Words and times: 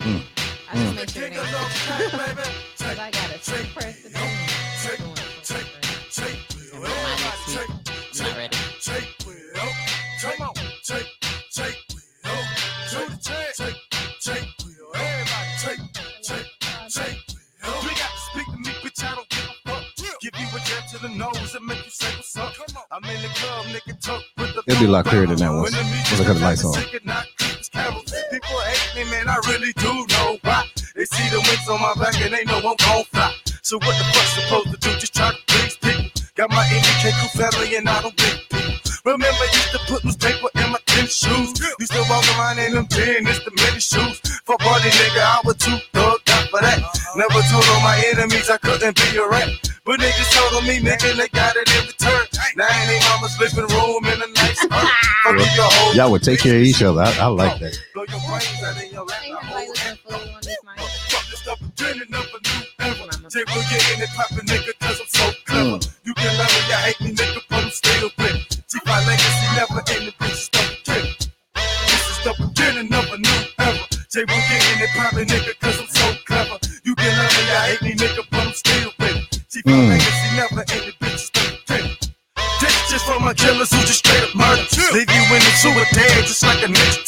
Mm. 0.00 0.22
I 0.70 0.74
just 0.76 0.94
make 0.96 1.08
sure 1.10 1.22
it 1.24 1.32
ain't 1.32 1.42
Cause 2.78 2.98
I 2.98 3.10
got 3.10 3.34
a 3.34 3.38
trick 3.38 3.66
press 3.74 4.02
today. 4.02 4.18
I'm 4.18 4.98
doing 4.98 5.12
it. 5.12 5.18
for 5.34 5.44
free. 7.52 7.64
And 8.14 8.26
then 8.26 8.50
my 15.26 15.34
next 18.02 18.34
week, 18.36 18.46
I'm 18.52 18.62
not 18.62 18.74
ready. 18.82 18.94
It'll 24.66 24.80
be 24.80 24.86
a 24.86 24.90
lot 24.90 25.04
clearer 25.06 25.26
than 25.26 25.36
that 25.38 25.50
was. 25.52 25.72
Once 25.74 26.20
I 26.20 26.24
cut 26.24 26.34
the 26.34 26.40
lights 26.40 26.64
on. 26.64 26.72
Wings 31.50 31.68
on 31.68 31.80
my 31.82 31.94
back 31.98 32.14
and 32.22 32.32
they 32.32 32.44
know 32.44 32.62
I'm 32.62 32.78
gon' 32.78 33.04
fly. 33.10 33.34
So 33.62 33.76
what 33.82 33.98
the 33.98 34.04
fuck 34.14 34.28
supposed 34.38 34.70
to 34.70 34.78
do? 34.78 34.90
Just 35.02 35.14
try 35.14 35.30
to 35.30 35.38
please 35.48 35.76
people. 35.82 36.06
Got 36.36 36.50
my 36.50 36.62
MK 36.62 37.10
crew 37.18 37.42
family 37.42 37.74
and 37.74 37.88
I 37.88 38.02
don't 38.02 38.16
big 38.16 38.38
people. 38.46 38.70
Remember, 39.04 39.44
used 39.50 39.72
to 39.72 39.80
put 39.90 40.04
newspaper 40.04 40.46
in 40.54 40.70
my 40.70 40.78
tennis 40.86 41.16
shoes. 41.16 41.58
Used 41.80 41.92
to 41.92 42.04
walk 42.08 42.22
around 42.38 42.60
in 42.60 42.74
them 42.74 42.86
tennis, 42.86 43.42
the 43.42 43.50
many 43.50 43.80
shoes. 43.80 44.22
For 44.46 44.56
party 44.58 44.90
nigga, 44.90 45.22
I 45.26 45.40
was 45.44 45.56
too 45.56 45.74
thugged 45.90 46.30
out 46.30 46.46
for 46.54 46.60
that. 46.62 46.78
Never 47.16 47.42
told 47.50 47.66
all 47.66 47.80
my 47.82 47.98
enemies 48.14 48.48
I 48.48 48.58
couldn't 48.58 48.94
be 48.94 49.18
a 49.18 49.26
rat. 49.26 49.50
But 49.84 49.98
niggas 49.98 50.30
told 50.30 50.54
on 50.54 50.68
me, 50.68 50.78
nigga, 50.78 51.16
they 51.18 51.26
got 51.34 51.56
it 51.56 51.66
in 51.66 51.82
return. 51.90 52.26
Now 52.54 52.70
ain't 52.70 52.86
they 52.86 53.00
mama's 53.10 53.34
living 53.42 53.66
room 53.74 54.04
in 54.06 54.22
a 54.22 54.28
nice. 54.38 55.94
Y'all 55.96 56.12
would 56.12 56.22
take 56.22 56.38
care 56.38 56.56
of 56.56 56.62
each 56.62 56.82
other. 56.82 57.02
I, 57.02 57.10
I 57.18 57.26
like 57.26 57.58
that. 57.58 57.74
In 64.00 64.04
it 64.04 64.10
poppin', 64.16 64.46
nigga, 64.46 64.72
cause 64.80 65.00
I'm 65.00 65.08
so 65.08 65.32
clever. 65.46 65.78
You 66.04 66.14
can 66.14 66.38
love 66.38 66.48
me, 66.48 66.62
you 66.68 66.78
hate 66.84 67.00
me, 67.02 67.10
nigga, 67.12 67.40
but 67.50 67.64
I'm 67.64 67.70
still 67.70 68.10
with 68.18 68.36
it. 68.36 68.62
See 68.68 68.80
my 68.86 68.98
legacy 69.06 69.46
never 69.56 69.82
ending, 69.92 70.14
bitch, 70.20 70.36
stuff 70.48 70.70
again. 70.72 71.06
This 71.86 72.04
is 72.12 72.18
the 72.24 72.32
beginning 72.40 72.94
of 72.94 73.04
a 73.12 73.18
new 73.18 73.40
era. 73.60 73.86
Jay 74.12 74.24
will 74.24 74.44
get 74.48 74.62
in 74.72 74.82
it 74.84 74.90
poppin', 74.96 75.28
nigga, 75.28 75.52
cause 75.60 75.80
I'm 75.80 75.88
so 75.88 76.06
clever. 76.26 76.58
You 76.84 76.94
can 76.96 77.12
love 77.18 77.32
me, 77.36 77.42
you 77.44 77.60
hate 77.68 77.82
me, 77.82 77.92
nigga, 78.00 78.22
but 78.30 78.40
I'm 78.48 78.52
still 78.54 78.90
with 78.98 79.16
it. 79.16 79.40
See 79.48 79.62
my 79.66 79.72
Mm. 79.72 79.88
legacy 79.90 80.28
never 80.36 80.64
ending, 80.72 80.96
bitch, 81.00 81.18
stuff 81.18 81.52
again. 81.68 81.96
This 82.60 82.74
just 82.90 83.06
for 83.06 83.20
my 83.20 83.34
killers 83.34 83.70
who 83.72 83.80
just 83.82 84.00
straight 84.00 84.24
up 84.24 84.34
murder. 84.34 84.64
Leave 84.94 85.10
you 85.10 85.24
in 85.36 85.42
the 85.44 85.52
sewer 85.62 85.84
dead 85.92 86.24
just 86.26 86.42
like 86.42 86.62
a 86.64 86.68
ninja 86.68 86.99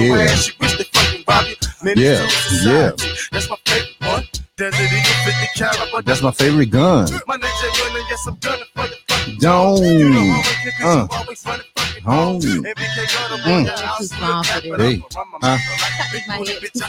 will 0.00 0.08
touch 0.08 0.08
your 0.08 0.16
Yeah. 0.18 0.32
ass, 0.32 0.46
you 0.48 0.52
wish 0.60 0.76
they 0.78 0.84
fucking 0.84 1.24
rob 1.28 1.46
you. 1.46 1.56
Many 1.82 2.02
Yeah, 2.02 2.26
to. 2.64 2.96
That's 3.32 3.48
my 3.50 3.56
favorite 3.64 4.00
one. 4.00 4.24
Desert 4.56 4.80
Eagle 4.80 5.12
50 5.24 5.48
caliber. 5.54 6.02
That's 6.02 6.22
my 6.22 6.30
favorite 6.32 6.70
gun. 6.70 7.08
My 7.28 7.36
nigga 7.36 7.62
running, 7.84 8.06
yes, 8.10 8.26
I'm 8.26 8.34
gunning 8.36 8.64
for 8.74 8.82
the 8.88 8.96
fucking 9.08 9.38
Don't. 9.38 9.82
You 9.84 10.08
know 10.10 10.20
how 10.20 10.38
we 10.38 10.64
get 10.64 10.74
this, 10.78 10.86
Uh. 10.86 11.06
always 11.12 11.46
running 11.46 11.66
fucking 11.76 12.02
Home. 12.02 12.42
home. 12.42 12.66
MBK 12.66 13.06
gun, 13.06 13.32
I'm 13.32 13.38
Mm. 13.38 13.46
on 13.46 13.64
your 13.64 13.64
You're 13.64 13.76
house, 13.86 13.98
too 13.98 14.04
small 14.06 14.42
for 14.44 14.60
this. 14.60 14.78
Hey. 14.78 15.02
Huh? 15.14 15.24
My 15.42 15.56
head 15.56 16.12
too 16.12 16.88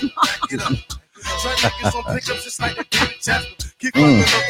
Try 1.41 1.51
niggas 1.53 1.95
on 1.95 2.03
pickups 2.15 2.43
just 2.43 2.59
like 2.61 2.77
a 2.79 2.83
David 2.85 3.15
Jasper. 3.21 3.55
Keep 3.79 3.93
Mm, 3.95 4.01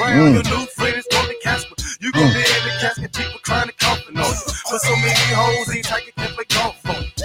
around, 0.02 0.12
mm. 0.12 0.34
your 0.50 0.58
new 0.60 0.66
friend 0.68 0.96
is 0.98 1.06
gonna 1.12 1.34
Casper. 1.44 1.76
You 2.00 2.12
gon' 2.12 2.24
Mm. 2.30 2.34
be 2.34 2.40
in 2.40 2.64
the 2.64 2.74
casket, 2.82 3.14
people 3.14 3.40
crying 3.44 3.64
and 3.70 3.78
coughing 3.78 4.18
on 4.18 4.24
you. 4.26 4.54
But 4.72 4.82
so 4.82 4.96
many 4.96 5.34
hoes 5.36 5.76
ain't 5.76 5.86
taking 5.86 6.14
can 6.16 6.34
play 6.36 6.46
golf 6.50 6.76
on 6.90 7.04
you. 7.04 7.19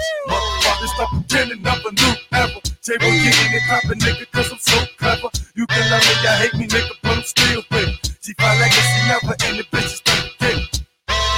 Pretending 1.35 1.67
up 1.67 1.83
a 1.83 1.91
new 1.91 2.13
era. 2.31 2.47
Jay 2.79 2.95
will 2.95 3.11
get 3.11 3.35
in 3.43 3.59
it 3.59 3.63
poppin', 3.67 3.99
nigga, 3.99 4.23
cause 4.31 4.53
I'm 4.53 4.57
so 4.57 4.79
clever. 4.97 5.27
You 5.53 5.67
can 5.67 5.91
love 5.91 5.99
me, 5.99 6.15
you 6.23 6.33
hate 6.39 6.53
me, 6.55 6.65
nigga, 6.65 6.95
but 7.03 7.11
I'm 7.11 7.23
still 7.23 7.61
with 7.71 7.89
it. 7.91 8.15
See, 8.23 8.33
my 8.39 8.55
legacy 8.55 8.99
never 9.11 9.35
ended, 9.43 9.67
bitches 9.67 9.99
don't 10.07 10.31
it. 10.47 10.79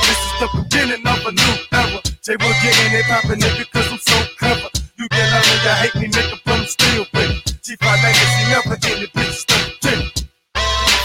This 0.06 0.20
is 0.22 0.34
the 0.38 0.50
beginning 0.54 1.02
of 1.02 1.26
a 1.26 1.32
new 1.34 1.54
era. 1.74 2.00
Jay 2.22 2.38
will 2.38 2.58
get 2.62 2.78
in 2.86 2.94
it 2.94 3.06
poppin', 3.10 3.40
nigga, 3.40 3.66
cause 3.74 3.90
I'm 3.90 3.98
so 3.98 4.14
clever. 4.38 4.70
You 5.02 5.10
can 5.10 5.26
love 5.34 5.46
me, 5.50 5.56
you 5.66 5.74
hate 5.82 5.96
me, 5.98 6.08
nigga, 6.14 6.38
but 6.46 6.54
I'm 6.54 6.66
still 6.70 7.06
with 7.18 7.32
it. 7.34 7.66
See, 7.66 7.76
my 7.82 7.98
legacy 7.98 8.44
never 8.54 8.78
ended, 8.78 9.10
bitches 9.18 9.46
don't 9.50 9.98
it. 9.98 10.28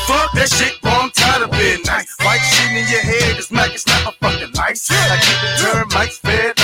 Fuck 0.04 0.32
that 0.36 0.52
shit, 0.52 0.76
bro, 0.82 0.92
I'm 0.92 1.10
tired 1.12 1.48
of 1.48 1.50
being 1.52 1.80
nice. 1.88 2.12
White 2.20 2.44
shit 2.44 2.76
in 2.76 2.84
your 2.92 3.00
head, 3.00 3.40
this 3.40 3.50
Mac 3.50 3.72
is 3.72 3.86
not 3.86 4.04
my 4.04 4.12
fucking 4.20 4.52
life. 4.52 4.76
I 4.90 5.16
keep 5.16 5.38
the 5.40 5.50
termites 5.64 6.18
fed 6.18 6.61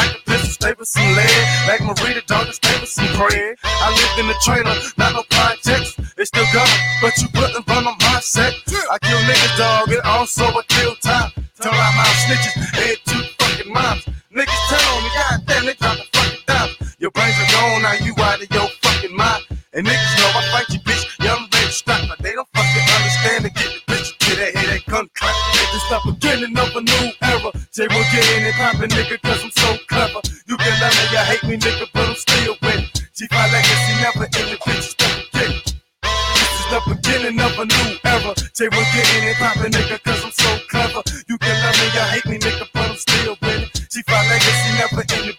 a 0.80 0.84
some 0.86 1.02
lead. 1.14 1.66
Like 1.66 1.80
Marita, 1.80 2.24
dog, 2.26 2.46
with 2.46 2.88
some 2.88 3.10
bread. 3.16 3.56
I 3.64 3.88
lived 3.90 4.18
in 4.20 4.26
the 4.28 4.36
trailer, 4.42 4.74
not 4.96 5.14
no 5.14 5.22
projects. 5.30 5.96
They 6.16 6.24
still 6.24 6.46
got 6.52 6.66
me, 6.68 6.78
but 7.02 7.12
you 7.18 7.28
wouldn't 7.34 7.66
run 7.68 7.86
on 7.86 7.96
my 7.98 8.20
set. 8.20 8.54
I 8.90 8.98
kill 9.02 9.18
niggas, 9.26 9.58
dog, 9.58 9.90
and 9.90 10.02
also 10.02 10.44
I 10.44 10.62
kill 10.68 10.94
time. 11.02 11.30
Tell 11.60 11.72
out 11.72 11.94
my 11.96 12.06
snitches, 12.26 12.54
head 12.74 12.98
two 13.06 13.22
fucking 13.38 13.72
moms. 13.72 14.04
Niggas 14.30 14.62
tell 14.70 15.02
me, 15.02 15.10
goddamn, 15.18 15.66
they 15.66 15.74
drop 15.74 15.96
the 15.98 16.06
fucking 16.14 16.42
dime. 16.46 16.70
Your 16.98 17.10
brains 17.10 17.34
are 17.42 17.50
gone, 17.52 17.82
now 17.82 17.94
you 18.04 18.14
out 18.18 18.42
of 18.42 18.50
your 18.50 18.68
fucking 18.82 19.16
mind. 19.16 19.42
And 19.74 19.86
niggas 19.86 20.14
know 20.18 20.30
I 20.38 20.42
fight 20.52 20.68
you, 20.70 20.80
bitch. 20.80 21.04
Young 21.24 21.48
to 21.50 21.58
strike, 21.72 22.08
but 22.08 22.18
they 22.18 22.32
don't 22.32 22.48
fucking 22.54 22.86
understand 22.94 23.44
and 23.46 23.54
get 23.54 23.70
the 23.74 23.92
bitch 23.92 24.16
to 24.18 24.36
that 24.36 24.54
head, 24.54 24.68
that 24.78 24.86
gun 24.86 25.08
clap. 25.14 25.34
This 25.72 25.84
the 25.90 26.00
beginning 26.12 26.58
of 26.58 26.74
a 26.74 26.80
new 26.80 27.12
era. 27.22 27.50
Jay 27.74 27.86
will 27.86 28.08
get 28.10 28.24
in 28.38 28.46
and 28.46 28.54
poppin', 28.54 28.90
nigga, 28.90 29.20
cause 29.20 29.44
I'm 29.44 29.50
so 29.50 29.76
clever. 29.88 30.20
You 30.58 30.64
can 30.64 30.80
love 30.80 30.90
me, 30.90 31.04
you 31.12 31.18
hate 31.18 31.44
me, 31.44 31.56
nigga, 31.56 31.86
but 31.94 32.08
I'm 32.08 32.14
still 32.16 32.56
with 32.62 32.74
it. 32.74 33.06
G5 33.14 33.52
legacy 33.52 33.94
never 34.02 34.26
ended, 34.26 34.58
bitches 34.58 34.94
forget 34.98 35.50
it. 35.54 35.74
This 36.02 36.50
is 36.58 36.66
the 36.74 36.80
beginning 36.90 37.38
of 37.38 37.58
a 37.58 37.64
new 37.64 37.98
era. 38.02 38.34
Jay 38.58 38.66
will 38.66 38.88
get 38.90 39.06
in 39.14 39.28
and 39.28 39.36
poppin', 39.38 39.70
nigga, 39.70 40.02
cause 40.02 40.24
I'm 40.24 40.32
so 40.32 40.58
clever. 40.68 41.02
You 41.28 41.38
can 41.38 41.54
love 41.62 41.78
me, 41.78 41.86
you 41.94 42.04
hate 42.10 42.26
me, 42.26 42.38
nigga, 42.38 42.66
but 42.74 42.90
I'm 42.90 42.96
still 42.96 43.36
with 43.40 43.70
it. 43.70 43.86
G5 43.86 44.10
legacy 44.30 44.70
never 44.82 45.02
ended, 45.14 45.37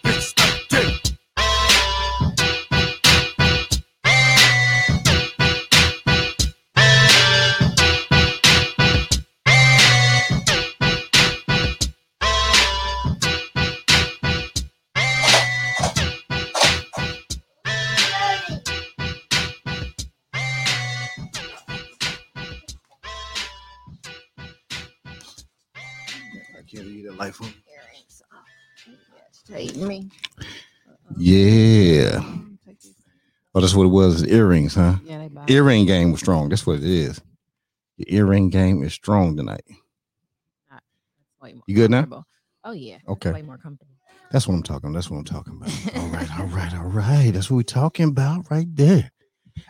me. 29.80 30.10
Yeah. 31.16 32.22
Oh, 33.54 33.60
that's 33.60 33.74
what 33.74 33.84
it 33.84 33.88
was. 33.88 34.24
Earrings, 34.26 34.74
huh? 34.74 34.96
Yeah, 35.04 35.26
they. 35.46 35.54
Earring 35.54 35.86
game 35.86 36.12
was 36.12 36.20
strong. 36.20 36.48
That's 36.48 36.66
what 36.66 36.76
it 36.76 36.84
is. 36.84 37.20
Your 37.96 38.26
earring 38.26 38.50
game 38.50 38.82
is 38.82 38.94
strong 38.94 39.36
tonight. 39.36 39.64
You 41.66 41.74
good 41.74 41.90
now? 41.90 42.24
Oh 42.64 42.72
yeah. 42.72 42.98
Okay. 43.08 43.32
Way 43.32 43.42
more 43.42 43.58
comfortable. 43.58 43.94
That's 44.30 44.46
what 44.46 44.54
I'm 44.54 44.62
talking. 44.62 44.90
About. 44.90 44.94
That's 44.94 45.10
what 45.10 45.18
I'm 45.18 45.24
talking 45.24 45.56
about. 45.56 45.70
All 45.96 46.08
right, 46.08 46.38
all 46.38 46.46
right, 46.46 46.74
all 46.74 46.84
right. 46.84 47.30
That's 47.32 47.50
what 47.50 47.56
we're 47.56 47.62
talking 47.62 48.08
about 48.08 48.48
right 48.50 48.66
there. 48.76 49.10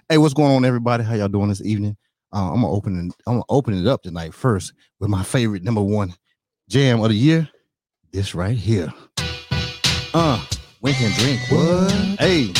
Hey, 0.08 0.18
what's 0.18 0.34
going 0.34 0.52
on, 0.52 0.64
everybody? 0.64 1.02
How 1.02 1.14
y'all 1.14 1.28
doing 1.28 1.48
this 1.48 1.62
evening? 1.64 1.96
Uh, 2.32 2.52
I'm 2.52 2.60
gonna 2.60 2.70
open 2.70 2.98
it. 2.98 3.14
I'm 3.26 3.34
gonna 3.34 3.44
open 3.48 3.74
it 3.74 3.86
up 3.86 4.02
tonight 4.02 4.34
first 4.34 4.72
with 4.98 5.08
my 5.08 5.22
favorite 5.22 5.62
number 5.62 5.80
one 5.82 6.14
jam 6.68 7.00
of 7.00 7.08
the 7.08 7.16
year. 7.16 7.48
This 8.12 8.34
right 8.34 8.56
here. 8.56 8.92
Uh, 10.12 10.44
wink 10.80 11.00
and 11.00 11.14
drink. 11.14 11.40
What? 11.50 11.92
Hey, 12.18 12.52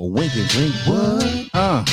a 0.00 0.04
wink 0.04 0.34
and 0.34 0.48
drink. 0.48 0.74
What? 0.84 1.50
Uh, 1.54 1.84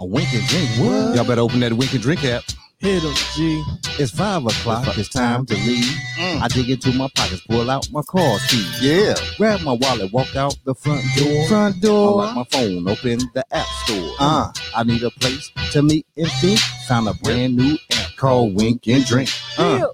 a 0.00 0.04
wink 0.04 0.32
and 0.34 0.46
drink. 0.48 0.68
What? 0.78 1.14
Y'all 1.14 1.24
better 1.24 1.42
open 1.42 1.60
that 1.60 1.72
wink 1.72 1.92
and 1.92 2.02
drink 2.02 2.24
app. 2.24 2.42
Hit 2.78 3.04
him, 3.04 3.14
G. 3.36 3.62
It's 4.00 4.10
five 4.10 4.44
o'clock. 4.44 4.98
It's 4.98 5.08
time 5.08 5.46
to 5.46 5.54
leave. 5.54 5.84
Mm. 6.18 6.42
I 6.42 6.48
dig 6.48 6.70
into 6.70 6.92
my 6.92 7.08
pockets, 7.14 7.40
pull 7.48 7.70
out 7.70 7.88
my 7.92 8.02
car 8.02 8.38
key. 8.48 8.68
Yeah. 8.80 9.14
Grab 9.38 9.60
my 9.60 9.72
wallet, 9.72 10.12
walk 10.12 10.34
out 10.34 10.56
the 10.64 10.74
front 10.74 11.04
door. 11.16 11.48
Front 11.48 11.80
door. 11.80 12.24
Unlock 12.24 12.34
my 12.34 12.44
phone, 12.50 12.88
open 12.88 13.20
the 13.32 13.44
app 13.52 13.66
store. 13.84 14.10
Uh, 14.18 14.52
I 14.74 14.82
need 14.82 15.04
a 15.04 15.10
place 15.10 15.52
to 15.70 15.82
meet 15.82 16.04
and 16.16 16.28
think. 16.40 16.58
Found 16.88 17.08
a 17.08 17.14
brand 17.14 17.56
new 17.56 17.78
app 17.92 18.16
called 18.16 18.56
Wink 18.56 18.88
and 18.88 19.04
Drink. 19.04 19.30
Uh, 19.56 19.86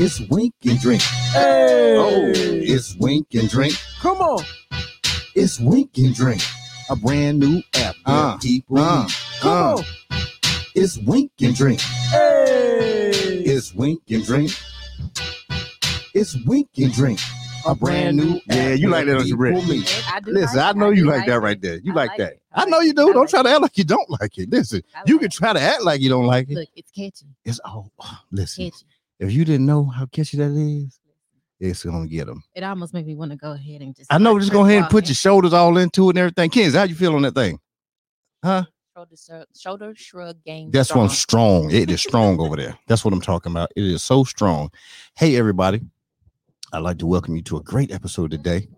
it's 0.00 0.20
Wink 0.30 0.54
and 0.64 0.78
Drink. 0.80 1.02
Hey. 1.02 1.96
Oh, 1.98 2.30
it's 2.34 2.94
Wink 2.96 3.26
and 3.34 3.48
Drink. 3.48 3.74
Come 4.00 4.18
on. 4.18 4.44
It's 5.34 5.58
Wink 5.60 5.90
and 5.98 6.14
Drink. 6.14 6.42
A 6.90 6.96
brand 6.96 7.38
new 7.40 7.58
app. 7.74 7.94
where 8.04 8.16
Uh, 8.16 8.36
people 8.38 8.78
uh, 8.78 9.02
meet. 9.04 9.18
Come 9.40 9.50
Uh, 9.52 9.76
on. 9.78 9.84
It's 10.74 10.98
Wink 10.98 11.32
and 11.40 11.54
Drink. 11.54 11.80
Hey. 11.80 13.10
It's 13.44 13.74
Wink 13.74 14.02
and 14.10 14.24
Drink. 14.24 14.52
It's 16.14 16.36
Wink 16.46 16.68
and 16.78 16.92
Drink. 16.92 17.20
A 17.66 17.74
brand 17.74 18.16
new. 18.16 18.40
Yeah, 18.46 18.74
you 18.74 18.88
like 18.88 19.06
that, 19.06 19.14
don't 19.14 19.26
you, 19.26 19.36
Britt? 19.36 19.56
I 19.56 20.20
do 20.20 20.32
Listen, 20.32 20.56
like 20.58 20.76
I 20.76 20.78
know 20.78 20.90
do 20.92 20.96
you 20.98 21.06
like 21.06 21.26
that 21.26 21.40
right 21.40 21.60
there. 21.60 21.76
You 21.82 21.92
I 21.92 21.96
like 21.96 22.08
like 22.10 22.18
that. 22.18 22.32
it. 22.34 22.42
I 22.52 22.62
I 22.62 22.64
know 22.66 22.80
you 22.80 22.94
do. 22.94 23.10
I 23.10 23.12
Don't 23.12 23.28
try 23.28 23.42
to 23.42 23.48
act 23.50 23.60
like 23.60 23.76
you 23.76 23.84
don't 23.84 24.08
like 24.08 24.38
it. 24.38 24.48
Listen, 24.50 24.82
I 24.94 25.02
you 25.06 25.18
can 25.18 25.28
try 25.28 25.52
to 25.52 25.60
act 25.60 25.82
like 25.82 26.00
you 26.00 26.08
don't 26.08 26.24
like 26.26 26.48
it. 26.48 26.54
Look, 26.54 26.68
it's 26.76 26.90
catchy. 26.92 27.26
It's 27.44 27.60
oh, 27.64 27.90
listen. 28.30 28.70
Catchy. 28.70 28.84
If 29.18 29.32
you 29.32 29.44
didn't 29.44 29.66
know 29.66 29.84
how 29.84 30.06
catchy 30.06 30.36
that 30.36 30.50
is, 30.50 31.00
it's 31.60 31.84
gonna 31.84 32.06
get 32.06 32.26
them. 32.26 32.42
It 32.54 32.62
almost 32.62 32.94
makes 32.94 33.06
me 33.06 33.16
want 33.16 33.32
to 33.32 33.36
go 33.36 33.52
ahead 33.52 33.80
and 33.80 33.94
just. 33.94 34.12
I 34.12 34.18
know. 34.18 34.38
Just 34.38 34.52
go 34.52 34.64
ahead 34.64 34.78
and 34.78 34.90
put 34.90 35.04
in. 35.04 35.08
your 35.08 35.14
shoulders 35.16 35.52
all 35.52 35.76
into 35.76 36.06
it 36.08 36.10
and 36.10 36.18
everything. 36.18 36.50
Kids, 36.50 36.74
how 36.74 36.84
you 36.84 36.94
feel 36.94 37.14
on 37.16 37.22
that 37.22 37.34
thing? 37.34 37.58
Huh? 38.44 38.64
shoulder, 38.98 39.16
shrug- 39.16 39.46
shoulder 39.56 39.94
shrug 39.94 40.44
game. 40.44 40.70
That's 40.70 40.94
one 40.94 41.08
strong. 41.08 41.70
strong. 41.70 41.82
It 41.82 41.90
is 41.90 42.00
strong 42.00 42.40
over 42.40 42.56
there. 42.56 42.76
That's 42.86 43.04
what 43.04 43.14
I'm 43.14 43.20
talking 43.20 43.52
about. 43.52 43.70
It 43.76 43.84
is 43.84 44.02
so 44.02 44.24
strong. 44.24 44.70
Hey, 45.16 45.36
everybody. 45.36 45.82
I'd 46.72 46.80
like 46.80 46.98
to 46.98 47.06
welcome 47.06 47.36
you 47.36 47.42
to 47.42 47.56
a 47.58 47.62
great 47.62 47.92
episode 47.92 48.30
today 48.30 48.68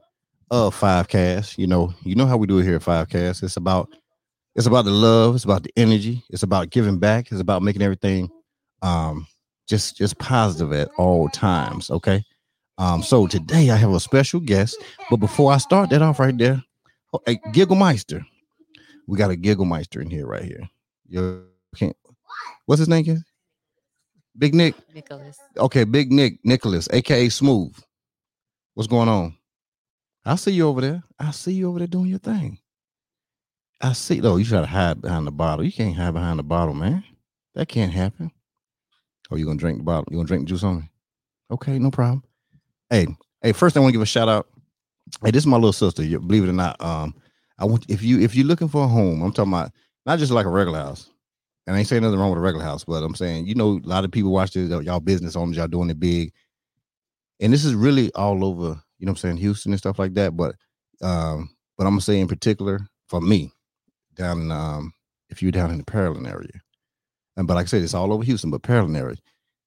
of 0.50 0.75
Five 0.75 1.08
Cast. 1.08 1.58
You 1.58 1.66
know, 1.66 1.94
you 2.02 2.14
know 2.14 2.26
how 2.26 2.37
we 2.37 2.46
do 2.46 2.58
it 2.58 2.64
here 2.64 2.76
at 2.76 2.82
Five 2.82 3.08
Cast. 3.08 3.42
It's 3.42 3.56
about 3.56 3.88
it's 4.54 4.66
about 4.66 4.84
the 4.84 4.90
love, 4.90 5.34
it's 5.34 5.44
about 5.44 5.62
the 5.62 5.72
energy, 5.76 6.22
it's 6.31 6.42
about 6.42 6.70
giving 6.70 6.98
back, 6.98 7.32
it's 7.32 7.40
about 7.40 7.62
making 7.62 7.82
everything 7.82 8.28
um 8.82 9.26
just 9.70 9.96
just 9.96 10.19
positive 10.19 10.72
at 10.72 10.90
all 10.99 11.28
times. 11.28 11.90
Okay. 11.90 12.22
Um, 12.76 13.02
so 13.02 13.26
today 13.26 13.70
I 13.70 13.76
have 13.76 13.93
a 13.93 14.00
special 14.00 14.40
guest, 14.40 14.76
but 15.08 15.17
before 15.17 15.52
I 15.52 15.58
start 15.58 15.90
that 15.90 16.02
off 16.02 16.19
right 16.19 16.37
there, 16.37 16.62
oh, 17.12 17.20
hey, 17.26 17.37
Gigglemeister. 17.49 18.25
We 19.06 19.19
got 19.19 19.31
a 19.31 19.37
Gigglemeister 19.37 20.00
in 20.00 20.11
here 20.11 20.26
right 20.26 20.44
here. 20.44 20.69
You 21.08 21.44
can't 21.76 21.96
what's 22.67 22.81
his 22.81 22.88
name? 22.88 23.05
Ken? 23.05 23.25
Big 24.38 24.55
Nick. 24.55 24.75
Nicholas. 24.94 25.38
Okay, 25.56 25.84
Big 25.84 26.12
Nick 26.12 26.38
Nicholas, 26.44 26.88
aka 26.93 27.28
Smooth. 27.28 27.76
What's 28.75 28.88
going 28.88 29.08
on? 29.08 29.37
I 30.25 30.37
see 30.37 30.52
you 30.52 30.69
over 30.69 30.81
there. 30.81 31.02
I 31.19 31.31
see 31.31 31.52
you 31.52 31.69
over 31.69 31.78
there 31.78 31.88
doing 31.88 32.06
your 32.06 32.19
thing. 32.19 32.58
I 33.81 33.93
see. 33.94 34.20
though. 34.20 34.37
you 34.37 34.44
try 34.44 34.61
to 34.61 34.66
hide 34.66 35.00
behind 35.00 35.26
the 35.26 35.32
bottle. 35.32 35.64
You 35.64 35.73
can't 35.73 35.96
hide 35.96 36.14
behind 36.14 36.38
the 36.38 36.44
bottle, 36.44 36.75
man. 36.75 37.05
That 37.55 37.69
can't 37.69 37.93
happen. 37.93 38.31
Oh, 39.30 39.36
you 39.36 39.46
gonna 39.46 39.58
drink 39.58 39.78
the 39.78 39.84
bottle? 39.84 40.06
You 40.10 40.16
gonna 40.16 40.26
drink 40.26 40.44
the 40.44 40.48
juice 40.50 40.62
on 40.64 40.80
me? 40.80 40.90
Okay, 41.50 41.78
no 41.78 41.90
problem. 41.90 42.22
Hey, 42.90 43.06
hey. 43.42 43.52
First, 43.52 43.76
I 43.76 43.80
want 43.80 43.90
to 43.90 43.92
give 43.92 44.02
a 44.02 44.06
shout 44.06 44.28
out. 44.28 44.48
Hey, 45.24 45.30
this 45.30 45.42
is 45.42 45.46
my 45.46 45.56
little 45.56 45.72
sister. 45.72 46.02
You 46.04 46.20
believe 46.20 46.44
it 46.44 46.50
or 46.50 46.52
not. 46.52 46.80
Um, 46.80 47.14
I 47.58 47.64
want 47.64 47.84
if 47.88 48.02
you 48.02 48.20
if 48.20 48.34
you're 48.34 48.46
looking 48.46 48.68
for 48.68 48.84
a 48.84 48.88
home, 48.88 49.22
I'm 49.22 49.32
talking 49.32 49.52
about 49.52 49.72
not 50.06 50.18
just 50.18 50.32
like 50.32 50.46
a 50.46 50.50
regular 50.50 50.78
house. 50.78 51.08
And 51.66 51.76
I 51.76 51.80
ain't 51.80 51.88
saying 51.88 52.02
nothing 52.02 52.18
wrong 52.18 52.30
with 52.30 52.38
a 52.38 52.42
regular 52.42 52.64
house, 52.64 52.84
but 52.84 53.02
I'm 53.04 53.14
saying, 53.14 53.46
you 53.46 53.54
know, 53.54 53.80
a 53.84 53.86
lot 53.86 54.04
of 54.04 54.10
people 54.10 54.32
watch 54.32 54.52
this, 54.52 54.68
y'all 54.68 54.98
business 54.98 55.36
owners, 55.36 55.56
y'all 55.56 55.68
doing 55.68 55.90
it 55.90 56.00
big. 56.00 56.32
And 57.38 57.52
this 57.52 57.64
is 57.64 57.74
really 57.74 58.12
all 58.14 58.44
over, 58.44 58.82
you 58.98 59.06
know 59.06 59.10
what 59.10 59.10
I'm 59.10 59.16
saying, 59.16 59.36
Houston 59.36 59.72
and 59.72 59.78
stuff 59.78 59.98
like 59.98 60.14
that. 60.14 60.36
But 60.36 60.56
um, 61.02 61.50
but 61.78 61.86
I'm 61.86 61.92
gonna 61.92 62.00
say 62.00 62.18
in 62.18 62.28
particular 62.28 62.80
for 63.08 63.20
me, 63.20 63.52
down 64.14 64.40
in 64.40 64.50
um, 64.50 64.92
if 65.28 65.42
you're 65.42 65.52
down 65.52 65.70
in 65.70 65.78
the 65.78 65.84
Pearland 65.84 66.28
area. 66.28 66.60
And 67.36 67.46
but 67.46 67.54
like 67.54 67.66
I 67.66 67.68
said, 67.68 67.82
it's 67.82 67.94
all 67.94 68.12
over 68.12 68.24
Houston, 68.24 68.50
but 68.50 68.62
Pearland 68.62 68.98
area. 68.98 69.16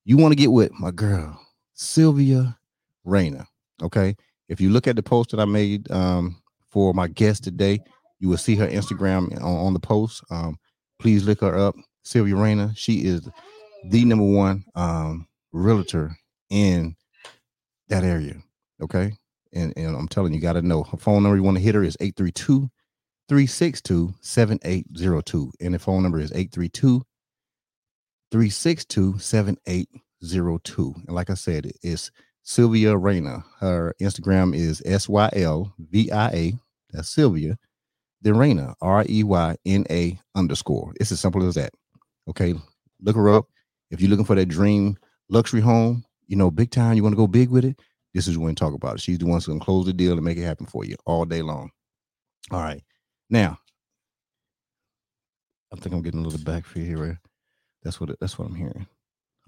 You 0.06 0.18
want 0.18 0.32
to 0.32 0.36
get 0.36 0.52
with 0.52 0.72
my 0.74 0.92
girl, 0.92 1.40
Sylvia 1.74 2.58
Reyna. 3.04 3.48
Okay. 3.82 4.16
If 4.50 4.60
you 4.60 4.70
look 4.70 4.88
at 4.88 4.96
the 4.96 5.04
post 5.04 5.32
that 5.32 5.40
I 5.40 5.46
made 5.46 5.90
um 5.92 6.42
for 6.70 6.94
my 6.94 7.08
guest 7.08 7.44
today, 7.44 7.80
you 8.20 8.30
will 8.30 8.38
see 8.38 8.56
her 8.56 8.68
Instagram 8.68 9.34
on, 9.42 9.68
on 9.68 9.74
the 9.74 9.80
post. 9.80 10.24
Um, 10.30 10.58
please 11.00 11.26
look 11.26 11.42
her 11.42 11.58
up, 11.58 11.76
Sylvia 12.04 12.36
Reyna. 12.36 12.74
She 12.76 13.06
is 13.06 13.30
the 13.90 14.06
number 14.06 14.26
one 14.26 14.64
um 14.76 15.28
realtor 15.52 16.16
in 16.50 16.96
that 17.90 18.04
area. 18.04 18.36
Okay. 18.82 19.14
And, 19.54 19.74
and 19.78 19.96
I'm 19.96 20.08
telling 20.08 20.34
you, 20.34 20.38
you 20.38 20.42
got 20.42 20.54
to 20.54 20.62
know 20.62 20.84
her 20.84 20.98
phone 20.98 21.24
number. 21.24 21.36
You 21.36 21.44
want 21.44 21.58
to 21.58 21.64
hit 21.64 21.76
her 21.76 21.84
is 21.84 21.98
832 22.00 22.70
362 23.30 24.14
7802. 24.22 25.52
And 25.62 25.74
the 25.74 25.80
phone 25.80 26.04
number 26.04 26.20
is 26.20 26.32
832 26.32 27.04
362 28.34 29.20
7802. 29.20 30.94
And 31.06 31.16
like 31.16 31.30
I 31.30 31.36
said, 31.36 31.72
it's 31.84 32.10
Sylvia 32.42 32.98
Reyna. 32.98 33.46
Her 33.60 33.94
Instagram 34.02 34.56
is 34.56 34.82
S 34.88 35.08
Y 35.08 35.30
L 35.34 35.72
V 35.78 36.10
I 36.10 36.28
A. 36.30 36.54
That's 36.90 37.10
Sylvia. 37.10 37.60
Then 38.24 38.36
Reyna, 38.36 38.74
R 38.82 39.06
E 39.08 39.22
Y 39.22 39.56
N 39.68 39.86
A 39.92 40.20
underscore. 40.34 40.94
It's 41.00 41.12
as 41.12 41.20
simple 41.20 41.48
as 41.48 41.54
that. 41.54 41.76
Okay. 42.28 42.56
Look 43.02 43.16
her 43.16 43.30
up. 43.30 43.46
If 43.92 44.02
you're 44.02 44.10
looking 44.10 44.26
for 44.26 44.34
that 44.34 44.48
dream 44.48 44.98
luxury 45.30 45.62
home, 45.62 46.04
you 46.26 46.36
know, 46.36 46.50
big 46.50 46.72
time, 46.72 46.96
you 46.96 47.04
want 47.04 47.14
to 47.14 47.18
go 47.18 47.28
big 47.28 47.52
with 47.52 47.66
it, 47.66 47.80
this 48.16 48.28
is 48.28 48.40
when 48.40 48.56
talk 48.56 48.74
about 48.74 48.96
it. 48.96 49.02
She's 49.02 49.20
the 49.20 49.28
one 49.28 49.36
who's 49.36 49.46
to 49.46 49.60
close 49.60 49.86
the 49.86 49.94
deal 49.94 50.14
and 50.14 50.24
make 50.24 50.40
it 50.40 50.44
happen 50.44 50.66
for 50.66 50.86
you 50.86 50.96
all 51.06 51.26
day 51.26 51.44
long. 51.44 51.70
All 52.50 52.62
right. 52.62 52.82
Now, 53.30 53.60
I 55.72 55.76
think 55.76 55.94
I'm 55.94 56.02
getting 56.02 56.22
a 56.22 56.24
little 56.24 56.44
back 56.44 56.66
for 56.66 56.80
you 56.80 56.86
here. 56.86 56.98
Right? 56.98 57.18
That's 57.84 58.00
what 58.00 58.18
that's 58.20 58.38
what 58.40 58.48
I'm 58.48 58.56
hearing. 58.56 58.88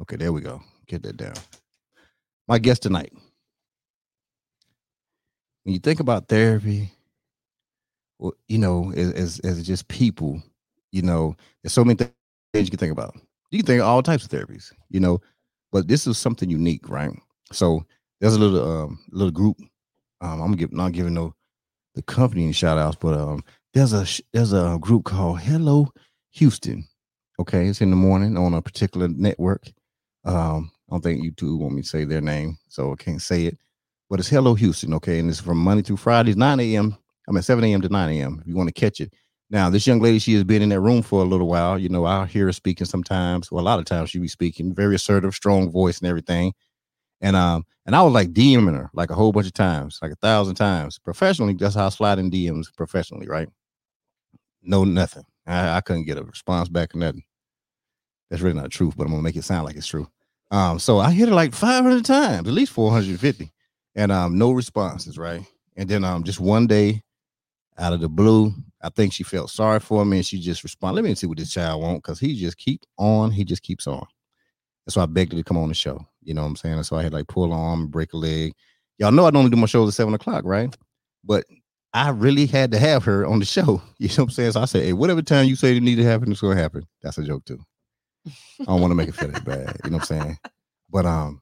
Okay, 0.01 0.17
there 0.17 0.33
we 0.33 0.41
go. 0.41 0.61
Get 0.87 1.03
that 1.03 1.17
down. 1.17 1.35
My 2.47 2.59
guest 2.59 2.83
tonight. 2.83 3.13
When 5.63 5.73
you 5.73 5.79
think 5.79 5.99
about 5.99 6.27
therapy, 6.27 6.91
well, 8.19 8.33
you 8.47 8.57
know, 8.57 8.91
as 8.95 9.39
as, 9.39 9.65
just 9.65 9.87
people, 9.87 10.41
you 10.91 11.01
know, 11.01 11.35
there's 11.63 11.73
so 11.73 11.83
many 11.83 11.97
things 11.97 12.11
you 12.67 12.69
can 12.69 12.79
think 12.79 12.91
about. 12.91 13.15
You 13.51 13.59
can 13.59 13.65
think 13.65 13.81
all 13.81 14.03
types 14.03 14.25
of 14.25 14.31
therapies, 14.31 14.71
you 14.89 14.99
know, 14.99 15.21
but 15.71 15.87
this 15.87 16.07
is 16.07 16.17
something 16.17 16.49
unique, 16.49 16.87
right? 16.89 17.11
So 17.51 17.85
there's 18.21 18.35
a 18.35 18.39
little 18.39 18.83
um 18.83 18.99
little 19.11 19.31
group. 19.31 19.57
Um, 20.21 20.41
I'm 20.41 20.53
give, 20.53 20.71
not 20.71 20.91
giving 20.91 21.13
no 21.13 21.33
the 21.95 22.01
company 22.03 22.43
any 22.43 22.53
shout 22.53 22.77
outs, 22.77 22.97
but 22.99 23.17
um 23.17 23.43
there's 23.73 23.93
a 23.93 24.05
there's 24.33 24.53
a 24.53 24.77
group 24.79 25.05
called 25.05 25.39
Hello 25.39 25.91
Houston. 26.33 26.87
Okay, 27.39 27.67
it's 27.67 27.81
in 27.81 27.89
the 27.89 27.95
morning 27.95 28.37
on 28.37 28.53
a 28.53 28.61
particular 28.61 29.07
network. 29.09 29.67
Um, 30.23 30.71
I 30.89 30.93
don't 30.93 31.01
think 31.01 31.23
you 31.23 31.31
two 31.31 31.57
want 31.57 31.75
me 31.75 31.81
to 31.81 31.87
say 31.87 32.05
their 32.05 32.21
name, 32.21 32.57
so 32.69 32.93
I 32.93 32.95
can't 32.95 33.21
say 33.21 33.45
it. 33.45 33.57
But 34.09 34.19
it's 34.19 34.29
Hello 34.29 34.53
Houston, 34.53 34.93
okay, 34.95 35.19
and 35.19 35.29
it's 35.29 35.41
from 35.41 35.57
Monday 35.57 35.83
through 35.83 35.97
Fridays, 35.97 36.37
9 36.37 36.59
a.m. 36.59 36.97
I 37.27 37.31
mean 37.31 37.41
7 37.41 37.63
a.m. 37.63 37.81
to 37.81 37.89
9 37.89 38.09
a.m. 38.09 38.39
If 38.41 38.47
you 38.47 38.55
want 38.55 38.69
to 38.69 38.73
catch 38.73 39.01
it. 39.01 39.13
Now, 39.49 39.69
this 39.69 39.85
young 39.85 39.99
lady, 39.99 40.19
she 40.19 40.33
has 40.33 40.43
been 40.43 40.61
in 40.61 40.69
that 40.69 40.79
room 40.79 41.01
for 41.01 41.21
a 41.21 41.25
little 41.25 41.47
while. 41.47 41.77
You 41.77 41.89
know, 41.89 42.05
I'll 42.05 42.25
hear 42.25 42.45
her 42.45 42.53
speaking 42.53 42.87
sometimes. 42.87 43.51
Well, 43.51 43.63
a 43.63 43.65
lot 43.65 43.79
of 43.79 43.85
times 43.85 44.09
she 44.09 44.19
be 44.19 44.27
speaking, 44.27 44.73
very 44.73 44.95
assertive, 44.95 45.35
strong 45.35 45.71
voice 45.71 45.99
and 45.99 46.07
everything. 46.07 46.53
And 47.21 47.35
um, 47.35 47.65
and 47.85 47.95
I 47.95 48.01
was 48.03 48.13
like 48.13 48.33
DMing 48.33 48.75
her 48.75 48.89
like 48.93 49.11
a 49.11 49.15
whole 49.15 49.31
bunch 49.31 49.47
of 49.47 49.53
times, 49.53 49.99
like 50.01 50.11
a 50.11 50.15
thousand 50.17 50.55
times. 50.55 50.99
Professionally, 50.99 51.53
that's 51.53 51.75
how 51.75 51.87
I 51.87 51.89
slide 51.89 52.19
in 52.19 52.31
DMs 52.31 52.67
professionally, 52.75 53.27
right? 53.27 53.49
No, 54.61 54.83
nothing. 54.83 55.23
I, 55.47 55.77
I 55.77 55.81
couldn't 55.81 56.05
get 56.05 56.17
a 56.17 56.23
response 56.23 56.69
back 56.69 56.95
or 56.95 56.99
nothing. 56.99 57.23
That's 58.29 58.41
really 58.41 58.59
not 58.59 58.71
truth, 58.71 58.95
but 58.97 59.03
I'm 59.03 59.11
gonna 59.11 59.23
make 59.23 59.35
it 59.35 59.43
sound 59.43 59.65
like 59.65 59.75
it's 59.75 59.87
true. 59.87 60.07
Um, 60.51 60.79
so 60.79 60.99
I 60.99 61.11
hit 61.11 61.29
it 61.29 61.33
like 61.33 61.53
500 61.53 62.05
times, 62.05 62.47
at 62.47 62.53
least 62.53 62.71
450, 62.71 63.51
and 63.95 64.11
um, 64.11 64.37
no 64.37 64.51
responses, 64.51 65.17
right? 65.17 65.43
And 65.75 65.89
then 65.89 66.03
um, 66.03 66.23
just 66.23 66.39
one 66.39 66.67
day, 66.67 67.01
out 67.77 67.93
of 67.93 67.99
the 67.99 68.07
blue, 68.09 68.53
I 68.81 68.89
think 68.89 69.11
she 69.11 69.23
felt 69.23 69.49
sorry 69.49 69.79
for 69.79 70.05
me, 70.05 70.17
and 70.17 70.25
she 70.25 70.39
just 70.39 70.63
responded. 70.63 71.01
Let 71.01 71.05
me 71.09 71.15
see 71.15 71.27
what 71.27 71.37
this 71.37 71.51
child 71.51 71.81
want, 71.81 72.03
because 72.03 72.19
he 72.19 72.39
just 72.39 72.57
keep 72.57 72.81
on, 72.97 73.31
he 73.31 73.43
just 73.43 73.63
keeps 73.63 73.87
on. 73.87 74.05
That's 74.85 74.95
why 74.95 75.03
I 75.03 75.07
begged 75.07 75.33
her 75.33 75.37
to 75.37 75.43
come 75.43 75.57
on 75.57 75.69
the 75.69 75.73
show. 75.75 76.05
You 76.21 76.33
know 76.33 76.41
what 76.41 76.49
I'm 76.49 76.55
saying? 76.55 76.83
So 76.83 76.95
I 76.95 77.03
had 77.03 77.13
like 77.13 77.27
pull 77.27 77.51
arm, 77.51 77.87
break 77.87 78.13
a 78.13 78.17
leg. 78.17 78.53
Y'all 78.97 79.11
know 79.11 79.25
I 79.25 79.31
normally 79.31 79.51
do 79.51 79.57
my 79.57 79.65
shows 79.65 79.89
at 79.89 79.93
seven 79.95 80.13
o'clock, 80.13 80.43
right? 80.45 80.75
But 81.23 81.45
I 81.95 82.09
really 82.09 82.45
had 82.45 82.71
to 82.71 82.79
have 82.79 83.05
her 83.05 83.25
on 83.25 83.39
the 83.39 83.45
show. 83.45 83.81
You 83.97 84.09
know 84.09 84.15
what 84.15 84.19
I'm 84.23 84.29
saying? 84.31 84.51
So 84.51 84.61
I 84.61 84.65
said, 84.65 84.83
hey, 84.83 84.93
whatever 84.93 85.21
time 85.21 85.45
you 85.47 85.55
say 85.55 85.71
you 85.71 85.79
need 85.79 85.95
to 85.95 86.03
happen, 86.03 86.29
it's 86.29 86.41
gonna 86.41 86.59
happen. 86.59 86.85
That's 87.01 87.17
a 87.17 87.23
joke 87.23 87.45
too. 87.45 87.59
I 88.27 88.65
don't 88.65 88.81
want 88.81 88.91
to 88.91 88.95
make 88.95 89.07
it 89.07 89.15
feel 89.15 89.29
that 89.29 89.45
bad. 89.45 89.79
You 89.85 89.91
know 89.91 89.97
what 89.97 90.11
I'm 90.11 90.21
saying? 90.21 90.37
But 90.89 91.05
um, 91.05 91.41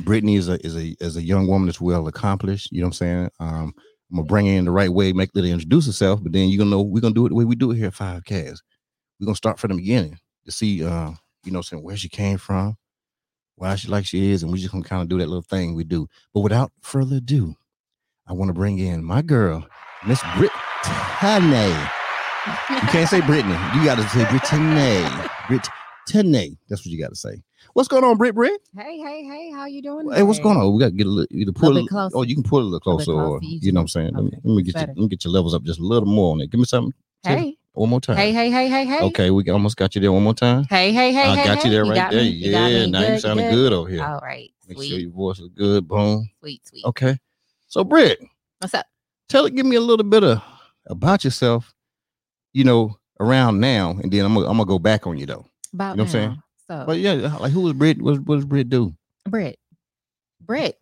Brittany 0.00 0.36
is 0.36 0.50
a 0.50 0.64
is 0.64 0.76
a 0.76 0.94
is 1.00 1.16
a 1.16 1.22
young 1.22 1.46
woman 1.46 1.66
that's 1.66 1.80
well 1.80 2.06
accomplished. 2.06 2.70
You 2.70 2.82
know 2.82 2.88
what 2.88 3.00
I'm 3.00 3.06
saying? 3.06 3.30
Um, 3.40 3.74
I'm 4.10 4.16
gonna 4.16 4.26
bring 4.26 4.46
her 4.46 4.52
in 4.52 4.66
the 4.66 4.70
right 4.70 4.90
way, 4.90 5.14
make 5.14 5.30
her 5.34 5.40
introduce 5.40 5.86
herself, 5.86 6.22
but 6.22 6.32
then 6.32 6.50
you're 6.50 6.58
gonna 6.58 6.70
know 6.70 6.82
we're 6.82 7.00
gonna 7.00 7.14
do 7.14 7.24
it 7.24 7.30
the 7.30 7.34
way 7.34 7.46
we 7.46 7.56
do 7.56 7.70
it 7.70 7.76
here 7.76 7.86
at 7.86 7.94
Five 7.94 8.24
Cast. 8.26 8.62
We're 9.18 9.24
gonna 9.26 9.36
start 9.36 9.58
from 9.58 9.70
the 9.70 9.76
beginning 9.76 10.18
to 10.44 10.52
see 10.52 10.84
uh, 10.84 11.12
you 11.44 11.52
know, 11.52 11.62
saying 11.62 11.82
where 11.82 11.96
she 11.96 12.10
came 12.10 12.36
from, 12.36 12.76
why 13.56 13.74
she 13.76 13.88
like 13.88 14.04
she 14.04 14.30
is, 14.30 14.42
and 14.42 14.52
we 14.52 14.58
just 14.60 14.72
gonna 14.72 14.84
kind 14.84 15.00
of 15.00 15.08
do 15.08 15.18
that 15.18 15.28
little 15.28 15.42
thing 15.42 15.74
we 15.74 15.84
do. 15.84 16.06
But 16.34 16.40
without 16.40 16.70
further 16.82 17.16
ado, 17.16 17.56
I 18.26 18.32
want 18.32 18.48
to 18.48 18.54
bring 18.54 18.78
in 18.78 19.04
my 19.04 19.20
girl, 19.20 19.66
Miss 20.06 20.22
Brittany. 20.36 20.50
You 22.70 22.88
can't 22.88 23.08
say 23.08 23.20
Brittany. 23.20 23.54
You 23.74 23.84
got 23.84 23.96
to 23.96 24.08
say 24.08 24.24
Brittany. 24.30 25.04
Brittany. 25.46 26.58
That's 26.68 26.80
what 26.80 26.86
you 26.86 26.98
got 26.98 27.10
to 27.10 27.16
say. 27.16 27.42
What's 27.74 27.86
going 27.88 28.02
on, 28.02 28.16
Britt? 28.16 28.34
Britt? 28.34 28.62
Hey, 28.76 28.98
hey, 28.98 29.24
hey, 29.24 29.50
how 29.50 29.66
you 29.66 29.82
doing? 29.82 30.10
Hey, 30.10 30.22
what's 30.22 30.38
going 30.38 30.56
on? 30.56 30.72
We 30.72 30.80
got 30.80 30.86
to 30.86 30.92
get 30.92 31.06
a 31.06 31.10
little, 31.10 31.36
either 31.36 31.52
pull 31.52 31.68
Little 31.68 31.82
a 31.82 31.84
bit 31.84 31.90
closer. 31.90 32.16
Oh, 32.16 32.22
you 32.22 32.34
can 32.34 32.44
pull 32.44 32.60
a 32.60 32.62
little 32.62 32.94
Little 32.94 32.96
closer, 32.96 33.12
or 33.12 33.40
you 33.42 33.72
know 33.72 33.80
what 33.80 33.82
I'm 33.82 33.88
saying. 33.88 34.14
Let 34.14 34.24
me, 34.24 34.30
let 34.42 34.56
me 34.56 34.62
get 34.62 34.74
you, 34.74 34.80
let 34.80 34.96
me 34.96 35.08
get 35.08 35.24
your 35.24 35.32
levels 35.32 35.54
up 35.54 35.62
just 35.64 35.80
a 35.80 35.84
little 35.84 36.08
more 36.08 36.32
on 36.32 36.40
it. 36.40 36.50
Give 36.50 36.58
me 36.58 36.64
something. 36.64 36.94
Hey, 37.24 37.58
One 37.74 37.90
more 37.90 38.00
time. 38.00 38.16
Hey, 38.16 38.32
hey, 38.32 38.50
hey, 38.50 38.68
hey, 38.68 38.86
hey. 38.86 39.00
Okay, 39.02 39.30
we 39.30 39.48
almost 39.50 39.76
got 39.76 39.94
you 39.94 40.00
there 40.00 40.12
one 40.12 40.22
more 40.22 40.34
time. 40.34 40.64
Hey, 40.70 40.92
hey, 40.92 41.12
hey, 41.12 41.28
I 41.28 41.36
hey. 41.36 41.44
got 41.44 41.64
you 41.64 41.70
there 41.70 41.84
right 41.84 41.94
got 41.94 42.10
there. 42.12 42.22
me? 42.22 42.28
You 42.28 42.52
got 42.52 42.70
yeah, 42.70 42.84
me? 42.84 42.90
now 42.90 43.00
you 43.00 43.06
Good, 43.06 43.20
sounding 43.20 43.50
good 43.50 43.72
over 43.72 43.88
here. 43.90 44.02
All 44.02 44.20
right. 44.20 44.50
Make 44.68 44.78
Sweet, 44.78 44.88
sure 44.88 44.98
your 44.98 45.10
voice 45.10 45.38
is 45.40 45.48
good. 45.48 45.86
Boom. 45.88 46.30
sweet, 46.40 46.66
sweet. 46.66 46.84
Okay. 46.86 47.18
So, 47.74 47.82
Britt, 47.82 48.20
What's 48.60 48.72
up? 48.72 48.86
tell 49.28 49.46
it, 49.46 49.56
give 49.56 49.66
me 49.66 49.74
a 49.74 49.80
little 49.80 50.04
bit 50.04 50.22
of 50.22 50.40
about 50.86 51.24
yourself, 51.24 51.74
you 52.52 52.62
know, 52.62 52.98
around 53.18 53.58
now, 53.58 53.98
and 54.00 54.12
then 54.12 54.24
I'm 54.24 54.32
gonna, 54.32 54.46
I'm 54.46 54.56
gonna 54.58 54.64
go 54.64 54.78
back 54.78 55.08
on 55.08 55.18
you 55.18 55.26
though. 55.26 55.44
About 55.72 55.90
You 55.90 55.96
know 55.96 56.02
what 56.04 56.06
I'm 56.06 56.08
saying? 56.08 56.42
So, 56.68 56.84
But 56.86 56.98
yeah, 57.00 57.14
like 57.40 57.50
who 57.50 57.66
is 57.66 57.72
Britt? 57.72 58.00
What, 58.00 58.20
what 58.20 58.36
does 58.36 58.44
Britt 58.44 58.68
do? 58.68 58.94
Britt. 59.28 59.58
Britt. 60.40 60.78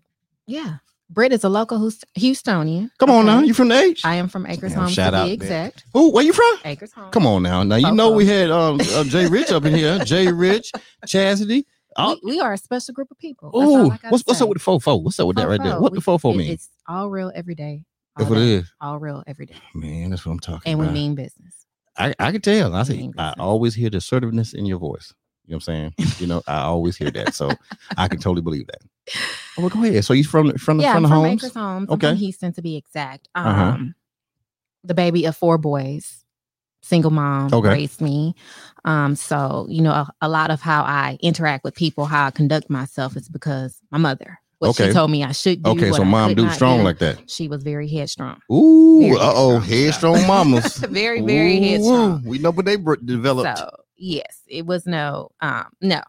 Yeah. 0.47 0.77
Britt 1.09 1.33
is 1.33 1.45
a 1.45 1.49
local 1.49 1.79
Houstonian. 1.79 2.91
Come 2.99 3.09
on 3.09 3.25
now, 3.25 3.39
okay? 3.39 3.47
you 3.47 3.55
from 3.55 3.69
the 3.69 3.81
H? 3.81 4.05
I 4.05 4.17
am 4.17 4.29
from 4.29 4.45
Acres 4.45 4.73
Damn, 4.73 4.83
Homes 4.83 4.93
shout 4.93 5.15
to 5.15 5.21
out 5.21 5.27
be 5.29 5.33
exact. 5.33 5.87
Who? 5.95 6.13
Where 6.13 6.25
you 6.25 6.35
from? 6.35 6.59
Acres 6.67 6.93
Homes. 6.93 7.09
Come 7.11 7.27
on 7.27 7.43
now. 7.43 7.63
Now 7.63 7.77
you 7.77 7.91
know 7.93 8.11
we 8.11 8.27
had 8.27 8.51
um 8.51 8.79
uh, 8.79 9.05
Jay 9.05 9.29
Rich 9.29 9.51
up 9.51 9.65
in 9.65 9.75
here. 9.75 9.99
Jay 10.01 10.31
Rich, 10.31 10.73
Chastity. 11.07 11.67
Oh, 11.97 12.19
We, 12.23 12.33
we 12.37 12.41
are 12.41 12.53
a 12.53 12.59
special 12.59 12.95
group 12.95 13.11
of 13.11 13.19
people. 13.19 13.51
Ooh, 13.55 13.89
what's 14.09 14.25
what's 14.27 14.41
up 14.41 14.49
with 14.49 14.59
the 14.59 14.65
fofo? 14.65 15.03
What's 15.03 15.19
up 15.21 15.27
with 15.27 15.37
that 15.37 15.49
right 15.49 15.63
there? 15.63 15.81
What 15.81 15.93
the 15.93 15.99
we- 15.99 16.03
fofo 16.03 16.33
it- 16.35 16.37
mean? 16.37 16.51
It's 16.53 16.69
all 16.89 17.11
real 17.11 17.33
every 17.35 17.55
day. 17.55 17.85
That's 18.17 18.29
what 18.29 18.39
it 18.39 18.45
is. 18.49 18.73
All 18.81 18.99
real 18.99 19.23
every 19.27 19.47
day. 19.47 19.55
Man, 19.75 20.11
that's 20.11 20.27
what 20.27 20.33
I'm 20.33 20.39
talking 20.41 20.73
about. 20.75 20.83
And 20.85 20.95
we 20.95 21.01
mean 21.01 21.15
business. 21.15 21.55
I, 21.97 22.15
I 22.19 22.31
can 22.33 22.41
tell. 22.43 22.75
I 22.75 22.83
say 22.85 23.11
I 23.19 23.35
always 23.39 23.75
hear 23.75 23.91
the 23.91 23.99
assertiveness 23.99 24.53
in 24.55 24.67
your 24.67 24.79
voice. 24.79 25.15
You 25.47 25.53
know 25.53 25.57
what 25.57 25.69
I'm 25.69 25.93
saying? 25.99 26.17
You 26.21 26.27
know, 26.27 26.43
I 26.47 26.59
always 26.61 26.97
hear 26.97 27.11
that. 27.11 27.35
So 27.35 27.51
I 27.97 28.09
can 28.09 28.19
totally 28.21 28.43
believe 28.43 28.67
that. 28.69 28.79
Oh, 29.59 29.63
well, 29.63 29.69
go 29.71 29.83
ahead. 29.85 30.05
So 30.05 30.13
you 30.13 30.25
from 30.25 30.57
from 30.59 30.77
the 30.79 30.85
yeah, 30.85 30.95
from 30.95 31.03
the 31.05 31.09
from 31.09 31.19
homes? 31.25 31.43
Acres 31.45 31.55
Homes. 31.55 31.89
I'm 31.89 31.95
Okay. 31.95 32.09
from 32.11 32.17
Houston 32.17 32.53
to 32.55 32.63
be 32.63 32.77
exact. 32.77 33.29
Um, 33.35 33.47
Uh-huh. 33.47 33.79
the 34.85 34.95
baby 34.95 35.25
of 35.25 35.37
four 35.37 35.59
boys, 35.59 36.25
single 36.83 37.11
mom 37.11 37.53
Okay. 37.53 37.69
raised 37.69 38.01
me. 38.01 38.35
Um, 38.85 39.15
so 39.17 39.67
you 39.69 39.83
know, 39.83 39.93
a, 39.93 40.13
a 40.23 40.29
lot 40.29 40.51
of 40.51 40.61
how 40.61 40.83
I 40.83 41.19
interact 41.21 41.65
with 41.65 41.75
people, 41.75 42.07
how 42.07 42.27
I 42.27 42.31
conduct 42.31 42.69
myself, 42.71 43.17
is 43.17 43.29
because 43.29 43.81
my 43.91 43.99
mother. 43.99 44.39
What 44.59 44.71
Okay. 44.71 44.89
she 44.89 44.93
told 44.93 45.11
me 45.11 45.25
I 45.25 45.33
should 45.33 45.65
do. 45.65 45.71
Okay, 45.71 45.91
so 45.91 46.03
I 46.03 46.05
mom 46.05 46.35
do 46.35 46.49
strong 46.51 46.79
do. 46.79 46.85
like 46.85 46.99
that. 46.99 47.29
She 47.29 47.49
was 47.49 47.65
very 47.65 47.89
headstrong. 47.89 48.41
Ooh, 48.49 49.17
uh 49.17 49.33
oh, 49.35 49.59
headstrong. 49.59 50.15
headstrong 50.15 50.27
mamas. 50.29 50.77
very, 50.91 51.21
very 51.21 51.59
Ooh, 51.59 51.63
headstrong. 51.63 52.23
We 52.25 52.39
know 52.39 52.53
what 52.53 52.65
they 52.65 52.77
developed. 52.77 53.59
So 53.59 53.71
yes, 53.97 54.43
it 54.47 54.65
was 54.65 54.87
no, 54.87 55.33
um, 55.41 55.67
no, 55.81 56.01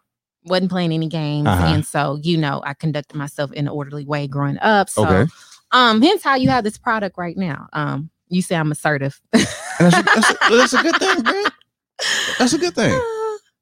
wasn't 0.46 0.70
playing 0.70 0.92
any 0.92 1.08
games, 1.08 1.48
Uh-huh. 1.48 1.66
and 1.66 1.84
so 1.84 2.20
you 2.22 2.38
know, 2.38 2.62
I 2.64 2.76
conducted 2.76 3.16
myself 3.18 3.52
in 3.54 3.66
an 3.66 3.74
orderly 3.74 4.06
way 4.06 4.28
growing 4.28 4.60
up. 4.60 4.88
So, 4.88 5.04
Okay. 5.08 5.32
um, 5.72 6.02
hence 6.04 6.24
how 6.24 6.36
you 6.36 6.50
have 6.50 6.64
this 6.64 6.78
product 6.78 7.18
right 7.18 7.36
now. 7.36 7.68
Um, 7.74 8.12
you 8.30 8.44
say 8.44 8.56
I'm 8.56 8.72
assertive. 8.72 9.20
That's, 9.32 9.98
a, 9.98 10.04
that's, 10.04 10.30
a, 10.30 10.38
that's 10.52 10.74
a 10.74 10.84
good 10.84 10.98
thing, 10.98 11.24
man. 11.24 11.46
That's 12.40 12.54
a 12.54 12.58
good 12.58 12.76
thing. 12.76 13.00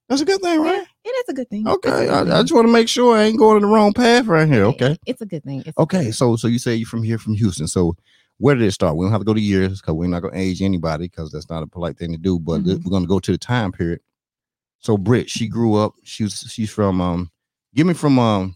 That's 0.10 0.22
a 0.22 0.26
good 0.26 0.42
thing, 0.42 0.62
right? 0.62 0.86
it 1.06 1.10
is 1.10 1.30
a 1.30 1.34
good 1.34 1.50
thing. 1.50 1.68
Okay, 1.68 1.90
good 1.90 2.10
I, 2.30 2.40
I 2.40 2.42
just 2.42 2.54
want 2.54 2.68
to 2.68 2.72
make 2.72 2.88
sure 2.90 3.16
I 3.16 3.24
ain't 3.24 3.38
going 3.40 3.56
in 3.58 3.62
the 3.64 3.68
wrong 3.68 3.94
path 3.94 4.26
right 4.28 4.48
here. 4.48 4.66
Okay. 4.66 4.98
it's 5.06 5.22
a 5.22 5.26
good 5.26 5.44
thing. 5.44 5.64
It's 5.66 5.78
Okay, 5.78 6.06
good 6.06 6.16
so 6.16 6.36
so 6.36 6.48
you 6.48 6.60
say 6.60 6.76
you're 6.76 6.88
from 6.88 7.04
here, 7.04 7.18
from 7.18 7.34
Houston. 7.36 7.68
So 7.68 7.96
where 8.38 8.56
did 8.56 8.64
it 8.68 8.72
start? 8.72 8.98
We 8.98 9.06
don't 9.06 9.12
have 9.12 9.22
to 9.22 9.26
go 9.26 9.34
to 9.34 9.40
years 9.42 9.80
because 9.82 9.94
we're 9.96 10.08
not 10.10 10.22
gonna 10.22 10.38
age 10.38 10.62
anybody 10.62 11.06
because 11.06 11.32
that's 11.32 11.50
not 11.50 11.64
a 11.64 11.68
polite 11.68 11.98
thing 11.98 12.12
to 12.12 12.18
do. 12.18 12.40
But 12.40 12.66
th- 12.66 12.80
Mhm. 12.80 12.86
we're 12.86 12.92
gonna 12.92 13.08
go 13.08 13.20
to 13.20 13.32
the 13.32 13.38
time 13.38 13.72
period. 13.72 14.02
So 14.80 14.98
Britt, 14.98 15.30
she 15.30 15.48
grew 15.48 15.76
up. 15.76 15.94
She's 16.04 16.40
she's 16.50 16.70
from 16.72 17.00
um. 17.02 17.32
Give 17.76 17.88
me 17.88 17.94
from 17.94 18.20
um. 18.20 18.56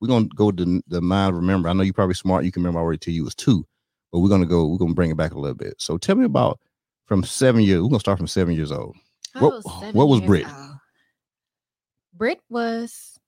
We're 0.00 0.08
gonna 0.08 0.28
go 0.36 0.50
to 0.52 0.64
the- 0.64 0.82
the 0.86 1.00
mind. 1.00 1.34
Remember, 1.36 1.68
I 1.68 1.72
know 1.72 1.82
you're 1.82 1.94
probably 1.94 2.14
smart. 2.14 2.44
You 2.44 2.52
can 2.52 2.62
remember 2.62 2.80
already 2.80 2.98
till 2.98 3.14
you 3.14 3.24
was 3.24 3.34
two, 3.34 3.66
but 4.12 4.20
we're 4.20 4.28
gonna 4.28 4.46
go. 4.46 4.66
We're 4.68 4.78
gonna 4.78 4.94
bring 4.94 5.10
it 5.10 5.16
back 5.16 5.32
a 5.34 5.38
little 5.40 5.56
bit. 5.56 5.74
So 5.78 5.96
tell 5.98 6.14
me 6.16 6.24
about 6.26 6.60
from 7.06 7.24
seven 7.24 7.62
years. 7.62 7.80
We're 7.82 7.88
gonna 7.88 8.00
start 8.00 8.18
from 8.18 8.26
seven 8.28 8.54
years 8.54 8.70
old. 8.70 8.94
Thing. 9.34 9.42
what- 9.42 9.62
Oh, 9.64 9.80
seven 9.80 9.94
what 9.94 10.08
was 10.08 10.20
years 10.20 10.28
Brit? 10.28 10.46
old. 10.46 10.70
Brit 12.14 12.40
was 12.50 13.18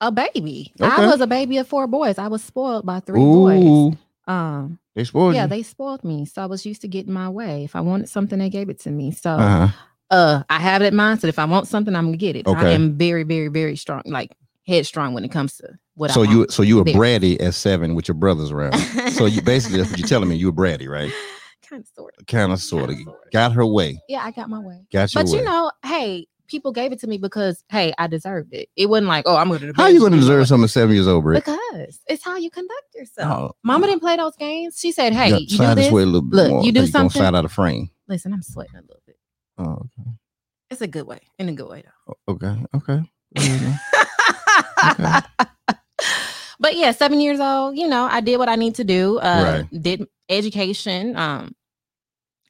a 0.00 0.10
baby. 0.10 0.72
I 0.80 1.06
was 1.06 1.20
a 1.20 1.26
baby 1.26 1.58
of 1.58 1.68
four 1.68 1.86
boys. 1.86 2.18
I 2.18 2.28
was 2.28 2.42
spoiled 2.42 2.86
by 2.86 3.00
three 3.00 3.20
boys. 3.20 3.96
Um, 4.26 4.78
they 4.94 5.04
spoiled 5.04 5.34
yeah, 5.34 5.44
you. 5.44 5.48
they 5.48 5.62
spoiled 5.62 6.04
me. 6.04 6.24
So 6.24 6.42
I 6.42 6.46
was 6.46 6.64
used 6.64 6.80
to 6.82 6.88
getting 6.88 7.12
my 7.12 7.28
way. 7.28 7.64
If 7.64 7.74
I 7.76 7.80
wanted 7.80 8.08
something, 8.08 8.38
they 8.38 8.50
gave 8.50 8.68
it 8.68 8.80
to 8.80 8.90
me. 8.90 9.12
So 9.12 9.30
uh-huh. 9.30 9.68
uh 10.10 10.42
I 10.48 10.58
have 10.58 10.80
that 10.82 10.92
mindset. 10.92 11.24
If 11.28 11.38
I 11.38 11.44
want 11.44 11.66
something, 11.68 11.94
I'm 11.94 12.06
gonna 12.06 12.16
get 12.16 12.36
it. 12.36 12.46
Okay. 12.46 12.58
I 12.58 12.70
am 12.70 12.96
very, 12.96 13.22
very, 13.22 13.48
very 13.48 13.76
strong, 13.76 14.02
like 14.06 14.36
headstrong 14.66 15.14
when 15.14 15.24
it 15.24 15.30
comes 15.32 15.56
to 15.58 15.68
what 15.94 16.10
So 16.12 16.22
I 16.22 16.30
you 16.30 16.38
want. 16.38 16.52
so 16.52 16.62
you 16.62 16.76
were 16.76 16.84
Very. 16.84 16.96
bratty 16.96 17.42
at 17.42 17.54
seven 17.54 17.94
with 17.94 18.08
your 18.08 18.14
brothers 18.14 18.50
around. 18.50 18.78
so 19.12 19.26
you 19.26 19.42
basically 19.42 19.78
that's 19.78 19.90
what 19.90 19.98
you're 19.98 20.08
telling 20.08 20.28
me. 20.28 20.36
You 20.36 20.50
were 20.52 20.64
bratty, 20.64 20.88
right? 20.88 21.12
kind 21.70 21.82
of 21.82 21.88
sort 21.94 22.14
of. 22.18 22.26
Kind 22.26 22.52
of, 22.52 22.60
sort 22.60 22.90
of. 22.90 22.96
Got 23.32 23.52
her 23.52 23.64
way. 23.64 24.00
Yeah, 24.08 24.22
I 24.24 24.30
got 24.32 24.48
my 24.50 24.58
way. 24.58 24.84
Got 24.92 25.14
your 25.14 25.22
But 25.24 25.30
way. 25.32 25.38
you 25.38 25.44
know, 25.44 25.70
hey, 25.84 26.26
people 26.48 26.72
gave 26.72 26.90
it 26.92 26.98
to 27.00 27.06
me 27.06 27.16
because 27.16 27.62
hey, 27.70 27.92
I 27.96 28.08
deserved 28.08 28.52
it. 28.52 28.68
It 28.76 28.86
wasn't 28.86 29.06
like, 29.06 29.24
oh, 29.26 29.36
I'm 29.36 29.48
gonna 29.50 29.72
How 29.76 29.86
you 29.86 30.00
going 30.00 30.12
to 30.12 30.18
deserve 30.18 30.48
something 30.48 30.64
at 30.64 30.70
seven 30.70 30.94
years 30.94 31.06
old, 31.06 31.22
Britt? 31.22 31.44
Because 31.44 32.00
it's 32.08 32.24
how 32.24 32.36
you 32.36 32.50
conduct 32.50 32.94
yourself. 32.94 33.52
Oh, 33.52 33.56
Mama 33.62 33.86
didn't 33.86 34.00
play 34.00 34.16
those 34.16 34.34
games. 34.36 34.76
She 34.78 34.90
said, 34.92 35.12
Hey, 35.12 35.30
yeah, 35.30 35.36
you 35.36 35.46
do 35.58 35.74
this. 35.76 35.92
way 35.92 36.02
a 36.02 36.06
little 36.06 36.22
bit 36.22 36.36
Look, 36.36 36.50
more. 36.50 36.64
you 36.64 36.72
do 36.72 36.80
gonna 36.80 36.90
something- 36.90 37.20
slide 37.20 37.34
out 37.36 37.44
of 37.44 37.52
frame. 37.52 37.90
Listen, 38.08 38.32
I'm 38.32 38.42
sweating 38.42 38.74
a 38.76 38.80
little 38.80 39.02
bit. 39.06 39.16
Oh, 39.58 39.86
It's 40.70 40.80
a 40.80 40.88
good 40.88 41.06
way. 41.06 41.20
In 41.38 41.48
a 41.48 41.52
good 41.52 41.68
way 41.68 41.84
though. 42.06 42.16
okay, 42.32 42.56
okay. 42.74 43.02
okay. 43.38 43.74
but 46.58 46.76
yeah, 46.76 46.90
seven 46.92 47.20
years 47.20 47.40
old, 47.40 47.76
you 47.78 47.88
know, 47.88 48.04
I 48.10 48.20
did 48.20 48.38
what 48.38 48.48
I 48.48 48.56
need 48.56 48.74
to 48.76 48.84
do. 48.84 49.18
Uh 49.18 49.64
Right. 49.70 49.82
did 49.82 50.06
education, 50.28 51.16
um, 51.16 51.54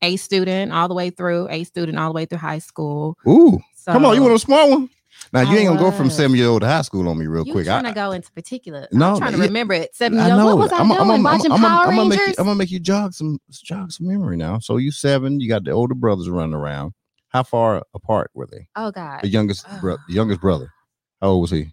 A 0.02 0.16
student 0.16 0.72
all 0.72 0.88
the 0.88 0.94
way 0.94 1.10
through, 1.10 1.48
A 1.50 1.64
student 1.64 1.98
all 1.98 2.08
the 2.10 2.14
way 2.14 2.24
through 2.24 2.38
high 2.38 2.58
school. 2.58 3.16
Ooh, 3.28 3.58
come 3.84 4.04
on, 4.04 4.14
you 4.14 4.22
want 4.22 4.34
a 4.34 4.38
small 4.38 4.70
one? 4.70 4.90
Now 5.32 5.42
you 5.42 5.48
I 5.56 5.56
ain't 5.58 5.68
gonna 5.68 5.80
go 5.80 5.90
from 5.90 6.08
seven 6.08 6.36
year 6.36 6.46
old 6.48 6.62
to 6.62 6.66
high 6.68 6.82
school 6.82 7.06
on 7.08 7.18
me 7.18 7.26
real 7.26 7.46
you 7.46 7.52
quick. 7.52 7.66
trying 7.66 7.84
I, 7.84 7.90
to 7.90 7.94
go 7.94 8.12
into 8.12 8.32
particular? 8.32 8.88
No, 8.92 9.12
I'm 9.12 9.18
trying 9.18 9.32
to 9.32 9.38
yeah, 9.38 9.44
remember 9.44 9.74
it. 9.74 9.94
Seven 9.94 10.18
I 10.18 10.28
years 10.28 10.38
old. 10.40 10.58
What 10.58 10.58
was 10.58 10.72
I 10.72 10.78
I'm, 10.78 10.88
doing? 10.88 11.00
I'm, 11.00 11.10
I'm, 11.10 11.22
Watching 11.22 11.52
I'm, 11.52 11.60
Power 11.60 11.82
I'm, 11.86 11.96
gonna 11.96 12.00
Rangers. 12.10 12.16
make 12.18 12.26
you, 12.28 12.34
I'm 12.38 12.46
gonna 12.46 12.54
make 12.56 12.70
you 12.70 12.80
jog 12.80 13.12
some 13.12 13.38
jog 13.50 13.92
some 13.92 14.08
memory 14.08 14.36
now. 14.36 14.58
So 14.60 14.78
you 14.78 14.90
seven, 14.90 15.40
you 15.40 15.48
got 15.48 15.64
the 15.64 15.72
older 15.72 15.94
brothers 15.94 16.28
running 16.30 16.54
around. 16.54 16.94
How 17.28 17.42
far 17.42 17.82
apart 17.94 18.30
were 18.34 18.46
they? 18.50 18.68
oh 18.76 18.90
God, 18.90 19.20
The 19.22 19.28
youngest, 19.28 19.66
brother. 19.80 20.00
the 20.08 20.14
youngest 20.14 20.40
brother. 20.40 20.72
How 21.20 21.28
old 21.28 21.42
was 21.42 21.50
he 21.50 21.68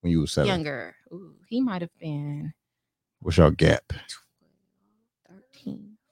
when 0.00 0.12
you 0.12 0.20
was 0.20 0.32
seven? 0.32 0.48
younger. 0.48 0.94
Ooh, 1.12 1.34
he 1.48 1.60
might 1.60 1.82
have 1.82 1.90
been 1.98 2.52
What's 3.20 3.38
your 3.38 3.50
gap? 3.50 3.92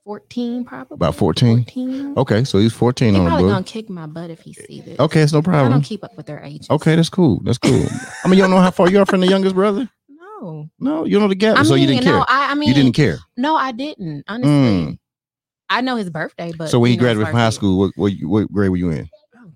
13, 0.05 0.65
14 0.65 0.65
probably. 0.65 0.95
About 0.97 1.15
14? 1.15 1.57
14. 1.65 2.15
Okay, 2.17 2.45
so 2.45 2.59
he's 2.59 2.73
14 2.73 3.13
He 3.15 3.19
on 3.19 3.25
the 3.25 3.31
probably 3.31 3.45
book. 3.45 3.53
gonna 3.53 3.65
kick 3.65 3.89
my 3.91 4.07
butt 4.07 4.31
if 4.31 4.41
he 4.41 4.53
see 4.53 4.81
this. 4.81 4.99
Okay, 4.99 5.21
it's 5.23 5.33
no 5.33 5.43
problem 5.43 5.67
I 5.73 5.75
don't 5.77 5.83
keep 5.83 6.03
up 6.05 6.17
with 6.17 6.27
their 6.27 6.43
age 6.43 6.67
Okay, 6.71 6.97
that's 6.97 7.09
cool. 7.09 7.41
That's 7.45 7.59
cool. 7.59 7.87
I 8.25 8.29
mean, 8.29 8.37
you 8.39 8.43
don't 8.45 8.51
know 8.51 8.61
how 8.61 8.71
far 8.71 8.91
you 8.91 9.01
are 9.01 9.07
from 9.07 9.21
the 9.21 9.29
youngest 9.29 9.55
brother? 9.55 9.89
No. 10.09 10.69
No, 10.81 11.05
you 11.05 11.13
don't 11.13 11.23
know 11.23 11.29
the 11.29 11.35
gap. 11.37 11.57
I 11.57 11.63
so 11.63 11.75
mean, 11.75 11.83
you 11.83 11.87
didn't 11.89 12.03
care. 12.05 12.13
no, 12.15 12.25
I, 12.29 12.51
I 12.51 12.55
mean, 12.55 12.69
you 12.69 12.75
didn't 12.75 12.95
care. 12.95 13.19
No, 13.37 13.55
I 13.57 13.73
didn't. 13.73 14.25
Honestly, 14.29 14.51
Mm. 14.53 14.99
I 15.71 15.81
know 15.81 15.97
his 15.97 16.11
birthday, 16.11 16.53
but 16.57 16.69
so 16.69 16.79
when 16.81 16.91
you 16.91 16.97
you 16.97 17.01
know, 17.01 17.07
as 17.09 17.15
graduated 17.17 17.31
from 17.31 17.39
high 17.41 17.51
school, 17.51 17.79
what, 17.79 17.93
what, 17.97 18.13
what 18.25 18.53
grade 18.53 18.71
were 18.71 18.77
you 18.77 18.91
in? 18.91 19.09
Oh 19.37 19.45
God, 19.45 19.55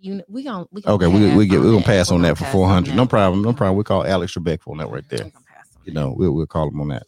you 0.00 0.22
we 0.28 0.42
gonna 0.42 0.66
we 0.70 0.82
gonna 0.82 0.96
Okay, 0.96 1.06
we, 1.06 1.34
we 1.36 1.46
get 1.46 1.60
we 1.60 1.70
gonna 1.70 1.82
pass 1.82 2.10
on 2.10 2.20
that 2.22 2.36
for 2.36 2.44
pass 2.44 2.52
four 2.52 2.66
on 2.66 2.70
hundred. 2.74 2.94
No 2.96 3.06
problem, 3.06 3.40
no 3.42 3.52
problem. 3.54 3.78
We 3.78 3.84
call 3.84 4.04
Alex 4.04 4.34
Trebek 4.34 4.58
on 4.66 4.78
that 4.78 4.90
right 4.90 5.08
there. 5.08 5.20
gonna 5.20 5.30
pass 5.30 5.68
on 5.76 5.82
You 5.86 5.92
know, 5.92 6.12
we'll 6.14 6.32
we'll 6.32 6.46
call 6.46 6.68
him 6.68 6.80
on 6.80 6.88
that. 6.88 7.04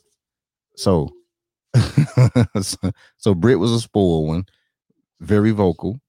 So, 0.76 1.10
so, 2.62 2.76
so 3.16 3.34
Britt 3.34 3.58
was 3.58 3.72
a 3.72 3.80
spoiled 3.80 4.26
one, 4.28 4.44
very 5.20 5.50
vocal. 5.52 6.00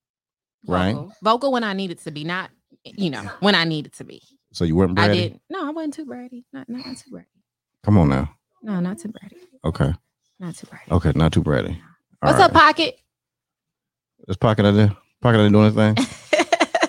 right? 0.67 0.93
Vocal. 0.93 1.13
vocal 1.21 1.51
when 1.51 1.63
I 1.63 1.73
needed 1.73 1.99
to 1.99 2.11
be, 2.11 2.23
not 2.23 2.49
you 2.83 3.09
know 3.09 3.29
when 3.41 3.53
I 3.55 3.63
needed 3.63 3.93
to 3.93 4.03
be. 4.03 4.21
So 4.53 4.63
you 4.65 4.75
weren't 4.75 4.97
I 4.99 5.07
bratty. 5.09 5.13
did 5.13 5.39
no, 5.49 5.65
I 5.67 5.69
wasn't 5.71 5.93
too 5.93 6.05
bratty. 6.05 6.43
Not 6.51 6.67
not, 6.67 6.83
too 6.97 7.11
bratty. 7.11 7.25
Come 7.83 7.97
on 7.97 8.09
now. 8.09 8.35
No, 8.63 8.79
not 8.79 8.97
too 8.99 9.09
bratty. 9.09 9.37
Okay, 9.63 9.93
Not 10.39 10.55
too 10.55 10.67
bratty. 10.67 10.91
okay, 10.91 11.11
not 11.15 11.31
too 11.33 11.43
bratty. 11.43 11.77
All 12.23 12.29
What's 12.31 12.39
right. 12.39 12.45
up, 12.45 12.53
Pocket? 12.53 12.95
There's 14.27 14.37
Pocket 14.37 14.65
out 14.65 14.71
there. 14.75 14.95
Pocket 15.21 15.37
out 15.37 15.41
there 15.43 15.49
doing 15.49 15.65
his 15.65 15.75
thing. 15.75 15.95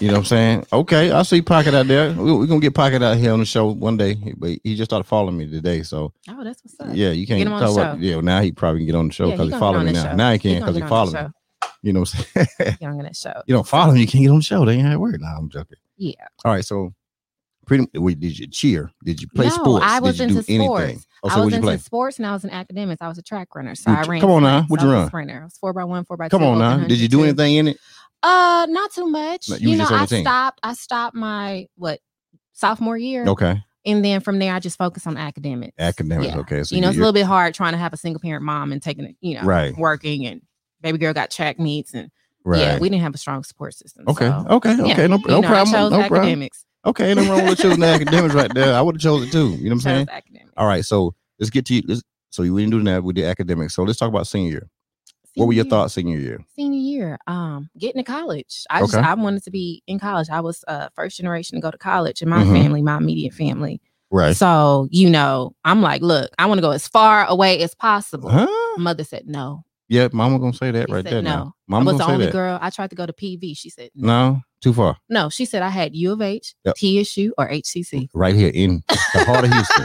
You 0.03 0.09
know 0.09 0.15
what 0.15 0.19
I'm 0.21 0.25
saying? 0.25 0.67
Okay, 0.73 1.11
I 1.13 1.23
see 1.23 1.43
Pocket 1.43 1.75
out 1.75 1.87
there. 1.87 2.13
We're 2.13 2.35
we 2.35 2.47
gonna 2.49 2.59
get 2.61 2.75
Pocket 2.75 3.03
out 3.03 3.17
here 3.17 3.33
on 3.33 3.39
the 3.39 3.45
show 3.45 3.67
one 3.69 3.97
day, 3.97 4.15
but 4.37 4.59
he 4.65 4.75
just 4.75 4.91
started 4.91 5.05
following 5.05 5.37
me 5.37 5.49
today. 5.49 5.83
So 5.85 6.13
oh, 6.29 6.43
that's 6.45 6.61
what's 6.65 6.81
up. 6.81 6.89
yeah, 6.97 7.11
you 7.11 7.25
can't 7.27 7.39
Get 7.39 7.47
him 7.47 7.53
on 7.53 7.61
talk 7.61 7.75
the 7.75 7.81
about 7.81 7.97
show. 7.99 8.03
yeah. 8.03 8.21
Now 8.21 8.41
he 8.43 8.51
probably 8.51 8.81
can 8.81 8.87
get 8.87 8.95
on 8.97 9.07
the 9.09 9.13
show 9.15 9.27
Yeah, 9.27 9.33
because 9.37 9.49
he 9.49 9.55
he, 9.55 9.61
following 9.61 9.87
me 9.87 9.93
now. 9.93 10.11
show. 10.11 10.17
Now 10.17 10.31
he 10.33 10.39
He 10.39 10.39
can't 10.41 10.61
because 10.65 10.75
he 10.75 10.81
get 10.81 10.85
on 10.85 11.07
following 11.07 11.25
me. 11.27 11.31
You 11.85 11.93
know 11.93 12.01
what 12.01 12.15
I'm 12.15 12.25
saying? 12.35 12.77
Get 12.81 12.89
on 12.89 12.99
that 12.99 13.17
show. 13.17 13.43
you 13.47 13.55
don't 13.55 13.67
follow 13.67 13.93
him, 13.93 13.99
you 13.99 14.07
can't 14.09 14.23
get 14.25 14.31
on 14.31 14.37
the 14.39 14.43
show. 14.43 14.65
They 14.65 14.75
ain't 14.75 14.87
how 14.87 14.93
it 14.93 15.01
work. 15.01 15.21
Nah, 15.21 15.37
I'm 15.39 15.49
joking. 15.49 15.79
Yeah. 15.97 16.15
All 16.45 16.53
right, 16.53 16.65
so 16.65 16.93
pretty. 17.67 17.87
Wait, 17.95 18.19
did 18.21 18.37
you 18.39 18.47
cheer? 18.49 18.91
Did 19.05 19.21
you 19.23 19.29
play 19.35 19.47
No, 19.47 19.51
sports? 19.53 19.85
Oh, 19.85 19.89
I 19.89 20.01
was 20.01 20.21
into 20.21 20.35
sports. 20.43 20.49
anything? 20.51 21.03
Oh, 21.25 21.29
I 21.29 21.45
was 21.45 21.55
into 21.55 21.79
sports 21.79 22.19
and 22.19 22.27
I 22.27 22.33
was 22.33 22.45
in 22.45 22.51
academics. 22.51 23.01
I 23.03 23.07
was 23.09 23.19
a 23.19 23.23
track 23.23 23.55
runner, 23.55 23.75
so 23.77 23.91
You 23.93 23.97
I 23.97 24.03
ran. 24.03 24.21
come 24.21 24.31
on 24.33 24.43
now, 24.43 24.63
what'd 24.65 24.85
you 24.85 24.93
run? 24.93 25.07
Sprinter. 25.09 25.41
I 25.43 25.45
was 25.45 25.57
four 25.59 25.73
by 25.73 25.85
one, 25.85 26.05
four 26.05 26.17
by 26.17 26.27
two. 26.29 26.37
Come 26.39 26.43
on 26.45 26.59
now. 26.59 26.87
Did 26.87 26.99
you 26.99 27.09
do 27.09 27.23
anything 27.25 27.55
in 27.57 27.69
it? 27.69 27.79
Uh, 28.23 28.67
not 28.69 28.93
too 28.93 29.07
much. 29.07 29.49
No, 29.49 29.57
you 29.57 29.71
you 29.71 29.77
know, 29.77 29.87
I 29.91 30.07
stopped. 30.07 30.61
I 30.63 30.75
stopped 30.75 31.15
my 31.17 31.67
what 31.77 32.01
sophomore 32.53 32.97
year, 32.97 33.27
Okay, 33.27 33.61
and 33.85 34.05
then 34.05 34.21
from 34.21 34.39
there 34.39 34.55
I 34.55 34.61
just 34.61 34.79
focused 34.79 35.07
on 35.07 35.17
academics. 35.17 35.75
academics. 35.79 36.33
Yeah. 36.33 36.41
Okay, 36.41 36.63
so 36.63 36.75
you 36.75 36.81
know, 36.83 36.89
it's 36.89 36.97
a 36.97 37.01
little 37.01 37.13
bit 37.13 37.27
hard 37.27 37.55
trying 37.55 37.73
to 37.73 37.79
have 37.79 37.93
a 37.93 37.97
single 37.97 38.21
parent 38.21 38.45
mom 38.45 38.71
and 38.73 38.81
taking 38.83 39.05
it, 39.07 39.17
you 39.21 39.35
know, 39.35 39.43
Right. 39.43 39.77
working 39.77 40.27
and 40.27 40.41
baby 40.81 40.99
girl 40.99 41.13
got 41.13 41.31
track 41.31 41.59
meets, 41.59 41.95
and 41.95 42.11
Right. 42.45 42.61
yeah, 42.61 42.79
we 42.79 42.89
didn't 42.89 43.03
have 43.03 43.15
a 43.15 43.19
strong 43.19 43.43
support 43.45 43.75
system. 43.75 44.05
okay. 44.09 44.29
so, 44.29 44.47
okay. 44.51 44.77
yeah, 44.77 44.93
Okay. 44.93 45.09
No, 45.09 45.17
no 45.17 45.41
know, 45.41 45.49
problem. 45.49 45.73
No 45.73 45.99
problem. 45.99 46.21
academics. 46.23 46.65
Okay. 46.85 47.11
Ain't 47.11 47.17
nothing 47.19 47.31
wrong 47.33 47.47
with 47.49 47.59
choosing 47.61 47.83
academics 47.85 48.35
right 48.35 48.53
there. 48.53 48.75
I 48.75 48.81
would 48.83 48.97
have 48.97 49.03
chosen 49.03 49.29
it 49.29 49.33
too. 49.33 49.51
You 49.51 49.65
know 49.71 49.71
what 49.71 49.73
I'm 49.73 49.81
saying? 49.81 50.09
Academics. 50.11 50.51
All 50.57 50.67
right. 50.67 50.85
So 50.85 51.15
let's 51.39 51.51
get 51.51 51.67
to 51.67 51.75
you. 51.75 51.83
Let's, 51.87 52.03
so 52.31 52.43
you 52.43 52.57
didn't 52.59 52.71
do 52.73 52.83
that. 52.85 53.05
We 53.05 53.13
did 53.13 53.27
academics. 53.27 53.75
So 53.75 53.85
let's 53.85 53.99
talk 53.99 54.09
about 54.09 54.27
senior 54.27 54.51
year. 54.51 54.71
What 55.35 55.47
were 55.47 55.53
your 55.53 55.65
year. 55.65 55.71
thoughts 55.71 55.95
senior 55.95 56.19
year? 56.19 56.45
Senior 56.57 56.79
year, 56.81 57.19
um, 57.27 57.71
getting 57.79 58.03
to 58.03 58.11
college. 58.11 58.65
I 58.71 58.81
just 58.81 58.95
I 58.95 59.15
wanted 59.15 59.43
to 59.45 59.51
be 59.51 59.83
in 59.87 59.99
college. 59.99 60.29
I 60.31 60.41
was 60.41 60.65
uh 60.69 60.89
first 60.95 61.17
generation 61.17 61.57
to 61.57 61.63
go 61.63 61.71
to 61.71 61.79
college 61.79 62.21
in 62.23 62.29
my 62.29 62.43
Mhm. 62.45 62.53
family, 62.63 62.83
my 62.83 62.97
immediate 62.99 63.33
family. 63.35 63.81
Right. 64.11 64.37
So, 64.37 64.89
you 64.91 65.09
know, 65.09 65.55
I'm 65.65 65.81
like, 65.81 66.03
look, 66.03 66.31
I 66.39 66.45
want 66.47 66.59
to 66.59 66.63
go 66.63 66.71
as 66.73 66.87
far 66.87 67.25
away 67.27 67.63
as 67.63 67.75
possible. 67.75 68.29
Huh? 68.29 68.47
Mother 68.77 69.05
said 69.05 69.27
no. 69.27 69.65
Yeah, 69.89 70.09
mama 70.13 70.39
gonna 70.39 70.53
say 70.53 70.71
that 70.71 70.89
She 70.89 70.93
right 70.95 71.05
said 71.05 71.13
there. 71.13 71.23
no. 71.23 71.31
Now. 71.31 71.43
I 71.47 71.53
Mama 71.69 71.93
was 71.93 71.99
the 71.99 72.07
only 72.07 72.27
that. 72.27 72.33
girl. 72.33 72.59
I 72.61 72.71
tried 72.71 72.91
to 72.91 72.97
go 72.97 73.07
to 73.07 73.13
PV. 73.13 73.57
She 73.57 73.71
said 73.71 73.91
no. 73.95 74.07
No, 74.33 74.41
too 74.61 74.73
far. 74.75 74.97
No, 75.09 75.29
she 75.31 75.45
said 75.47 75.63
I 75.63 75.69
had 75.71 75.95
U 75.95 76.13
of 76.13 76.21
H, 76.23 76.55
Yep. 76.65 76.77
TSU, 76.77 77.33
or 77.39 77.49
HCC. 77.49 78.09
Right 78.15 78.35
here 78.35 78.51
in 78.55 78.83
the 78.89 79.25
heart 79.25 79.45
of 79.45 79.53
Houston. 79.53 79.85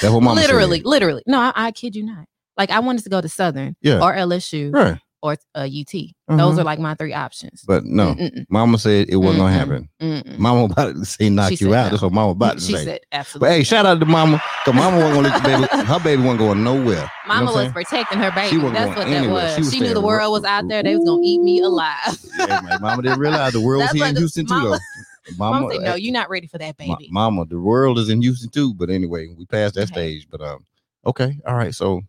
That's 0.00 0.12
what 0.14 0.22
mama 0.22 0.40
said. 0.40 0.46
literally, 0.50 0.80
literally. 0.84 1.22
No, 1.26 1.38
I, 1.40 1.52
I 1.54 1.70
kid 1.72 1.96
you 1.96 2.04
not. 2.04 2.26
Like 2.58 2.70
I 2.70 2.80
wanted 2.80 3.04
to 3.04 3.08
go 3.10 3.20
to 3.20 3.28
Southern 3.28 3.76
Yeah. 3.80 4.00
or 4.02 4.12
LSU 4.14 4.72
Right. 4.74 4.98
or 5.22 5.36
uh, 5.54 5.60
UT. 5.60 5.94
Uh-huh. 5.94 6.36
Those 6.36 6.58
are 6.58 6.64
like 6.64 6.78
my 6.80 6.94
three 6.94 7.12
options. 7.14 7.62
But 7.66 7.84
no, 7.84 8.14
Mm-mm, 8.14 8.44
mama 8.50 8.78
said 8.78 9.08
it 9.08 9.16
wasn't 9.16 9.38
gonna 9.42 9.52
happen. 9.52 9.88
mm-mm. 10.02 10.38
Mama 10.38 10.64
about 10.64 10.94
to 10.96 11.04
say 11.04 11.30
knock 11.30 11.50
She 11.52 11.64
you 11.64 11.74
out. 11.74 11.84
no. 11.84 11.90
That's 11.90 12.02
what 12.02 12.12
mama 12.12 12.32
about 12.32 12.54
to 12.54 12.60
say. 12.60 12.66
she 12.72 12.76
say. 12.78 12.84
said 12.84 13.00
absolutely. 13.12 13.48
But 13.48 13.52
hey, 13.54 13.62
shout 13.62 13.86
out 13.86 14.00
to 14.00 14.06
mama. 14.06 14.42
Cause 14.64 14.74
mama 14.74 14.96
wasn't 14.98 15.14
gonna 15.14 15.28
let 15.28 15.42
the 15.42 15.48
baby. 15.76 15.86
Her 15.86 16.00
baby 16.00 16.22
wasn't 16.22 16.38
going 16.40 16.64
nowhere. 16.64 16.84
You 16.84 16.94
know 16.94 17.08
Mama 17.28 17.52
was 17.52 17.72
protecting 17.72 18.18
her 18.18 18.30
baby. 18.32 18.58
That's 18.58 18.96
what 18.96 19.06
that 19.06 19.30
was. 19.30 19.56
She 19.70 19.76
She, 19.76 19.80
knew 19.80 19.94
the 19.94 20.00
world 20.00 20.32
was 20.32 20.44
out 20.44 20.66
there. 20.68 20.82
They 20.82 20.96
was 20.96 21.04
gonna 21.04 21.20
eat 21.24 21.38
me 21.42 21.60
alive. 21.60 22.18
Yeah, 22.38 22.60
man, 22.62 22.78
mama 22.80 23.02
didn't 23.02 23.18
realize 23.20 23.52
the 23.52 23.60
world 23.60 23.82
was 23.82 23.90
here 23.92 24.06
in 24.06 24.14
the- 24.14 24.20
Houston 24.20 24.46
too, 24.46 24.54
mama- 24.54 24.70
though. 24.70 24.78
Mama, 25.36 25.60
Mama, 25.60 25.74
said, 25.74 25.82
"No, 25.82 25.92
eh, 25.92 25.96
you're 25.96 26.12
not 26.14 26.30
ready 26.30 26.46
for 26.46 26.56
that, 26.56 26.78
baby." 26.78 27.06
mama, 27.10 27.44
the 27.44 27.60
world 27.60 27.98
is 27.98 28.08
in 28.08 28.22
Houston 28.22 28.48
too. 28.48 28.72
But 28.72 28.88
anyway, 28.88 29.26
we 29.36 29.44
passed 29.44 29.74
that 29.74 29.82
Okay. 29.82 29.92
stage. 30.16 30.26
But 30.30 30.40
um, 30.40 30.64
okay, 31.04 31.38
all 31.46 31.54
right. 31.54 31.74
So 31.74 32.00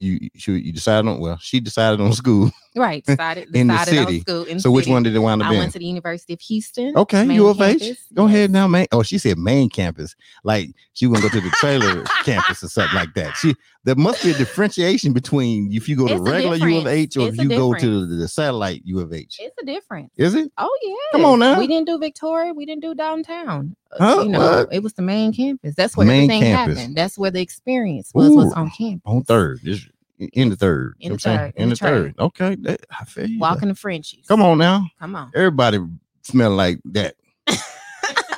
you 0.00 0.30
you 0.34 0.54
you 0.54 0.72
decided 0.72 1.08
on 1.08 1.20
well, 1.20 1.36
she 1.40 1.60
decided 1.60 2.00
on 2.00 2.12
school. 2.12 2.50
right. 2.74 3.04
Decided, 3.06 3.54
In 3.54 3.66
the 3.66 3.84
city. 3.84 3.98
on 4.16 4.20
school. 4.20 4.44
In 4.44 4.60
so 4.60 4.70
which 4.70 4.86
one 4.86 5.02
did 5.02 5.14
it 5.14 5.18
wind 5.18 5.42
up 5.42 5.48
I 5.48 5.50
being? 5.50 5.60
went 5.60 5.72
to 5.74 5.78
the 5.78 5.84
University 5.84 6.32
of 6.32 6.40
Houston. 6.40 6.96
Okay, 6.96 7.24
main 7.24 7.36
U 7.36 7.48
of 7.48 7.60
H. 7.60 7.80
campus. 7.80 7.98
Go 8.14 8.26
ahead 8.26 8.50
now, 8.50 8.66
man. 8.68 8.86
Oh, 8.92 9.02
she 9.02 9.18
said 9.18 9.38
main 9.38 9.68
campus. 9.68 10.14
Like 10.44 10.70
she 10.94 11.06
wouldn't 11.06 11.30
go 11.30 11.38
to 11.40 11.44
the 11.44 11.50
trailer 11.56 12.04
campus 12.24 12.62
or 12.62 12.68
something 12.68 12.94
like 12.96 13.12
that. 13.14 13.34
She 13.36 13.54
there 13.84 13.94
must 13.96 14.22
be 14.22 14.30
a 14.30 14.34
differentiation 14.34 15.12
between 15.12 15.72
if 15.72 15.88
you 15.88 15.96
go 15.96 16.06
to 16.06 16.14
It's 16.14 16.22
regular 16.22 16.56
U 16.68 16.78
of. 16.78 16.86
H 16.86 17.16
or 17.16 17.28
It's 17.28 17.38
if 17.38 17.42
you 17.42 17.48
go 17.50 17.74
to 17.74 18.06
the, 18.06 18.14
the 18.16 18.28
satellite 18.28 18.82
U 18.84 19.00
of 19.00 19.12
H. 19.12 19.36
It's 19.40 19.56
a 19.62 19.66
difference. 19.66 20.10
Is 20.16 20.34
it? 20.34 20.50
Oh 20.56 20.78
yeah. 20.82 20.94
Come 21.12 21.24
on 21.24 21.38
now. 21.40 21.58
We 21.58 21.66
didn't 21.66 21.86
do 21.86 21.98
Victoria. 21.98 22.52
We 22.54 22.64
didn't 22.66 22.82
do 22.82 22.94
downtown. 22.94 23.76
Uh, 23.92 23.96
Huh? 23.98 24.22
You 24.22 24.28
know, 24.28 24.66
it 24.70 24.82
was 24.84 24.92
the 24.92 25.02
main 25.02 25.32
campus. 25.32 25.74
That's 25.74 25.96
where 25.96 26.06
Main 26.06 26.30
everything 26.30 26.42
campus. 26.42 26.78
happened. 26.78 26.96
That's 26.96 27.18
where 27.18 27.32
the 27.32 27.40
experience 27.40 28.12
was. 28.14 28.30
Was 28.30 28.52
on 28.52 28.70
campus. 28.70 29.02
On 29.04 29.22
third. 29.24 29.58
Just 29.64 29.88
in 30.32 30.50
the 30.50 30.56
third. 30.56 30.94
In 31.00 31.04
You 31.04 31.10
know 31.10 31.16
the 31.16 31.28
what 31.30 31.32
I'm 31.34 31.38
saying? 31.38 31.52
third, 31.52 31.62
In 31.62 31.68
the 31.70 31.76
third. 31.76 32.14
Okay. 32.18 32.54
that- 32.62 32.86
I 33.00 33.04
feel 33.04 33.26
you. 33.28 33.38
Walking 33.38 33.68
the 33.68 33.74
Frenchy's. 33.74 34.26
Come 34.26 34.42
on 34.42 34.58
now. 34.58 34.86
Come 35.00 35.16
on. 35.16 35.30
Everybody 35.34 35.78
smell 36.22 36.50
like 36.52 36.78
that. 36.86 37.14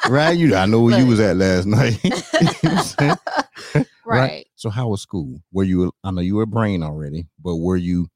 right? 0.09 0.33
You 0.37 0.55
I 0.57 0.67
know 0.67 0.81
where 0.81 0.99
you 0.99 1.07
was 1.07 1.21
at 1.21 1.37
last 1.37 1.67
night. 1.67 1.99
What 3.75 3.87
Right. 4.19 4.47
So 4.57 4.69
how 4.69 4.89
was 4.89 5.01
school? 5.01 5.41
Were 5.53 5.65
you 5.65 5.93
I 6.05 6.11
know 6.11 6.21
you 6.21 6.35
were 6.37 6.43
a 6.43 6.47
brain 6.47 6.83
already, 6.83 7.29
but 7.43 7.57
were 7.57 7.77
you 7.77 8.09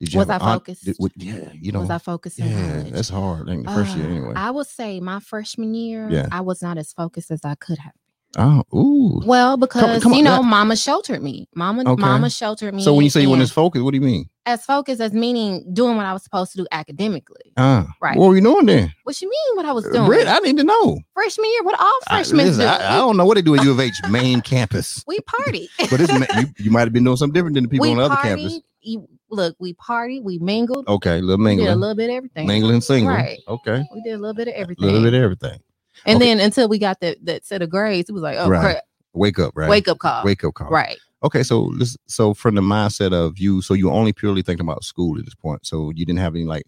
did 0.00 0.12
you 0.12 0.18
Was 0.18 0.28
I 0.28 0.38
focused? 0.38 0.84
did- 0.84 0.96
yeah, 1.16 1.50
you 1.54 1.70
know. 1.72 1.80
was 1.80 1.90
I 1.90 1.98
focused 1.98 2.38
in 2.40 2.50
yeah, 2.50 2.72
college? 2.78 2.92
that's 2.92 3.08
hard. 3.08 3.48
I 3.48 3.56
the 3.56 3.62
first 3.64 3.96
year 3.96 4.06
Uh, 4.06 4.10
anyway. 4.10 4.32
I 4.36 4.50
would 4.50 4.66
say 4.66 4.98
my 5.00 5.20
freshman 5.20 5.72
year, 5.74 6.08
Yeah. 6.10 6.26
I 6.32 6.40
was 6.40 6.60
not 6.62 6.78
as 6.78 6.92
focused 6.92 7.30
as 7.30 7.44
I 7.44 7.54
could 7.54 7.78
have. 7.78 7.92
Oh, 8.36 8.62
ooh. 8.76 9.22
Well, 9.24 9.56
because 9.56 10.02
come 10.02 10.12
on, 10.12 10.18
you 10.18 10.24
know, 10.24 10.42
mama 10.42 10.76
sheltered 10.76 11.22
me. 11.22 11.48
Mama, 11.54 11.82
Okay. 11.86 12.00
mama 12.00 12.30
sheltered 12.30 12.74
me. 12.74 12.82
So 12.82 12.94
when 12.94 13.04
you 13.04 13.10
say 13.10 13.20
you 13.22 13.28
weren't 13.28 13.40
and 13.40 13.48
as 13.48 13.52
focused, 13.52 13.84
what 13.84 13.92
do 13.92 13.98
you 13.98 14.04
mean? 14.04 14.28
as 14.46 14.64
focused 14.64 15.00
as 15.00 15.12
meaning 15.12 15.64
doing 15.72 15.96
what 15.96 16.04
I 16.06 16.12
was 16.12 16.22
supposed 16.22 16.52
to 16.52 16.58
do 16.58 16.66
academically. 16.70 17.52
Ah, 17.56 17.86
Right. 18.00 18.16
What 18.16 18.28
were 18.28 18.36
you 18.36 18.42
doing 18.42 18.66
then? 18.66 18.92
What 19.04 19.20
you 19.22 19.30
mean? 19.30 19.56
What 19.56 19.64
I 19.66 19.72
was 19.72 19.84
doing? 19.84 20.04
Britt, 20.06 20.28
I 20.28 20.38
need 20.40 20.58
to 20.58 20.64
know. 20.64 20.98
freshman 21.14 21.50
year, 21.50 21.62
what 21.62 21.80
all 21.80 22.00
I, 22.08 22.16
freshmen 22.16 22.46
listen, 22.46 22.60
do? 22.60 22.66
I, 22.66 22.94
I 22.94 22.96
don't 22.98 23.16
know 23.16 23.24
what 23.24 23.36
they 23.36 23.42
do 23.42 23.54
at 23.54 23.64
U 23.64 23.70
of 23.70 23.80
H 23.80 23.94
main 24.10 24.40
campus, 24.42 25.02
we 25.06 25.20
party. 25.20 25.68
but 25.90 26.00
it's, 26.00 26.12
you, 26.12 26.46
you 26.58 26.70
might 26.70 26.80
have 26.82 26.92
been 26.92 27.04
doing 27.04 27.16
something 27.16 27.32
different 27.32 27.54
than 27.54 27.64
the 27.64 27.70
people 27.70 27.84
we 27.84 27.92
on 27.92 27.96
the 27.96 28.04
other 28.04 28.16
campus. 28.16 28.60
You, 28.82 29.08
look, 29.30 29.56
we 29.58 29.72
party, 29.74 30.20
We 30.20 30.38
mingled. 30.38 30.86
Okay, 30.88 31.20
little 31.22 31.42
we 31.42 31.56
did 31.56 31.66
a 31.68 31.74
little 31.76 31.94
bit 31.94 32.10
of 32.10 32.16
everything. 32.16 32.46
mingling, 32.46 32.82
singling. 32.82 33.16
Right. 33.16 33.38
Okay, 33.48 33.82
We 33.94 34.02
did 34.02 34.12
a 34.12 34.18
little 34.18 34.34
bit 34.34 34.48
of 34.48 34.54
everything. 34.54 34.84
a 34.84 34.86
little 34.92 35.02
bit 35.10 35.14
of 35.14 35.22
everything. 35.22 35.58
And 36.06 36.16
okay. 36.16 36.26
then 36.26 36.40
until 36.40 36.68
we 36.68 36.78
got 36.78 37.00
that 37.00 37.24
that 37.24 37.44
set 37.44 37.62
of 37.62 37.70
grades, 37.70 38.08
it 38.08 38.12
was 38.12 38.22
like, 38.22 38.36
oh 38.38 38.48
Right. 38.48 38.60
crap, 38.60 38.84
Wake 39.12 39.38
up, 39.38 39.52
right? 39.54 39.68
wake 39.70 39.88
up 39.88 39.98
call. 39.98 40.24
Wake 40.24 40.42
up 40.44 40.54
call. 40.54 40.68
Right. 40.68 40.98
Okay, 41.22 41.42
so 41.42 41.72
this 41.78 41.96
so 42.06 42.34
from 42.34 42.54
the 42.54 42.60
mindset 42.60 43.12
of 43.14 43.38
you, 43.38 43.62
so 43.62 43.72
you 43.74 43.90
only 43.90 44.12
purely 44.12 44.42
thinking 44.42 44.66
about 44.66 44.84
school 44.84 45.18
at 45.18 45.24
this 45.24 45.34
point. 45.34 45.64
So 45.64 45.90
you 45.94 46.04
didn't 46.04 46.18
have 46.20 46.34
any 46.34 46.44
like 46.44 46.66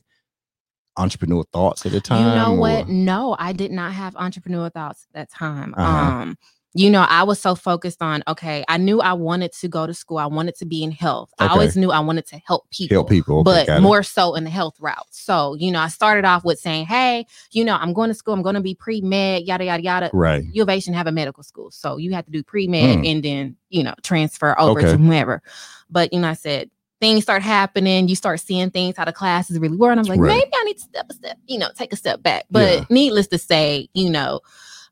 entrepreneur 0.96 1.44
thoughts 1.52 1.84
at 1.84 1.92
the 1.92 2.00
time. 2.00 2.26
You 2.26 2.34
know 2.42 2.52
what? 2.60 2.88
No, 2.88 3.36
I 3.38 3.52
did 3.52 3.70
not 3.70 3.92
have 3.92 4.16
entrepreneur 4.16 4.70
thoughts 4.70 5.06
at 5.10 5.14
that 5.14 5.30
time. 5.30 5.74
Uh-huh. 5.76 6.22
Um, 6.22 6.38
you 6.76 6.90
know, 6.90 7.06
I 7.08 7.22
was 7.22 7.40
so 7.40 7.54
focused 7.54 8.02
on 8.02 8.22
okay, 8.28 8.62
I 8.68 8.76
knew 8.76 9.00
I 9.00 9.14
wanted 9.14 9.52
to 9.54 9.68
go 9.68 9.86
to 9.86 9.94
school. 9.94 10.18
I 10.18 10.26
wanted 10.26 10.56
to 10.56 10.66
be 10.66 10.82
in 10.82 10.90
health. 10.90 11.32
I 11.38 11.46
always 11.48 11.74
knew 11.74 11.90
I 11.90 12.00
wanted 12.00 12.26
to 12.26 12.40
help 12.46 12.70
people. 12.70 12.96
Help 12.96 13.08
people, 13.08 13.38
okay, 13.40 13.64
but 13.66 13.68
it. 13.68 13.80
more 13.80 14.02
so 14.02 14.34
in 14.34 14.44
the 14.44 14.50
health 14.50 14.76
route. 14.78 15.06
So, 15.10 15.54
you 15.54 15.72
know, 15.72 15.80
I 15.80 15.88
started 15.88 16.26
off 16.26 16.44
with 16.44 16.58
saying, 16.58 16.84
Hey, 16.86 17.26
you 17.52 17.64
know, 17.64 17.76
I'm 17.76 17.94
going 17.94 18.08
to 18.08 18.14
school, 18.14 18.34
I'm 18.34 18.42
going 18.42 18.56
to 18.56 18.60
be 18.60 18.74
pre-med, 18.74 19.44
yada 19.44 19.64
yada 19.64 19.82
yada. 19.82 20.10
Right. 20.12 20.44
U 20.52 20.62
of 20.62 20.68
H 20.68 20.84
didn't 20.84 20.96
have 20.96 21.06
a 21.06 21.12
medical 21.12 21.42
school. 21.42 21.70
So 21.70 21.96
you 21.96 22.12
had 22.12 22.26
to 22.26 22.30
do 22.30 22.42
pre-med 22.42 22.98
Mm. 22.98 23.10
and 23.10 23.24
then, 23.24 23.56
you 23.70 23.82
know, 23.82 23.94
transfer 24.02 24.54
over 24.60 24.80
Okay. 24.80 24.90
to 24.92 24.96
whomever. 24.98 25.42
But 25.88 26.12
you 26.12 26.20
know, 26.20 26.28
I 26.28 26.34
said 26.34 26.70
things 27.00 27.22
start 27.22 27.42
happening, 27.42 28.08
you 28.08 28.16
start 28.16 28.40
seeing 28.40 28.70
things 28.70 28.96
how 28.98 29.04
the 29.06 29.12
classes 29.12 29.58
really 29.58 29.76
were. 29.76 29.90
And 29.90 30.00
I'm 30.00 30.06
like, 30.06 30.20
Right. 30.20 30.28
maybe 30.34 30.50
I 30.54 30.64
need 30.64 30.76
to 30.78 30.82
step 30.82 31.06
a 31.08 31.14
step, 31.14 31.38
you 31.46 31.58
know, 31.58 31.68
take 31.74 31.92
a 31.92 31.96
step 31.96 32.22
back. 32.22 32.44
But 32.50 32.74
Yeah. 32.74 32.84
needless 32.90 33.28
to 33.28 33.38
say, 33.38 33.88
you 33.94 34.10
know, 34.10 34.40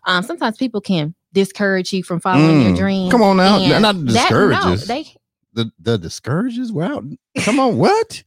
um, 0.07 0.23
sometimes 0.23 0.57
people 0.57 0.81
can 0.81 1.15
discourage 1.35 1.93
you 1.93 2.03
from 2.03 2.21
following 2.21 2.63
your 2.63 2.73
Mm. 2.73 2.77
dreams. 2.79 3.11
Come 3.13 3.21
on 3.23 3.37
now, 3.37 3.59
and 3.59 3.83
not 3.83 3.95
the 3.97 4.13
that- 4.13 4.31
no, 4.31 4.49
discourages. 4.49 4.87
they 4.87 5.15
the 5.53 5.71
the 5.79 5.99
discourages. 5.99 6.73
Wow, 6.73 7.03
come 7.41 7.61
on, 7.61 7.77
what? 7.77 8.23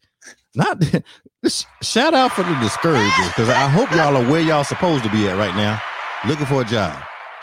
Not 0.54 0.84
shout 1.82 2.14
out 2.14 2.32
for 2.34 2.44
the 2.44 2.54
discourages 2.62 3.28
because 3.28 3.50
I 3.50 3.68
hope 3.70 3.90
y'all 3.92 4.16
are 4.16 4.30
where 4.30 4.42
y'all 4.42 4.64
supposed 4.64 5.04
to 5.04 5.10
be 5.10 5.28
at 5.28 5.38
right 5.38 5.56
now, 5.56 5.82
looking 6.28 6.46
for 6.46 6.62
a 6.62 6.66
job. 6.66 6.96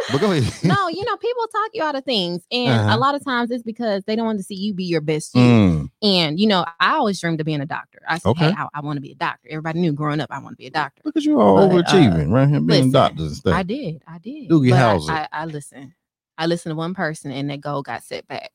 But 0.12 0.20
go 0.20 0.32
ahead. 0.32 0.52
no, 0.64 0.88
you 0.88 1.02
know, 1.04 1.16
people 1.16 1.46
talk 1.46 1.70
you 1.72 1.82
out 1.82 1.94
of 1.96 2.04
things. 2.04 2.42
And 2.52 2.78
Uh-huh. 2.78 2.96
a 2.96 2.98
lot 2.98 3.14
of 3.14 3.24
times 3.24 3.50
it's 3.50 3.62
because 3.62 4.04
they 4.04 4.14
don't 4.16 4.26
want 4.26 4.38
to 4.38 4.44
see 4.44 4.54
you 4.54 4.74
be 4.74 4.84
your 4.84 5.00
best 5.00 5.34
you. 5.34 5.40
Mm, 5.40 5.90
And 6.02 6.38
you 6.38 6.46
know, 6.46 6.64
I 6.78 6.94
always 6.96 7.18
dreamed 7.20 7.40
of 7.40 7.46
being 7.46 7.60
a 7.62 7.66
doctor. 7.66 8.00
I 8.06 8.18
said, 8.18 8.28
Okay. 8.30 8.46
Hey, 8.50 8.54
I, 8.56 8.68
I 8.74 8.80
want 8.80 8.98
to 8.98 9.00
be 9.00 9.12
a 9.12 9.14
doctor. 9.14 9.48
Everybody 9.48 9.80
knew 9.80 9.92
growing 9.92 10.20
up 10.20 10.30
I 10.30 10.38
want 10.40 10.52
to 10.52 10.56
be 10.58 10.66
a 10.66 10.70
doctor. 10.70 11.00
Because 11.04 11.24
you 11.24 11.40
all 11.40 11.56
But, 11.56 11.62
uh, 11.62 11.82
overachieving, 11.82 12.30
right 12.30 12.48
here, 12.48 12.60
being 12.60 12.66
listen, 12.68 12.90
doctors 12.90 13.26
and 13.28 13.36
stuff. 13.36 13.54
I 13.54 13.62
did. 13.62 14.02
I 14.06 14.18
did. 14.18 14.50
Doogie 14.50 14.70
But 14.70 14.78
I- 14.80 14.94
Howser. 14.96 15.10
I, 15.10 15.28
I 15.32 15.44
listen. 15.46 15.94
I 16.36 16.46
listened 16.46 16.72
to 16.72 16.76
one 16.76 16.94
person 16.94 17.30
and 17.30 17.48
that 17.50 17.60
goal 17.62 17.82
got 17.82 18.02
set 18.02 18.26
back. 18.28 18.50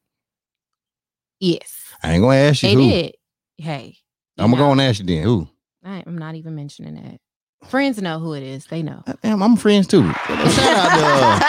Yes. 1.39 1.85
I 2.03 2.13
ain't 2.13 2.21
gonna 2.21 2.35
ask 2.35 2.61
you 2.63 2.69
They 2.69 2.75
who. 2.75 2.89
did. 2.89 3.15
Hey. 3.57 3.97
I'm 4.37 4.51
gonna 4.51 4.61
go 4.61 4.71
and 4.71 4.81
ask 4.81 4.99
you 4.99 5.05
then. 5.05 5.23
Who? 5.23 5.47
I, 5.83 6.03
I'm 6.05 6.17
not 6.17 6.35
even 6.35 6.55
mentioning 6.55 6.95
that. 6.95 7.19
Friends 7.67 8.01
know 8.01 8.19
who 8.19 8.33
it 8.33 8.43
is. 8.43 8.65
They 8.65 8.81
know. 8.81 9.03
Damn, 9.21 9.43
I'm 9.43 9.55
friends 9.57 9.85
too. 9.87 10.03
Shout 10.13 10.27
out 10.27 10.97
to. 10.97 11.05
Uh, 11.05 11.39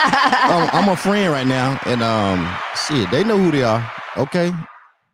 I'm, 0.73 0.83
I'm 0.83 0.89
a 0.89 0.95
friend 0.95 1.31
right 1.31 1.47
now, 1.47 1.79
and 1.85 2.03
um, 2.03 2.47
shit, 2.87 3.09
they 3.11 3.23
know 3.23 3.37
who 3.37 3.49
they 3.49 3.63
are. 3.63 3.89
Okay, 4.17 4.51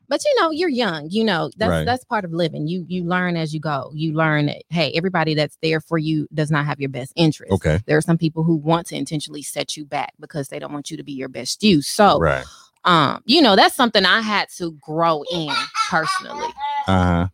but 0.09 0.21
you 0.25 0.41
know, 0.41 0.49
you're 0.49 0.69
young. 0.69 1.07
You 1.11 1.23
know, 1.23 1.51
that's 1.57 1.69
Right. 1.69 1.85
that's 1.85 2.03
part 2.03 2.25
of 2.25 2.31
living. 2.33 2.67
You 2.67 2.83
you 2.87 3.03
learn 3.03 3.37
as 3.37 3.53
you 3.53 3.59
go. 3.59 3.91
You 3.93 4.13
learn 4.13 4.47
that 4.47 4.63
hey, 4.69 4.91
everybody 4.95 5.33
that's 5.35 5.57
there 5.61 5.79
for 5.79 5.97
you 5.99 6.27
does 6.33 6.49
not 6.49 6.65
have 6.65 6.79
your 6.79 6.89
best 6.89 7.13
interest. 7.15 7.51
okay, 7.53 7.79
There 7.85 7.95
are 7.97 8.01
some 8.01 8.17
people 8.17 8.43
who 8.43 8.55
want 8.55 8.87
to 8.87 8.95
intentionally 8.95 9.43
set 9.43 9.77
you 9.77 9.85
back 9.85 10.13
because 10.19 10.47
they 10.47 10.57
don't 10.59 10.73
want 10.73 10.89
you 10.89 10.97
to 10.97 11.03
be 11.03 11.13
your 11.13 11.29
best 11.29 11.61
you. 11.63 11.81
So 11.83 12.19
right. 12.19 12.43
um, 12.85 13.21
you 13.25 13.41
know, 13.41 13.55
that's 13.55 13.75
something 13.75 14.03
I 14.03 14.21
had 14.21 14.49
to 14.57 14.71
grow 14.81 15.23
in 15.31 15.51
personally. 15.89 16.47
Uh 16.87 17.03
huh. 17.03 17.27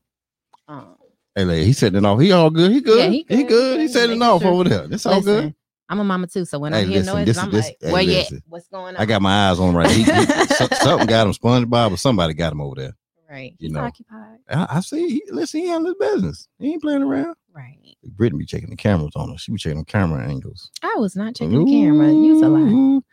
Um, 0.67 0.95
Hey, 1.35 1.45
lady, 1.45 1.65
he 1.65 1.73
setting 1.73 1.97
it 1.97 2.05
off. 2.05 2.19
He 2.19 2.31
all 2.31 2.49
good. 2.49 2.71
He 2.71 2.81
good. 2.81 2.99
Yeah, 2.99 3.09
he 3.09 3.25
he 3.27 3.43
good. 3.43 3.47
good. 3.47 3.75
He 3.77 3.81
He's 3.83 3.93
setting 3.93 4.17
it 4.17 4.21
off 4.21 4.41
sure. 4.43 4.51
over 4.51 4.63
there. 4.65 4.87
That's 4.87 5.05
all 5.05 5.21
good. 5.21 5.53
I'm 5.89 5.99
a 5.99 6.03
mama 6.03 6.27
too, 6.27 6.45
so 6.45 6.59
when 6.59 6.73
I 6.73 6.83
hear 6.83 6.99
listen, 6.99 7.13
noises, 7.13 7.25
this 7.35 7.37
I'm 7.43 7.51
this- 7.51 7.65
like, 7.65 7.77
hey, 7.81 7.91
where 7.91 8.01
you 8.01 8.17
at? 8.19 8.31
What's 8.47 8.67
going 8.67 8.95
on? 8.95 9.01
I 9.01 9.05
got 9.05 9.21
my 9.21 9.49
eyes 9.49 9.59
on 9.59 9.69
him 9.69 9.75
right. 9.75 9.89
He, 9.91 10.03
he, 10.03 10.11
something 10.55 11.07
got 11.07 11.27
him. 11.27 11.33
SpongeBob 11.33 11.91
or 11.91 11.97
somebody 11.97 12.33
got 12.33 12.53
him 12.53 12.61
over 12.61 12.75
there. 12.75 12.93
right. 13.29 13.51
you 13.59 13.67
He's 13.67 13.71
know. 13.71 13.81
occupied. 13.81 14.37
I, 14.49 14.67
I 14.77 14.79
see. 14.79 15.09
He, 15.09 15.23
listen, 15.29 15.59
he 15.59 15.67
handle 15.67 15.93
his 15.99 16.09
business. 16.13 16.47
He 16.59 16.71
ain't 16.73 16.81
playing 16.81 17.03
around. 17.03 17.35
Right. 17.53 17.77
Brittany 18.03 18.39
be 18.39 18.45
checking 18.45 18.69
the 18.69 18.75
cameras 18.75 19.11
on 19.15 19.29
her. 19.31 19.37
She 19.37 19.51
be 19.51 19.57
checking 19.57 19.79
the 19.79 19.85
camera 19.85 20.25
angles. 20.27 20.71
I 20.81 20.95
was 20.97 21.15
not 21.15 21.35
checking 21.35 21.63
the 21.65 21.71
camera. 21.71 22.11
You 22.11 22.33
was 22.35 22.41
a 22.41 22.49
lot. 22.49 23.03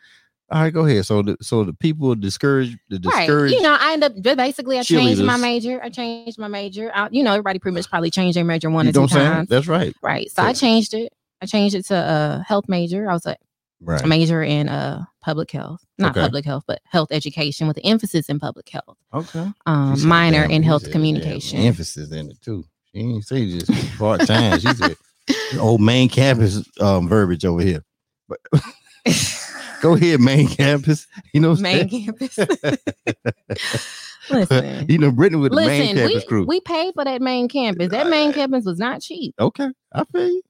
All 0.51 0.61
right, 0.61 0.73
go 0.73 0.85
ahead. 0.85 1.05
So 1.05 1.21
the 1.21 1.37
so 1.41 1.63
the 1.63 1.73
people 1.73 2.13
discourage 2.15 2.77
the 2.89 2.99
Right. 3.03 3.19
discouraged. 3.25 3.55
You 3.55 3.61
know, 3.61 3.77
I 3.79 3.93
end 3.93 4.03
up 4.03 4.21
basically 4.21 4.77
I 4.77 4.83
changed 4.83 5.23
my 5.23 5.37
major. 5.37 5.81
I 5.81 5.89
changed 5.89 6.37
my 6.37 6.49
major. 6.49 6.91
I, 6.93 7.07
you 7.09 7.23
know, 7.23 7.31
everybody 7.31 7.57
pretty 7.57 7.75
much 7.75 7.89
probably 7.89 8.11
changed 8.11 8.35
their 8.35 8.43
major 8.43 8.69
one 8.69 8.85
you 8.85 8.89
or 8.89 8.93
two 8.93 8.99
what 9.01 9.11
I'm 9.13 9.17
saying? 9.17 9.31
times. 9.31 9.49
That's 9.49 9.67
right. 9.67 9.93
Right. 10.03 10.29
So 10.29 10.43
I 10.43 10.51
changed 10.53 10.93
it. 10.93 11.13
I 11.41 11.45
changed 11.45 11.73
it 11.75 11.85
to 11.87 11.95
a 11.95 12.43
health 12.45 12.65
major. 12.67 13.09
I 13.09 13.13
was 13.13 13.25
a 13.25 13.37
Right. 13.83 14.05
major 14.05 14.43
in 14.43 14.67
uh 14.69 15.05
public 15.23 15.49
health, 15.51 15.83
not 15.97 16.11
Okay. 16.11 16.21
public 16.21 16.43
health, 16.45 16.65
but 16.67 16.81
health 16.83 17.07
education 17.11 17.67
with 17.67 17.77
an 17.77 17.83
emphasis 17.85 18.27
in 18.29 18.37
public 18.39 18.67
health. 18.69 18.97
Okay. 19.13 19.47
Um, 19.65 20.05
minor 20.07 20.43
in 20.43 20.63
health 20.63 20.83
said, 20.83 20.91
communication. 20.91 21.59
Emphasis 21.59 22.11
in 22.11 22.29
it 22.29 22.41
too. 22.41 22.65
She 22.93 22.99
didn't 23.01 23.23
say 23.25 23.57
just 23.57 23.97
part 23.97 24.25
time. 24.25 24.59
She 24.59 24.73
said 24.73 24.97
old 25.59 25.79
main 25.81 26.09
campus 26.09 26.61
um 26.81 27.07
verbiage 27.07 27.45
over 27.45 27.61
here. 27.61 27.83
But 28.27 28.39
go 29.81 29.93
ahead, 29.95 30.19
main 30.21 30.47
campus. 30.47 31.07
You 31.33 31.41
know, 31.41 31.55
main 31.55 31.89
campus. 31.89 32.37
Listen. 34.29 34.85
you 34.87 34.97
know, 34.97 35.11
Brittany 35.11 35.41
with 35.41 35.51
the 35.51 35.57
main 35.57 35.95
campus 35.95 36.15
we, 36.23 36.27
crew. 36.27 36.45
we 36.47 36.61
paid 36.61 36.93
for 36.93 37.03
that 37.03 37.21
main 37.21 37.49
campus. 37.49 37.89
That 37.89 38.07
main 38.07 38.29
uh, 38.29 38.33
campus 38.33 38.65
was 38.65 38.77
not 38.77 39.01
cheap. 39.01 39.33
okay, 39.39 39.67
I 39.93 40.03
feel 40.05 40.27
you. 40.27 40.41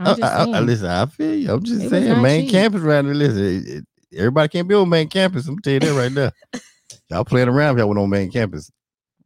I'm 0.00 0.06
I, 0.06 0.10
just 0.14 0.22
uh, 0.22 0.26
I- 0.52 0.56
I- 0.56 0.60
listen, 0.60 0.86
I 0.86 1.06
feel 1.06 1.34
you. 1.34 1.52
I'm 1.52 1.62
just 1.62 1.82
It 1.84 1.90
saying, 1.90 2.22
main 2.22 2.42
cheap. 2.44 2.50
campus 2.52 2.80
right 2.80 3.02
there. 3.02 3.14
Listen, 3.14 3.44
it- 3.44 3.68
it- 3.68 3.84
everybody 4.18 4.48
can't 4.48 4.66
be 4.68 4.74
on 4.74 4.88
main 4.88 5.08
campus. 5.08 5.46
I'm 5.46 5.58
telling 5.60 5.82
you 5.82 5.92
that 5.92 6.00
right 6.00 6.12
now. 6.12 6.60
y'all 7.10 7.24
playing 7.24 7.48
around 7.48 7.74
if 7.76 7.78
y'all 7.80 7.88
went 7.88 8.00
on 8.00 8.08
main 8.10 8.30
campus. 8.30 8.70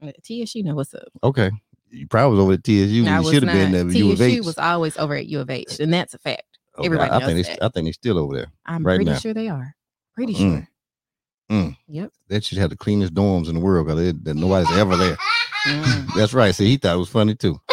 Uh, 0.03 0.11
TSU 0.25 0.65
know 0.65 0.75
what's 0.75 0.93
up. 0.95 1.05
Okay, 1.23 1.51
you 1.91 2.07
probably 2.09 2.37
was 2.37 2.43
over 2.45 2.53
at 2.55 2.65
TSU. 2.65 3.07
I 3.07 3.21
You 3.21 3.33
should 3.33 3.43
have 3.45 3.53
been 3.53 3.71
not. 3.71 3.77
there. 3.77 3.85
but 3.85 3.95
You 3.95 4.13
of 4.13 4.19
TSU 4.19 4.43
was 4.43 4.59
always 4.59 4.99
over 4.99 5.15
at 5.15 5.27
U 5.27 5.41
of 5.41 5.49
H, 5.51 5.79
and 5.79 5.93
that's 5.95 6.13
a 6.15 6.19
fact. 6.19 6.43
Okay, 6.79 6.87
everybody 6.87 7.11
I, 7.11 7.17
I 7.17 7.25
think 7.27 7.47
they, 7.47 7.53
that. 7.55 7.63
I 7.65 7.69
think 7.69 7.87
they're 7.87 7.93
still 7.93 8.19
over 8.19 8.35
there. 8.37 8.47
I'm 8.67 8.85
Right 8.85 8.97
pretty 8.97 9.11
now. 9.11 9.19
sure 9.19 9.35
they 9.35 9.49
are. 9.49 9.75
Pretty 10.15 10.35
Mm. 10.35 10.39
sure. 10.39 10.69
Mm. 11.51 11.77
Yep. 11.89 12.13
They 12.29 12.41
should 12.41 12.59
have 12.59 12.71
the 12.71 12.77
cleanest 12.77 13.15
dorms 13.15 13.49
in 13.49 13.55
the 13.57 13.61
world 13.61 13.87
because 13.87 14.15
nobody's 14.37 14.71
ever 14.79 14.97
there. 14.97 15.17
Mm. 15.67 16.07
That's 16.17 16.33
right. 16.33 16.55
See, 16.55 16.67
he 16.67 16.77
thought 16.79 16.95
it 16.95 16.99
was 16.99 17.09
funny 17.09 17.35
too. 17.35 17.59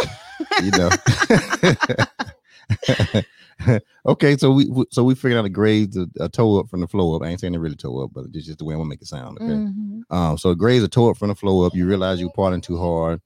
You 0.63 0.71
know. 0.71 0.89
okay, 4.05 4.37
so 4.37 4.51
we 4.51 4.65
we- 4.69 4.85
so 4.91 5.03
we 5.03 5.15
figured 5.15 5.37
out 5.37 5.43
the 5.43 5.49
grades 5.49 5.97
a, 5.97 6.07
a 6.19 6.29
toe 6.29 6.59
up 6.59 6.69
from 6.69 6.81
the 6.81 6.87
flow 6.87 7.15
up. 7.15 7.21
I 7.23 7.27
ain't 7.27 7.39
saying 7.39 7.53
they 7.53 7.59
really 7.59 7.75
toe 7.75 8.03
up, 8.03 8.11
but 8.13 8.25
it's 8.33 8.45
just 8.45 8.59
the 8.59 8.65
way 8.65 8.73
I'm 8.73 8.79
gonna 8.79 8.89
make 8.89 9.01
it 9.01 9.07
sound. 9.07 9.37
Okay. 9.39 9.47
Mhm. 9.53 10.01
Um, 10.09 10.37
so 10.37 10.53
grades 10.55 10.83
a 10.83 10.87
toe 10.87 11.09
up 11.11 11.17
from 11.17 11.29
the 11.29 11.35
flow 11.35 11.65
up. 11.65 11.75
You 11.75 11.85
realize 11.85 12.19
you're 12.19 12.31
partying 12.31 12.61
too 12.63 12.77
hard. 12.77 13.21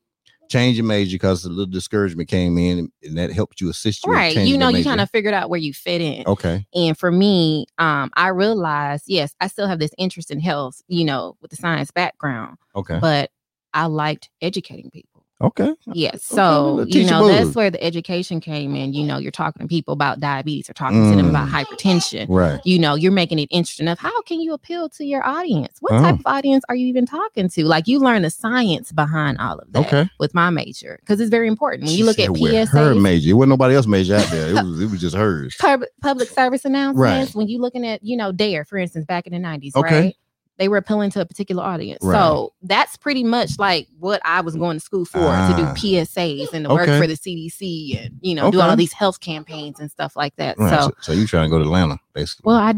Change 0.49 0.77
your 0.77 0.85
major 0.85 1.15
because 1.15 1.45
a 1.45 1.49
little 1.49 1.65
discouragement 1.65 2.29
came 2.29 2.57
in, 2.57 2.91
and, 3.03 3.17
that 3.17 3.31
helped 3.31 3.61
you 3.61 3.69
assist 3.69 4.05
you. 4.05 4.11
Right. 4.11 4.35
You 4.35 4.57
know, 4.57 4.69
you 4.69 4.83
kind 4.83 5.01
of 5.01 5.09
figured 5.09 5.33
out 5.33 5.49
where 5.49 5.59
you 5.59 5.73
fit 5.73 6.01
in. 6.01 6.23
okay. 6.27 6.65
And 6.73 6.97
for 6.97 7.11
me, 7.11 7.65
um, 7.77 8.11
I 8.15 8.29
realized, 8.29 9.05
yes, 9.07 9.33
I 9.39 9.47
still 9.47 9.67
have 9.67 9.79
this 9.79 9.91
interest 9.97 10.31
in 10.31 10.39
health, 10.39 10.81
you 10.87 11.05
know, 11.05 11.37
with 11.41 11.51
the 11.51 11.57
science 11.57 11.91
background, 11.91 12.57
Okay. 12.75 12.99
but 12.99 13.31
I 13.73 13.85
liked 13.85 14.29
educating 14.41 14.91
people. 14.91 15.12
Okay. 15.43 15.73
Yes. 15.93 16.23
So, 16.23 16.85
you 16.87 17.05
know, 17.05 17.27
that's 17.27 17.53
where 17.55 17.69
the 17.69 17.83
education 17.83 18.39
came 18.39 18.75
in. 18.75 18.93
You 18.93 19.03
know, 19.03 19.17
you're 19.17 19.31
talking 19.31 19.61
to 19.61 19.67
people 19.67 19.93
about 19.93 20.19
diabetes 20.19 20.69
or 20.69 20.73
talking 20.73 21.09
to 21.11 21.15
them 21.17 21.29
about 21.29 21.49
Mm. 21.49 21.63
hypertension. 21.65 22.25
Right. 22.29 22.61
You 22.63 22.79
know, 22.79 22.95
you're 22.95 23.11
making 23.11 23.39
it 23.39 23.49
interesting 23.51 23.85
enough. 23.87 23.99
How 23.99 24.21
can 24.23 24.39
you 24.39 24.53
appeal 24.53 24.87
to 24.89 25.03
your 25.05 25.25
audience? 25.27 25.77
What 25.81 25.93
Oh. 25.93 25.99
type 26.01 26.15
of 26.15 26.21
audience 26.25 26.63
are 26.69 26.75
you 26.75 26.87
even 26.87 27.05
talking 27.05 27.49
to? 27.49 27.65
Like 27.65 27.87
you 27.87 27.99
learn 27.99 28.21
the 28.21 28.29
science 28.29 28.91
behind 28.93 29.37
all 29.39 29.59
of 29.59 29.71
that 29.73 29.85
Okay. 29.87 30.09
with 30.19 30.33
my 30.33 30.49
major 30.49 30.97
because 31.01 31.19
it's 31.19 31.29
very 31.29 31.47
important. 31.47 31.83
When 31.83 31.91
She 31.91 31.97
you 31.97 32.05
look 32.05 32.19
at 32.19 32.29
PSA. 32.35 32.77
her 32.77 32.95
major. 32.95 33.31
It 33.31 33.33
wasn't 33.33 33.49
nobody 33.49 33.75
else 33.75 33.85
major 33.87 34.15
out 34.15 34.27
there. 34.31 34.49
It 34.51 34.53
was 34.63 34.79
it 34.79 34.89
was 34.91 35.01
just 35.01 35.15
hers. 35.15 35.55
pub- 35.59 35.83
public 36.01 36.29
service 36.29 36.63
announcements, 36.63 36.97
Right. 37.31 37.35
when 37.35 37.47
you're 37.49 37.61
looking 37.61 37.85
at, 37.85 38.03
you 38.03 38.15
know, 38.15 38.31
DARE, 38.31 38.63
for 38.65 38.77
instance, 38.77 39.05
back 39.05 39.27
in 39.27 39.33
the 39.33 39.39
90s, 39.39 39.75
Okay. 39.75 39.99
right? 40.01 40.15
They 40.59 40.67
were 40.67 40.77
appealing 40.77 41.09
to 41.11 41.21
a 41.21 41.25
particular 41.25 41.63
audience. 41.63 42.03
Right. 42.03 42.15
So 42.15 42.53
that's 42.61 42.95
pretty 42.95 43.23
much 43.23 43.57
like 43.57 43.87
what 43.99 44.21
I 44.23 44.41
was 44.41 44.55
going 44.55 44.77
to 44.77 44.79
school 44.85 45.03
for 45.03 45.17
to 45.19 45.25
Ah. 45.25 45.55
do 45.57 45.63
PSAs 45.81 46.53
and 46.53 46.65
to 46.65 46.73
work 46.73 46.85
for 46.87 47.07
the 47.07 47.15
CDC 47.17 47.97
and, 48.05 48.19
you 48.21 48.35
know, 48.35 48.51
do 48.51 48.61
all 48.61 48.75
these 48.75 48.93
health 48.93 49.19
campaigns 49.19 49.79
and 49.79 49.89
stuff 49.89 50.15
like 50.15 50.35
that. 50.35 50.57
Right. 50.59 50.79
So, 50.79 50.91
So, 51.01 51.11
you 51.13 51.25
trying 51.25 51.45
to 51.45 51.49
go 51.49 51.57
to 51.57 51.65
Atlanta, 51.65 51.97
basically. 52.13 52.43
well, 52.49 52.57
I 52.57 52.75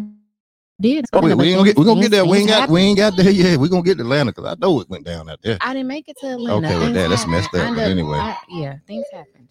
did. 0.79 1.05
Oh, 1.13 1.19
we, 1.21 1.33
we 1.33 1.47
ain't 1.49 1.57
gonna 1.57 1.67
get, 1.69 1.77
we 1.77 1.85
gonna 1.85 2.01
get 2.01 2.11
there. 2.11 2.25
We 2.25 2.37
ain't 2.39 2.47
got 2.49 2.69
we 2.69 2.81
ain't 2.81 2.97
got 2.97 3.15
there 3.17 3.29
yet. 3.29 3.59
We 3.59 3.67
gonna 3.69 3.81
get 3.83 3.95
to 3.97 4.03
Atlanta 4.03 4.31
because 4.31 4.45
I 4.45 4.55
know 4.59 4.79
it 4.79 4.89
went 4.89 5.05
down 5.05 5.29
out 5.29 5.41
there. 5.41 5.57
I 5.61 5.73
didn't 5.73 5.87
make 5.87 6.07
it 6.07 6.17
to 6.21 6.27
Atlanta. 6.27 6.67
Okay, 6.67 6.75
well, 6.75 6.83
Things 6.85 6.95
that- 6.95 7.09
that's 7.09 7.27
messed 7.27 7.53
up, 7.55 7.61
ended- 7.61 7.83
anyway. 7.91 8.17
I- 8.17 8.37
yeah, 8.49 8.75
things 8.87 9.05
happened. 9.11 9.49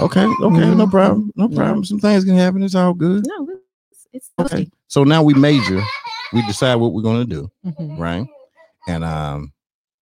Okay, 0.00 0.24
okay, 0.24 0.34
no 0.40 0.86
Mhm. 0.86 0.90
problem, 0.90 1.32
no 1.34 1.48
Yeah. 1.48 1.56
problem. 1.56 1.84
Some 1.84 1.98
things 1.98 2.24
can 2.24 2.36
happen. 2.36 2.62
It's 2.62 2.74
all 2.76 2.94
good. 2.94 3.26
No, 3.26 3.48
it's, 3.90 4.06
it's 4.12 4.30
Okay. 4.38 4.68
So 4.88 5.02
now 5.04 5.22
we 5.24 5.34
major. 5.34 5.82
We 6.32 6.42
decide 6.46 6.76
what 6.76 6.92
we're 6.92 7.02
gonna 7.02 7.24
do, 7.24 7.50
Mhm. 7.64 7.98
right? 7.98 8.26
And 8.88 9.04
um, 9.04 9.52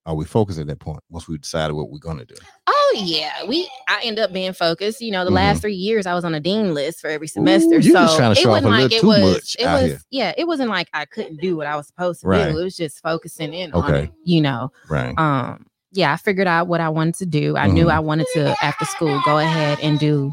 are 0.06 0.14
we 0.14 0.24
focused 0.24 0.58
at 0.58 0.66
that 0.66 0.78
point 0.80 1.00
once 1.10 1.26
we 1.28 1.38
decided 1.38 1.74
what 1.74 1.90
we're 1.90 1.98
gonna 1.98 2.24
do? 2.24 2.34
Oh 2.66 2.94
yeah, 2.96 3.44
we. 3.46 3.68
I 3.88 4.00
end 4.04 4.18
up 4.18 4.32
being 4.32 4.52
focused. 4.52 5.00
You 5.00 5.10
know, 5.12 5.24
the 5.24 5.30
Mhm. 5.30 5.34
last 5.34 5.60
three 5.62 5.74
years 5.74 6.06
I 6.06 6.14
was 6.14 6.24
on 6.24 6.34
a 6.34 6.40
dean 6.40 6.74
list 6.74 7.00
for 7.00 7.08
every 7.08 7.26
semester. 7.28 7.76
you 7.76 7.92
so 7.92 8.06
just 8.06 8.16
to 8.18 8.30
it 8.30 8.34
show 8.36 8.50
off 8.50 8.62
wasn't 8.62 8.66
a 8.66 8.78
like 8.82 8.92
it 8.92 9.00
too 9.00 9.06
was. 9.06 9.20
much 9.34 9.56
it 9.58 9.66
was. 9.66 9.82
here. 9.90 10.00
Yeah, 10.10 10.32
it 10.36 10.46
wasn't 10.46 10.70
like 10.70 10.88
I 10.92 11.04
couldn't 11.06 11.40
do 11.40 11.56
what 11.56 11.66
I 11.66 11.76
was 11.76 11.86
supposed 11.86 12.20
to 12.22 12.28
Right. 12.28 12.52
do. 12.52 12.58
It 12.58 12.64
was 12.64 12.76
just 12.76 13.00
focusing 13.02 13.52
in 13.54 13.72
on 13.72 13.84
Okay. 13.84 14.04
it. 14.04 14.10
You 14.24 14.40
know. 14.42 14.70
Right. 14.88 15.14
Um. 15.18 15.66
Yeah, 15.92 16.12
I 16.12 16.16
figured 16.16 16.48
out 16.48 16.66
what 16.68 16.80
I 16.80 16.88
wanted 16.88 17.14
to 17.16 17.26
do. 17.26 17.56
I 17.56 17.68
knew 17.68 17.86
Mhm. 17.86 17.92
I 17.92 18.00
wanted 18.00 18.26
to 18.34 18.56
after 18.62 18.84
school 18.84 19.20
go 19.24 19.38
ahead 19.38 19.78
and 19.80 19.98
do 19.98 20.32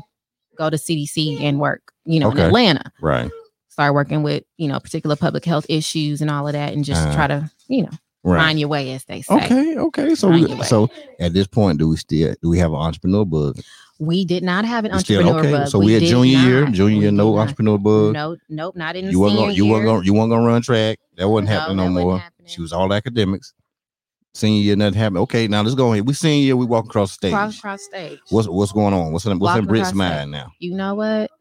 go 0.57 0.69
to 0.69 0.77
CDC 0.77 1.43
and 1.43 1.59
work. 1.59 1.81
You 2.05 2.19
know, 2.19 2.29
Okay. 2.29 2.39
in 2.41 2.45
Atlanta. 2.47 2.91
Right. 2.99 3.29
Start 3.71 3.93
working 3.93 4.21
with 4.21 4.43
you 4.57 4.67
know 4.67 4.79
particular 4.79 5.15
public 5.15 5.45
health 5.45 5.65
issues 5.69 6.21
and 6.21 6.29
all 6.29 6.45
of 6.47 6.53
that, 6.53 6.73
and 6.73 6.83
just 6.85 7.01
Uh-huh. 7.01 7.13
try 7.15 7.27
to 7.27 7.49
you 7.67 7.83
know 7.83 7.89
Right. 8.23 8.37
find 8.37 8.59
your 8.59 8.69
way, 8.69 8.91
as 8.93 9.03
they 9.05 9.21
say. 9.23 9.33
Okay. 9.33 9.77
Okay. 9.77 10.13
So 10.13 10.29
we, 10.29 10.45
so 10.63 10.89
at 11.19 11.33
this 11.33 11.47
point, 11.47 11.79
do 11.79 11.87
we 11.89 11.95
still 11.97 12.35
do 12.41 12.49
we 12.49 12.59
have 12.59 12.71
an 12.71 12.77
entrepreneur 12.77 13.25
bug? 13.25 13.59
We 13.97 14.25
did 14.25 14.43
not 14.43 14.65
have 14.65 14.83
an 14.85 14.97
still- 14.99 15.27
entrepreneur 15.27 15.59
bug. 15.59 15.67
So 15.69 15.79
we 15.79 15.97
did 15.99 16.07
junior 16.09 16.37
year, 16.39 16.65
junior 16.67 16.97
We 16.97 17.01
year, 17.03 17.11
no 17.11 17.33
not. 17.35 17.41
entrepreneur 17.43 17.77
bug. 17.79 18.13
No, 18.13 18.35
nope, 18.49 18.75
not 18.75 18.95
in 18.95 19.05
the 19.05 19.11
you 19.11 19.19
weren't 19.19 19.31
senior 19.33 19.43
gonna, 19.47 19.53
you 19.53 19.65
weren't 19.65 19.85
gonna 19.85 20.03
you 20.05 20.13
weren't 20.13 20.29
gonna 20.31 20.45
run 20.45 20.61
track. 20.61 20.99
That 21.17 21.29
wasn't 21.29 21.49
No, 21.49 21.59
happening 21.59 21.77
no 21.93 22.01
more. 22.03 22.19
happening. 22.19 22.47
She 22.47 22.61
was 22.61 22.73
all 22.73 22.93
academics. 22.93 23.53
Senior 24.33 24.61
year, 24.61 24.75
nothing 24.75 24.99
happened. 24.99 25.17
Okay, 25.19 25.47
now 25.47 25.61
let's 25.61 25.75
go 25.75 25.91
ahead. 25.91 26.05
We 26.07 26.13
senior 26.13 26.43
year, 26.43 26.55
we 26.55 26.65
walk 26.65 26.85
across 26.85 27.11
the 27.11 27.13
stage. 27.15 27.33
cross 27.33 27.59
cross 27.59 27.81
stage. 27.83 28.19
What's 28.29 28.47
what's 28.47 28.71
going 28.71 28.93
on? 28.93 29.13
What's 29.13 29.25
in 29.25 29.39
what's 29.39 29.57
in 29.59 29.65
Britt's 29.65 29.89
across 29.89 30.05
stage. 30.09 30.17
mind 30.17 30.31
now? 30.31 30.51
you 30.59 30.75
know 30.75 30.93
what? 30.95 31.31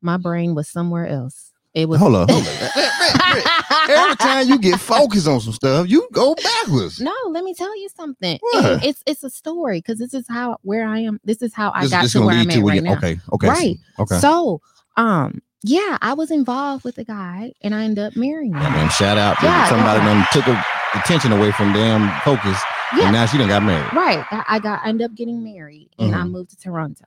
My 0.00 0.16
brain 0.16 0.54
was 0.54 0.68
somewhere 0.68 1.06
else. 1.06 1.50
It 1.74 1.88
was 1.88 1.98
Hold 1.98 2.14
on, 2.14 2.28
hold 2.28 2.46
on. 2.46 2.54
Every 3.90 4.16
time 4.16 4.48
you 4.48 4.58
get 4.58 4.78
focused 4.80 5.26
on 5.26 5.40
some 5.40 5.52
stuff, 5.52 5.88
you 5.88 6.08
go 6.12 6.34
backwards. 6.36 7.00
no, 7.00 7.12
let 7.30 7.42
me 7.44 7.52
tell 7.54 7.76
you 7.80 7.88
something. 7.96 8.38
It's 8.54 9.02
it's 9.06 9.24
a 9.24 9.30
story 9.30 9.78
because 9.80 9.98
this 9.98 10.14
is 10.14 10.24
how 10.28 10.58
where 10.62 10.86
I 10.86 11.00
am. 11.00 11.20
This 11.24 11.42
is 11.42 11.52
how 11.52 11.72
I 11.74 11.82
This- 11.82 11.90
got 11.90 12.02
this 12.02 12.12
to 12.12 12.20
where 12.22 12.34
I'm 12.36 12.50
at 12.50 12.62
right 12.62 12.76
you- 12.76 12.80
now. 12.82 12.92
Okay, 12.94 13.18
okay, 13.32 13.48
Right. 13.48 13.76
okay. 13.98 14.18
So, 14.18 14.60
um, 14.96 15.42
yeah, 15.62 15.98
I 16.00 16.12
was 16.14 16.30
involved 16.30 16.84
with 16.84 16.96
a 16.98 17.04
guy, 17.04 17.52
and 17.62 17.74
I 17.74 17.84
ended 17.84 18.04
up 18.04 18.16
marrying 18.16 18.54
him. 18.54 18.88
Shout 18.90 19.18
out 19.18 19.38
to 19.40 19.46
Yeah, 19.46 19.68
somebody 19.68 19.98
yeah. 20.00 20.14
done 20.14 20.26
took 20.32 20.46
a, 20.46 20.64
attention 20.98 21.32
away 21.32 21.50
from 21.52 21.72
damn 21.72 22.08
focus, 22.20 22.58
Yeah. 22.96 23.04
and 23.06 23.12
now 23.14 23.26
she 23.26 23.36
done 23.38 23.48
got 23.48 23.62
married. 23.64 23.92
Right. 23.92 24.24
I, 24.30 24.44
I 24.48 24.58
got 24.60 24.80
I 24.84 24.88
ended 24.90 25.10
up 25.10 25.16
getting 25.16 25.42
married 25.42 25.90
and 25.98 26.14
I 26.14 26.18
Mhm. 26.20 26.30
moved 26.30 26.50
to 26.50 26.56
Toronto. 26.56 27.04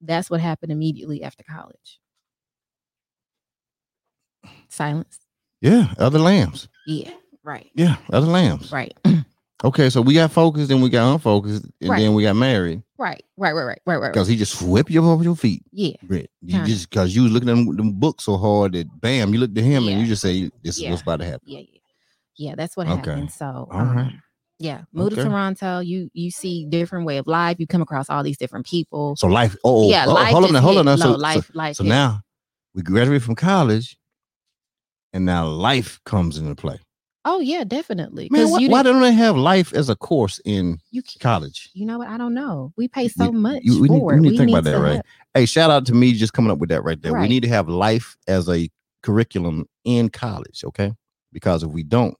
That's 0.00 0.30
what 0.30 0.40
happened 0.40 0.70
immediately 0.72 1.22
after 1.24 1.42
college. 1.42 1.98
Silence. 4.70 5.18
Yeah, 5.60 5.92
other 5.98 6.18
lambs. 6.18 6.68
Yeah. 6.86 7.10
Right. 7.44 7.70
Yeah, 7.74 7.96
other 8.12 8.26
lambs. 8.26 8.72
Right. 8.72 8.96
Okay, 9.62 9.90
so 9.90 10.00
we 10.00 10.14
got 10.14 10.32
focused, 10.32 10.68
then 10.70 10.80
we 10.80 10.88
got 10.88 11.12
unfocused, 11.12 11.64
and 11.82 11.90
Right. 11.90 11.98
then 12.00 12.14
we 12.14 12.22
got 12.22 12.34
married 12.34 12.82
Right. 12.96 13.22
Right. 13.36 13.52
Right. 13.52 13.64
Right. 13.64 13.78
Right. 13.84 13.96
Right. 14.00 14.10
because 14.10 14.26
he 14.26 14.34
just 14.36 14.62
whipped 14.62 14.88
you 14.88 15.04
off 15.04 15.22
your 15.22 15.36
feet. 15.36 15.62
Yeah. 15.70 15.96
Brit. 16.02 16.30
You 16.40 16.52
Kinda. 16.54 16.66
just 16.66 16.88
because 16.88 17.14
you 17.14 17.24
was 17.24 17.32
looking 17.32 17.50
at 17.50 17.56
them, 17.56 17.76
them 17.76 17.92
books 17.92 18.24
so 18.24 18.38
hard 18.38 18.72
that 18.72 18.86
bam, 19.02 19.34
you 19.34 19.40
looked 19.40 19.58
at 19.58 19.62
him 19.64 19.86
and 19.86 20.00
you 20.00 20.06
just 20.06 20.22
say, 20.22 20.50
"This 20.64 20.78
is 20.80 20.88
what's 20.88 21.02
about 21.02 21.18
to 21.20 21.26
happen." 21.26 21.42
Yeah. 21.44 21.58
Yeah. 21.58 21.78
Yeah. 22.38 22.54
That's 22.54 22.74
what 22.74 22.86
Okay. 22.88 23.10
happened. 23.10 23.32
So 23.32 23.68
All 23.70 23.84
right. 23.84 23.98
um, 24.06 24.22
yeah. 24.58 24.84
Move 24.94 25.10
to 25.10 25.24
Toronto. 25.24 25.80
You 25.80 26.08
you 26.14 26.30
see 26.30 26.64
different 26.64 27.04
way 27.04 27.18
of 27.18 27.26
life. 27.26 27.56
You 27.60 27.66
come 27.66 27.82
across 27.82 28.08
all 28.08 28.22
these 28.22 28.38
different 28.38 28.64
people. 28.64 29.14
So 29.16 29.26
life. 29.26 29.54
Oh, 29.62 29.90
yeah, 29.90 30.06
oh, 30.08 30.14
life 30.14 30.32
hold 30.32 30.44
on, 30.46 30.54
hold 30.54 30.78
on. 30.78 30.86
No, 30.86 30.96
So, 30.96 31.02
so, 31.12 31.18
life, 31.18 31.50
life. 31.52 31.76
so 31.76 31.84
hit. 31.84 31.90
now 31.90 32.22
we 32.74 32.80
graduate 32.80 33.20
from 33.20 33.34
college, 33.34 33.98
and 35.12 35.24
now 35.24 35.46
life 35.46 36.00
comes 36.04 36.38
into 36.38 36.54
play. 36.54 36.78
Oh 37.26 37.40
yeah, 37.40 37.64
definitely. 37.64 38.28
Man, 38.30 38.40
Because 38.40 38.52
why, 38.52 38.58
you 38.60 38.70
why 38.70 38.82
don't 38.82 39.02
they 39.02 39.12
have 39.12 39.36
life 39.36 39.74
as 39.74 39.90
a 39.90 39.96
course 39.96 40.40
in 40.46 40.78
you 40.90 41.02
college? 41.20 41.68
you 41.74 41.84
know 41.84 41.98
what? 41.98 42.08
I 42.08 42.16
don't 42.16 42.32
know. 42.32 42.72
We 42.78 42.88
pay 42.88 43.08
so 43.08 43.28
We- 43.30 43.38
much 43.38 43.60
you- 43.62 43.80
we 43.82 43.88
need- 43.90 44.02
we 44.02 44.16
need 44.20 44.30
to 44.30 44.36
think 44.38 44.50
about 44.50 44.64
that, 44.64 44.78
right? 44.80 44.96
have- 44.96 45.04
Hey, 45.34 45.46
shout 45.46 45.70
out 45.70 45.84
to 45.86 45.94
me 45.94 46.12
just 46.14 46.32
coming 46.32 46.50
up 46.50 46.58
with 46.58 46.70
that 46.70 46.82
right 46.82 47.00
there. 47.00 47.12
We 47.12 47.28
need 47.28 47.42
to 47.42 47.48
have 47.48 47.68
life 47.68 48.16
as 48.26 48.48
a 48.48 48.68
curriculum 49.02 49.66
in 49.84 50.08
college, 50.08 50.64
okay? 50.64 50.92
Because 51.32 51.62
if 51.62 51.70
we 51.70 51.82
don't, 51.82 52.16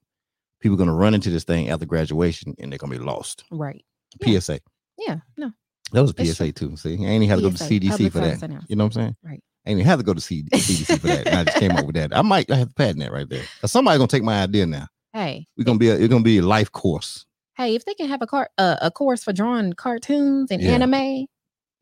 people 0.61 0.75
are 0.75 0.79
going 0.79 0.89
to 0.89 0.95
run 0.95 1.15
into 1.15 1.31
this 1.31 1.45
thing 1.45 1.71
after 1.71 1.87
graduation 1.87 2.55
and 2.59 2.71
they're 2.71 2.79
going 2.79 2.93
to 2.93 2.99
be 2.99 3.05
lost. 3.05 3.45
Right. 3.51 3.83
Yeah. 4.21 4.39
PSA. 4.39 4.61
Yeah. 4.99 5.17
No. 5.37 5.51
That 5.93 6.03
was 6.03 6.11
a 6.17 6.25
PSA 6.25 6.53
too. 6.53 6.77
See, 6.77 6.91
I 6.91 7.09
ain't 7.09 7.25
even 7.25 7.29
had 7.31 7.37
to 7.37 7.43
go 7.43 7.51
to 7.51 7.57
CDC 7.65 7.91
public 7.91 8.13
for 8.13 8.21
that. 8.21 8.65
You 8.69 8.77
know 8.77 8.85
what 8.85 8.97
I'm 8.97 9.03
saying? 9.03 9.17
Right. 9.25 9.43
Ain't 9.67 9.79
even 9.79 9.87
have 9.87 9.99
to 9.99 10.05
go 10.05 10.15
to 10.15 10.21
CD, 10.21 10.49
CDC 10.57 11.01
for 11.01 11.07
that. 11.09 11.27
And 11.27 11.37
I 11.37 11.45
just 11.45 11.59
came 11.59 11.77
up 11.77 11.87
with 11.87 11.95
that. 11.97 12.17
I 12.17 12.23
might 12.23 12.51
I 12.51 12.57
have 12.57 12.69
to 12.69 12.75
patent 12.75 13.01
that 13.01 13.13
right 13.13 13.29
there. 13.29 13.45
'Cause 13.61 13.73
somebody 13.73 13.99
gonna 13.99 14.09
take 14.09 14.23
my 14.23 14.43
idea 14.43 14.67
now. 14.67 14.87
Hey, 15.13 15.47
We're 15.57 15.65
gonna 15.65 15.79
be 15.79 15.89
a, 15.89 15.97
it's 15.97 16.09
gonna 16.09 16.23
be 16.25 16.39
a 16.39 16.43
life 16.43 16.71
course. 16.73 17.27
hey, 17.57 17.75
if 17.75 17.85
they 17.85 17.95
can 17.95 18.09
have 18.09 18.23
a 18.23 18.27
car 18.27 18.49
uh, 18.59 18.77
a 18.81 18.91
course 18.91 19.23
for 19.25 19.33
drawing 19.33 19.73
cartoons 19.75 20.51
and 20.51 20.63
Yeah. 20.63 20.73
anime 20.73 21.27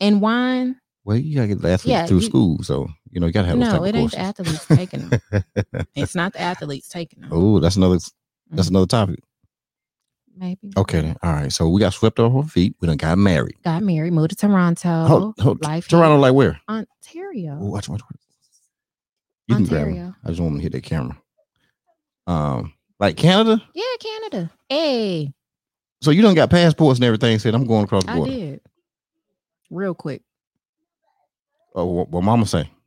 and 0.01 0.21
wine, 0.21 0.77
Well, 1.05 1.17
you 1.19 1.37
gotta 1.37 1.49
get 1.49 1.61
the 1.62 1.69
athletes 1.71 1.85
Yeah, 1.87 2.07
through 2.07 2.19
you- 2.21 2.27
school, 2.27 2.62
so 2.62 2.88
you 3.11 3.21
know 3.21 3.27
you 3.27 3.33
gotta 3.33 3.49
have 3.49 3.59
no, 3.59 3.85
it 3.85 3.95
ain't 3.95 4.11
the 4.12 4.19
athletes 4.19 4.67
taking 4.67 5.09
them. 5.09 5.21
it's 5.95 6.14
not 6.14 6.33
the 6.33 6.41
athletes 6.41 6.88
taking 6.88 7.21
them. 7.21 7.31
oh, 7.33 7.61
that's 7.61 7.77
another 7.77 7.99
that's 8.51 8.69
Mhm. 8.69 8.71
another 8.71 8.87
topic. 8.87 9.21
Maybe. 10.38 10.72
Okay, 10.77 11.01
then. 11.01 11.16
All 11.22 11.33
right. 11.33 11.53
So 11.53 11.68
we 11.68 11.81
got 11.81 11.92
swept 11.92 12.18
off 12.20 12.33
our 12.35 12.44
feet. 12.48 12.77
We 12.81 12.87
done 12.87 12.96
got 12.96 13.18
married. 13.18 13.57
Got 13.64 13.83
married, 13.83 14.12
moved 14.12 14.31
to 14.31 14.37
Toronto, 14.37 15.05
Hold, 15.07 15.35
hold, 15.40 15.62
life 15.64 15.88
Toronto, 15.88 16.16
like 16.18 16.33
where? 16.35 16.61
Ontario. 16.68 17.59
Oh, 17.61 17.66
watch, 17.66 17.88
watch, 17.88 18.01
watch. 18.03 18.20
You 19.48 19.57
can 19.57 19.64
grab. 19.64 19.83
Ontario. 19.88 20.14
I 20.24 20.29
just 20.29 20.40
want 20.40 20.57
to 20.57 20.62
hit 20.62 20.72
that 20.72 20.83
camera. 20.85 21.16
Um, 22.27 22.74
like 23.01 23.16
Canada. 23.16 23.62
Yeah, 23.74 23.83
Canada. 24.01 24.51
Hey, 24.68 25.33
So 26.03 26.11
you 26.11 26.22
don't 26.22 26.35
got 26.35 26.51
passports 26.51 26.98
and 26.98 27.05
everything. 27.05 27.38
Said 27.38 27.55
I'm 27.55 27.66
going 27.66 27.85
across 27.85 28.05
the 28.05 28.11
I 28.12 28.16
border. 28.16 28.31
did. 28.31 28.61
Real 29.70 29.94
quick. 29.94 30.22
Oh, 31.74 31.87
what, 31.87 32.11
what 32.11 32.22
Mama 32.22 32.46
say? 32.46 32.70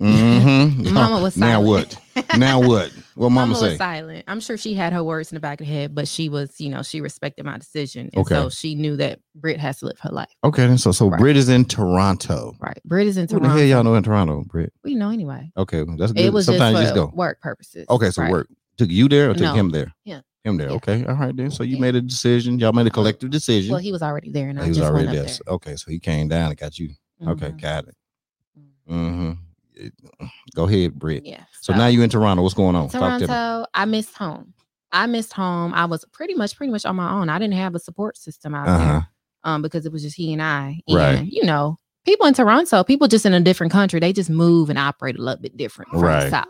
Mm-hmm. 0.00 0.92
Mama 0.92 1.22
was 1.22 1.36
now 1.38 1.60
what? 1.62 1.96
Now 2.36 2.60
what? 2.60 2.92
What 3.14 3.30
Mama, 3.30 3.54
say? 3.54 3.68
was 3.70 3.78
silent. 3.78 4.24
I'm 4.28 4.40
sure 4.40 4.56
she 4.56 4.74
had 4.74 4.92
her 4.92 5.02
words 5.02 5.30
in 5.32 5.36
the 5.36 5.40
back 5.40 5.60
of 5.60 5.66
her 5.66 5.72
head, 5.72 5.94
but 5.94 6.06
she 6.08 6.28
was, 6.28 6.60
you 6.60 6.68
know, 6.68 6.82
she 6.82 7.00
respected 7.00 7.44
my 7.44 7.58
decision. 7.58 8.10
And 8.12 8.20
Okay. 8.22 8.34
so 8.34 8.48
she 8.50 8.74
knew 8.74 8.96
that 8.96 9.20
Brit 9.34 9.58
has 9.60 9.78
to 9.80 9.86
live 9.86 9.98
her 10.00 10.10
life. 10.10 10.28
Okay, 10.44 10.66
then. 10.66 10.78
So 10.78 10.92
so 10.92 11.08
Right. 11.08 11.18
Brit 11.18 11.36
is 11.36 11.48
in 11.48 11.64
Toronto. 11.64 12.54
Right. 12.60 12.78
Brit 12.84 13.06
is 13.06 13.16
in 13.16 13.22
What 13.22 13.28
Toronto. 13.30 13.48
the 13.48 13.54
hell 13.54 13.62
y'all 13.68 13.84
know 13.84 13.94
in 13.94 14.02
Toronto, 14.02 14.44
Brit? 14.46 14.72
We 14.84 14.94
know 14.94 15.10
anyway. 15.10 15.50
Okay, 15.56 15.82
well, 15.82 15.96
that's 15.96 16.12
good. 16.12 16.24
It 16.24 16.32
was 16.32 16.46
Sometimes 16.46 16.78
just 16.78 16.92
for 16.92 16.98
just 17.00 17.10
go. 17.12 17.16
work 17.16 17.40
purposes. 17.40 17.86
Okay, 17.90 18.10
so 18.10 18.22
Right. 18.22 18.30
work 18.30 18.48
took 18.76 18.90
you 18.90 19.08
there 19.08 19.30
or 19.30 19.34
took 19.34 19.42
No. 19.42 19.54
him 19.54 19.70
there? 19.70 19.92
Yeah. 20.04 20.20
Him 20.44 20.56
there. 20.58 20.68
Yeah. 20.68 20.74
Okay. 20.76 21.04
All 21.06 21.14
right 21.14 21.34
then. 21.36 21.50
So 21.50 21.62
you 21.62 21.76
Yeah. 21.76 21.80
made 21.80 21.94
a 21.96 22.02
decision. 22.02 22.58
Y'all 22.58 22.72
made 22.72 22.86
a 22.86 22.90
collective 22.90 23.30
decision. 23.30 23.70
Well, 23.72 23.80
he 23.80 23.92
was 23.92 24.02
already 24.02 24.30
there, 24.30 24.48
and 24.48 24.60
I 24.60 24.64
he 24.64 24.68
was 24.70 24.80
already 24.80 25.06
there. 25.16 25.24
up 25.24 25.54
Okay, 25.54 25.76
so 25.76 25.90
he 25.90 25.98
came 25.98 26.28
down 26.28 26.50
and 26.50 26.58
got 26.58 26.78
you. 26.78 26.90
there. 27.20 27.30
Okay, 27.30 27.52
got 27.52 27.84
it. 27.88 27.94
Mhm. 28.58 28.94
Mm-hmm. 28.94 29.32
Go 30.54 30.64
ahead, 30.64 30.94
Britt. 30.98 31.24
Yeah. 31.26 31.44
So 31.60 31.74
now 31.74 31.86
you 31.86 32.02
in 32.02 32.10
Toronto. 32.10 32.42
What's 32.42 32.54
going 32.54 32.76
on? 32.76 32.88
Talk 32.88 33.18
to 33.18 33.20
me. 33.22 33.26
Toronto, 33.26 33.66
I 33.74 33.84
missed 33.84 34.14
home. 34.16 34.54
I 34.92 35.06
missed 35.06 35.32
home. 35.32 35.74
I 35.74 35.86
was 35.86 36.04
pretty 36.12 36.34
much 36.34 36.56
pretty 36.56 36.70
much 36.72 36.84
on 36.86 36.96
my 36.96 37.10
own. 37.10 37.28
I 37.28 37.38
didn't 37.38 37.54
have 37.54 37.74
a 37.74 37.78
support 37.80 38.16
system 38.16 38.54
out 38.54 38.68
Uh-huh. 38.68 38.84
there. 38.84 39.08
Um, 39.42 39.60
because 39.62 39.84
it 39.84 39.92
was 39.92 40.02
just 40.02 40.16
he 40.16 40.32
and 40.32 40.40
I. 40.42 40.80
And 40.88 40.96
Right. 40.96 41.26
you 41.26 41.44
know, 41.44 41.78
people 42.06 42.26
in 42.26 42.34
Toronto, 42.34 42.84
people 42.84 43.08
just 43.08 43.26
in 43.26 43.34
a 43.34 43.40
different 43.40 43.72
country, 43.72 43.98
they 44.00 44.12
just 44.12 44.30
move 44.30 44.70
and 44.70 44.78
operate 44.78 45.18
a 45.18 45.22
little 45.22 45.42
bit 45.42 45.56
different 45.56 45.90
from 45.90 46.00
Right. 46.00 46.24
the 46.24 46.30
South. 46.30 46.46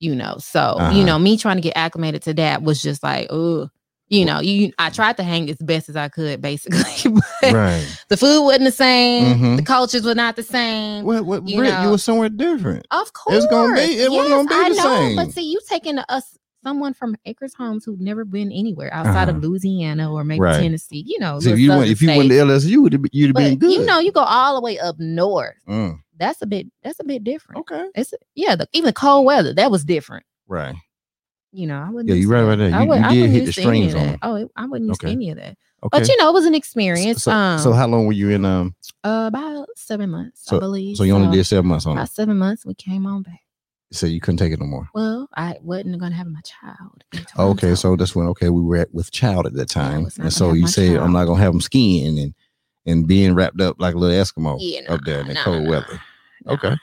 You 0.00 0.14
know, 0.14 0.36
so 0.38 0.60
Uh-huh. 0.60 0.94
you 0.96 1.04
know, 1.04 1.18
me 1.18 1.36
trying 1.36 1.56
to 1.56 1.62
get 1.62 1.76
acclimated 1.76 2.22
to 2.22 2.34
that 2.34 2.62
was 2.62 2.82
just 2.82 3.02
like, 3.02 3.28
oh, 3.30 3.68
you 4.08 4.24
know, 4.24 4.40
you 4.40 4.72
I 4.78 4.90
tried 4.90 5.16
to 5.18 5.22
hang 5.22 5.50
as 5.50 5.56
best 5.56 5.88
as 5.88 5.96
I 5.96 6.08
could, 6.08 6.40
basically. 6.40 6.80
but 7.42 7.52
Right. 7.52 7.86
the 8.08 8.16
food 8.16 8.44
wasn't 8.44 8.64
the 8.64 8.72
same, 8.72 9.34
Mhm. 9.38 9.56
the 9.56 9.62
cultures 9.62 10.04
were 10.04 10.14
not 10.14 10.36
the 10.36 10.42
same. 10.42 11.04
What? 11.04 11.24
What? 11.26 11.48
You 11.48 11.64
you 11.64 11.90
were 11.90 11.98
somewhere 11.98 12.28
different. 12.28 12.86
Of 12.90 13.12
course. 13.12 13.36
It's 13.36 13.46
gonna 13.46 13.74
be- 13.74 13.80
it 13.98 14.10
wasn't 14.10 14.48
gonna 14.48 14.48
be 14.48 14.54
I 14.54 14.68
the 14.70 14.74
know, 14.76 14.82
same. 14.96 15.16
But 15.16 15.32
see, 15.32 15.50
you 15.50 15.60
taking 15.68 15.98
us 15.98 16.36
someone 16.64 16.94
from 16.94 17.14
Acres 17.26 17.54
Homes 17.54 17.84
who've 17.84 18.00
never 18.00 18.24
been 18.24 18.50
anywhere 18.50 18.92
outside 18.92 19.28
of 19.28 19.36
Uh-huh. 19.36 19.46
Louisiana 19.48 20.12
or 20.12 20.24
maybe 20.24 20.40
Right. 20.40 20.60
Tennessee, 20.60 21.04
you 21.06 21.18
know. 21.20 21.38
See, 21.38 21.52
if 21.52 21.58
you 21.60 21.70
went, 21.70 21.88
if 21.90 22.02
you 22.02 22.08
went 22.08 22.28
to. 22.28 22.34
LSU, 22.36 22.70
you'd 22.70 22.92
have 22.92 23.02
been- 23.02 23.10
you'd 23.12 23.26
have 23.28 23.36
been 23.36 23.58
good. 23.58 23.70
you 23.72 23.84
know, 23.84 23.98
you 24.00 24.10
go 24.12 24.22
all 24.22 24.54
the 24.56 24.60
way 24.60 24.76
up 24.78 24.96
north. 24.98 25.54
Mm, 25.68 25.98
That's 26.18 26.42
a 26.42 26.46
bit. 26.46 26.66
That's 26.82 26.98
a 26.98 27.04
bit 27.04 27.22
different. 27.24 27.60
okay. 27.60 27.84
It's 27.94 28.12
yeah. 28.34 28.56
The, 28.56 28.66
even 28.72 28.86
the 28.86 28.92
cold 28.92 29.26
weather 29.26 29.52
that 29.54 29.70
was 29.70 29.84
different. 29.84 30.24
Right. 30.48 30.74
You 31.56 31.66
know, 31.66 31.78
I 31.80 31.88
wouldn't. 31.88 32.08
Yeah, 32.10 32.16
you 32.16 32.28
right 32.28 32.42
right 32.42 32.56
there. 32.56 32.74
I 32.74 32.82
You- 32.82 32.88
would- 32.88 33.00
you 33.14 33.22
did 33.22 33.30
hit 33.30 33.46
the 33.46 33.52
strings 33.52 33.94
on 33.94 34.06
that. 34.08 34.18
Oh, 34.22 34.34
it- 34.34 34.50
I 34.56 34.66
wouldn't 34.66 34.88
use 34.88 34.98
Okay. 35.02 35.12
any 35.12 35.30
of 35.30 35.36
that. 35.38 35.56
Okay. 35.82 35.88
But 36.00 36.06
you 36.08 36.16
know, 36.18 36.28
it 36.28 36.32
was 36.34 36.44
an 36.44 36.54
experience. 36.54 37.22
so, 37.22 37.32
um, 37.32 37.58
so 37.58 37.72
how 37.72 37.86
long 37.86 38.06
were 38.06 38.12
you 38.12 38.28
in? 38.30 38.44
Um. 38.44 38.74
uh, 39.04 39.24
about 39.28 39.68
seven 39.76 40.10
months, 40.10 40.42
So- 40.44 40.56
I 40.56 40.60
believe. 40.60 40.96
So 40.98 41.04
you 41.04 41.14
only 41.14 41.34
did 41.34 41.44
seven 41.46 41.66
months 41.68 41.86
on 41.86 41.92
it. 41.92 41.94
about 42.00 42.10
seven 42.10 42.36
months. 42.38 42.66
We 42.66 42.74
came 42.74 43.06
on 43.06 43.22
back. 43.22 43.40
So 43.92 44.06
you 44.06 44.20
couldn't 44.20 44.38
take 44.38 44.52
it 44.52 44.58
no 44.60 44.66
more. 44.66 44.88
Well, 44.94 45.28
I 45.36 45.56
wasn't 45.62 45.98
gonna 45.98 46.14
have 46.14 46.26
my 46.26 46.40
child. 46.42 47.04
Okay, 47.38 47.74
so 47.76 47.94
that's 47.96 48.14
when 48.16 48.26
okay 48.28 48.50
we 48.50 48.60
were 48.60 48.76
at 48.76 48.92
with 48.92 49.10
child 49.12 49.46
at 49.46 49.54
that 49.54 49.68
time, 49.70 50.08
and 50.18 50.32
so 50.32 50.52
you 50.52 50.66
said 50.66 50.96
I'm 50.98 51.12
not 51.12 51.24
gonna 51.26 51.40
have 51.40 51.52
them 51.52 51.60
skiing 51.62 52.18
and 52.18 52.34
and 52.84 53.06
being 53.06 53.34
wrapped 53.34 53.60
up 53.60 53.76
like 53.80 53.94
a 53.94 53.98
little 53.98 54.14
Eskimo 54.22 54.56
Yeah, 54.60 54.92
up 54.92 55.00
there 55.04 55.20
in 55.20 55.28
the 55.28 55.34
cold 55.36 55.66
weather. 55.68 56.00
Okay, 56.48 56.76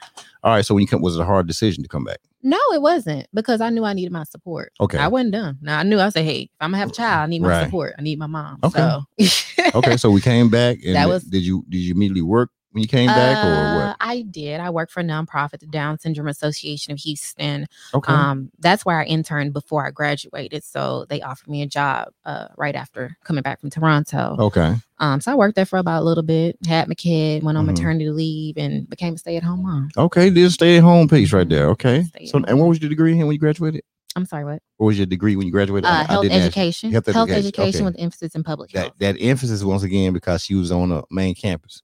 all 0.43 0.51
right. 0.55 0.65
So 0.65 0.73
when 0.73 0.81
you 0.81 0.87
come, 0.87 1.01
was 1.01 1.15
it 1.17 1.21
a 1.21 1.25
hard 1.25 1.45
decision 1.47 1.83
to 1.83 1.89
come 1.89 2.03
back? 2.05 2.19
No, 2.43 2.57
it 2.73 2.81
wasn't 2.81 3.27
because 3.33 3.61
I 3.61 3.69
knew 3.69 3.85
I 3.85 3.93
needed 3.93 4.11
my 4.11 4.23
support. 4.25 4.73
Okay, 4.81 4.97
I 4.97 5.07
wasn't 5.07 5.31
dumb. 5.31 5.57
Now 5.61 5.79
I 5.79 5.83
knew 5.83 5.99
I 5.99 6.09
said, 6.09 6.25
hey, 6.25 6.41
if 6.43 6.49
I'm 6.59 6.71
gonna 6.71 6.79
have 6.79 6.89
a 6.89 6.93
child, 6.93 7.23
I 7.23 7.27
need 7.27 7.41
my 7.41 7.47
Right. 7.47 7.63
support. 7.65 7.93
I 7.97 8.01
need 8.01 8.19
my 8.19 8.27
mom. 8.27 8.59
Okay. 8.63 8.79
So 8.79 9.71
okay. 9.75 9.97
So 9.97 10.11
we 10.11 10.19
came 10.21 10.49
back, 10.49 10.79
and 10.85 10.95
That 10.95 11.07
was- 11.07 11.23
did 11.23 11.45
you 11.45 11.65
did 11.69 11.77
you 11.79 11.93
immediately 11.93 12.21
work 12.21 12.49
when 12.73 12.81
you 12.81 12.87
came 12.87 13.07
back, 13.07 13.37
or 13.43 13.47
Uh, 13.47 13.75
what? 13.75 13.97
I 14.01 14.21
did. 14.23 14.59
I 14.59 14.69
worked 14.69 14.91
for 14.91 14.99
a 14.99 15.03
nonprofit, 15.03 15.59
the 15.59 15.67
Down 15.67 15.97
Syndrome 15.99 16.27
Association 16.27 16.91
of 16.91 16.99
Houston. 16.99 17.67
Okay, 17.93 18.11
Um, 18.11 18.49
that's 18.59 18.83
where 18.85 18.99
I 18.99 19.05
interned 19.05 19.53
before 19.53 19.85
I 19.87 19.91
graduated. 19.91 20.63
So 20.63 21.05
they 21.09 21.21
offered 21.21 21.47
me 21.49 21.61
a 21.61 21.67
job 21.67 22.09
uh, 22.25 22.47
right 22.57 22.75
after 22.75 23.15
coming 23.23 23.43
back 23.43 23.61
from 23.61 23.69
Toronto. 23.69 24.35
okay, 24.39 24.75
Um, 24.99 25.21
so 25.21 25.31
I 25.31 25.35
worked 25.35 25.55
there 25.55 25.65
for 25.65 25.77
about 25.79 26.01
a 26.01 26.05
little 26.05 26.23
bit, 26.23 26.57
had 26.67 26.87
my 26.87 26.95
kid, 26.95 27.43
went 27.43 27.57
on 27.57 27.65
Mhm. 27.65 27.67
maternity 27.67 28.09
leave, 28.09 28.57
and 28.57 28.89
became 28.89 29.13
a 29.15 29.17
stay-at-home 29.17 29.63
mom. 29.63 29.89
okay. 29.97 30.29
Did 30.29 30.51
stay 30.51 30.77
at 30.77 30.83
home 30.83 31.07
piece 31.07 31.31
right 31.33 31.47
there. 31.47 31.69
Okay. 31.69 32.03
Stay 32.03 32.25
So 32.27 32.41
and 32.47 32.59
what 32.59 32.69
was 32.69 32.81
your 32.81 32.89
degree 32.89 33.11
in 33.13 33.19
when 33.19 33.31
you 33.33 33.39
graduated? 33.39 33.83
I'm 34.15 34.25
sorry, 34.25 34.45
what? 34.45 34.61
What 34.77 34.87
was 34.87 34.97
your 34.97 35.05
degree 35.05 35.35
when 35.35 35.45
you 35.47 35.51
graduated? 35.51 35.85
Uh, 35.85 36.05
health 36.05 36.25
ask 36.25 36.33
you. 36.33 36.39
education. 36.39 36.91
Health 36.91 37.05
Health, 37.07 37.29
education, 37.29 37.47
education, 37.47 37.75
okay. 37.81 37.85
with 37.85 37.95
emphasis 37.99 38.35
in 38.35 38.43
public 38.43 38.71
health. 38.71 38.93
That 38.99 39.15
that 39.15 39.21
emphasis 39.21 39.63
once 39.63 39.83
again 39.83 40.13
because 40.13 40.43
she 40.43 40.55
was 40.55 40.71
on 40.71 40.91
a 40.91 41.03
main 41.09 41.35
campus. 41.35 41.81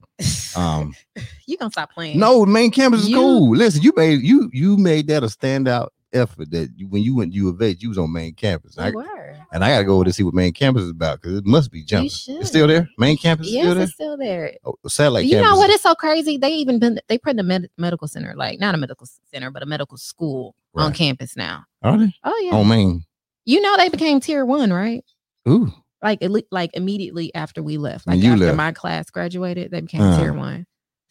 Um. 0.55 0.95
you 1.47 1.57
gonna 1.57 1.71
stop 1.71 1.91
playing? 1.91 2.19
No, 2.19 2.45
main 2.45 2.71
campus 2.71 3.01
is 3.01 3.09
You- 3.09 3.15
cool. 3.17 3.55
Listen, 3.55 3.81
you 3.81 3.93
made 3.95 4.21
you 4.21 4.49
you 4.53 4.77
made 4.77 5.07
that 5.07 5.23
a 5.23 5.27
standout 5.27 5.89
effort 6.13 6.51
that 6.51 6.71
you, 6.75 6.87
when 6.87 7.03
you 7.03 7.15
went 7.15 7.31
to 7.31 7.35
U 7.37 7.49
of 7.49 7.61
H, 7.61 7.81
you 7.81 7.89
was 7.89 7.97
on 7.97 8.11
main 8.11 8.33
campus. 8.33 8.75
We 8.77 8.83
I, 8.83 8.89
were. 8.91 9.35
and 9.53 9.63
I 9.63 9.69
gotta 9.69 9.83
go 9.85 9.95
over 9.95 10.05
to 10.05 10.13
see 10.13 10.23
what 10.23 10.33
main 10.33 10.53
campus 10.53 10.83
is 10.83 10.89
about 10.91 11.21
because 11.21 11.37
it 11.37 11.45
must 11.45 11.71
be 11.71 11.79
You 11.79 11.85
jumping. 11.85 12.05
It's 12.07 12.47
still 12.47 12.67
there. 12.67 12.89
Main 12.97 13.17
campus 13.17 13.47
is 13.47 13.53
Yes, 13.53 13.63
still 13.63 13.75
there. 13.75 13.83
it's 13.83 13.93
still 13.93 14.17
there. 14.17 14.53
Oh, 14.65 14.75
satellite 14.87 15.25
you 15.25 15.31
campus. 15.37 15.49
know 15.51 15.57
what? 15.57 15.69
It's 15.69 15.83
so 15.83 15.95
crazy. 15.95 16.37
They 16.37 16.53
even 16.53 16.79
been 16.79 16.99
they 17.07 17.17
put 17.17 17.31
in 17.31 17.35
the 17.37 17.43
med- 17.43 17.69
medical 17.77 18.07
center, 18.07 18.33
like 18.35 18.59
not 18.59 18.75
a 18.75 18.77
medical 18.77 19.07
center, 19.31 19.51
but 19.51 19.61
a 19.63 19.65
medical 19.65 19.97
school 19.97 20.55
on 20.75 20.93
campus 20.93 21.35
now. 21.35 21.65
Are 21.83 21.97
they 21.97 22.13
Oh 22.23 22.37
yeah. 22.43 22.55
on 22.57 22.67
main? 22.67 23.03
you 23.45 23.61
know 23.61 23.75
they 23.77 23.89
became 23.89 24.19
tier 24.19 24.45
one, 24.45 24.71
right? 24.71 25.03
Ooh, 25.47 25.71
Like 26.03 26.19
like 26.51 26.71
immediately 26.75 27.33
after 27.35 27.61
we 27.63 27.77
left, 27.77 28.07
like 28.07 28.19
you 28.19 28.33
after 28.33 28.45
left. 28.45 28.57
my 28.57 28.71
class 28.71 29.09
graduated, 29.09 29.71
they 29.71 29.81
became 29.81 30.01
Uh. 30.01 30.19
tier 30.19 30.33
one. 30.33 30.65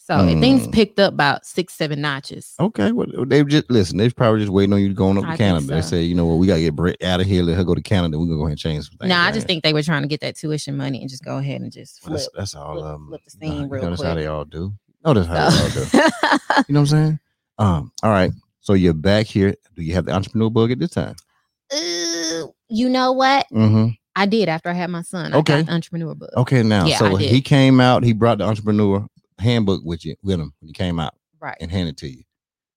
So 0.09 0.15
and 0.27 0.41
things 0.41 0.67
Mm. 0.67 0.73
picked 0.73 0.99
up 0.99 1.13
about 1.13 1.45
six, 1.45 1.75
seven 1.75 2.01
notches. 2.01 2.55
okay. 2.59 2.93
Well, 2.93 3.09
they 3.27 3.45
just 3.45 3.71
listen. 3.71 3.99
They're 3.99 4.11
probably 4.11 4.41
just 4.41 4.51
waiting 4.51 4.73
on 4.73 4.81
you 4.81 4.95
going 4.95 5.19
up 5.19 5.25
to 5.25 5.29
I 5.31 5.37
Canada. 5.37 5.67
They 5.67 5.83
say, 5.83 6.03
you 6.03 6.15
know 6.15 6.25
what, 6.25 6.37
we 6.37 6.47
gotta 6.47 6.63
get 6.63 6.75
Brett 6.75 6.97
out 7.03 7.21
of 7.21 7.27
here. 7.27 7.43
Let 7.43 7.59
her 7.59 7.65
go 7.65 7.75
to 7.75 7.83
Canada. 7.83 8.19
We're 8.19 8.25
gonna 8.25 8.37
go 8.39 8.43
ahead 8.45 8.53
and 8.53 8.59
change 8.59 8.87
some 8.89 8.97
things. 8.97 9.11
No, 9.11 9.17
I 9.19 9.31
just 9.33 9.47
think 9.47 9.63
they 9.63 9.75
were 9.75 9.83
trying 9.83 10.01
to 10.01 10.09
get 10.09 10.21
that 10.23 10.35
tuition 10.35 10.79
money 10.79 11.03
and 11.03 11.11
just 11.11 11.23
go 11.23 11.37
ahead 11.37 11.61
and 11.61 11.71
just 11.71 12.01
flip. 12.03 12.15
that's, 12.15 12.29
that's 12.35 12.55
all. 12.55 12.77
flip- 12.77 12.85
um, 12.87 13.07
flip 13.09 13.21
the 13.25 13.31
scene 13.33 13.61
you 13.65 13.69
real 13.69 13.91
that's 13.91 14.03
how 14.03 14.15
they 14.15 14.27
all 14.27 14.47
do. 14.47 14.73
No, 15.05 15.13
that's 15.13 15.27
how 15.27 15.51
they 15.51 15.63
all 15.63 15.71
do. 15.71 16.09
You 16.69 16.73
know 16.75 16.81
what 16.81 16.81
I'm 16.81 16.87
saying? 16.87 17.19
Um, 17.59 17.93
all 18.03 18.11
right. 18.11 18.33
So 18.61 18.73
you're 18.73 18.95
back 18.95 19.27
here. 19.27 19.55
Do 19.77 19.83
you 19.83 19.93
have 19.93 20.07
the 20.07 20.13
entrepreneur 20.13 20.49
bug 20.49 20.71
at 20.73 20.79
this 20.79 20.91
time? 20.91 21.17
Ooh, 21.75 22.55
you 22.69 22.89
know 22.89 23.13
what? 23.13 23.47
Mm-hmm. 23.53 23.89
I 24.17 24.27
did 24.27 24.49
after 24.49 24.69
I 24.71 24.73
had 24.73 24.91
my 24.91 25.03
son. 25.03 25.33
I 25.33 25.37
Okay. 25.39 25.59
got 25.59 25.67
the 25.67 25.73
entrepreneur 25.73 26.15
book. 26.15 26.31
Okay, 26.37 26.63
now 26.63 26.87
Yeah, 26.87 26.97
so 26.99 27.17
he 27.17 27.41
came 27.41 27.79
out. 27.81 28.03
He 28.05 28.13
brought 28.13 28.39
the 28.39 28.45
entrepreneur 28.45 29.07
handbook 29.39 29.83
with 29.85 30.05
you 30.05 30.17
with 30.23 30.41
him 30.41 30.53
when 30.61 30.69
he 30.69 30.73
came 30.73 30.99
out 30.99 31.15
Right. 31.41 31.57
and 31.61 31.71
handed 31.71 31.93
it 31.93 31.97
to 31.99 32.09
you. 32.09 32.23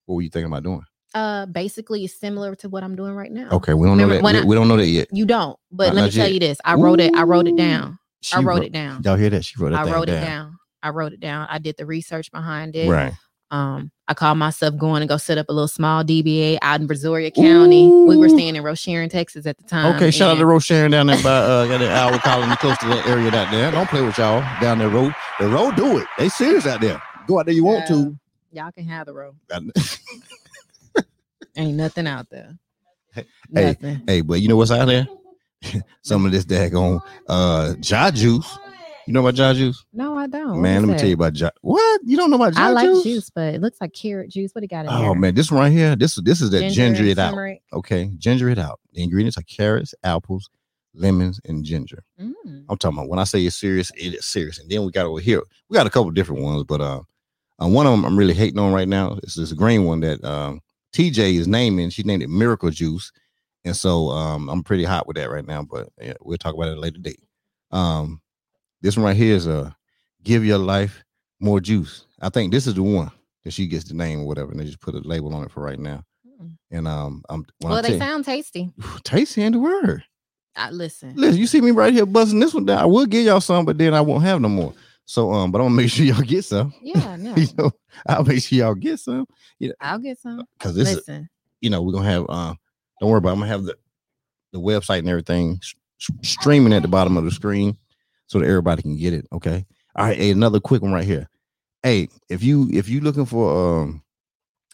What 0.05 0.15
were 0.15 0.21
you 0.21 0.29
thinking 0.29 0.51
about 0.51 0.63
doing? 0.63 0.83
Uh, 1.13 1.45
basically, 1.47 2.05
it's 2.05 2.17
similar 2.17 2.55
to 2.55 2.69
what 2.69 2.83
I'm 2.83 2.95
doing 2.95 3.13
right 3.15 3.31
now. 3.31 3.49
Okay, 3.51 3.73
we 3.73 3.85
don't 3.87 3.97
know 3.97 4.07
that. 4.07 4.23
We, 4.23 4.29
I- 4.31 4.43
we 4.43 4.55
don't 4.55 4.67
know 4.67 4.77
that 4.77 4.87
yet. 4.87 5.09
You 5.11 5.25
don't, 5.25 5.57
but 5.71 5.87
Not- 5.87 5.95
let 5.95 6.01
me 6.01 6.07
not 6.07 6.13
tell 6.13 6.31
you 6.31 6.39
this. 6.39 6.57
I 6.63 6.75
wrote 6.75 6.99
it. 7.01 7.13
I 7.15 7.23
wrote 7.23 7.47
it 7.47 7.57
down. 7.57 7.99
I 8.31 8.37
wrote 8.37 8.45
wrote- 8.45 8.63
it 8.65 8.71
down. 8.71 9.01
Y'all 9.03 9.17
hear 9.17 9.29
that? 9.31 9.43
She 9.43 9.59
wrote 9.59 9.71
that 9.71 9.79
I 9.87 9.91
wrote 9.91 10.07
it 10.09 10.13
down. 10.13 10.25
down. 10.25 10.57
I 10.83 10.89
wrote 10.89 11.13
it 11.13 11.19
down. 11.19 11.47
I 11.49 11.59
did 11.59 11.75
the 11.77 11.85
research 11.85 12.31
behind 12.31 12.75
it. 12.75 12.89
Right. 12.89 13.13
Um, 13.51 13.91
I 14.07 14.13
called 14.13 14.37
myself 14.37 14.77
going 14.77 15.01
to 15.01 15.07
go 15.07 15.17
set 15.17 15.37
up 15.37 15.49
a 15.49 15.51
little 15.53 15.67
small 15.67 16.03
DBA 16.03 16.57
out 16.61 16.79
in 16.79 16.87
Brazoria 16.87 17.33
County. 17.33 17.87
We 17.87 18.15
were 18.15 18.29
staying 18.29 18.55
in 18.55 18.63
Rosharon, 18.63 19.09
Texas 19.09 19.45
at 19.45 19.57
the 19.57 19.63
time. 19.65 19.95
Okay, 19.95 20.09
shout 20.09 20.37
out 20.37 20.41
to 20.41 20.59
Sharon 20.59 20.91
down 20.91 21.07
there 21.07 21.21
by 21.21 21.29
uh 21.29 21.67
got 21.67 21.81
an 21.81 21.89
hour 21.89 22.17
colony 22.19 22.55
close 22.55 22.77
to 22.79 22.87
that 22.87 23.05
area 23.07 23.27
out 23.27 23.51
there. 23.51 23.69
Don't 23.71 23.89
play 23.89 24.01
with 24.01 24.17
y'all 24.17 24.41
down 24.61 24.79
the 24.79 24.89
road. 24.89 25.13
The 25.39 25.47
road 25.47 25.75
do 25.75 25.97
it. 25.97 26.07
They 26.17 26.29
serious 26.29 26.65
out 26.65 26.81
there. 26.81 27.01
Go 27.27 27.39
out 27.39 27.45
there 27.45 27.53
you 27.55 27.65
want 27.65 27.87
to. 27.87 28.17
Y'all 28.51 28.71
can 28.71 28.85
have 28.85 29.05
the 29.05 29.13
road. 29.13 29.35
Ain't 31.57 31.75
nothing 31.77 32.07
out 32.07 32.29
there. 32.29 32.57
Hey, 33.13 33.25
Nothing. 33.49 34.03
hey, 34.07 34.21
but 34.21 34.35
you 34.41 34.47
know 34.47 34.55
what's 34.55 34.71
out 34.71 34.85
there? 34.85 35.05
Some 36.01 36.25
of 36.25 36.31
this 36.31 36.45
daggone 36.45 37.01
uh 37.27 37.75
jaw 37.75 38.11
juice. 38.11 38.57
You 39.07 39.13
know 39.13 39.21
about 39.21 39.35
Jai 39.35 39.53
Juice? 39.53 39.83
No, 39.93 40.17
I 40.17 40.27
don't. 40.27 40.61
Man, 40.61 40.77
is 40.77 40.81
let 40.81 40.87
me 40.87 40.93
that? 40.93 40.99
tell 40.99 41.09
you 41.09 41.15
about 41.15 41.33
Jai. 41.33 41.51
What? 41.61 42.01
You 42.05 42.17
don't 42.17 42.29
know 42.29 42.35
about 42.35 42.53
Jai 42.53 42.67
I 42.67 42.69
like 42.69 42.85
Juice? 42.87 43.03
juice? 43.03 43.29
but 43.29 43.53
it 43.55 43.61
looks 43.61 43.79
like 43.81 43.93
carrot 43.93 44.29
juice. 44.29 44.53
What 44.53 44.63
it 44.63 44.67
got 44.67 44.85
in 44.85 44.91
Oh 44.91 44.99
there? 45.01 45.15
man, 45.15 45.35
this 45.35 45.51
one 45.51 45.61
right 45.61 45.71
here. 45.71 45.95
This 45.95 46.15
this 46.23 46.41
is 46.41 46.49
that 46.51 46.71
ginger, 46.71 47.01
and 47.01 47.09
it 47.09 47.17
out. 47.19 47.29
turmeric. 47.31 47.61
Okay, 47.73 48.11
ginger 48.17 48.49
it 48.49 48.59
out. 48.59 48.79
The 48.93 49.03
ingredients 49.03 49.37
are 49.37 49.43
carrots, 49.43 49.93
apples, 50.03 50.49
lemons, 50.93 51.39
and 51.45 51.63
ginger. 51.63 52.03
Mm. 52.19 52.65
I'm 52.69 52.77
talking 52.77 52.97
about 52.97 53.09
when 53.09 53.19
I 53.19 53.23
say 53.23 53.43
it's 53.45 53.55
serious, 53.55 53.91
it 53.97 54.15
is 54.15 54.25
serious. 54.25 54.59
And 54.59 54.69
then 54.69 54.85
we 54.85 54.91
got 54.91 55.05
over 55.05 55.19
here, 55.19 55.41
we 55.69 55.75
got 55.75 55.87
a 55.87 55.91
couple 55.91 56.11
different 56.11 56.43
ones, 56.43 56.63
but 56.63 56.81
uh, 56.81 57.01
uh 57.61 57.67
one 57.67 57.85
of 57.85 57.91
them 57.91 58.05
I'm 58.05 58.17
really 58.17 58.33
hating 58.33 58.59
on 58.59 58.73
right 58.73 58.87
now. 58.87 59.17
It's 59.23 59.35
this 59.35 59.53
green 59.53 59.85
one 59.85 60.01
that 60.01 60.23
um 60.23 60.61
TJ 60.93 61.35
is 61.35 61.47
naming. 61.47 61.89
She 61.89 62.03
named 62.03 62.23
it 62.23 62.29
Miracle 62.29 62.69
Juice, 62.69 63.11
and 63.65 63.75
so 63.75 64.09
um 64.09 64.49
I'm 64.49 64.63
pretty 64.63 64.83
hot 64.83 65.07
with 65.07 65.17
that 65.17 65.29
right 65.31 65.45
now. 65.45 65.63
But 65.63 65.89
yeah, 65.99 66.13
we'll 66.21 66.37
talk 66.37 66.53
about 66.53 66.67
it 66.67 66.71
at 66.71 66.77
a 66.77 66.81
later 66.81 66.99
date. 66.99 67.19
Um, 67.71 68.20
this 68.81 68.97
one 68.97 69.05
right 69.05 69.15
here 69.15 69.35
is 69.35 69.47
uh 69.47 69.71
give 70.23 70.45
your 70.45 70.57
life 70.57 71.03
more 71.39 71.59
juice. 71.59 72.05
I 72.21 72.29
think 72.29 72.51
this 72.51 72.67
is 72.67 72.75
the 72.75 72.83
one 72.83 73.11
that 73.43 73.51
she 73.51 73.67
gets 73.67 73.85
the 73.85 73.93
name 73.95 74.21
or 74.21 74.27
whatever, 74.27 74.51
and 74.51 74.59
they 74.59 74.65
just 74.65 74.79
put 74.79 74.93
a 74.95 74.99
label 74.99 75.33
on 75.33 75.43
it 75.43 75.51
for 75.51 75.61
right 75.63 75.79
now. 75.79 76.03
Mm. 76.41 76.51
And 76.69 76.87
um, 76.87 77.23
I'm 77.29 77.45
Well, 77.61 77.81
they 77.81 77.97
sound 77.97 78.25
tasty. 78.25 78.71
tasty 79.03 79.41
ain't 79.41 79.53
the 79.53 79.59
word. 79.59 80.03
I 80.55 80.69
listen. 80.69 81.13
Listen, 81.15 81.39
you 81.39 81.47
see 81.47 81.61
me 81.61 81.71
right 81.71 81.93
here 81.93 82.05
busting 82.05 82.39
this 82.39 82.53
one 82.53 82.65
down. 82.65 82.77
I 82.79 82.85
will 82.85 83.05
give 83.05 83.25
y'all 83.25 83.41
some, 83.41 83.65
but 83.65 83.77
then 83.77 83.93
I 83.93 84.01
won't 84.01 84.23
have 84.23 84.41
no 84.41 84.49
more. 84.49 84.73
So 85.05 85.31
um, 85.31 85.51
but 85.51 85.59
I'm 85.59 85.65
gonna 85.65 85.75
make 85.75 85.89
sure 85.89 86.05
y'all 86.05 86.21
get 86.21 86.45
some. 86.45 86.73
Yeah, 86.83 87.15
no. 87.15 87.35
you 87.37 87.47
know, 87.57 87.71
I'll 88.05 88.23
make 88.23 88.43
sure 88.43 88.59
y'all 88.59 88.75
get 88.75 88.99
some 88.99 89.25
I'll 89.79 89.97
get 89.99 90.19
some. 90.19 90.45
because 90.57 90.75
this 90.75 90.89
is 90.89 91.09
you 91.61 91.69
know 91.69 91.81
we're 91.81 91.93
gonna 91.93 92.09
have 92.09 92.25
uh, 92.29 92.53
don't 92.99 93.09
worry 93.09 93.17
about. 93.17 93.29
It. 93.29 93.33
I'm 93.33 93.39
gonna 93.39 93.51
have 93.51 93.63
the 93.63 93.77
the 94.53 94.59
website 94.59 94.99
and 94.99 95.09
everything 95.09 95.57
s- 95.61 95.73
s- 95.99 96.29
streaming 96.29 96.73
at 96.73 96.81
the 96.83 96.87
bottom 96.87 97.17
of 97.17 97.23
the 97.23 97.31
screen 97.31 97.77
so 98.31 98.39
that 98.39 98.47
everybody 98.47 98.81
can 98.81 98.95
get 98.95 99.13
it. 99.13 99.27
Okay. 99.33 99.65
All 99.93 100.05
right. 100.05 100.15
Hey, 100.15 100.31
another 100.31 100.61
quick 100.61 100.81
one 100.81 100.93
right 100.93 101.03
here. 101.03 101.27
Hey, 101.83 102.07
if 102.29 102.41
you 102.41 102.69
if 102.71 102.87
you 102.87 103.01
looking 103.01 103.25
for 103.25 103.81
um 103.81 104.01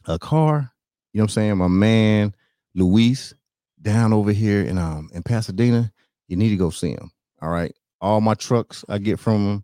a 0.06 0.20
car, 0.20 0.72
you 1.12 1.17
know 1.17 1.24
what 1.24 1.32
I'm 1.32 1.34
saying, 1.34 1.58
my 1.58 1.67
man 1.67 2.36
Luis 2.76 3.34
down 3.82 4.13
over 4.13 4.32
here 4.32 4.62
in 4.62 4.78
um 4.78 5.10
in 5.12 5.24
Pasadena, 5.24 5.91
you 6.28 6.38
need 6.38 6.50
to 6.50 6.56
go 6.56 6.70
see 6.70 6.91
him. 6.91 7.10
All 7.41 7.50
right. 7.50 7.74
All 8.00 8.22
my 8.22 8.36
trucks 8.36 8.86
I 8.89 9.00
get 9.00 9.20
from 9.20 9.63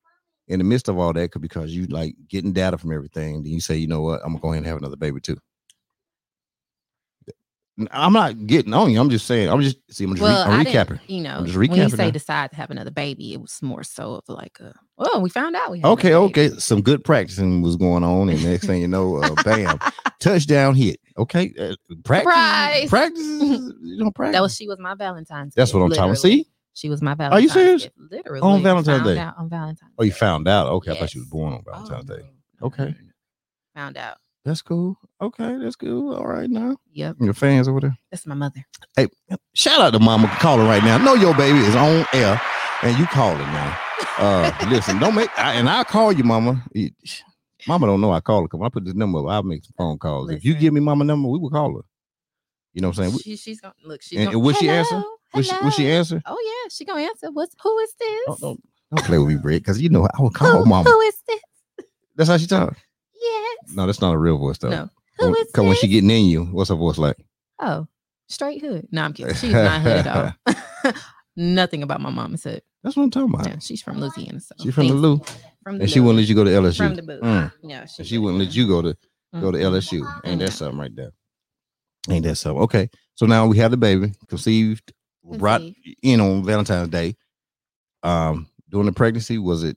in 0.49 0.59
the 0.59 0.65
midst 0.65 0.89
of 0.89 0.99
all 0.99 1.13
that, 1.13 1.31
because 1.41 1.75
you 1.75 1.87
like 1.87 2.15
getting 2.29 2.53
data 2.53 2.77
from 2.77 2.93
everything, 2.93 3.43
then 3.43 3.53
you 3.53 3.61
say, 3.61 3.77
you 3.77 3.87
know 3.87 4.03
what, 4.03 4.21
I'm 4.23 4.33
gonna 4.33 4.41
go 4.41 4.49
ahead 4.49 4.59
and 4.59 4.67
have 4.67 4.79
another 4.79 4.97
baby 4.97 5.21
too. 5.21 5.39
I'm 7.91 8.13
not 8.13 8.47
getting 8.47 8.75
on 8.75 8.91
you. 8.91 9.01
I'm 9.01 9.09
just 9.09 9.27
saying. 9.27 9.49
I'm 9.49 9.63
just 9.63 9.79
see. 9.91 10.05
I'm 10.05 10.15
just 10.15 10.23
re- 10.23 10.53
I'm 10.53 10.65
recapping. 10.65 11.01
you 11.07 11.23
know, 11.23 11.39
I'm 11.39 11.47
just 11.47 11.57
when 11.57 11.73
you 11.73 11.85
recapping 11.85 11.97
say 11.97 12.05
now. 12.05 12.11
decide 12.11 12.51
to 12.51 12.57
have 12.57 12.71
another 12.71 12.91
baby, 12.91 13.33
it 13.33 13.41
was 13.41 13.61
more 13.63 13.83
so 13.83 14.17
of 14.17 14.25
like, 14.29 14.59
a, 14.61 14.75
oh, 14.99 15.21
we 15.21 15.31
found 15.31 15.57
out 15.57 15.71
we 15.71 15.81
had 15.81 15.87
Okay, 15.87 16.15
okay. 16.15 16.51
Some 16.59 16.83
good 16.83 17.03
practicing 17.03 17.63
was 17.63 17.77
going 17.77 18.05
on, 18.05 18.29
and 18.29 18.45
next 18.45 18.67
thing 18.67 18.83
you 18.83 18.89
know, 18.89 19.17
uh, 19.17 19.35
bam, 19.43 19.79
touchdown 20.21 20.75
hit. 20.75 21.01
Okay, 21.19 21.53
uh, 21.59 21.75
practice, 22.05 22.33
Surprise! 22.33 22.89
practice. 22.89 23.23
You 23.83 24.05
know, 24.05 24.11
practice. 24.11 24.35
That 24.37 24.43
was 24.43 24.55
she 24.57 24.67
was 24.69 24.79
my 24.79 24.95
Valentine's. 24.95 25.55
That's 25.55 25.71
gift, 25.73 25.81
what 25.81 25.85
I'm 25.87 25.93
talking. 25.97 26.15
See? 26.17 26.47
She 26.75 26.89
was 26.89 27.03
my 27.03 27.13
Are 27.13 27.17
Valentine's. 27.17 27.43
you 27.43 27.49
serious? 27.51 27.83
gift, 27.83 27.95
Literally 28.11 28.41
On 28.41 28.63
Valentine's 28.63 29.05
Day? 29.05 29.19
out 29.19 29.35
on 29.37 29.49
Valentine's. 29.51 29.93
Oh, 29.99 30.05
you 30.05 30.13
found 30.13 30.49
out. 30.49 30.69
Okay, 30.69 30.93
I 30.93 30.99
thought 30.99 31.15
you 31.15 31.21
was 31.21 31.29
born 31.29 31.53
on 31.53 31.63
Oh, 31.67 31.71
Valentine's 31.73 32.05
Day. 32.07 32.31
Okay. 32.63 32.95
Found 33.75 33.97
out. 33.99 34.17
That's 34.45 34.63
cool. 34.63 34.97
Okay, 35.21 35.57
that's 35.59 35.77
cool. 35.77 36.15
All 36.15 36.27
right, 36.27 36.49
now 36.51 36.77
Yep, 36.95 37.17
your 37.21 37.35
fans 37.35 37.69
over 37.69 37.81
there. 37.81 37.97
that's 38.11 38.27
my 38.27 38.35
mother. 38.35 38.65
Hey, 38.97 39.09
shout 39.55 39.81
out 39.81 39.93
to 39.93 39.99
Mama 40.01 40.29
calling 40.41 40.67
right 40.67 40.83
now. 40.83 40.99
Know 40.99 41.15
your 41.15 41.35
baby 41.35 41.59
is 41.59 41.77
on 41.77 42.05
air, 42.13 42.41
and 42.83 42.99
you 42.99 43.07
calling 43.07 43.39
now. 43.39 43.79
Uh, 44.19 44.53
listen, 44.69 44.99
don't 44.99 45.15
make. 45.15 45.31
I, 45.39 45.53
and 45.55 45.69
I'll 45.69 45.85
call 45.85 46.11
you, 46.13 46.25
Mama. 46.25 46.63
It- 46.75 46.95
Mama 47.67 47.87
don't 47.87 48.01
know 48.01 48.13
I 48.13 48.21
call 48.21 48.43
her. 48.43 48.49
Cause 48.49 48.59
when 48.61 48.67
I 48.67 48.71
put 48.71 48.85
this 48.85 48.95
number, 48.95 49.19
up, 49.21 49.27
I'll 49.27 49.43
make 49.43 49.65
some 49.65 49.75
phone 49.77 49.99
calls. 49.99 50.31
If 50.31 50.45
you 50.45 50.55
give 50.55 50.73
me 50.73 50.81
Mama 50.81 51.05
number, 51.05 51.29
we 51.29 51.39
will 51.39 51.51
call 51.51 51.77
her. 51.77 51.83
You 52.75 52.81
know 52.83 52.89
what 52.89 52.99
I'm 52.99 53.11
saying? 53.11 53.19
She, 53.23 53.37
she's 53.37 53.61
gonna 53.61 53.75
look. 53.85 54.03
She's 54.03 54.19
And- 54.19 54.27
gonna, 54.27 54.39
and 54.39 54.47
will 54.47 54.55
she 54.55 54.69
answer? 54.69 55.03
Will 55.35 55.43
she, 55.43 55.55
will 55.63 55.71
she 55.71 55.91
answer? 55.91 56.23
Oh 56.27 56.39
yeah, 56.65 56.69
she 56.71 56.85
gonna 56.85 57.03
answer. 57.03 57.31
What's 57.31 57.55
who 57.63 57.79
is 57.81 57.95
this? 57.99 58.21
Don't, 58.27 58.41
don't, 58.41 58.65
don't 58.95 59.05
play 59.07 59.19
with 59.19 59.29
me, 59.29 59.37
Brett, 59.37 59.61
because 59.61 59.81
you 59.81 59.89
know 59.89 60.07
I 60.07 60.21
will 60.23 60.31
call 60.31 60.59
who, 60.63 60.67
Mama. 60.67 60.89
who 60.91 61.01
is 61.01 61.15
this? 61.27 61.41
That's 62.17 62.29
how 62.31 62.37
she 62.37 62.47
talk. 62.47 62.77
Yes. 63.21 63.59
No, 63.75 63.87
that's 63.87 64.01
not 64.01 64.13
a 64.15 64.19
real 64.19 64.37
voice 64.39 64.59
though. 64.59 64.69
No. 64.71 64.91
Who 65.19 65.35
is 65.37 65.47
Because 65.47 65.65
when 65.67 65.77
she 65.77 65.89
getting 65.89 66.11
in 66.11 66.25
you, 66.27 66.45
what's 66.47 66.71
her 66.71 66.75
voice 66.77 66.99
like? 66.99 67.17
Oh, 67.61 67.87
straight 68.29 68.61
hood. 68.61 68.89
No, 68.91 69.03
I'm 69.05 69.13
kidding. 69.13 69.35
She's 69.35 69.53
not 69.53 69.81
hood 69.83 70.07
at 70.07 70.35
all. 70.87 70.93
Nothing 71.37 71.83
about 71.83 72.01
my 72.01 72.11
mom 72.11 72.35
is 72.35 72.45
hood. 72.45 72.63
That's 72.83 72.97
what 72.97 73.05
I'm 73.05 73.11
talking 73.11 73.33
about. 73.33 73.47
No, 73.47 73.57
she's 73.61 73.81
from 73.81 74.01
Louisiana. 74.01 74.41
So 74.41 74.55
She 74.61 74.71
from 74.71 74.89
the. 74.89 74.95
Lou, 74.95 75.21
From 75.63 75.81
and 75.81 75.91
she 75.91 76.01
wouldn't 76.01 76.19
let 76.19 76.29
you 76.29 76.35
go 76.35 76.45
to 76.45 76.51
LSU. 76.51 76.77
from 76.77 76.95
the 76.97 77.03
boot. 77.03 77.23
Mm. 77.23 77.53
No, 77.63 77.85
And 77.99 78.07
she 78.07 78.19
wouldn't 78.19 78.41
let 78.43 78.55
you 78.55 78.67
go 78.67 78.83
to 78.83 78.97
go 79.41 79.51
to 79.53 79.59
Mm-mm. 79.59 79.73
LSU. 79.81 80.21
Ain't 80.25 80.41
that 80.41 80.53
something 80.53 80.79
right 80.79 80.95
there? 80.95 81.13
Ain't 82.11 82.25
that 82.25 82.35
something? 82.37 82.63
Okay, 82.63 82.91
so 83.15 83.27
now 83.27 83.47
we 83.47 83.59
have 83.59 83.71
the 83.71 83.77
baby 83.77 84.13
conceived, 84.29 84.93
brought 85.25 85.61
Conceived. 85.61 85.97
in 86.03 86.21
on 86.21 86.45
Valentine's 86.45 86.89
Day. 86.89 87.15
Um, 88.03 88.49
during 88.69 88.87
the 88.87 88.93
pregnancy, 88.93 89.39
was 89.39 89.63
it? 89.63 89.77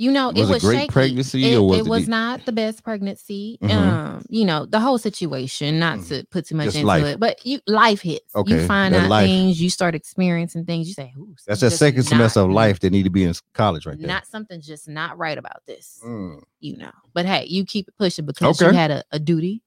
You 0.00 0.10
know, 0.10 0.30
Was 0.30 0.48
it 0.48 0.52
was 0.54 0.62
great 0.62 0.78
shaky. 0.78 0.92
pregnancy 0.92 1.52
It, 1.52 1.56
or 1.58 1.68
was 1.68 1.78
it 1.80 1.86
was 1.86 2.04
the- 2.06 2.10
not 2.10 2.46
the 2.46 2.52
best 2.52 2.82
pregnancy. 2.82 3.58
Mhm. 3.62 3.70
Um, 3.70 4.24
you 4.30 4.46
know, 4.46 4.64
the 4.64 4.80
whole 4.80 4.96
situation. 4.96 5.78
Not 5.78 5.98
Mhm. 5.98 6.08
to 6.08 6.26
put 6.30 6.46
too 6.46 6.54
much 6.54 6.64
Just 6.68 6.76
into 6.76 6.86
life. 6.86 7.04
it, 7.04 7.20
but 7.20 7.44
you 7.44 7.60
life 7.66 8.00
hits. 8.00 8.34
Okay, 8.34 8.62
you 8.62 8.66
find 8.66 8.94
that 8.94 9.02
out 9.04 9.10
life. 9.10 9.26
things. 9.26 9.60
You 9.60 9.68
start 9.68 9.94
experiencing 9.94 10.64
things. 10.64 10.88
You 10.88 10.94
say, 10.94 11.12
"Ooh, 11.18 11.34
That's 11.46 11.60
that 11.60 11.72
second 11.72 11.98
just 11.98 12.08
semester 12.08 12.40
of 12.40 12.50
life 12.50 12.80
that 12.80 12.90
need 12.92 13.02
to 13.02 13.10
be 13.10 13.24
in 13.24 13.34
college 13.52 13.84
right 13.84 13.98
there. 13.98 14.06
Not 14.08 14.26
something 14.26 14.62
just 14.62 14.88
not 14.88 15.18
right 15.18 15.36
about 15.36 15.66
this. 15.66 16.00
Mm. 16.02 16.40
You 16.60 16.78
know, 16.78 16.92
but 17.12 17.26
hey, 17.26 17.44
you 17.50 17.66
keep 17.66 17.86
it 17.86 17.94
pushing 17.98 18.24
because 18.24 18.62
Okay. 18.62 18.70
you 18.72 18.76
had 18.78 18.90
a, 18.90 19.04
a 19.12 19.18
duty. 19.18 19.62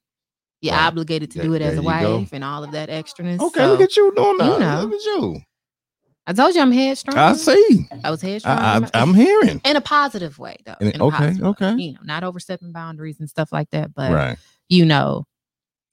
You're 0.63 0.73
Right. 0.73 0.88
obligated 0.88 1.29
to 1.31 1.43
do 1.43 1.53
it 1.53 1.61
as 1.61 1.73
a 1.73 1.75
you 1.75 1.81
go. 1.84 2.17
wife 2.17 2.29
and 2.34 2.43
all 2.43 2.63
of 2.63 2.71
that 2.71 2.89
extraness. 2.89 3.39
Okay, 3.39 3.59
so, 3.59 3.67
look 3.71 3.81
at 3.81 3.95
you 3.95 4.11
doing 4.15 4.38
that. 4.39 4.51
you 4.53 4.59
know. 4.59 4.81
Look 4.86 4.93
at 4.93 5.05
you. 5.05 5.41
I 6.26 6.34
told 6.34 6.55
you 6.55 6.61
I'm 6.61 6.71
headstrong. 6.71 7.17
I 7.17 7.34
see. 7.34 7.86
I 8.03 8.09
was 8.09 8.21
headstrong. 8.21 8.57
I, 8.57 8.89
I'm 8.93 9.13
hearing. 9.13 9.59
in 9.65 9.76
a 9.76 9.82
positive 9.82 10.39
way, 10.39 10.55
though. 10.65 10.76
In 10.80 10.88
a- 10.88 10.91
in 10.91 11.01
a 11.01 11.05
okay, 11.07 11.17
positive 11.17 11.41
way. 11.41 11.49
okay. 11.49 11.76
You 11.82 11.93
know, 11.93 11.99
not 12.03 12.24
overstepping 12.24 12.71
boundaries 12.71 13.19
and 13.19 13.30
stuff 13.30 13.51
like 13.51 13.69
that. 13.71 13.93
But 13.93 14.11
Right. 14.13 14.38
you 14.69 14.86
know, 14.86 15.26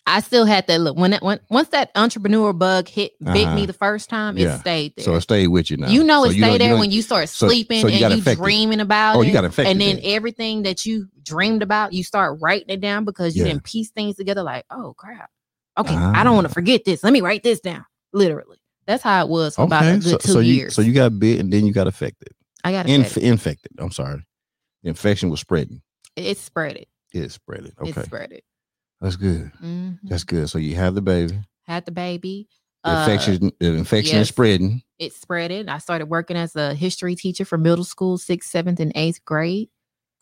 I 0.06 0.20
still 0.20 0.44
had 0.44 0.66
that 0.68 0.80
look 0.80 0.96
when 0.96 1.10
that 1.12 1.22
when, 1.22 1.40
once 1.50 1.68
that 1.68 1.90
entrepreneur 1.96 2.52
bug 2.52 2.88
hit 2.88 3.12
bit 3.20 3.46
Uh-huh. 3.46 3.54
me 3.56 3.66
the 3.66 3.72
first 3.72 4.08
time, 4.08 4.38
Yeah. 4.38 4.54
it 4.54 4.60
stayed 4.60 4.94
there. 4.96 5.04
So 5.04 5.14
it 5.16 5.20
stayed 5.22 5.48
with 5.48 5.70
you 5.70 5.76
now. 5.76 5.88
you 5.88 6.02
know, 6.04 6.24
So 6.24 6.30
it 6.30 6.34
stayed 6.34 6.60
there 6.60 6.70
don't- 6.70 6.80
when 6.80 6.90
you 6.92 7.02
start 7.02 7.28
sleeping 7.28 7.80
so 7.82 7.88
you 7.88 8.04
and 8.06 8.24
you 8.26 8.34
dreaming 8.36 8.80
about 8.80 9.16
Oh, 9.16 9.22
it. 9.22 9.26
you 9.26 9.32
got 9.32 9.44
infected. 9.44 9.70
and 9.72 9.80
then 9.80 10.00
everything 10.04 10.62
that 10.62 10.86
you 10.86 11.08
dreamed 11.24 11.62
about, 11.62 11.92
you 11.92 12.02
start 12.04 12.38
writing 12.40 12.70
it 12.70 12.80
down 12.80 13.04
because 13.04 13.36
you 13.36 13.42
Yeah. 13.44 13.50
didn't 13.52 13.64
piece 13.64 13.90
things 13.90 14.14
together. 14.16 14.42
Like, 14.42 14.64
oh 14.70 14.94
crap, 14.96 15.28
okay, 15.76 15.94
I 15.94 16.22
don't 16.24 16.34
want 16.34 16.46
Ah. 16.46 16.48
to 16.48 16.54
forget 16.54 16.84
this. 16.84 17.02
Let 17.04 17.12
me 17.12 17.20
write 17.20 17.42
this 17.42 17.60
down. 17.60 17.84
Literally, 18.12 18.58
that's 18.86 19.02
how 19.02 19.24
it 19.24 19.28
was 19.28 19.56
for 19.56 19.62
about 19.64 19.84
a 19.84 19.92
good 19.98 20.02
So, 20.04 20.18
two 20.18 20.32
so 20.32 20.38
you 20.40 20.54
years. 20.54 20.74
so 20.74 20.82
you 20.82 20.92
got 20.92 21.18
bit 21.18 21.40
and 21.40 21.52
then 21.52 21.66
you 21.66 21.72
got 21.72 21.86
affected. 21.86 22.28
I 22.64 22.72
got 22.72 22.86
Inf- 22.88 23.16
infected. 23.18 23.72
I'm 23.78 23.90
sorry. 23.92 24.24
The 24.82 24.88
infection 24.90 25.30
was 25.30 25.40
spreading. 25.40 25.82
It 26.16 26.38
spread 26.38 26.76
it. 26.76 26.88
It 27.12 27.30
spread 27.30 27.60
it. 27.66 27.74
It 27.82 27.90
Okay. 27.90 28.02
spread 28.02 28.32
it. 28.32 28.44
That's 29.00 29.16
good. 29.16 29.50
Mhm. 29.62 29.98
That's 30.04 30.24
good. 30.24 30.48
So 30.50 30.58
you 30.58 30.76
have 30.76 30.94
the 30.94 31.02
baby. 31.02 31.38
Had 31.66 31.86
the 31.86 31.92
baby. 31.92 32.48
The 32.84 32.90
Uh, 32.90 33.00
infection, 33.08 33.52
the 33.60 33.72
infection 33.74 34.18
is 34.18 34.28
spreading. 34.28 34.82
it 34.98 35.12
spread 35.12 35.50
it. 35.50 35.68
I 35.68 35.78
started 35.78 36.06
working 36.06 36.36
as 36.36 36.56
a 36.56 36.74
history 36.74 37.14
teacher 37.14 37.44
for 37.44 37.58
middle 37.58 37.84
school, 37.84 38.16
sixth, 38.18 38.50
seventh, 38.50 38.80
and 38.80 38.92
eighth 38.94 39.24
grade. 39.24 39.68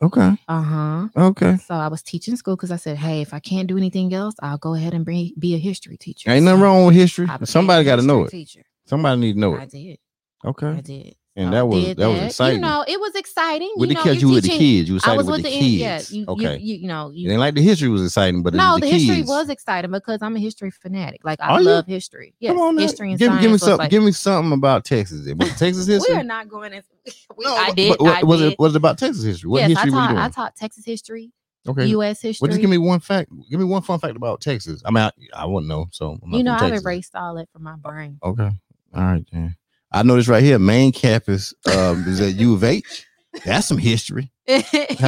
Okay. 0.01 0.37
Uh 0.47 0.63
huh. 0.63 1.09
Okay. 1.17 1.57
So 1.57 1.75
I 1.75 1.89
was 1.89 2.03
teaching 2.03 2.37
school 2.37 2.55
because 2.57 2.71
I 2.71 2.77
said, 2.77 2.97
hey, 2.99 3.21
if 3.21 3.35
I 3.35 3.41
can't 3.41 3.67
do 3.67 3.77
anything 3.77 4.15
else, 4.15 4.35
I'll 4.41 4.59
go 4.59 4.75
ahead 4.75 4.95
and 4.95 5.05
be, 5.05 5.35
be 5.39 5.55
a 5.55 5.59
history 5.59 5.97
teacher. 5.97 6.31
Ain't 6.31 6.45
nothing 6.45 6.61
So 6.61 6.65
wrong 6.65 6.87
with 6.87 6.95
history. 6.95 7.27
Somebody 7.45 7.85
got 7.85 7.97
to 7.97 8.03
know 8.03 8.25
it. 8.25 8.31
Teacher. 8.31 8.63
Somebody 8.87 9.21
need 9.21 9.33
to 9.35 9.39
know 9.41 9.55
it. 9.57 9.61
I 9.63 9.67
did. 9.67 9.99
Okay. 10.45 10.67
I 10.69 10.81
did. 10.81 11.15
And 11.35 11.49
So 11.49 11.51
that 11.53 11.67
was- 11.67 11.85
did 11.85 11.97
that 11.99 12.09
was 12.09 12.23
exciting. 12.23 12.57
You 12.57 12.61
know, 12.63 12.85
it 12.87 12.99
was 13.01 13.15
exciting. 13.15 13.73
With 13.77 13.91
you 13.91 13.95
the 13.97 13.99
know, 14.01 14.05
kids, 14.05 14.23
you 14.23 14.35
the 14.35 14.41
teaching- 14.41 14.59
kids. 14.59 14.89
You 14.89 14.95
I 14.95 14.99
excited 14.99 15.17
with 15.19 15.27
with 15.27 15.37
the 15.39 15.51
the, 15.51 15.59
kids. 15.59 16.13
yeah. 16.13 16.19
You, 16.19 16.25
okay. 16.29 16.59
you, 16.59 16.75
you, 16.75 16.81
you 16.83 16.89
know, 16.89 17.13
it 17.15 17.29
ain't 17.31 17.39
like 17.41 17.55
the 17.55 17.63
history 17.63 17.89
was 17.89 18.05
exciting, 18.05 18.43
but 18.43 18.55
no, 18.55 18.75
the, 18.75 18.83
the, 18.83 18.87
history 18.89 19.23
was 19.23 19.49
exciting 19.49 19.91
because 19.93 20.21
I'm 20.23 20.35
a 20.37 20.41
history 20.41 20.71
fanatic. 20.73 21.21
Like 21.25 21.41
I 21.41 21.49
Are 21.51 21.61
you? 21.61 21.67
love 21.67 21.87
history. 21.87 22.35
Yes, 22.41 22.53
Come 22.53 22.61
on, 22.61 22.79
history 22.79 23.11
and 23.11 23.19
give, 23.21 23.29
science. 23.29 23.43
give 23.43 23.51
me 23.53 23.59
something. 23.59 23.79
like- 23.79 23.91
give 23.91 24.03
me 24.03 24.13
something 24.13 24.53
about 24.53 24.85
Texas. 24.85 25.27
Texas 25.59 25.87
history? 25.87 26.15
we 26.15 26.21
are 26.21 26.25
not 26.25 26.49
going 26.49 26.73
as 26.73 26.85
we, 27.37 27.45
No, 27.45 27.55
I 27.55 27.71
did. 27.73 27.91
but 27.91 28.01
what- 28.01 28.17
I 28.17 28.23
was 28.25 28.41
did. 28.41 28.53
it 28.53 28.59
was 28.59 28.75
it 28.75 28.79
about 28.79 28.99
Texas 28.99 29.25
history? 29.25 29.49
What 29.51 29.59
yes, 29.61 29.71
history 29.71 29.91
I 29.91 29.95
were 29.95 30.01
you 30.01 30.07
taught. 30.07 30.09
doing? 30.11 30.23
I 30.23 30.29
taught 30.29 30.57
Texas 30.57 30.85
history, 30.85 31.33
okay. 31.67 31.87
U.S. 31.87 32.21
history. 32.21 32.45
Well, 32.47 32.51
just 32.51 32.61
give 32.61 32.71
me 32.71 32.79
one 32.79 33.01
fact. 33.01 33.31
Give 33.51 33.59
me 33.61 33.67
one 33.67 33.83
fun 33.83 33.99
fact 33.99 34.17
about 34.17 34.41
Texas. 34.41 34.83
I 34.85 34.91
mean, 34.91 35.05
I, 35.05 35.11
I 35.35 35.47
wouldn't 35.47 35.69
know. 35.69 35.87
So 35.93 36.19
I'm 36.23 36.31
not 36.31 36.37
you 36.37 36.43
know, 36.45 36.55
I've 36.55 36.73
erased 36.73 37.15
all 37.15 37.35
that 37.37 37.49
from 37.53 37.63
my 37.65 37.77
brain. 37.77 38.19
Okay. 38.23 38.51
All 38.95 39.03
right, 39.03 39.25
then. 39.33 39.57
I 39.91 40.03
know 40.03 40.17
this 40.17 40.29
right 40.29 40.43
here. 40.43 40.59
Main 40.59 40.93
campus 40.93 41.55
um, 41.75 42.05
is 42.07 42.21
at 42.21 42.35
U 42.35 42.55
of 42.55 42.65
H. 42.65 43.07
That's 43.45 43.67
some 43.67 43.79
history. 43.79 44.33
How 44.49 44.57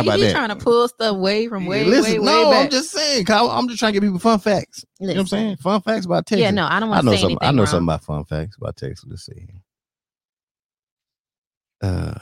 about 0.01 0.21
that? 0.21 0.33
trying 0.33 0.51
to 0.51 0.57
pull 0.57 0.87
stuff 0.89 1.17
way 1.17 1.49
from 1.49 1.65
way, 1.67 1.85
Listen, 1.85 2.21
way, 2.21 2.27
no, 2.27 2.51
way. 2.51 2.59
I'm 2.59 2.71
just 2.71 2.91
saying. 2.91 3.25
Kyle, 3.25 3.51
I'm 3.51 3.67
just 3.69 3.79
trying 3.81 3.95
to 3.95 4.01
give 4.01 4.07
people 4.07 4.19
fun 4.19 4.39
facts. 4.39 4.85
You 4.99 5.07
know 5.07 5.15
what 5.15 5.21
I'm 5.21 5.27
saying? 5.27 5.57
Fun 5.57 5.81
facts 5.81 6.05
about 6.05 6.27
Texas. 6.27 6.43
Yeah, 6.43 6.51
no, 6.51 6.67
I 6.67 6.79
don't 6.81 6.91
want 6.91 7.05
know 7.05 7.13
to 7.13 7.17
say 7.17 7.23
something. 7.23 7.39
anything. 7.41 7.49
I 7.49 7.51
know 7.53 7.63
wrong. 7.63 7.67
something 7.67 7.87
about 7.89 8.05
fun 8.05 8.25
facts 8.27 8.57
about 8.59 8.77
Texas. 8.77 9.07
Let's 9.09 9.25
see. 9.25 9.49
Uh, 11.83 12.15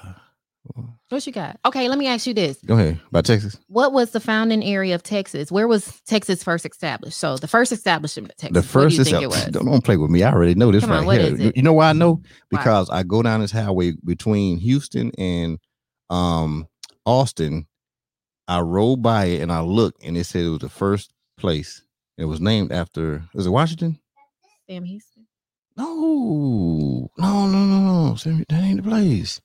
What 1.09 1.27
you 1.27 1.33
got? 1.33 1.59
Okay, 1.65 1.89
let 1.89 1.99
me 1.99 2.07
ask 2.07 2.27
you 2.27 2.35
this: 2.35 2.59
go 2.67 2.75
ahead 2.75 3.01
about 3.09 3.25
Texas. 3.25 3.57
What 3.69 3.93
was 3.93 4.11
the 4.11 4.21
founding 4.21 4.63
area 4.63 4.95
of 4.95 5.03
Texas? 5.03 5.51
Where 5.51 5.67
was 5.67 6.01
Texas 6.07 6.43
first 6.45 6.67
established? 6.67 7.17
So 7.17 7.37
the 7.39 7.49
first 7.49 7.73
establishment 7.73 8.31
of 8.31 8.37
Texas. 8.37 8.63
The 8.63 8.69
first 8.69 8.91
do 8.93 8.97
you 8.97 9.01
is 9.03 9.09
think 9.11 9.23
it 9.23 9.29
was? 9.29 9.47
don't, 9.47 9.65
don't 9.65 9.83
play 9.85 9.97
with 9.97 10.11
me. 10.11 10.23
I 10.23 10.33
already 10.33 10.55
know 10.55 10.71
this 10.71 10.83
Come 10.83 10.93
on, 10.93 10.99
right 10.99 11.07
what 11.07 11.21
here. 11.21 11.33
is 11.35 11.41
You, 11.41 11.49
it? 11.49 11.57
you 11.57 11.63
know 11.63 11.73
why 11.73 11.89
I 11.89 11.93
know? 11.95 12.15
Why? 12.15 12.23
Because 12.51 12.91
I 12.91 13.03
go 13.03 13.23
down 13.23 13.41
this 13.41 13.51
highway 13.53 13.93
between 14.05 14.59
Houston 14.59 15.11
and 15.17 15.59
um 16.11 16.69
Austin. 17.07 17.67
I 18.47 18.61
rode 18.61 19.03
by 19.03 19.27
it 19.27 19.43
and 19.43 19.51
I 19.53 19.61
looked 19.61 20.03
and 20.05 20.17
it 20.17 20.25
said 20.25 20.45
it 20.45 20.49
was 20.51 20.59
the 20.61 20.69
first 20.69 21.13
place. 21.39 21.83
It 22.19 22.25
was 22.27 22.41
named 22.41 22.73
after 22.73 23.25
was 23.35 23.47
it 23.47 23.51
Washington? 23.51 23.99
Sam 24.69 24.85
Houston. 24.85 25.27
No, 25.77 27.09
no, 27.17 27.47
no, 27.47 27.65
no, 27.65 28.09
no. 28.09 28.15
Sam- 28.17 28.45
That 28.49 28.63
ain't 28.63 28.83
the 28.83 28.89
place. 28.91 29.41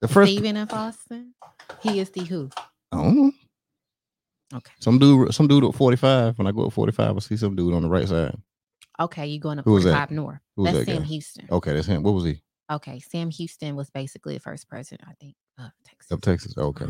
The 0.00 0.08
first 0.08 0.32
Stephen 0.32 0.56
F. 0.56 0.72
Austin. 0.72 1.34
He 1.82 2.00
is 2.00 2.10
the 2.10 2.24
who? 2.24 2.50
I 2.92 2.96
don't 3.02 3.16
know. 3.16 3.32
Okay. 4.54 4.72
Some 4.80 4.98
dude, 4.98 5.34
some 5.34 5.48
dude 5.48 5.64
at 5.64 5.74
45. 5.74 6.38
When 6.38 6.46
I 6.46 6.52
go 6.52 6.66
at 6.66 6.72
45, 6.72 7.16
I 7.16 7.18
see 7.20 7.36
some 7.36 7.56
dude 7.56 7.74
on 7.74 7.82
the 7.82 7.88
right 7.88 8.06
side. 8.06 8.34
Okay, 9.00 9.26
you 9.26 9.38
going 9.40 9.58
up 9.58 9.64
Who 9.64 9.72
was 9.72 9.84
that? 9.84 9.90
45 10.08 10.10
North. 10.12 10.38
Who 10.56 10.64
That's 10.64 10.78
that 10.78 10.86
Sam 10.86 10.98
guy? 10.98 11.04
Houston. 11.04 11.48
Okay, 11.50 11.72
that's 11.74 11.86
him. 11.86 12.02
What 12.02 12.14
was 12.14 12.24
he? 12.24 12.40
Okay, 12.70 12.98
Sam 13.00 13.30
Houston 13.30 13.76
was 13.76 13.90
basically 13.90 14.34
the 14.34 14.40
first 14.40 14.68
president, 14.68 15.08
I 15.08 15.14
think, 15.20 15.34
of 15.58 15.70
Texas. 15.84 16.10
Of 16.10 16.20
Texas. 16.20 16.54
Okay. 16.56 16.86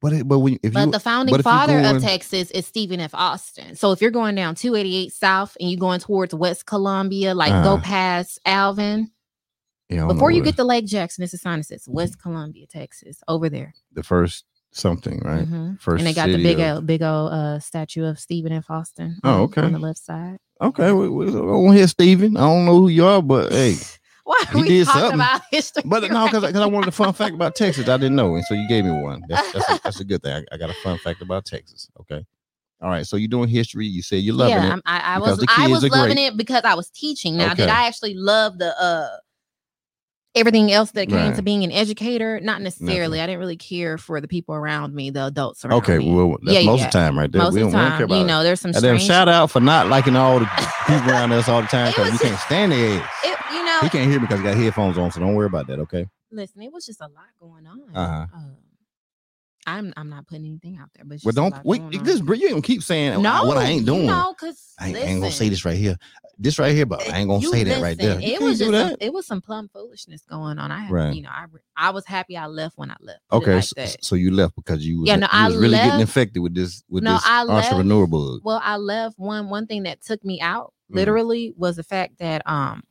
But 0.00 0.12
it, 0.12 0.28
but 0.28 0.40
when 0.40 0.58
if 0.62 0.72
But 0.72 0.86
you 0.86 0.92
the 0.92 1.00
founding 1.00 1.42
father 1.42 1.80
going- 1.80 1.96
of 1.96 2.02
Texas 2.02 2.50
is 2.50 2.66
Stephen 2.66 3.00
F. 3.00 3.14
Austin. 3.14 3.76
So 3.76 3.92
if 3.92 4.00
you're 4.00 4.10
going 4.10 4.34
down 4.34 4.54
288 4.54 5.12
South 5.12 5.56
and 5.60 5.70
you're 5.70 5.78
going 5.80 6.00
towards 6.00 6.34
West 6.34 6.66
Columbia, 6.66 7.34
like 7.34 7.50
go 7.64 7.74
Uh-huh. 7.74 7.82
past 7.84 8.38
Alvin, 8.44 9.10
yeah, 9.92 10.06
before 10.06 10.30
you 10.30 10.42
get 10.42 10.56
to 10.56 10.64
Lake 10.64 10.86
Jackson, 10.86 11.22
it's 11.24 11.34
a 11.34 11.38
sign 11.38 11.58
that 11.58 11.64
says 11.64 11.86
West 11.88 12.20
Columbia, 12.20 12.66
Texas, 12.66 13.20
over 13.28 13.48
there. 13.48 13.74
the 13.92 14.02
first 14.02 14.44
something, 14.74 15.20
right? 15.24 15.46
Mhm. 15.46 15.78
First 15.80 16.00
And 16.00 16.06
they 16.06 16.14
got 16.14 16.28
the 16.28 16.42
big 16.42 16.58
of- 16.58 16.76
old, 16.76 16.86
big 16.86 17.02
old 17.02 17.32
uh, 17.32 17.58
statue 17.60 18.04
of 18.06 18.18
Stephen 18.18 18.52
F. 18.52 18.70
Austin. 18.70 19.18
Oh, 19.22 19.42
okay. 19.42 19.60
On 19.62 19.72
the 19.72 19.78
left 19.78 19.98
side. 19.98 20.38
Okay, 20.60 20.92
we, 20.92 21.08
we, 21.08 21.26
to 21.72 21.78
hear 21.78 21.86
Steven. 21.88 22.36
I 22.36 22.40
don't 22.40 22.64
know 22.64 22.78
who 22.80 22.88
you 22.88 23.04
are, 23.04 23.20
but 23.20 23.52
hey, 23.52 23.76
Why 24.24 24.40
He 24.52 24.62
we 24.62 24.68
did 24.68 24.86
talking 24.86 25.00
something. 25.00 25.14
about 25.20 25.40
history? 25.50 25.82
but 25.84 26.08
no, 26.10 26.26
because 26.26 26.44
right 26.44 26.62
I 26.62 26.66
wanted 26.66 26.88
a 26.88 26.92
fun 26.92 27.12
fact 27.12 27.34
about 27.34 27.56
Texas. 27.56 27.88
I 27.88 27.96
didn't 27.96 28.14
know, 28.16 28.34
and 28.36 28.44
so 28.44 28.54
you 28.54 28.66
gave 28.68 28.84
me 28.84 28.92
one. 28.92 29.22
That's 29.28 29.50
that's 29.52 29.68
a, 29.68 29.80
that's 29.82 30.00
a 30.00 30.04
good 30.04 30.22
thing. 30.22 30.32
I, 30.52 30.54
I 30.54 30.58
got 30.58 30.70
a 30.70 30.74
fun 30.74 30.96
fact 30.98 31.20
about 31.22 31.44
Texas. 31.44 31.88
Okay, 32.02 32.24
all 32.80 32.88
right. 32.88 33.04
So 33.04 33.16
you're 33.16 33.26
doing 33.28 33.48
history. 33.48 33.84
You 33.86 34.00
say 34.00 34.18
you're 34.18 34.36
loving 34.36 34.54
yeah, 34.54 34.66
it. 34.66 34.70
I'm- 34.70 34.82
I, 34.86 34.98
I 35.00 35.18
was 35.18 35.44
I 35.48 35.66
was 35.66 35.82
loving 35.82 36.14
great. 36.14 36.26
it 36.28 36.36
because 36.36 36.62
I 36.64 36.74
was 36.76 36.88
teaching. 36.90 37.36
Now, 37.36 37.52
did 37.54 37.68
I 37.68 37.88
actually 37.88 38.14
love 38.14 38.58
the 38.58 38.80
uh 38.80 39.08
everything 40.34 40.72
else 40.72 40.92
that 40.92 41.08
came 41.08 41.18
Right. 41.18 41.36
to 41.36 41.42
being 41.42 41.64
an 41.64 41.72
educator? 41.72 42.40
Not 42.40 42.62
necessarily. 42.62 43.20
I 43.20 43.26
didn't 43.26 43.40
really 43.40 43.56
care 43.56 43.98
for 43.98 44.20
the 44.20 44.28
people 44.28 44.54
around 44.54 44.94
me, 44.94 45.10
the 45.10 45.26
adults 45.26 45.64
around 45.64 45.78
Okay, 45.78 45.98
me. 45.98 46.12
well, 46.12 46.36
that's 46.42 46.58
Yeah, 46.60 46.66
most 46.66 46.80
yeah. 46.80 46.86
of 46.86 46.92
the 46.92 46.98
time, 46.98 47.18
right 47.18 47.30
there. 47.32 47.42
Most 47.42 47.54
we 47.54 47.60
of 47.62 47.64
don't, 47.66 47.72
the 47.72 47.78
we 47.78 47.82
don't 47.82 47.90
care 47.90 47.98
time, 47.98 48.04
about 48.06 48.18
you 48.20 48.24
know, 48.26 48.42
there's 48.42 48.60
some 48.60 48.72
And 48.74 48.82
then 48.84 48.98
shout 48.98 49.28
out 49.28 49.50
for 49.50 49.60
not 49.60 49.88
liking 49.88 50.16
all 50.16 50.38
the 50.38 50.46
people 50.86 51.10
around 51.10 51.32
us 51.32 51.48
all 51.48 51.60
the 51.62 51.68
time 51.68 51.88
because 51.92 52.12
you 52.12 52.18
can't 52.18 52.38
stand 52.40 52.72
their 52.72 53.00
ass. 53.02 53.10
it, 53.24 53.38
you 53.52 53.64
know, 53.64 53.80
He 53.82 53.88
can't 53.88 54.10
hear 54.10 54.20
me 54.20 54.26
because 54.26 54.38
he 54.40 54.44
got 54.44 54.56
headphones 54.56 54.98
on, 54.98 55.10
so 55.10 55.20
don't 55.20 55.34
worry 55.34 55.46
about 55.46 55.66
that. 55.68 55.78
Okay. 55.80 56.06
listen, 56.30 56.62
it 56.62 56.72
was 56.72 56.86
just 56.86 57.00
a 57.00 57.04
lot 57.08 57.26
going 57.40 57.66
on. 57.66 57.80
Uh-huh. 57.94 58.26
Um, 58.34 58.56
I'm 59.66 59.92
I'm 59.96 60.08
not 60.08 60.26
putting 60.26 60.46
anything 60.46 60.76
out 60.80 60.88
there, 60.94 61.04
but 61.04 61.14
it's 61.14 61.24
But 61.24 61.36
just 61.36 61.46
a 61.46 61.50
don't 61.50 61.64
wait. 61.64 61.82
Just 62.04 62.24
you 62.24 62.48
gonna 62.48 62.62
keep 62.62 62.82
saying 62.82 63.22
no, 63.22 63.44
what 63.44 63.58
I 63.58 63.64
ain't 63.66 63.86
doing. 63.86 64.06
No, 64.06 64.34
because 64.36 64.74
I 64.80 64.86
I 64.86 64.96
ain't 64.96 65.20
gonna 65.20 65.30
say 65.32 65.48
this 65.48 65.64
right 65.64 65.76
here. 65.76 65.96
This 66.38 66.58
right 66.58 66.74
here, 66.74 66.86
but 66.86 67.06
I 67.08 67.18
ain't 67.18 67.28
gonna 67.28 67.40
You 67.40 67.50
say 67.52 67.62
that 67.64 67.82
right 67.82 67.96
there. 67.96 68.18
You 68.20 68.34
It 68.34 68.40
was 68.42 68.58
just 68.58 68.70
some, 68.72 68.96
it 69.00 69.12
was 69.12 69.26
some 69.26 69.40
plum 69.40 69.68
foolishness 69.72 70.22
going 70.22 70.58
on. 70.58 70.72
I 70.72 70.88
Right. 70.88 71.14
you 71.14 71.22
know, 71.22 71.28
I 71.30 71.44
I 71.76 71.90
was 71.90 72.04
happy 72.06 72.36
I 72.36 72.46
left 72.46 72.76
when 72.78 72.90
I 72.90 72.96
left. 73.00 73.20
Okay, 73.30 73.56
like 73.56 73.64
so, 73.64 73.86
so 74.00 74.14
you 74.16 74.30
left 74.30 74.56
because 74.56 74.84
you 74.86 75.00
was, 75.00 75.08
Yeah, 75.08 75.16
no, 75.16 75.26
you 75.26 75.30
I 75.32 75.46
was 75.48 75.56
really 75.56 75.78
getting 75.78 76.00
infected 76.00 76.42
with 76.42 76.54
this 76.54 76.82
with 76.88 77.04
No, 77.04 77.14
this 77.14 77.22
I 77.26 77.44
left- 77.44 77.66
entrepreneur 77.72 78.06
bug. 78.06 78.40
Well, 78.42 78.60
I 78.64 78.76
left 78.76 79.18
one 79.18 79.50
one 79.50 79.66
thing 79.66 79.82
that 79.84 80.00
took 80.02 80.24
me 80.24 80.40
out 80.40 80.72
Mhm. 80.90 80.96
literally 80.96 81.54
was 81.56 81.76
the 81.76 81.82
fact 81.84 82.18
that 82.18 82.42
um 82.46 82.82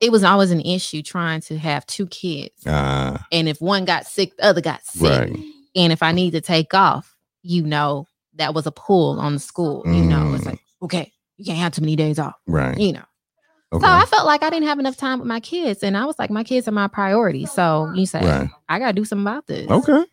it 0.00 0.10
was 0.10 0.24
always 0.24 0.50
an 0.50 0.60
issue 0.62 1.00
trying 1.02 1.40
to 1.42 1.56
have 1.58 1.86
two 1.86 2.06
kids. 2.08 2.64
Ah, 2.66 3.24
And 3.30 3.48
if 3.48 3.60
one 3.60 3.84
got 3.84 4.06
sick, 4.06 4.36
the 4.36 4.44
other 4.46 4.60
got 4.60 4.84
sick. 4.84 5.02
right. 5.02 5.36
And 5.76 5.92
if 5.92 6.02
I 6.02 6.10
need 6.12 6.32
to 6.32 6.40
take 6.40 6.74
off, 6.74 7.14
you 7.42 7.62
know, 7.62 8.08
that 8.34 8.52
was 8.52 8.66
a 8.66 8.72
pull 8.72 9.20
on 9.20 9.34
the 9.34 9.38
school. 9.40 9.82
You 9.86 10.02
know, 10.02 10.34
it's 10.34 10.42
Mm. 10.42 10.46
like, 10.46 10.60
okay, 10.82 11.12
you 11.42 11.52
can't 11.52 11.58
have 11.58 11.72
too 11.72 11.80
many 11.82 11.96
days 11.96 12.18
off, 12.18 12.34
Right. 12.46 12.78
you 12.78 12.92
know. 12.92 13.02
Okay. 13.72 13.86
So 13.86 13.90
I 13.90 14.04
felt 14.04 14.26
like 14.26 14.42
I 14.42 14.50
didn't 14.50 14.68
have 14.68 14.78
enough 14.78 14.96
time 14.96 15.18
with 15.18 15.26
my 15.28 15.40
kids. 15.40 15.82
And 15.82 15.96
I 15.96 16.04
was 16.04 16.18
like, 16.18 16.30
my 16.30 16.44
kids 16.44 16.68
are 16.68 16.72
my 16.72 16.88
priority. 16.88 17.46
So 17.46 17.90
you 17.94 18.04
say, 18.06 18.20
Right. 18.20 18.50
I 18.68 18.78
got 18.78 18.88
to 18.88 18.92
do 18.92 19.04
something 19.04 19.24
about 19.26 19.46
this. 19.46 19.68
Okay. 19.70 20.04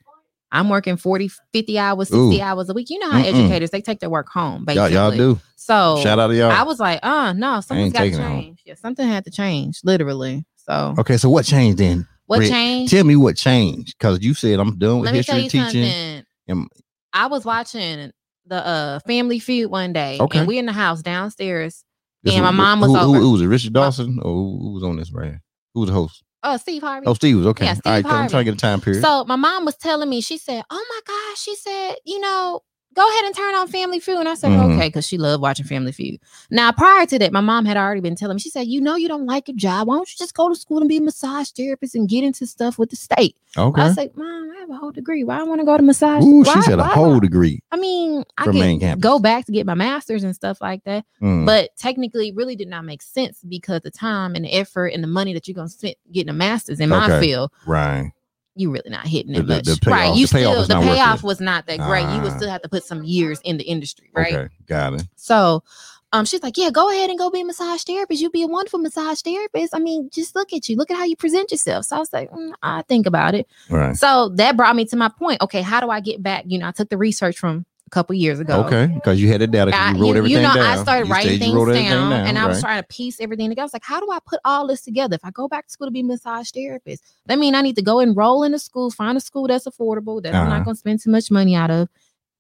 I'm 0.52 0.70
working 0.70 0.96
40, 0.98 1.30
50 1.54 1.78
hours, 1.78 2.08
60 2.08 2.18
Ooh. 2.38 2.42
hours 2.42 2.70
a 2.70 2.74
week. 2.74 2.90
You 2.90 3.00
know 3.00 3.12
how 3.12 3.22
Mm-mm. 3.22 3.28
educators, 3.28 3.70
they 3.70 3.82
take 3.82 4.00
their 4.00 4.10
work 4.10 4.30
home, 4.30 4.66
Y'all, 4.68 4.88
basically. 4.88 4.94
y'all 4.94 5.12
do. 5.12 5.40
So 5.58 6.00
Shout 6.02 6.18
out 6.20 6.28
to 6.28 6.36
y'all. 6.36 6.50
I 6.52 6.64
was 6.64 6.80
like, 6.80 7.00
uh, 7.04 7.34
no, 7.34 7.60
something's 7.62 7.94
got 7.94 8.00
to 8.00 8.06
taking 8.06 8.20
it 8.20 8.24
home. 8.24 8.42
change. 8.42 8.62
Yeah, 8.66 8.74
something 8.76 9.06
had 9.08 9.26
to 9.26 9.32
change, 9.32 9.82
literally. 9.84 10.46
So 10.56 10.96
okay, 11.00 11.18
so 11.18 11.30
what 11.30 11.46
changed 11.46 11.78
then? 11.80 12.08
what 12.28 12.38
Britt, 12.38 12.50
changed? 12.50 12.92
Tell 12.94 13.04
me 13.04 13.16
what 13.16 13.36
changed 13.36 13.96
because 14.00 14.22
you 14.22 14.34
said 14.34 14.60
I'm 14.60 14.78
done 14.78 15.00
with 15.00 15.08
Let 15.08 15.16
history 15.16 15.42
teaching. 15.50 15.64
something. 15.64 16.24
Am- 16.48 16.68
I 17.12 17.26
was 17.28 17.44
watching 17.44 18.12
the 18.50 18.66
uh 18.68 19.00
Family 19.08 19.40
Feud 19.40 19.72
one 19.72 19.94
day, 19.94 20.18
Okay. 20.20 20.40
and 20.40 20.48
we 20.48 20.58
in 20.58 20.66
the 20.66 20.74
house 20.74 21.02
downstairs. 21.02 21.84
This 22.24 22.34
and 22.34 22.44
my 22.44 22.50
was- 22.50 22.58
mom 22.58 22.80
was 22.82 22.90
who, 22.92 22.98
who, 22.98 23.10
over. 23.12 23.20
who 23.20 23.32
was 23.32 23.42
it? 23.42 23.46
Richard 23.48 23.74
Dawson 23.74 24.20
or 24.22 24.32
who, 24.34 24.60
who 24.62 24.72
was 24.74 24.84
on 24.84 24.98
this 24.98 25.12
right? 25.14 25.36
Who 25.74 25.82
was 25.82 25.90
the 25.90 25.94
host? 25.96 26.22
Oh, 26.44 26.58
Steve 26.58 26.82
Harvey. 26.82 27.06
Oh, 27.08 27.14
Steve 27.14 27.38
was 27.38 27.46
okay. 27.48 27.66
Yeah, 27.66 27.72
All 27.72 27.76
Steve 27.76 28.06
right, 28.06 28.06
I'm 28.06 28.30
trying 28.30 28.46
to 28.46 28.52
get 28.52 28.54
a 28.54 28.58
time 28.58 28.82
period. 28.82 29.02
So 29.04 29.26
my 29.26 29.36
mom 29.36 29.66
was 29.66 29.76
telling 29.78 30.10
me, 30.10 30.22
she 30.22 30.38
said, 30.38 30.64
"Oh 30.70 30.86
my 30.90 31.00
gosh," 31.06 31.40
she 31.42 31.56
said, 31.56 31.96
"You 32.06 32.20
know, 32.20 32.62
go 33.00 33.10
ahead 33.10 33.26
and 33.26 33.36
turn 33.36 33.56
on 33.56 33.68
Family 33.68 34.00
Feud. 34.00 34.20
And 34.20 34.28
I 34.28 34.34
said, 34.36 34.52
Mhm. 34.52 34.76
okay, 34.76 34.88
because 34.90 35.08
she 35.08 35.18
loved 35.18 35.42
watching 35.42 35.66
Family 35.66 35.92
Feud. 35.92 36.20
Now, 36.52 36.72
prior 36.72 37.06
to 37.06 37.20
that, 37.20 37.32
my 37.32 37.40
mom 37.42 37.66
had 37.66 37.78
already 37.78 38.02
been 38.02 38.16
telling 38.16 38.36
me, 38.36 38.40
she 38.42 38.50
said, 38.50 38.68
you 38.68 38.82
know, 38.82 38.96
you 38.96 39.08
don't 39.08 39.26
like 39.26 39.48
your 39.48 39.56
job. 39.58 39.88
Why 39.88 39.96
don't 39.96 40.10
you 40.10 40.16
just 40.18 40.34
go 40.34 40.50
to 40.50 40.56
school 40.56 40.80
and 40.80 40.90
be 40.90 40.98
a 40.98 41.02
massage 41.02 41.50
therapist 41.52 41.96
and 41.96 42.10
get 42.10 42.24
into 42.24 42.46
stuff 42.46 42.78
with 42.78 42.90
the 42.90 42.96
state? 42.96 43.36
Okay. 43.58 43.82
I 43.82 43.94
said, 43.94 44.12
Mom, 44.16 44.52
I 44.56 44.60
have 44.60 44.70
a 44.70 44.76
whole 44.76 44.92
degree. 44.92 45.24
Why 45.24 45.40
I 45.40 45.44
want 45.44 45.62
to 45.62 45.66
go 45.66 45.78
to 45.78 45.84
massage? 45.84 46.24
Ooh, 46.24 46.44
why, 46.44 46.54
she 46.54 46.62
said 46.64 46.80
a 46.80 46.84
whole 46.84 47.20
degree 47.20 47.62
I 47.72 47.78
mean, 47.78 48.24
I 48.38 48.44
can 48.46 49.00
go 49.00 49.20
back 49.20 49.46
to 49.46 49.52
get 49.52 49.66
my 49.66 49.74
master's 49.76 50.24
and 50.24 50.36
stuff 50.36 50.60
like 50.62 50.84
that. 50.84 51.06
Mm, 51.22 51.46
But 51.46 51.70
technically, 51.78 52.30
it 52.30 52.36
really 52.36 52.56
did 52.56 52.68
not 52.68 52.84
make 52.86 53.02
sense 53.02 53.40
because 53.48 53.82
the 53.82 53.92
time 53.92 54.36
and 54.36 54.44
the 54.46 54.54
effort 54.54 54.88
and 54.88 55.04
the 55.04 55.08
money 55.08 55.34
that 55.34 55.48
you're 55.48 55.56
going 55.56 55.68
to 55.68 55.74
spend 55.74 55.96
getting 56.12 56.30
a 56.30 56.34
master's 56.34 56.80
in 56.80 56.90
my 56.90 57.08
field, 57.22 57.52
right. 57.66 58.12
You 58.60 58.72
really 58.72 58.90
not 58.90 59.08
hitting 59.08 59.34
it 59.36 59.48
the- 59.48 59.56
much. 59.56 59.66
the 59.66 59.78
payoff- 59.82 59.88
right. 60.00 60.16
You 60.16 60.28
the 60.28 60.38
still, 60.38 60.66
the 60.66 60.76
payoff 60.82 61.24
was 61.24 61.40
not 61.40 61.66
that 61.68 61.80
great. 61.80 62.04
You 62.14 62.22
would 62.22 62.34
Ah. 62.34 62.38
still 62.38 62.50
have 62.50 62.62
to 62.64 62.70
put 62.70 62.84
some 62.84 63.04
years 63.04 63.40
in 63.44 63.58
the 63.58 63.64
industry. 63.64 64.10
Right. 64.14 64.34
Okay. 64.34 64.54
Got 64.68 64.94
it. 64.96 65.04
So 65.16 65.64
um, 66.12 66.26
she's 66.26 66.42
like, 66.42 66.58
Yeah, 66.58 66.72
go 66.72 66.90
ahead 66.90 67.10
and 67.12 67.20
go 67.20 67.30
be 67.30 67.42
a 67.42 67.46
massage 67.46 67.84
therapist. 67.84 68.20
You'll 68.20 68.32
be 68.32 68.42
a 68.42 68.48
wonderful 68.48 68.80
massage 68.80 69.22
therapist. 69.22 69.76
I 69.76 69.80
mean, 69.80 70.10
just 70.12 70.36
look 70.36 70.52
at 70.54 70.68
you. 70.68 70.76
Look 70.76 70.90
at 70.90 70.98
how 70.98 71.06
you 71.06 71.16
present 71.16 71.52
yourself. 71.52 71.86
So 71.86 71.96
I 71.96 72.00
was 72.00 72.12
like, 72.12 72.32
mm, 72.32 72.52
I 72.64 72.82
think 72.84 73.06
about 73.06 73.36
it. 73.36 73.48
Right. 73.70 73.96
So 73.96 74.30
that 74.30 74.58
brought 74.58 74.76
me 74.76 74.86
to 74.86 74.96
my 74.98 75.10
point. 75.10 75.42
Okay, 75.42 75.62
how 75.62 75.80
do 75.80 75.90
I 75.92 76.00
get 76.00 76.24
back? 76.24 76.46
You 76.48 76.58
know, 76.58 76.68
I 76.68 76.72
took 76.72 76.90
the 76.90 76.98
research 76.98 77.38
from 77.38 77.66
a 77.90 77.96
couple 77.96 78.16
years 78.16 78.40
ago. 78.40 78.64
Okay. 78.66 78.86
Because 78.94 79.20
you 79.20 79.30
had 79.30 79.42
it 79.42 79.50
down. 79.50 79.74
I, 79.74 79.92
You 79.94 80.02
wrote 80.02 80.08
you, 80.10 80.16
everything 80.18 80.38
you 80.38 80.48
know, 80.48 80.54
down. 80.54 80.78
I 80.80 80.82
started 80.84 81.08
You 81.08 81.12
writing 81.14 81.40
things 81.40 81.54
down, 81.54 81.62
everything 81.70 81.88
and 81.88 82.38
I 82.38 82.46
was 82.46 82.58
right. 82.58 82.62
trying 82.62 82.82
to 82.84 82.88
piece 82.88 83.20
everything 83.20 83.50
together. 83.50 83.64
I 83.64 83.66
was 83.66 83.74
like, 83.74 83.84
how 83.84 84.00
do 84.00 84.12
I 84.12 84.20
put 84.26 84.40
all 84.46 84.68
this 84.68 84.82
together? 84.82 85.16
If 85.16 85.26
I 85.26 85.32
go 85.32 85.48
back 85.48 85.66
to 85.66 85.72
school 85.72 85.88
to 85.88 85.92
be 85.92 86.02
a 86.02 86.04
massage 86.04 86.52
therapist, 86.52 87.04
that 87.26 87.40
mean 87.40 87.56
I 87.56 87.62
need 87.62 87.76
to 87.78 87.82
go 87.82 88.00
enroll 88.00 88.44
in 88.44 88.54
a 88.54 88.60
school, 88.60 88.92
find 88.92 89.18
a 89.18 89.22
school 89.22 89.48
that's 89.48 89.66
affordable, 89.66 90.22
that 90.22 90.36
I'm 90.36 90.48
Uh-huh. 90.48 90.58
not 90.58 90.66
going 90.66 90.76
to 90.76 90.80
spend 90.80 91.02
too 91.02 91.10
much 91.10 91.32
money 91.32 91.56
out 91.56 91.72
of, 91.72 91.90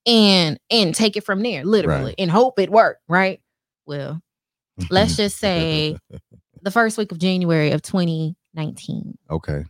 and 0.05 0.59
and 0.69 0.93
take 0.93 1.17
it 1.17 1.23
from 1.23 1.41
there, 1.41 1.65
literally, 1.65 2.13
and 2.19 2.29
hope 2.29 2.59
it 2.59 2.69
worked. 2.69 3.01
Right? 3.07 3.41
Well, 3.87 4.21
let's 4.91 5.15
just 5.23 5.37
say 5.37 5.97
the 6.61 6.71
first 6.71 6.97
week 6.99 7.11
of 7.11 7.17
January 7.17 7.71
of 7.71 7.81
2019 7.81 9.17
okay. 9.31 9.63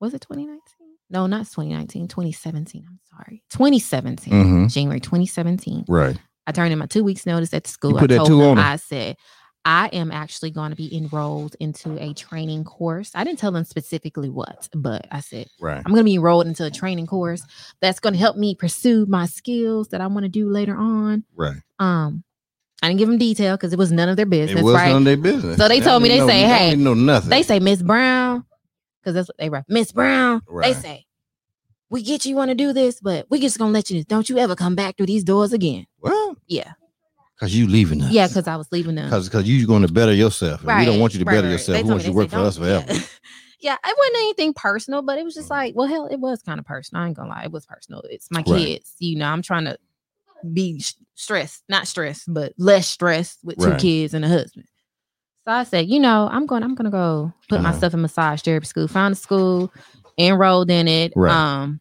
was 0.00 0.14
it 0.14 0.20
2019? 0.22 0.77
No, 1.10 1.26
not 1.26 1.40
2019, 1.46 2.08
2017. 2.08 2.84
I'm 2.88 2.98
sorry, 3.16 3.42
2017, 3.50 4.32
hmm 4.32 4.66
January 4.68 5.00
2017. 5.00 5.84
Right. 5.88 6.16
I 6.46 6.52
turned 6.52 6.72
in 6.72 6.78
my 6.78 6.86
two 6.86 7.04
weeks 7.04 7.26
notice 7.26 7.52
at 7.54 7.64
the 7.64 7.70
school. 7.70 7.92
put 7.92 8.04
I 8.04 8.06
that 8.14 8.16
told 8.16 8.28
two 8.28 8.38
them, 8.38 8.48
on 8.50 8.56
them. 8.56 8.64
I 8.64 8.76
said, 8.76 9.16
I 9.64 9.88
am 9.88 10.10
actually 10.10 10.50
going 10.50 10.70
to 10.70 10.76
be 10.76 10.96
enrolled 10.96 11.56
into 11.60 12.02
a 12.02 12.14
training 12.14 12.64
course. 12.64 13.10
I 13.14 13.24
didn't 13.24 13.38
tell 13.38 13.52
them 13.52 13.64
specifically 13.64 14.30
what, 14.30 14.68
but 14.74 15.06
I 15.10 15.20
said, 15.20 15.48
Right. 15.60 15.76
I'm 15.76 15.92
going 15.92 15.96
to 15.98 16.04
be 16.04 16.14
enrolled 16.14 16.46
into 16.46 16.64
a 16.64 16.70
training 16.70 17.06
course 17.06 17.42
that's 17.82 18.00
going 18.00 18.14
to 18.14 18.18
help 18.18 18.36
me 18.36 18.54
pursue 18.54 19.04
my 19.06 19.26
skills 19.26 19.88
that 19.88 20.00
I 20.00 20.06
want 20.06 20.24
to 20.24 20.28
do 20.30 20.48
later 20.48 20.74
on. 20.76 21.24
Right. 21.36 21.56
Um, 21.78 22.24
I 22.80 22.86
didn't 22.88 22.98
give 23.00 23.08
them 23.08 23.18
detail 23.18 23.56
because 23.56 23.72
it 23.72 23.78
was 23.78 23.90
none 23.92 24.08
of 24.08 24.16
their 24.16 24.24
business, 24.24 24.60
it 24.60 24.64
was 24.64 24.74
right? 24.74 24.88
none 24.88 24.98
of 24.98 25.04
their 25.04 25.16
business. 25.16 25.58
So 25.58 25.68
they 25.68 25.80
told 25.80 26.02
me, 26.02 26.08
they 26.08 26.18
don't 26.18 26.28
say, 26.28 26.42
know- 26.42 26.48
hey, 26.48 26.76
know 26.76 26.94
nothing. 26.94 27.28
They 27.30 27.42
say, 27.42 27.58
Miss 27.58 27.82
Brown, 27.82 28.44
because 29.08 29.14
that's 29.14 29.28
what 29.28 29.38
they 29.38 29.48
write. 29.48 29.64
Miss 29.68 29.92
Brown, 29.92 30.42
Right. 30.46 30.74
they 30.74 30.80
say, 30.80 31.06
we 31.90 32.02
get 32.02 32.26
you 32.26 32.36
want 32.36 32.50
to 32.50 32.54
do 32.54 32.72
this, 32.74 33.00
but 33.00 33.26
we 33.30 33.40
just 33.40 33.58
gonna 33.58 33.72
let 33.72 33.88
you. 33.90 34.04
Don't 34.04 34.28
you 34.28 34.36
ever 34.38 34.54
come 34.54 34.74
back 34.74 34.96
through 34.96 35.06
these 35.06 35.24
doors 35.24 35.52
again? 35.54 35.86
well, 36.00 36.36
Yeah, 36.46 36.72
because 37.34 37.56
you 37.56 37.66
leaving 37.66 38.02
us. 38.02 38.12
yeah, 38.12 38.26
because 38.28 38.46
I 38.46 38.56
was 38.56 38.68
leaving 38.70 38.94
them. 38.94 39.06
because 39.06 39.28
because 39.28 39.48
you 39.48 39.66
going 39.66 39.82
to 39.82 39.92
better 39.92 40.12
yourself. 40.12 40.62
and 40.64 40.78
we 40.78 40.84
don't 40.84 41.00
want 41.00 41.14
you 41.14 41.20
to 41.20 41.24
right, 41.24 41.34
better 41.36 41.46
right. 41.46 41.52
yourself. 41.52 41.76
They 41.78 41.82
We 41.84 41.90
want 41.90 42.02
you 42.02 42.10
to 42.10 42.16
work 42.16 42.28
for 42.30 42.36
us 42.40 42.58
forever. 42.58 42.84
Yeah. 42.86 43.00
yeah, 43.60 43.76
it 43.84 43.96
wasn't 43.98 44.16
anything 44.18 44.52
personal, 44.54 45.00
but 45.02 45.18
it 45.18 45.24
was 45.24 45.34
just 45.34 45.48
like, 45.50 45.74
well, 45.74 45.88
hell, 45.88 46.06
it 46.06 46.20
was 46.20 46.42
kind 46.42 46.60
of 46.60 46.66
personal. 46.66 47.02
I 47.02 47.06
ain't 47.08 47.16
gonna 47.16 47.30
lie, 47.30 47.44
it 47.44 47.52
was 47.52 47.64
personal. 47.64 48.02
It's 48.10 48.28
my 48.30 48.40
Right. 48.46 48.58
kids. 48.66 48.94
You 48.98 49.16
know, 49.16 49.26
I'm 49.26 49.40
trying 49.42 49.64
to 49.64 49.78
be 50.52 50.84
stressed, 51.14 51.64
not 51.70 51.88
stressed, 51.88 52.24
but 52.32 52.52
less 52.58 52.86
stressed 52.86 53.38
with 53.42 53.58
two 53.58 53.74
kids 53.76 54.12
and 54.14 54.24
a 54.24 54.28
husband. 54.28 54.66
So 55.48 55.52
I 55.54 55.64
said, 55.64 55.88
you 55.88 55.98
know, 55.98 56.28
I'm 56.30 56.44
going, 56.44 56.62
I'm 56.62 56.74
gonna 56.74 56.90
go 56.90 57.32
put 57.48 57.60
Uh-huh. 57.60 57.62
myself 57.62 57.94
in 57.94 58.02
massage 58.02 58.42
therapy 58.42 58.66
school. 58.66 58.86
Found 58.86 59.12
a 59.12 59.16
school, 59.16 59.72
enrolled 60.18 60.70
in 60.70 60.86
it. 60.86 61.14
Right. 61.16 61.32
Um, 61.34 61.80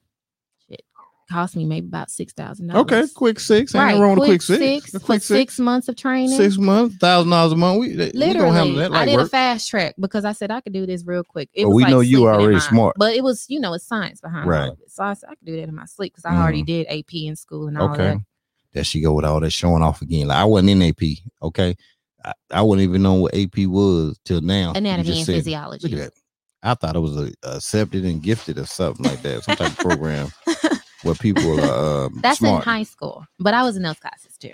it 0.70 0.84
cost 1.30 1.58
me 1.58 1.66
maybe 1.66 1.86
about 1.88 2.10
six 2.10 2.32
thousand 2.32 2.68
dollars. 2.68 2.90
Okay, 2.90 3.08
quick 3.14 3.42
six. 3.42 3.76
Ain't 3.76 3.84
right? 3.84 4.00
wrong 4.00 4.16
quick, 4.16 4.28
quick 4.30 4.42
six. 4.42 4.92
six, 4.92 5.04
quick 5.04 5.22
six, 5.22 5.56
six. 5.56 5.60
months 5.60 5.90
of 5.90 5.98
training. 5.98 6.30
Six 6.38 6.58
months, 6.58 6.96
thousand 6.96 7.30
dollars 7.30 7.52
a 7.52 7.56
month. 7.58 7.82
We, 7.82 7.90
we 7.90 7.98
gonna 7.98 8.14
handle 8.14 8.76
Literally, 8.76 8.78
that 8.78 8.92
I 8.92 9.00
like 9.00 9.10
did 9.10 9.20
a 9.20 9.26
fast 9.28 9.70
track 9.70 9.96
because 10.00 10.24
I 10.24 10.32
said 10.32 10.50
I 10.50 10.62
could 10.62 10.72
do 10.72 10.86
this 10.86 11.04
real 11.06 11.26
quick. 11.26 11.50
It 11.52 11.66
But 11.66 11.72
we 11.72 11.84
like 11.84 11.92
know 11.92 12.00
you 12.00 12.26
already 12.26 12.62
smart. 12.62 12.96
but 12.98 13.16
it 13.16 13.22
was 13.22 13.48
you 13.50 13.60
know 13.60 13.74
it's 13.74 13.86
science 13.86 14.22
behind 14.22 14.48
Right. 14.48 14.68
all 14.68 14.72
of 14.72 14.80
it. 14.80 14.92
So 14.92 15.04
I 15.04 15.12
said 15.14 15.28
I 15.30 15.36
could 15.36 15.46
do 15.46 15.58
that 15.58 15.68
in 15.68 15.76
my 15.76 15.88
sleep 15.88 16.14
because 16.14 16.24
I 16.24 16.38
already 16.42 16.64
did 16.64 16.88
AP 16.88 17.14
in 17.26 17.36
school 17.36 17.68
and 17.68 17.78
all 17.78 17.90
Okay. 17.90 18.12
that. 18.14 18.22
There 18.72 18.84
she 18.86 19.02
go 19.02 19.12
with 19.12 19.26
all 19.26 19.42
that 19.42 19.50
showing 19.50 19.84
off 19.84 20.02
again. 20.02 20.28
Like 20.28 20.38
I 20.38 20.46
wasn't 20.46 20.70
in 20.70 20.82
AP. 20.84 21.18
Okay, 21.44 21.76
I, 22.26 22.34
I 22.52 22.62
wouldn't 22.62 22.88
even 22.88 23.02
know 23.02 23.14
what 23.16 23.36
AP 23.36 23.58
was 23.68 24.20
till 24.26 24.42
now. 24.42 24.74
Anatomy 24.76 25.18
and 25.18 25.26
said 25.26 25.36
physiology. 25.36 25.88
Look 25.88 26.00
at 26.00 26.14
that. 26.14 26.20
I 26.64 26.74
thought 26.74 26.96
it 26.96 27.00
was 27.00 27.16
a, 27.18 27.32
accepted 27.44 28.04
and 28.04 28.22
gifted 28.22 28.58
or 28.58 28.66
something 28.66 29.06
like 29.06 29.22
that. 29.22 29.44
Some 29.44 29.56
type 29.56 29.72
of 29.72 29.78
program 29.78 30.30
where 31.04 31.16
people 31.16 31.60
are 31.64 32.06
um, 32.06 32.20
That's 32.24 32.40
smart. 32.40 32.64
in 32.64 32.70
high 32.70 32.84
school, 32.84 33.26
but 33.40 33.54
I 33.54 33.64
was 33.64 33.78
in 33.78 33.84
those 33.84 34.00
classes 34.00 34.38
too. 34.38 34.54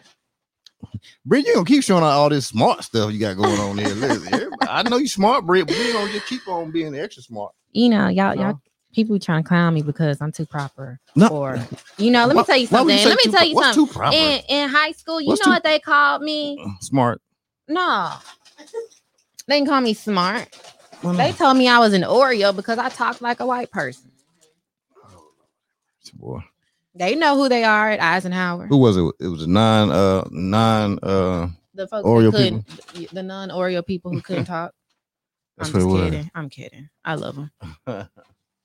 Britt, 1.25 1.45
you 1.47 1.53
gonna 1.53 1.65
keep 1.65 1.83
showing 1.83 2.03
out 2.03 2.09
all 2.11 2.29
this 2.29 2.47
smart 2.47 2.83
stuff 2.83 3.11
you 3.13 3.19
got 3.19 3.37
going 3.37 3.59
on 3.59 3.77
here. 3.77 3.87
Listen, 3.95 4.51
I 4.61 4.83
know 4.83 4.97
you 4.97 5.07
smart, 5.07 5.45
Britt, 5.45 5.65
but 5.67 5.77
you 5.77 5.93
gonna 5.93 6.11
just 6.11 6.27
keep 6.27 6.45
on 6.47 6.71
being 6.71 6.93
extra 6.95 7.23
smart. 7.23 7.53
You 7.71 7.89
know, 7.89 8.09
y'all, 8.09 8.35
y'all, 8.35 8.61
people 8.93 9.17
trying 9.17 9.43
to 9.43 9.47
clown 9.47 9.73
me 9.73 9.81
because 9.81 10.21
I'm 10.21 10.33
too 10.33 10.45
proper. 10.45 10.99
No. 11.15 11.27
Or 11.29 11.57
you 11.97 12.11
know, 12.11 12.25
let 12.27 12.35
me 12.35 12.43
tell 12.43 12.57
you 12.57 12.67
something. 12.67 12.97
say 12.97 13.05
Let 13.05 13.17
me 13.25 13.31
tell 13.31 13.45
you 13.45 13.55
what's 13.55 13.75
something. 13.75 13.87
Too 13.87 13.93
proper? 13.93 14.15
In 14.15 14.41
in 14.49 14.69
high 14.69 14.91
school, 14.91 15.21
you 15.21 15.27
What's 15.29 15.39
know 15.39 15.45
too- 15.45 15.51
what 15.51 15.63
they 15.63 15.79
called 15.79 16.21
me? 16.21 16.63
smart. 16.81 17.21
No, 17.67 18.13
they 19.47 19.55
didn't 19.57 19.69
call 19.69 19.81
me 19.81 19.93
smart. 19.93 20.49
Well, 21.03 21.13
They 21.15 21.31
told 21.33 21.57
me 21.57 21.67
I 21.67 21.79
was 21.79 21.93
an 21.93 22.03
Oreo 22.03 22.55
because 22.55 22.77
I 22.77 22.89
talked 22.89 23.21
like 23.21 23.39
a 23.39 23.45
white 23.45 23.71
person. 23.71 24.11
boy. 26.15 26.39
They 26.95 27.15
know 27.15 27.35
who 27.35 27.49
they 27.49 27.63
are 27.63 27.89
at 27.89 28.01
Eisenhower. 28.01 28.67
Who 28.67 28.77
was 28.77 28.97
it? 28.97 29.03
It 29.19 29.27
was 29.27 29.43
a 29.43 29.49
nine 29.49 29.89
uh 29.89 30.23
nine 30.31 30.99
uh 31.01 31.47
The 31.73 31.87
folks 31.87 32.07
Oreo 32.07 32.31
couldn't, 32.31 32.65
the 33.11 33.23
non 33.23 33.49
Oreo 33.49 33.85
people 33.85 34.11
who 34.11 34.21
couldn't 34.21 34.45
talk. 34.45 34.73
that's 35.57 35.69
I'm 35.69 35.73
just 35.73 35.87
was. 35.87 36.01
kidding. 36.11 36.31
I'm 36.35 36.49
kidding. 36.49 36.89
I 37.03 37.15
love 37.15 37.35
them. 37.35 37.51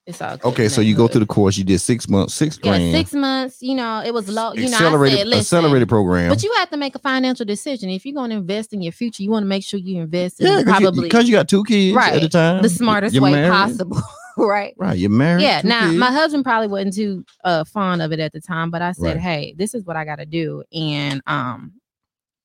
It's 0.09 0.23
all 0.23 0.39
good 0.39 0.49
okay, 0.49 0.69
so 0.71 0.81
you 0.81 0.97
go 0.97 1.07
through 1.07 1.21
the 1.21 1.27
course, 1.27 1.59
you 1.59 1.65
did 1.65 1.81
six 1.81 2.09
months, 2.09 2.33
six 2.33 2.59
yeah 2.63 2.79
grand. 2.79 2.93
six 2.95 3.13
months. 3.13 3.61
You 3.61 3.75
know, 3.75 4.03
it 4.03 4.15
was 4.15 4.27
low. 4.27 4.55
You 4.55 4.63
know, 4.63 4.69
I 4.69 4.81
accelerated 4.81 5.19
said, 5.19 5.33
accelerated 5.35 5.87
program. 5.87 6.31
But 6.31 6.43
you 6.43 6.51
have 6.55 6.71
to 6.71 6.79
make 6.79 6.95
a 6.95 6.99
financial 6.99 7.45
decision. 7.45 7.91
If 7.91 8.07
you're 8.07 8.15
going 8.15 8.31
to 8.31 8.37
invest 8.37 8.73
in 8.73 8.81
your 8.81 8.93
future, 8.93 9.23
you 9.23 9.31
want 9.31 9.43
to 9.43 9.49
make 9.49 9.63
sure 9.65 9.79
you 9.79 10.01
invest 10.01 10.41
in 10.41 10.47
yeah, 10.47 10.63
because 10.63 11.25
you, 11.29 11.33
you 11.33 11.37
got 11.37 11.47
two 11.47 11.63
kids 11.63 11.95
right, 11.95 12.15
at 12.15 12.23
the 12.23 12.29
time. 12.31 12.63
the 12.63 12.71
smartest 12.71 13.15
You're 13.15 13.23
way 13.23 13.33
married. 13.33 13.51
possible. 13.53 14.01
right. 14.39 14.73
Right, 14.79 14.97
you're 14.97 15.11
married. 15.11 15.43
Yeah. 15.43 15.61
Now, 15.63 15.89
kids. 15.89 15.99
my 15.99 16.11
husband 16.11 16.43
probably 16.43 16.69
wasn't 16.69 16.95
too 16.95 17.25
uh, 17.45 17.65
fond 17.65 18.01
of 18.01 18.11
it 18.11 18.19
at 18.19 18.33
the 18.33 18.41
time, 18.41 18.71
but 18.71 18.81
I 18.81 18.93
said, 18.93 19.17
Right. 19.17 19.21
"Hey, 19.21 19.55
this 19.59 19.75
is 19.75 19.85
what 19.85 19.97
I 19.97 20.07
got 20.07 20.21
to 20.21 20.27
do, 20.27 20.65
and 20.73 21.21
um, 21.27 21.75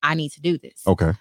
I 0.01 0.16
need 0.16 0.34
to 0.34 0.41
do 0.41 0.57
this." 0.57 0.84
okay, 0.86 1.14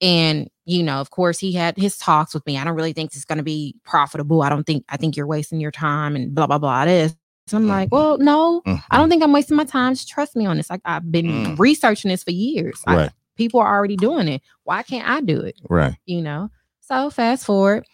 And 0.00 0.50
you 0.66 0.82
know, 0.82 1.00
of 1.00 1.10
course, 1.10 1.38
he 1.38 1.52
had 1.52 1.76
his 1.76 1.98
talks 1.98 2.32
with 2.34 2.44
me. 2.46 2.56
I 2.58 2.64
don't 2.64 2.74
really 2.74 2.92
think 2.92 3.14
it's 3.14 3.24
going 3.24 3.38
to 3.38 3.44
be 3.44 3.74
profitable. 3.84 4.42
I 4.42 4.48
don't 4.48 4.64
think. 4.64 4.84
I 4.88 4.96
think 4.96 5.16
you're 5.16 5.26
wasting 5.26 5.60
your 5.60 5.70
time 5.70 6.16
and 6.16 6.34
blah 6.34 6.46
blah 6.46 6.58
blah. 6.58 6.84
This. 6.86 7.14
So 7.46 7.58
I'm 7.58 7.68
like, 7.68 7.90
well, 7.92 8.16
no, 8.16 8.62
Mhm. 8.66 8.82
I 8.90 8.96
don't 8.96 9.10
think 9.10 9.22
I'm 9.22 9.32
wasting 9.32 9.56
my 9.58 9.64
time. 9.64 9.92
Just 9.94 10.08
trust 10.08 10.34
me 10.34 10.46
on 10.46 10.56
this. 10.56 10.70
Like 10.70 10.80
I've 10.86 11.12
been 11.12 11.26
Mm. 11.26 11.58
researching 11.58 12.08
this 12.10 12.24
for 12.24 12.30
years. 12.30 12.80
I- 12.86 12.96
right, 12.96 13.10
people 13.36 13.60
are 13.60 13.68
already 13.76 13.96
doing 13.96 14.28
it. 14.28 14.40
Why 14.62 14.82
can't 14.82 15.06
I 15.06 15.20
do 15.20 15.40
it? 15.42 15.56
right. 15.68 15.94
You 16.06 16.22
know. 16.22 16.50
So 16.80 17.10
fast 17.10 17.44
forward, 17.44 17.84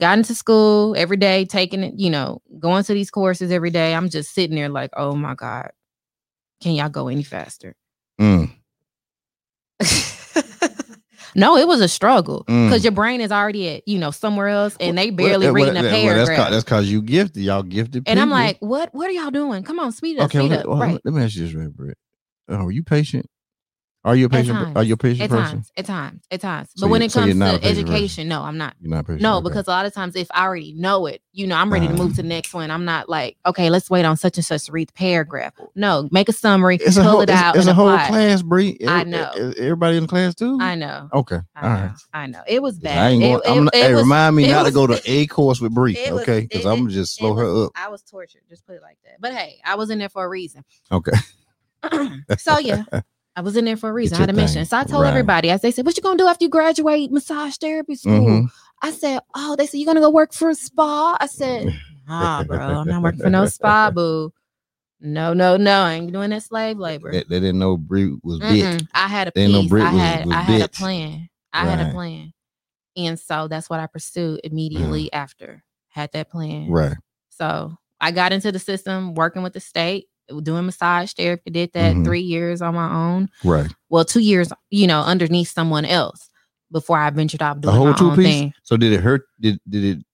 got 0.00 0.18
into 0.18 0.34
school 0.34 0.94
every 0.96 1.16
day, 1.18 1.44
taking 1.44 1.84
it. 1.84 1.94
You 1.96 2.10
know, 2.10 2.42
going 2.58 2.82
to 2.84 2.94
these 2.94 3.10
courses 3.12 3.52
every 3.52 3.70
day. 3.70 3.94
I'm 3.94 4.08
just 4.08 4.34
sitting 4.34 4.56
there 4.56 4.68
like, 4.68 4.90
oh 4.96 5.14
my 5.14 5.34
god, 5.36 5.70
can 6.60 6.72
y'all 6.74 6.88
go 6.88 7.06
any 7.06 7.22
faster? 7.22 7.76
Mm, 8.20 8.50
no, 11.36 11.56
it 11.56 11.68
was 11.68 11.80
a 11.80 11.88
struggle 11.88 12.44
Mm. 12.48 12.68
because 12.68 12.84
your 12.84 12.92
brain 12.92 13.20
is 13.20 13.30
already 13.30 13.68
at 13.68 13.88
you 13.88 13.98
know 13.98 14.10
somewhere 14.10 14.48
else, 14.48 14.76
and 14.80 14.96
they 14.96 15.10
barely 15.10 15.46
well, 15.46 15.54
reading 15.54 15.74
well, 15.74 15.84
a 15.84 15.88
well, 15.88 16.02
paragraph. 16.02 16.26
that's 16.26 16.38
cause, 16.38 16.50
that's 16.50 16.64
cause 16.64 16.86
you 16.88 17.02
gifted. 17.02 17.42
Y'all 17.42 17.62
gifted. 17.62 18.04
and 18.06 18.18
I'm 18.18 18.30
like, 18.30 18.58
what? 18.60 18.94
What 18.94 19.08
are 19.08 19.12
y'all 19.12 19.30
doing? 19.30 19.62
Come 19.62 19.78
on, 19.78 19.92
speed 19.92 20.18
up, 20.18 20.26
okay, 20.26 20.38
speed 20.38 20.50
let, 20.50 20.60
up. 20.60 20.66
well, 20.66 20.78
right. 20.78 21.00
let 21.04 21.14
me 21.14 21.22
ask 21.22 21.36
you 21.36 21.44
this, 21.44 21.54
right, 21.54 21.68
Brett. 21.72 21.96
Uh, 22.50 22.64
are 22.64 22.70
you 22.70 22.82
patient? 22.82 23.26
Are 24.06 24.14
you 24.16 24.26
a 24.26 24.28
patient? 24.28 24.56
times. 24.58 24.76
Are 24.76 24.82
you 24.84 24.94
a 24.94 24.96
patient 24.96 25.22
At 25.24 25.30
person? 25.30 25.56
times, 25.56 25.72
at 25.76 25.84
times, 25.84 26.24
at 26.30 26.40
times. 26.40 26.68
So 26.76 26.86
But 26.86 26.90
when 26.92 27.02
it 27.02 27.12
comes 27.12 27.26
a 27.26 27.34
to 27.34 27.38
patient 27.40 27.62
person? 27.62 27.78
education, 27.78 28.28
no, 28.28 28.42
I'm 28.42 28.56
not. 28.56 28.74
You're 28.80 28.90
not 28.90 29.00
a 29.00 29.02
patient. 29.02 29.22
No, 29.22 29.38
okay. 29.38 29.48
because 29.48 29.66
a 29.66 29.70
lot 29.70 29.84
of 29.84 29.92
times 29.92 30.14
if 30.14 30.28
I 30.30 30.44
already 30.44 30.72
know 30.74 31.06
it, 31.06 31.22
you 31.32 31.46
know, 31.46 31.56
I'm 31.56 31.72
ready 31.72 31.88
to 31.88 31.92
Uh-huh. 31.92 32.04
move 32.04 32.16
to 32.16 32.22
the 32.22 32.28
next 32.28 32.54
one. 32.54 32.70
I'm 32.70 32.84
not 32.84 33.08
like, 33.08 33.36
okay, 33.44 33.68
let's 33.68 33.90
wait 33.90 34.04
on 34.04 34.16
such 34.16 34.36
and 34.38 34.44
such 34.46 34.64
to 34.66 34.72
read 34.72 34.88
the 34.88 34.92
paragraph. 34.92 35.52
No, 35.74 36.08
make 36.12 36.28
a 36.28 36.32
summary, 36.32 36.76
it's 36.76 36.96
a 36.96 37.02
pull 37.02 37.10
whole, 37.10 37.20
it 37.22 37.30
out, 37.30 37.56
it's 37.56 37.66
and 37.66 37.70
a 37.72 37.74
whole 37.74 37.88
apply. 37.90 38.06
class, 38.06 38.42
Bree. 38.42 38.78
I 38.86 39.02
know. 39.04 39.30
Everybody 39.58 39.96
in 39.96 40.04
the 40.04 40.08
class 40.08 40.34
too. 40.36 40.56
I 40.60 40.76
know. 40.76 41.08
Okay, 41.12 41.40
I 41.56 41.60
all 41.62 41.68
know. 41.74 41.82
right. 41.86 41.96
I 42.14 42.26
know. 42.28 42.42
It 42.46 42.62
was 42.62 42.78
I 42.78 42.82
bad. 42.82 43.10
ain't 43.10 43.22
going. 43.22 43.34
it- 43.44 43.50
I'm, 43.50 43.66
it 43.68 43.74
hey, 43.74 43.92
was- 43.92 44.02
remind 44.04 44.36
me 44.36 44.46
not 44.46 44.66
to 44.66 44.70
go 44.72 44.86
to 44.86 45.02
a 45.10 45.26
course 45.26 45.60
with 45.60 45.74
Bree, 45.74 45.98
okay? 46.08 46.42
Because 46.42 46.64
I'm 46.64 46.88
just 46.90 47.16
slow 47.16 47.34
her 47.34 47.64
up. 47.66 47.72
I 47.74 47.88
was 47.88 48.02
tortured. 48.02 48.42
Just 48.48 48.64
put 48.66 48.76
it 48.76 48.82
like 48.82 48.98
that. 49.04 49.16
But 49.20 49.34
hey, 49.34 49.58
I 49.64 49.74
was 49.74 49.90
in 49.90 49.98
there 49.98 50.08
for 50.08 50.24
a 50.24 50.28
reason. 50.28 50.64
Okay. 50.92 51.10
so 52.38 52.58
yeah, 52.58 52.84
I 53.36 53.42
was 53.42 53.56
in 53.56 53.66
there 53.66 53.76
for 53.76 53.90
a 53.90 53.92
reason. 53.92 54.16
I 54.16 54.20
had 54.20 54.30
a 54.30 54.32
mission. 54.32 54.64
So 54.64 54.78
I 54.78 54.84
told 54.84 55.02
Right. 55.02 55.10
everybody, 55.10 55.50
as 55.50 55.60
they 55.60 55.70
said, 55.70 55.84
"What 55.84 55.96
you 55.96 56.02
gonna 56.02 56.16
do 56.16 56.26
after 56.26 56.44
you 56.44 56.48
graduate 56.48 57.12
massage 57.12 57.56
therapy 57.56 57.94
school?" 57.94 58.12
Mhm. 58.12 58.50
I 58.82 58.90
said, 58.92 59.20
"Oh, 59.34 59.56
they 59.56 59.66
said 59.66 59.78
you're 59.78 59.86
gonna 59.86 60.00
go 60.00 60.10
work 60.10 60.32
for 60.32 60.48
a 60.50 60.54
spa." 60.54 61.16
I 61.20 61.26
said, 61.26 61.66
"Nah, 62.08 62.42
bro, 62.44 62.58
I'm 62.58 62.88
not 62.88 63.02
working 63.02 63.20
for 63.20 63.30
no 63.30 63.46
spa, 63.46 63.90
boo. 63.94 64.32
No, 65.00 65.34
no, 65.34 65.58
no, 65.58 65.82
I 65.82 65.94
ain't 65.94 66.12
doing 66.12 66.30
that 66.30 66.42
slave 66.44 66.78
labor." 66.78 67.12
They, 67.12 67.24
they 67.28 67.40
didn't 67.40 67.58
know 67.58 67.76
Bree 67.76 68.16
was 68.22 68.38
big. 68.40 68.62
Mm-mm. 68.64 68.88
I 68.94 69.06
had 69.08 69.28
a 69.28 69.32
They 69.34 69.46
piece. 69.46 69.68
Brit 69.68 69.84
I 69.84 69.90
had 69.90 70.26
was 70.26 70.34
I 70.34 70.40
had 70.40 70.62
a 70.62 70.68
plan. 70.68 71.28
I 71.52 71.66
had 71.66 71.80
a 71.80 71.92
plan, 71.92 72.32
and 72.96 73.20
so 73.20 73.48
that's 73.48 73.68
what 73.68 73.80
I 73.80 73.86
pursued 73.86 74.40
immediately 74.44 75.12
after. 75.12 75.62
Had 75.88 76.12
that 76.12 76.30
plan. 76.30 76.68
Right. 76.70 76.96
So 77.28 77.76
I 78.00 78.12
got 78.12 78.32
into 78.32 78.50
the 78.52 78.58
system, 78.58 79.14
working 79.14 79.42
with 79.42 79.52
the 79.54 79.60
state, 79.60 80.08
doing 80.42 80.66
massage 80.66 81.12
therapy. 81.12 81.50
Did 81.50 81.72
that 81.74 81.94
Mhm. 81.94 82.04
three 82.04 82.20
years 82.20 82.60
on 82.62 82.74
my 82.74 82.92
own. 82.92 83.28
Right. 83.44 83.70
Well, 83.88 84.04
two 84.04 84.20
years, 84.20 84.52
you 84.70 84.86
know, 84.86 85.02
underneath 85.02 85.48
someone 85.52 85.84
else 85.84 86.28
before 86.72 86.98
I 86.98 87.10
ventured 87.10 87.42
off 87.42 87.56
The 87.56 87.62
doing 87.62 87.76
whole 87.76 87.86
my 87.86 87.92
two 87.96 88.10
own 88.10 88.16
piece. 88.16 88.24
thing. 88.26 88.54
So 88.62 88.76
did 88.76 88.92
it 88.92 89.00
hurt? 89.00 89.22
Did 89.40 89.58
did 89.68 89.84
it? 89.84 90.04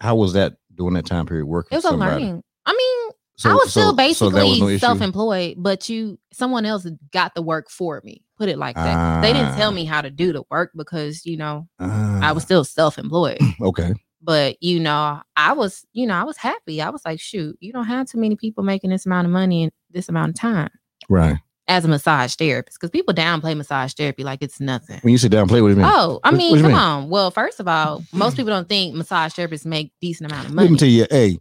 How 0.00 0.14
was 0.16 0.32
that 0.32 0.54
during 0.74 0.94
that 0.94 1.06
time 1.06 1.26
period 1.26 1.46
working? 1.46 1.76
It 1.76 1.84
was 1.84 1.84
a 1.92 1.96
learning. 1.96 2.42
I 2.66 2.72
mean, 2.72 3.12
So, 3.36 3.50
I 3.50 3.54
was 3.54 3.70
still 3.70 3.82
so- 3.84 3.90
so 3.90 3.96
basically 3.96 4.32
that 4.40 4.46
was 4.46 4.60
no 4.60 4.76
self-employed, 4.78 5.54
but 5.58 5.88
you 5.88 6.18
someone 6.32 6.64
else 6.66 6.86
got 7.12 7.34
the 7.34 7.42
work 7.42 7.70
for 7.70 8.00
me. 8.04 8.22
Put 8.38 8.48
it 8.48 8.58
like 8.58 8.74
that. 8.76 9.22
they 9.22 9.32
didn't 9.32 9.54
tell 9.54 9.70
Ah. 9.70 9.74
me 9.74 9.84
how 9.84 10.00
to 10.00 10.10
do 10.10 10.32
the 10.32 10.42
work 10.50 10.70
because 10.76 11.24
you 11.24 11.36
know 11.36 11.68
I 11.78 12.20
Ah, 12.22 12.32
was 12.34 12.42
still 12.42 12.64
self-employed. 12.64 13.38
okay. 13.62 13.94
But 14.22 14.56
you 14.62 14.78
know, 14.80 15.20
I 15.36 15.52
was 15.52 15.84
you 15.92 16.06
know 16.06 16.14
I 16.14 16.22
was 16.24 16.36
happy. 16.36 16.80
I 16.80 16.90
was 16.90 17.02
like, 17.04 17.20
shoot, 17.20 17.56
you 17.60 17.72
don't 17.72 17.86
have 17.86 18.06
too 18.06 18.18
many 18.18 18.36
people 18.36 18.62
making 18.64 18.90
this 18.90 19.04
amount 19.06 19.26
of 19.26 19.32
money 19.32 19.64
in 19.64 19.70
this 19.90 20.08
amount 20.08 20.30
of 20.30 20.34
time 20.36 20.70
Right. 21.08 21.36
as 21.68 21.84
a 21.84 21.88
massage 21.88 22.34
therapist 22.34 22.78
because 22.78 22.90
people 22.90 23.12
downplay 23.14 23.56
massage 23.56 23.92
therapy 23.94 24.24
like 24.24 24.42
it's 24.42 24.60
nothing. 24.60 24.98
When 25.02 25.12
you 25.12 25.18
sit 25.18 25.30
down 25.32 25.42
and 25.42 25.50
play 25.50 25.60
with 25.60 25.76
me, 25.76 25.84
Oh, 25.86 26.20
I 26.24 26.30
mean, 26.30 26.50
what 26.52 26.56
you 26.58 26.62
come 26.62 26.72
mean? 26.72 26.80
on. 26.80 27.08
Well, 27.10 27.30
first 27.30 27.60
of 27.60 27.68
all, 27.68 28.04
most 28.12 28.36
people 28.36 28.50
don't 28.52 28.68
think 28.68 28.94
massage 28.94 29.32
therapists 29.34 29.66
make 29.66 29.92
decent 30.00 30.30
amount 30.30 30.48
of 30.48 30.54
money. 30.54 30.68
let 30.68 30.72
me 30.72 30.78
tell 30.78 30.88
you. 30.88 31.06
Hey, 31.10 31.38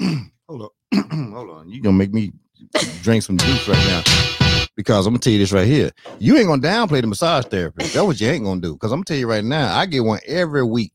hold 0.48 0.70
on, 0.92 1.32
hold 1.32 1.50
on. 1.50 1.68
You 1.68 1.80
gonna 1.82 1.96
make 1.96 2.12
me 2.12 2.32
drink 3.02 3.22
some 3.22 3.38
juice 3.38 3.68
right 3.68 3.86
now? 3.86 4.02
Because 4.76 5.06
I'm 5.06 5.12
gonna 5.12 5.18
tell 5.20 5.32
you 5.32 5.38
this 5.38 5.52
right 5.52 5.66
here. 5.66 5.90
You 6.18 6.36
ain't 6.38 6.46
gonna 6.46 6.62
downplay 6.62 7.00
the 7.00 7.06
massage 7.06 7.44
therapist. 7.46 7.92
That's 7.92 8.04
what 8.04 8.20
you 8.20 8.28
ain't 8.28 8.44
gonna 8.44 8.60
do. 8.60 8.72
Because 8.74 8.92
I'm 8.92 8.98
gonna 8.98 9.04
tell 9.04 9.16
you 9.16 9.28
right 9.28 9.44
now, 9.44 9.76
I 9.76 9.86
get 9.86 10.04
one 10.04 10.20
every 10.26 10.62
week. 10.64 10.92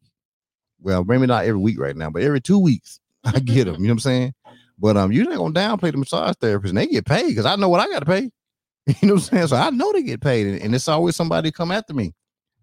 Well, 0.85 1.03
maybe 1.03 1.25
not 1.25 1.45
every 1.45 1.59
week 1.59 1.79
right 1.79 1.95
now, 1.95 2.11
but 2.11 2.21
every 2.21 2.39
two 2.39 2.59
weeks 2.59 2.99
I 3.25 3.39
get 3.39 3.65
them. 3.65 3.77
You 3.81 3.87
know 3.87 3.87
what 3.87 3.91
I'm 3.93 3.99
saying? 3.99 4.33
But 4.77 4.97
um, 4.97 5.11
you're 5.11 5.25
not 5.25 5.37
gonna 5.37 5.53
downplay 5.53 5.91
the 5.91 5.97
massage 5.97 6.35
therapist, 6.39 6.69
and 6.69 6.77
they 6.77 6.85
get 6.85 7.05
paid 7.05 7.27
because 7.29 7.47
I 7.47 7.55
know 7.55 7.69
what 7.69 7.79
I 7.79 7.87
got 7.89 7.99
to 7.99 8.05
pay. 8.05 8.29
You 9.01 9.07
know 9.07 9.15
what 9.15 9.23
I'm 9.23 9.37
saying? 9.37 9.47
So 9.47 9.55
I 9.55 9.71
know 9.71 9.91
they 9.91 10.03
get 10.03 10.21
paid, 10.21 10.45
and, 10.45 10.61
and 10.61 10.75
it's 10.75 10.87
always 10.87 11.15
somebody 11.15 11.51
come 11.51 11.71
after 11.71 11.91
me. 11.95 12.13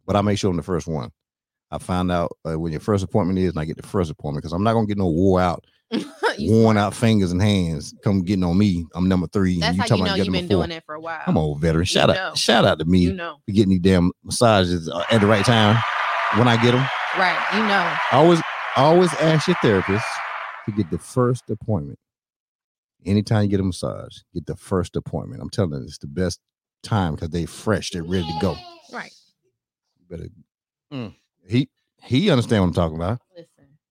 But 0.06 0.14
I 0.14 0.20
make 0.20 0.38
sure 0.38 0.50
I'm 0.52 0.56
the 0.56 0.62
first 0.62 0.86
one. 0.86 1.10
I 1.72 1.78
find 1.78 2.12
out 2.12 2.36
uh, 2.48 2.56
when 2.60 2.70
your 2.70 2.80
first 2.80 3.02
appointment 3.02 3.40
is, 3.40 3.50
and 3.50 3.58
I 3.58 3.64
get 3.64 3.76
the 3.76 3.82
first 3.88 4.08
appointment 4.08 4.42
because 4.44 4.52
I'm 4.52 4.62
not 4.62 4.74
gonna 4.74 4.86
get 4.86 4.98
no 4.98 5.08
wore 5.08 5.40
out, 5.40 5.64
worn 6.38 6.76
out 6.78 6.94
fingers 6.94 7.32
and 7.32 7.42
hands 7.42 7.92
come 8.04 8.22
getting 8.22 8.44
on 8.44 8.56
me. 8.56 8.86
I'm 8.94 9.08
number 9.08 9.26
three. 9.26 9.54
and 9.54 9.62
That's 9.76 9.90
how 9.90 9.96
you 9.96 10.04
know 10.04 10.14
you've 10.14 10.32
been 10.32 10.46
doing 10.46 10.70
it 10.70 10.84
for 10.86 10.94
a 10.94 11.00
while. 11.00 11.22
I'm 11.26 11.36
an 11.36 11.42
old 11.42 11.60
veteran. 11.60 11.86
Shout 11.86 12.08
You 12.10 12.14
out, 12.14 12.30
know. 12.32 12.34
shout 12.36 12.64
out 12.64 12.78
to 12.78 12.84
me 12.84 13.00
You 13.00 13.14
know, 13.14 13.38
for 13.44 13.52
getting 13.52 13.70
these 13.70 13.80
damn 13.80 14.12
massages 14.22 14.88
uh, 14.88 15.02
at 15.10 15.20
the 15.22 15.26
right 15.26 15.44
time 15.44 15.76
when 16.36 16.46
I 16.46 16.62
get 16.62 16.70
them. 16.72 16.86
Right? 17.18 17.38
You 17.54 17.66
know, 17.66 17.94
always, 18.12 18.40
always 18.76 19.12
ask 19.14 19.46
your 19.48 19.56
therapist 19.62 20.04
to 20.66 20.72
get 20.72 20.90
the 20.90 20.98
first 20.98 21.48
appointment. 21.50 21.98
Anytime 23.04 23.42
you 23.44 23.48
get 23.48 23.60
a 23.60 23.64
massage, 23.64 24.18
get 24.32 24.46
the 24.46 24.56
first 24.56 24.94
appointment. 24.96 25.42
I'm 25.42 25.50
telling 25.50 25.72
you, 25.80 25.84
it's 25.86 25.98
the 25.98 26.06
best 26.06 26.38
time 26.82 27.14
because 27.14 27.30
they 27.30 27.46
fresh, 27.46 27.90
they're 27.90 28.04
ready 28.04 28.24
to 28.26 28.38
go. 28.40 28.56
right? 28.92 29.12
You 29.98 30.06
better. 30.08 30.28
Mm. 30.92 31.14
He 31.48 31.68
he 32.02 32.30
understand 32.30 32.62
what 32.62 32.68
I'm 32.68 32.74
talking 32.74 32.96
about. 32.96 33.20
Listen, 33.36 33.48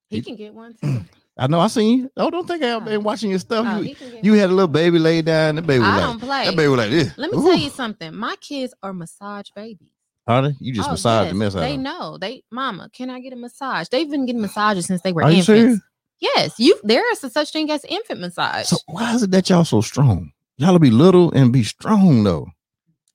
he 0.09 0.17
He- 0.17 0.21
can 0.21 0.35
get 0.35 0.53
one 0.53 0.73
too. 0.81 1.01
I 1.37 1.47
know. 1.47 1.59
I 1.59 1.67
seen 1.67 1.99
you. 1.99 2.11
Oh, 2.17 2.29
don't 2.29 2.45
think 2.47 2.61
I've 2.61 2.83
been 2.85 2.97
Oh. 2.97 2.99
watching 2.99 3.29
your 3.29 3.39
stuff. 3.39 3.65
Oh, 3.67 3.77
you, 3.77 3.83
he 3.83 3.93
can 3.95 4.11
get 4.11 4.23
you 4.25 4.33
had 4.33 4.49
a 4.49 4.53
little 4.53 4.67
baby 4.67 4.99
laid 4.99 5.25
down. 5.25 5.55
The 5.55 5.61
baby 5.61 5.79
was 5.79 5.87
I 5.89 5.95
like, 5.97 6.05
don't 6.05 6.19
play. 6.19 6.45
that 6.45 6.55
baby 6.55 6.67
was 6.67 6.77
like 6.77 6.89
this. 6.91 7.17
Let 7.17 7.31
me 7.31 7.37
Ooh. 7.37 7.43
tell 7.43 7.55
you 7.57 7.69
something. 7.69 8.13
My 8.15 8.35
kids 8.41 8.73
are 8.83 8.93
massage 8.93 9.47
babies. 9.55 9.89
They? 10.27 10.53
You 10.59 10.73
just 10.73 10.87
Oh, 10.87 10.91
massage 10.93 11.23
the 11.29 11.35
yes, 11.35 11.35
mess 11.35 11.55
out 11.55 11.59
They 11.61 11.77
know. 11.77 12.17
They, 12.19 12.43
mama, 12.51 12.89
can 12.93 13.09
I 13.09 13.19
get 13.19 13.33
a 13.33 13.35
massage? 13.35 13.87
They've 13.89 14.09
been 14.09 14.25
getting 14.25 14.41
massages 14.41 14.85
since 14.85 15.01
they 15.01 15.11
were 15.11 15.23
Are 15.23 15.31
you 15.31 15.37
infants. 15.39 15.45
serious? 15.45 15.79
Yes, 16.19 16.59
you. 16.59 16.79
There 16.83 17.11
is 17.11 17.23
a 17.23 17.29
such 17.29 17.51
thing 17.51 17.69
as 17.71 17.83
infant 17.85 18.19
massage. 18.21 18.67
So 18.67 18.77
why 18.85 19.13
is 19.15 19.23
it 19.23 19.31
that 19.31 19.49
y'all 19.49 19.65
so 19.65 19.81
strong? 19.81 20.31
Y'all 20.57 20.77
be 20.77 20.91
little 20.91 21.31
and 21.31 21.51
be 21.51 21.63
strong 21.63 22.23
though. 22.23 22.47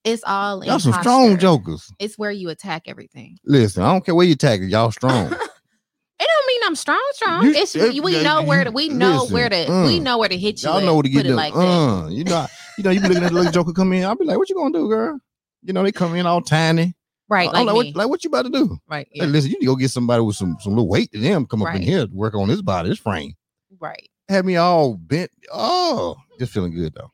it's 0.03 0.21
all 0.25 0.63
Y'all 0.65 0.79
some 0.79 0.91
strong 0.93 1.37
jokers. 1.37 1.89
It's 1.99 2.17
where 2.17 2.31
you 2.31 2.49
attack 2.49 2.83
everything. 2.87 3.37
Listen, 3.45 3.83
I 3.83 3.91
don't 3.93 4.05
care 4.05 4.13
where 4.13 4.25
you 4.25 4.33
attack 4.33 4.59
it. 4.59 4.65
Y'all 4.69 4.91
strong. 4.99 5.31
It 6.19 6.27
don't 6.27 6.47
mean 6.47 6.61
I'm 6.65 6.75
strong, 6.75 7.01
strong. 7.13 7.45
You- 7.45 7.53
it's 7.55 7.75
uh, 7.75 7.91
we 8.03 8.21
know 8.23 8.43
where 8.43 8.65
to 8.65 8.71
we 8.71 8.89
know 8.89 9.21
listen, 9.21 9.33
where 9.33 9.49
to 9.49 9.65
we 9.85 9.99
uh, 9.99 10.03
know 10.03 10.17
where 10.17 10.27
to 10.29 10.37
hit 10.37 10.61
you. 10.61 10.69
Y'all 10.69 10.81
know 10.81 10.95
what 10.95 11.05
to 11.05 11.09
get 11.11 11.23
them. 11.25 11.35
like 11.37 11.53
uh, 11.55 12.07
you 12.09 12.25
know, 12.25 12.45
you 12.77 12.83
know, 12.83 12.89
you 12.89 12.99
be 12.99 13.07
looking 13.07 13.23
at 13.23 13.29
the 13.29 13.35
little 13.35 13.51
joker 13.51 13.71
come 13.71 13.93
in. 13.93 14.03
I'll 14.03 14.15
be 14.17 14.25
like, 14.25 14.37
"What 14.37 14.49
you 14.49 14.55
gonna 14.55 14.77
do, 14.77 14.89
girl?" 14.89 15.17
You 15.63 15.71
know, 15.73 15.83
they 15.83 15.91
come 15.93 16.15
in 16.15 16.25
all 16.25 16.41
tiny. 16.41 16.95
Right, 17.29 17.51
like, 17.51 17.65
like, 17.65 17.75
what, 17.75 17.95
like, 17.95 18.07
what 18.09 18.23
you 18.23 18.29
about 18.29 18.43
to 18.43 18.49
do? 18.49 18.77
right, 18.87 19.07
Hey, 19.11 19.25
listen, 19.25 19.49
you 19.51 19.57
need 19.57 19.65
to 19.65 19.71
go 19.71 19.75
get 19.75 19.91
somebody 19.91 20.21
with 20.21 20.35
some 20.37 20.55
some 20.61 20.73
little 20.73 20.87
weight 20.87 21.11
to 21.11 21.19
them. 21.19 21.45
Come 21.45 21.61
up 21.61 21.75
in 21.75 21.81
here 21.81 22.07
to 22.07 22.13
work 22.15 22.33
on 22.35 22.47
this 22.47 22.61
body, 22.61 22.89
this 22.89 22.99
frame. 22.99 23.33
right. 23.79 24.09
Had 24.29 24.45
me 24.45 24.55
all 24.57 24.95
bent. 24.95 25.31
Oh, 25.51 26.15
just 26.39 26.53
feeling 26.53 26.73
good 26.73 26.93
though. 26.95 27.11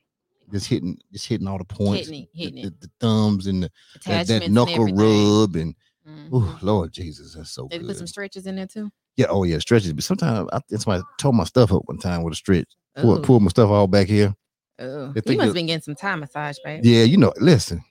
Just 0.52 0.68
hitting, 0.68 0.98
just 1.12 1.28
hitting 1.28 1.48
all 1.48 1.58
the 1.58 1.64
points. 1.66 2.10
Hitting 2.10 2.24
it, 2.24 2.30
the- 2.34 2.40
hitting 2.40 2.62
the, 2.62 2.68
it. 2.68 2.82
the 2.82 2.90
thumbs 3.00 3.48
and 3.48 3.64
the, 3.64 3.72
that, 4.08 4.28
that 4.28 4.50
knuckle 4.52 4.74
everything. 4.88 4.96
rub 4.98 5.56
and 5.56 5.76
Mhm. 6.08 6.30
oh 6.34 6.60
Lord 6.62 6.92
Jesus, 6.92 7.34
that's 7.36 7.50
so 7.52 7.68
They 7.70 7.78
good. 7.80 7.88
put 7.88 7.98
some 7.98 8.08
stretches 8.08 8.46
in 8.46 8.56
there 8.58 8.68
too. 8.68 8.92
yeah, 9.16 9.28
oh 9.30 9.44
yeah, 9.46 9.58
stretches. 9.60 9.94
But 9.94 10.04
sometimes 10.04 10.50
I 10.54 10.60
think 10.70 10.82
somebody 10.82 11.04
tore 11.18 11.34
my 11.34 11.46
stuff 11.46 11.72
up 11.72 11.84
one 11.86 11.98
time 11.98 12.24
with 12.24 12.34
a 12.34 12.36
stretch. 12.36 12.68
Pull, 12.98 13.18
Ooh, 13.18 13.22
pull 13.22 13.40
my 13.40 13.48
stuff 13.50 13.70
all 13.70 13.88
back 13.88 14.08
here. 14.08 14.36
They 14.78 14.86
You 15.26 15.38
must 15.38 15.46
have 15.46 15.54
been 15.54 15.66
getting 15.68 15.82
some 15.82 15.96
Thai 15.96 16.16
massage, 16.18 16.58
babe. 16.64 16.84
Yeah, 16.84 17.04
you 17.04 17.18
know, 17.18 17.32
listen, 17.38 17.84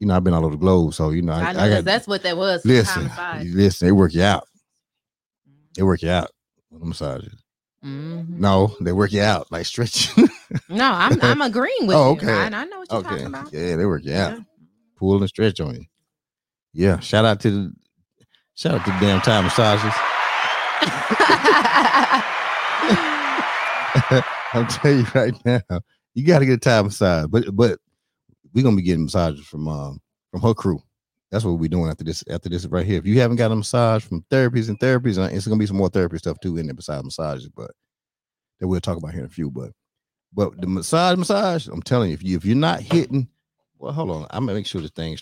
you 0.00 0.06
know, 0.06 0.16
I've 0.16 0.24
been 0.24 0.34
all 0.34 0.44
over 0.44 0.54
the 0.56 0.60
globe, 0.60 0.94
so 0.94 1.10
you 1.10 1.22
know, 1.22 1.32
I, 1.32 1.40
I 1.40 1.52
know 1.52 1.60
I 1.60 1.68
got 1.70 1.84
that's 1.84 2.06
what 2.06 2.22
that 2.24 2.36
was. 2.36 2.64
listen, 2.64 3.10
listen, 3.54 3.88
they 3.88 3.92
work 3.92 4.12
you 4.14 4.22
out. 4.22 4.46
They 5.74 5.82
work 5.82 6.02
you 6.02 6.10
out. 6.10 6.30
with 6.70 6.80
the 6.80 6.86
Massages. 6.86 7.42
Mhm. 7.84 8.38
No, 8.38 8.74
they 8.80 8.92
work 8.92 9.12
you 9.12 9.22
out 9.22 9.50
like 9.52 9.66
stretching. 9.66 10.28
No, 10.68 10.90
I'm 10.90 11.20
I'm 11.22 11.42
agreeing 11.50 11.86
with 11.86 11.96
Oh, 11.96 12.10
you. 12.12 12.16
okay. 12.16 12.32
I, 12.32 12.46
I 12.46 12.64
know 12.64 12.78
what 12.80 12.90
you're 12.90 13.00
okay, 13.00 13.08
talking 13.10 13.26
about. 13.26 13.52
yeah, 13.52 13.76
they 13.76 13.86
work 13.86 14.04
you 14.04 14.14
out. 14.14 14.32
Yeah. 14.32 14.38
Pull 14.96 15.18
and 15.18 15.28
stretch 15.28 15.60
on 15.60 15.74
you. 15.74 15.84
Yeah, 16.72 16.98
shout 17.00 17.24
out 17.24 17.40
to 17.40 17.50
the 17.50 17.72
shout 18.54 18.74
out 18.74 18.84
to 18.84 18.90
the 18.92 18.98
damn 19.00 19.20
Thai 19.20 19.42
massages. 19.42 19.92
I'm 24.52 24.66
telling 24.68 24.98
you 25.00 25.06
right 25.14 25.34
now, 25.44 25.60
you 26.14 26.26
got 26.26 26.40
to 26.40 26.46
get 26.46 26.54
a 26.54 26.58
Thai 26.58 26.82
massage. 26.82 27.26
But 27.28 27.54
but 27.54 27.78
we're 28.56 28.62
gonna 28.62 28.74
be 28.74 28.82
getting 28.82 29.04
massages 29.04 29.46
from 29.46 29.68
um 29.68 30.00
from 30.30 30.40
her 30.40 30.54
crew. 30.54 30.82
That's 31.30 31.44
what 31.44 31.58
we're 31.58 31.68
doing 31.68 31.90
after 31.90 32.04
this 32.04 32.24
after 32.30 32.48
this 32.48 32.64
right 32.66 32.86
here. 32.86 32.98
If 32.98 33.06
you 33.06 33.20
haven't 33.20 33.36
got 33.36 33.52
a 33.52 33.56
massage 33.56 34.02
from 34.02 34.24
therapies 34.30 34.70
and 34.70 34.80
therapies, 34.80 35.18
uh, 35.18 35.28
it's 35.30 35.46
gonna 35.46 35.58
be 35.58 35.66
some 35.66 35.76
more 35.76 35.90
therapy 35.90 36.16
stuff 36.16 36.40
too 36.40 36.56
in 36.56 36.66
there 36.66 36.74
besides 36.74 37.04
massages, 37.04 37.50
but 37.50 37.70
that 38.58 38.66
we'll 38.66 38.80
talk 38.80 38.96
about 38.96 39.12
here 39.12 39.20
in 39.20 39.26
a 39.26 39.28
few. 39.28 39.50
But 39.50 39.72
but 40.32 40.58
the 40.58 40.66
massage 40.66 41.18
massage, 41.18 41.68
I'm 41.68 41.82
telling 41.82 42.08
you, 42.08 42.14
if 42.14 42.22
you 42.22 42.36
if 42.38 42.46
you're 42.46 42.56
not 42.56 42.80
hitting, 42.80 43.28
well, 43.78 43.92
hold 43.92 44.10
on, 44.10 44.26
I'm 44.30 44.46
gonna 44.46 44.54
make 44.54 44.66
sure 44.66 44.80
the 44.80 44.88
thing 44.88 45.18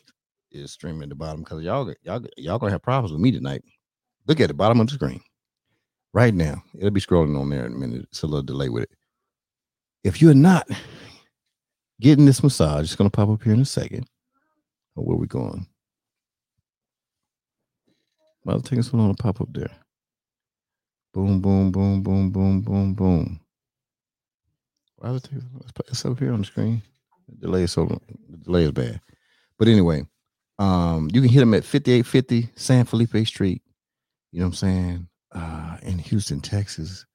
is 0.53 0.71
streaming 0.71 1.03
at 1.03 1.09
the 1.09 1.17
bottom 1.17 1.41
because 1.41 1.65
y'all 1.65 1.93
y'all 2.05 2.25
y'all 2.37 2.61
gonna 2.61 2.71
have 2.71 2.83
problems 2.83 3.11
with 3.11 3.21
me 3.21 3.33
tonight. 3.33 3.65
Look 4.29 4.41
at 4.41 4.47
the 4.47 4.55
bottom 4.55 4.79
of 4.79 4.87
the 4.87 4.95
screen 4.95 5.21
right 6.13 6.33
now. 6.33 6.63
It'll 6.79 6.91
be 6.91 7.01
scrolling 7.01 7.39
on 7.39 7.51
there 7.51 7.67
in 7.67 7.73
a 7.73 7.77
minute. 7.77 8.03
It's 8.13 8.23
a 8.23 8.27
little 8.27 8.43
delay 8.43 8.69
with 8.69 8.85
it. 8.85 8.91
If 10.05 10.23
you're 10.23 10.35
not 10.35 10.69
getting 12.05 12.27
this 12.27 12.43
massage, 12.43 12.85
it's 12.85 12.97
gonna 12.97 13.09
pop 13.09 13.31
up 13.31 13.43
here 13.43 13.55
in 13.55 13.63
a 13.63 13.65
second. 13.65 14.07
Oh, 14.95 15.03
where 15.03 15.17
we 15.17 15.27
going? 15.27 15.67
I'll 18.47 18.61
take 18.61 18.77
this 18.77 18.93
one 18.93 19.03
on 19.03 19.15
to 19.15 19.23
pop 19.23 19.41
up 19.41 19.49
there. 19.53 19.71
Boom, 21.15 21.41
boom, 21.41 21.73
boom, 21.73 22.03
boom, 22.03 22.31
boom, 22.31 22.61
boom, 22.61 22.93
boom. 22.93 23.41
Let's 25.01 25.29
put 25.75 25.87
this 25.87 26.05
up 26.05 26.19
here 26.19 26.35
on 26.35 26.41
the 26.41 26.45
screen? 26.45 26.83
The 27.29 27.47
delay 27.47 27.63
is 27.63 27.73
so 27.73 27.87
the 28.29 28.37
delay 28.37 28.65
is 28.65 28.73
bad. 28.73 29.01
But 29.59 29.69
anyway, 29.69 30.07
um, 30.59 31.09
you 31.11 31.23
can 31.23 31.31
hit 31.31 31.41
them 31.41 31.55
at 31.55 31.65
5850 31.65 32.51
San 32.55 32.85
Felipe 32.85 33.27
Street. 33.27 33.63
You 34.31 34.41
know 34.41 34.47
what 34.47 34.51
I'm 34.51 34.55
saying? 34.57 35.09
Uh, 35.33 35.79
in 35.83 35.99
Houston, 35.99 36.43
Texas. 36.43 37.07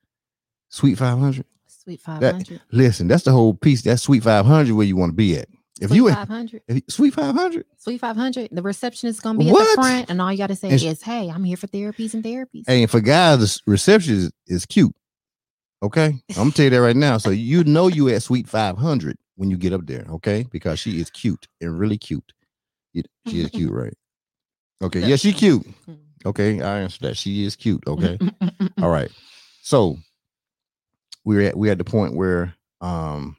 Suite 0.69 0.97
500. 0.97 1.45
Suite 1.89 2.01
500. 2.01 2.61
Listen, 2.71 3.07
that's 3.07 3.23
the 3.23 3.31
whole 3.31 3.53
piece. 3.55 3.81
That's 3.81 4.03
Suite 4.03 4.23
500 4.23 4.73
where 4.75 4.85
you 4.85 4.95
want 4.95 5.11
to 5.11 5.15
be 5.15 5.37
at. 5.37 5.47
If 5.81 5.89
Suite 5.89 5.95
you 5.95 6.09
500. 6.09 6.61
if 6.67 6.83
Suite 6.89 7.13
500, 7.13 7.65
Suite 7.77 7.99
500. 8.01 8.49
The 8.51 8.61
receptionist 8.61 9.17
is 9.17 9.21
going 9.21 9.37
to 9.37 9.43
be 9.43 9.49
at 9.49 9.53
What? 9.53 9.69
the 9.75 9.81
front, 9.81 10.09
and 10.09 10.21
all 10.21 10.31
you 10.31 10.37
got 10.37 10.47
to 10.47 10.55
say 10.55 10.69
And 10.69 10.81
is, 10.81 11.01
hey, 11.01 11.29
I'm 11.29 11.43
here 11.43 11.57
for 11.57 11.67
therapies 11.67 12.13
and 12.13 12.23
therapies. 12.23 12.65
and 12.67 12.89
for 12.91 12.99
guys, 12.99 13.39
the 13.39 13.71
reception 13.71 14.15
is, 14.15 14.31
is 14.47 14.65
cute. 14.65 14.93
Okay, 15.81 16.07
I'm 16.07 16.35
gonna 16.35 16.51
tell 16.51 16.65
you 16.65 16.71
that 16.71 16.81
right 16.81 16.95
now. 16.95 17.17
So 17.17 17.29
you 17.29 17.63
know 17.63 17.87
you 17.87 18.09
at 18.09 18.21
Suite 18.21 18.49
500 18.49 19.17
when 19.37 19.49
you 19.49 19.55
get 19.55 19.71
up 19.71 19.85
there, 19.87 20.05
okay? 20.09 20.45
Because 20.51 20.77
she 20.77 20.99
is 20.99 21.09
cute 21.09 21.47
and 21.61 21.79
really 21.79 21.97
cute. 21.97 22.33
It- 22.93 23.07
She 23.29 23.39
is 23.39 23.49
cute, 23.49 23.71
right? 23.71 23.93
Okay, 24.83 24.99
yeah, 24.99 25.15
she 25.15 25.31
cute. 25.31 25.65
Mm. 25.89 25.97
Okay, 26.25 26.61
I 26.61 26.79
answered 26.79 27.03
that. 27.07 27.15
She 27.15 27.45
is 27.45 27.55
cute. 27.55 27.81
Okay. 27.87 28.17
All 28.81 28.89
right. 28.89 29.09
So 29.61 29.97
we're 31.25 31.41
at 31.41 31.57
we're 31.57 31.71
at 31.71 31.77
the 31.77 31.83
point 31.83 32.15
where 32.15 32.53
um 32.81 33.35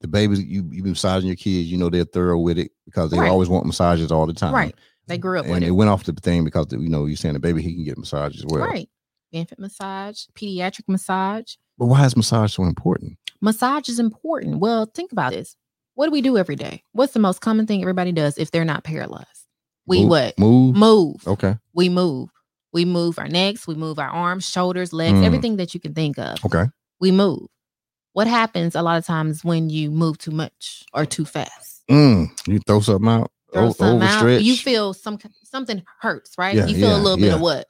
the 0.00 0.08
babies 0.08 0.42
you 0.42 0.68
you 0.72 0.82
massaging 0.84 1.26
your 1.28 1.36
kids, 1.36 1.70
you 1.70 1.78
know 1.78 1.88
they're 1.90 2.04
thorough 2.04 2.38
with 2.38 2.58
it 2.58 2.72
because 2.86 3.10
they 3.10 3.18
Right. 3.18 3.30
always 3.30 3.48
want 3.48 3.66
massages 3.66 4.10
all 4.10 4.26
the 4.26 4.32
time. 4.34 4.54
Right. 4.54 4.74
They 5.06 5.18
grew 5.18 5.38
up 5.38 5.44
And 5.46 5.54
with 5.54 5.62
it 5.62 5.68
it. 5.68 5.70
went 5.72 5.90
off 5.90 6.04
the 6.04 6.12
thing 6.12 6.44
because 6.44 6.66
you 6.72 6.88
know 6.88 7.06
you're 7.06 7.16
saying 7.16 7.34
the 7.34 7.40
baby 7.40 7.62
he 7.62 7.74
can 7.74 7.84
get 7.84 7.98
massage 7.98 8.36
as 8.36 8.44
well. 8.46 8.62
Right. 8.64 8.88
Infant 9.32 9.60
massage, 9.60 10.24
pediatric 10.34 10.88
massage. 10.88 11.54
But 11.78 11.86
why 11.86 12.04
is 12.04 12.16
massage 12.16 12.52
so 12.54 12.64
important? 12.64 13.16
Massage 13.40 13.88
is 13.88 13.98
important. 13.98 14.58
Well, 14.60 14.86
think 14.86 15.10
about 15.12 15.32
this. 15.32 15.56
What 15.94 16.06
do 16.06 16.12
we 16.12 16.20
do 16.20 16.36
every 16.38 16.56
day? 16.56 16.82
What's 16.92 17.12
the 17.12 17.18
most 17.20 17.40
common 17.40 17.66
thing 17.66 17.80
everybody 17.80 18.12
does 18.12 18.38
if 18.38 18.50
they're 18.50 18.64
not 18.64 18.84
paralyzed? 18.84 19.26
We 19.86 20.00
Move- 20.00 20.08
what? 20.10 20.38
Move. 20.38 20.76
Move. 20.76 21.26
Okay. 21.26 21.56
We 21.74 21.88
move. 21.88 22.28
We 22.72 22.84
move 22.84 23.18
our 23.18 23.28
necks, 23.28 23.66
we 23.66 23.74
move 23.74 23.98
our 23.98 24.08
arms, 24.08 24.48
shoulders, 24.48 24.92
legs, 24.94 25.18
Mm. 25.18 25.24
everything 25.24 25.56
that 25.56 25.74
you 25.74 25.80
can 25.80 25.92
think 25.94 26.18
of. 26.18 26.42
Okay. 26.44 26.66
We 27.02 27.10
move. 27.10 27.48
What 28.12 28.28
happens 28.28 28.74
a 28.76 28.82
lot 28.82 28.96
of 28.96 29.04
times 29.04 29.44
when 29.44 29.68
you 29.70 29.90
move 29.90 30.18
too 30.18 30.30
much 30.30 30.84
or 30.94 31.04
too 31.04 31.24
fast? 31.24 31.82
Mm, 31.90 32.28
you 32.46 32.60
throw 32.60 32.78
something 32.80 33.08
out. 33.08 33.32
Throw 33.52 33.66
o- 33.66 33.72
something 33.72 34.06
out. 34.08 34.24
overstretch. 34.24 34.44
You 34.44 34.56
feel 34.56 34.94
some 34.94 35.18
something 35.42 35.82
hurts, 36.00 36.36
right? 36.38 36.54
Yeah, 36.56 36.66
you 36.66 36.76
feel 36.76 36.90
yeah, 36.90 36.96
a 36.96 37.02
little 37.02 37.18
bit 37.18 37.34
of 37.34 37.40
what? 37.40 37.66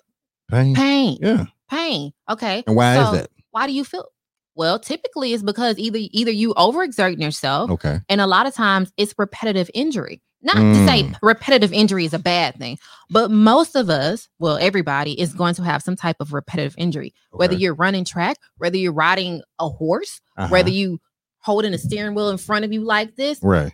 pain. 0.50 0.74
Pain. 0.74 1.18
Yeah. 1.22 1.44
Pain. 1.70 2.12
Okay. 2.28 2.62
And 2.66 2.76
why 2.76 2.96
So, 2.96 3.02
is 3.14 3.20
that? 3.22 3.30
Why 3.52 3.66
do 3.66 3.72
you 3.72 3.84
feel? 3.84 4.06
Well, 4.54 4.78
typically 4.78 5.32
it's 5.32 5.42
because 5.42 5.78
either 5.78 5.98
either 6.10 6.30
you 6.30 6.52
overexerting 6.54 7.22
yourself, 7.22 7.70
Okay. 7.70 8.00
and 8.10 8.20
a 8.20 8.26
lot 8.26 8.46
of 8.46 8.54
times 8.54 8.92
it's 8.98 9.14
repetitive 9.16 9.70
injury. 9.72 10.20
Not 10.44 10.54
to 10.56 10.86
say 10.86 11.04
Mm. 11.04 11.16
repetitive 11.22 11.72
injury 11.72 12.04
is 12.04 12.12
a 12.14 12.18
bad 12.18 12.56
thing, 12.58 12.78
but 13.10 13.30
most 13.30 13.76
of 13.76 13.88
us, 13.88 14.28
well, 14.38 14.56
everybody 14.56 15.18
is 15.20 15.32
going 15.34 15.54
to 15.54 15.62
have 15.62 15.82
some 15.82 15.94
type 15.96 16.16
of 16.20 16.32
repetitive 16.32 16.74
injury. 16.76 17.14
Whether 17.30 17.54
you're 17.54 17.74
running 17.74 18.04
track, 18.04 18.36
whether 18.58 18.76
you're 18.76 18.92
riding 18.92 19.42
a 19.60 19.68
horse, 19.68 20.20
Uh-huh. 20.36 20.48
whether 20.48 20.70
you 20.70 20.98
holding 21.40 21.72
a 21.74 21.78
steering 21.78 22.14
wheel 22.14 22.28
in 22.30 22.38
front 22.38 22.64
of 22.64 22.72
you 22.72 22.80
like 22.84 23.14
this, 23.16 23.38
right. 23.42 23.72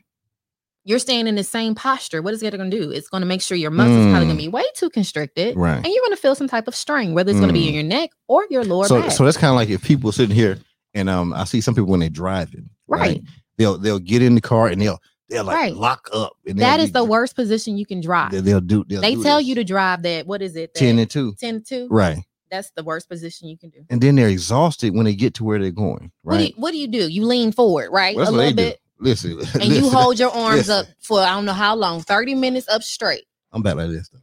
you're 0.85 0.99
staying 0.99 1.27
in 1.27 1.35
the 1.35 1.45
same 1.45 1.75
posture. 1.75 2.23
What 2.23 2.33
is 2.35 2.43
it 2.43 2.57
going 2.57 2.71
to 2.71 2.79
do? 2.81 2.91
It's 2.91 3.09
going 3.09 3.21
to 3.23 3.27
make 3.27 3.43
sure 3.43 3.57
your 3.59 3.71
muscles 3.71 4.07
probably 4.07 4.27
going 4.27 4.29
Mm. 4.29 4.41
to 4.41 4.45
be 4.45 4.49
way 4.49 4.64
too 4.75 4.89
constricted, 4.91 5.57
Right. 5.57 5.77
and 5.77 5.87
you're 5.87 6.03
going 6.03 6.12
to 6.16 6.21
feel 6.21 6.35
some 6.35 6.49
type 6.49 6.66
of 6.69 6.75
strain, 6.75 7.12
whether 7.14 7.31
it's 7.31 7.39
going 7.41 7.49
to 7.49 7.55
be 7.55 7.64
Mm. 7.64 7.69
in 7.69 7.75
your 7.75 7.83
neck 7.83 8.11
or 8.27 8.45
your 8.51 8.64
lower 8.64 8.85
So 8.87 9.01
back. 9.03 9.11
so 9.12 9.25
that's 9.25 9.37
kind 9.37 9.51
of 9.51 9.57
like 9.57 9.69
if 9.71 9.83
people 9.83 10.12
sitting 10.12 10.35
here 10.35 10.59
and 10.95 11.09
um 11.11 11.33
I 11.35 11.45
see 11.45 11.61
some 11.61 11.75
people 11.75 11.89
when 11.91 12.01
they're 12.01 12.09
driving, 12.11 12.71
right. 12.87 13.23
They'll 13.59 13.77
they'll 13.77 13.99
get 13.99 14.23
in 14.23 14.35
the 14.35 14.41
car 14.41 14.69
and 14.69 14.81
they'll 14.81 14.99
they'll 15.29 15.45
like 15.45 15.57
Right. 15.57 15.74
lock 15.74 16.09
up. 16.12 16.33
And 16.47 16.59
they'll 16.59 16.79
be 16.79 16.87
the 16.87 17.05
worst 17.05 17.35
position 17.37 17.76
you 17.76 17.87
can 17.87 18.01
drive. 18.01 18.33
They, 18.33 18.41
they'll 18.41 18.61
do. 18.61 18.85
They'll 18.89 19.01
they 19.01 19.14
do 19.14 19.22
tell 19.22 19.39
this. 19.39 19.47
you 19.47 19.55
to 19.57 19.64
drive 19.64 20.03
that. 20.03 20.26
What 20.26 20.43
is 20.43 20.57
it? 20.57 20.74
ten 20.74 20.97
that 20.97 21.03
and 21.03 21.11
two. 21.11 21.35
10 21.39 21.62
to 21.64 21.87
2. 21.87 21.89
Right. 21.91 22.18
That's 22.51 22.70
the 22.70 22.83
worst 22.83 23.09
position 23.11 23.49
you 23.49 23.59
can 23.59 23.68
do. 23.70 23.85
And 23.91 24.01
then 24.01 24.16
they're 24.16 24.29
exhausted 24.31 24.95
when 24.95 25.05
they 25.05 25.14
get 25.14 25.35
to 25.35 25.45
where 25.45 25.59
they're 25.59 25.70
going. 25.70 26.11
What 26.22 26.35
do 26.39 26.39
Right. 26.45 26.55
you 26.55 26.61
what 26.61 26.70
do 26.72 26.79
you 26.79 26.89
do? 26.89 27.07
You 27.09 27.26
lean 27.26 27.53
forward, 27.53 27.91
right? 27.91 28.16
Well, 28.16 28.29
a 28.29 28.31
little 28.31 28.51
do. 28.53 28.57
bit. 28.57 28.81
Listen. 29.01 29.39
And 29.55 29.64
you 29.64 29.91
hold 29.91 30.18
your 30.18 30.31
arms 30.31 30.68
listen. 30.68 30.74
up 30.74 30.87
for 31.01 31.20
I 31.20 31.31
don't 31.35 31.45
know 31.45 31.53
how 31.53 31.74
long, 31.76 32.01
30 32.01 32.35
minutes 32.35 32.66
up 32.68 32.83
straight. 32.83 33.24
I'm 33.53 33.62
back 33.62 33.76
like 33.76 33.91
this. 33.91 34.09
Though. 34.09 34.18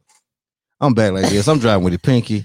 I'm 0.80 0.92
back 0.92 1.12
like 1.12 1.30
this. 1.30 1.46
I'm 1.48 1.58
driving 1.58 1.84
with 1.84 1.92
the 1.92 1.98
pinky. 1.98 2.44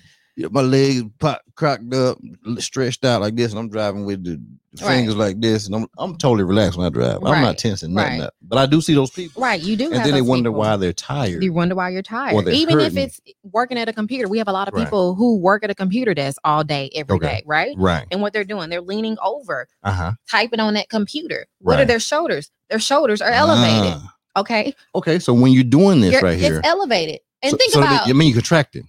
My 0.50 0.62
legs 0.62 1.04
pop, 1.20 1.42
cracked 1.56 1.94
up, 1.94 2.18
stretched 2.60 3.04
out 3.06 3.22
like 3.22 3.36
this, 3.36 3.52
and 3.52 3.60
I'm 3.60 3.70
driving 3.70 4.06
with 4.06 4.24
the 4.24 4.42
the 4.74 4.86
Right. 4.86 4.96
fingers 5.00 5.18
like 5.18 5.42
this, 5.42 5.66
and 5.66 5.76
I'm 5.76 5.86
I'm 5.98 6.16
totally 6.16 6.46
relaxed 6.46 6.78
when 6.78 6.88
I 6.88 6.90
drive. 6.90 7.18
I'm 7.18 7.24
Right. 7.34 7.42
not 7.42 7.58
tensing 7.58 7.94
nothing 7.94 8.20
Right. 8.22 8.28
up. 8.28 8.34
But 8.42 8.58
I 8.58 8.66
do 8.68 8.80
see 8.80 8.94
those 8.94 9.12
people, 9.12 9.42
Right. 9.44 9.62
You 9.62 9.76
do 9.76 9.88
and 9.88 9.96
have 9.96 10.06
then 10.06 10.14
they 10.14 10.22
wonder 10.22 10.50
people. 10.50 10.62
why 10.62 10.78
they're 10.78 10.94
tired. 10.94 11.44
You 11.44 11.52
wonder 11.52 11.76
why 11.76 11.90
you're 11.90 12.02
tired. 12.02 12.48
Even 12.48 12.80
if 12.80 12.96
it's 12.96 13.20
working 13.44 13.78
at 13.78 13.90
a 13.90 13.94
computer. 13.94 14.30
We 14.30 14.38
have 14.38 14.48
a 14.48 14.54
lot 14.54 14.70
of 14.70 14.74
people 14.74 15.14
who 15.16 15.38
work 15.40 15.66
at 15.66 15.70
a 15.70 15.76
computer 15.76 16.14
desk 16.14 16.38
all 16.46 16.64
day, 16.64 16.90
every 16.96 17.20
day, 17.20 17.26
Okay. 17.28 17.44
right? 17.46 17.76
Right. 17.78 18.06
And 18.12 18.22
what 18.22 18.32
they're 18.32 18.46
doing, 18.46 18.70
they're 18.70 18.80
leaning 18.80 19.18
over, 19.22 19.68
Uh 19.84 19.92
huh. 19.92 20.12
typing 20.30 20.62
on 20.62 20.74
that 20.76 20.88
computer. 20.88 21.48
What 21.60 21.82
are 21.82 21.86
their 21.86 22.00
shoulders? 22.00 22.50
Their 22.70 22.80
shoulders 22.80 23.22
are 23.22 23.30
elevated. 23.32 23.98
Ah. 23.98 24.16
Okay. 24.38 24.74
Okay. 24.96 25.20
So 25.20 25.34
when 25.34 25.52
you're 25.52 25.66
doing 25.66 26.00
this 26.00 26.14
You're- 26.14 26.30
right 26.30 26.40
here, 26.40 26.60
It's 26.60 26.68
elevated. 26.68 27.20
And 27.44 27.52
so, 27.52 27.58
think 27.58 27.74
so 27.74 27.80
about 27.80 28.06
that, 28.06 28.10
I 28.10 28.14
mean, 28.14 28.30
you 28.30 28.34
contracting. 28.36 28.88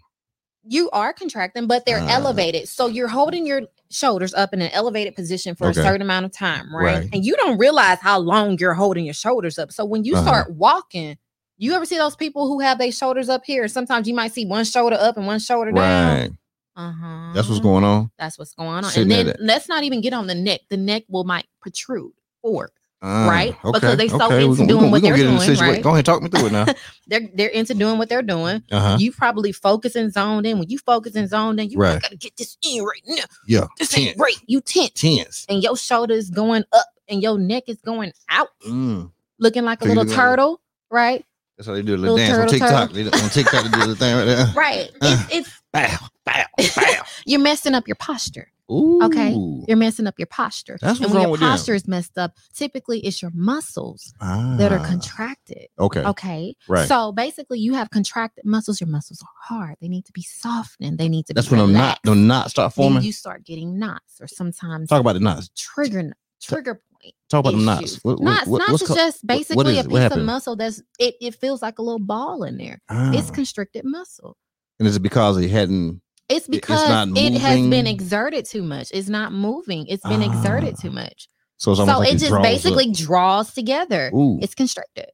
You 0.65 0.89
are 0.91 1.13
contracting, 1.13 1.67
but 1.67 1.85
they're 1.87 2.01
Ah. 2.03 2.09
elevated. 2.11 2.69
So 2.69 2.87
you're 2.87 3.09
holding 3.09 3.47
your 3.47 3.63
shoulders 3.91 4.33
up 4.35 4.55
in 4.55 4.63
an 4.63 4.71
elevated 4.73 5.15
position 5.17 5.55
for 5.55 5.69
Okay. 5.69 5.81
a 5.81 5.83
certain 5.85 6.03
amount 6.03 6.25
of 6.27 6.33
time, 6.33 6.75
right? 6.75 7.01
Right. 7.01 7.09
And 7.13 7.25
you 7.25 7.37
don't 7.37 7.59
realize 7.59 7.99
how 8.01 8.19
long 8.19 8.57
you're 8.59 8.75
holding 8.75 9.05
your 9.05 9.15
shoulders 9.15 9.59
up. 9.59 9.73
So 9.73 9.85
when 9.85 10.05
you 10.05 10.15
Uh-huh. 10.15 10.23
start 10.23 10.51
walking, 10.53 11.19
you 11.59 11.75
ever 11.75 11.85
see 11.85 11.97
those 11.99 12.17
people 12.17 12.47
who 12.49 12.61
have 12.61 12.79
their 12.79 12.93
shoulders 12.93 13.29
up 13.29 13.45
here? 13.45 13.69
Sometimes 13.69 14.07
you 14.09 14.15
might 14.15 14.33
see 14.33 14.47
one 14.47 14.65
shoulder 14.65 14.97
up 14.99 15.17
and 15.17 15.27
one 15.27 15.39
shoulder 15.41 15.73
down. 15.73 16.39
Uh-huh. 16.75 17.33
That's 17.35 17.49
what's 17.49 17.61
going 17.61 17.85
on. 17.85 18.11
That's 18.19 18.39
what's 18.39 18.55
going 18.55 18.69
on. 18.69 18.85
Sitting 18.85 19.13
and 19.13 19.29
then 19.29 19.37
let's 19.41 19.69
not 19.69 19.85
even 19.85 20.01
get 20.01 20.15
on 20.15 20.27
the 20.27 20.35
neck. 20.35 20.63
The 20.71 20.77
neck 20.79 21.03
will 21.09 21.25
might 21.25 21.47
protrude 21.61 22.13
forward. 22.41 22.71
Ah, 23.05 23.29
Right? 23.29 23.57
Because 23.65 23.97
they 23.97 24.07
so 24.09 24.25
okay. 24.27 24.45
into 24.45 24.51
we 24.51 24.57
gonna- 24.57 24.61
we 24.61 24.67
doing 24.67 24.67
gonna- 24.81 24.91
what 24.93 25.03
they're 25.03 25.17
get 25.17 25.27
in 25.27 25.37
the 25.37 25.45
doing, 25.45 25.59
right? 25.59 25.83
Go 25.83 25.91
ahead, 25.91 26.05
talk 26.07 26.23
me 26.23 26.29
through 26.29 26.47
it 26.47 26.53
now. 26.53 26.67
They're 27.09 27.29
they're 27.35 27.49
into 27.49 27.75
doing 27.75 27.99
what 27.99 28.09
they're 28.09 28.23
doing. 28.23 28.63
Uh 28.71 28.79
huh. 28.81 28.97
You 29.01 29.11
probably 29.13 29.51
focus 29.51 29.97
and 29.97 30.13
zoned 30.13 30.47
in. 30.47 30.59
When 30.61 30.69
you 30.71 30.79
focus 30.79 31.17
and 31.17 31.29
zoned 31.29 31.59
in, 31.61 31.69
you 31.71 31.79
Right. 31.79 32.01
gotta 32.01 32.17
get 32.17 32.37
this 32.37 32.57
in 32.63 32.83
right 32.85 33.03
now. 33.07 33.25
Yeah. 33.47 33.67
This 33.79 33.89
Tense. 33.91 34.07
ain't 34.11 34.19
right. 34.21 34.37
You 34.47 34.61
tense. 34.61 34.93
Tense. 35.01 35.47
and 35.49 35.63
your 35.63 35.77
shoulders 35.77 36.31
going 36.31 36.63
up 36.73 36.87
and 37.09 37.21
your 37.23 37.39
neck 37.39 37.65
is 37.67 37.79
going 37.85 38.13
out, 38.31 38.49
Mm. 38.67 39.11
looking 39.41 39.65
like 39.65 39.83
a 39.83 39.87
So 39.89 39.93
little 39.95 40.07
turtle, 40.15 40.61
right? 40.91 41.25
That's 41.59 41.67
how 41.67 41.75
they 41.75 41.83
do 41.83 41.95
a 41.95 41.99
little, 41.99 42.15
Little 42.15 42.17
dance 42.37 42.39
on 42.39 42.59
turtle, 42.59 42.69
TikTok. 42.69 42.93
turtle. 42.93 43.25
On 43.25 43.31
TikTok, 43.31 43.65
they 43.65 43.81
do 43.81 43.87
the 43.89 43.97
thing 43.97 44.15
right 44.17 44.25
there. 44.25 44.47
Right. 44.55 44.91
Uh. 45.01 45.25
It's, 45.33 45.51
Bow, 45.73 45.89
bow, 46.25 46.45
it's 46.59 46.75
bow. 46.77 47.03
you're 47.27 47.41
messing 47.41 47.75
up 47.75 47.89
your 47.89 47.97
posture. 47.97 48.52
Ooh. 48.71 49.01
Okay. 49.03 49.35
You're 49.69 49.77
messing 49.77 50.07
up 50.07 50.15
your 50.19 50.27
posture. 50.27 50.79
That's 50.81 50.99
and 50.99 51.01
what's 51.01 51.13
when 51.13 51.15
wrong 51.15 51.23
your 51.25 51.31
with 51.33 51.41
them. 51.41 51.51
posture 51.51 51.75
is 51.75 51.87
messed 51.89 52.17
up, 52.17 52.37
typically 52.55 53.01
it's 53.01 53.21
your 53.21 53.31
muscles 53.35 54.15
that 54.21 54.73
are 54.73 54.79
Ah, 54.79 54.87
contracted. 54.87 55.67
Okay. 55.79 56.01
Okay. 56.05 56.57
Right. 56.69 56.89
So 56.89 57.13
basically, 57.13 57.59
you 57.59 57.75
have 57.75 57.91
contracted 57.91 58.45
muscles. 58.45 58.81
Your 58.81 58.89
muscles 58.89 59.21
are 59.23 59.29
hard. 59.57 59.77
They 59.81 59.89
need 59.89 60.05
to 60.07 60.13
be 60.13 60.23
softened. 60.23 60.99
They 60.99 61.09
need 61.09 61.27
to 61.27 61.35
That's 61.35 61.51
when 61.51 61.59
the 61.61 61.67
knot, 61.67 61.73
relaxed. 61.73 62.03
the 62.05 62.15
knots 62.15 62.51
start 62.53 62.75
Then 62.75 62.83
forming. 62.85 63.03
you 63.03 63.13
start 63.13 63.45
getting 63.45 63.79
knots, 63.79 64.21
or 64.21 64.27
sometimes 64.27 64.89
Talk 64.89 65.01
about 65.01 65.15
the 65.15 65.21
knots. 65.21 65.51
trigger 65.57 66.13
trigger 66.41 66.75
point. 66.75 67.15
Talk 67.29 67.41
about 67.41 67.53
the 67.53 67.59
knots. 67.65 67.83
issues. 67.83 68.05
What, 68.05 68.21
what, 68.21 68.25
knots, 68.25 68.47
what- 68.47 68.59
knots 68.69 68.83
is 68.83 68.89
co- 68.89 68.95
just 68.95 69.27
basically 69.27 69.79
is 69.79 69.87
a 69.87 69.89
piece 69.89 70.11
of 70.13 70.23
muscle 70.25 70.57
that's 70.57 70.83
it, 70.99 71.15
it 71.21 71.35
feels 71.35 71.63
like 71.63 71.79
a 71.79 71.83
little 71.83 71.99
ball 71.99 72.43
in 72.45 72.57
there. 72.59 72.81
It's 72.91 73.29
Ah. 73.29 73.33
constricted 73.35 73.85
muscle. 73.85 74.37
and 74.79 74.89
is 74.89 74.97
it 74.97 75.01
because 75.01 75.37
it 75.37 75.51
hadn't? 75.51 76.01
It's 76.33 76.47
it's 76.47 76.49
because 76.49 76.89
not 76.89 77.09
it 77.16 77.35
has 77.35 77.61
been 77.68 77.87
exerted 77.87 78.45
too 78.47 78.62
much. 78.62 78.91
It's 78.93 79.09
not 79.09 79.33
moving. 79.33 79.87
It's 79.87 80.03
been 80.05 80.22
exerted 80.22 80.74
Ah. 80.78 80.80
too 80.83 80.91
much. 80.91 81.28
So 81.59 81.72
it's 81.72 81.78
So 81.80 81.85
like 81.87 82.09
it 82.09 82.18
just 82.18 82.28
draws 82.28 82.39
up. 82.39 82.43
basically 82.43 82.91
draws 82.93 83.55
together. 83.55 84.11
Ooh. 84.14 84.39
It's 84.43 84.55
constricted. 84.55 85.07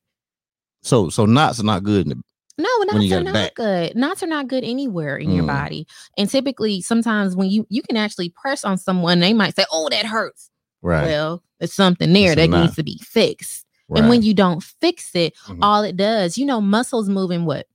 So 0.83 1.09
so 1.11 1.27
knots 1.27 1.61
are 1.61 1.65
not 1.65 1.83
good. 1.83 2.07
In 2.07 2.09
the, 2.11 2.23
No, 2.59 2.69
knots 2.93 3.13
are 3.13 3.23
not 3.23 3.55
good. 3.55 3.95
Knots 3.97 4.23
are 4.23 4.27
not 4.27 4.49
good 4.49 4.65
anywhere 4.65 5.17
in 5.17 5.31
your 5.33 5.45
Mm. 5.45 5.49
body. 5.49 5.87
And 6.17 6.29
typically, 6.31 6.81
sometimes 6.81 7.37
when 7.37 7.51
you 7.51 7.67
you 7.69 7.83
can 7.83 7.97
actually 7.97 8.31
press 8.31 8.65
on 8.65 8.79
someone, 8.79 9.21
they 9.21 9.33
might 9.33 9.55
say, 9.57 9.65
"Oh, 9.71 9.89
that 9.91 10.07
hurts." 10.07 10.51
right. 10.83 11.05
Well, 11.07 11.43
it's 11.61 11.75
something 11.75 12.13
there 12.13 12.33
It's 12.33 12.37
that 12.41 12.51
needs 12.51 12.77
to 12.77 12.83
be 12.85 12.99
fixed. 13.03 13.67
right. 13.89 14.01
And 14.01 14.09
when 14.09 14.23
you 14.23 14.33
don't 14.33 14.63
fix 14.63 15.11
it, 15.15 15.35
Mhm. 15.49 15.59
all 15.61 15.83
it 15.83 15.97
does, 15.97 16.39
you 16.39 16.47
know, 16.47 16.61
muscles 16.61 17.09
moving 17.09 17.45
what? 17.45 17.67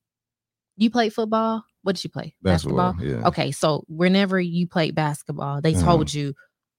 You 0.78 0.90
play 0.90 1.10
football? 1.10 1.66
What 1.84 1.96
did 1.96 2.04
you 2.04 2.10
play? 2.10 2.34
basketball, 2.42 2.96
yeah. 3.00 3.28
Okay, 3.28 3.52
so 3.52 3.84
whenever 3.88 4.40
you 4.40 4.68
played 4.68 4.96
basketball, 4.96 5.62
they 5.62 5.76
Uh-huh. 5.76 5.86
told 5.86 6.14
you 6.14 6.34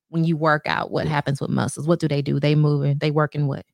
when 0.08 0.24
you 0.24 0.36
work 0.36 0.62
out 0.66 0.90
what 0.90 1.06
happens 1.06 1.40
with 1.40 1.50
muscles. 1.50 1.86
What 1.86 2.00
do 2.00 2.08
they 2.08 2.22
do? 2.22 2.40
They 2.40 2.54
moving, 2.54 2.98
they 2.98 3.10
work 3.10 3.34
in 3.34 3.46
what? 3.46 3.64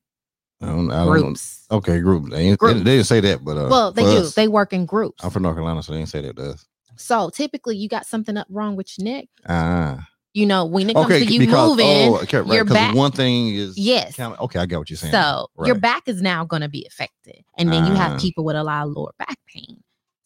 I 0.62 0.66
don't, 0.66 0.90
I 0.90 1.04
don't 1.04 1.14
know. 1.14 1.22
Groups. 1.22 1.66
Okay, 1.70 2.00
group. 2.00 2.30
They, 2.30 2.42
ain't, 2.48 2.58
Groups. 2.58 2.78
They, 2.78 2.84
they 2.84 2.96
didn't 2.96 3.06
say 3.06 3.20
that, 3.20 3.42
but 3.44 3.56
uh, 3.56 3.68
well, 3.70 3.92
they 3.92 4.02
do. 4.02 4.18
us- 4.18 4.34
They 4.34 4.46
work 4.48 4.72
in 4.74 4.84
groups. 4.86 5.24
I'm 5.24 5.30
from 5.30 5.42
North 5.44 5.54
Carolina, 5.56 5.82
so 5.82 5.92
they 5.92 5.98
didn't 5.98 6.10
say 6.10 6.20
that 6.22 6.36
to 6.36 6.50
us. 6.50 6.66
So 6.96 7.30
typically 7.30 7.76
you 7.76 7.88
got 7.88 8.04
something 8.04 8.36
up 8.36 8.46
wrong 8.50 8.76
with 8.76 8.98
your 8.98 9.06
neck. 9.06 9.26
Ah, 9.48 10.06
You 10.34 10.44
know, 10.46 10.66
when 10.66 10.90
it 10.90 10.94
comes 10.94 11.06
okay. 11.06 11.24
to 11.24 11.32
you 11.32 11.40
because 11.40 11.70
moving, 11.70 11.86
oh, 12.12 12.18
okay, 12.24 12.38
right. 12.38 12.52
your 12.52 12.64
back- 12.66 12.94
one 12.94 13.10
thing 13.12 13.54
is 13.54 13.78
yes. 13.78 14.16
kinda- 14.16 14.38
okay, 14.40 14.58
I 14.58 14.66
get 14.66 14.78
what 14.78 14.90
you're 14.90 14.96
saying. 14.98 15.12
So 15.12 15.46
your 15.64 15.76
back 15.76 16.02
is 16.08 16.20
now 16.20 16.44
going 16.44 16.60
to 16.62 16.68
be 16.68 16.84
affected. 16.86 17.42
And 17.56 17.72
then 17.72 17.86
you 17.86 17.94
have 17.94 18.20
people 18.20 18.44
with 18.44 18.56
a 18.56 18.62
lot 18.64 18.86
of 18.86 18.92
lower 18.92 19.12
back 19.18 19.36
pain. 19.46 19.82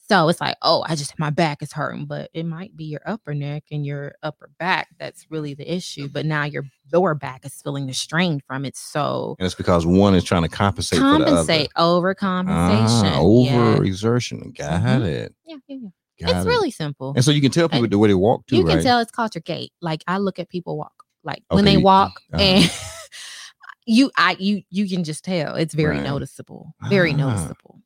So 0.07 0.29
it's 0.29 0.41
like, 0.41 0.57
oh, 0.61 0.85
I 0.87 0.97
just, 0.97 1.19
my 1.19 1.31
back 1.31 1.63
is 1.63 1.73
hurting, 1.73 2.05
but 2.05 2.29
it 2.35 2.45
might 2.45 2.77
be 2.77 2.85
your 2.85 3.01
upper 3.07 3.33
neck 3.35 3.65
and 3.71 3.87
your 3.87 4.15
upper 4.23 4.51
back 4.59 4.89
that's 4.99 5.27
really 5.31 5.55
the 5.55 5.73
issue. 5.75 6.09
But 6.09 6.27
now 6.27 6.45
your 6.45 6.65
lower 6.93 7.15
back 7.15 7.47
is 7.47 7.55
feeling 7.63 7.87
the 7.87 7.95
strain 7.95 8.41
from 8.47 8.67
it. 8.67 8.77
So 8.77 9.35
and 9.39 9.47
it's 9.47 9.55
because 9.55 9.87
one 9.87 10.15
is 10.15 10.23
trying 10.23 10.43
to 10.43 10.49
compensate, 10.51 10.99
compensate, 10.99 11.71
for 11.73 11.75
the 11.75 11.81
other. 11.81 12.15
overcompensation. 12.15 13.13
Ah, 13.13 13.19
over 13.21 13.83
exertion. 13.85 14.53
Got 14.57 14.83
Mhm. 14.83 15.07
it. 15.07 15.35
Yeah, 15.47 15.57
yeah, 15.69 15.77
yeah. 15.81 15.89
Got 16.27 16.37
It's 16.37 16.47
it. 16.47 16.49
really 16.49 16.71
simple. 16.71 17.15
And 17.17 17.25
so 17.25 17.31
you 17.31 17.41
can 17.41 17.51
tell 17.51 17.69
people 17.71 17.89
the 17.89 17.99
way 17.99 18.09
they 18.09 18.15
walk 18.15 18.47
too, 18.47 18.57
you 18.57 18.65
can 18.65 18.77
right? 18.77 18.83
tell 18.85 19.01
it's 19.01 19.11
called 19.11 19.35
your 19.35 19.43
gait. 19.43 19.73
Like 19.81 20.05
I 20.07 20.19
look 20.19 20.39
at 20.39 20.49
people 20.51 20.77
walk, 20.77 21.05
like 21.25 21.43
when 21.49 21.65
they 21.65 21.73
you- 21.73 21.81
walk, 21.81 22.21
uh-huh. 22.33 22.43
and 22.43 22.71
you 23.87 24.11
I 24.19 24.37
you 24.39 24.63
you 24.71 24.87
can 24.89 25.03
just 25.05 25.25
tell 25.25 25.57
it's 25.57 25.75
very 25.75 25.97
Right. 25.97 26.05
noticeable. 26.05 26.75
Very 26.91 27.13
Ah. 27.15 27.17
noticeable. 27.17 27.81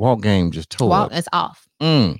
Walk 0.00 0.22
game 0.22 0.50
just 0.50 0.70
tore 0.70 0.88
Well, 0.88 1.02
up. 1.04 1.12
it's 1.12 1.28
off. 1.30 1.68
Mm. 1.80 2.18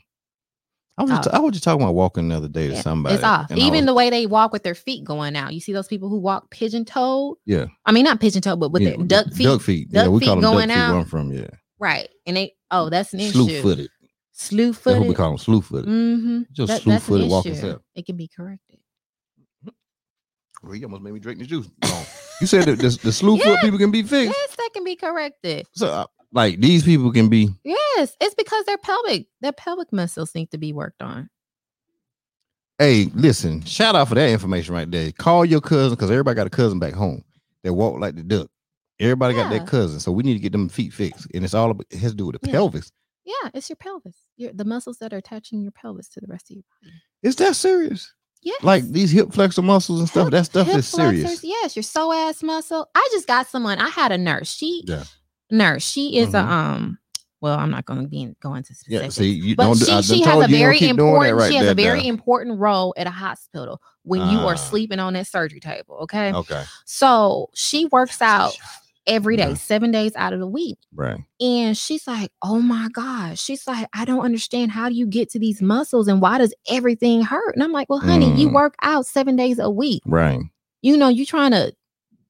I 0.99 1.03
was 1.03 1.11
just. 1.12 1.28
I 1.28 1.39
was 1.39 1.53
just 1.53 1.64
talking 1.64 1.81
about 1.83 1.95
walking 1.95 2.28
the 2.28 2.37
other 2.37 2.47
day 2.49 2.68
to 2.68 2.74
Yeah, 2.74 2.83
somebody. 2.83 3.14
It's 3.14 3.24
off. 3.24 3.51
and 3.51 3.59
I 3.59 3.62
Even 3.64 3.78
was- 3.81 3.87
the 3.87 3.95
way 3.95 4.11
they 4.11 4.26
walk 4.26 4.53
with 4.53 4.62
their 4.64 4.74
feet 4.74 5.03
going 5.03 5.35
out. 5.35 5.55
You 5.55 5.61
see 5.61 5.72
those 5.72 5.89
people 5.89 6.11
who 6.11 6.18
walk 6.20 6.51
pigeon 6.51 6.85
toed? 6.85 7.39
Yeah. 7.47 7.66
I 7.87 7.93
mean, 7.93 8.05
not 8.05 8.20
pigeon 8.20 8.43
toed, 8.43 8.61
but 8.61 8.70
with 8.70 8.83
you 8.83 8.91
their 8.99 9.07
duck 9.07 9.33
feet. 9.33 9.45
Duck 9.45 9.62
feet. 9.62 9.89
yeah, 9.91 10.03
duck 10.05 10.12
we 10.12 10.20
feet 10.20 10.26
call 10.26 10.35
them 10.37 10.43
going 10.43 10.68
duck 10.68 10.76
feet. 10.76 10.83
out. 10.83 10.91
Where 10.91 10.99
I'm 11.01 11.07
from, 11.07 11.33
yeah. 11.33 11.47
Right. 11.78 12.09
And 12.26 12.37
they, 12.37 12.53
oh, 12.70 12.91
that's 12.91 13.14
an 13.14 13.20
issue. 13.20 13.33
Slew 13.33 13.62
footed. 13.62 13.89
Slew 14.33 14.72
That's 14.72 14.85
what 14.85 14.95
we 14.97 15.01
footed. 15.05 15.16
call 15.16 15.28
them. 15.31 15.39
Slew 15.39 15.61
footed. 15.62 15.89
Mm-hmm. 15.89 16.41
Just 16.53 16.68
That, 16.68 16.83
slew 16.83 16.93
that's 16.93 17.05
an 17.09 17.09
footed 17.14 17.31
walking 17.31 17.53
issue. 17.53 17.61
step. 17.61 17.81
It 17.95 18.05
can 18.05 18.16
be 18.18 18.28
corrected. 18.28 18.78
Well, 20.62 20.74
you 20.74 20.85
almost 20.85 21.03
made 21.03 21.14
me 21.14 21.20
drink 21.20 21.39
the 21.39 21.47
juice. 21.47 21.66
No. 21.83 22.03
you 22.43 22.47
said 22.47 22.64
that 22.66 22.76
the, 22.78 22.89
the 23.03 23.12
slew 23.12 23.39
foot 23.39 23.47
Yeah. 23.47 23.61
people 23.62 23.78
can 23.78 23.91
be 23.91 24.03
fixed. 24.03 24.37
Yes, 24.39 24.57
that 24.57 24.70
can 24.74 24.85
be 24.85 24.97
corrected. 24.97 25.66
So, 25.72 25.87
uh, 25.87 26.05
like 26.33 26.61
these 26.61 26.83
people 26.85 27.12
can 27.12 27.28
be. 27.28 27.49
Yes, 27.64 28.16
it's 28.20 28.35
because 28.35 28.64
their 28.64 28.78
pelvic, 28.78 29.26
their 29.41 29.53
pelvic 29.53 29.93
muscles 29.93 30.35
need 30.35 30.51
to 30.53 30.59
be 30.59 30.72
worked 30.72 31.03
on. 31.03 31.28
Hey, 32.78 33.11
listen. 33.14 33.62
Shout 33.64 33.95
out 33.95 34.09
for 34.09 34.14
that 34.14 34.31
information 34.31 34.74
right 34.74 34.91
there. 34.91 35.12
Call 35.12 35.45
your 35.45 35.61
cousin 35.61 35.91
because 35.91 36.11
everybody 36.11 36.35
got 36.37 36.47
a 36.47 36.51
cousin 36.51 36.78
back 36.78 36.95
home 36.95 37.22
that 37.62 37.74
walk 37.74 38.01
like 38.01 38.14
the 38.16 38.22
duck. 38.22 38.49
Everybody 38.99 39.35
got 39.35 39.51
Yeah. 39.53 39.59
that 39.59 39.66
cousin, 39.68 40.01
so 40.01 40.12
we 40.12 40.22
need 40.22 40.35
to 40.35 40.41
get 40.41 40.53
them 40.53 40.68
feet 40.68 40.93
fixed, 40.93 41.26
and 41.35 41.45
it's 41.45 41.55
all 41.55 41.70
about, 41.70 41.87
it 41.91 41.99
has 41.99 42.12
to 42.12 42.16
do 42.16 42.26
with 42.26 42.41
the 42.41 42.47
Yeah. 42.49 42.53
pelvis. 42.55 42.91
Yeah, 43.24 43.51
it's 43.55 43.68
your 43.68 43.76
pelvis. 43.76 44.16
Your 44.37 44.53
the 44.53 44.64
muscles 44.64 44.99
that 44.99 45.12
are 45.12 45.18
attaching 45.18 45.62
your 45.62 45.72
pelvis 45.72 46.09
to 46.11 46.20
the 46.20 46.26
rest 46.26 46.51
of 46.51 46.57
your 46.57 46.64
body. 46.83 46.95
Is 47.22 47.37
that 47.37 47.55
serious? 47.57 48.12
Yeah, 48.43 48.55
Like 48.62 48.85
these 48.91 49.11
hip 49.11 49.33
flexor 49.35 49.61
muscles 49.61 50.01
and 50.01 50.09
stuff. 50.09 50.26
Hip- 50.26 50.33
that 50.33 50.45
stuff 50.47 50.66
hip 50.66 50.78
is 50.78 50.89
serious. 50.89 51.45
Yes, 51.45 51.76
your 51.76 51.83
psoas 51.83 52.43
muscle. 52.43 52.89
I 52.95 53.07
just 53.12 53.26
got 53.26 53.47
someone. 53.47 53.78
I 53.78 53.89
had 53.91 54.11
a 54.12 54.16
nurse. 54.18 54.51
She 54.51 54.83
Yeah. 54.87 55.05
Nurse. 55.51 55.82
She 55.88 56.16
is 56.18 56.30
Mhm. 56.30 56.34
a 56.44 56.53
um. 56.53 56.98
Well, 57.42 57.59
I'm 57.59 57.70
not 57.70 57.86
going 57.86 58.03
to 58.03 58.07
be 58.09 58.20
in, 58.20 58.36
go 58.42 58.55
into 58.55 58.74
Yeah. 58.86 59.09
See, 59.09 59.30
you 59.30 59.57
but 59.57 59.64
don't. 59.64 59.78
she, 59.78 59.84
she 59.84 60.20
has 60.24 60.44
a 60.44 60.51
you, 60.51 60.57
you 60.57 60.59
very 60.62 60.78
keep 60.78 60.88
doing 60.94 60.96
that 60.98 61.03
important. 61.05 61.38
right 61.38 61.48
she 61.51 61.57
has 61.57 61.64
there, 61.64 61.72
a 61.72 61.74
very 61.74 62.01
there. 62.03 62.11
important 62.11 62.59
role 62.59 62.92
at 62.98 63.07
a 63.07 63.11
hospital 63.11 63.80
when 64.03 64.20
you 64.28 64.38
Ah. 64.40 64.48
are 64.48 64.57
sleeping 64.59 64.98
on 64.98 65.14
that 65.14 65.26
surgery 65.26 65.59
table. 65.59 65.96
Okay, 66.03 66.34
Okay. 66.34 66.62
so 66.84 67.48
she 67.55 67.86
works 67.86 68.20
out 68.20 68.55
every 69.07 69.38
day, 69.38 69.48
Yeah. 69.48 69.55
seven 69.55 69.90
days 69.90 70.12
out 70.16 70.34
of 70.34 70.38
the 70.40 70.46
week. 70.46 70.76
Right. 70.94 71.16
And 71.40 71.74
she's 71.78 72.07
like, 72.07 72.30
oh 72.42 72.61
my 72.61 72.88
gosh. 72.92 73.40
She's 73.40 73.66
like, 73.66 73.88
I 73.94 74.05
don't 74.05 74.20
understand. 74.20 74.70
How 74.72 74.90
do 74.90 74.94
you 74.94 75.07
get 75.07 75.30
to 75.30 75.38
these 75.38 75.62
muscles 75.62 76.09
and 76.09 76.20
why 76.20 76.36
does 76.36 76.53
everything 76.70 77.22
hurt? 77.22 77.55
And 77.55 77.62
I'm 77.64 77.72
like, 77.72 77.88
well, 77.88 78.01
honey, 78.01 78.38
you 78.38 78.51
Mm. 78.51 78.53
work 78.53 78.74
out 78.82 79.07
seven 79.07 79.34
days 79.36 79.59
a 79.59 79.70
week. 79.70 80.03
Right. 80.05 80.40
You 80.82 80.98
know, 80.98 81.09
you're 81.09 81.24
trying 81.24 81.53
to 81.53 81.72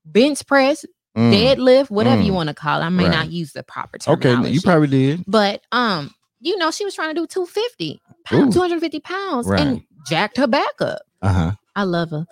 bench 0.04 0.46
press, 0.46 0.84
Mm. 1.16 1.32
deadlift, 1.32 1.90
whatever 1.90 2.22
you 2.22 2.30
Mm. 2.32 2.36
want 2.36 2.48
to 2.48 2.54
call 2.54 2.80
it. 2.80 2.84
I 2.84 2.88
may 2.88 3.04
Right. 3.04 3.12
not 3.12 3.30
use 3.32 3.52
the 3.52 3.62
proper 3.64 3.98
term. 3.98 4.14
Okay. 4.14 4.50
You 4.50 4.60
probably 4.60 4.86
did. 4.88 5.24
but 5.26 5.62
um, 5.72 6.14
you 6.40 6.56
know, 6.56 6.70
she 6.70 6.84
was 6.84 6.94
trying 6.94 7.14
to 7.14 7.20
do 7.20 7.26
250 7.26 8.00
pounds, 8.24 8.54
250 8.54 9.00
pounds 9.00 9.46
Right. 9.46 9.60
and 9.60 9.82
jacked 10.08 10.36
her 10.38 10.46
back 10.46 10.80
up. 10.80 11.00
Uh 11.20 11.32
huh. 11.32 11.52
I 11.76 11.82
love 11.82 12.10
her. 12.10 12.26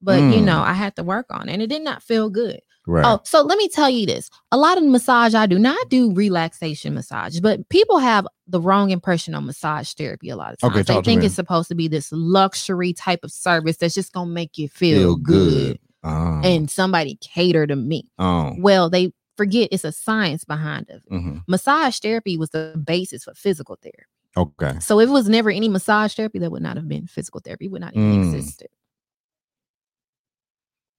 But 0.00 0.20
you 0.20 0.40
Mm. 0.40 0.44
know, 0.44 0.62
I 0.62 0.74
had 0.74 0.94
to 0.96 1.02
work 1.02 1.26
on 1.30 1.48
it 1.48 1.52
and 1.54 1.62
it 1.62 1.66
did 1.68 1.82
not 1.82 2.02
feel 2.02 2.30
good. 2.30 2.60
Right. 2.86 3.04
Oh, 3.06 3.20
so 3.24 3.40
let 3.42 3.56
me 3.56 3.66
tell 3.68 3.88
you 3.88 4.04
this. 4.06 4.28
A 4.52 4.58
lot 4.58 4.76
of 4.76 4.84
the 4.84 4.90
massage 4.90 5.34
I 5.34 5.46
do, 5.46 5.58
now 5.58 5.72
I 5.72 5.84
do 5.88 6.12
relaxation 6.12 6.92
massage, 6.94 7.40
but 7.40 7.66
people 7.70 7.98
have 7.98 8.26
the 8.46 8.60
wrong 8.60 8.90
impression 8.90 9.34
on 9.34 9.46
massage 9.46 9.90
therapy 9.94 10.28
a 10.28 10.36
lot 10.36 10.52
of 10.52 10.58
times. 10.58 10.72
Okay, 10.76 10.82
they 10.82 11.00
think 11.02 11.24
it's 11.24 11.34
supposed 11.34 11.68
to 11.68 11.74
be 11.74 11.88
this 11.88 12.10
luxury 12.12 12.92
type 12.92 13.20
of 13.24 13.32
service 13.32 13.78
that's 13.78 13.94
just 13.94 14.12
gonna 14.12 14.30
make 14.30 14.58
you 14.58 14.68
feel, 14.68 15.16
good. 15.16 15.78
Uh, 16.04 16.40
and 16.44 16.70
somebody 16.70 17.16
cater 17.20 17.66
to 17.66 17.74
me. 17.76 18.10
oh. 18.18 18.54
Well, 18.58 18.90
they 18.90 19.12
forget 19.36 19.68
it's 19.72 19.84
a 19.84 19.90
science 19.92 20.44
behind 20.44 20.88
it. 20.90 21.02
mhm. 21.10 21.42
Massage 21.48 21.98
therapy 21.98 22.36
was 22.36 22.50
the 22.50 22.80
basis 22.86 23.24
for 23.24 23.34
physical 23.34 23.76
therapy. 23.82 24.04
Okay. 24.36 24.78
So 24.80 25.00
if 25.00 25.08
it 25.08 25.12
was 25.12 25.28
never 25.28 25.50
any 25.50 25.68
massage 25.68 26.14
therapy, 26.14 26.38
that 26.40 26.50
would 26.52 26.62
not 26.62 26.76
have 26.76 26.88
been 26.88 27.06
physical 27.06 27.40
therapy, 27.40 27.66
would 27.68 27.80
not 27.80 27.94
even 27.94 28.22
Mm. 28.22 28.34
existed. 28.34 28.68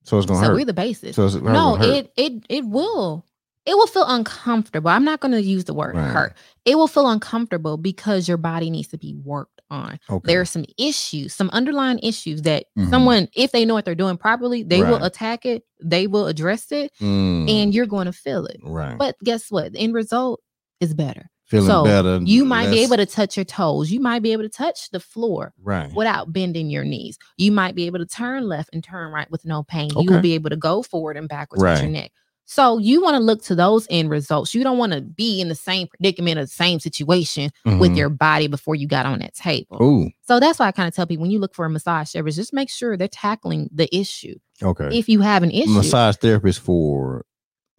So 0.03 0.17
it's 0.17 0.25
gonna 0.27 0.39
So 0.39 0.47
hurt. 0.47 0.55
we're 0.55 0.65
the 0.65 0.73
basis. 0.73 1.15
so 1.15 1.27
no, 1.39 1.77
it 1.81 2.11
it 2.15 2.45
it 2.49 2.65
will. 2.65 3.25
It 3.65 3.75
will 3.75 3.87
feel 3.87 4.05
uncomfortable. 4.05 4.89
I'm 4.91 5.03
not 5.03 5.21
going 5.21 5.31
to 5.31 5.41
use 5.41 5.63
the 5.63 5.73
word 5.73 5.95
Right. 5.95 6.11
hurt. 6.11 6.33
It 6.65 6.75
will 6.75 6.87
feel 6.87 7.07
uncomfortable 7.09 7.77
because 7.77 8.27
your 8.27 8.37
body 8.37 8.69
needs 8.69 8.89
to 8.89 8.97
be 8.99 9.15
worked 9.15 9.54
on. 9.69 9.99
Okay. 10.09 10.27
There 10.27 10.41
are 10.41 10.45
some 10.45 10.65
issues, 10.77 11.33
some 11.33 11.49
underlying 11.51 11.99
issues 11.99 12.43
that 12.43 12.65
Mhm. 12.77 12.89
someone, 12.89 13.27
if 13.35 13.51
they 13.51 13.65
know 13.65 13.73
what 13.73 13.85
they're 13.85 13.95
doing 13.95 14.17
properly, 14.17 14.63
they 14.63 14.81
will 14.83 15.03
attack 15.03 15.45
it, 15.45 15.63
they 15.83 16.07
will 16.07 16.27
address 16.27 16.71
it, 16.71 16.91
Mm, 17.01 17.49
and 17.49 17.73
you're 17.73 17.85
going 17.85 18.05
to 18.05 18.13
feel 18.13 18.45
it. 18.45 18.59
right. 18.63 18.97
But 18.97 19.15
guess 19.23 19.49
what? 19.51 19.73
The 19.73 19.79
end 19.79 19.93
result 19.93 20.41
is 20.79 20.93
better. 20.93 21.29
Feeling 21.47 21.67
so 21.67 21.83
better. 21.83 22.19
You 22.23 22.43
might 22.43 22.71
be 22.71 22.79
able 22.79 22.97
to 22.97 23.05
touch 23.05 23.37
your 23.37 23.43
toes. 23.43 23.91
You 23.91 23.99
might 23.99 24.23
be 24.23 24.31
able 24.31 24.41
to 24.43 24.49
touch 24.49 24.89
the 24.89 24.99
floor 24.99 25.53
Right. 25.61 25.93
without 25.93 26.33
bending 26.33 26.71
your 26.71 26.83
knees. 26.83 27.19
You 27.37 27.51
might 27.51 27.75
be 27.75 27.85
able 27.85 27.99
to 27.99 28.05
turn 28.07 28.47
left 28.47 28.71
and 28.73 28.83
turn 28.83 29.11
right 29.11 29.29
with 29.29 29.45
no 29.45 29.61
pain. 29.61 29.91
You 29.99 30.09
will 30.11 30.21
be 30.21 30.33
able 30.33 30.49
to 30.49 30.55
go 30.55 30.81
forward 30.81 31.17
and 31.17 31.27
backwards 31.29 31.61
with 31.63 31.81
your 31.83 31.91
neck. 31.91 32.11
So 32.47 32.77
you 32.77 33.01
want 33.01 33.15
to 33.15 33.19
look 33.19 33.41
to 33.45 33.55
those 33.55 33.87
end 33.89 34.09
results. 34.09 34.53
You 34.53 34.63
don't 34.63 34.77
want 34.77 34.93
to 34.93 35.01
be 35.01 35.41
in 35.41 35.49
the 35.49 35.55
same 35.55 35.87
predicament 35.87 36.37
or 36.37 36.43
the 36.43 36.47
same 36.47 36.79
situation 36.79 37.49
with 37.65 37.91
Mhm. 37.91 37.97
your 37.97 38.09
body 38.09 38.47
before 38.47 38.75
you 38.75 38.87
got 38.87 39.05
on 39.07 39.19
that 39.19 39.33
table. 39.33 39.81
Ooh. 39.81 40.11
So 40.27 40.39
that's 40.39 40.59
why 40.59 40.67
I 40.67 40.71
kind 40.71 40.87
of 40.87 40.93
tell 40.95 41.07
people 41.07 41.23
when 41.23 41.31
you 41.31 41.39
look 41.39 41.55
for 41.55 41.65
a 41.65 41.69
massage 41.69 42.09
service, 42.09 42.35
just 42.35 42.53
make 42.53 42.69
sure 42.69 42.97
they're 42.97 43.07
tackling 43.07 43.69
the 43.73 43.93
issue. 43.95 44.35
Okay. 44.61 44.97
If 44.97 45.09
you 45.09 45.21
have 45.21 45.41
an 45.43 45.51
issue, 45.51 45.69
Massage 45.71 46.17
therapist 46.17 46.59
for 46.59 47.25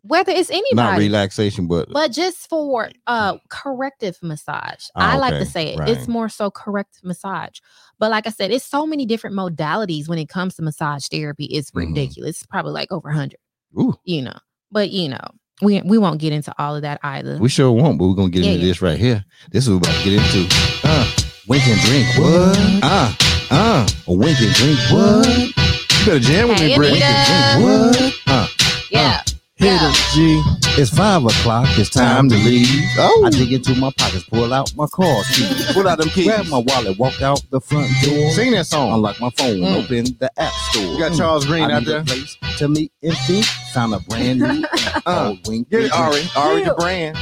whether 0.03 0.31
it's 0.33 0.51
not 0.51 0.57
anybody, 0.59 1.05
relaxation, 1.07 1.67
but 1.67 1.89
but 1.93 2.13
just 2.13 2.49
for 2.49 2.91
uh 3.07 3.39
corrective 3.49 4.17
massage. 4.23 4.87
I 4.95 5.17
like 5.17 5.35
to 5.35 5.47
say 5.47 5.75
it. 5.75 5.79
right. 5.79 5.89
It's 5.89 6.07
more 6.09 6.29
so 6.29 6.51
corrective 6.51 7.03
massage. 7.05 7.59
But 7.99 8.11
like 8.11 8.27
I 8.27 8.31
said, 8.31 8.51
it's 8.53 8.65
so 8.65 8.87
many 8.87 9.07
different 9.07 9.35
modalities 9.37 10.09
when 10.09 10.19
it 10.19 10.29
comes 10.29 10.55
to 10.57 10.63
massage 10.63 11.07
therapy. 11.09 11.47
It's 11.47 11.71
Mhm. 11.71 11.89
ridiculous. 11.89 12.37
It's 12.39 12.47
probably 12.47 12.73
like 12.73 12.91
over 12.93 13.11
100, 13.11 13.37
ooh, 13.81 13.95
you 14.05 14.23
know. 14.23 14.37
But 14.77 14.91
you 14.91 15.09
know, 15.09 15.25
we 15.63 15.81
we 15.81 15.97
won't 15.97 16.21
get 16.21 16.35
into 16.35 16.53
all 16.59 16.77
of 16.77 16.83
that 16.83 17.01
either. 17.03 17.39
we 17.39 17.49
sure 17.49 17.73
won't. 17.73 17.99
But 17.99 18.09
we're 18.09 18.15
gonna 18.15 18.29
get 18.29 18.45
Yeah, 18.45 18.51
into 18.53 18.67
yeah. 18.67 18.71
this 18.73 18.83
right 18.83 18.99
here. 18.99 19.25
This 19.51 19.67
is 19.67 19.71
what 19.73 19.87
we're 19.87 19.89
about 19.91 20.05
to 20.05 20.11
get 20.11 20.23
into. 20.23 20.55
Uh, 20.85 21.11
wink 21.49 21.67
and 21.67 21.81
drink. 21.81 22.07
What? 22.19 22.59
Uh, 22.85 23.13
uh, 23.51 23.89
a 24.07 24.13
wink 24.13 24.39
and 24.39 24.53
drink. 24.53 24.79
What? 24.91 25.27
You 25.27 26.05
better 26.05 26.19
jam 26.21 26.49
with 26.49 26.59
Hey, 26.59 26.67
me, 26.69 26.77
Brett. 26.77 26.93
Wink 26.93 27.05
and 27.05 27.63
drink. 27.63 27.97
What? 27.97 28.15
Uh, 28.27 28.47
yeah. 28.91 29.23
Hit 29.59 29.69
Yeah. 29.73 29.89
it, 29.91 29.97
G. 30.15 30.43
it's 30.83 30.91
five 30.91 31.25
o'clock. 31.25 31.67
It's 31.79 31.89
time 31.89 32.29
to 32.29 32.35
leave. 32.37 32.69
Oh, 32.99 33.25
I 33.27 33.31
dig 33.31 33.53
into 33.55 33.75
my 33.75 33.91
pockets, 33.97 34.25
pull 34.25 34.53
out 34.53 34.71
my 34.77 34.87
car 34.87 35.23
keys, 35.33 35.73
pull 35.73 35.89
out 35.89 35.97
them 35.99 36.11
keys. 36.11 36.27
grab 36.27 36.47
my 36.49 36.59
wallet, 36.59 36.99
walk 36.99 37.23
out 37.23 37.41
the 37.51 37.59
front 37.61 37.89
door, 38.03 38.31
Sing 38.33 38.51
that 38.53 38.67
song. 38.67 38.93
unlock 38.93 39.19
my 39.19 39.31
phone, 39.31 39.61
Mm. 39.61 39.83
open 39.85 40.05
the 40.21 40.31
app 40.39 40.53
store. 40.71 40.83
You 40.93 40.99
got 40.99 41.13
Mm. 41.13 41.17
Charles 41.17 41.47
Green 41.47 41.71
I 41.71 41.73
out 41.77 41.79
need 41.85 41.89
there. 41.89 42.01
a 42.01 42.05
place 42.05 42.37
to 42.59 42.69
meet 42.69 42.93
and 43.03 43.17
think. 43.27 43.47
Found 43.73 43.95
a 43.95 44.01
brand 44.01 44.41
new 44.41 44.65
app 44.95 45.03
Uh, 45.07 45.35
Wink 45.47 45.71
Get 45.71 45.77
and 45.85 45.87
it, 45.87 45.93
Drink. 45.93 46.37
Ari. 46.37 46.53
Ari 46.53 46.65
the 46.65 46.75
brand. 46.75 47.17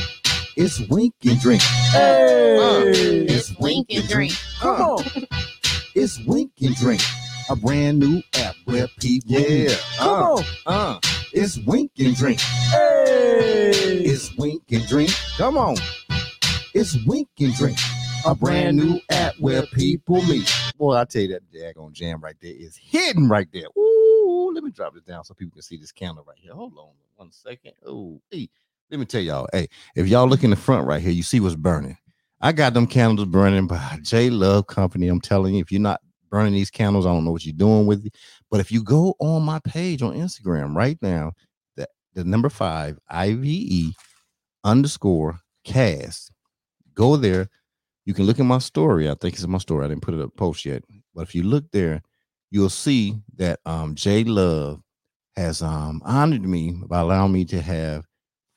It's 0.56 0.80
Wink 0.88 1.14
and 1.24 1.40
Drink. 1.40 1.62
Hey. 1.62 3.26
It's 3.28 3.52
Wink 3.60 3.86
and 3.90 4.08
drink. 4.08 4.32
Come 4.60 4.80
Uh, 4.80 4.84
on. 4.84 5.04
It's 5.94 6.18
Wink 6.26 6.50
and 6.62 6.74
Drink, 6.76 7.00
a 7.50 7.56
brand 7.56 7.98
new 7.98 8.22
app 8.38 8.54
where 8.64 8.88
people 9.00 9.32
Yeah. 9.40 9.74
Uh, 10.00 10.34
on. 10.36 10.44
uh, 10.66 11.00
It's 11.32 11.58
Wink 11.58 11.92
and 11.98 12.16
Drink. 12.16 12.40
Hey. 12.40 13.70
It's 14.04 14.34
Wink 14.36 14.62
and 14.72 14.86
Drink. 14.86 15.10
come 15.36 15.56
on. 15.58 15.76
It's 16.74 16.96
Wink 17.06 17.28
and 17.40 17.54
Drink, 17.54 17.78
a 18.26 18.34
brand 18.34 18.76
new 18.76 19.00
app 19.10 19.34
where 19.38 19.64
people 19.66 20.22
meet. 20.24 20.52
Boy, 20.78 20.96
I 20.96 21.04
tell 21.04 21.22
you 21.22 21.28
that 21.28 21.42
daggone 21.52 21.92
jam 21.92 22.20
right 22.20 22.36
there 22.40 22.54
is 22.54 22.76
hidden 22.76 23.28
right 23.28 23.48
there. 23.52 23.66
Ooh, 23.78 24.52
let 24.54 24.64
me 24.64 24.70
drop 24.70 24.94
this 24.94 25.02
down 25.04 25.24
so 25.24 25.34
people 25.34 25.52
can 25.52 25.62
see 25.62 25.76
this 25.76 25.92
candle 25.92 26.24
right 26.26 26.38
here. 26.38 26.54
Hold 26.54 26.74
on 26.78 26.90
one 27.16 27.30
second. 27.32 27.72
Oh, 27.86 28.20
hey, 28.30 28.48
let 28.90 29.00
me 29.00 29.06
tell 29.06 29.20
y'all. 29.20 29.48
Hey, 29.52 29.68
if 29.96 30.08
y'all 30.08 30.28
look 30.28 30.44
in 30.44 30.50
the 30.50 30.56
front 30.56 30.86
right 30.86 31.02
here, 31.02 31.12
you 31.12 31.22
see 31.22 31.40
what's 31.40 31.56
burning. 31.56 31.98
I 32.40 32.52
got 32.52 32.74
them 32.74 32.86
candles 32.86 33.28
burning 33.28 33.66
by 33.66 33.98
J 34.02 34.30
Love 34.30 34.66
Company. 34.66 35.08
I'm 35.08 35.20
telling 35.20 35.54
you, 35.54 35.60
if 35.60 35.72
you're 35.72 35.80
not 35.80 36.00
burning 36.34 36.52
these 36.52 36.70
candles, 36.70 37.06
I 37.06 37.10
don't 37.10 37.24
know 37.24 37.30
what 37.30 37.46
you're 37.46 37.54
doing 37.54 37.86
with 37.86 38.06
it. 38.06 38.16
But 38.50 38.58
if 38.58 38.72
you 38.72 38.82
go 38.82 39.14
on 39.20 39.44
my 39.44 39.60
page 39.60 40.02
on 40.02 40.16
Instagram 40.16 40.74
right 40.74 40.98
now, 41.00 41.30
the, 41.76 41.86
the 42.14 42.24
number 42.24 42.48
five 42.48 42.98
IVE 43.08 43.94
underscore 44.64 45.38
cast, 45.64 46.32
go 46.92 47.16
there. 47.16 47.48
You 48.04 48.14
can 48.14 48.24
look 48.26 48.40
at 48.40 48.46
my 48.46 48.58
story. 48.58 49.08
I 49.08 49.14
think 49.14 49.34
it's 49.34 49.46
my 49.46 49.58
story. 49.58 49.84
I 49.84 49.88
didn't 49.88 50.02
put 50.02 50.14
it 50.14 50.20
up 50.20 50.34
post 50.36 50.64
yet. 50.64 50.82
But 51.14 51.22
if 51.22 51.36
you 51.36 51.44
look 51.44 51.70
there, 51.70 52.02
you'll 52.50 52.68
see 52.68 53.14
that 53.36 53.60
um 53.64 53.94
Love 54.04 54.80
has 55.36 55.62
um 55.62 56.02
honored 56.04 56.42
me 56.42 56.72
by 56.88 56.98
allowing 56.98 57.32
me 57.32 57.44
to 57.44 57.60
have 57.62 58.04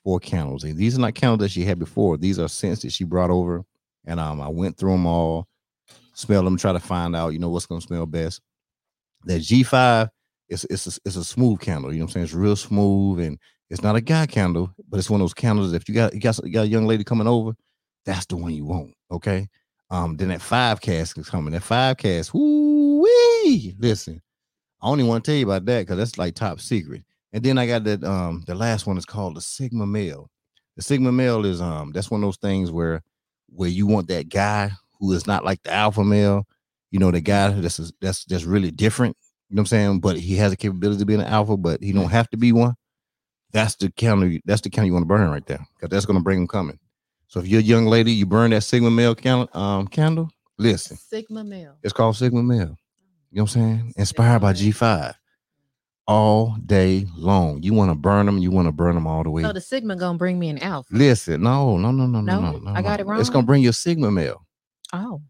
four 0.02 0.18
candles. 0.18 0.64
And 0.64 0.76
these 0.76 0.98
are 0.98 1.00
not 1.00 1.14
candles 1.14 1.42
that 1.42 1.52
she 1.52 1.64
had 1.64 1.78
before. 1.78 2.16
These 2.16 2.40
are 2.40 2.48
scents 2.48 2.82
that 2.82 2.92
she 2.92 3.04
brought 3.04 3.30
over. 3.30 3.62
And 4.04 4.18
um 4.18 4.40
I 4.40 4.48
went 4.48 4.76
through 4.76 4.92
them 4.92 5.06
all, 5.06 5.46
smelled 6.18 6.46
them, 6.46 6.56
try 6.56 6.72
to 6.72 6.80
find 6.80 7.14
out, 7.14 7.32
you 7.32 7.38
know, 7.38 7.48
what's 7.48 7.66
gonna 7.66 7.80
smell 7.80 8.06
best. 8.06 8.40
That 9.24 9.40
G5 9.40 10.08
it's 10.48 10.64
it's 10.64 10.86
a, 10.86 11.00
it's 11.04 11.16
a 11.16 11.24
smooth 11.24 11.60
candle. 11.60 11.92
You 11.92 11.98
know 11.98 12.04
what 12.04 12.10
I'm 12.10 12.12
saying? 12.14 12.24
It's 12.24 12.34
real 12.34 12.56
smooth 12.56 13.20
and 13.20 13.38
it's 13.70 13.82
not 13.82 13.96
a 13.96 14.00
guy 14.00 14.26
candle, 14.26 14.72
but 14.88 14.98
it's 14.98 15.10
one 15.10 15.20
of 15.20 15.24
those 15.24 15.34
candles. 15.34 15.72
If 15.72 15.88
you 15.88 15.94
got 15.94 16.14
you 16.14 16.20
got, 16.20 16.38
you 16.44 16.52
got 16.52 16.64
a 16.64 16.68
young 16.68 16.86
lady 16.86 17.04
coming 17.04 17.26
over, 17.28 17.52
that's 18.04 18.26
the 18.26 18.36
one 18.36 18.52
you 18.54 18.64
want. 18.64 18.94
Okay. 19.10 19.48
Um, 19.90 20.16
then 20.16 20.28
that 20.28 20.42
five 20.42 20.80
cask 20.80 21.16
is 21.18 21.30
coming. 21.30 21.52
That 21.52 21.62
five 21.62 21.96
cask, 21.96 22.34
woo 22.34 23.02
wee. 23.02 23.74
Listen, 23.78 24.20
I 24.82 24.88
only 24.88 25.04
want 25.04 25.24
to 25.24 25.30
tell 25.30 25.38
you 25.38 25.46
about 25.46 25.64
that 25.66 25.80
because 25.82 25.98
that's 25.98 26.18
like 26.18 26.34
top 26.34 26.60
secret. 26.60 27.02
And 27.32 27.42
then 27.42 27.58
I 27.58 27.66
got 27.66 27.84
that 27.84 28.02
um 28.04 28.42
the 28.46 28.54
last 28.54 28.86
one 28.86 28.98
is 28.98 29.06
called 29.06 29.36
the 29.36 29.40
Sigma 29.40 29.86
male. 29.86 30.30
The 30.76 30.82
Sigma 30.82 31.12
male 31.12 31.44
is 31.44 31.60
um 31.60 31.92
that's 31.92 32.10
one 32.10 32.22
of 32.22 32.26
those 32.26 32.38
things 32.38 32.70
where 32.70 33.02
where 33.50 33.68
you 33.68 33.86
want 33.86 34.08
that 34.08 34.28
guy 34.28 34.70
who 35.00 35.12
is 35.12 35.26
not 35.26 35.44
like 35.44 35.62
the 35.62 35.72
alpha 35.72 36.04
male, 36.04 36.46
you 36.90 36.98
know, 36.98 37.10
the 37.10 37.20
guy 37.20 37.50
that's 37.50 37.92
that's 38.00 38.24
that's 38.24 38.44
really 38.44 38.70
different. 38.70 39.16
You 39.48 39.56
know 39.56 39.60
what 39.60 39.62
I'm 39.62 39.66
saying? 39.66 40.00
But 40.00 40.18
he 40.18 40.36
has 40.36 40.50
the 40.50 40.56
capability 40.56 40.98
to 41.00 41.06
be 41.06 41.14
an 41.14 41.20
alpha, 41.22 41.56
but 41.56 41.82
he 41.82 41.92
don't 41.92 42.10
have 42.10 42.28
to 42.30 42.36
be 42.36 42.52
one. 42.52 42.74
That's 43.52 43.76
the 43.76 43.90
candle. 43.90 44.38
That's 44.44 44.60
the 44.60 44.68
candle 44.70 44.86
you 44.88 44.92
want 44.92 45.04
to 45.04 45.08
burn 45.08 45.30
right 45.30 45.46
there, 45.46 45.66
because 45.74 45.88
that's 45.88 46.04
gonna 46.06 46.20
bring 46.20 46.40
him 46.40 46.48
coming. 46.48 46.78
So 47.28 47.40
if 47.40 47.46
you're 47.48 47.60
a 47.60 47.64
young 47.64 47.86
lady, 47.86 48.12
you 48.12 48.26
burn 48.26 48.50
that 48.50 48.62
Sigma 48.62 48.90
male 48.90 49.14
candle. 49.14 49.48
Um, 49.58 49.86
candle. 49.86 50.30
Listen, 50.58 50.96
Sigma 50.96 51.44
male. 51.44 51.76
it's 51.82 51.92
called 51.92 52.16
Sigma 52.16 52.42
male. 52.42 52.76
You 53.30 53.36
know 53.38 53.42
what 53.42 53.56
I'm 53.56 53.62
saying? 53.62 53.92
Inspired 53.96 54.40
by 54.40 54.52
G5. 54.54 55.14
All 56.06 56.56
day 56.64 57.06
long. 57.16 57.62
You 57.62 57.74
want 57.74 57.90
to 57.90 57.94
burn 57.94 58.24
them. 58.24 58.38
You 58.38 58.50
want 58.50 58.66
to 58.66 58.72
burn 58.72 58.94
them 58.94 59.06
all 59.06 59.22
the 59.22 59.30
way. 59.30 59.42
So 59.42 59.52
the 59.52 59.60
Sigma 59.60 59.94
gonna 59.94 60.16
bring 60.16 60.38
me 60.38 60.48
an 60.48 60.58
alpha. 60.58 60.88
Listen, 60.94 61.42
no, 61.42 61.76
no, 61.76 61.90
no, 61.90 62.06
no, 62.06 62.22
no, 62.22 62.40
No? 62.40 62.52
no, 62.52 62.58
no. 62.58 62.70
I 62.72 62.80
got 62.80 62.98
no. 62.98 63.04
it 63.04 63.06
wrong. 63.06 63.20
It's 63.20 63.28
gonna 63.28 63.46
bring 63.46 63.62
you 63.62 63.68
a 63.70 63.74
Sigma 63.74 64.10
male. 64.10 64.42
Oh, 64.92 65.22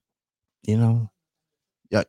You 0.62 0.76
know, 0.76 1.10
yeah. 1.90 2.04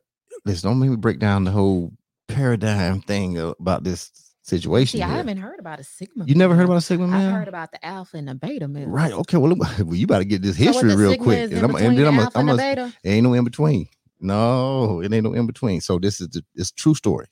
Listen, 0.45 0.69
don't 0.69 0.79
make 0.79 0.89
me 0.89 0.95
break 0.95 1.19
down 1.19 1.43
the 1.43 1.51
whole 1.51 1.93
paradigm 2.27 3.01
thing 3.01 3.37
about 3.37 3.83
this 3.83 4.11
situation. 4.43 4.99
see, 4.99 5.03
I 5.03 5.07
haven't 5.07 5.37
heard 5.37 5.59
about 5.59 5.79
a 5.79 5.83
Sigma. 5.83 6.25
You 6.25 6.35
never 6.35 6.55
heard 6.55 6.65
about 6.65 6.77
a 6.77 6.81
Sigma 6.81 7.07
man? 7.07 7.27
I've 7.27 7.33
heard 7.33 7.47
about 7.47 7.71
the 7.71 7.83
alpha 7.85 8.17
and 8.17 8.27
the 8.27 8.35
beta 8.35 8.67
male. 8.67 8.87
Right. 8.87 9.11
Okay. 9.11 9.37
Well, 9.37 9.55
well, 9.79 9.95
you 9.95 10.07
to 10.07 10.25
get 10.25 10.41
this 10.41 10.55
history 10.55 10.89
the 10.89 10.97
real 10.97 11.17
quick, 11.17 11.51
and, 11.51 11.63
I'm, 11.63 11.75
and 11.75 11.97
then 11.97 12.03
the 12.03 12.07
I'm, 12.07 12.19
alpha 12.19 12.39
I'm, 12.39 12.57
beta. 12.57 12.93
ain't 13.03 13.23
no 13.23 13.33
in 13.33 13.43
between. 13.43 13.87
No, 14.19 15.01
it 15.01 15.13
ain't 15.13 15.23
no 15.23 15.33
in 15.33 15.47
between. 15.47 15.81
So 15.81 15.97
this 15.97 16.19
is 16.19 16.29
the 16.29 16.43
it's 16.55 16.71
true 16.71 16.95
story. 16.95 17.27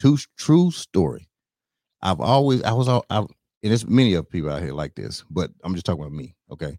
True 0.00 0.18
true 0.36 0.70
story. 0.70 1.28
I've 2.02 2.20
always 2.20 2.62
I 2.62 2.72
was 2.72 2.88
all 2.88 3.04
I 3.10 3.18
and 3.18 3.28
there's 3.62 3.86
many 3.86 4.14
of 4.14 4.28
people 4.28 4.50
out 4.50 4.62
here 4.62 4.72
like 4.72 4.94
this, 4.94 5.24
but 5.30 5.50
I'm 5.62 5.74
just 5.74 5.86
talking 5.86 6.02
about 6.02 6.12
me. 6.12 6.34
Okay. 6.50 6.78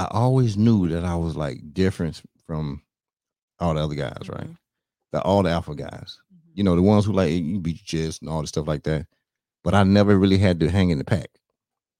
I 0.00 0.08
always 0.10 0.56
knew 0.56 0.88
that 0.88 1.04
I 1.04 1.14
was 1.16 1.36
like 1.36 1.74
different 1.74 2.22
from 2.46 2.82
all 3.58 3.74
the 3.74 3.80
other 3.80 3.94
guys, 3.94 4.28
right? 4.28 4.48
Mhm. 4.48 4.56
The 5.12 5.22
all 5.22 5.42
the 5.42 5.50
alpha 5.50 5.74
guys. 5.74 6.18
Mhm. 6.32 6.50
You 6.54 6.64
know, 6.64 6.76
the 6.76 6.82
ones 6.82 7.04
who 7.04 7.12
like 7.12 7.32
you 7.32 7.60
beat 7.60 7.92
your 7.92 8.04
chest 8.04 8.22
and 8.22 8.30
all 8.30 8.40
the 8.40 8.46
stuff 8.46 8.66
like 8.66 8.84
that. 8.84 9.06
But 9.62 9.74
I 9.74 9.82
never 9.82 10.18
really 10.18 10.38
had 10.38 10.58
to 10.60 10.70
hang 10.70 10.90
in 10.90 10.98
the 10.98 11.04
pack. 11.04 11.28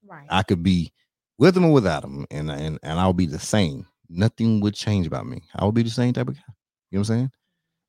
Right. 0.03 0.27
I 0.31 0.43
could 0.43 0.63
be 0.63 0.93
with 1.39 1.55
them 1.55 1.67
or 1.67 1.73
without 1.73 2.03
them, 2.03 2.27
and 2.31 2.51
and 2.51 2.79
and 2.83 2.99
I'll 2.99 3.13
be 3.13 3.27
the 3.27 3.39
same. 3.39 3.87
Nothing 4.09 4.61
would 4.61 4.75
change 4.75 5.07
about 5.07 5.27
me. 5.27 5.43
I 5.55 5.65
would 5.65 5.75
be 5.75 5.83
the 5.83 5.91
same 5.91 6.13
type 6.15 6.29
of 6.29 6.35
guy. 6.35 6.43
You 6.91 6.99
know 6.99 7.01
what 7.01 7.11
I'm 7.11 7.17
saying? 7.17 7.31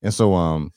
And 0.04 0.14
so, 0.14 0.34
um, 0.34 0.72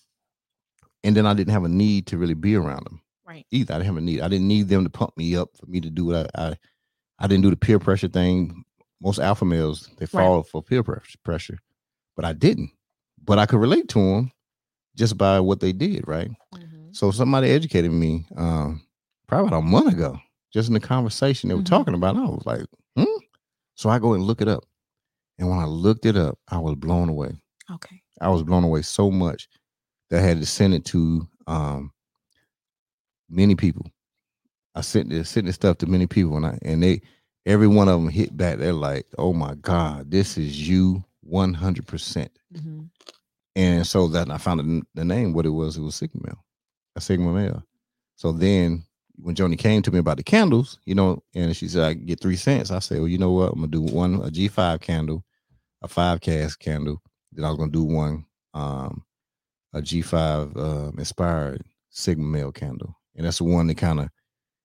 and 1.02 1.16
then 1.16 1.26
I 1.26 1.34
didn't 1.34 1.52
have 1.52 1.64
a 1.64 1.68
need 1.68 2.06
to 2.08 2.18
really 2.18 2.34
be 2.34 2.54
around 2.54 2.84
them 2.86 3.02
right. 3.26 3.46
either. 3.50 3.74
I 3.74 3.78
didn't 3.78 3.86
have 3.88 3.96
a 3.96 4.00
need. 4.00 4.20
I 4.20 4.28
didn't 4.28 4.48
need 4.48 4.68
them 4.68 4.84
to 4.84 4.90
pump 4.90 5.16
me 5.16 5.36
up 5.36 5.50
for 5.56 5.66
me 5.66 5.80
to 5.80 5.90
do 5.90 6.06
what 6.06 6.30
I 6.34 6.46
I, 6.48 6.56
I 7.18 7.26
didn't 7.26 7.42
do 7.42 7.50
the 7.50 7.56
peer 7.56 7.78
pressure 7.78 8.08
thing. 8.08 8.64
Most 9.00 9.18
alpha 9.18 9.44
males 9.44 9.90
they 9.98 10.06
fall 10.06 10.42
for 10.42 10.62
peer 10.62 10.82
pressure, 10.82 11.58
but 12.16 12.24
I 12.24 12.32
didn't. 12.32 12.70
But 13.22 13.38
I 13.38 13.46
could 13.46 13.60
relate 13.60 13.88
to 13.90 13.98
them 13.98 14.32
just 14.96 15.18
by 15.18 15.40
what 15.40 15.60
they 15.60 15.72
did, 15.72 16.06
right? 16.06 16.30
Mhm. 16.54 16.94
So 16.94 17.10
somebody 17.10 17.50
educated 17.50 17.90
me 17.92 18.26
um 18.36 18.82
probably 19.26 19.48
about 19.48 19.58
a 19.58 19.62
month 19.62 19.92
ago, 19.94 20.18
just 20.52 20.68
in 20.68 20.74
the 20.74 20.80
conversation 20.80 21.48
they 21.48 21.54
were 21.54 21.62
Mhm. 21.62 21.66
talking 21.66 21.94
about. 21.94 22.16
I 22.16 22.20
was 22.24 22.46
like, 22.46 22.66
hmm. 22.96 23.04
So 23.74 23.90
I 23.90 23.98
go 23.98 24.12
and 24.14 24.22
look 24.24 24.40
it 24.40 24.48
up. 24.48 24.64
And 25.38 25.48
when 25.50 25.58
I 25.58 25.64
looked 25.64 26.06
it 26.06 26.16
up, 26.16 26.38
I 26.48 26.58
was 26.58 26.76
blown 26.76 27.08
away. 27.08 27.32
Okay. 27.70 28.02
I 28.20 28.28
was 28.28 28.42
blown 28.44 28.62
away 28.62 28.82
so 28.82 29.10
much 29.10 29.48
that 30.10 30.20
I 30.20 30.26
had 30.26 30.38
to 30.40 30.46
send 30.46 30.74
it 30.74 30.84
to 30.86 31.28
um 31.46 31.92
many 33.28 33.54
people. 33.56 33.90
I 34.74 34.80
sent 34.82 35.08
this 35.10 35.28
sent 35.30 35.46
this 35.46 35.54
stuff 35.56 35.78
to 35.78 35.86
many 35.86 36.06
people 36.06 36.36
and 36.36 36.46
I 36.46 36.58
and 36.62 36.82
they 36.82 37.02
every 37.46 37.68
one 37.68 37.88
of 37.88 38.00
them 38.00 38.08
hit 38.10 38.36
back. 38.36 38.58
They're 38.58 38.72
like, 38.72 39.06
oh 39.18 39.32
my 39.32 39.54
God, 39.56 40.10
this 40.10 40.36
is 40.38 40.68
you 40.68 41.04
100 41.22 41.86
percent 41.86 42.30
Mhm. 42.54 42.88
and 43.56 43.86
so 43.86 44.08
that 44.08 44.30
I 44.30 44.38
found 44.38 44.84
the, 44.94 45.04
name, 45.04 45.32
what 45.32 45.46
it 45.46 45.50
was, 45.50 45.76
it 45.76 45.80
was 45.82 45.94
Sigma 45.94 46.20
Male, 46.24 46.44
a 46.96 47.00
Sigma 47.00 47.32
Male. 47.32 47.64
So 48.16 48.30
then 48.32 48.84
when 49.16 49.34
Joni 49.34 49.58
came 49.58 49.80
to 49.82 49.90
me 49.90 49.98
about 49.98 50.16
the 50.18 50.22
candles, 50.22 50.78
you 50.86 50.94
know, 50.94 51.22
and 51.34 51.56
she 51.56 51.68
said 51.68 51.84
I 51.84 51.94
get 51.94 52.20
three 52.20 52.36
cents, 52.36 52.70
I 52.70 52.78
said, 52.80 52.98
well, 52.98 53.08
you 53.08 53.18
know 53.18 53.30
what, 53.32 53.52
I'm 53.52 53.56
gonna 53.60 53.68
do 53.68 53.80
one 53.82 54.14
a 54.16 54.30
G5 54.30 54.80
candle, 54.80 55.24
a 55.82 55.88
five 55.88 56.20
cast 56.20 56.58
candle. 56.58 57.00
Then 57.32 57.44
I 57.44 57.48
was 57.50 57.58
gonna 57.58 57.72
do 57.72 57.84
one 57.84 58.26
um 58.54 59.04
a 59.72 59.80
G5 59.80 60.56
um 60.56 60.98
inspired 60.98 61.62
Sigma 61.90 62.24
Male 62.24 62.52
candle, 62.52 62.96
and 63.16 63.24
that's 63.26 63.38
the 63.38 63.44
one 63.44 63.66
that 63.68 63.76
kind 63.76 64.00
of 64.00 64.08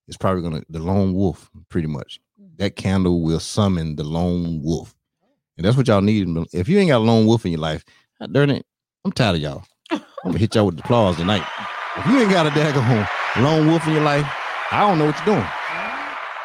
is 0.07 0.17
probably 0.17 0.41
gonna 0.43 0.63
the 0.69 0.79
lone 0.79 1.13
wolf, 1.13 1.49
pretty 1.69 1.87
much. 1.87 2.19
That 2.57 2.75
candle 2.75 3.21
will 3.21 3.39
summon 3.39 3.95
the 3.95 4.03
lone 4.03 4.61
wolf, 4.61 4.95
and 5.57 5.65
that's 5.65 5.77
what 5.77 5.87
y'all 5.87 6.01
need. 6.01 6.27
If 6.53 6.67
you 6.67 6.77
ain't 6.79 6.89
got 6.89 6.97
a 6.97 6.99
lone 6.99 7.25
wolf 7.25 7.45
in 7.45 7.51
your 7.51 7.61
life, 7.61 7.83
darn 8.31 8.49
it, 8.49 8.65
I'm 9.05 9.11
tired 9.11 9.37
of 9.37 9.41
y'all. 9.41 9.63
I'm 9.91 10.01
gonna 10.25 10.37
hit 10.37 10.55
y'all 10.55 10.65
with 10.65 10.75
the 10.75 10.83
applause 10.83 11.15
tonight. 11.15 11.43
If 11.97 12.05
you 12.07 12.19
ain't 12.19 12.31
got 12.31 12.47
a 12.47 12.49
daggone 12.51 13.07
lone 13.41 13.67
wolf 13.67 13.87
in 13.87 13.93
your 13.93 14.03
life, 14.03 14.25
I 14.71 14.81
don't 14.81 14.99
know 14.99 15.05
what 15.05 15.17
you're 15.17 15.35
doing. 15.35 15.47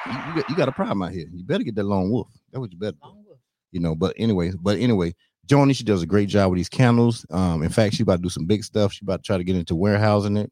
You, 0.07 0.13
you 0.13 0.41
got, 0.41 0.51
you 0.51 0.57
got 0.57 0.69
a 0.69 0.73
problem 0.73 1.03
out 1.03 1.13
here. 1.13 1.27
You 1.33 1.45
better 1.45 1.65
get 1.65 1.75
that 1.77 1.85
lone 1.85 2.11
wolf. 2.11 2.29
That's 2.51 2.61
what 2.61 2.73
you 2.73 2.79
better 2.79 2.97
do. 3.03 3.37
You 3.73 3.81
know, 3.81 3.95
but 3.95 4.15
anyway, 4.17 4.53
but 4.61 4.79
anyway, 4.79 5.15
Joni, 5.47 5.75
she 5.75 5.85
does 5.85 6.03
a 6.03 6.07
great 6.07 6.29
job 6.29 6.51
with 6.51 6.59
these 6.59 6.69
candles. 6.69 7.27
Um, 7.31 7.63
in 7.63 7.71
fact, 7.71 7.95
she 7.95 8.03
about 8.03 8.17
to 8.17 8.23
do 8.23 8.29
some 8.29 8.47
big 8.47 8.65
stuff. 8.65 8.93
She 8.93 9.05
about 9.05 9.23
to 9.23 9.27
try 9.27 9.37
to 9.37 9.45
get 9.45 9.57
into 9.57 9.75
warehousing 9.75 10.37
it 10.37 10.51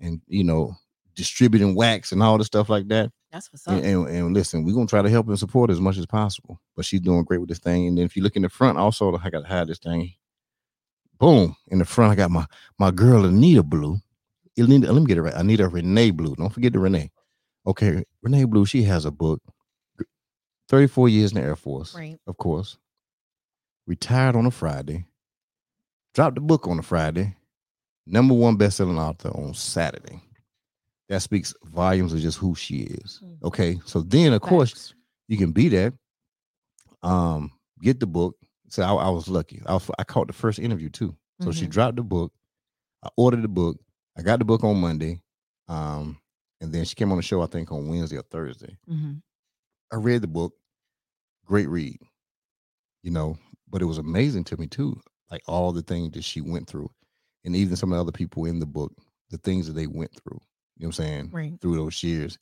and 0.00 0.20
you 0.26 0.44
know, 0.44 0.74
distributing 1.14 1.74
wax 1.74 2.12
and 2.12 2.22
all 2.22 2.38
the 2.38 2.44
stuff 2.44 2.68
like 2.68 2.88
that. 2.88 3.10
That's 3.34 3.52
what's 3.52 3.66
up. 3.66 3.74
And, 3.74 3.84
and, 3.84 4.06
and 4.08 4.32
listen, 4.32 4.64
we're 4.64 4.74
gonna 4.74 4.86
try 4.86 5.02
to 5.02 5.10
help 5.10 5.26
and 5.26 5.36
support 5.36 5.68
as 5.70 5.80
much 5.80 5.98
as 5.98 6.06
possible. 6.06 6.60
But 6.76 6.84
she's 6.84 7.00
doing 7.00 7.24
great 7.24 7.40
with 7.40 7.48
this 7.48 7.58
thing. 7.58 7.88
And 7.88 7.98
then 7.98 8.04
if 8.04 8.16
you 8.16 8.22
look 8.22 8.36
in 8.36 8.42
the 8.42 8.48
front, 8.48 8.78
also 8.78 9.16
I 9.16 9.28
gotta 9.28 9.44
hide 9.46 9.66
this 9.66 9.80
thing. 9.80 10.14
Boom. 11.18 11.56
In 11.66 11.80
the 11.80 11.84
front, 11.84 12.12
I 12.12 12.14
got 12.14 12.30
my 12.30 12.46
my 12.78 12.92
girl 12.92 13.24
Anita 13.24 13.64
Blue. 13.64 13.98
Anita, 14.56 14.92
let 14.92 15.00
me 15.00 15.06
get 15.06 15.18
it 15.18 15.22
right. 15.22 15.34
Anita 15.34 15.66
Renee 15.66 16.12
Blue. 16.12 16.36
Don't 16.36 16.50
forget 16.50 16.72
the 16.72 16.78
Renee. 16.78 17.10
Okay, 17.66 18.04
Renee 18.22 18.44
Blue, 18.44 18.64
she 18.66 18.84
has 18.84 19.04
a 19.04 19.10
book. 19.10 19.42
34 20.68 21.08
years 21.08 21.32
in 21.32 21.40
the 21.40 21.44
Air 21.44 21.56
Force, 21.56 21.94
Right. 21.94 22.18
of 22.26 22.36
course. 22.36 22.78
Retired 23.86 24.36
on 24.36 24.46
a 24.46 24.50
Friday. 24.52 25.06
Dropped 26.14 26.36
the 26.36 26.40
book 26.40 26.68
on 26.68 26.78
a 26.78 26.82
Friday. 26.82 27.36
Number 28.06 28.34
one 28.34 28.56
best-selling 28.56 28.98
author 28.98 29.30
on 29.30 29.54
Saturday. 29.54 30.20
That 31.14 31.20
speaks 31.20 31.54
volumes 31.62 32.12
of 32.12 32.18
just 32.18 32.38
who 32.38 32.56
she 32.56 32.78
is. 32.78 33.20
Mhm. 33.22 33.42
Okay. 33.44 33.80
So 33.86 34.00
then 34.02 34.32
of 34.32 34.40
course 34.42 34.70
Facts. 34.72 34.94
you 35.28 35.36
can 35.38 35.52
be 35.52 35.68
that. 35.68 35.94
Um, 37.04 37.52
get 37.80 38.00
the 38.00 38.06
book. 38.08 38.34
So 38.68 38.82
I, 38.82 38.92
I 38.92 39.10
was 39.10 39.28
lucky. 39.28 39.62
I 39.64 39.74
was 39.74 39.88
I 39.96 40.02
caught 40.02 40.26
the 40.26 40.32
first 40.32 40.58
interview 40.58 40.88
too. 40.88 41.16
So 41.40 41.52
she 41.52 41.66
Mhm. 41.66 41.70
dropped 41.70 41.96
the 41.98 42.02
book. 42.02 42.32
I 43.04 43.10
ordered 43.16 43.42
the 43.42 43.48
book. 43.48 43.78
I 44.16 44.22
got 44.22 44.40
the 44.40 44.44
book 44.44 44.64
on 44.64 44.80
Monday. 44.80 45.22
Um, 45.68 46.18
and 46.60 46.72
then 46.74 46.84
she 46.84 46.96
came 46.96 47.12
on 47.12 47.16
the 47.18 47.22
show, 47.22 47.42
I 47.42 47.46
think, 47.46 47.70
on 47.70 47.86
Wednesday 47.88 48.16
or 48.18 48.22
Thursday. 48.22 48.76
Mhm. 48.90 49.22
I 49.92 49.96
read 49.96 50.20
the 50.22 50.26
book. 50.26 50.54
Great 51.44 51.68
read. 51.68 51.98
You 53.04 53.12
know, 53.12 53.38
but 53.68 53.82
it 53.82 53.84
was 53.84 53.98
amazing 53.98 54.42
to 54.44 54.56
me 54.56 54.66
too. 54.66 55.00
Like 55.30 55.42
all 55.46 55.70
the 55.70 55.82
things 55.82 56.10
that 56.14 56.24
she 56.24 56.40
went 56.40 56.66
through. 56.66 56.90
And 57.44 57.54
even 57.54 57.76
some 57.76 57.92
of 57.92 57.98
the 57.98 58.00
other 58.00 58.10
people 58.10 58.46
in 58.46 58.58
the 58.58 58.66
book, 58.66 58.92
the 59.30 59.38
things 59.38 59.68
that 59.68 59.74
they 59.74 59.86
went 59.86 60.12
through. 60.12 60.40
You 60.76 60.84
know 60.84 60.88
what 60.88 60.98
I'm 60.98 61.04
saying? 61.04 61.30
Right. 61.32 61.60
through 61.60 61.76
those 61.76 62.02
years. 62.02 62.38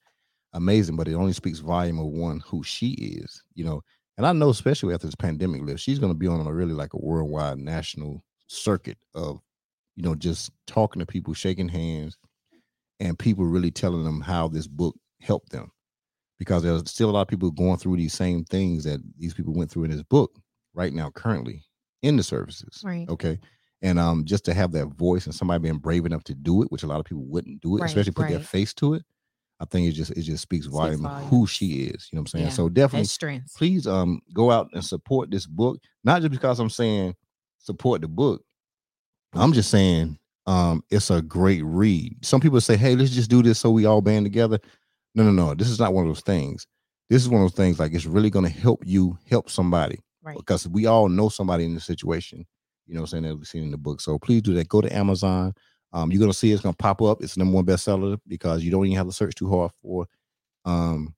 Amazing, 0.55 0.97
but 0.97 1.09
it 1.09 1.15
only 1.15 1.33
speaks 1.33 1.61
volume 1.61 1.99
of 1.99 2.07
one 2.07 2.41
who 2.47 2.63
she 2.63 2.91
is, 2.91 3.43
you 3.55 3.65
know. 3.65 3.83
And 4.19 4.27
I 4.27 4.33
know, 4.33 4.51
especially 4.51 4.93
after 4.93 5.07
this 5.07 5.15
pandemic 5.15 5.63
lift, 5.63 5.81
she's 5.81 5.99
going 5.99 6.13
to 6.13 6.19
be 6.19 6.27
on 6.27 6.47
a 6.47 6.53
really 6.53 6.75
like 6.75 6.93
a 6.93 6.99
worldwide 6.99 7.59
national 7.59 8.23
circuit 8.49 8.99
of, 9.15 9.41
you 9.97 10.03
know, 10.03 10.15
just 10.15 10.51
talking 10.67 11.01
to 11.01 11.07
people, 11.07 11.33
shaking 11.33 11.69
hands, 11.69 12.19
and 13.01 13.19
people 13.19 13.45
really 13.47 13.71
telling 13.71 14.05
them 14.05 14.21
how 14.21 14.49
this 14.49 14.67
book 14.67 14.95
helped 15.21 15.51
them. 15.51 15.71
Because 16.39 16.63
there's 16.63 16.91
still 16.91 17.09
a 17.09 17.13
lot 17.13 17.23
of 17.23 17.29
people 17.29 17.51
going 17.51 17.79
through 17.79 17.97
these 17.97 18.13
same 18.15 18.45
things 18.45 18.85
that 18.85 19.01
these 19.17 19.33
people 19.33 19.55
went 19.55 19.71
through 19.71 19.85
in 19.85 19.91
this 19.91 20.03
book 20.03 20.39
right 20.75 20.93
now, 20.93 21.11
currently 21.11 21.65
in 22.03 22.17
the 22.17 22.23
services. 22.23 22.83
Right. 22.85 23.09
Okay. 23.09 23.39
And 23.83 23.99
um, 23.99 24.25
just 24.25 24.45
to 24.45 24.55
have 24.55 24.73
that 24.73 24.87
voice 24.87 25.27
and 25.27 25.35
somebody 25.35 25.61
being 25.63 25.79
brave 25.79 26.07
enough 26.07 26.23
to 26.25 26.35
do 26.35 26.63
it, 26.63 26.71
which 26.71 26.85
a 26.85 26.87
lot 26.87 27.01
of 27.01 27.05
people 27.05 27.25
wouldn't 27.25 27.61
do 27.61 27.77
it, 27.77 27.81
Right, 27.81 27.89
especially 27.91 28.13
put 28.13 28.23
their 28.29 28.39
face 28.47 28.73
to 28.75 28.95
it. 28.95 29.03
I 29.61 29.65
think 29.65 29.89
it 29.89 29.93
just 29.93 30.11
it 30.13 30.23
just 30.23 30.43
speaks 30.43 30.67
Speaks 30.67 30.77
volume 30.77 31.05
of 31.07 31.11
who 31.29 31.47
she 31.47 31.67
is. 31.85 32.09
You 32.11 32.17
know 32.17 32.21
what 32.21 32.23
I'm 32.23 32.27
saying? 32.29 32.45
Yeah, 32.47 32.51
So 32.53 32.69
definitely 32.69 33.03
please 33.57 33.87
um 33.87 34.21
go 34.33 34.51
out 34.51 34.69
and 34.73 34.85
support 34.85 35.31
this 35.31 35.47
book. 35.47 35.79
Not 36.05 36.21
just 36.23 36.33
because 36.33 36.59
I'm 36.61 36.71
saying 36.71 37.15
support 37.59 38.01
the 38.01 38.09
book. 38.09 38.43
I'm 39.35 39.53
just 39.53 39.71
saying 39.71 40.19
Um, 40.47 40.83
it's 40.91 41.09
a 41.11 41.23
great 41.23 41.63
read. 41.65 42.17
Some 42.25 42.41
people 42.41 42.61
say, 42.61 42.77
"Hey, 42.77 42.97
let's 42.97 43.13
just 43.13 43.31
do 43.31 43.43
this 43.45 43.61
so 43.61 43.71
we 43.71 43.85
all 43.87 44.01
band 44.01 44.25
together." 44.27 44.59
No, 45.15 45.23
no, 45.23 45.31
no. 45.31 45.55
This 45.55 45.69
is 45.69 45.79
not 45.79 45.93
one 45.95 46.05
of 46.05 46.09
those 46.11 46.23
things. 46.25 46.67
This 47.09 47.23
is 47.23 47.29
one 47.29 47.41
of 47.43 47.45
those 47.45 47.57
things 47.57 47.79
like 47.79 47.93
it's 47.95 48.07
really 48.07 48.31
going 48.31 48.45
to 48.47 48.51
help 48.51 48.83
you 48.85 49.17
help 49.31 49.49
somebody 49.49 50.01
Right. 50.21 50.37
because 50.37 50.67
we 50.67 50.87
all 50.87 51.09
know 51.09 51.29
somebody 51.29 51.65
in 51.65 51.75
the 51.75 51.81
situation. 51.81 52.45
You 52.87 52.95
know, 52.95 53.01
what 53.01 53.13
I'm 53.13 53.23
saying 53.23 53.23
that 53.25 53.37
we've 53.37 53.47
seen 53.47 53.65
in 53.65 53.71
the 53.71 53.77
book. 53.79 54.01
So 54.01 54.19
please 54.19 54.43
do 54.43 54.55
that. 54.55 54.69
Go 54.69 54.81
to 54.81 54.95
Amazon. 54.95 55.55
Um, 55.93 56.11
you're 56.11 56.21
gonna 56.21 56.33
see 56.33 56.53
it's 56.53 56.63
gonna 56.63 56.75
pop 56.75 57.03
up. 57.03 57.23
It's 57.23 57.35
the 57.35 57.41
number 57.41 57.57
one 57.57 57.67
bestseller 57.67 58.19
because 58.27 58.65
you 58.65 58.71
don't 58.71 58.87
even 58.87 58.97
have 58.97 59.07
to 59.07 59.13
search 59.13 59.35
too 59.35 59.51
hard 59.51 59.73
for 59.83 60.07
um 60.65 61.15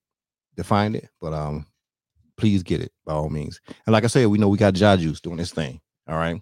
to 0.57 0.63
find 0.63 0.95
it. 0.95 1.09
But 1.21 1.33
um, 1.33 1.65
please 2.37 2.63
get 2.63 2.81
it 2.81 2.91
by 3.05 3.13
all 3.13 3.29
means. 3.29 3.59
And 3.85 3.93
like 3.93 4.03
I 4.03 4.07
said, 4.07 4.27
we 4.27 4.37
know 4.37 4.49
we 4.49 4.57
got 4.57 4.73
Jajuice 4.73 5.21
doing 5.21 5.37
this 5.37 5.51
thing. 5.51 5.79
All 6.07 6.17
right. 6.17 6.41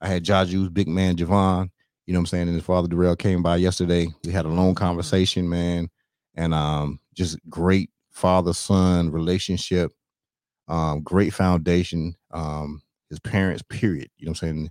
I 0.00 0.08
had 0.08 0.24
Jajuice, 0.24 0.72
big 0.72 0.88
man 0.88 1.16
Javon. 1.16 1.70
You 2.06 2.14
know 2.14 2.18
what 2.18 2.22
I'm 2.22 2.26
saying? 2.26 2.48
And 2.48 2.54
his 2.54 2.64
father 2.64 2.88
Darrell 2.88 3.16
came 3.16 3.42
by 3.42 3.56
yesterday. 3.56 4.08
We 4.24 4.32
had 4.32 4.44
a 4.44 4.48
long 4.48 4.74
conversation, 4.74 5.48
man, 5.48 5.88
and 6.34 6.52
um, 6.52 6.98
just 7.14 7.38
great 7.48 7.90
father 8.10 8.52
son 8.52 9.10
relationship. 9.10 9.92
Um, 10.66 11.02
great 11.02 11.32
foundation. 11.32 12.14
Um, 12.32 12.82
his 13.10 13.18
parents, 13.18 13.62
period. 13.68 14.08
You 14.16 14.26
know 14.26 14.30
what 14.30 14.42
I'm 14.42 14.48
saying? 14.48 14.70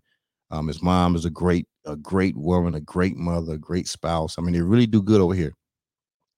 Um, 0.51 0.67
his 0.67 0.81
mom 0.81 1.15
is 1.15 1.25
a 1.25 1.29
great, 1.29 1.67
a 1.85 1.95
great 1.95 2.35
woman, 2.35 2.73
a 2.73 2.79
great 2.79 3.15
mother, 3.15 3.53
a 3.53 3.57
great 3.57 3.87
spouse. 3.87 4.37
I 4.37 4.41
mean, 4.41 4.53
they 4.53 4.61
really 4.61 4.87
do 4.87 5.01
good 5.01 5.21
over 5.21 5.35
here. 5.35 5.53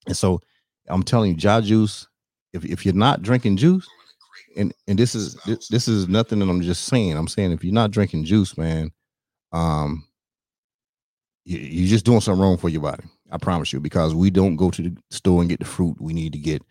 And 0.08 0.18
so 0.18 0.42
I'm 0.90 1.04
telling 1.04 1.32
you, 1.32 1.38
Ja 1.40 1.62
Juice, 1.62 2.08
if, 2.54 2.66
if 2.66 2.86
you're 2.86 2.94
not 2.94 3.22
drinking 3.22 3.58
juice, 3.58 3.88
and 4.58 4.74
and 4.88 5.00
this 5.00 5.16
is 5.16 5.36
this, 5.46 5.68
this 5.70 5.88
is 5.88 6.10
nothing 6.10 6.40
that 6.40 6.50
I'm 6.50 6.62
just 6.62 6.86
saying. 6.86 7.16
I'm 7.16 7.28
saying 7.30 7.54
if 7.54 7.64
you're 7.64 7.74
not 7.74 7.92
drinking 7.92 8.26
juice, 8.26 8.58
man, 8.58 8.92
um, 9.54 10.06
you, 11.46 11.60
you're 11.60 11.90
just 11.90 12.06
doing 12.06 12.20
something 12.20 12.42
wrong 12.42 12.58
for 12.58 12.68
your 12.68 12.82
body. 12.82 13.04
I 13.32 13.38
promise 13.38 13.72
you, 13.72 13.80
because 13.80 14.14
we 14.14 14.30
don't 14.30 14.58
go 14.58 14.70
to 14.72 14.82
the 14.82 14.98
store 15.10 15.40
and 15.40 15.50
get 15.50 15.60
the 15.60 15.66
fruit 15.66 16.02
we 16.02 16.14
need 16.14 16.34
to 16.34 16.40
get 16.40 16.62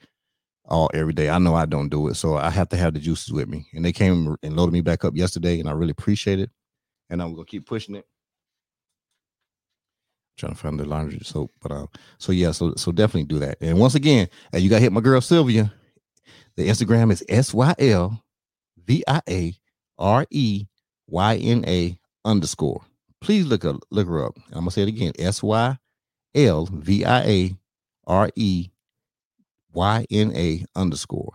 all 0.71 0.91
every 0.95 1.13
day. 1.13 1.29
I 1.29 1.39
know 1.39 1.55
I 1.55 1.67
don't 1.67 1.89
do 1.89 2.09
it, 2.09 2.15
so 2.15 2.37
I 2.37 2.51
have 2.51 2.69
to 2.71 2.77
have 2.77 2.95
the 2.95 3.01
juices 3.01 3.33
with 3.33 3.49
me. 3.49 3.67
And 3.73 3.85
they 3.85 3.93
came 3.93 4.37
and 4.43 4.57
loaded 4.57 4.73
me 4.73 4.81
back 4.81 5.05
up 5.05 5.17
yesterday, 5.17 5.61
and 5.61 5.69
I 5.69 5.73
really 5.73 5.91
appreciate 5.91 6.39
it. 6.39 6.51
And 7.11 7.21
I'm 7.21 7.35
gonna 7.35 7.45
keep 7.45 7.67
pushing 7.67 7.97
it. 7.97 8.07
Trying 10.37 10.53
to 10.53 10.59
find 10.59 10.81
the 10.81 10.85
laundry 10.87 11.21
soap, 11.23 11.51
but 11.61 11.73
uh, 11.73 11.87
so 12.19 12.33
yeah, 12.33 12.53
so 12.53 12.75
so 12.77 12.93
definitely 12.93 13.25
do 13.25 13.39
that. 13.41 13.59
And 13.61 13.79
once 13.79 13.95
again, 13.95 14.29
uh, 14.55 14.59
you 14.59 14.71
got 14.71 14.81
hit 14.81 14.93
my 14.93 15.01
girl 15.01 15.21
Sylvia. 15.21 15.73
The 16.57 16.69
Instagram 16.69 17.13
is 17.13 17.25
S 17.29 17.53
Y 17.53 17.75
L 17.79 18.23
V 18.87 19.05
I 19.07 19.21
A 19.29 19.55
R 19.99 20.27
E 20.31 20.67
Y 21.09 21.37
N 21.37 21.65
A 21.67 21.99
underscore. 22.25 22.83
Please 23.21 23.45
look 23.45 23.65
up, 23.65 23.77
look 23.91 24.09
her 24.09 24.25
up. 24.25 24.37
I'm 24.53 24.61
gonna 24.61 24.71
say 24.71 24.83
it 24.83 24.89
again: 24.89 25.13
S 25.19 25.43
Y 25.43 25.77
L 26.35 26.69
V 26.73 27.05
I 27.05 27.21
A 27.23 27.57
R 28.07 28.31
E 28.37 28.71
Y 29.73 30.07
N 30.11 30.33
A 30.37 30.65
underscore. 30.77 31.33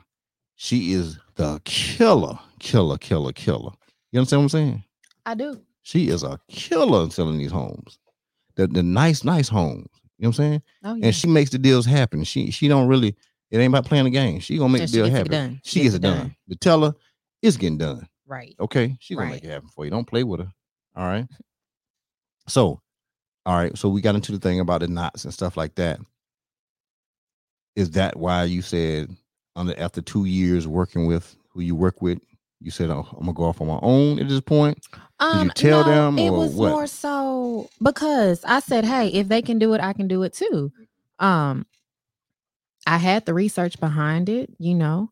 She 0.55 0.93
is 0.93 1.17
the 1.36 1.59
killer, 1.65 2.39
killer, 2.59 2.97
killer, 2.97 3.31
killer. 3.33 3.71
You 4.11 4.19
understand 4.19 4.39
what 4.41 4.43
I'm 4.45 4.49
saying? 4.49 4.83
I 5.25 5.36
do. 5.36 5.61
She 5.81 6.07
is 6.09 6.23
a 6.23 6.39
killer 6.49 7.03
in 7.03 7.11
selling 7.11 7.38
these 7.38 7.51
homes. 7.51 7.97
The 8.55 8.67
the 8.67 8.83
nice, 8.83 9.23
nice 9.23 9.49
homes. 9.49 9.88
You 10.17 10.23
know 10.23 10.27
what 10.27 10.27
I'm 10.27 10.33
saying? 10.33 10.61
Oh 10.83 10.95
yeah. 10.95 11.05
And 11.07 11.15
she 11.15 11.27
makes 11.27 11.49
the 11.49 11.57
deals 11.57 11.86
happen. 11.86 12.23
She 12.23 12.51
she 12.51 12.67
don't 12.67 12.88
really, 12.88 13.15
it 13.51 13.57
ain't 13.57 13.71
about 13.73 13.86
playing 13.86 14.05
the 14.05 14.11
game. 14.11 14.39
She 14.39 14.57
gonna 14.57 14.69
make 14.71 14.79
Yeah, 14.81 14.86
the 14.86 14.91
deal 14.93 15.09
happen. 15.09 15.31
done. 15.31 15.61
She 15.63 15.81
gets 15.83 15.95
it 15.95 16.01
done. 16.01 16.36
The 16.47 16.55
teller 16.55 16.93
is 17.41 17.57
getting 17.57 17.77
done. 17.77 18.07
right. 18.25 18.55
Okay. 18.59 18.95
She 18.99 19.13
gonna 19.15 19.25
Right. 19.27 19.33
make 19.36 19.43
it 19.43 19.49
happen 19.51 19.69
for 19.69 19.83
you. 19.86 19.91
Don't 19.91 20.07
play 20.07 20.23
with 20.23 20.39
her. 20.39 20.51
All 20.95 21.05
right. 21.05 21.27
So, 22.47 22.81
all 23.45 23.55
right. 23.55 23.77
So 23.77 23.89
we 23.89 24.01
got 24.01 24.15
into 24.15 24.31
the 24.31 24.39
thing 24.39 24.59
about 24.59 24.81
the 24.81 24.88
knots 24.88 25.25
and 25.25 25.33
stuff 25.33 25.57
like 25.57 25.75
that. 25.75 25.99
Is 27.76 27.91
that 27.91 28.17
why 28.17 28.43
you 28.45 28.61
said 28.61 29.15
on 29.55 29.67
the, 29.67 29.80
after 29.80 30.01
two 30.01 30.26
years 30.26 30.67
working 30.67 31.05
with 31.05 31.36
who 31.49 31.61
you 31.61 31.76
work 31.76 32.01
with, 32.01 32.19
you 32.61 32.71
said, 32.71 32.89
oh, 32.89 33.07
I'm 33.13 33.19
gonna 33.21 33.34
go 33.34 33.43
off 33.43 33.61
on 33.61 33.67
my 33.67 33.80
own 33.82 34.19
at 34.19 34.28
this 34.30 34.41
point? 34.41 34.80
Did 35.19 35.43
you 35.43 35.49
tell 35.49 35.84
them, 35.84 36.17
Um, 36.17 36.19
It 36.19 36.32
was 36.32 36.53
what? 36.55 36.69
more 36.71 36.88
so 36.88 37.69
because 37.82 38.43
I 38.45 38.59
said, 38.59 38.86
"Hey, 38.86 39.07
if 39.09 39.28
they 39.28 39.41
can 39.41 39.59
do 39.59 39.73
it, 39.73 39.82
I 39.82 39.93
can 39.93 40.07
do 40.07 40.23
it 40.23 40.34
too." 40.34 40.71
Um, 41.19 41.65
I 42.88 42.97
had 42.97 43.26
the 43.26 43.34
research 43.34 43.80
behind 43.80 44.30
it. 44.30 44.49
You 44.57 44.76
know, 44.76 45.11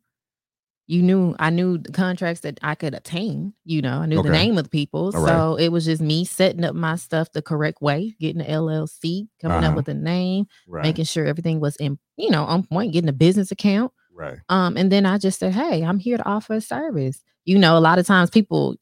you 0.88 1.02
knew 1.02 1.36
I 1.40 1.50
knew 1.50 1.78
the 1.78 1.92
contracts 1.92 2.42
that 2.42 2.60
I 2.62 2.76
could 2.76 2.94
attain. 2.94 3.54
You 3.64 3.82
know, 3.82 4.00
I 4.00 4.06
knew 4.06 4.20
Okay. 4.20 4.30
the 4.30 4.34
name 4.34 4.58
of 4.58 4.66
the 4.66 4.70
people, 4.70 5.12
All 5.14 5.22
right. 5.22 5.30
so 5.36 5.56
it 5.56 5.70
was 5.70 5.86
just 5.86 6.02
me 6.02 6.26
setting 6.26 6.64
up 6.66 6.76
my 6.76 6.96
stuff 6.98 7.32
the 7.32 7.42
correct 7.42 7.82
way, 7.82 8.16
getting 8.20 8.40
the 8.40 8.50
LLC, 8.50 9.28
coming 9.42 9.60
Uh-huh. 9.60 9.70
up 9.70 9.76
with 9.76 9.88
a 9.88 9.94
name, 9.94 10.46
Right. 10.68 10.84
making 10.84 11.06
sure 11.06 11.26
everything 11.26 11.60
was 11.60 11.76
in, 11.78 12.00
you 12.18 12.30
know, 12.30 12.44
on 12.44 12.64
point, 12.64 12.92
getting 12.94 13.10
a 13.10 13.14
business 13.14 13.52
account. 13.52 13.92
right. 14.14 14.40
Um, 14.50 14.78
and 14.78 14.92
then 14.92 15.06
I 15.06 15.18
just 15.18 15.40
said, 15.40 15.54
Hey, 15.54 15.84
I'm 15.84 16.00
here 16.00 16.18
to 16.18 16.26
offer 16.28 16.54
a 16.54 16.62
service. 16.62 17.24
You 17.46 17.58
know, 17.58 17.78
a 17.78 17.80
lot 17.80 17.98
of 18.00 18.06
times 18.06 18.30
people 18.30 18.76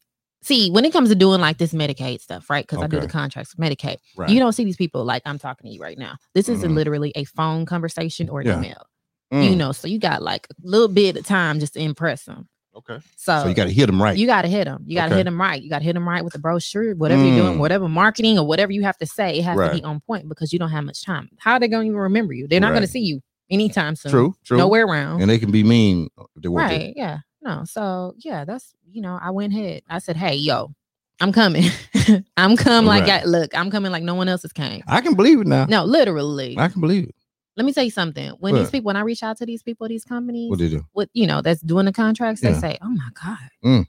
see 0.44 0.72
when 0.72 0.86
it 0.86 0.92
comes 0.92 1.10
to 1.10 1.16
doing 1.16 1.40
like 1.40 1.60
this 1.60 1.72
Medicaid 1.72 2.20
stuff, 2.20 2.50
right? 2.50 2.66
Because 2.68 2.84
I 2.84 2.88
do 2.88 3.00
the 3.00 3.08
contracts 3.08 3.56
with 3.56 3.64
Medicaid. 3.64 3.98
Right. 4.18 4.30
You 4.30 4.40
don't 4.40 4.54
see 4.54 4.64
these 4.66 4.76
people 4.76 5.06
like 5.06 5.22
I'm 5.26 5.38
talking 5.38 5.70
to 5.70 5.74
you 5.76 5.80
right 5.82 5.98
now. 6.00 6.18
This 6.34 6.50
is 6.50 6.64
Mhm. 6.64 6.74
literally 6.74 7.12
a 7.16 7.24
phone 7.26 7.66
conversation 7.68 8.28
or 8.28 8.42
an 8.42 8.48
Yeah. 8.48 8.58
email. 8.58 8.88
Mm, 9.32 9.50
You 9.50 9.56
know, 9.56 9.72
so 9.72 9.88
you 9.88 9.98
got 10.00 10.22
like 10.22 10.48
a 10.52 10.54
little 10.68 10.88
bit 10.88 11.16
of 11.18 11.26
time 11.26 11.60
just 11.60 11.74
to 11.74 11.80
impress 11.80 12.24
them. 12.26 12.48
Okay. 12.76 13.00
So, 13.18 13.44
So 13.44 13.48
you 13.50 13.54
got 13.56 13.66
to 13.66 13.72
hit 13.72 13.88
them 13.88 14.02
right. 14.02 14.18
you 14.18 14.26
got 14.28 14.44
to 14.44 14.48
hit 14.48 14.64
them. 14.66 14.84
You 14.86 14.96
got 14.96 15.08
to 15.08 15.12
Okay. 15.12 15.18
hit 15.18 15.24
them 15.26 15.40
right. 15.40 15.62
You 15.62 15.70
got 15.70 15.80
to 15.80 15.84
hit 15.86 15.94
them 15.94 16.08
right 16.08 16.24
with 16.24 16.34
the 16.34 16.40
brochure, 16.40 16.96
whatever 16.96 17.22
you're 17.24 17.36
doing, 17.36 17.56
Mm. 17.56 17.60
whatever 17.60 17.90
marketing 17.90 18.40
or 18.40 18.46
whatever 18.48 18.72
you 18.72 18.82
have 18.84 18.98
to 19.00 19.06
say. 19.06 19.38
It 19.40 19.44
has 19.44 19.58
to 19.58 19.72
be 19.76 19.84
on 19.84 20.00
point 20.02 20.28
because 20.30 20.54
you 20.54 20.60
don't 20.60 20.70
have 20.72 20.84
much 20.86 21.04
time. 21.04 21.30
How 21.38 21.54
are 21.54 21.60
they 21.60 21.68
going 21.68 21.84
to 21.84 21.88
even 21.88 22.00
remember 22.00 22.34
you? 22.34 22.48
They're 22.48 22.60
not 22.62 22.70
going 22.72 22.82
to 22.84 22.88
see 22.88 23.02
you 23.02 23.22
anytime 23.50 23.96
soon. 23.98 24.12
true. 24.12 24.36
True. 24.46 24.58
Nowhere 24.58 24.86
around. 24.86 25.22
And 25.22 25.30
they 25.30 25.38
can 25.38 25.52
be 25.52 25.64
mean. 25.64 26.08
To. 26.42 26.50
Right. 26.50 26.94
Yeah. 26.96 27.20
No. 27.42 27.64
So 27.66 28.14
yeah, 28.20 28.46
that's 28.46 28.74
you 28.90 29.02
know, 29.02 29.20
I 29.22 29.32
went 29.32 29.54
ahead. 29.54 29.82
I 29.90 30.00
said, 30.00 30.16
Hey, 30.16 30.36
yo, 30.36 30.74
I'm 31.20 31.32
coming. 31.34 31.66
I'm 32.38 32.56
come 32.56 32.86
like 32.86 33.04
Right. 33.04 33.22
I 33.22 33.26
look, 33.26 33.54
I'm 33.56 33.70
coming 33.70 33.92
like 33.92 34.04
no 34.04 34.16
one 34.16 34.30
else 34.30 34.44
has 34.44 34.54
came. 34.54 34.82
I 34.88 35.02
can 35.02 35.16
believe 35.16 35.42
it 35.42 35.48
now. 35.48 35.66
No, 35.66 35.84
literally. 35.84 36.58
I 36.58 36.68
can 36.70 36.80
believe 36.82 37.04
it. 37.10 37.16
Let 37.58 37.66
me 37.66 37.74
tell 37.74 37.84
you 37.84 37.92
something. 37.92 38.30
When 38.40 38.56
these 38.56 38.70
people, 38.70 38.88
when 38.88 38.96
I 38.96 39.02
reach 39.02 39.24
out 39.24 39.38
to 39.38 39.46
these 39.46 39.62
people, 39.62 39.88
these 39.88 40.06
companies, 40.06 40.50
What 40.50 40.60
they 40.60 40.70
do? 40.70 40.86
What 40.94 41.10
you 41.14 41.28
know, 41.28 41.42
that's 41.42 41.62
doing 41.62 41.86
the 41.86 41.92
contracts, 41.92 42.42
they 42.42 42.54
say, 42.54 42.78
Oh 42.82 42.90
my 42.90 43.10
God, 43.24 43.38
Mm. 43.64 43.86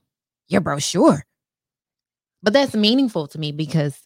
your 0.48 0.60
brochure. 0.60 1.24
But 2.42 2.52
that's 2.52 2.74
meaningful 2.74 3.28
to 3.28 3.38
me 3.38 3.52
because 3.52 3.98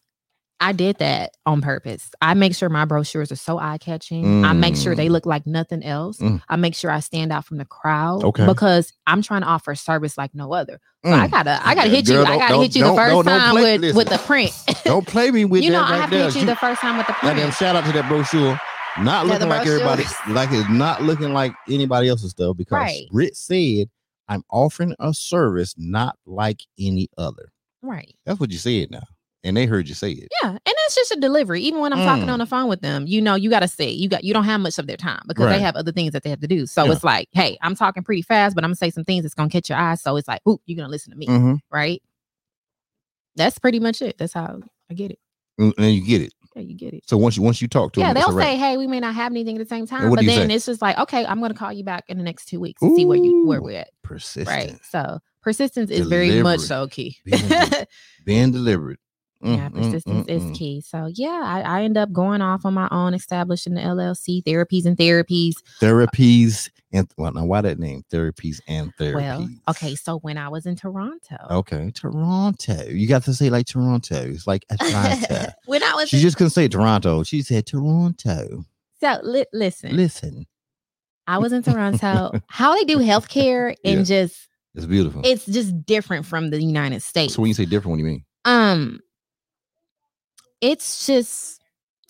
I 0.60 0.72
did 0.72 0.98
that 0.98 1.32
on 1.44 1.60
purpose. 1.62 2.10
I 2.22 2.32
make 2.34 2.54
sure 2.54 2.68
my 2.70 2.84
brochures 2.86 3.30
are 3.32 3.36
so 3.36 3.58
eye 3.58 3.76
catching. 3.78 4.44
I 4.44 4.52
make 4.54 4.74
sure 4.76 4.94
they 4.94 5.08
Mm. 5.08 5.12
look 5.12 5.26
like 5.26 5.46
nothing 5.46 5.82
else. 5.82 6.18
Mm. 6.18 6.42
I 6.48 6.56
make 6.56 6.74
sure 6.74 6.90
I 6.90 7.00
stand 7.00 7.30
out 7.32 7.44
from 7.46 7.56
the 7.58 7.64
crowd 7.66 8.24
Okay. 8.24 8.46
because 8.46 8.92
I'm 9.06 9.20
trying 9.22 9.42
to 9.42 9.46
offer 9.48 9.74
service 9.74 10.16
like 10.18 10.34
no 10.34 10.52
other. 10.54 10.80
So 11.04 11.12
I 11.12 11.28
Mm. 11.28 11.30
gotta, 11.30 11.66
I 11.66 11.74
gotta 11.74 11.88
Yeah, 11.88 11.94
hit 11.96 12.08
you. 12.08 12.22
I 12.22 12.38
gotta 12.38 12.56
hit 12.58 12.74
you 12.76 12.82
the 12.82 12.88
don't- 12.88 12.96
1st 12.96 13.10
don't- 13.10 13.24
don't 13.26 13.38
time 13.40 13.50
play- 13.52 13.72
with 13.72 13.80
listen. 13.82 13.96
with 13.96 14.08
the 14.08 14.18
print. 14.18 14.52
Don't 14.84 15.06
play 15.06 15.30
me 15.30 15.44
with 15.46 15.62
you 15.64 15.70
know, 15.70 15.80
that 15.80 15.88
I 15.88 15.90
right 15.92 16.00
have 16.02 16.10
to 16.10 16.16
hit 16.24 16.34
you 16.34 16.40
You- 16.42 16.46
the 16.46 16.56
first 16.56 16.80
time 16.82 16.96
with 16.98 17.06
the 17.06 17.12
print. 17.14 17.36
Goddamn 17.36 17.52
shout 17.52 17.76
out 17.76 17.84
to 17.86 17.92
that 17.92 18.08
brochure. 18.08 18.58
Not 18.98 19.26
looking 19.26 19.48
like 19.48 19.66
everybody, 19.66 20.04
like 20.28 20.50
it's 20.50 20.68
not 20.68 21.02
looking 21.02 21.32
like 21.32 21.52
anybody 21.68 22.08
else's 22.08 22.30
stuff 22.30 22.56
because 22.56 22.76
Right. 22.78 23.08
Brit 23.10 23.36
said, 23.36 23.88
I'm 24.28 24.42
offering 24.50 24.94
a 24.98 25.12
service 25.14 25.74
not 25.76 26.18
like 26.26 26.62
any 26.78 27.08
other. 27.18 27.52
Right. 27.82 28.14
That's 28.24 28.40
what 28.40 28.50
you 28.50 28.58
said 28.58 28.90
now. 28.90 29.02
And 29.44 29.56
they 29.56 29.66
heard 29.66 29.86
you 29.88 29.94
say 29.94 30.10
it. 30.10 30.28
Yeah, 30.42 30.48
and 30.50 30.60
that's 30.64 30.94
just 30.96 31.12
a 31.12 31.20
delivery. 31.20 31.60
Even 31.62 31.80
when 31.80 31.92
I'm 31.92 32.00
talking 32.00 32.26
Mm. 32.26 32.32
on 32.32 32.38
the 32.40 32.46
phone 32.46 32.68
with 32.68 32.80
them, 32.80 33.06
you 33.06 33.22
know, 33.22 33.36
you 33.36 33.48
got 33.48 33.60
to 33.60 33.68
say 33.68 33.88
you 33.88 34.08
got 34.08 34.24
you 34.24 34.32
don't 34.34 34.42
have 34.44 34.60
much 34.60 34.76
of 34.80 34.88
their 34.88 34.96
time 34.96 35.22
because 35.28 35.44
Right. 35.46 35.52
they 35.52 35.60
have 35.60 35.76
other 35.76 35.92
things 35.92 36.12
that 36.12 36.24
they 36.24 36.30
have 36.30 36.40
to 36.40 36.48
do. 36.48 36.66
So 36.66 36.86
Yeah. 36.86 36.92
it's 36.92 37.04
like, 37.04 37.28
hey, 37.30 37.56
I'm 37.62 37.76
talking 37.76 38.02
pretty 38.02 38.22
fast, 38.22 38.56
but 38.56 38.64
I'm 38.64 38.68
gonna 38.70 38.76
say 38.76 38.90
some 38.90 39.04
things 39.04 39.22
that's 39.22 39.34
gonna 39.34 39.48
catch 39.50 39.68
your 39.68 39.78
eye. 39.78 39.94
So 39.94 40.16
it's 40.16 40.26
like, 40.26 40.40
ooh, 40.48 40.58
you're 40.66 40.76
gonna 40.76 40.88
listen 40.88 41.12
to 41.12 41.16
me, 41.18 41.26
Mm-hmm. 41.28 41.54
right? 41.70 42.02
That's 43.36 43.58
pretty 43.58 43.78
much 43.78 44.02
it. 44.02 44.16
That's 44.18 44.32
how 44.32 44.60
I 44.90 44.94
get 44.94 45.12
it. 45.12 45.18
And 45.58 45.74
you 45.94 46.02
get 46.04 46.22
it. 46.22 46.32
Yeah, 46.56 46.62
you 46.62 46.74
get 46.74 46.94
it. 46.94 47.06
So 47.06 47.18
once 47.18 47.36
you 47.36 47.42
once 47.42 47.60
you 47.60 47.68
talk 47.68 47.92
to 47.92 48.00
Yeah, 48.00 48.14
them, 48.14 48.22
they'll 48.22 48.38
say, 48.38 48.56
"Hey, 48.56 48.78
we 48.78 48.86
may 48.86 48.98
not 48.98 49.14
have 49.14 49.30
anything 49.30 49.56
at 49.56 49.58
the 49.58 49.68
same 49.68 49.86
time," 49.86 50.08
but 50.08 50.24
then 50.24 50.48
say? 50.48 50.54
it's 50.54 50.64
just 50.64 50.80
like, 50.80 50.96
"Okay, 50.98 51.26
I'm 51.26 51.38
going 51.38 51.52
to 51.52 51.58
call 51.58 51.70
you 51.70 51.84
back 51.84 52.04
in 52.08 52.16
the 52.16 52.24
next 52.24 52.46
two 52.46 52.58
weeks 52.58 52.80
to 52.80 52.94
see 52.96 53.04
where 53.04 53.18
you 53.18 53.46
where 53.46 53.60
we're 53.60 53.78
at." 53.78 53.90
Persistence, 54.02 54.48
Right. 54.48 54.78
So 54.90 55.18
persistence 55.42 55.90
is 55.90 56.06
very 56.06 56.42
much 56.42 56.60
so 56.60 56.88
key. 56.88 57.18
Being 57.26 57.42
Being 58.24 58.52
deliberate. 58.52 59.00
Mm, 59.46 59.56
yeah, 59.56 59.68
mm, 59.68 59.74
persistence 59.74 60.26
mm, 60.26 60.30
is 60.30 60.42
mm. 60.44 60.54
key. 60.54 60.80
So 60.80 61.10
yeah, 61.14 61.42
I, 61.44 61.60
I 61.60 61.82
end 61.82 61.96
up 61.96 62.12
going 62.12 62.42
off 62.42 62.64
on 62.66 62.74
my 62.74 62.88
own, 62.90 63.14
establishing 63.14 63.74
the 63.74 63.80
LLC 63.80 64.42
therapies 64.42 64.86
and 64.86 64.96
therapies. 64.96 65.54
Therapies 65.80 66.68
and 66.92 67.08
well, 67.16 67.32
now 67.32 67.44
why 67.44 67.60
that 67.60 67.78
name? 67.78 68.04
Therapies 68.12 68.60
and 68.66 68.94
therapies. 68.96 69.14
Well, 69.14 69.48
okay, 69.70 69.94
so 69.94 70.18
when 70.18 70.38
I 70.38 70.48
was 70.48 70.66
in 70.66 70.76
Toronto, 70.76 71.36
Okay, 71.50 71.90
Toronto. 71.92 72.84
You 72.88 73.06
got 73.06 73.24
to 73.24 73.34
say 73.34 73.50
like 73.50 73.66
Toronto. 73.66 74.16
It's 74.30 74.46
like 74.46 74.64
Atlanta. 74.70 75.54
when 75.66 75.82
I 75.82 75.94
was 75.94 76.08
she 76.08 76.16
in- 76.16 76.22
just 76.22 76.36
couldn't 76.36 76.50
say 76.50 76.68
Toronto. 76.68 77.22
She 77.22 77.42
said 77.42 77.66
Toronto. 77.66 78.64
so 79.00 79.18
li- 79.22 79.46
listen, 79.52 79.96
Listen, 79.96 80.46
I 81.26 81.38
was 81.38 81.52
in 81.52 81.62
Toronto. 81.62 82.32
How 82.48 82.74
they 82.74 82.84
do 82.84 82.98
healthcare 82.98 83.74
and 83.84 83.98
Yeah. 83.98 84.02
just 84.04 84.48
it's 84.74 84.86
beautiful. 84.86 85.22
it's 85.24 85.46
just 85.46 85.84
different 85.86 86.26
from 86.26 86.50
the 86.50 86.62
United 86.62 87.02
States. 87.02 87.34
so 87.34 87.42
when 87.42 87.48
you 87.48 87.54
say 87.54 87.64
different, 87.64 87.90
what 87.92 87.96
do 87.96 88.04
you 88.04 88.10
mean? 88.10 88.24
um 88.44 89.00
it's 90.60 91.06
just 91.06 91.60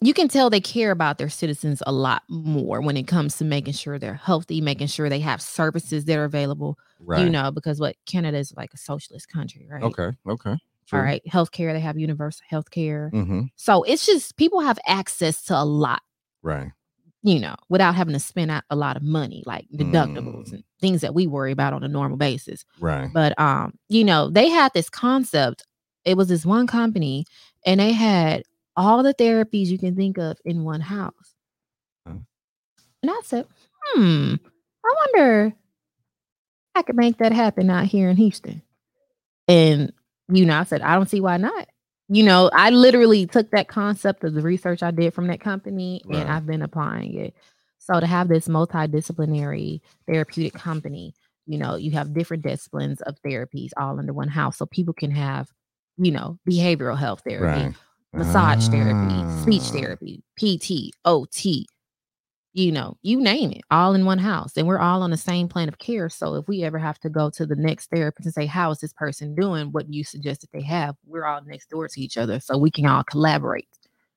you 0.02 0.12
can 0.12 0.28
tell 0.28 0.50
they 0.50 0.60
care 0.60 0.90
about 0.90 1.16
their 1.18 1.30
citizens 1.30 1.82
a 1.86 1.92
lot 1.92 2.22
more 2.28 2.82
when 2.82 2.96
it 2.98 3.06
comes 3.06 3.38
to 3.38 3.44
making 3.44 3.72
sure 3.72 3.98
they're 3.98 4.14
healthy, 4.14 4.60
making 4.60 4.88
sure 4.88 5.08
they 5.08 5.20
have 5.20 5.40
services 5.40 6.04
that 6.04 6.18
are 6.18 6.24
available. 6.24 6.78
Right. 7.00 7.24
You 7.24 7.30
know, 7.30 7.50
because 7.50 7.80
what 7.80 7.96
Canada 8.04 8.36
is 8.38 8.52
like 8.56 8.74
a 8.74 8.76
socialist 8.76 9.28
country, 9.30 9.66
right? 9.70 9.82
Okay. 9.82 10.10
Okay. 10.28 10.56
All 10.92 11.00
right. 11.00 11.22
Healthcare, 11.26 11.72
they 11.72 11.80
have 11.80 11.98
universal 11.98 12.44
health 12.48 12.70
care. 12.70 13.10
Mm-hmm. 13.12 13.42
So 13.56 13.82
it's 13.84 14.04
just 14.06 14.36
people 14.36 14.60
have 14.60 14.78
access 14.86 15.42
to 15.44 15.54
a 15.58 15.64
lot, 15.64 16.02
Right. 16.42 16.70
you 17.22 17.40
know, 17.40 17.56
without 17.70 17.94
having 17.94 18.12
to 18.14 18.20
spend 18.20 18.50
out 18.50 18.64
a 18.70 18.76
lot 18.76 18.96
of 18.98 19.02
money, 19.02 19.42
like 19.46 19.66
deductibles 19.74 20.50
Mm. 20.50 20.52
and 20.52 20.64
things 20.80 21.00
that 21.00 21.14
we 21.14 21.26
worry 21.26 21.52
about 21.52 21.72
on 21.72 21.82
a 21.82 21.88
normal 21.88 22.18
basis. 22.18 22.64
Right. 22.80 23.10
But 23.12 23.38
um, 23.40 23.72
you 23.88 24.04
know, 24.04 24.28
they 24.30 24.48
had 24.50 24.72
this 24.74 24.90
concept. 24.90 25.64
It 26.04 26.16
was 26.16 26.28
this 26.28 26.46
one 26.46 26.66
company, 26.68 27.24
and 27.66 27.80
they 27.80 27.92
had 27.92 28.44
all 28.76 29.02
the 29.02 29.14
therapies 29.14 29.66
you 29.66 29.78
can 29.78 29.96
think 29.96 30.18
of 30.18 30.38
in 30.44 30.64
one 30.64 30.80
house. 30.80 31.34
Huh. 32.06 32.14
And 33.02 33.10
I 33.10 33.20
said, 33.24 33.46
hmm, 33.94 34.34
I 34.84 34.94
wonder 35.14 35.54
I 36.74 36.82
could 36.82 36.96
make 36.96 37.18
that 37.18 37.32
happen 37.32 37.68
out 37.70 37.86
here 37.86 38.08
in 38.08 38.16
Houston. 38.16 38.62
And 39.48 39.92
you 40.28 40.44
know, 40.44 40.58
I 40.58 40.64
said, 40.64 40.82
I 40.82 40.94
don't 40.94 41.08
see 41.10 41.20
why 41.20 41.36
not. 41.36 41.68
You 42.08 42.22
know, 42.24 42.50
I 42.52 42.70
literally 42.70 43.26
took 43.26 43.50
that 43.50 43.68
concept 43.68 44.24
of 44.24 44.34
the 44.34 44.40
research 44.42 44.82
I 44.82 44.90
did 44.92 45.12
from 45.14 45.26
that 45.28 45.40
company 45.40 46.02
Right. 46.04 46.20
and 46.20 46.30
I've 46.30 46.46
been 46.46 46.62
applying 46.62 47.14
it. 47.14 47.34
So 47.78 47.98
to 48.00 48.06
have 48.06 48.28
this 48.28 48.48
multidisciplinary 48.48 49.80
therapeutic 50.06 50.54
company, 50.54 51.14
you 51.46 51.58
know, 51.58 51.76
you 51.76 51.92
have 51.92 52.14
different 52.14 52.42
disciplines 52.42 53.00
of 53.02 53.16
therapies 53.22 53.70
all 53.76 53.98
under 53.98 54.12
one 54.12 54.28
house. 54.28 54.56
So 54.58 54.66
people 54.66 54.94
can 54.94 55.10
have, 55.12 55.48
you 55.98 56.10
know, 56.12 56.38
behavioral 56.48 56.96
health 56.98 57.22
therapy, 57.26 57.66
Right. 57.66 57.74
massage 58.12 58.68
therapy, 58.68 59.24
speech 59.42 59.62
Ah. 59.70 59.78
therapy, 59.80 60.22
PT, 60.36 60.92
OT, 61.04 61.66
you 62.52 62.72
know, 62.72 62.96
you 63.02 63.20
name 63.20 63.50
it, 63.52 63.62
all 63.70 63.94
in 63.94 64.06
one 64.06 64.18
house. 64.18 64.52
And 64.56 64.66
we're 64.66 64.78
all 64.78 65.02
on 65.02 65.10
the 65.10 65.16
same 65.18 65.46
plan 65.48 65.68
of 65.68 65.78
care. 65.78 66.08
So 66.08 66.34
if 66.36 66.48
we 66.48 66.62
ever 66.62 66.78
have 66.78 66.98
to 67.00 67.10
go 67.10 67.28
to 67.30 67.44
the 67.44 67.54
next 67.56 67.90
therapist 67.90 68.24
and 68.26 68.32
say, 68.34 68.46
How 68.46 68.70
is 68.70 68.78
this 68.78 68.94
person 68.94 69.34
doing? 69.34 69.72
What 69.72 69.92
you 69.92 70.04
suggest 70.04 70.40
that 70.42 70.52
they 70.52 70.62
have, 70.62 70.96
we're 71.06 71.26
all 71.26 71.40
next 71.44 71.68
door 71.70 71.86
to 71.88 72.00
each 72.00 72.16
other. 72.16 72.40
So 72.40 72.56
we 72.56 72.70
can 72.70 72.86
all 72.86 73.04
collaborate 73.04 73.68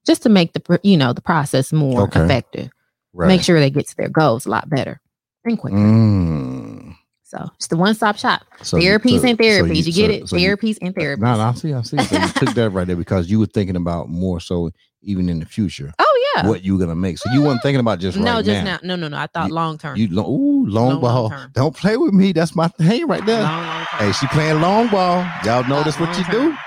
just 0.06 0.24
to 0.24 0.30
make 0.30 0.54
the 0.54 0.80
you 0.84 0.96
know 0.98 1.12
the 1.14 1.22
process 1.22 1.74
more 1.74 2.04
Okay. 2.04 2.24
effective. 2.24 2.70
Right. 3.14 3.28
Make 3.28 3.42
sure 3.42 3.60
they 3.60 3.70
get 3.70 3.88
to 3.90 3.98
their 3.98 4.08
goals 4.10 4.46
a 4.46 4.50
lot 4.50 4.70
better 4.70 5.02
and 5.44 5.58
quicker. 5.60 5.76
Mm. 5.76 6.96
So 7.30 7.48
it's 7.58 7.68
the 7.68 7.78
one 7.78 7.94
stop 7.94 8.18
shop. 8.18 8.42
So 8.64 8.78
therapies 8.78 9.22
took- 9.22 9.24
and 9.26 9.38
so 9.38 9.44
therapies. 9.44 9.86
you, 9.86 9.94
get 9.94 10.10
so- 10.10 10.12
it? 10.24 10.30
so 10.30 10.36
you- 10.38 10.50
therapies 10.58 10.78
and 10.82 10.96
therapies. 10.96 11.20
No, 11.20 11.36
no, 11.36 11.42
I 11.42 11.54
see, 11.54 11.74
I 11.74 11.82
see. 11.84 11.98
So 12.00 12.18
you 12.18 12.28
took 12.30 12.56
that 12.56 12.72
right 12.72 12.88
there 12.88 12.96
because 12.96 13.30
you 13.30 13.38
were 13.38 13.46
thinking 13.46 13.76
about 13.76 14.10
more 14.10 14.40
so 14.40 14.72
even 15.04 15.30
in 15.30 15.40
the 15.40 15.46
future 15.46 15.94
Oh 16.00 16.32
yeah. 16.36 16.48
what 16.50 16.64
you 16.64 16.74
were 16.74 16.80
gonna 16.80 16.96
make. 16.96 17.20
So 17.20 17.32
you 17.32 17.44
weren't 17.44 17.62
thinking 17.62 17.80
about 17.82 18.00
just 18.00 18.18
no, 18.18 18.38
right 18.38 18.46
just 18.46 18.66
now. 18.66 18.78
now. 18.78 18.80
No, 18.84 18.96
no, 18.96 19.08
no. 19.10 19.18
I 19.18 19.28
thought 19.28 19.50
You- 19.50 19.54
long 19.54 19.78
term. 19.78 19.96
You 19.96 20.08
lo- 20.10 20.28
ooh, 20.28 20.66
long, 20.66 20.90
Long, 20.94 21.02
ball. 21.02 21.30
long. 21.30 21.50
Don't 21.54 21.76
play 21.76 21.98
with 21.98 22.16
me. 22.16 22.32
That's 22.34 22.56
my 22.56 22.68
thing 22.68 23.06
right 23.06 23.24
there. 23.28 23.44
long, 23.44 23.64
long. 23.64 23.86
Hey, 24.00 24.12
she 24.14 24.26
playing 24.28 24.60
long 24.60 24.88
ball. 24.90 25.24
Y'all 25.46 25.64
know 25.68 25.84
that's 25.84 26.00
what 26.00 26.10
long 26.10 26.18
you 26.18 26.24
term. 26.26 26.52
do. 26.52 26.58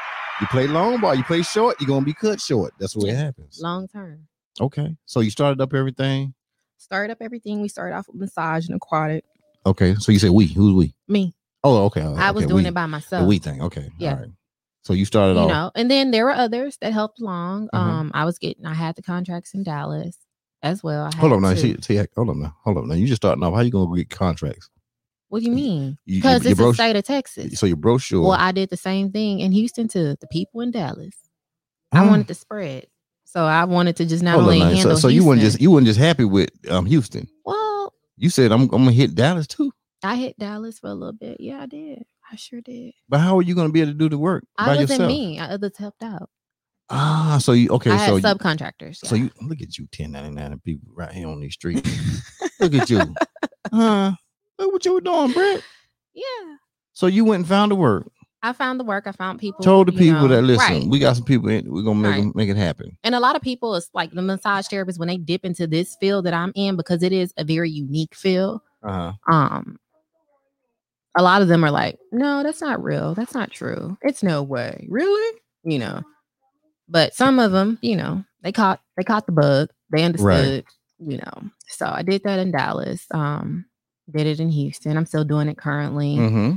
You 0.41 0.47
play 0.47 0.67
long 0.69 1.01
ball. 1.01 1.17
You 1.17 1.25
play 1.25 1.43
short. 1.43 1.81
You're 1.81 1.89
gonna 1.89 2.05
be 2.07 2.15
cut 2.15 2.41
short. 2.41 2.73
That's 2.79 2.95
what 2.97 3.09
Yeah. 3.09 3.15
happens. 3.17 3.59
long 3.61 3.89
term. 3.89 4.29
Okay. 4.61 4.97
So 5.07 5.19
you 5.21 5.31
started 5.31 5.61
up 5.61 5.75
everything. 5.75 6.35
Started 6.79 7.11
up 7.13 7.19
everything. 7.21 7.61
We 7.61 7.69
started 7.69 7.97
off 7.97 8.07
with 8.09 8.17
massage 8.21 8.67
and 8.69 8.77
aquatic. 8.77 9.25
Okay. 9.67 9.95
So 9.97 10.13
you 10.13 10.19
said 10.19 10.31
we. 10.31 10.47
Who's 10.47 10.75
we? 10.75 10.95
Me. 11.09 11.35
Oh, 11.65 11.85
okay. 11.87 12.03
I 12.03 12.31
was 12.33 12.45
okay, 12.45 12.51
doing 12.51 12.65
we. 12.65 12.69
it 12.69 12.75
by 12.75 12.87
myself. 12.87 13.23
The 13.23 13.27
we 13.29 13.39
thing. 13.39 13.63
Okay. 13.63 13.89
Yeah. 13.99 14.13
All 14.15 14.19
right. 14.21 14.29
So 14.85 14.95
you 14.95 15.05
started 15.05 15.35
you 15.35 15.41
off. 15.41 15.49
know, 15.49 15.71
and 15.77 15.89
then 15.89 16.11
there 16.11 16.25
were 16.25 16.33
others 16.33 16.77
that 16.81 16.93
helped 16.93 17.21
along. 17.21 17.69
Mhm. 17.73 17.79
Um, 17.79 18.11
I 18.15 18.25
was 18.25 18.39
getting 18.39 18.67
I 18.67 18.75
had 18.75 18.97
the 18.97 19.03
contracts 19.03 19.55
in 19.55 19.63
Dallas 19.63 20.17
as 20.63 20.83
well. 20.83 21.09
I 21.13 21.17
Hold 21.19 21.35
on 21.35 21.43
now. 21.43 21.55
See, 21.55 21.77
see, 21.81 22.01
hold 22.17 22.31
on 22.31 22.41
now. 22.43 22.57
Hold 22.65 22.79
on 22.79 22.89
now. 22.89 22.95
You 22.95 23.07
just 23.07 23.21
starting 23.23 23.45
off. 23.45 23.55
How 23.55 23.61
you 23.61 23.71
gonna 23.71 23.95
get 23.97 24.11
contracts? 24.11 24.69
what 25.29 25.39
do 25.43 25.47
you 25.47 25.53
mean? 25.53 25.97
You- 26.05 26.17
you- 26.17 26.21
Because 26.21 26.45
it's 26.45 26.59
the 26.59 26.75
state 26.75 26.95
of 26.95 27.05
Texas. 27.05 27.59
So 27.59 27.65
your 27.65 27.77
brochure. 27.79 28.21
Well, 28.21 28.33
I 28.33 28.53
did 28.53 28.69
the 28.69 28.77
same 28.77 29.11
thing 29.13 29.41
in 29.41 29.51
Houston 29.53 29.89
to 29.89 30.15
the 30.21 30.27
people 30.31 30.61
in 30.61 30.73
Dallas. 30.73 31.15
I 31.91 32.01
Mm. 32.05 32.11
wanted 32.11 32.29
to 32.29 32.35
spread. 32.35 32.87
So 33.25 33.43
I 33.45 33.65
wanted 33.65 33.97
to 33.97 34.05
just 34.05 34.23
not 34.23 34.33
Hold 34.35 34.43
on 34.43 34.49
only 34.53 34.59
now. 34.59 34.67
handle 34.75 34.97
So, 34.97 35.03
so 35.03 35.09
you 35.09 35.25
weren't 35.25 35.41
just 35.41 35.59
you 35.59 35.71
weren't 35.71 35.87
just 35.87 35.99
happy 35.99 36.25
with 36.25 36.51
um 36.71 36.85
Houston. 36.85 37.29
well, 37.47 37.57
You 38.17 38.31
said 38.31 38.53
I'm 38.53 38.63
I'm 38.63 38.69
gonna 38.69 38.93
hit 38.93 39.15
Dallas 39.15 39.47
too. 39.47 39.73
I 40.05 40.17
hit 40.17 40.39
Dallas 40.39 40.79
for 40.79 40.89
a 40.89 40.95
little 40.95 41.13
bit. 41.13 41.41
Yeah, 41.41 41.61
I 41.63 41.67
did. 41.67 42.03
I 42.31 42.37
sure 42.37 42.61
did. 42.61 42.93
But 43.09 43.21
how 43.21 43.39
are 43.39 43.43
you 43.43 43.55
gonna 43.55 43.71
be 43.73 43.81
able 43.81 43.93
to 43.93 43.99
do 43.99 44.09
the 44.09 44.19
work 44.19 44.45
I 44.59 44.67
by 44.67 44.71
wasn't 44.77 44.91
yourself? 44.91 45.09
me. 45.09 45.39
I- 45.39 45.49
Others 45.51 45.77
helped 45.79 46.03
out. 46.03 46.29
Ah, 46.91 47.39
so 47.41 47.53
you 47.53 47.71
okay? 47.71 47.91
I 47.91 47.97
had 47.97 48.09
so 48.09 48.17
you, 48.17 48.23
subcontractors. 48.23 48.97
so 48.99 49.15
you 49.15 49.31
look 49.41 49.63
at 49.63 49.79
you, 49.79 49.87
ten 49.93 50.13
ninety 50.13 50.31
nine 50.31 50.59
people 50.65 50.89
right 50.95 51.13
here 51.13 51.27
on 51.29 51.41
these 51.41 51.55
streets. 51.61 51.89
look 52.61 52.75
at 52.75 52.91
you, 52.91 53.01
huh? 53.73 54.13
Look 54.59 54.73
what 54.73 54.85
you 54.85 54.93
were 54.95 55.01
doing, 55.01 55.33
Brett. 55.33 55.63
yeah. 56.15 56.57
So 56.93 57.07
you 57.07 57.25
went 57.25 57.41
and 57.41 57.49
found 57.49 57.71
the 57.73 57.77
work. 57.77 58.11
I 58.43 58.52
found 58.52 58.81
the 58.81 58.85
work. 58.85 59.06
I 59.06 59.12
found 59.12 59.39
people. 59.39 59.62
Told 59.62 59.89
the 59.89 59.93
people 59.93 60.23
know, 60.23 60.28
that 60.28 60.43
listen, 60.43 60.73
right. 60.73 60.86
we 60.86 60.98
got 60.98 61.16
some 61.16 61.24
people. 61.24 61.48
In, 61.48 61.73
we're 61.73 61.82
gonna 61.82 62.01
make 62.01 62.24
Right. 62.24 62.35
make 62.35 62.48
it 62.48 62.56
happen. 62.56 62.97
And 63.05 63.14
a 63.14 63.20
lot 63.20 63.36
of 63.36 63.43
people, 63.43 63.74
it's 63.77 63.89
like 63.94 64.10
the 64.12 64.23
massage 64.23 64.66
therapists 64.66 64.98
when 64.98 65.09
they 65.09 65.16
dip 65.16 65.44
into 65.44 65.66
this 65.66 65.97
field 66.01 66.27
that 66.27 66.35
I'm 66.35 66.52
in 66.55 66.77
because 66.77 67.02
it 67.02 67.12
is 67.12 67.32
a 67.36 67.44
very 67.44 67.70
unique 67.70 68.14
field. 68.14 68.60
Uh-huh. 68.82 69.12
Um, 69.32 69.78
a 71.16 71.23
lot 71.23 71.43
of 71.43 71.48
them 71.48 71.64
are 71.64 71.70
like, 71.70 71.98
"No, 72.10 72.43
that's 72.43 72.60
not 72.60 72.82
real. 72.82 73.14
That's 73.14 73.35
not 73.35 73.52
true. 73.52 73.97
It's 74.02 74.23
no 74.23 74.43
way, 74.43 74.86
really." 74.90 75.39
You 75.62 75.78
know, 75.78 76.02
but 76.89 77.14
some 77.14 77.39
of 77.39 77.52
them, 77.52 77.78
you 77.81 77.97
know, 77.97 78.24
they 78.43 78.51
caught 78.51 78.81
they 78.97 79.05
caught 79.05 79.27
the 79.27 79.32
bug. 79.32 79.69
They 79.93 80.02
understood. 80.02 80.64
You 80.98 81.19
know, 81.19 81.51
so 81.69 81.86
I 81.86 82.02
did 82.02 82.23
that 82.24 82.39
in 82.39 82.51
Dallas. 82.52 83.06
Um, 83.12 83.66
did 84.10 84.27
it 84.27 84.40
in 84.40 84.51
Houston. 84.51 84.97
I'm 84.97 85.06
still 85.06 85.24
doing 85.24 85.48
it 85.48 85.59
currently. 85.59 86.16
Mm-hmm. 86.16 86.56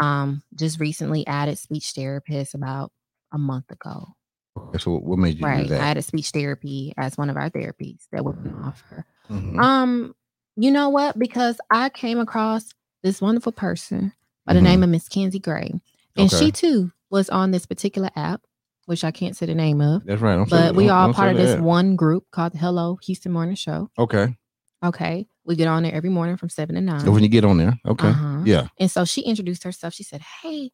Um, 0.00 0.42
just 0.54 0.78
recently 0.80 1.26
added 1.26 1.58
speech 1.58 1.92
therapist 1.94 2.54
about 2.54 2.92
a 3.32 3.38
month 3.38 3.70
ago. 3.70 4.08
Okay, 4.56 4.78
so 4.78 4.96
what 4.98 5.18
made 5.18 5.38
you 5.38 5.44
Right. 5.44 5.70
I 5.70 5.76
had 5.76 5.96
a 5.96 6.02
speech 6.02 6.30
therapy 6.30 6.92
as 6.96 7.16
one 7.18 7.28
of 7.30 7.36
our 7.36 7.50
therapies 7.50 8.06
that 8.12 8.24
we 8.24 8.32
can 8.32 8.54
offer. 8.62 9.04
Mhm. 9.28 9.58
Um, 9.60 10.14
you 10.56 10.70
know 10.70 10.88
what? 10.88 11.18
Because 11.18 11.58
I 11.70 11.88
came 11.90 12.18
across 12.18 12.68
this 13.02 13.20
wonderful 13.20 13.52
person 13.52 14.12
by 14.46 14.54
the 14.54 14.60
Mhm. 14.60 14.64
name 14.64 14.82
of 14.82 14.88
Miss 14.90 15.08
Kenzie 15.08 15.38
Gray. 15.38 15.72
And 16.16 16.32
Okay. 16.32 16.46
she 16.46 16.50
too 16.52 16.92
was 17.10 17.28
on 17.28 17.50
this 17.50 17.66
particular 17.66 18.10
app, 18.16 18.42
which 18.86 19.04
I 19.04 19.10
can't 19.10 19.36
say 19.36 19.44
the 19.46 19.54
name 19.54 19.80
of. 19.82 20.04
That's 20.04 20.22
right. 20.22 20.34
I'm 20.38 20.44
But 20.44 20.50
saying- 20.50 20.76
we 20.76 20.88
all 20.88 21.08
I'm 21.08 21.14
part 21.14 21.32
of 21.32 21.36
this 21.36 21.54
that. 21.56 21.62
one 21.62 21.94
group 21.96 22.24
called 22.30 22.54
Hello 22.54 22.96
Houston 23.04 23.32
Morning 23.32 23.56
Show. 23.56 23.90
Okay. 23.98 24.34
Okay. 24.82 25.26
We 25.46 25.56
get 25.56 25.68
on 25.68 25.82
there 25.84 25.94
every 25.94 26.10
morning 26.10 26.36
from 26.36 26.48
seven 26.48 26.74
to 26.74 26.80
nine. 26.80 27.00
So 27.00 27.10
when 27.12 27.22
you 27.22 27.28
get 27.28 27.44
on 27.44 27.56
there, 27.58 27.78
okay. 27.86 28.08
Uh-huh. 28.08 28.42
Yeah. 28.44 28.68
And 28.78 28.90
so 28.90 29.04
she 29.04 29.20
introduced 29.22 29.62
herself. 29.64 29.94
She 29.94 30.02
said, 30.02 30.20
Hey, 30.42 30.70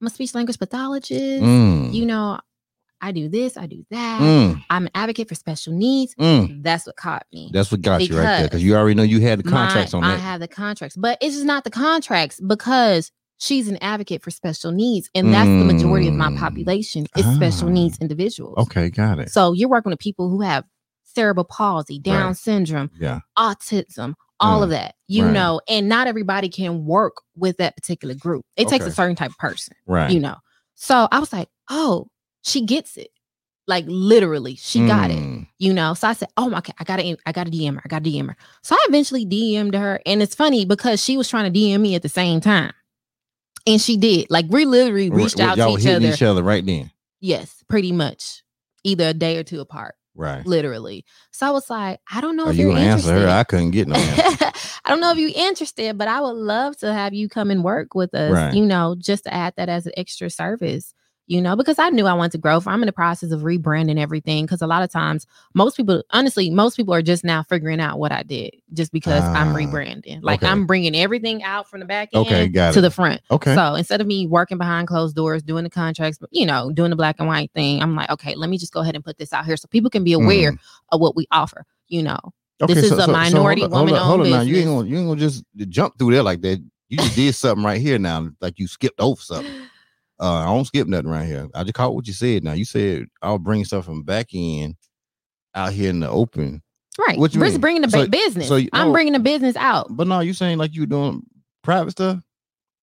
I'm 0.00 0.06
a 0.06 0.10
speech 0.10 0.34
language 0.34 0.58
pathologist. 0.58 1.42
Mm. 1.44 1.92
You 1.94 2.06
know, 2.06 2.38
I 3.00 3.12
do 3.12 3.28
this, 3.28 3.56
I 3.56 3.66
do 3.66 3.84
that. 3.90 4.20
Mm. 4.20 4.62
I'm 4.70 4.86
an 4.86 4.90
advocate 4.94 5.28
for 5.28 5.34
special 5.34 5.72
needs. 5.74 6.14
Mm. 6.16 6.62
That's 6.62 6.86
what 6.86 6.96
caught 6.96 7.26
me. 7.32 7.50
That's 7.52 7.70
what 7.70 7.82
got 7.82 8.06
you 8.08 8.16
right 8.16 8.22
there 8.38 8.44
because 8.48 8.64
you 8.64 8.74
already 8.74 8.94
know 8.94 9.02
you 9.02 9.20
had 9.20 9.38
the 9.40 9.44
My- 9.50 9.66
contracts 9.66 9.94
on 9.94 10.02
That. 10.02 10.14
I 10.14 10.16
have 10.16 10.40
the 10.40 10.48
contracts, 10.48 10.96
but 10.96 11.18
it's 11.20 11.34
just 11.34 11.46
not 11.46 11.64
the 11.64 11.70
contracts 11.70 12.40
because 12.40 13.12
she's 13.38 13.68
an 13.68 13.76
advocate 13.82 14.22
for 14.22 14.30
special 14.30 14.72
needs, 14.72 15.10
and 15.14 15.32
that's 15.32 15.46
the 15.46 15.64
majority 15.72 16.08
of 16.08 16.14
my 16.14 16.30
Mm. 16.30 16.38
population 16.38 17.06
is 17.16 17.26
special 17.34 17.68
Ah. 17.68 17.72
needs 17.72 17.98
individuals. 18.00 18.54
okay, 18.58 18.88
got 18.88 19.18
it. 19.18 19.30
So 19.30 19.52
you're 19.52 19.68
working 19.68 19.90
with 19.90 19.98
people 19.98 20.30
who 20.30 20.40
have 20.40 20.64
cerebral 21.16 21.44
palsy, 21.44 21.98
Down 21.98 22.26
Right. 22.28 22.36
syndrome, 22.36 22.90
Yeah. 23.00 23.20
autism, 23.38 24.14
all 24.38 24.62
of 24.62 24.70
that. 24.70 24.94
You 25.08 25.24
right. 25.24 25.32
know, 25.32 25.60
and 25.68 25.88
not 25.88 26.06
everybody 26.06 26.48
can 26.48 26.84
work 26.84 27.14
with 27.34 27.56
that 27.56 27.74
particular 27.76 28.14
group. 28.14 28.44
It 28.56 28.68
takes 28.68 28.84
a 28.86 28.92
certain 28.92 29.16
type 29.16 29.30
of 29.30 29.38
person, 29.38 29.74
Right. 29.86 30.10
you 30.12 30.20
know. 30.20 30.36
So 30.74 31.08
I 31.10 31.18
was 31.18 31.32
like, 31.32 31.48
oh, 31.70 32.06
she 32.42 32.60
gets 32.64 32.96
it. 32.96 33.08
Like 33.66 33.84
literally, 33.88 34.54
she 34.54 34.86
got 34.86 35.10
it 35.10 35.16
Mm. 35.16 35.48
you 35.58 35.72
know. 35.72 35.94
So 35.94 36.06
I 36.06 36.12
said, 36.12 36.28
"Oh 36.36 36.48
my 36.48 36.60
god, 36.60 36.74
I 36.78 36.84
gotta, 36.84 37.16
I 37.26 37.32
gotta 37.32 37.50
DM 37.50 37.74
her. 37.74 37.82
I 37.84 37.88
gotta 37.88 38.04
DM 38.08 38.28
her." 38.28 38.36
So 38.62 38.76
I 38.76 38.86
eventually 38.88 39.26
DM'd 39.26 39.74
her, 39.74 39.98
and 40.06 40.22
it's 40.22 40.36
funny 40.36 40.64
because 40.64 41.02
she 41.02 41.16
was 41.16 41.28
trying 41.28 41.52
to 41.52 41.58
DM 41.58 41.80
me 41.80 41.96
at 41.96 42.02
the 42.02 42.08
same 42.08 42.40
time, 42.40 42.72
and 43.66 43.80
she 43.80 43.96
did. 43.96 44.28
Like 44.30 44.46
we 44.50 44.66
literally 44.66 45.10
reached 45.10 45.40
out 45.40 45.56
y'all 45.56 45.74
to 45.74 45.80
each 45.82 45.86
other. 45.88 46.06
each 46.12 46.22
other 46.22 46.44
right 46.44 46.64
then. 46.64 46.92
Yes, 47.20 47.64
pretty 47.68 47.90
much, 47.90 48.44
either 48.84 49.08
a 49.08 49.14
day 49.14 49.36
or 49.36 49.42
two 49.42 49.58
apart, 49.60 49.95
Right. 50.16 50.44
literally. 50.46 51.04
So 51.30 51.46
I 51.46 51.50
was 51.50 51.68
like, 51.68 52.00
I 52.10 52.20
don't 52.20 52.36
know 52.36 52.46
Are 52.46 52.50
if 52.50 52.56
you 52.56 52.70
you're 52.70 52.78
answer 52.78 53.10
interested. 53.10 53.20
her? 53.22 53.28
I 53.28 53.44
couldn't 53.44 53.70
get 53.72 53.86
no 53.86 53.96
answer. 53.96 54.52
I 54.84 54.90
don't 54.90 55.00
know 55.00 55.12
if 55.12 55.18
you're 55.18 55.30
interested, 55.34 55.98
but 55.98 56.08
I 56.08 56.20
would 56.20 56.36
love 56.36 56.76
to 56.78 56.92
have 56.92 57.12
you 57.12 57.28
come 57.28 57.50
and 57.50 57.62
work 57.62 57.94
with 57.94 58.14
us. 58.14 58.32
Right. 58.32 58.54
You 58.54 58.64
know, 58.64 58.96
just 58.98 59.24
to 59.24 59.34
add 59.34 59.54
that 59.56 59.68
as 59.68 59.86
an 59.86 59.92
extra 59.96 60.30
service. 60.30 60.94
You 61.28 61.40
know, 61.42 61.56
because 61.56 61.78
I 61.78 61.88
knew 61.90 62.06
I 62.06 62.12
wanted 62.12 62.32
to 62.32 62.38
grow. 62.38 62.60
I'm 62.66 62.82
in 62.82 62.86
the 62.86 62.92
process 62.92 63.32
of 63.32 63.40
rebranding 63.40 63.98
everything 63.98 64.44
because 64.44 64.62
a 64.62 64.66
lot 64.66 64.82
of 64.82 64.90
times, 64.90 65.26
most 65.54 65.76
people, 65.76 66.02
honestly, 66.10 66.50
most 66.50 66.76
people 66.76 66.94
are 66.94 67.02
just 67.02 67.24
now 67.24 67.42
figuring 67.42 67.80
out 67.80 67.98
what 67.98 68.12
I 68.12 68.22
did 68.22 68.54
just 68.72 68.92
because 68.92 69.24
I'm 69.34 69.48
Ah, 69.50 69.54
rebranding. 69.54 70.20
Like 70.22 70.42
okay. 70.42 70.50
I'm 70.52 70.66
bringing 70.66 70.94
everything 70.94 71.42
out 71.42 71.68
from 71.68 71.80
the 71.80 71.86
back 71.86 72.10
end 72.12 72.26
Okay, 72.26 72.48
got 72.48 72.72
to 72.74 72.78
it. 72.78 72.82
the 72.82 72.90
front. 72.90 73.20
Okay. 73.30 73.54
So 73.54 73.74
instead 73.74 74.00
of 74.00 74.06
me 74.06 74.26
working 74.26 74.58
behind 74.58 74.86
closed 74.88 75.16
doors, 75.16 75.42
doing 75.42 75.64
the 75.64 75.70
contracts, 75.70 76.18
you 76.30 76.46
know, 76.46 76.70
doing 76.70 76.90
the 76.90 76.96
black 76.96 77.16
and 77.18 77.26
white 77.28 77.50
thing, 77.52 77.82
I'm 77.82 77.94
like, 77.96 78.10
okay, 78.10 78.34
let 78.36 78.48
me 78.48 78.56
just 78.58 78.72
go 78.72 78.80
ahead 78.80 78.94
and 78.94 79.04
put 79.04 79.18
this 79.18 79.32
out 79.32 79.44
here 79.46 79.56
so 79.56 79.66
people 79.68 79.90
can 79.90 80.04
be 80.04 80.12
aware 80.12 80.52
Mm. 80.52 80.58
of 80.92 81.00
what 81.00 81.16
we 81.16 81.26
offer. 81.32 81.64
You 81.88 82.02
know, 82.04 82.18
Okay, 82.62 82.74
This 82.74 82.84
is 82.84 82.92
a 82.92 83.06
minority 83.08 83.62
hold 83.62 83.72
on, 83.74 83.78
hold 83.78 83.92
on, 83.98 84.06
hold 84.06 84.20
on 84.22 84.30
now. 84.30 84.40
You 84.42 84.56
ain't 84.58 84.66
gonna 84.66 84.88
you 84.88 84.96
ain't 84.98 85.06
gonna 85.08 85.20
just 85.20 85.44
jump 85.68 85.98
through 85.98 86.12
there 86.12 86.22
like 86.22 86.40
that. 86.42 86.62
You 86.88 86.98
just 86.98 87.16
did 87.16 87.34
something 87.34 87.64
right 87.64 87.80
here 87.80 87.98
now, 87.98 88.28
like 88.40 88.58
you 88.58 88.66
skipped 88.68 89.00
over 89.00 89.20
something. 89.20 89.52
Uh, 90.18 90.32
I 90.40 90.44
don't 90.46 90.64
skip 90.64 90.88
nothing 90.88 91.10
right 91.10 91.26
here. 91.26 91.48
I 91.54 91.62
just 91.62 91.74
caught 91.74 91.94
what 91.94 92.06
you 92.06 92.12
said. 92.12 92.42
Now 92.44 92.52
you 92.52 92.64
said 92.64 93.06
I'll 93.22 93.38
bring 93.38 93.64
stuff 93.64 93.84
from 93.84 94.02
back 94.02 94.28
end 94.34 94.76
out 95.54 95.72
here 95.72 95.90
in 95.90 96.00
the 96.00 96.08
open, 96.08 96.62
right? 97.06 97.18
What 97.18 97.34
you 97.34 97.40
mean? 97.40 97.60
bringing 97.60 97.82
the 97.82 97.90
So- 97.90 98.06
business. 98.08 98.48
so 98.48 98.56
you- 98.56 98.68
I'm 98.72 98.88
no. 98.88 98.92
bringing 98.92 99.12
the 99.12 99.18
business 99.20 99.56
out. 99.56 99.88
but 99.90 100.06
no, 100.06 100.20
you 100.20 100.32
saying 100.32 100.58
like 100.58 100.74
you 100.74 100.86
doing 100.86 101.22
private 101.62 101.90
stuff, 101.92 102.20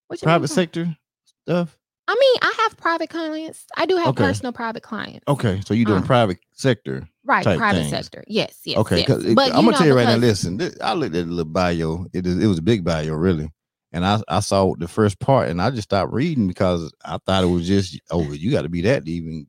What 0.08 0.22
you 0.22 0.26
private 0.26 0.44
mean? 0.44 0.48
sector 0.56 0.98
stuff. 1.44 1.78
I 2.08 2.16
mean, 2.16 2.36
I 2.42 2.54
have 2.64 2.76
private 2.78 3.10
clients. 3.10 3.66
I 3.78 3.86
do 3.86 3.96
have 3.96 4.08
Okay. 4.10 4.24
personal 4.26 4.52
private 4.52 4.84
clients. 4.84 5.24
Okay, 5.28 5.62
so 5.66 5.74
you 5.74 5.86
doing 5.86 6.04
Uh, 6.04 6.06
private 6.06 6.38
sector. 6.52 7.08
Right, 7.26 7.44
private 7.46 7.80
things. 7.80 7.90
sector. 7.92 8.24
Yes, 8.28 8.60
yes. 8.66 8.78
okay, 8.80 9.06
yes. 9.08 9.24
it- 9.24 9.36
But 9.36 9.48
I'm 9.56 9.64
gonna 9.64 9.72
know, 9.72 9.78
tell 9.78 9.88
you 9.88 9.96
right 9.96 10.06
now. 10.08 10.18
Listen, 10.18 10.58
this, 10.58 10.76
I 10.82 10.94
looked 10.94 11.16
at 11.16 11.26
the 11.26 11.32
little 11.32 11.52
bio. 11.52 12.06
It 12.14 12.28
is 12.28 12.38
it 12.44 12.48
was 12.48 12.58
a 12.60 12.62
big 12.62 12.84
bio, 12.84 13.14
really, 13.14 13.50
and 13.94 14.06
I 14.06 14.22
I 14.28 14.40
saw 14.42 14.76
the 14.76 14.88
first 14.88 15.20
part, 15.20 15.50
and 15.50 15.62
I 15.62 15.70
just 15.70 15.84
stopped 15.84 16.12
reading 16.12 16.48
because 16.48 16.92
I 17.06 17.20
thought 17.26 17.44
it 17.44 17.48
was 17.48 17.68
just 17.68 18.00
oh, 18.12 18.34
you 18.34 18.52
got 18.52 18.64
to 18.64 18.70
be 18.70 18.82
that 18.82 19.08
even. 19.08 19.48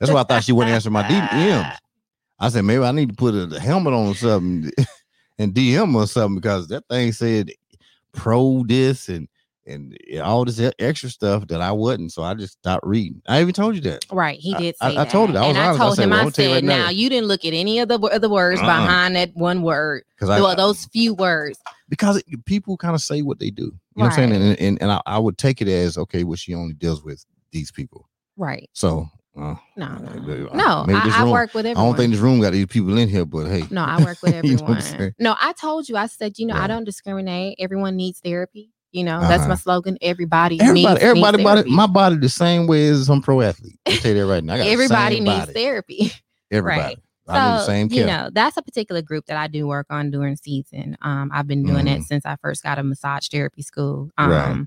That's 0.00 0.10
why 0.10 0.20
I 0.20 0.24
thought 0.24 0.44
she 0.44 0.52
wouldn't 0.52 0.74
answer 0.74 0.90
my 0.90 1.04
DMs. 1.04 1.76
I 2.40 2.48
said 2.48 2.64
maybe 2.64 2.82
I 2.82 2.92
need 2.92 3.10
to 3.10 3.14
put 3.14 3.34
a 3.34 3.60
helmet 3.60 3.94
on 3.94 4.14
something 4.14 4.72
and 5.38 5.54
DM 5.54 5.94
or 5.94 6.06
something 6.06 6.36
because 6.36 6.66
that 6.68 6.84
thing 6.88 7.12
said 7.12 7.52
pro 8.12 8.64
this 8.66 9.08
and 9.08 9.28
and 9.66 9.96
all 10.22 10.44
this 10.44 10.60
extra 10.78 11.08
stuff 11.08 11.46
that 11.48 11.60
I 11.60 11.72
wasn't. 11.72 12.12
So 12.12 12.22
I 12.22 12.34
just 12.34 12.54
stopped 12.54 12.86
reading. 12.86 13.22
I 13.26 13.40
even 13.40 13.54
told 13.54 13.74
you 13.74 13.80
that. 13.82 14.04
Right, 14.12 14.38
he 14.38 14.54
I- 14.54 14.58
did 14.60 14.74
I- 14.80 14.90
say 14.90 14.98
I 14.98 15.04
told 15.04 15.30
it. 15.30 15.36
I 15.36 15.40
was 15.40 15.48
and 15.50 15.58
honest. 15.58 15.80
I 15.80 15.84
told 15.84 15.96
said, 15.96 16.02
him, 16.04 16.10
well, 16.10 16.18
I 16.18 16.22
gonna 16.22 16.32
tell 16.32 16.44
you 16.44 16.50
said, 16.50 16.54
right 16.56 16.64
now. 16.64 16.84
now 16.84 16.90
you 16.90 17.08
didn't 17.08 17.28
look 17.28 17.44
at 17.44 17.52
any 17.54 17.78
of 17.78 17.88
the 17.88 17.98
other 17.98 18.28
words 18.28 18.60
Uh-uh. 18.60 18.66
behind 18.66 19.16
that 19.16 19.30
one 19.34 19.62
word. 19.62 20.04
Because 20.16 20.30
I 20.30 20.54
those 20.54 20.84
few 20.86 21.14
words. 21.14 21.58
because 21.88 22.18
it, 22.18 22.44
people 22.46 22.76
kind 22.76 22.94
of 22.94 23.00
say 23.00 23.22
what 23.22 23.38
they 23.38 23.50
do. 23.50 23.62
You 23.64 23.70
know 23.96 24.04
what 24.04 24.06
I'm 24.06 24.12
saying? 24.12 24.32
And 24.32 24.58
and, 24.58 24.82
and 24.82 24.92
I, 24.92 25.00
I 25.06 25.18
would 25.18 25.38
take 25.38 25.60
it 25.62 25.68
as 25.68 25.96
okay, 25.98 26.24
well, 26.24 26.36
she 26.36 26.54
only 26.54 26.74
deals 26.74 27.02
with 27.02 27.24
these 27.50 27.70
people. 27.70 28.08
Right. 28.36 28.68
So 28.72 29.08
uh, 29.36 29.54
No, 29.76 29.88
no. 29.96 30.48
No, 30.54 30.86
this 30.86 30.96
I, 31.14 31.24
I 31.26 31.30
work 31.30 31.54
with 31.54 31.66
I 31.66 31.72
don't 31.74 31.96
think 31.96 32.12
this 32.12 32.20
room 32.20 32.40
got 32.40 32.52
these 32.52 32.66
people 32.66 32.96
in 32.98 33.08
here, 33.08 33.24
but 33.24 33.46
hey, 33.46 33.64
no, 33.70 33.82
I 33.82 34.02
work 34.04 34.18
with 34.22 34.32
You 34.44 34.56
know 34.56 34.74
everyone. 34.74 35.14
no, 35.18 35.34
I 35.40 35.52
told 35.54 35.88
you, 35.88 35.96
I 35.96 36.06
said, 36.06 36.38
you 36.38 36.46
know, 36.46 36.54
Yeah. 36.54 36.62
I 36.64 36.66
don't 36.68 36.84
discriminate. 36.84 37.56
Everyone 37.58 37.96
needs 37.96 38.20
therapy. 38.20 38.70
You 38.94 39.02
know, 39.02 39.20
that's 39.22 39.40
my 39.40 39.54
Uh-huh. 39.54 39.56
slogan. 39.56 39.98
Everybody, 40.00 40.60
everybody, 40.60 40.94
needs, 40.94 41.02
everybody, 41.02 41.36
needs 41.38 41.44
body, 41.50 41.70
my 41.70 41.86
body 41.88 42.16
the 42.16 42.28
same 42.28 42.68
way 42.68 42.86
as 42.86 43.06
some 43.06 43.20
pro 43.20 43.40
athlete. 43.40 43.76
I 43.86 43.96
tell 43.96 44.12
you 44.14 44.20
that 44.20 44.26
right 44.26 44.44
now. 44.44 44.54
I 44.54 44.58
got 44.58 44.66
Everybody 44.68 45.18
needs 45.20 45.46
body. 45.46 45.52
therapy. 45.52 46.12
Everybody. 46.52 46.80
right. 46.80 46.98
I 47.26 47.50
the 47.54 47.58
So, 47.58 47.66
same 47.66 47.88
you 47.88 47.96
care. 47.96 48.06
know, 48.06 48.30
that's 48.32 48.56
a 48.56 48.62
particular 48.62 49.02
group 49.02 49.26
that 49.26 49.36
I 49.36 49.48
do 49.48 49.66
work 49.66 49.86
on 49.90 50.12
during 50.12 50.36
season. 50.36 50.96
Um, 51.02 51.30
I've 51.34 51.48
been 51.48 51.64
doing 51.64 51.88
it 51.88 52.00
Mhm. 52.02 52.04
since 52.04 52.24
I 52.24 52.36
first 52.36 52.62
got 52.62 52.78
a 52.78 52.84
massage 52.84 53.28
therapy 53.28 53.62
school. 53.62 54.10
Um, 54.16 54.30
Right. 54.30 54.66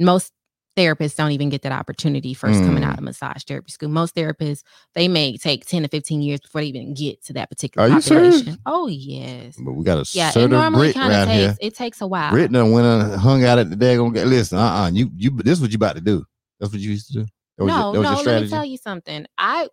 most 0.00 0.32
therapists 0.76 1.16
don't 1.16 1.32
even 1.32 1.48
get 1.50 1.62
that 1.62 1.72
opportunity 1.72 2.32
first 2.34 2.60
coming 2.60 2.82
Mm. 2.82 2.86
out 2.86 2.98
of 2.98 3.04
massage 3.04 3.42
therapy 3.44 3.70
school. 3.70 3.88
Most 3.90 4.14
therapists, 4.14 4.62
they 4.94 5.06
may 5.08 5.36
take 5.36 5.66
10 5.66 5.82
to 5.82 5.88
15 5.88 6.22
years 6.22 6.40
before 6.40 6.60
they 6.62 6.68
even 6.68 6.94
get 6.94 7.22
to 7.24 7.32
that 7.34 7.50
particular 7.50 7.88
Are 7.88 7.90
population. 8.00 8.58
Oh, 8.64 8.86
yes. 8.86 9.56
but 9.62 9.72
we 9.72 9.84
got 9.84 9.98
a 9.98 10.10
Yeah, 10.16 10.30
it 10.30 10.32
certain 10.32 10.50
normally 10.50 10.92
kind 10.92 11.12
of 11.12 11.28
here. 11.28 11.48
takes 11.48 11.58
it 11.60 11.74
takes 11.74 12.00
a 12.00 12.06
while. 12.06 12.30
Brit 12.30 12.50
done 12.50 12.70
went 12.72 12.86
and 12.86 13.20
hung 13.20 13.44
out 13.44 13.58
at 13.58 13.68
the 13.70 13.76
daggone. 13.76 14.14
ga- 14.14 14.24
Listen, 14.24 14.58
uh, 14.58 14.62
uh 14.62 14.90
you, 14.92 15.10
you, 15.16 15.30
this 15.30 15.58
is 15.58 15.60
what 15.60 15.70
you 15.70 15.76
about 15.76 15.96
to 15.96 16.00
do. 16.02 16.24
That's 16.58 16.72
what 16.72 16.80
you 16.80 16.90
used 16.90 17.08
to 17.08 17.12
do. 17.20 17.26
No, 17.58 17.92
your, 17.92 18.02
no, 18.02 18.22
let 18.22 18.42
me 18.42 18.48
tell 18.48 18.64
you 18.64 18.78
something. 18.78 19.26
I 19.38 19.68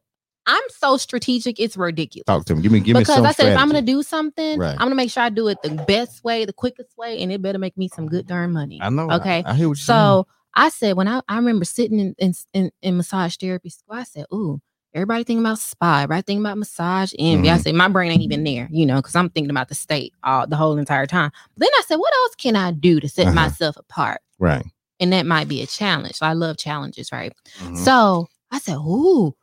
I'm 0.45 0.63
so 0.69 0.97
strategic, 0.97 1.59
it's 1.59 1.77
ridiculous. 1.77 2.25
Talk 2.25 2.43
to 2.45 2.55
me. 2.55 2.61
Give 2.63 2.71
me, 2.71 2.79
give 2.79 2.95
me 2.95 3.01
because 3.01 3.23
I 3.23 3.31
said 3.33 3.53
if 3.53 3.57
I'm 3.59 3.67
gonna 3.67 3.81
do 3.83 4.01
something, 4.01 4.57
Right. 4.59 4.71
I'm 4.73 4.79
gonna 4.79 4.95
make 4.95 5.11
sure 5.11 5.21
I 5.23 5.29
do 5.29 5.47
it 5.47 5.59
the 5.63 5.69
best 5.87 6.23
way, 6.23 6.43
the 6.45 6.53
quickest 6.53 6.97
way, 6.97 7.21
and 7.21 7.31
it 7.31 7.41
better 7.41 7.59
make 7.59 7.77
me 7.77 7.87
some 7.87 8.07
good 8.07 8.25
darn 8.25 8.51
money. 8.51 8.79
I 8.81 8.89
know. 8.89 9.09
Okay. 9.11 9.43
I, 9.45 9.53
hear 9.53 9.69
what 9.69 9.77
you're 9.77 9.83
saying. 9.85 10.23
So 10.59 10.65
I 10.65 10.69
said 10.69 10.97
when 10.97 11.07
I, 11.07 11.21
I 11.27 11.37
remember 11.37 11.65
sitting 11.65 11.99
in, 11.99 12.15
in 12.17 12.33
in 12.53 12.71
in 12.81 12.97
massage 12.97 13.35
therapy 13.37 13.69
school, 13.69 13.95
I 13.95 14.03
said, 14.03 14.25
"Ooh, 14.33 14.59
everybody 14.93 15.23
thinking 15.23 15.43
about 15.45 15.59
spa, 15.59 15.99
everybody 16.03 16.21
thinking 16.23 16.43
about 16.45 16.57
massage 16.57 17.13
envy." 17.17 17.49
I 17.49 17.57
Mhm. 17.57 17.61
said 17.61 17.75
my 17.75 17.87
brain 17.87 18.11
ain't 18.11 18.23
even 18.23 18.43
there, 18.43 18.67
you 18.71 18.85
know, 18.85 18.97
because 18.97 19.15
I'm 19.15 19.29
thinking 19.29 19.51
about 19.51 19.69
the 19.69 19.75
state 19.75 20.13
all 20.23 20.47
the 20.47 20.55
whole 20.57 20.77
entire 20.77 21.07
time. 21.07 21.31
Then 21.57 21.69
I 21.73 21.83
said, 21.87 21.95
"What 21.97 22.13
else 22.13 22.35
can 22.35 22.55
I 22.55 22.71
do 22.71 22.99
to 22.99 23.07
set 23.07 23.27
Uh-huh. 23.27 23.35
myself 23.35 23.77
apart?" 23.77 24.21
Right. 24.37 24.65
And 24.99 25.13
that 25.13 25.25
might 25.25 25.47
be 25.47 25.61
a 25.61 25.67
challenge. 25.67 26.17
I 26.21 26.33
love 26.33 26.57
challenges, 26.57 27.11
right? 27.11 27.33
Mhm. 27.61 27.77
So 27.85 28.27
I 28.51 28.59
said, 28.59 28.75
"Ooh, 28.77 29.35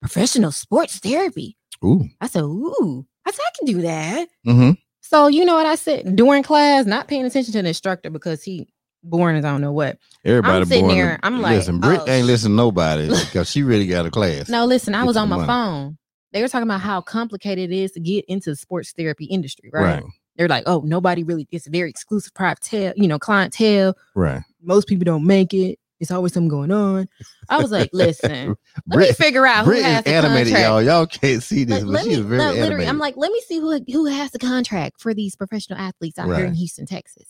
professional 0.00 0.50
sports 0.52 0.98
therapy." 0.98 1.56
Ooh. 1.84 2.08
I 2.20 2.26
said, 2.26 2.42
"Ooh, 2.42 3.06
I 3.24 3.30
said 3.30 3.42
I 3.46 3.50
can 3.58 3.66
do 3.66 3.82
that." 3.82 4.28
Mm-hmm. 4.46 4.70
So 5.02 5.28
you 5.28 5.44
know 5.44 5.54
what 5.54 5.66
I 5.66 5.76
said 5.76 6.16
during 6.16 6.42
class, 6.42 6.86
not 6.86 7.06
paying 7.08 7.24
attention 7.26 7.52
to 7.52 7.62
the 7.62 7.68
instructor 7.68 8.10
because 8.10 8.42
he 8.42 8.66
boring 9.04 9.36
as 9.36 9.44
I 9.44 9.50
don't 9.50 9.60
know 9.60 9.72
what. 9.72 9.98
Everybody 10.24 10.64
sitting 10.64 10.84
born 10.86 10.96
there, 10.96 11.16
to- 11.18 11.26
I'm 11.26 11.40
like, 11.40 11.56
listen, 11.56 11.78
Brit 11.80 12.00
oh, 12.02 12.10
ain't 12.10 12.26
listen 12.26 12.50
to 12.50 12.56
nobody 12.56 13.08
because 13.08 13.50
she 13.50 13.62
really 13.62 13.86
got 13.86 14.06
a 14.06 14.10
class. 14.10 14.48
No, 14.48 14.64
listen, 14.64 14.94
I 14.94 15.04
was 15.04 15.16
on 15.16 15.28
my 15.28 15.36
money. 15.36 15.46
phone. 15.46 15.98
They 16.32 16.42
were 16.42 16.48
talking 16.48 16.68
about 16.68 16.80
how 16.80 17.00
complicated 17.00 17.70
it 17.70 17.76
is 17.76 17.92
to 17.92 18.00
get 18.00 18.24
into 18.26 18.50
the 18.50 18.56
sports 18.56 18.92
therapy 18.96 19.26
industry, 19.26 19.70
right? 19.72 20.02
Right. 20.02 20.04
They're 20.36 20.48
like, 20.48 20.64
oh, 20.66 20.82
nobody 20.84 21.22
really. 21.22 21.46
It's 21.52 21.68
a 21.68 21.70
very 21.70 21.88
exclusive 21.88 22.34
clientele, 22.34 22.92
you 22.96 23.06
know, 23.06 23.20
clientele. 23.20 23.96
Right. 24.16 24.42
Most 24.60 24.88
people 24.88 25.04
don't 25.04 25.24
make 25.24 25.54
it. 25.54 25.78
It's 26.00 26.10
always 26.10 26.32
something 26.32 26.48
going 26.48 26.72
on. 26.72 27.08
I 27.48 27.58
was 27.62 27.70
like, 27.70 27.90
listen, 27.92 28.56
let 28.88 28.98
me 28.98 29.12
figure 29.12 29.46
out 29.46 29.64
who 29.64 29.70
has 29.70 29.98
is 29.98 30.04
the 30.04 30.10
animated, 30.10 30.52
contract. 30.52 30.68
y'all. 30.68 30.82
Y'all 30.82 31.06
can't 31.06 31.42
see 31.42 31.62
this, 31.62 31.82
Like, 31.82 31.84
but 31.84 31.92
let 31.92 32.02
she 32.02 32.08
me, 32.08 32.14
is 32.16 32.20
very 32.20 32.38
no, 32.38 32.52
animated. 32.52 32.88
I'm 32.88 32.98
like, 32.98 33.16
let 33.16 33.30
me 33.30 33.40
see 33.46 33.60
who 33.60 33.80
who 33.90 34.06
has 34.06 34.32
the 34.32 34.40
contract 34.40 35.00
for 35.00 35.14
these 35.14 35.36
professional 35.36 35.78
athletes 35.78 36.18
out 36.18 36.26
here 36.34 36.46
in 36.46 36.54
Houston, 36.54 36.84
Texas. 36.84 37.28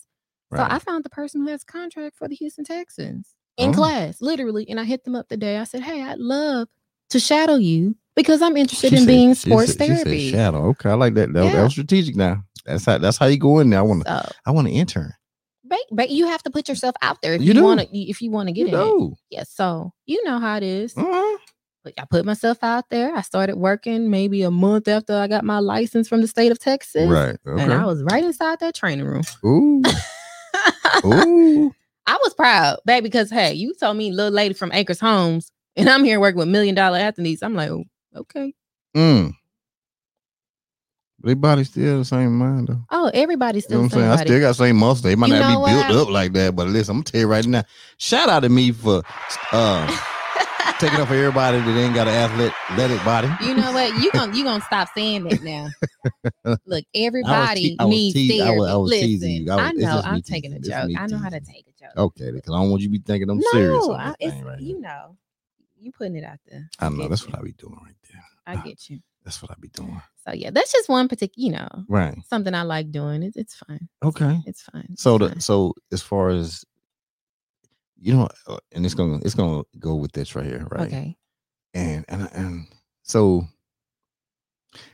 So 0.53 0.65
I 0.69 0.79
found 0.79 1.03
the 1.03 1.09
person 1.09 1.41
who 1.41 1.47
has 1.49 1.63
a 1.63 1.65
contract 1.65 2.15
for 2.17 2.27
the 2.27 2.35
Houston 2.35 2.63
Texans 2.63 3.33
in 3.57 3.71
Oh. 3.71 3.73
class, 3.73 4.21
literally, 4.21 4.69
and 4.69 4.79
I 4.79 4.83
hit 4.85 5.03
them 5.03 5.15
up 5.15 5.27
today. 5.27 5.57
I 5.57 5.63
said, 5.65 5.81
hey, 5.81 6.01
I'd 6.03 6.19
love 6.19 6.67
to 7.09 7.19
shadow 7.19 7.55
you 7.55 7.95
because 8.15 8.41
I'm 8.41 8.55
interested 8.55 8.89
She 8.91 8.95
in 8.95 9.01
said- 9.01 9.07
being 9.07 9.33
sports 9.35 9.73
said- 9.75 9.87
therapy. 9.87 10.31
shadow. 10.31 10.67
Okay, 10.69 10.89
I 10.89 10.93
like 10.93 11.13
that. 11.15 11.33
That, 11.33 11.51
that 11.51 11.63
was 11.63 11.71
strategic. 11.73 12.15
Now 12.15 12.43
that's 12.65 12.85
how 12.85 12.97
that's 12.99 13.17
how 13.17 13.25
you 13.25 13.37
go 13.37 13.59
in 13.59 13.69
there. 13.69 13.79
I 13.79 13.83
want 13.83 14.05
to. 14.05 14.23
So, 14.25 14.31
I 14.45 14.51
want 14.51 14.67
to 14.67 14.73
intern. 14.73 15.11
but, 15.63 15.79
but 15.91 16.09
you 16.09 16.27
have 16.27 16.41
to 16.43 16.49
put 16.49 16.69
yourself 16.69 16.95
out 17.01 17.21
there 17.21 17.33
if 17.33 17.41
You 17.41 17.53
you, 17.53 17.63
want 17.63 17.81
to. 17.81 17.97
If 17.97 18.21
you 18.21 18.31
want 18.31 18.47
to 18.47 18.53
get 18.53 18.67
You 18.69 18.77
in 18.77 19.11
it, 19.11 19.17
yes. 19.31 19.49
So 19.51 19.91
you 20.05 20.23
know 20.23 20.39
how 20.39 20.55
it 20.57 20.63
is. 20.63 20.93
Mm-hmm. 20.93 21.35
But 21.83 21.93
I 21.99 22.05
put 22.09 22.25
myself 22.25 22.57
out 22.63 22.85
there. 22.89 23.15
I 23.15 23.21
started 23.21 23.57
working 23.57 24.09
maybe 24.09 24.41
a 24.41 24.49
month 24.49 24.87
after 24.87 25.13
I 25.15 25.27
got 25.27 25.43
my 25.43 25.59
license 25.59 26.07
from 26.07 26.21
the 26.21 26.27
state 26.27 26.51
of 26.51 26.57
Texas. 26.59 27.07
Right. 27.07 27.37
And 27.45 27.71
I 27.73 27.85
was 27.85 28.01
right 28.03 28.23
inside 28.23 28.59
that 28.61 28.73
training 28.73 29.05
room. 29.05 29.21
Ooh. 29.45 29.83
Ooh. 31.05 31.73
I 32.07 32.17
was 32.23 32.33
proud, 32.33 32.79
baby, 32.85 33.05
because 33.05 33.31
hey, 33.31 33.53
you 33.53 33.73
told 33.73 33.97
me 33.97 34.11
little 34.11 34.31
lady 34.31 34.53
from 34.53 34.71
Acres 34.71 34.99
Homes, 34.99 35.51
and 35.75 35.89
I'm 35.89 36.03
here 36.03 36.19
working 36.19 36.37
with 36.39 36.47
million 36.47 36.75
dollar 36.75 36.97
athletes. 36.97 37.41
I'm 37.41 37.55
like, 37.55 37.69
oh, 37.71 37.83
okay. 38.15 38.53
Mm. 38.95 39.33
Their 41.19 41.35
body 41.35 41.63
still 41.63 41.99
the 41.99 42.05
same 42.05 42.37
mind 42.37 42.67
though. 42.67 42.81
Oh, 42.91 43.09
everybody's 43.13 43.65
You 43.69 43.77
know 43.77 43.87
still 43.87 43.99
what 43.99 44.05
I'm 44.05 44.17
saying? 44.17 44.29
I 44.29 44.35
still 44.35 44.39
got 44.41 44.47
the 44.49 44.65
same 44.65 44.75
muscle. 44.75 45.03
They 45.03 45.15
might 45.15 45.27
You 45.27 45.39
not 45.39 45.65
be 45.65 45.71
built 45.71 46.07
up 46.07 46.13
like 46.13 46.33
that, 46.33 46.55
but 46.55 46.67
listen, 46.67 46.91
I'm 46.91 46.97
gonna 46.97 47.05
tell 47.05 47.21
you 47.21 47.27
right 47.27 47.45
now. 47.45 47.63
Shout 47.97 48.29
out 48.29 48.41
to 48.41 48.49
me 48.49 48.71
for 48.71 49.01
uh 49.51 50.01
taking 50.79 50.99
it 50.99 51.01
up 51.01 51.07
for 51.07 51.13
everybody 51.15 51.59
that 51.59 51.77
ain't 51.79 51.93
got 51.95 52.07
an 52.07 52.13
athlete 52.13 52.51
athletic 52.71 53.03
body. 53.05 53.29
you 53.41 53.53
know 53.55 53.71
what? 53.71 53.93
You 54.01 54.11
gonna 54.13 54.35
you 54.35 54.43
gonna 54.43 54.63
stop 54.63 54.89
saying 54.95 55.23
that 55.25 55.41
now. 55.43 55.69
Look, 56.65 56.85
everybody 56.93 57.75
I 57.79 57.85
was 57.85 57.89
needs 57.93 58.13
te- 58.15 58.41
I 58.41 58.45
therapy. 58.45 58.59
was- 58.59 58.69
I 58.69 58.75
was 58.75 58.89
Listen, 58.91 59.07
teasing 59.07 59.31
you. 59.45 59.51
I 59.51 59.55
was- 59.55 59.65
I 59.65 59.71
know 59.71 60.01
I'm 60.03 60.21
taking 60.21 60.53
a 60.53 60.59
teasing. 60.59 60.71
Joke. 60.71 60.91
I 60.99 61.07
know 61.07 61.17
how 61.17 61.29
to 61.29 61.39
take 61.39 61.65
a 61.67 61.83
joke. 61.83 61.97
Okay, 61.97 62.31
because 62.31 62.53
I 62.53 62.59
don't 62.59 62.69
want 62.69 62.81
you 62.81 62.87
to 62.87 62.91
be 62.91 62.99
thinking 62.99 63.29
I'm 63.29 63.41
serious. 63.41 63.85
no, 63.87 63.93
on 63.93 63.99
I, 63.99 64.13
it's, 64.19 64.43
right 64.43 64.59
you 64.59 64.79
know, 64.81 65.17
you 65.79 65.91
putting 65.91 66.15
it 66.15 66.23
out 66.23 66.39
there. 66.49 66.69
I 66.79 66.89
know 66.89 67.07
that's 67.07 67.23
you. 67.23 67.29
what 67.29 67.39
I 67.39 67.43
be 67.43 67.51
doing 67.53 67.77
right 67.83 67.95
there. 68.11 68.23
I 68.47 68.55
ah, 68.55 68.61
get 68.63 68.89
you. 68.89 68.99
That's 69.23 69.41
what 69.41 69.51
I 69.51 69.55
be 69.59 69.69
doing. 69.69 70.01
So 70.27 70.33
yeah, 70.33 70.49
that's 70.51 70.71
just 70.71 70.89
one 70.89 71.07
particular, 71.07 71.45
you 71.45 71.51
know, 71.53 71.85
Right. 71.87 72.15
something 72.29 72.53
I 72.53 72.63
like 72.63 72.91
doing. 72.91 73.23
It's 73.23 73.35
it's 73.37 73.55
fine. 73.55 73.87
Okay. 74.03 74.39
It's 74.45 74.61
fine. 74.61 74.95
So 74.97 75.15
it's 75.15 75.23
the 75.23 75.29
fine. 75.29 75.39
so 75.41 75.73
as 75.91 76.01
far 76.01 76.29
as 76.29 76.63
you 77.97 78.13
know, 78.15 78.27
uh, 78.47 78.57
and 78.73 78.85
it's 78.85 78.93
gonna 78.95 79.17
it's 79.23 79.35
gonna 79.35 79.63
go 79.79 79.95
with 79.95 80.11
this 80.11 80.35
right 80.35 80.45
here, 80.45 80.67
right? 80.71 80.87
okay. 80.87 81.17
And 81.73 82.05
and 82.07 82.29
and 82.33 82.67
so 83.03 83.45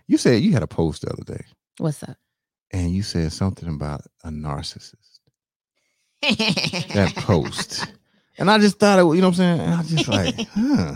you 0.07 0.17
said 0.17 0.41
you 0.41 0.51
had 0.51 0.63
a 0.63 0.67
post 0.67 1.01
the 1.03 1.11
other 1.11 1.23
day, 1.23 1.43
What's 1.77 2.03
up? 2.03 2.17
and 2.71 2.91
you 2.91 3.03
said 3.03 3.31
something 3.33 3.67
about 3.69 4.01
a 4.23 4.29
narcissist. 4.29 4.95
That 6.21 7.13
post. 7.17 7.85
And 8.37 8.49
I 8.49 8.57
just 8.57 8.79
thought 8.79 8.97
it, 8.97 9.03
you 9.03 9.21
know 9.21 9.27
what 9.27 9.27
I'm 9.27 9.33
saying? 9.33 9.59
And 9.59 9.73
I 9.73 9.83
just 9.83 10.07
like, 10.07 10.33
huh. 10.55 10.95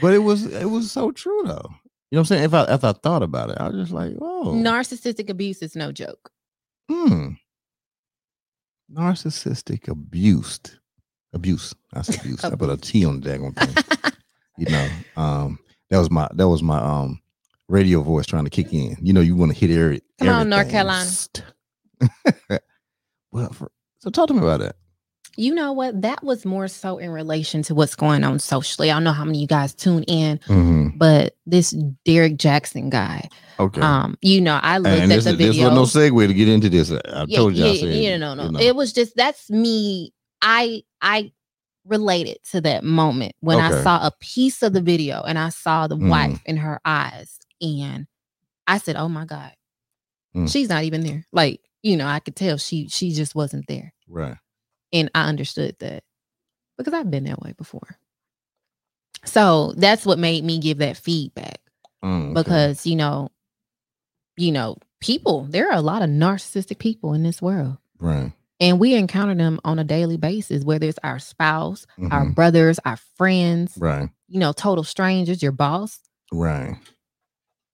But 0.00 0.12
it 0.14 0.18
was 0.18 0.44
it 0.46 0.66
was 0.66 0.92
so 0.92 1.10
true 1.10 1.42
though. 1.44 1.64
You 2.10 2.16
know 2.16 2.20
what 2.20 2.20
I'm 2.20 2.24
saying? 2.26 2.44
If 2.44 2.54
I 2.54 2.64
if 2.74 2.84
I 2.84 2.92
thought 2.92 3.22
about 3.24 3.50
it, 3.50 3.56
I 3.58 3.68
was 3.68 3.76
just 3.76 3.90
like, 3.92 4.12
oh, 4.20 4.52
Narcissistic 4.54 5.28
abuse 5.28 5.60
is 5.62 5.74
no 5.74 5.90
joke. 5.90 6.30
hmm. 6.88 7.30
Narcissistic 8.92 9.88
abused. 9.88 10.76
Abuse. 11.32 11.74
I 11.92 12.02
said 12.02 12.16
abuse. 12.20 12.44
I 12.44 12.54
put 12.54 12.70
a 12.70 12.76
T 12.76 13.04
on 13.04 13.20
the 13.20 13.30
daggone 13.30 13.56
thing. 13.56 14.12
you 14.58 14.66
know, 14.66 14.88
um, 15.16 15.58
that 15.90 15.98
was 15.98 16.10
my 16.10 16.28
that 16.34 16.48
was 16.48 16.62
my 16.62 16.78
um 16.78 17.20
radio 17.68 18.02
voice 18.02 18.26
trying 18.26 18.44
to 18.44 18.50
kick 18.50 18.72
in. 18.72 18.96
You 19.00 19.12
know, 19.12 19.20
you 19.20 19.36
want 19.36 19.52
to 19.52 19.58
hit 19.58 19.76
every 19.76 20.02
Come 20.18 20.28
on, 20.28 20.48
North. 20.48 20.70
Carolina. 20.70 21.10
Well, 23.34 23.52
for, 23.52 23.72
so 23.98 24.10
talk 24.10 24.28
to 24.28 24.32
me 24.34 24.38
about 24.38 24.60
that. 24.60 24.76
You 25.36 25.54
know 25.54 25.72
what? 25.72 26.02
That 26.02 26.22
was 26.22 26.44
more 26.44 26.68
so 26.68 26.98
in 26.98 27.10
relation 27.10 27.62
to 27.64 27.74
what's 27.74 27.94
going 27.96 28.22
on 28.24 28.38
socially. 28.38 28.90
I 28.90 28.94
don't 28.94 29.04
know 29.04 29.12
how 29.12 29.24
many 29.24 29.38
of 29.38 29.42
you 29.42 29.46
guys 29.46 29.74
tune 29.74 30.02
in, 30.04 30.38
Mm-hmm. 30.46 30.96
but 30.98 31.36
this 31.46 31.70
Derek 32.04 32.36
Jackson 32.36 32.90
guy, 32.90 33.28
Okay. 33.58 33.80
um, 33.80 34.16
you 34.22 34.40
know, 34.40 34.58
I 34.62 34.78
looked 34.78 34.94
and 35.00 35.10
at 35.12 35.14
this, 35.16 35.24
the 35.24 35.30
is- 35.32 35.38
this 35.38 35.46
video. 35.56 35.70
was 35.74 35.94
no 35.94 36.00
segue 36.00 36.26
to 36.28 36.34
get 36.34 36.48
into 36.48 36.68
this. 36.68 36.90
I, 36.92 37.00
I 37.06 37.24
yeah, 37.28 37.36
told 37.38 37.54
you. 37.54 37.64
yeah, 37.64 37.70
I 37.70 37.76
said, 37.76 37.94
yeah, 37.94 38.16
no, 38.16 38.34
no. 38.34 38.44
you 38.44 38.50
know. 38.52 38.60
It 38.60 38.76
was 38.76 38.92
just 38.92 39.16
that's 39.16 39.50
me. 39.50 40.12
I 40.42 40.82
I 41.02 41.32
related 41.86 42.38
to 42.50 42.60
that 42.62 42.82
moment 42.84 43.32
when 43.40 43.58
I 43.58 43.82
saw 43.82 44.06
a 44.06 44.12
piece 44.20 44.62
of 44.62 44.72
the 44.72 44.80
video 44.80 45.20
and 45.22 45.38
I 45.38 45.50
saw 45.50 45.86
the 45.86 45.96
Mm. 45.96 46.08
wife 46.08 46.40
in 46.46 46.56
her 46.58 46.80
eyes, 46.84 47.38
and 47.60 48.06
I 48.66 48.78
said, 48.78 48.96
"Oh 48.96 49.08
my 49.08 49.24
god, 49.26 49.52
Mm. 50.34 50.50
she's 50.50 50.68
not 50.68 50.84
even 50.84 51.02
there." 51.02 51.26
Like 51.32 51.60
you 51.82 51.96
know, 51.98 52.06
I 52.06 52.20
could 52.20 52.36
tell 52.36 52.56
she 52.56 52.88
she 52.88 53.12
just 53.12 53.34
wasn't 53.34 53.66
there, 53.68 53.92
right. 54.08 54.36
And 54.94 55.10
I 55.14 55.28
understood 55.28 55.76
that 55.80 56.04
because 56.78 56.94
I've 56.94 57.10
been 57.10 57.24
that 57.24 57.42
way 57.42 57.52
before. 57.52 57.98
So 59.24 59.72
that's 59.76 60.04
what 60.06 60.18
made 60.18 60.44
me 60.44 60.58
give 60.58 60.78
that 60.78 60.96
feedback 60.96 61.60
Mm, 62.02 62.32
okay. 62.32 62.34
because 62.34 62.86
you 62.86 62.96
know, 62.96 63.30
you 64.36 64.52
know, 64.52 64.76
people. 65.00 65.44
There 65.48 65.68
are 65.70 65.76
a 65.76 65.80
lot 65.82 66.02
of 66.02 66.10
narcissistic 66.10 66.78
people 66.78 67.14
in 67.14 67.22
this 67.22 67.40
world. 67.42 67.78
right. 67.98 68.32
And 68.60 68.78
we 68.78 68.94
encounter 68.94 69.34
them 69.34 69.58
on 69.64 69.78
a 69.78 69.84
daily 69.84 70.16
basis, 70.16 70.62
whether 70.64 70.86
it's 70.86 70.98
our 71.02 71.18
spouse, 71.18 71.86
our 72.10 72.24
Mhm. 72.26 72.34
brothers, 72.34 72.78
our 72.84 72.96
friends, 72.96 73.76
Right. 73.78 74.08
you 74.28 74.38
know, 74.38 74.52
total 74.52 74.84
strangers, 74.84 75.42
your 75.42 75.52
boss, 75.52 76.00
Right. 76.32 76.76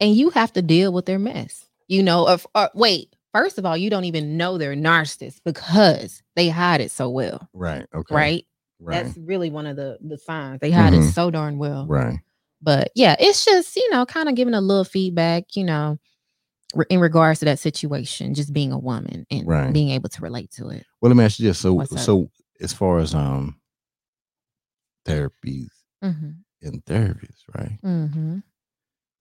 and 0.01 0.15
you 0.15 0.31
have 0.31 0.53
to 0.55 0.63
deal 0.63 0.93
with 0.93 1.07
their 1.07 1.19
mess. 1.19 1.67
You 1.89 2.03
know, 2.03 2.27
of 2.27 2.47
or, 2.55 2.71
wait, 2.75 3.15
first 3.33 3.59
of 3.59 3.67
all, 3.67 3.77
you 3.77 3.91
don't 3.91 4.05
even 4.05 4.37
know 4.37 4.59
they're 4.59 4.75
narcissists 4.75 5.41
because 5.45 6.23
they 6.37 6.49
hide 6.49 6.81
it 6.81 6.91
so 6.91 7.09
well, 7.11 7.49
Right. 7.53 7.87
Okay. 7.95 8.15
right? 8.15 8.47
Right. 8.81 9.05
That's 9.05 9.17
really 9.19 9.51
one 9.51 9.67
of 9.67 9.77
the 9.77 9.99
the 10.01 10.17
signs. 10.19 10.61
They 10.61 10.71
hide 10.71 10.93
Mhm. 10.93 11.09
it 11.11 11.13
so 11.13 11.31
darn 11.31 11.59
well. 11.59 11.87
right. 11.87 12.19
But 12.63 12.91
yeah, 12.95 13.17
it's 13.19 13.45
just, 13.45 13.75
you 13.77 13.91
know, 13.91 14.05
kind 14.05 14.29
of 14.29 14.35
giving 14.35 14.55
a 14.55 14.61
little 14.61 14.85
feedback, 14.85 15.57
you 15.57 15.65
know, 15.65 15.99
re- 16.75 16.85
in 16.91 17.01
regards 17.01 17.39
to 17.39 17.47
that 17.47 17.59
situation, 17.59 18.35
just 18.35 18.53
being 18.53 18.71
a 18.73 18.79
woman 18.79 19.27
and 19.31 19.47
Right. 19.47 19.73
being 19.73 19.91
able 19.91 20.11
to 20.11 20.21
relate 20.23 20.51
to 20.53 20.69
it. 20.69 20.85
Well, 21.01 21.09
let 21.11 21.17
me 21.17 21.25
ask 21.25 21.39
you 21.41 21.47
this. 21.49 21.59
So, 21.59 21.83
so 21.85 22.31
as 22.61 22.73
far 22.75 22.99
as 22.99 23.15
um 23.15 23.57
therapies 25.07 25.69
Mm-hmm. 26.05 26.31
and 26.63 26.85
therapies, 26.85 27.37
right? 27.55 27.79
Mm-hmm. 27.85 28.39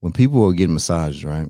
When 0.02 0.14
people 0.14 0.46
are 0.46 0.54
getting 0.54 0.74
massages, 0.74 1.26
right? 1.26 1.50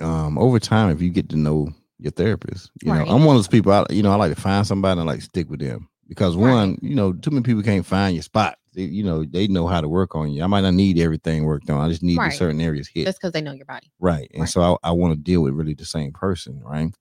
Um, 0.00 0.36
over 0.38 0.58
time, 0.58 0.90
if 0.90 1.00
you 1.00 1.08
get 1.10 1.28
to 1.30 1.36
know 1.36 1.68
your 1.98 2.12
therapist, 2.12 2.70
you 2.82 2.90
Right. 2.92 3.06
know, 3.06 3.14
I'm 3.14 3.24
one 3.24 3.36
of 3.36 3.38
those 3.38 3.48
people. 3.48 3.72
I, 3.72 3.86
you 3.90 4.02
know, 4.02 4.12
I 4.12 4.16
like 4.16 4.34
to 4.34 4.40
find 4.40 4.66
somebody 4.66 5.00
and 5.00 5.06
like 5.08 5.22
stick 5.22 5.48
with 5.50 5.60
them 5.60 5.88
because 6.08 6.36
Right. 6.36 6.50
one, 6.52 6.78
you 6.82 6.94
know, 6.94 7.12
too 7.12 7.30
many 7.30 7.42
people 7.42 7.62
can't 7.62 7.86
find 7.86 8.14
your 8.14 8.22
spot. 8.22 8.58
They, 8.74 8.82
you 8.82 9.02
know, 9.02 9.24
they 9.24 9.46
know 9.48 9.66
how 9.66 9.80
to 9.80 9.88
work 9.88 10.14
on 10.14 10.30
you. 10.32 10.42
I 10.42 10.46
might 10.46 10.60
not 10.60 10.74
need 10.74 10.98
everything 10.98 11.44
worked 11.44 11.70
on. 11.70 11.80
I 11.80 11.88
just 11.88 12.02
need 12.02 12.18
Right. 12.18 12.34
certain 12.34 12.60
areas 12.60 12.88
hit. 12.88 13.06
Just 13.06 13.18
because 13.18 13.32
they 13.32 13.40
know 13.40 13.52
your 13.52 13.64
body. 13.66 13.90
right 13.98 14.30
and 14.34 14.46
so 14.48 14.60
i, 14.84 14.88
I 14.88 14.92
want 14.92 15.14
to 15.14 15.18
deal 15.18 15.40
with 15.42 15.54
really 15.54 15.72
the 15.74 15.86
same 15.86 16.12
person 16.12 16.60
right 16.62 16.92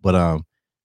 but 0.00 0.14
um 0.14 0.44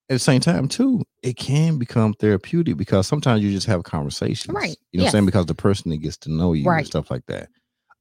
at 0.09 0.15
the 0.15 0.19
same 0.19 0.41
time 0.41 0.67
too 0.67 1.03
it 1.21 1.37
can 1.37 1.77
become 1.77 2.13
therapeutic 2.15 2.75
because 2.77 3.05
sometimes 3.07 3.43
you 3.43 3.51
just 3.51 3.67
have 3.67 3.83
conversations 3.83 4.55
Right, 4.55 4.77
you 4.91 4.97
know 4.97 5.03
what 5.03 5.09
i'm 5.09 5.11
saying 5.11 5.25
because 5.27 5.45
the 5.45 5.53
person 5.55 5.91
that 5.91 5.97
gets 5.97 6.17
to 6.17 6.31
know 6.31 6.53
you 6.53 6.67
and 6.69 6.85
stuff 6.87 7.11
like 7.11 7.25
that 7.27 7.49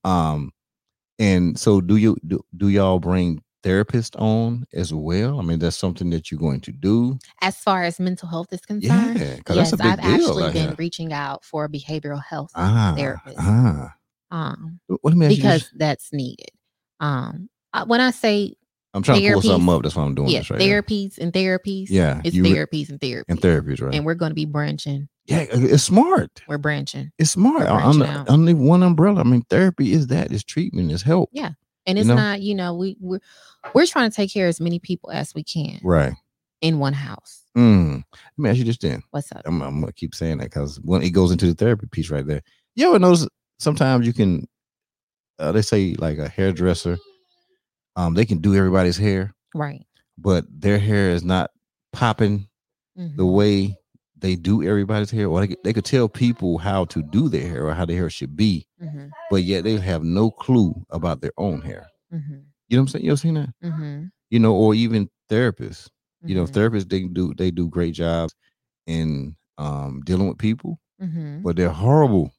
um 0.04 0.50
and 1.18 1.58
so 1.58 1.80
do 1.82 1.96
you 1.96 2.16
do, 2.26 2.40
do 2.56 2.68
y'all 2.68 2.98
bring 2.98 3.42
therapists 3.62 4.18
on 4.20 4.64
as 4.72 4.92
well 4.94 5.38
i 5.38 5.42
mean 5.42 5.58
that's 5.58 5.76
something 5.76 6.10
that 6.10 6.30
you're 6.30 6.40
going 6.40 6.60
to 6.60 6.72
do 6.72 7.18
As 7.42 7.56
far 7.58 7.84
as 7.84 8.00
mental 8.00 8.28
health 8.28 8.52
is 8.52 8.60
yeah 8.68 8.76
concerned, 9.14 9.36
because 9.38 9.56
yes, 9.56 9.70
that's 9.70 9.72
a 9.72 9.84
big 9.84 9.92
I've 9.92 9.98
actually 10.14 10.44
out 10.44 10.52
been 10.52 10.66
here. 10.68 10.74
reaching 10.78 11.12
out 11.12 11.44
for 11.44 11.64
a 11.64 11.68
behavioral 11.68 12.22
health 12.22 12.50
ah, 12.54 12.94
therapist. 12.96 13.36
ah. 13.38 13.94
um, 14.30 14.80
Well, 14.88 14.98
let 15.04 15.16
me 15.16 15.26
ask 15.26 15.36
because 15.36 15.60
this. 15.62 15.72
that's 15.76 16.12
needed. 16.12 16.50
Um, 17.00 17.48
I- 17.72 17.84
when 17.84 18.00
I 18.00 18.10
say 18.10 18.54
i'm 18.92 19.02
trying 19.04 19.20
to 19.22 19.32
pull 19.34 19.42
something 19.42 19.66
therapies- 19.68 19.76
up 19.76 19.82
that's 19.84 19.94
why 19.96 20.02
i'm 20.02 20.14
doing 20.16 20.28
yeah, 20.30 20.40
this 20.40 20.50
right 20.50 20.58
now. 20.58 20.64
therapies 20.66 21.16
and 21.18 21.32
therapies, 21.32 21.86
yeah 21.90 22.20
it's 22.24 22.34
therapies 22.36 22.88
and 22.88 22.98
therapies 22.98 23.24
and 23.28 23.40
therapies 23.40 23.80
right 23.80 23.94
and 23.94 24.04
we're 24.04 24.14
going 24.16 24.30
to 24.30 24.34
be 24.34 24.44
branching. 24.46 25.08
yeah 25.26 25.46
it's 25.50 25.84
smart 25.84 26.42
We're 26.48 26.58
branching, 26.58 27.12
It's 27.18 27.30
smart. 27.30 27.60
We're 27.60 27.70
On 27.70 27.98
branching 27.98 28.00
the, 28.00 28.20
out. 28.20 28.28
under 28.30 28.56
one 28.56 28.82
umbrella. 28.82 29.20
I 29.20 29.24
mean, 29.24 29.42
therapy 29.48 29.92
is 29.92 30.08
that. 30.08 30.32
It's 30.32 30.42
treatment. 30.42 30.90
It's 30.90 31.02
help. 31.02 31.28
Yeah. 31.32 31.50
And 31.90 31.98
You 31.98 32.02
it's 32.02 32.08
know? 32.08 32.14
not. 32.16 32.40
You 32.40 32.54
know, 32.54 32.74
we 32.74 32.96
we're 33.00 33.20
we're 33.74 33.86
trying 33.86 34.08
to 34.10 34.14
take 34.16 34.32
care 34.32 34.46
of 34.46 34.50
as 34.50 34.60
many 34.60 34.78
people 34.78 35.10
as 35.10 35.34
we 35.34 35.42
can 35.44 35.78
Right. 35.82 36.12
in 36.62 36.78
one 36.78 36.92
house. 36.94 37.42
Mm. 37.56 38.04
Let 38.12 38.38
me 38.38 38.48
ask 38.50 38.58
you 38.58 38.64
this 38.64 38.78
then. 38.78 39.02
What's 39.10 39.30
up? 39.32 39.42
I'm, 39.44 39.60
I'm 39.62 39.80
gonna 39.80 39.92
keep 39.92 40.14
saying 40.14 40.38
that 40.38 40.44
because 40.44 40.76
when 40.82 41.02
it 41.02 41.10
goes 41.10 41.30
into 41.32 41.46
the 41.46 41.54
therapy 41.54 41.86
piece 41.90 42.10
right 42.10 42.26
there, 42.26 42.42
you 42.76 42.88
ever 42.88 42.98
notice 42.98 43.26
sometimes 43.58 44.06
you 44.06 44.12
can, 44.12 44.46
uh, 45.38 45.52
they 45.52 45.62
say 45.62 45.94
like 45.98 46.18
a 46.18 46.28
hairdresser, 46.28 46.96
um, 47.96 48.14
they 48.14 48.24
can 48.24 48.38
do 48.38 48.54
everybody's 48.54 48.96
hair, 48.96 49.34
Right. 49.54 49.84
but 50.16 50.44
their 50.48 50.78
hair 50.78 51.10
is 51.10 51.24
not 51.24 51.50
popping 51.92 52.48
Mhm. 52.98 53.16
the 53.16 53.26
way 53.26 53.76
they 54.20 54.36
do 54.36 54.62
everybody's 54.62 55.10
hair, 55.10 55.28
or 55.28 55.40
they, 55.40 55.48
could- 55.48 55.58
they 55.64 55.72
could 55.72 55.84
tell 55.84 56.08
people 56.08 56.58
how 56.58 56.84
to 56.86 57.02
do 57.02 57.28
their 57.28 57.48
hair 57.48 57.66
or 57.66 57.74
how 57.74 57.84
their 57.84 57.96
hair 57.96 58.10
should 58.10 58.36
be, 58.36 58.66
Mhm. 58.82 59.10
but 59.30 59.42
yet 59.44 59.64
they 59.64 59.76
have 59.78 60.02
no 60.04 60.30
clue 60.30 60.74
about 60.90 61.20
their 61.20 61.32
own 61.38 61.60
hair. 61.62 61.86
Mhm. 62.12 62.44
You 62.68 62.76
know 62.76 62.82
what 62.82 62.82
I'm 62.82 62.88
saying? 62.88 63.04
You 63.04 63.10
ever 63.12 63.16
seen 63.16 63.34
that? 63.34 63.50
Mhm. 63.64 64.10
You 64.30 64.38
know, 64.38 64.54
or 64.54 64.74
even 64.74 65.08
therapists. 65.28 65.88
you 66.22 66.34
know 66.34 66.44
Mhm. 66.44 66.52
therapists 66.52 66.88
they 66.90 67.04
do 67.08 67.32
they 67.34 67.50
do 67.50 67.66
great 67.66 67.94
jobs 67.94 68.34
in 68.86 69.34
um 69.56 70.02
dealing 70.04 70.28
with 70.28 70.36
people 70.36 70.78
Mhm. 71.02 71.42
but 71.42 71.56
they're 71.56 71.70
horrible 71.72 72.30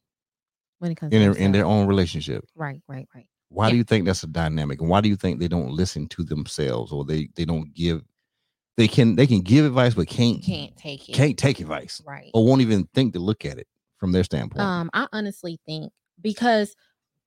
when 0.77 0.91
it 0.91 0.95
comes 0.95 1.11
in 1.13 1.19
to 1.19 1.33
their 1.33 1.43
in 1.43 1.51
their 1.51 1.65
own 1.65 1.87
relationship 1.87 2.45
right, 2.55 2.79
right, 2.87 3.07
right. 3.15 3.25
why 3.49 3.71
do 3.71 3.77
you 3.77 3.83
think 3.83 4.05
that's 4.05 4.21
a 4.23 4.27
dynamic 4.27 4.81
and 4.81 4.89
why 4.89 5.01
do 5.01 5.09
you 5.09 5.15
think 5.15 5.39
they 5.39 5.47
don't 5.47 5.71
listen 5.71 6.07
to 6.09 6.23
themselves 6.23 6.91
or 6.91 7.03
they 7.05 7.27
they 7.35 7.43
don't 7.45 7.73
give 7.73 8.03
they 8.77 8.87
can 8.87 9.15
they 9.15 9.27
can 9.27 9.41
give 9.41 9.65
advice 9.65 9.93
but 9.93 10.07
can't 10.07 10.43
Can't 10.43 10.75
take 10.77 11.09
it. 11.09 11.13
can't 11.15 11.37
take 11.37 11.59
advice 11.59 12.01
Right. 12.05 12.31
or 12.33 12.45
won't 12.45 12.61
even 12.61 12.87
think 12.93 13.13
to 13.13 13.19
look 13.19 13.45
at 13.45 13.57
it 13.57 13.67
from 13.97 14.11
their 14.11 14.23
standpoint 14.23 14.61
Um, 14.61 14.89
I 14.93 15.07
honestly 15.11 15.59
think 15.65 15.91
because 16.21 16.75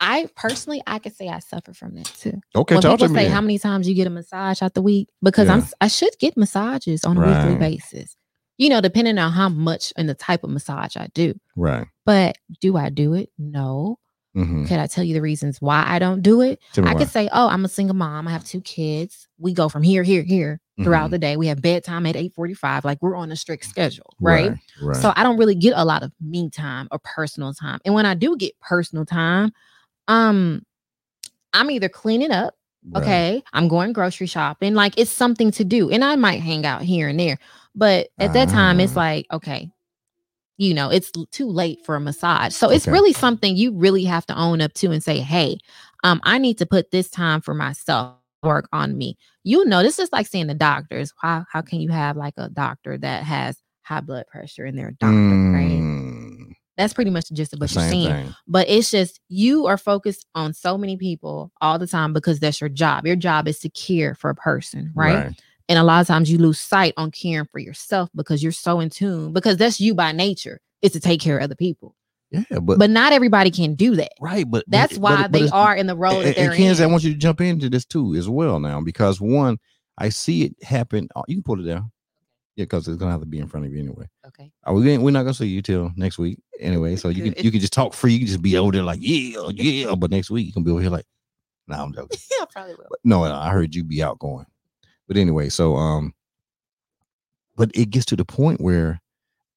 I 0.00 0.28
personally 0.36 0.82
I 0.86 0.98
could 0.98 1.14
say 1.14 1.28
I 1.28 1.38
suffer 1.38 1.72
from 1.72 1.94
that 1.94 2.06
too. 2.06 2.40
okay 2.56 2.74
when 2.74 2.82
talk 2.82 2.98
to 2.98 3.04
people 3.04 3.14
me 3.14 3.20
say 3.20 3.24
then. 3.24 3.32
how 3.32 3.40
many 3.40 3.58
times 3.58 3.88
you 3.88 3.94
get 3.94 4.06
a 4.06 4.10
massage 4.10 4.60
out 4.62 4.74
the 4.74 4.82
week, 4.82 5.08
because 5.22 5.48
I'm 5.48 5.64
I 5.80 5.88
should 5.88 6.16
get 6.18 6.36
massages 6.36 7.04
on 7.04 7.16
a 7.16 7.20
weekly 7.20 7.56
basis. 7.56 8.16
You 8.58 8.68
know, 8.70 8.80
depending 8.80 9.18
on 9.18 9.32
how 9.32 9.48
much 9.48 9.92
and 9.96 10.08
the 10.08 10.14
type 10.14 10.44
of 10.44 10.50
massage 10.50 10.96
I 10.96 11.08
do. 11.14 11.34
right 11.56 11.86
But 12.06 12.38
do 12.60 12.76
I 12.76 12.88
do 12.88 13.14
it? 13.14 13.30
No. 13.38 13.98
mm-hmm. 14.36 14.66
Can 14.66 14.78
I 14.78 14.86
tell 14.86 15.02
you 15.04 15.14
the 15.14 15.20
reasons 15.22 15.60
why 15.60 15.84
I 15.86 15.98
don't 15.98 16.22
do 16.22 16.40
it? 16.40 16.60
Me 16.76 16.84
I 16.84 16.92
why. 16.92 16.98
could 17.00 17.08
say, 17.08 17.28
oh, 17.32 17.48
I'm 17.48 17.64
a 17.64 17.68
single 17.68 17.96
mom. 17.96 18.28
I 18.28 18.30
have 18.32 18.44
two 18.44 18.60
kids. 18.60 19.26
We 19.38 19.52
go 19.54 19.68
from 19.68 19.82
here, 19.82 20.02
here, 20.04 20.22
here 20.22 20.60
throughout 20.82 21.08
Mhm. 21.08 21.10
the 21.12 21.18
day. 21.18 21.36
We 21.36 21.46
have 21.48 21.62
bedtime 21.62 22.06
at 22.06 22.16
8:45. 22.16 22.84
Like 22.84 22.98
we're 23.02 23.16
on 23.16 23.30
a 23.32 23.36
strict 23.36 23.64
schedule, 23.66 24.14
right? 24.20 24.50
right, 24.50 24.58
right. 24.80 24.96
So 25.02 25.12
I 25.16 25.22
don't 25.22 25.36
really 25.38 25.54
get 25.54 25.74
a 25.76 25.84
lot 25.84 26.02
of 26.02 26.12
me 26.20 26.50
time 26.50 26.88
or 26.90 26.98
personal 27.04 27.52
time. 27.54 27.80
And 27.84 27.94
when 27.94 28.06
I 28.06 28.14
do 28.14 28.36
get 28.36 28.58
personal 28.60 29.04
time, 29.04 29.52
um, 30.08 30.62
I'm 31.54 31.70
either 31.70 31.88
cleaning 31.88 32.32
up, 32.32 32.54
right. 32.92 33.02
okay, 33.02 33.42
I'm 33.52 33.68
going 33.68 33.92
grocery 33.92 34.26
shopping, 34.26 34.74
like 34.74 34.98
it's 34.98 35.10
something 35.12 35.50
to 35.52 35.64
do, 35.64 35.90
and 35.90 36.04
I 36.04 36.16
might 36.16 36.40
hang 36.42 36.66
out 36.66 36.82
here 36.82 37.08
and 37.08 37.18
there. 37.20 37.38
But 37.74 38.08
at 38.20 38.32
that 38.34 38.48
time, 38.50 38.80
it's 38.80 38.96
Ah. 38.96 39.00
like, 39.00 39.26
okay, 39.32 39.70
you 40.58 40.74
know, 40.74 40.90
it's 40.90 41.12
too 41.32 41.48
late 41.48 41.84
for 41.84 41.96
a 41.96 42.00
massage. 42.00 42.54
So 42.54 42.70
it's 42.70 42.86
Okay. 42.86 42.92
really 42.92 43.12
something 43.14 43.56
you 43.56 43.72
really 43.72 44.04
have 44.04 44.26
to 44.26 44.38
own 44.38 44.60
up 44.62 44.72
to 44.74 44.90
and 44.92 45.02
say, 45.02 45.18
hey, 45.20 45.58
um, 46.04 46.20
I 46.24 46.38
need 46.38 46.58
to 46.58 46.66
put 46.66 46.90
this 46.92 47.10
time 47.10 47.40
for 47.42 47.54
myself, 47.54 48.16
work 48.44 48.68
on 48.72 48.96
me. 48.96 49.16
You 49.42 49.64
know, 49.64 49.82
this 49.82 49.98
is 49.98 50.10
like 50.12 50.26
seeing 50.26 50.46
the 50.46 50.54
doctors. 50.54 51.12
How 51.20 51.44
how 51.50 51.62
can 51.62 51.80
you 51.80 51.90
have 51.90 52.16
like 52.16 52.34
a 52.36 52.48
doctor 52.48 52.96
that 52.98 53.24
has 53.24 53.56
high 53.82 54.00
blood 54.00 54.26
pressure 54.28 54.64
and 54.64 54.78
they're 54.78 54.88
a 54.88 54.94
doctor, 54.94 55.14
right? 55.52 55.80
Mm, 55.80 56.52
That's 56.76 56.94
pretty 56.94 57.10
much 57.10 57.28
the 57.28 57.34
gist 57.34 57.52
of 57.52 57.58
the 57.58 57.64
what 57.64 57.74
you're 57.74 57.82
same 57.82 58.04
saying. 58.04 58.24
thing 58.24 58.34
But 58.46 58.68
it's 58.68 58.90
just 58.90 59.20
you 59.28 59.66
are 59.66 59.76
focused 59.76 60.26
on 60.34 60.54
so 60.54 60.78
many 60.78 60.96
people 60.96 61.52
all 61.60 61.78
the 61.78 61.86
time 61.86 62.12
because 62.12 62.40
that's 62.40 62.60
your 62.60 62.70
job. 62.70 63.06
Your 63.06 63.16
job 63.16 63.46
is 63.48 63.58
to 63.60 63.68
care 63.70 64.14
for 64.14 64.30
a 64.30 64.34
person, 64.34 64.90
right? 64.94 65.16
And 65.68 65.78
a 65.78 65.82
lot 65.82 66.00
of 66.02 66.06
times 66.06 66.30
you 66.30 66.38
lose 66.38 66.60
sight 66.60 66.92
on 66.98 67.10
caring 67.10 67.48
for 67.50 67.58
yourself 67.58 68.10
because 68.14 68.42
you're 68.42 68.52
so 68.52 68.80
in 68.80 68.90
tune, 68.90 69.32
because 69.32 69.56
that's 69.56 69.80
you 69.80 69.94
by 69.94 70.12
nature, 70.12 70.60
is 70.82 70.92
to 70.92 71.00
take 71.00 71.20
care 71.20 71.38
of 71.38 71.44
other 71.44 71.54
people. 71.54 71.94
Yeah, 72.50 72.58
but, 72.60 72.78
But 72.78 72.90
not 72.90 73.12
everybody 73.12 73.50
can 73.50 73.74
do 73.74 73.94
that. 73.96 74.12
right, 74.20 74.48
but 74.50 74.64
That's 74.66 74.94
but- 74.94 75.00
why 75.02 75.22
but 75.22 75.32
they 75.32 75.48
are 75.50 75.74
in 75.76 75.86
the 75.86 75.96
role 75.96 76.16
and, 76.18 76.26
that 76.26 76.36
they're 76.36 76.50
and 76.50 76.56
Kenzie, 76.56 76.82
I 76.82 76.86
want 76.86 77.04
you 77.04 77.12
to 77.12 77.18
jump 77.18 77.40
into 77.40 77.68
this 77.70 77.84
too 77.84 78.14
as 78.14 78.28
well 78.28 78.58
now 78.60 78.80
because 78.80 79.20
one, 79.20 79.58
I 79.98 80.08
see 80.08 80.44
it 80.44 80.56
happen. 80.62 81.08
oh, 81.14 81.24
You 81.28 81.36
can 81.36 81.42
pull 81.44 81.60
it 81.60 81.68
down. 81.68 81.90
Yeah, 82.56 82.64
because 82.64 82.86
it's 82.86 82.96
gonna 82.98 83.10
have 83.10 83.20
to 83.20 83.26
be 83.26 83.40
in 83.40 83.48
front 83.48 83.66
of 83.66 83.72
you 83.72 83.80
anyway. 83.80 84.08
Okay. 84.28 84.52
Uh, 84.68 84.72
we 84.72 84.96
we're 84.98 85.10
not 85.10 85.22
gonna 85.24 85.34
see 85.34 85.46
you 85.48 85.60
till 85.60 85.90
next 85.96 86.18
week 86.18 86.38
anyway. 86.60 86.94
So 86.94 87.08
you 87.08 87.32
can 87.32 87.44
you 87.44 87.50
can 87.50 87.58
just 87.60 87.72
talk 87.72 87.94
free. 87.94 88.12
You 88.12 88.20
can 88.20 88.28
just 88.28 88.42
be 88.42 88.56
over 88.56 88.70
there 88.70 88.84
like 88.84 89.00
yeah, 89.02 89.48
yeah. 89.50 89.94
But 89.96 90.12
next 90.12 90.30
week 90.30 90.46
you 90.46 90.52
can 90.52 90.62
be 90.62 90.70
over 90.70 90.80
here 90.80 90.90
like, 90.90 91.06
nah, 91.66 91.82
I'm 91.82 91.92
joking. 91.92 92.16
Yeah, 92.30 92.42
I 92.42 92.46
probably 92.52 92.74
will. 92.74 92.86
But 92.90 93.00
no, 93.02 93.24
I 93.24 93.50
heard 93.50 93.74
you 93.74 93.82
be 93.82 94.02
outgoing. 94.04 94.46
But 95.08 95.16
anyway, 95.16 95.48
so 95.48 95.74
um, 95.74 96.14
but 97.56 97.70
it 97.74 97.90
gets 97.90 98.06
to 98.06 98.16
the 98.16 98.24
point 98.24 98.60
where 98.60 99.00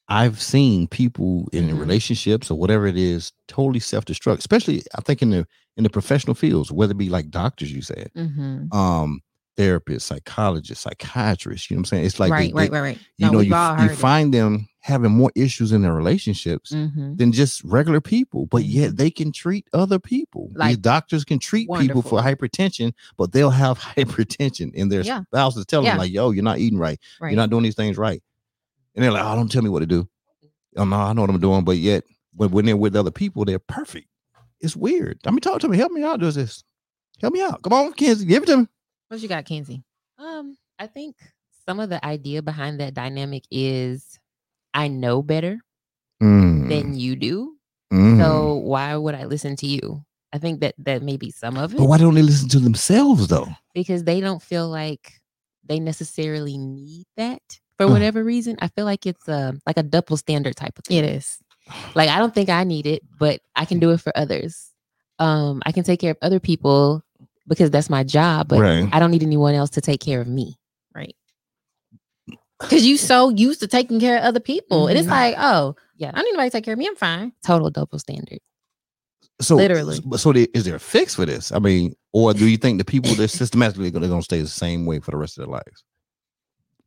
I've 0.10 0.42
seen 0.42 0.88
people 0.88 1.50
in 1.52 1.68
Mhm. 1.68 1.80
relationships 1.80 2.50
or 2.50 2.58
whatever 2.58 2.88
it 2.88 2.98
is 2.98 3.32
totally 3.48 3.80
self-destruct, 3.80 4.38
especially 4.40 4.84
I 4.96 5.02
think 5.02 5.22
in 5.22 5.32
the 5.32 5.48
in 5.76 5.84
the 5.84 5.90
professional 5.92 6.34
fields, 6.34 6.72
whether 6.72 6.94
it 6.94 6.98
be 6.98 7.08
like 7.10 7.30
doctors, 7.30 7.72
you 7.72 7.84
said, 7.84 8.10
Mhm. 8.18 8.74
um, 8.74 9.22
therapists, 9.58 10.02
psychologists, 10.04 10.84
psychiatrists, 10.84 11.70
you 11.70 11.76
know 11.76 11.80
what 11.80 11.82
I'm 11.82 11.86
saying? 11.86 12.06
It's 12.06 12.20
like 12.20 12.32
right, 12.32 12.48
they- 12.50 12.54
right, 12.54 12.72
right, 12.72 12.82
right. 12.82 13.00
you 13.18 13.26
No, 13.28 13.34
know, 13.34 13.40
you, 13.42 13.54
you 13.86 13.92
it. 13.92 13.96
find 13.96 14.34
them 14.34 14.68
having 14.80 15.12
more 15.12 15.32
issues 15.36 15.72
in 15.72 15.84
their 15.84 15.94
relationships 15.94 16.72
Mhm. 16.72 17.18
than 17.18 17.32
just 17.32 17.64
regular 17.64 18.02
people, 18.02 18.48
but 18.48 18.64
yet 18.66 18.98
they 18.98 19.12
can 19.12 19.32
treat 19.32 19.68
other 19.74 20.00
people. 20.00 20.48
These 20.50 20.58
Like, 20.58 20.82
doctors 20.82 21.24
can 21.26 21.38
treat 21.40 21.68
people 21.80 22.02
for 22.02 22.20
hypertension, 22.22 22.94
but 23.18 23.32
they'll 23.34 23.50
have 23.52 23.78
hypertension 23.96 24.72
and 24.76 24.92
their 24.92 25.02
Yeah. 25.02 25.24
spouses 25.26 25.66
tell 25.68 25.84
Yeah. 25.84 25.92
them 25.92 25.98
like, 26.00 26.12
"Yo, 26.12 26.32
you're 26.32 26.44
not 26.44 26.58
eating 26.60 26.80
right. 26.80 27.00
Right. 27.22 27.30
You're 27.32 27.38
not 27.38 27.50
doing 27.52 27.64
these 27.64 27.76
things 27.76 27.98
right," 27.98 28.22
and 28.98 29.04
they're 29.06 29.12
like, 29.12 29.24
"Oh, 29.24 29.36
don't 29.36 29.50
tell 29.50 29.62
me 29.62 29.70
what 29.70 29.80
to 29.80 29.86
do." 29.86 30.10
Oh 30.76 30.84
no, 30.84 30.98
I 30.98 31.14
know 31.14 31.22
what 31.22 31.30
I'm 31.30 31.40
doing, 31.40 31.64
but 31.64 31.78
yet, 31.78 32.04
when 32.36 32.52
when 32.52 32.66
they're 32.66 32.76
with 32.76 32.98
other 32.98 33.12
people, 33.12 33.46
they're 33.46 33.60
perfect. 33.60 34.08
It's 34.60 34.76
weird. 34.76 35.20
I 35.26 35.32
mean, 35.32 35.40
talk 35.40 35.62
to 35.62 35.70
me. 35.70 35.78
Help 35.78 35.92
me 35.94 36.04
out. 36.04 36.20
Does 36.20 36.36
this? 36.36 36.64
Help 37.22 37.34
me 37.34 37.42
out. 37.42 37.62
Come 37.64 37.72
on, 37.74 37.94
Kenzie, 37.94 38.26
give 38.26 38.44
it 38.44 38.48
to 38.48 38.58
me. 38.58 38.68
what 39.08 39.22
you 39.22 39.30
got, 39.30 39.46
Kenzie? 39.46 39.84
Um, 40.20 40.58
I 40.80 40.88
think 40.88 41.16
some 41.66 41.80
of 41.80 41.90
the 41.90 42.04
idea 42.06 42.42
behind 42.42 42.80
that 42.80 42.94
dynamic 42.94 43.44
is 43.52 44.20
I 44.74 44.88
know 44.90 45.22
better 45.24 45.60
Mm, 46.22 46.68
than 46.70 46.96
you 46.98 47.16
do. 47.16 47.56
mm. 47.94 48.18
So 48.20 48.56
why 48.56 48.96
would 48.96 49.14
I 49.16 49.26
listen 49.26 49.56
to 49.58 49.68
you? 49.68 50.04
I 50.34 50.40
think 50.40 50.62
that 50.62 50.74
that 50.80 51.04
may 51.04 51.16
be 51.18 51.30
some 51.32 51.58
of 51.58 51.74
it 51.74 51.78
but 51.78 51.86
why 51.86 51.98
don't 51.98 52.16
they 52.16 52.22
listen 52.24 52.50
to 52.50 52.60
themselves 52.60 53.28
though? 53.28 53.48
because 53.74 54.04
they 54.04 54.20
don't 54.20 54.42
feel 54.42 54.68
like 54.68 55.14
they 55.64 55.80
necessarily 55.80 56.58
need 56.58 57.06
that 57.18 57.42
for 57.78 57.86
Uh. 57.86 57.90
whatever 57.92 58.24
reason. 58.24 58.58
I 58.60 58.68
feel 58.70 58.86
like 58.86 59.06
it's 59.06 59.28
a 59.28 59.54
like 59.66 59.78
a 59.78 59.84
double 59.84 60.18
standard 60.18 60.56
type 60.56 60.78
of 60.78 60.86
thing. 60.86 60.98
It 60.98 61.06
is. 61.06 61.38
Like 61.96 62.10
I 62.10 62.18
don't 62.20 62.34
think 62.34 62.50
I 62.50 62.64
need 62.64 62.86
it, 62.88 63.04
but 63.20 63.42
I 63.56 63.66
can 63.66 63.80
do 63.80 63.92
it 63.92 64.02
for 64.02 64.12
others. 64.18 64.72
Um, 65.20 65.62
I 65.66 65.72
can 65.72 65.84
take 65.84 66.00
care 66.00 66.12
of 66.12 66.18
other 66.22 66.40
people 66.40 67.04
because 67.48 67.72
that's 67.72 67.90
my 67.90 68.04
job, 68.04 68.48
but 68.50 68.60
right. 68.60 68.88
I 68.92 69.00
don't 69.00 69.12
need 69.12 69.24
anyone 69.24 69.54
else 69.56 69.70
to 69.72 69.82
take 69.82 70.00
care 70.00 70.22
of 70.22 70.28
me. 70.28 70.58
Right. 70.94 71.16
Because 72.60 72.86
you 72.86 72.98
so 72.98 73.30
used 73.30 73.60
to 73.62 73.68
taking 73.68 74.00
care 74.00 74.18
of 74.18 74.24
other 74.24 74.40
people. 74.40 74.88
And 74.88 74.98
it's 74.98 75.08
Mhm. 75.08 75.12
like, 75.12 75.36
oh, 75.38 75.76
Yeah. 75.98 76.10
I 76.14 76.18
don't 76.18 76.26
need 76.26 76.32
nobody 76.34 76.50
to 76.50 76.58
take 76.58 76.64
care 76.66 76.74
of 76.74 76.80
me. 76.80 76.88
I'm 76.88 76.96
fine. 76.96 77.32
Total 77.46 77.70
double 77.70 78.00
standard. 78.00 78.40
So 79.42 79.56
Literally. 79.56 79.96
So, 80.12 80.18
so 80.18 80.34
there- 80.34 80.48
is 80.54 80.64
there 80.66 80.76
a 80.76 80.80
fix 80.80 81.16
for 81.16 81.26
this? 81.26 81.52
I 81.52 81.60
mean, 81.60 81.94
or 82.14 82.34
do 82.34 82.48
you 82.48 82.58
think 82.58 82.78
the 82.80 82.86
people 82.86 83.14
that 83.16 83.28
systematically 83.42 83.90
they're 83.90 84.02
going 84.02 84.20
to 84.20 84.24
stay 84.24 84.42
the 84.42 84.48
same 84.48 84.86
way 84.86 85.00
for 85.00 85.12
the 85.12 85.18
rest 85.18 85.38
of 85.38 85.46
their 85.46 85.52
lives? 85.54 85.84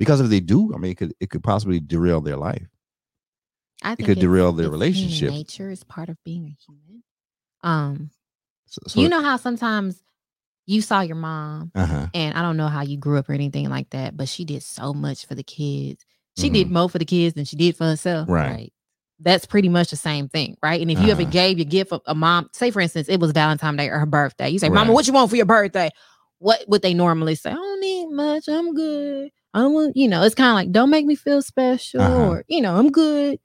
Because 0.00 0.20
if 0.20 0.28
they 0.30 0.40
do, 0.40 0.74
I 0.74 0.78
mean, 0.78 0.90
it 0.92 0.96
could 0.96 1.14
it 1.20 1.30
could 1.30 1.44
possibly 1.44 1.78
derail 1.78 2.20
their 2.20 2.36
life. 2.36 2.66
I 3.82 3.90
think 3.94 4.00
it 4.00 4.02
could 4.04 4.18
it's- 4.18 4.22
derail 4.22 4.52
their 4.52 4.68
relationship. 4.70 5.30
Nature 5.30 5.70
is 5.70 5.84
part 5.84 6.08
of 6.08 6.16
being 6.24 6.44
a 6.46 6.56
human. 6.66 7.02
Um, 7.62 8.10
So, 8.66 8.80
so 8.88 9.00
you 9.00 9.08
know 9.08 9.22
how 9.22 9.36
sometimes 9.36 10.02
you 10.66 10.80
saw 10.82 11.00
your 11.02 11.16
mom, 11.16 11.70
uh 11.74 11.86
huh. 11.86 12.06
and 12.14 12.36
I 12.36 12.42
don't 12.42 12.56
know 12.56 12.68
how 12.68 12.82
you 12.82 12.96
grew 12.96 13.18
up 13.18 13.28
or 13.28 13.32
anything 13.34 13.68
like 13.68 13.90
that, 13.90 14.16
but 14.16 14.28
she 14.28 14.44
did 14.44 14.62
so 14.62 14.92
much 14.94 15.26
for 15.26 15.34
the 15.34 15.42
kids. 15.42 16.04
She 16.38 16.48
did 16.48 16.70
more 16.70 16.88
for 16.88 16.98
the 16.98 17.04
kids 17.04 17.34
than 17.34 17.44
she 17.44 17.56
did 17.56 17.76
for 17.76 17.84
herself. 17.84 18.24
Mm-hmm. 18.28 18.32
Right. 18.32 18.72
That's 19.18 19.44
pretty 19.44 19.68
much 19.68 19.90
the 19.90 19.96
same 19.96 20.28
thing, 20.30 20.56
right? 20.62 20.80
And 20.80 20.90
if 20.90 20.98
you 21.00 21.10
ever 21.10 21.22
Uh-huh. 21.22 21.30
gave 21.30 21.58
your 21.58 21.66
gift 21.66 21.92
of 21.92 22.00
a 22.06 22.14
mom, 22.14 22.48
say 22.54 22.70
for 22.70 22.80
instance, 22.80 23.08
it 23.08 23.20
was 23.20 23.32
Valentine's 23.32 23.76
Day 23.76 23.88
or 23.90 23.98
her 23.98 24.06
birthday, 24.06 24.48
you 24.48 24.58
say, 24.58 24.70
"Mama, 24.70 24.92
what 24.92 25.06
you 25.06 25.12
want 25.12 25.28
for 25.28 25.36
your 25.36 25.44
birthday?" 25.46 25.90
What 26.38 26.64
would 26.68 26.80
they 26.80 26.94
normally 26.94 27.34
say? 27.34 27.50
I 27.50 27.54
don't 27.54 27.80
need 27.80 28.06
much. 28.10 28.48
I'm 28.48 28.72
good. 28.72 29.30
I 29.54 29.60
don't 29.60 29.72
want, 29.72 29.96
you 29.96 30.08
know, 30.08 30.22
it's 30.22 30.34
kind 30.34 30.50
of 30.50 30.54
like, 30.54 30.72
don't 30.72 30.90
make 30.90 31.06
me 31.06 31.14
feel 31.16 31.42
special, 31.42 32.00
Uh-huh. 32.00 32.28
or 32.28 32.44
you 32.48 32.60
know, 32.60 32.76
I'm 32.76 32.90
good. 32.90 33.38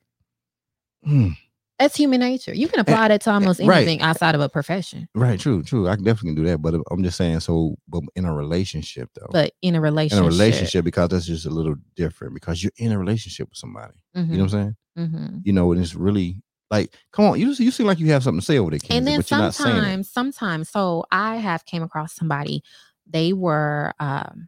Hmm. 1.04 1.30
That's 1.78 1.96
human 1.98 2.22
nature. 2.22 2.54
You 2.54 2.70
can 2.70 2.80
apply 2.80 3.10
that 3.10 3.20
to 3.22 3.32
almost 3.32 3.60
right. 3.60 3.78
anything 3.78 4.02
outside 4.02 4.34
of 4.34 4.40
a 4.40 4.48
profession. 4.48 5.10
Right. 5.14 5.38
True. 5.38 5.62
True. 5.62 5.90
I 5.90 5.96
can 5.96 6.06
definitely 6.06 6.42
do 6.42 6.48
that. 6.48 6.60
But 6.62 6.76
I'm 6.90 7.04
just 7.04 7.18
saying. 7.18 7.42
So, 7.42 7.76
but 7.90 8.02
in 8.16 8.24
a 8.24 8.34
relationship 8.34 9.10
though, 9.14 9.28
But 9.30 9.52
in 9.62 9.76
a 9.76 9.82
relationship. 9.82 10.20
in 10.20 10.26
a 10.26 10.30
relationship, 10.30 10.86
because 10.86 11.10
that's 11.10 11.26
just 11.26 11.46
a 11.46 11.50
little 11.50 11.76
different. 11.98 12.34
Because 12.34 12.64
you're 12.64 12.72
in 12.78 12.94
a 12.94 12.98
relationship 12.98 13.50
with 13.50 13.58
somebody. 13.58 13.96
You 14.14 14.22
know 14.24 14.44
what 14.46 14.54
I'm 14.54 14.76
saying? 14.96 15.10
hmm 15.10 15.38
You 15.44 15.52
know, 15.52 15.70
and 15.74 15.82
it's 15.82 15.96
really 15.96 16.42
like, 16.72 16.94
come 17.12 17.26
on, 17.26 17.40
you 17.42 17.50
you 17.52 17.72
seem 17.72 17.88
like 17.88 18.00
you 18.00 18.08
have 18.12 18.24
something 18.24 18.40
to 18.40 18.46
say 18.46 18.58
over 18.58 18.72
there, 18.72 18.80
Kenzie, 18.80 18.98
and 18.98 19.06
then 19.08 19.20
but 19.20 19.30
you're 19.30 19.40
not 19.42 19.54
saying 19.54 19.76
it. 19.76 19.80
sometimes 19.82 20.10
sometimes 20.10 20.70
so 20.70 21.04
i 21.12 21.36
have 21.36 21.66
came 21.66 21.84
across 21.84 22.16
somebody 22.16 22.64
they 23.06 23.34
were 23.34 23.94
um 24.00 24.48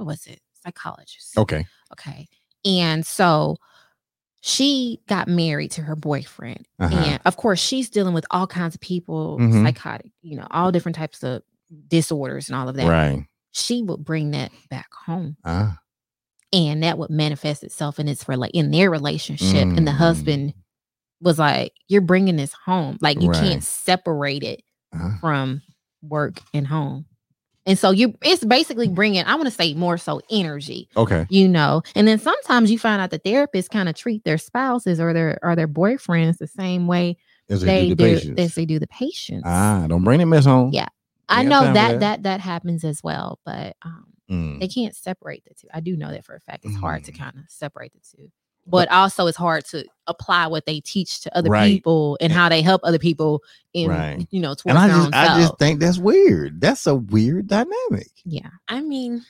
what 0.00 0.06
was 0.06 0.26
it 0.26 0.40
psychologist 0.64 1.36
Okay. 1.36 1.66
okay 1.92 2.26
and 2.64 3.04
so 3.06 3.56
she 4.42 5.00
got 5.06 5.28
married 5.28 5.70
to 5.72 5.82
her 5.82 5.94
boyfriend 5.96 6.66
Uh-huh. 6.78 6.94
and 6.96 7.20
of 7.26 7.36
course 7.36 7.60
she's 7.60 7.90
dealing 7.90 8.14
with 8.14 8.24
all 8.30 8.46
kinds 8.46 8.74
of 8.74 8.80
people 8.80 9.38
Mhm. 9.38 9.62
psychotic 9.64 10.10
you 10.22 10.36
know 10.36 10.46
all 10.50 10.72
different 10.72 10.96
types 10.96 11.22
of 11.22 11.42
disorders 11.88 12.48
and 12.48 12.56
all 12.56 12.68
of 12.68 12.76
that 12.76 12.88
Right. 12.88 13.26
she 13.52 13.82
would 13.82 14.04
bring 14.04 14.30
that 14.32 14.50
back 14.70 14.88
home 14.92 15.36
Ah. 15.44 15.78
and 16.52 16.82
that 16.82 16.96
would 16.98 17.10
manifest 17.10 17.62
itself 17.62 17.98
in 17.98 18.08
its 18.08 18.24
rela- 18.24 18.50
in 18.54 18.70
their 18.70 18.90
relationship 18.90 19.68
and 19.68 19.86
the 19.86 19.92
Mm. 19.92 19.96
husband 19.98 20.54
was 21.20 21.38
like 21.38 21.72
you're 21.88 22.00
bringing 22.00 22.36
this 22.36 22.54
home 22.64 22.96
like 23.02 23.20
you 23.20 23.28
Right. 23.28 23.42
can't 23.42 23.62
separate 23.64 24.42
it 24.42 24.62
Uh-huh. 24.94 25.18
from 25.20 25.62
work 26.02 26.40
and 26.54 26.66
home 26.66 27.04
and 27.66 27.78
so 27.78 27.90
you 27.90 28.14
it's 28.22 28.44
basically 28.44 28.88
bringing 28.88 29.22
i 29.24 29.34
want 29.34 29.46
to 29.46 29.50
say 29.54 29.74
more 29.74 29.98
so 29.98 30.20
energy 30.30 30.88
Okay. 30.96 31.26
you 31.28 31.48
know 31.48 31.82
and 31.94 32.06
then 32.08 32.18
sometimes 32.18 32.70
you 32.70 32.78
find 32.78 33.00
out 33.02 33.10
the 33.10 33.18
therapists 33.18 33.68
kind 33.68 33.88
of 33.88 33.94
treat 33.94 34.24
their 34.24 34.38
spouses 34.38 34.98
or 35.00 35.12
their 35.12 35.38
or 35.42 35.54
their 35.56 35.68
boyfriends 35.68 36.38
the 36.38 36.46
same 36.46 36.86
way 36.86 37.16
As 37.48 37.60
they, 37.62 37.88
do 37.90 37.94
the 37.94 38.04
do 38.04 38.14
patients. 38.14 38.40
as 38.40 38.54
they 38.54 38.64
do 38.64 38.78
the 38.78 38.86
patients 38.88 39.42
Ah, 39.46 39.86
don't 39.88 40.04
bring 40.04 40.18
that 40.20 40.26
mess 40.26 40.44
home. 40.46 40.70
Yeah. 40.72 40.88
i 41.28 41.42
know 41.42 41.62
that 41.64 41.74
that. 41.74 42.00
that 42.00 42.22
that 42.24 42.40
happens 42.40 42.84
as 42.84 43.02
well 43.02 43.38
but 43.44 43.76
um 43.82 44.06
Mm. 44.30 44.60
they 44.60 44.68
can't 44.68 44.94
separate 44.94 45.42
the 45.44 45.54
two. 45.54 45.66
I 45.74 45.80
do 45.80 45.96
know 45.96 46.12
that 46.12 46.24
for 46.24 46.36
a 46.36 46.40
fact. 46.40 46.64
It's 46.64 46.76
hard 46.76 47.02
to 47.06 47.10
Mm. 47.12 47.18
kind 47.18 47.36
of 47.36 47.42
separate 47.48 47.92
the 47.92 47.98
two. 48.16 48.30
But 48.70 48.90
also 48.90 49.26
it's 49.26 49.36
hard 49.36 49.64
to 49.66 49.84
apply 50.06 50.46
what 50.46 50.66
they 50.66 50.80
teach 50.80 51.20
to 51.22 51.36
other 51.36 51.50
Right. 51.50 51.68
people 51.74 52.16
and 52.20 52.32
how 52.32 52.48
they 52.48 52.62
help 52.62 52.80
other 52.84 52.98
people 52.98 53.42
in 53.74 53.88
Right. 53.90 54.26
you 54.30 54.40
know 54.40 54.54
towards 54.54 54.66
And 54.66 54.78
I 54.78 54.86
their 54.88 54.96
just 54.96 55.06
own 55.06 55.14
I 55.14 55.24
self. 55.26 55.38
just 55.38 55.58
think 55.58 55.80
that's 55.80 55.98
weird. 55.98 56.60
That's 56.60 56.86
a 56.86 56.94
weird 56.94 57.46
dynamic. 57.48 58.08
yeah. 58.24 58.50
I 58.68 58.80
mean, 58.80 59.24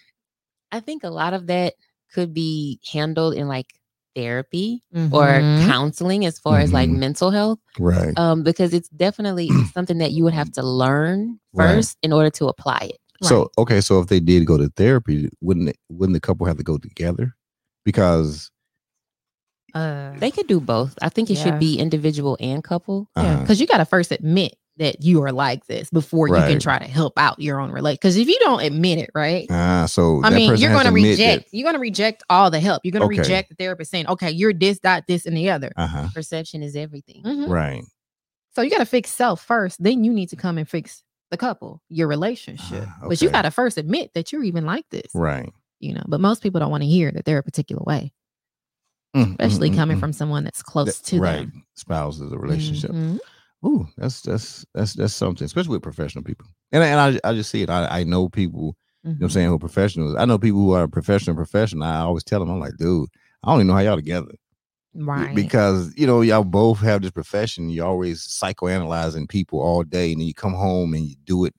I 0.72 0.80
think 0.80 1.04
a 1.04 1.10
lot 1.10 1.34
of 1.34 1.46
that 1.48 1.74
could 2.14 2.32
be 2.34 2.80
handled 2.92 3.34
in 3.34 3.48
like 3.48 3.72
therapy 4.16 4.82
or 5.12 5.26
Mhm. 5.42 5.66
counseling 5.68 6.26
as 6.26 6.38
far 6.38 6.58
as 6.58 6.72
like 6.72 6.90
Mhm. 6.90 6.98
mental 6.98 7.30
health. 7.30 7.58
Right. 7.78 8.12
Um, 8.18 8.42
because 8.42 8.74
it's 8.74 8.88
definitely 8.90 9.48
something 9.74 9.98
that 9.98 10.12
you 10.12 10.24
would 10.24 10.34
have 10.34 10.50
to 10.52 10.62
learn 10.62 11.38
Right. 11.52 11.74
first 11.76 11.96
in 12.02 12.12
order 12.12 12.30
to 12.30 12.48
apply 12.48 12.90
it. 12.94 12.98
So 13.22 13.50
okay, 13.58 13.80
so 13.82 14.00
if 14.00 14.06
they 14.08 14.18
did 14.18 14.46
go 14.46 14.56
to 14.56 14.68
therapy, 14.76 15.28
wouldn't 15.42 15.68
it, 15.68 15.76
wouldn't 15.90 16.14
the 16.14 16.20
couple 16.20 16.46
have 16.46 16.56
to 16.56 16.62
go 16.64 16.78
together? 16.78 17.36
Because 17.84 18.50
uh, 19.74 20.12
They 20.18 20.30
could 20.30 20.46
do 20.46 20.60
both. 20.60 20.96
I 21.02 21.08
think 21.08 21.30
it 21.30 21.34
Yeah. 21.34 21.44
should 21.44 21.58
be 21.58 21.78
individual 21.78 22.36
and 22.40 22.62
couple. 22.64 23.08
yeah, 23.16 23.22
uh-huh, 23.22 23.40
because 23.40 23.60
you 23.60 23.66
got 23.66 23.78
to 23.78 23.84
first 23.84 24.12
admit 24.12 24.56
that 24.76 25.02
you 25.02 25.22
are 25.22 25.32
like 25.32 25.66
this 25.66 25.90
before 25.90 26.28
you 26.28 26.34
can 26.34 26.58
try 26.58 26.78
to 26.78 26.86
help 26.86 27.12
out 27.18 27.38
your 27.38 27.60
own 27.60 27.70
relate. 27.70 27.94
Because 28.00 28.16
if 28.16 28.26
you 28.28 28.38
don't 28.40 28.62
admit 28.62 28.98
it, 28.98 29.10
right? 29.14 29.46
ah, 29.50 29.84
so 29.86 30.22
I 30.24 30.30
that 30.30 30.36
mean, 30.36 30.56
you're 30.56 30.70
going 30.70 30.84
to 30.84 30.88
admit 30.88 31.18
that- 31.18 31.22
reject. 31.36 31.48
You're 31.52 31.64
going 31.64 31.74
to 31.74 31.80
reject 31.80 32.22
all 32.30 32.50
the 32.50 32.60
help. 32.60 32.80
You're 32.84 32.92
going 32.92 33.00
to 33.02 33.06
Okay. 33.06 33.18
reject 33.20 33.50
the 33.50 33.56
therapist 33.56 33.90
saying, 33.90 34.06
"Okay, 34.08 34.30
you're 34.30 34.54
this, 34.54 34.78
that, 34.80 35.06
this, 35.06 35.26
and 35.26 35.36
the 35.36 35.50
other." 35.50 35.70
Uh-huh. 35.76 36.08
Perception 36.14 36.62
is 36.62 36.76
everything. 36.76 37.22
Mhm. 37.24 37.48
Right. 37.48 37.84
So 38.54 38.62
you 38.62 38.70
got 38.70 38.78
to 38.78 38.86
fix 38.86 39.10
self 39.10 39.42
first. 39.44 39.82
Then 39.82 40.02
you 40.02 40.12
need 40.12 40.30
to 40.30 40.36
come 40.36 40.56
and 40.56 40.68
fix 40.68 41.02
the 41.30 41.36
couple, 41.36 41.82
your 41.88 42.08
relationship. 42.08 42.84
Ah, 42.88 43.06
But 43.08 43.20
you 43.22 43.28
got 43.30 43.42
to 43.42 43.50
first 43.50 43.76
admit 43.78 44.12
that 44.14 44.32
you're 44.32 44.42
even 44.44 44.64
like 44.66 44.86
this, 44.90 45.10
Right. 45.14 45.52
you 45.78 45.94
know. 45.94 46.02
But 46.08 46.20
most 46.20 46.42
people 46.42 46.58
don't 46.58 46.70
want 46.70 46.82
to 46.82 46.88
hear 46.88 47.12
that 47.12 47.24
they're 47.26 47.38
a 47.38 47.42
particular 47.42 47.82
way, 47.84 48.12
Mm, 49.16 49.32
especially 49.40 49.70
mm, 49.70 49.72
mm, 49.72 49.76
coming 49.76 49.96
mm. 49.96 50.00
from 50.00 50.12
someone 50.12 50.44
that's 50.44 50.62
close 50.62 50.98
That- 51.00 51.06
to 51.06 51.20
right. 51.20 51.36
them. 51.38 51.64
Spouses, 51.74 52.30
a 52.32 52.38
relationship. 52.38 52.92
Mhm. 52.92 53.18
Ooh, 53.66 53.88
that's 53.96 54.20
that's 54.22 54.64
that's 54.74 54.94
that's 54.94 55.12
something, 55.14 55.44
especially 55.44 55.72
with 55.72 55.82
professional 55.82 56.22
people. 56.24 56.46
And 56.72 56.82
I- 56.82 56.86
and 56.86 57.18
I 57.24 57.28
I 57.30 57.34
just 57.34 57.50
see 57.50 57.62
it. 57.62 57.70
I 57.70 58.00
I 58.00 58.04
know 58.04 58.28
people 58.28 58.76
You 59.02 59.10
know 59.12 59.14
what 59.14 59.24
I'm 59.24 59.30
saying? 59.30 59.48
Who 59.48 59.54
are 59.54 59.58
professionals. 59.58 60.14
I 60.18 60.26
know 60.26 60.38
people 60.38 60.60
who 60.60 60.72
are 60.72 60.86
professional 60.86 61.34
professional. 61.34 61.84
I 61.84 62.00
always 62.00 62.22
tell 62.22 62.38
them, 62.38 62.50
I'm 62.50 62.60
like, 62.60 62.76
dude, 62.76 63.08
I 63.42 63.48
don't 63.50 63.56
even 63.60 63.66
know 63.68 63.72
how 63.74 63.80
y'all 63.80 63.96
together. 63.96 64.32
Right. 64.94 65.34
Because, 65.34 65.94
you 65.96 66.06
know, 66.06 66.20
y'all 66.20 66.44
both 66.44 66.80
have 66.80 67.00
this 67.00 67.10
profession. 67.10 67.70
You're 67.70 67.86
always 67.86 68.20
psychoanalyzing 68.26 69.26
people 69.28 69.60
all 69.60 69.84
day. 69.84 70.12
And 70.12 70.20
then 70.20 70.26
you 70.28 70.34
come 70.34 70.52
home 70.52 70.92
and 70.94 71.04
you 71.06 71.16
do 71.24 71.46
it 71.46 71.54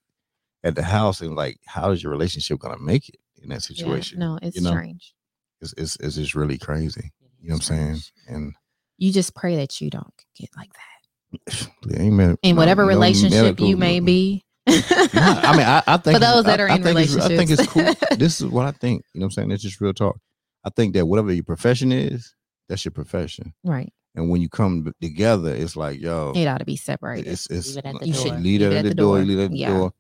at 0.63 0.75
the 0.75 0.83
house. 0.83 1.19
And 1.21 1.35
like, 1.35 1.57
how 1.65 1.89
is 1.91 2.03
your 2.03 2.11
relationship 2.11 2.59
gonna 2.59 2.77
make 2.79 3.09
it 3.09 3.15
in 3.41 3.49
that 3.49 3.55
Yeah, 3.55 3.75
situation? 3.75 4.19
no, 4.19 4.37
it's 4.41 4.55
you 4.55 4.61
know? 4.61 4.69
strange. 4.71 5.13
It's, 5.61 5.73
it's 5.77 5.95
it's 5.99 6.15
just 6.15 6.35
really 6.35 6.57
crazy. 6.59 7.11
You 7.41 7.49
know 7.49 7.55
what 7.55 7.69
I'm 7.71 7.77
saying? 7.77 7.99
And 8.27 8.53
You 8.97 9.11
just 9.11 9.33
pray 9.35 9.55
that 9.57 9.81
you 9.81 9.89
don't 9.89 10.13
get 10.35 10.49
like 10.55 10.69
that 10.73 11.67
amen. 11.99 12.37
in 12.43 12.55
whatever 12.55 12.83
no 12.83 12.87
relationship 12.89 13.59
you 13.59 13.77
may 13.77 13.99
be. 13.99 14.43
No, 14.67 14.75
I 14.83 15.51
mean, 15.57 15.65
I, 15.65 15.83
I 15.87 15.97
think 16.03 16.15
For 16.15 16.19
those 16.19 16.43
that 16.45 16.59
are 16.59 16.69
I 16.69 16.75
in 16.75 16.83
think 16.83 16.99
it's- 16.99 17.17
I 17.17 17.27
think 17.35 17.49
it's 17.49 17.65
cool. 17.67 17.93
this 18.17 18.39
is 18.41 18.47
what 18.47 18.65
I 18.67 18.71
think. 18.71 19.03
You 19.13 19.19
know 19.19 19.25
what 19.25 19.27
I'm 19.27 19.31
saying? 19.31 19.51
It's 19.51 19.63
just 19.63 19.81
real 19.81 19.93
talk. 19.93 20.19
I 20.63 20.69
think 20.69 20.93
that 20.93 21.05
whatever 21.07 21.33
your 21.33 21.43
profession 21.43 21.91
is, 21.91 22.35
that's 22.69 22.85
your 22.85 22.91
profession. 22.91 23.53
right. 23.63 23.91
And 24.13 24.29
when 24.29 24.41
you 24.41 24.49
come 24.49 24.93
together, 25.01 25.55
it's 25.55 25.77
like, 25.77 26.01
yo, 26.01 26.33
It 26.35 26.45
ought 26.45 26.57
to 26.57 26.65
be 26.65 26.75
separated. 26.75 27.31
it's 27.31 27.47
it's 27.49 27.75
Leave 27.77 27.85
it 27.85 27.99
the 28.01 28.05
You 28.07 28.13
you 28.13 28.13
should 28.13 28.31
door. 28.31 28.39
leave 28.39 28.61
it 28.61 28.73
at 28.73 28.83
the 28.83 28.93
door, 28.93 29.19
leave 29.19 29.39
it 29.39 29.43
at 29.45 29.51
the 29.51 29.57
Yeah. 29.57 29.73
door, 29.77 29.93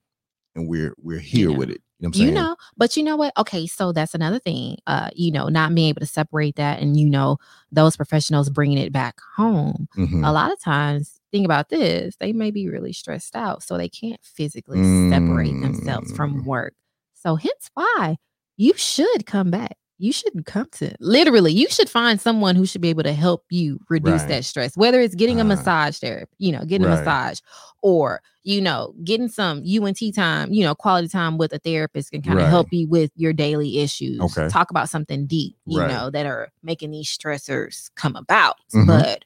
and 0.53 0.67
we're 0.67 0.93
we're 1.01 1.17
here 1.19 1.49
know. 1.49 1.57
with 1.57 1.69
it. 1.69 1.81
You 2.01 2.07
know 2.07 2.09
what 2.09 2.09
I'm 2.09 2.13
saying? 2.13 2.27
you 2.27 2.33
know 2.33 2.55
but 2.77 2.97
you 2.97 3.03
know 3.03 3.15
what 3.15 3.33
okay 3.37 3.67
so 3.67 3.91
that's 3.91 4.15
another 4.15 4.39
thing 4.39 4.77
uh 4.87 5.09
you 5.15 5.31
know 5.31 5.47
not 5.49 5.73
being 5.75 5.89
able 5.89 5.99
to 6.01 6.05
separate 6.07 6.55
that 6.55 6.79
and 6.81 6.97
you 6.99 7.07
know 7.09 7.37
those 7.71 7.95
professionals 7.95 8.49
bringing 8.49 8.79
it 8.79 8.91
back 8.91 9.19
home 9.37 9.87
Mhm. 9.95 10.27
a 10.27 10.31
lot 10.33 10.51
of 10.51 10.59
times 10.59 11.19
think 11.31 11.45
about 11.45 11.69
this 11.69 12.15
they 12.19 12.33
may 12.33 12.49
be 12.51 12.67
really 12.67 12.91
stressed 12.91 13.35
out 13.35 13.61
so 13.63 13.77
they 13.77 13.87
can't 13.89 14.19
physically 14.23 14.81
separate 15.09 15.61
themselves 15.61 16.11
from 16.13 16.41
Mm. 16.41 16.45
work 16.45 16.73
so 17.13 17.35
hence 17.35 17.69
why 17.75 18.17
you 18.57 18.73
should 18.75 19.25
come 19.27 19.51
back 19.51 19.77
you 19.99 20.11
shouldn't 20.11 20.47
come 20.47 20.65
to 20.71 20.95
literally 20.99 21.53
you 21.53 21.69
should 21.69 21.87
find 21.89 22.19
someone 22.19 22.55
who 22.55 22.65
should 22.65 22.81
be 22.81 22.89
able 22.89 23.03
to 23.03 23.13
help 23.13 23.43
you 23.51 23.79
reduce 23.89 24.21
Right. 24.21 24.29
that 24.29 24.45
stress 24.45 24.75
whether 24.75 24.99
it's 24.99 25.13
getting 25.13 25.39
a 25.39 25.43
Uh, 25.43 25.49
massage 25.53 25.99
therapy 25.99 26.31
you 26.39 26.51
know 26.51 26.65
getting 26.65 26.87
right. 26.87 26.93
a 26.93 26.97
massage 26.97 27.39
or 27.83 28.21
you 28.43 28.61
know 28.61 28.93
getting 29.03 29.27
some 29.27 29.63
unt 29.65 30.15
time 30.15 30.51
you 30.51 30.63
know 30.63 30.73
quality 30.75 31.07
time 31.07 31.37
with 31.37 31.53
a 31.53 31.59
therapist 31.59 32.11
can 32.11 32.21
kind 32.21 32.39
of 32.39 32.45
Right. 32.45 32.49
help 32.49 32.67
you 32.71 32.87
with 32.87 33.11
your 33.15 33.33
daily 33.33 33.79
issues 33.79 34.19
Okay. 34.21 34.47
talk 34.49 34.71
about 34.71 34.89
something 34.89 35.27
deep 35.27 35.55
you 35.65 35.79
Right. 35.79 35.89
know 35.89 36.09
that 36.09 36.25
are 36.25 36.49
making 36.63 36.91
these 36.91 37.07
stressors 37.15 37.89
come 37.95 38.15
about 38.15 38.55
Mhm. 38.73 38.87
but 38.87 39.25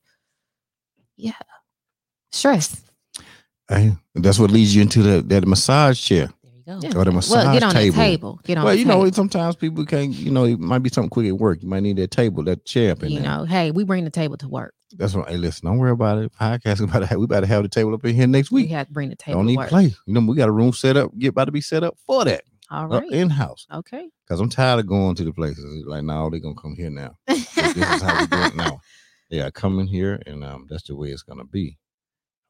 yeah 1.17 1.33
stress 2.31 2.81
Hey, 3.69 3.93
that's 4.13 4.37
what 4.37 4.51
leads 4.51 4.75
you 4.75 4.83
into 4.83 5.01
the 5.01 5.21
that 5.23 5.47
massage 5.47 5.99
chair 5.99 6.29
There 6.65 6.79
go. 6.79 6.87
Yeah. 6.87 6.97
or 6.97 7.05
the 7.05 7.11
massage 7.11 7.43
well 7.45 7.53
get 7.53 7.63
on 7.63 7.73
table. 7.73 7.95
the 7.97 8.01
table 8.03 8.39
get 8.43 8.57
on 8.57 8.63
Well, 8.65 8.73
the 8.73 8.79
you 8.79 8.85
table. 8.85 9.03
know, 9.05 9.11
sometimes 9.11 9.55
people 9.55 9.85
can't. 9.85 10.13
You 10.13 10.31
know, 10.31 10.45
it 10.45 10.59
might 10.59 10.79
be 10.79 10.89
something 10.89 11.09
quick 11.09 11.27
at 11.27 11.37
work. 11.37 11.61
You 11.61 11.67
might 11.69 11.81
need 11.83 11.97
that 11.97 12.11
table, 12.11 12.43
that 12.45 12.65
chair 12.65 12.91
up 12.93 13.03
in 13.03 13.11
you 13.11 13.19
there. 13.19 13.27
know 13.29 13.43
hey 13.45 13.71
we 13.71 13.83
bring 13.83 14.03
the 14.03 14.09
table 14.11 14.37
to 14.37 14.47
work 14.47 14.73
That's 14.97 15.13
what. 15.13 15.29
Hey, 15.29 15.37
listen, 15.37 15.67
don't 15.67 15.77
worry 15.77 15.91
about 15.91 16.17
it. 16.19 16.31
Podcast 16.33 16.81
about 16.83 16.99
to 16.99 17.05
have, 17.05 17.19
we 17.19 17.25
about 17.25 17.41
to 17.41 17.47
have 17.47 17.63
the 17.63 17.69
table 17.69 17.93
up 17.93 18.03
in 18.05 18.15
here 18.15 18.27
next 18.27 18.51
week. 18.51 18.67
we 18.67 18.71
have 18.73 18.87
to 18.87 18.93
bring 18.93 19.09
the 19.09 19.15
table 19.15 19.39
Don't 19.39 19.45
to 19.45 19.51
need 19.51 19.57
work 19.57 19.69
play. 19.69 19.93
You 20.05 20.13
know, 20.13 20.21
we 20.21 20.35
got 20.35 20.49
a 20.49 20.51
room 20.51 20.73
set 20.73 20.97
up. 20.97 21.11
Get 21.17 21.29
about 21.29 21.45
to 21.45 21.51
be 21.51 21.61
set 21.61 21.83
up 21.83 21.97
for 22.05 22.25
that 22.25 22.43
all 22.71 22.91
uh, 22.93 23.01
in 23.11 23.29
house. 23.29 23.67
okay 23.71 24.09
Cause 24.27 24.39
I'm 24.39 24.49
tired 24.49 24.79
of 24.79 24.87
going 24.87 25.13
to 25.15 25.23
the 25.23 25.31
places. 25.33 25.63
It's 25.77 25.85
Like, 25.87 26.03
no, 26.03 26.29
they're 26.31 26.39
gonna 26.39 26.55
come 26.59 26.75
here 26.75 26.89
now. 26.89 27.15
This, 27.27 27.53
this 27.53 27.77
is 27.77 28.01
how 28.01 28.19
we 28.21 28.27
do 28.27 28.37
it 28.43 28.55
now. 28.55 28.81
Yeah, 29.29 29.49
come 29.49 29.79
in 29.79 29.87
here, 29.87 30.21
and 30.27 30.43
um, 30.43 30.67
that's 30.69 30.83
the 30.83 30.95
way 30.95 31.09
it's 31.09 31.23
gonna 31.23 31.45
be. 31.45 31.79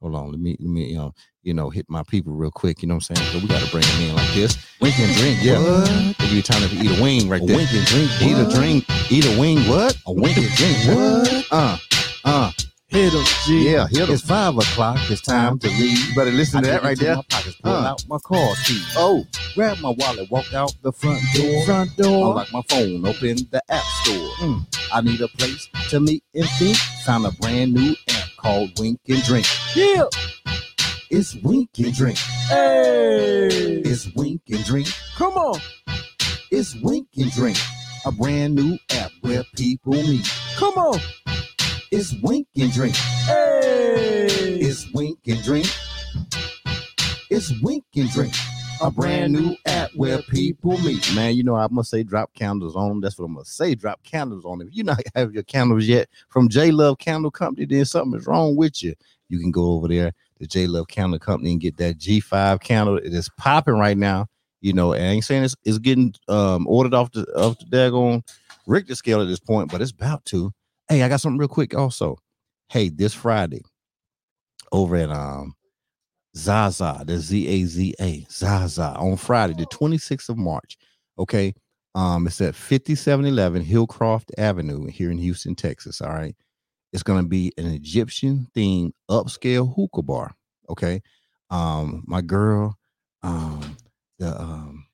Hold 0.02 0.14
on, 0.14 0.30
let 0.30 0.40
me 0.40 0.56
let 0.60 0.68
me 0.68 0.86
you 0.90 0.96
know 0.96 1.12
you 1.42 1.54
know 1.54 1.70
hit 1.70 1.86
my 1.88 2.02
people 2.08 2.34
real 2.34 2.50
quick. 2.50 2.82
You 2.82 2.88
know 2.88 2.94
what 2.96 3.08
I'm 3.10 3.16
saying? 3.16 3.30
So 3.32 3.38
we 3.38 3.48
gotta 3.48 3.70
bring 3.70 3.82
them 3.84 4.02
in 4.02 4.14
like 4.16 4.32
this. 4.34 4.58
Wink 4.80 4.98
and 4.98 5.14
drink. 5.16 5.38
Yeah, 5.42 5.58
What? 5.58 6.18
give 6.18 6.32
you 6.32 6.42
time 6.42 6.68
to 6.68 6.74
eat 6.76 6.98
a 6.98 7.02
wing 7.02 7.28
right 7.28 7.42
A 7.42 7.46
there. 7.46 7.56
wink 7.56 7.72
and 7.72 7.86
drink. 7.86 8.10
Eat 8.20 8.36
a 8.36 8.48
drink. 8.54 8.84
Eat 9.10 9.24
a 9.26 9.40
wing. 9.40 9.58
What? 9.68 9.96
A 10.06 10.12
wink 10.12 10.36
and 10.36 10.48
drink. 10.54 10.76
What? 10.88 11.46
Uh, 11.50 11.76
uh. 12.24 12.52
Hit 12.88 13.12
him, 13.12 13.24
G. 13.44 13.72
Yeah, 13.72 13.88
hit. 13.88 14.08
It's 14.08 14.22
five 14.22 14.56
o'clock. 14.56 14.98
It's 15.10 15.20
time 15.20 15.58
to 15.58 15.68
leave. 15.68 16.08
You 16.08 16.14
better 16.14 16.30
listen 16.30 16.62
to 16.62 16.68
I 16.68 16.72
that 16.72 16.82
right 16.84 16.96
there. 16.98 17.16
My 17.16 17.22
pockets, 17.28 17.56
pull 17.56 17.72
Uh. 17.72 17.82
out 17.88 18.04
my 18.08 18.18
car 18.24 18.54
keys. 18.64 18.86
Oh, 18.96 19.26
Grab 19.56 19.78
my 19.80 19.90
wallet, 19.90 20.30
walk 20.30 20.52
out 20.54 20.72
the 20.82 20.92
front 20.92 21.20
door. 21.34 21.64
Front 21.64 21.96
door. 21.96 22.28
Unlock 22.28 22.52
my 22.52 22.62
phone, 22.68 23.04
open 23.04 23.38
the 23.50 23.60
app 23.70 23.82
store. 24.04 24.28
Mm. 24.38 24.78
I 24.92 25.00
need 25.00 25.20
a 25.20 25.28
place 25.28 25.68
to 25.88 25.98
meet 25.98 26.22
and 26.34 26.46
think. 26.58 26.76
Found 27.06 27.26
a 27.26 27.32
brand 27.40 27.72
new 27.74 27.96
app 28.10 28.25
called 28.46 28.78
Wink 28.78 29.00
and 29.08 29.22
Drink. 29.24 29.44
Yeah. 29.74 30.04
It's 31.10 31.34
Wink 31.34 31.68
and 31.78 31.92
Drink. 31.92 32.16
Hey. 32.46 33.48
It's 33.84 34.06
Wink 34.14 34.40
and 34.48 34.64
Drink. 34.64 34.86
Come 35.16 35.32
on. 35.32 35.58
It's 36.52 36.76
Wink 36.76 37.08
and 37.16 37.32
Drink. 37.32 37.58
A 38.04 38.12
brand 38.12 38.54
new 38.54 38.78
app 38.92 39.10
where 39.22 39.42
people 39.56 39.94
meet. 39.94 40.32
Come 40.54 40.74
on. 40.74 41.00
It's 41.90 42.14
Wink 42.22 42.46
and 42.56 42.70
Drink. 42.72 42.94
Hey. 42.94 44.28
It's 44.60 44.92
Wink 44.92 45.18
and 45.26 45.42
Drink. 45.42 45.66
It's 47.28 47.52
Wink 47.60 47.82
and 47.96 48.08
Drink. 48.10 48.32
A 48.82 48.90
brand 48.90 49.32
new 49.32 49.56
app 49.64 49.90
where 49.94 50.20
people 50.22 50.76
meet. 50.78 51.10
man, 51.14 51.34
you 51.34 51.42
know 51.42 51.56
I 51.56 51.66
must 51.70 51.90
say 51.90 52.02
drop 52.02 52.34
candles 52.34 52.76
on 52.76 52.90
them. 52.90 53.00
That's 53.00 53.18
what 53.18 53.24
I'm 53.24 53.32
gonna 53.32 53.46
say. 53.46 53.74
Drop 53.74 54.02
candles 54.02 54.44
on 54.44 54.58
them. 54.58 54.68
If 54.68 54.76
you 54.76 54.84
not 54.84 55.00
have 55.14 55.32
your 55.32 55.44
candles 55.44 55.86
yet 55.86 56.08
from 56.28 56.50
J 56.50 56.70
Love 56.70 56.98
Candle 56.98 57.30
Company, 57.30 57.64
then 57.66 57.86
something 57.86 58.18
is 58.20 58.26
wrong 58.26 58.54
with 58.54 58.82
you. 58.82 58.94
You 59.30 59.38
can 59.38 59.50
go 59.50 59.72
over 59.72 59.88
there 59.88 60.12
to 60.40 60.46
J 60.46 60.66
Love 60.66 60.88
Candle 60.88 61.18
Company 61.18 61.52
and 61.52 61.60
get 61.60 61.78
that 61.78 61.98
G5 61.98 62.60
candle. 62.60 62.98
It 62.98 63.14
is 63.14 63.30
popping 63.38 63.74
right 63.78 63.96
now. 63.96 64.26
You 64.60 64.74
know, 64.74 64.92
I 64.92 64.98
ain't 64.98 65.24
saying 65.24 65.44
it's, 65.44 65.56
it's 65.64 65.78
getting 65.78 66.14
um 66.28 66.66
ordered 66.68 66.94
off 66.94 67.12
the 67.12 67.24
off 67.34 67.58
the 67.58 67.64
daggone 67.64 68.22
Richter 68.66 68.94
scale 68.94 69.22
at 69.22 69.28
this 69.28 69.40
point, 69.40 69.70
but 69.72 69.80
it's 69.80 69.90
about 69.90 70.24
to. 70.26 70.52
Hey, 70.88 71.02
I 71.02 71.08
got 71.08 71.20
something 71.22 71.38
real 71.38 71.48
quick 71.48 71.74
also. 71.74 72.18
Hey, 72.68 72.90
this 72.90 73.14
Friday 73.14 73.62
over 74.70 74.96
at 74.96 75.10
um 75.10 75.55
Zaza, 76.36 77.02
the 77.06 77.18
Z 77.18 77.46
A 77.48 77.64
Z 77.64 77.94
A, 78.00 78.26
Zaza 78.30 78.94
on 78.98 79.16
Friday, 79.16 79.54
the 79.54 79.66
26th 79.66 80.28
of 80.28 80.36
March. 80.36 80.76
Okay. 81.18 81.54
Um, 81.94 82.26
it's 82.26 82.40
at 82.42 82.54
5711 82.54 83.64
Hillcroft 83.64 84.30
Avenue 84.36 84.86
here 84.86 85.10
in 85.10 85.16
Houston, 85.18 85.54
Texas. 85.54 86.02
All 86.02 86.10
right. 86.10 86.36
It's 86.92 87.02
gonna 87.02 87.24
be 87.24 87.52
an 87.56 87.66
Egyptian 87.66 88.48
themed 88.54 88.92
upscale 89.10 89.74
hookah 89.74 90.02
bar. 90.02 90.34
Okay. 90.68 91.00
Um, 91.50 92.04
my 92.06 92.20
girl, 92.20 92.76
um, 93.22 93.76
the 94.18 94.38
um 94.40 94.86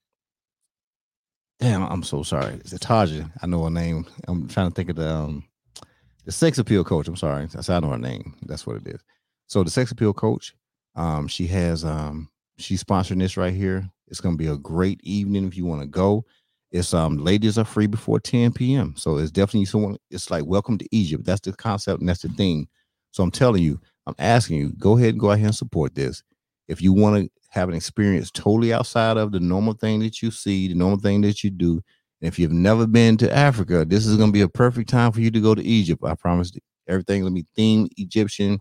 damn, 1.60 1.82
I'm 1.85 2.02
so 2.02 2.23
sorry. 2.23 2.55
It's 2.55 2.73
Taja. 2.74 3.31
I 3.43 3.47
know 3.47 3.64
her 3.64 3.70
name. 3.70 4.06
I'm 4.28 4.48
trying 4.48 4.69
to 4.69 4.74
think 4.74 4.90
of 4.90 4.97
the 4.97 5.12
um 5.12 5.44
the 6.24 6.32
sex 6.32 6.59
appeal 6.59 6.85
coach. 6.85 7.09
I'm 7.09 7.16
sorry. 7.16 7.48
I 7.56 7.60
said 7.60 7.77
I 7.77 7.81
know 7.81 7.93
her 7.93 7.98
name. 7.98 8.35
That's 8.43 8.66
what 8.66 8.77
it 8.77 8.86
is. 8.86 9.01
So 9.47 9.62
the 9.62 9.70
sex 9.70 9.90
appeal 9.90 10.12
coach, 10.12 10.55
um, 10.94 11.28
she 11.28 11.47
has 11.48 11.85
um 11.85 12.28
she's 12.59 12.82
sponsoring 12.82 13.19
this 13.19 13.36
right 13.36 13.55
here. 13.55 13.89
It's 14.09 14.20
gonna 14.20 14.36
be 14.36 14.47
a 14.48 14.56
great 14.59 15.01
evening 15.02 15.47
if 15.47 15.56
you 15.56 15.64
want 15.66 15.81
to 15.82 15.86
go. 15.86 16.24
It's 16.70 16.94
um 16.94 17.19
ladies 17.19 17.59
are 17.59 17.64
free 17.64 17.86
before 17.86 18.20
10 18.20 18.52
p.m. 18.52 18.94
So 18.97 19.19
it's 19.19 19.31
definitely 19.31 19.66
someone, 19.66 19.97
it's 20.10 20.31
like 20.31 20.44
welcome 20.47 20.78
to 20.78 20.89
Egypt. 20.93 21.24
That's 21.24 21.40
the 21.40 21.52
concept 21.52 22.01
and 22.01 22.09
that's 22.09 22.23
the 22.23 22.28
thing. 22.31 22.69
So 23.10 23.23
I'm 23.23 23.31
telling 23.31 23.62
you, 23.62 23.81
I'm 24.06 24.14
asking 24.19 24.59
you, 24.59 24.73
go 24.78 24.97
ahead 24.97 25.10
and 25.10 25.20
go 25.20 25.31
ahead 25.31 25.47
and 25.47 25.55
support 25.55 25.94
this. 25.94 26.23
If 26.69 26.81
you 26.81 26.93
want 26.93 27.24
to 27.24 27.31
have 27.51 27.69
an 27.69 27.74
experience 27.74 28.31
totally 28.31 28.73
outside 28.73 29.16
of 29.19 29.32
the 29.32 29.40
normal 29.40 29.74
thing 29.74 30.01
that 30.01 30.23
you 30.23 30.31
see, 30.31 30.69
the 30.69 30.74
normal 30.74 30.98
thing 30.98 31.20
that 31.23 31.44
you 31.44 31.51
do, 31.51 31.73
and 32.20 32.28
if 32.28 32.39
you've 32.39 32.52
never 32.52 32.86
been 32.86 33.16
to 33.19 33.35
Africa, 33.35 33.85
this 33.85 34.06
is 34.06 34.16
gonna 34.16 34.32
be 34.32 34.40
a 34.43 34.48
perfect 34.48 34.89
time 34.89 35.12
for 35.12 35.20
you 35.20 35.31
to 35.31 35.40
go 35.40 35.55
to 35.55 35.62
Egypt. 35.62 36.02
I 36.05 36.14
promise 36.14 36.52
everything's 36.89 37.24
gonna 37.24 37.35
be 37.35 37.47
themed 37.59 37.89
Egyptian. 37.97 38.59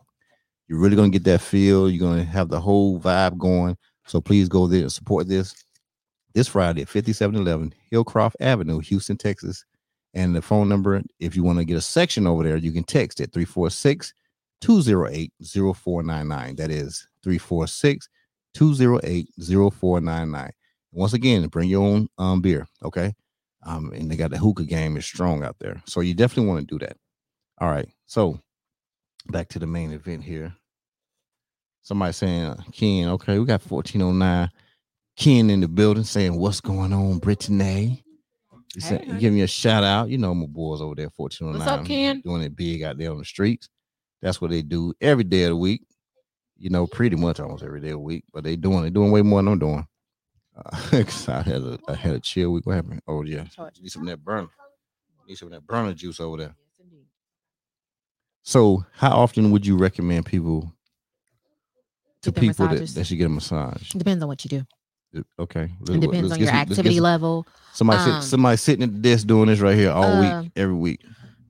You're 0.71 0.79
really 0.79 0.95
gonna 0.95 1.09
get 1.09 1.25
that 1.25 1.41
feel. 1.41 1.89
You're 1.89 1.99
gonna 1.99 2.23
have 2.23 2.47
the 2.47 2.61
whole 2.61 2.97
vibe 2.97 3.37
going. 3.37 3.75
So 4.05 4.21
please 4.21 4.47
go 4.47 4.67
there 4.67 4.83
and 4.83 4.91
support 4.91 5.27
this 5.27 5.53
this 6.33 6.47
Friday 6.47 6.83
at 6.83 6.87
5711 6.87 7.73
Hillcroft 7.91 8.35
Avenue, 8.39 8.79
Houston, 8.79 9.17
Texas. 9.17 9.65
And 10.13 10.33
the 10.33 10.41
phone 10.41 10.69
number, 10.69 11.01
if 11.19 11.35
you 11.35 11.43
want 11.43 11.59
to 11.59 11.65
get 11.65 11.75
a 11.75 11.81
section 11.81 12.25
over 12.25 12.45
there, 12.45 12.55
you 12.55 12.71
can 12.71 12.85
text 12.85 13.19
it 13.19 13.33
346 13.33 14.13
208 14.61 15.33
0499. 15.41 16.55
That 16.55 16.71
is 16.71 17.05
346 17.21 18.07
208 18.53 19.27
0499. 19.37 20.51
Once 20.93 21.11
again, 21.11 21.45
bring 21.49 21.67
your 21.67 21.85
own 21.85 22.07
um, 22.17 22.39
beer, 22.39 22.65
okay? 22.81 23.13
Um, 23.65 23.91
and 23.91 24.09
they 24.09 24.15
got 24.15 24.31
the 24.31 24.37
hookah 24.37 24.63
game 24.63 24.95
is 24.95 25.05
strong 25.05 25.43
out 25.43 25.57
there. 25.59 25.83
So 25.85 25.99
you 25.99 26.13
definitely 26.13 26.47
want 26.47 26.65
to 26.65 26.77
do 26.77 26.85
that. 26.85 26.95
All 27.59 27.69
right. 27.69 27.89
So 28.05 28.39
back 29.27 29.49
to 29.49 29.59
the 29.59 29.67
main 29.67 29.91
event 29.91 30.23
here. 30.23 30.55
Somebody 31.81 32.13
saying, 32.13 32.43
uh, 32.45 32.55
Ken, 32.71 33.09
okay, 33.09 33.39
we 33.39 33.45
got 33.45 33.61
1409. 33.65 34.49
Ken 35.17 35.49
in 35.49 35.61
the 35.61 35.67
building 35.67 36.03
saying, 36.03 36.37
What's 36.37 36.61
going 36.61 36.93
on, 36.93 37.17
Brittany? 37.19 38.03
You 38.75 38.81
say, 38.81 39.03
Hey. 39.05 39.19
give 39.19 39.33
me 39.33 39.41
a 39.41 39.47
shout 39.47 39.83
out. 39.83 40.09
You 40.09 40.17
know 40.17 40.33
my 40.33 40.45
boys 40.45 40.81
over 40.81 40.95
there, 40.95 41.09
1409. 41.15 41.59
What's 41.59 41.81
up, 41.81 41.85
Ken? 41.87 42.21
Doing 42.21 42.43
it 42.43 42.55
big 42.55 42.83
out 42.83 42.97
there 42.97 43.11
on 43.11 43.17
the 43.17 43.25
streets. 43.25 43.67
That's 44.21 44.39
what 44.39 44.51
they 44.51 44.61
do 44.61 44.93
every 45.01 45.23
day 45.23 45.43
of 45.43 45.49
the 45.49 45.55
week. 45.57 45.81
You 46.57 46.69
know, 46.69 46.85
pretty 46.85 47.15
much 47.15 47.39
almost 47.39 47.63
every 47.63 47.81
day 47.81 47.87
of 47.87 47.93
the 47.93 47.99
week, 47.99 48.23
but 48.31 48.43
they 48.43 48.55
doing 48.55 48.85
it 48.85 48.93
doing 48.93 49.11
way 49.11 49.23
more 49.23 49.41
than 49.41 49.53
I'm 49.53 49.59
doing. 49.59 49.87
'Cause 50.91 51.27
I 51.27 51.41
had 51.41 51.61
a 51.63 51.79
I 51.87 51.95
had 51.95 52.13
a 52.15 52.19
chill 52.19 52.51
week. 52.51 52.65
What 52.67 52.75
happened? 52.75 53.01
Oh 53.07 53.23
yeah, 53.23 53.45
need 53.81 53.89
some 53.91 54.03
of 54.03 54.07
that 54.09 54.23
burner. 54.23 54.49
Need 55.27 55.35
some 55.37 55.47
of 55.47 55.53
that 55.53 55.65
burner 55.65 55.93
juice 55.93 56.19
over 56.19 56.37
there. 56.37 56.55
So, 58.43 58.85
how 58.93 59.11
often 59.17 59.51
would 59.51 59.65
you 59.65 59.75
recommend 59.77 60.25
people 60.27 60.71
to 62.23 62.31
people 62.31 62.67
that, 62.67 62.87
that 62.87 63.05
should 63.05 63.17
get 63.17 63.25
a 63.25 63.29
massage? 63.29 63.93
It 63.93 63.97
depends 63.97 64.21
on 64.23 64.27
what 64.27 64.43
you 64.45 64.49
do. 64.49 65.23
Okay, 65.39 65.63
It 65.63 65.89
let's- 65.89 65.99
depends 65.99 66.31
on 66.31 66.39
your 66.39 66.47
some- 66.47 66.55
activity 66.55 66.95
some- 66.95 67.03
level. 67.03 67.45
Somebody 67.73 68.11
Um, 68.11 68.21
sit, 68.21 68.29
somebody 68.29 68.57
sitting 68.57 68.83
at 68.83 68.93
the 68.93 68.99
desk 68.99 69.27
doing 69.27 69.47
this 69.47 69.59
right 69.59 69.75
here 69.77 69.91
all 69.91 70.03
uh, 70.03 70.41
week, 70.41 70.51
every 70.55 70.75
week, 70.75 71.01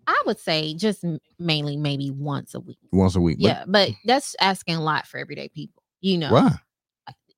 I 0.08 0.22
would 0.26 0.40
say 0.40 0.74
just 0.74 1.04
mainly 1.40 1.78
maybe 1.78 2.10
once 2.12 2.54
a 2.56 2.60
week. 2.60 2.78
once 2.92 3.16
a 3.16 3.22
week. 3.22 3.38
But 3.40 3.44
yeah, 3.48 3.64
but 3.68 3.90
that's 4.06 4.36
asking 4.40 4.76
a 4.76 4.82
lot 4.82 5.08
for 5.08 5.18
everyday 5.20 5.50
people. 5.50 5.84
You 6.00 6.18
know, 6.20 6.32
why? 6.32 6.56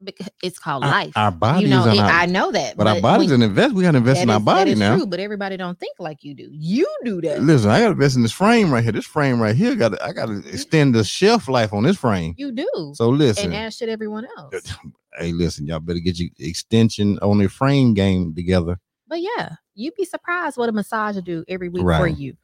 Because 0.03 0.30
it's 0.41 0.59
called 0.59 0.84
Our- 0.84 0.89
life. 0.91 1.13
Our, 1.15 1.31
bodies 1.31 1.63
you 1.63 1.69
know, 1.69 1.85
it- 1.88 1.95
not, 1.97 2.11
I 2.11 2.25
know 2.25 2.51
that, 2.51 2.77
but, 2.77 2.88
our 2.88 2.93
when- 2.93 3.01
bodies 3.01 3.31
are 3.31 3.35
invest. 3.35 3.73
We 3.73 3.84
got 3.84 3.91
to 3.91 3.97
invest 3.97 4.21
in 4.21 4.30
our 4.30 4.38
is- 4.39 4.43
body 4.43 4.71
is 4.71 4.80
now. 4.80 4.95
True, 4.97 5.05
but 5.07 5.19
everybody 5.19 5.57
don't 5.57 5.80
think 5.80 5.95
like 5.99 6.23
you 6.23 6.34
do. 6.34 6.47
You 6.51 6.88
do 7.03 7.21
that. 7.21 7.41
Listen, 7.41 7.69
I 7.71 7.80
got 7.80 7.85
to 7.88 7.91
invest 7.91 8.15
in 8.15 8.21
this 8.21 8.31
frame 8.31 8.71
right 8.71 8.84
here. 8.84 8.91
This 8.91 9.05
frame 9.05 9.39
right 9.41 9.55
here 9.55 9.75
got 9.75 10.01
I 10.01 10.13
got 10.13 10.27
to 10.27 10.39
extend 10.49 10.95
the 10.95 11.03
shelf 11.03 11.47
life 11.47 11.73
on 11.73 11.84
this 11.84 11.97
frame. 11.97 12.35
You 12.38 12.51
do. 12.51 12.93
So 12.95 13.09
listen, 13.09 13.45
and 13.45 13.55
as 13.55 13.75
should 13.75 13.89
everyone 13.89 14.27
else. 14.38 14.53
hey, 15.17 15.31
listen, 15.31 15.67
y'all 15.67 15.80
better 15.80 15.99
get 15.99 16.19
your 16.19 16.30
extension 16.39 17.19
on 17.19 17.38
the 17.38 17.47
frame 17.47 17.93
game 17.93 18.34
together. 18.35 18.80
But 19.07 19.21
yeah, 19.21 19.49
you'd 19.75 19.95
be 19.95 20.05
surprised 20.05 20.57
what 20.57 20.69
a 20.69 20.71
massage 20.71 21.15
will 21.15 21.21
do 21.21 21.43
every 21.47 21.69
week 21.69 21.84
for 21.84 22.07
you. 22.07 22.35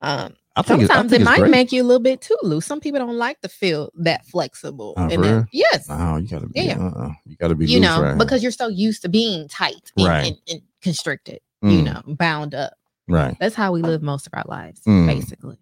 Um, 0.00 0.34
I 0.56 0.62
think 0.62 0.82
sometimes 0.82 1.10
think 1.10 1.22
it 1.22 1.24
might 1.24 1.38
great. 1.40 1.50
make 1.50 1.72
you 1.72 1.82
a 1.82 1.84
little 1.84 2.02
bit 2.02 2.20
too 2.20 2.36
loose. 2.42 2.64
Some 2.66 2.80
people 2.80 3.00
don't 3.00 3.16
like 3.18 3.40
to 3.40 3.48
feel 3.48 3.90
that 3.96 4.24
flexible. 4.26 4.94
Oh, 4.96 5.08
and 5.08 5.24
that- 5.24 5.48
yes, 5.52 5.88
No, 5.88 6.16
you 6.16 6.28
gotta 6.28 6.46
be. 6.46 6.60
Yeah. 6.60 6.78
Uh-uh. 6.78 7.10
You 7.26 7.36
gotta 7.36 7.54
be. 7.56 7.66
you 7.66 7.78
loose 7.80 7.88
know, 7.88 8.00
right 8.02 8.08
here. 8.10 8.16
because 8.16 8.42
you're 8.42 8.52
so 8.52 8.68
used 8.68 9.02
to 9.02 9.08
being 9.08 9.48
tight 9.48 9.90
and, 9.96 10.06
Right. 10.06 10.26
and, 10.26 10.36
and 10.48 10.60
constricted. 10.80 11.40
You 11.62 11.80
Mm, 11.80 11.84
know, 11.84 12.14
bound 12.14 12.54
up. 12.54 12.74
right. 13.08 13.36
That's 13.40 13.54
how 13.56 13.72
we 13.72 13.82
live 13.82 14.02
most 14.02 14.26
of 14.26 14.34
our 14.34 14.44
lives, 14.46 14.80
Mm. 14.86 15.06
basically. 15.06 15.58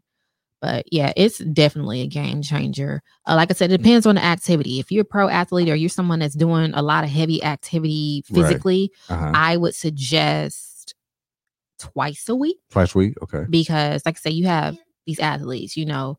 But 0.60 0.86
yeah, 0.92 1.12
it's 1.16 1.38
definitely 1.38 2.02
a 2.02 2.06
game 2.06 2.40
changer. 2.42 3.02
Uh, 3.26 3.34
like 3.34 3.50
I 3.50 3.54
said, 3.54 3.72
it 3.72 3.78
depends 3.78 4.04
on 4.06 4.14
the 4.16 4.24
activity. 4.24 4.78
If 4.78 4.92
you're 4.92 5.02
a 5.02 5.04
pro 5.04 5.28
athlete 5.28 5.68
or 5.68 5.74
you're 5.74 5.88
someone 5.88 6.18
that's 6.20 6.34
doing 6.36 6.72
a 6.74 6.82
lot 6.82 7.02
of 7.02 7.10
heavy 7.10 7.42
activity 7.42 8.22
Right. 8.30 8.42
physically, 8.42 8.92
Uh-huh. 9.08 9.32
I 9.34 9.56
would 9.56 9.74
suggest 9.74 10.71
twice 11.82 12.28
a 12.28 12.34
week 12.34 12.58
Twice 12.70 12.94
a 12.94 12.98
week. 12.98 13.14
Okay. 13.22 13.44
because, 13.50 14.02
like 14.06 14.16
I 14.16 14.20
say, 14.20 14.30
you 14.30 14.46
have 14.46 14.76
these 15.06 15.18
athletes. 15.18 15.76
You 15.76 15.86
know, 15.86 16.16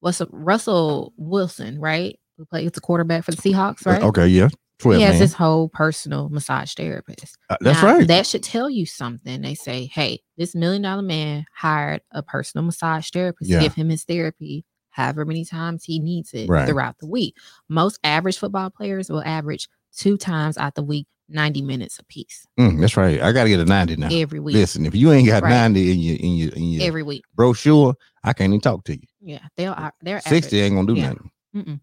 what's 0.00 0.20
a, 0.20 0.26
Russell 0.30 1.12
Wilson, 1.16 1.80
right? 1.80 2.18
Who 2.38 2.44
plays 2.46 2.70
the 2.72 2.80
quarterback 2.80 3.24
for 3.24 3.30
the 3.32 3.36
Seahawks, 3.36 3.84
right? 3.86 4.02
Okay. 4.02 4.26
Yeah. 4.28 4.48
Twelve. 4.78 4.98
He 4.98 5.02
has 5.04 5.14
man. 5.14 5.20
his 5.20 5.34
whole 5.34 5.68
personal 5.68 6.28
massage 6.28 6.74
therapist. 6.74 7.36
Uh, 7.50 7.56
that's 7.60 7.82
Now, 7.82 7.94
right. 7.98 8.06
That 8.08 8.26
should 8.26 8.42
tell 8.42 8.68
you 8.70 8.84
something. 8.86 9.40
They 9.42 9.54
say, 9.54 9.86
hey, 9.86 10.20
this 10.36 10.54
million 10.54 10.82
dollar 10.82 11.02
man 11.02 11.44
hired 11.54 12.00
a 12.10 12.22
personal 12.22 12.64
massage 12.64 13.10
therapist 13.10 13.50
Yeah. 13.50 13.58
to 13.58 13.62
give 13.64 13.74
him 13.74 13.90
his 13.90 14.04
therapy 14.04 14.64
however 14.90 15.24
many 15.24 15.42
times 15.44 15.84
he 15.84 15.98
needs 15.98 16.34
it 16.34 16.48
Right. 16.48 16.68
throughout 16.68 16.98
the 16.98 17.06
week. 17.06 17.36
Most 17.68 17.98
average 18.04 18.38
football 18.38 18.68
players 18.70 19.08
will 19.08 19.22
average 19.24 19.68
two 19.96 20.16
times 20.18 20.58
out 20.58 20.74
the 20.74 20.82
week, 20.82 21.06
90 21.32 21.62
minutes 21.62 21.98
apiece 21.98 22.46
Mm, 22.58 22.80
that's 22.80 22.96
right. 22.96 23.20
I 23.22 23.32
gotta 23.32 23.48
get 23.48 23.60
a 23.60 23.64
ninety 23.64 23.96
now. 23.96 24.08
every 24.12 24.38
week. 24.40 24.54
Listen, 24.54 24.84
if 24.86 24.94
you 24.94 25.10
ain't 25.12 25.26
got 25.26 25.42
Right. 25.42 25.50
ninety 25.50 25.90
in 25.92 25.98
your 25.98 26.16
in 26.16 26.32
your 26.36 26.52
in 26.52 26.64
your 26.70 26.82
Every 26.84 27.02
week. 27.02 27.24
brochure, 27.34 27.94
I 28.22 28.32
can't 28.34 28.50
even 28.50 28.60
talk 28.60 28.84
to 28.84 28.92
you. 28.94 29.06
Yeah. 29.20 29.40
They'll, 29.56 29.90
they're 30.02 30.20
Sixty 30.20 30.60
ain't 30.60 30.74
gonna 30.74 30.86
do 30.86 30.94
Yeah. 30.94 31.08
nothing. 31.08 31.30
Mm-mm. 31.56 31.80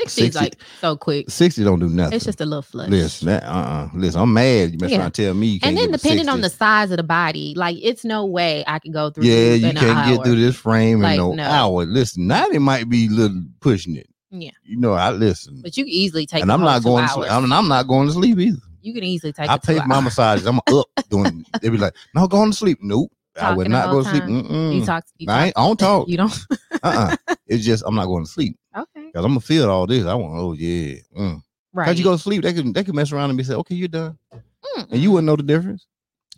60 0.00 0.22
is 0.22 0.34
60 0.34 0.38
like 0.44 0.56
so 0.80 0.96
quick. 0.96 1.28
Sixty 1.28 1.64
don't 1.64 1.80
do 1.80 1.88
nothing. 1.88 2.14
It's 2.14 2.24
just 2.24 2.40
a 2.40 2.44
little 2.44 2.62
flush. 2.62 2.88
listen. 2.88 3.26
That, 3.26 3.42
uh, 3.44 3.48
uh 3.48 3.88
listen. 3.94 4.20
I'm 4.20 4.32
mad. 4.32 4.70
You 4.72 4.78
been 4.78 4.90
Yeah. 4.90 4.98
trying 4.98 5.10
to 5.10 5.22
tell 5.24 5.34
me 5.34 5.58
and 5.62 5.76
then 5.76 5.90
depending 5.90 6.28
on 6.28 6.40
the 6.40 6.50
size 6.50 6.90
of 6.92 6.98
the 6.98 7.02
body, 7.02 7.54
like 7.56 7.76
it's 7.82 8.04
no 8.04 8.24
way 8.24 8.62
I 8.66 8.78
can 8.78 8.92
go 8.92 9.10
through. 9.10 9.24
yeah, 9.24 9.54
you 9.54 9.72
can't 9.72 10.06
get 10.08 10.18
hour. 10.18 10.24
through 10.24 10.36
this 10.36 10.54
frame 10.56 11.00
Like, 11.00 11.14
in 11.14 11.18
no, 11.18 11.32
no. 11.34 11.42
hour. 11.44 11.84
Listen, 11.86 12.26
ninety 12.28 12.58
might 12.58 12.88
be 12.88 13.06
a 13.06 13.10
little 13.10 13.42
pushing 13.60 13.96
it. 13.96 14.07
Yeah. 14.30 14.50
You 14.64 14.76
know, 14.78 14.92
I 14.92 15.10
listen, 15.10 15.60
But 15.62 15.76
you 15.76 15.84
can 15.84 15.92
easily 15.92 16.26
take. 16.26 16.42
and 16.42 16.52
I'm 16.52 16.60
not 16.60 16.82
going. 16.82 17.06
To 17.06 17.12
sleep. 17.12 17.30
I'm, 17.32 17.50
I'm 17.52 17.68
not 17.68 17.86
going 17.88 18.06
to 18.08 18.12
sleep 18.12 18.38
either. 18.38 18.58
You 18.82 18.92
can 18.94 19.02
easily 19.04 19.32
take. 19.32 19.48
I 19.50 19.56
two 19.56 19.76
my 19.86 19.96
hours. 19.96 20.04
massages. 20.04 20.46
I'm 20.46 20.58
up 20.58 20.86
doing. 21.10 21.44
They 21.62 21.68
be 21.68 21.78
like, 21.78 21.94
"No, 22.14 22.26
going 22.28 22.50
to 22.50 22.56
sleep." 22.56 22.78
Nope, 22.82 23.10
I 23.40 23.54
would 23.54 23.68
not 23.68 23.90
go 23.90 24.02
to 24.02 24.08
sleep. 24.08 24.24
You 24.28 24.84
talk. 24.84 25.04
You, 25.16 25.26
I, 25.28 25.32
talk, 25.34 25.44
ain't, 25.46 25.58
I 25.58 25.66
don't 25.66 25.76
talk. 25.78 26.08
you 26.08 26.16
don't. 26.18 26.38
uh-uh. 26.82 27.16
It's 27.46 27.64
just 27.64 27.82
I'm 27.86 27.94
not 27.94 28.06
going 28.06 28.24
to 28.24 28.30
sleep 28.30 28.56
Okay. 28.76 29.06
because 29.06 29.24
I'm 29.24 29.30
gonna 29.30 29.40
feel 29.40 29.70
all 29.70 29.86
this. 29.86 30.04
I 30.04 30.14
want. 30.14 30.34
Oh 30.38 30.52
yeah. 30.52 30.96
Mm. 31.18 31.40
Right. 31.72 31.86
Cause 31.86 31.98
you 31.98 32.04
go 32.04 32.12
to 32.12 32.18
sleep, 32.22 32.42
they 32.42 32.52
can 32.52 32.72
they 32.72 32.84
can 32.84 32.94
mess 32.94 33.10
around 33.12 33.30
and 33.30 33.38
be 33.38 33.44
say, 33.44 33.54
"Okay, 33.54 33.74
you're 33.74 33.88
done," 33.88 34.18
Mm-mm. 34.32 34.86
and 34.90 35.00
you 35.00 35.10
wouldn't 35.10 35.26
know 35.26 35.36
the 35.36 35.42
difference. 35.42 35.86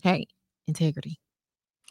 Hey, 0.03 0.27
integrity. 0.69 1.19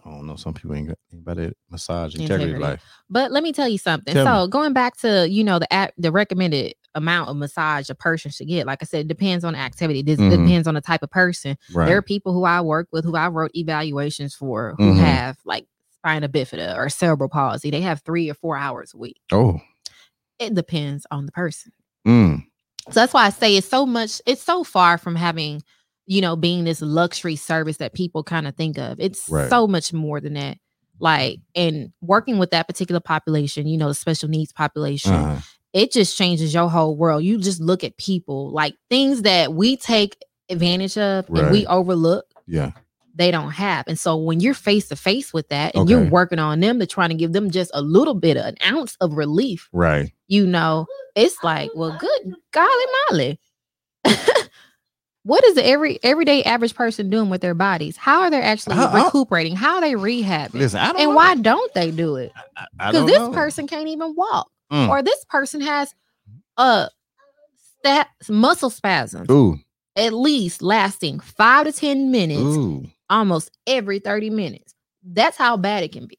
I 0.06 0.12
don't 0.12 0.26
know. 0.28 0.36
Some 0.38 0.54
people 0.54 0.74
ain't 0.76 0.88
got 0.88 0.98
anybody 1.12 1.52
massage 1.70 2.16
integrity, 2.16 2.52
Integrity. 2.54 2.64
life. 2.64 2.84
But 3.10 3.32
let 3.32 3.44
me 3.44 3.52
tell 3.52 3.68
you 3.68 3.78
something. 3.78 4.14
Tell 4.14 4.26
me. 4.26 4.32
so 4.44 4.48
going 4.48 4.74
back 4.74 4.96
to 4.98 5.28
you 5.30 5.44
know 5.44 5.60
the 5.60 5.72
app, 5.74 5.94
the 5.98 6.12
recommended 6.12 6.74
amount 6.96 7.30
of 7.30 7.36
massage 7.38 7.90
a 7.90 7.96
person 7.96 8.32
should 8.32 8.48
get. 8.48 8.66
Like 8.66 8.80
I 8.82 8.86
said, 8.86 9.02
it 9.02 9.08
depends 9.08 9.44
on 9.44 9.54
the 9.54 9.60
activity. 9.60 10.02
This 10.02 10.20
Mhm. 10.20 10.30
depends 10.32 10.68
on 10.68 10.74
the 10.74 10.82
type 10.82 11.04
of 11.04 11.10
person. 11.12 11.58
Right. 11.74 11.86
There 11.86 11.98
are 11.98 12.02
people 12.02 12.34
who 12.34 12.46
I 12.46 12.62
work 12.62 12.88
with 12.92 13.04
who 13.06 13.16
I 13.16 13.28
wrote 13.28 13.52
evaluations 13.56 14.34
for 14.34 14.74
who 14.78 14.94
Mhm. 14.94 14.98
have 15.00 15.38
like 15.46 15.68
spina 15.92 16.30
bifida 16.30 16.76
or 16.78 16.90
cerebral 16.90 17.30
palsy. 17.30 17.70
They 17.70 17.82
have 17.82 18.02
three 18.02 18.30
or 18.30 18.34
four 18.34 18.58
hours 18.58 18.94
a 18.94 18.98
week. 18.98 19.20
oh. 19.32 19.60
It 20.40 20.54
depends 20.56 21.06
on 21.12 21.26
the 21.26 21.34
person. 21.34 21.74
Mm. 22.08 22.46
So 22.90 22.94
that's 23.02 23.14
why 23.14 23.26
I 23.26 23.30
say 23.30 23.58
it's 23.58 23.68
so 23.68 23.86
much, 23.86 24.22
it's 24.26 24.42
so 24.42 24.64
far 24.64 24.98
from 24.98 25.18
having, 25.18 25.62
you 26.10 26.22
know, 26.22 26.36
being 26.36 26.64
this 26.64 26.82
luxury 26.82 27.36
service 27.36 27.78
that 27.78 27.94
people 27.94 28.24
kind 28.24 28.48
of 28.48 28.56
think 28.56 28.80
of. 28.80 29.00
It's 29.00 29.30
Right. 29.30 29.48
so 29.48 29.68
much 29.68 29.94
more 29.94 30.20
than 30.20 30.34
that. 30.34 30.58
Like, 31.00 31.38
and 31.56 31.94
working 32.02 32.40
with 32.40 32.50
that 32.50 32.68
particular 32.68 33.00
population, 33.00 33.68
you 33.68 33.78
know, 33.78 33.90
the 33.90 33.94
special 33.94 34.28
needs 34.28 34.52
population, 34.52 35.14
Uh-huh. 35.14 35.40
it 35.72 35.92
just 35.92 36.18
changes 36.18 36.52
your 36.52 36.68
whole 36.68 36.98
world. 36.98 37.24
You 37.24 37.38
just 37.38 37.62
look 37.62 37.84
at 37.84 37.96
people 37.98 38.52
like 38.52 38.74
things 38.90 39.22
that 39.22 39.54
we 39.54 39.78
take 39.78 40.18
advantage 40.50 40.98
of 40.98 41.30
and 41.30 41.52
we 41.52 41.68
overlook, 41.68 42.26
Yeah. 42.48 42.72
they 43.16 43.30
don't 43.30 43.52
have. 43.52 43.86
And 43.88 44.00
so 44.00 44.18
when 44.18 44.40
you're 44.40 44.56
face 44.56 44.88
to 44.88 44.96
face 44.96 45.32
with 45.32 45.50
that 45.50 45.76
and 45.76 45.88
you're 45.88 46.10
working 46.10 46.40
on 46.40 46.60
them 46.60 46.80
to 46.80 46.88
trying 46.88 47.10
to 47.10 47.16
give 47.16 47.34
them 47.34 47.52
just 47.52 47.70
a 47.76 47.84
little 47.84 48.16
bit 48.16 48.36
of 48.36 48.46
an 48.46 48.56
ounce 48.66 48.98
of 49.00 49.14
relief, 49.14 49.70
Right. 49.72 50.12
you 50.28 50.48
know, 50.48 50.88
it's 51.16 51.38
like, 51.44 51.70
well, 51.76 51.96
good 52.00 52.34
golly 52.52 52.86
molly. 53.12 53.40
what 55.24 55.44
is 55.44 55.56
the 55.56 55.66
every 55.66 56.00
everyday 56.04 56.44
average 56.44 56.76
person 56.76 57.10
doing 57.10 57.30
with 57.30 57.42
their 57.42 57.54
bodies? 57.54 57.98
How 57.98 58.22
are 58.22 58.32
they 58.32 58.42
actually 58.42 58.76
how- 58.78 58.94
recuperating? 59.06 59.56
How 59.56 59.76
are 59.76 59.82
they 59.82 59.94
rehabbing? 59.94 60.54
Listen, 60.56 60.80
I 60.80 60.88
don't 60.88 61.02
and 61.02 61.10
know. 61.10 61.16
why 61.16 61.36
don't 61.36 61.74
they 61.74 61.92
do 61.92 62.16
it? 62.16 62.32
I, 62.56 62.66
I 62.80 62.92
Because 62.92 63.08
this 63.08 63.20
know. 63.20 63.32
person 63.32 63.68
can't 63.68 63.88
even 63.88 64.16
walk, 64.16 64.50
Mm. 64.72 64.90
or 64.90 65.02
this 65.02 65.26
person 65.26 65.62
has 65.62 65.94
a 66.58 66.90
stat 67.80 68.08
muscle 68.30 68.70
spasms 68.70 69.30
Ooh. 69.30 69.58
at 69.96 70.14
least 70.14 70.62
lasting 70.62 71.20
five 71.20 71.66
to 71.66 71.72
ten 71.72 72.12
minutes, 72.12 72.42
Ooh. 72.42 72.86
almost 73.10 73.52
every 73.68 74.00
thirty 74.00 74.30
minutes. 74.30 74.74
That's 75.04 75.38
how 75.38 75.58
bad 75.58 75.84
it 75.84 75.92
can 75.92 76.06
be. 76.08 76.18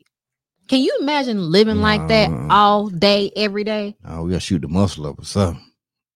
Can 0.69 0.81
you 0.81 0.97
imagine 1.01 1.51
living 1.51 1.81
like 1.81 2.07
that 2.09 2.31
all 2.51 2.89
day, 2.89 3.31
every 3.37 3.65
day? 3.65 3.97
Oh, 4.05 4.23
we 4.25 4.31
gotta 4.31 4.41
shoot 4.41 4.63
the 4.63 4.69
muscle 4.69 5.07
up 5.07 5.19
or 5.19 5.25
something. 5.25 5.65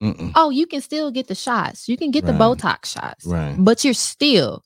Mm-mm. 0.03 0.33
Oh, 0.35 0.51
you 0.51 0.67
can 0.67 0.81
still 0.81 1.11
get 1.11 1.29
the 1.29 1.35
shots. 1.35 1.89
You 1.89 1.97
can 1.97 2.11
get 2.11 2.25
the 2.27 2.33
Botox 2.33 2.87
shots, 2.87 3.25
Right. 3.27 3.55
but 3.59 3.85
you're 3.85 3.95
still 3.95 4.63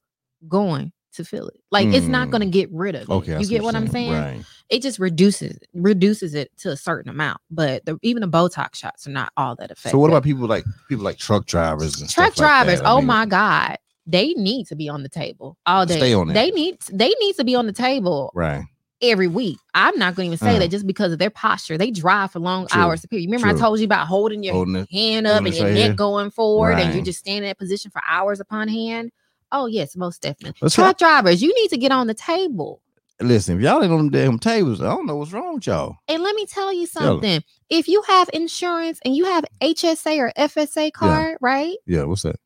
going 0.48 0.92
to 1.14 1.24
feel 1.24 1.48
it. 1.48 1.60
Like 1.70 1.88
it's 1.88 2.06
not 2.06 2.28
Mm. 2.28 2.30
going 2.30 2.40
to 2.42 2.46
get 2.48 2.70
rid 2.72 2.94
of 2.94 3.02
it. 3.02 3.08
Okay. 3.08 3.40
You 3.40 3.46
get 3.46 3.62
what 3.62 3.74
I'm 3.74 3.88
saying? 3.88 4.12
Right. 4.12 4.44
It 4.68 4.82
just 4.82 4.98
reduces 4.98 5.58
reduces 5.74 6.34
it 6.34 6.50
to 6.58 6.70
a 6.70 6.76
certain 6.76 7.10
amount. 7.10 7.40
But 7.50 7.84
the, 7.86 7.98
even 8.02 8.20
the 8.20 8.28
Botox 8.28 8.76
shots 8.76 9.06
are 9.06 9.10
not 9.10 9.32
all 9.36 9.56
that 9.56 9.70
effective. 9.70 9.92
So 9.92 9.98
what 9.98 10.10
about 10.10 10.22
people 10.22 10.46
like 10.46 10.64
people 10.88 11.04
like 11.04 11.18
truck 11.18 11.46
drivers 11.46 12.00
and 12.00 12.08
truck 12.08 12.34
stuff 12.34 12.38
like 12.38 12.48
drivers? 12.64 12.80
I 12.82 12.92
oh 12.92 12.98
mean, 12.98 13.06
my 13.06 13.26
god, 13.26 13.78
they 14.06 14.28
need 14.34 14.66
to 14.68 14.76
be 14.76 14.88
on 14.88 15.02
the 15.02 15.08
table 15.08 15.56
all 15.66 15.86
day. 15.86 15.96
Stay 15.96 16.14
on. 16.14 16.28
They 16.28 16.50
need 16.50 16.78
they 16.92 17.12
need 17.20 17.34
to 17.36 17.44
be 17.44 17.54
on 17.56 17.66
the 17.66 17.72
table 17.72 18.30
Right. 18.34 18.64
Every 19.02 19.28
week. 19.28 19.58
I'm 19.74 19.98
not 19.98 20.14
going 20.14 20.30
to 20.30 20.34
even 20.36 20.38
say 20.46 20.56
Uh. 20.56 20.58
that 20.60 20.70
just 20.70 20.86
because 20.86 21.12
of 21.12 21.18
their 21.18 21.30
posture. 21.30 21.78
They 21.78 21.90
drive 21.90 22.32
for 22.32 22.40
long 22.40 22.66
True, 22.66 22.80
hours. 22.82 23.04
Period. 23.06 23.26
Remember, 23.26 23.48
true. 23.48 23.56
I 23.56 23.60
told 23.60 23.78
you 23.78 23.84
about 23.84 24.06
holding 24.06 24.42
your 24.42 24.54
Holding 24.54 24.76
it. 24.76 24.90
hand 24.90 25.26
up 25.26 25.44
and 25.44 25.54
your 25.54 25.68
neck 25.70 25.96
going 25.96 26.30
forward, 26.30 26.78
and 26.78 26.90
you 26.92 26.96
Right. 27.00 27.04
just 27.04 27.20
stand 27.20 27.44
in 27.44 27.50
that 27.50 27.58
position 27.58 27.90
for 27.90 28.02
hours 28.06 28.40
upon 28.40 28.68
hand. 28.68 29.10
Oh 29.52 29.66
yes, 29.66 29.96
most 29.96 30.20
definitely. 30.22 30.58
Let's 30.60 30.74
Truck 30.74 30.98
drivers, 30.98 31.40
you 31.42 31.54
need 31.54 31.68
to 31.68 31.78
get 31.78 31.90
on 31.92 32.06
the 32.06 32.14
table. 32.14 32.82
Listen, 33.20 33.56
if 33.56 33.62
y'all 33.64 33.82
ain't 33.82 33.90
on 33.90 33.98
them 33.98 34.10
damn 34.10 34.38
tables, 34.38 34.80
I 34.80 34.84
don't 34.84 35.06
know 35.06 35.16
what's 35.16 35.32
wrong 35.32 35.54
with 35.54 35.66
y'all. 35.66 35.96
And 36.06 36.22
let 36.22 36.34
me 36.36 36.46
tell 36.46 36.72
you 36.72 36.86
something. 36.86 37.42
If 37.68 37.88
you 37.88 38.02
have 38.02 38.30
insurance 38.32 39.00
and 39.04 39.16
you 39.16 39.24
have 39.24 39.44
HSA 39.60 40.18
or 40.18 40.32
FSA 40.36 40.92
card, 40.92 41.36
right? 41.40 41.76
Yeah, 41.86 42.04
what's 42.04 42.22
that? 42.22 42.36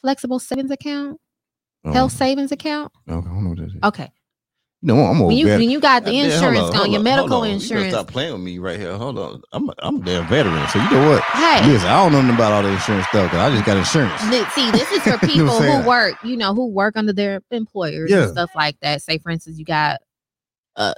Flexible 0.00 0.38
savings 0.40 0.70
account, 0.70 1.20
Oh, 1.84 1.92
health 1.92 2.12
savings 2.12 2.50
account. 2.52 2.90
Okay, 3.08 3.18
I 3.28 3.32
don't 3.32 3.42
know 3.44 3.50
what 3.50 3.58
that 3.58 3.66
is. 3.66 3.82
Okay. 3.84 4.10
You 4.84 4.88
know, 4.94 5.04
I'm 5.04 5.20
When 5.20 5.36
you 5.36 5.44
veteran. 5.46 5.60
when 5.60 5.70
you 5.70 5.80
got 5.80 6.04
the 6.04 6.10
Goddamn, 6.10 6.22
hold 6.24 6.32
insurance 6.32 6.58
on, 6.58 6.64
on, 6.70 6.74
hold 6.74 6.88
your 6.90 6.98
on, 6.98 7.04
medical 7.04 7.28
hold 7.28 7.42
on. 7.44 7.48
You 7.50 7.54
insurance. 7.54 7.88
Stop 7.92 8.06
playing 8.08 8.32
with 8.32 8.42
me 8.42 8.58
right 8.58 8.80
here. 8.80 8.96
Hold 8.96 9.16
on. 9.16 9.42
I'm 9.52 9.68
a, 9.68 9.74
I'm 9.78 9.96
a 10.00 10.04
damn 10.04 10.26
veteran. 10.26 10.68
So 10.70 10.80
you 10.82 10.90
know 10.90 11.08
what? 11.10 11.22
Hey, 11.22 11.64
Listen, 11.68 11.88
I 11.88 12.02
don't 12.02 12.10
know 12.12 12.20
nothing 12.20 12.34
about 12.34 12.52
all 12.52 12.62
the 12.64 12.70
insurance 12.72 13.06
stuff 13.06 13.30
because 13.30 13.38
I 13.38 13.54
just 13.54 13.64
got 13.64 13.76
insurance. 13.76 14.20
See, 14.54 14.70
this 14.72 14.90
is 14.90 15.02
for 15.02 15.10
You 15.10 15.12
know 15.12 15.18
people 15.18 15.44
what 15.46 15.54
I'm 15.54 15.60
saying? 15.62 15.82
who 15.82 15.88
work, 15.88 16.14
you 16.24 16.36
know, 16.36 16.52
who 16.52 16.66
work 16.66 16.96
under 16.96 17.12
their 17.12 17.40
employers 17.52 18.10
Yeah. 18.10 18.22
and 18.24 18.30
stuff 18.32 18.50
like 18.56 18.76
that. 18.80 19.02
Say, 19.02 19.18
for 19.18 19.30
instance, 19.30 19.56
you 19.56 19.64
got 19.64 20.00
a 20.74 20.94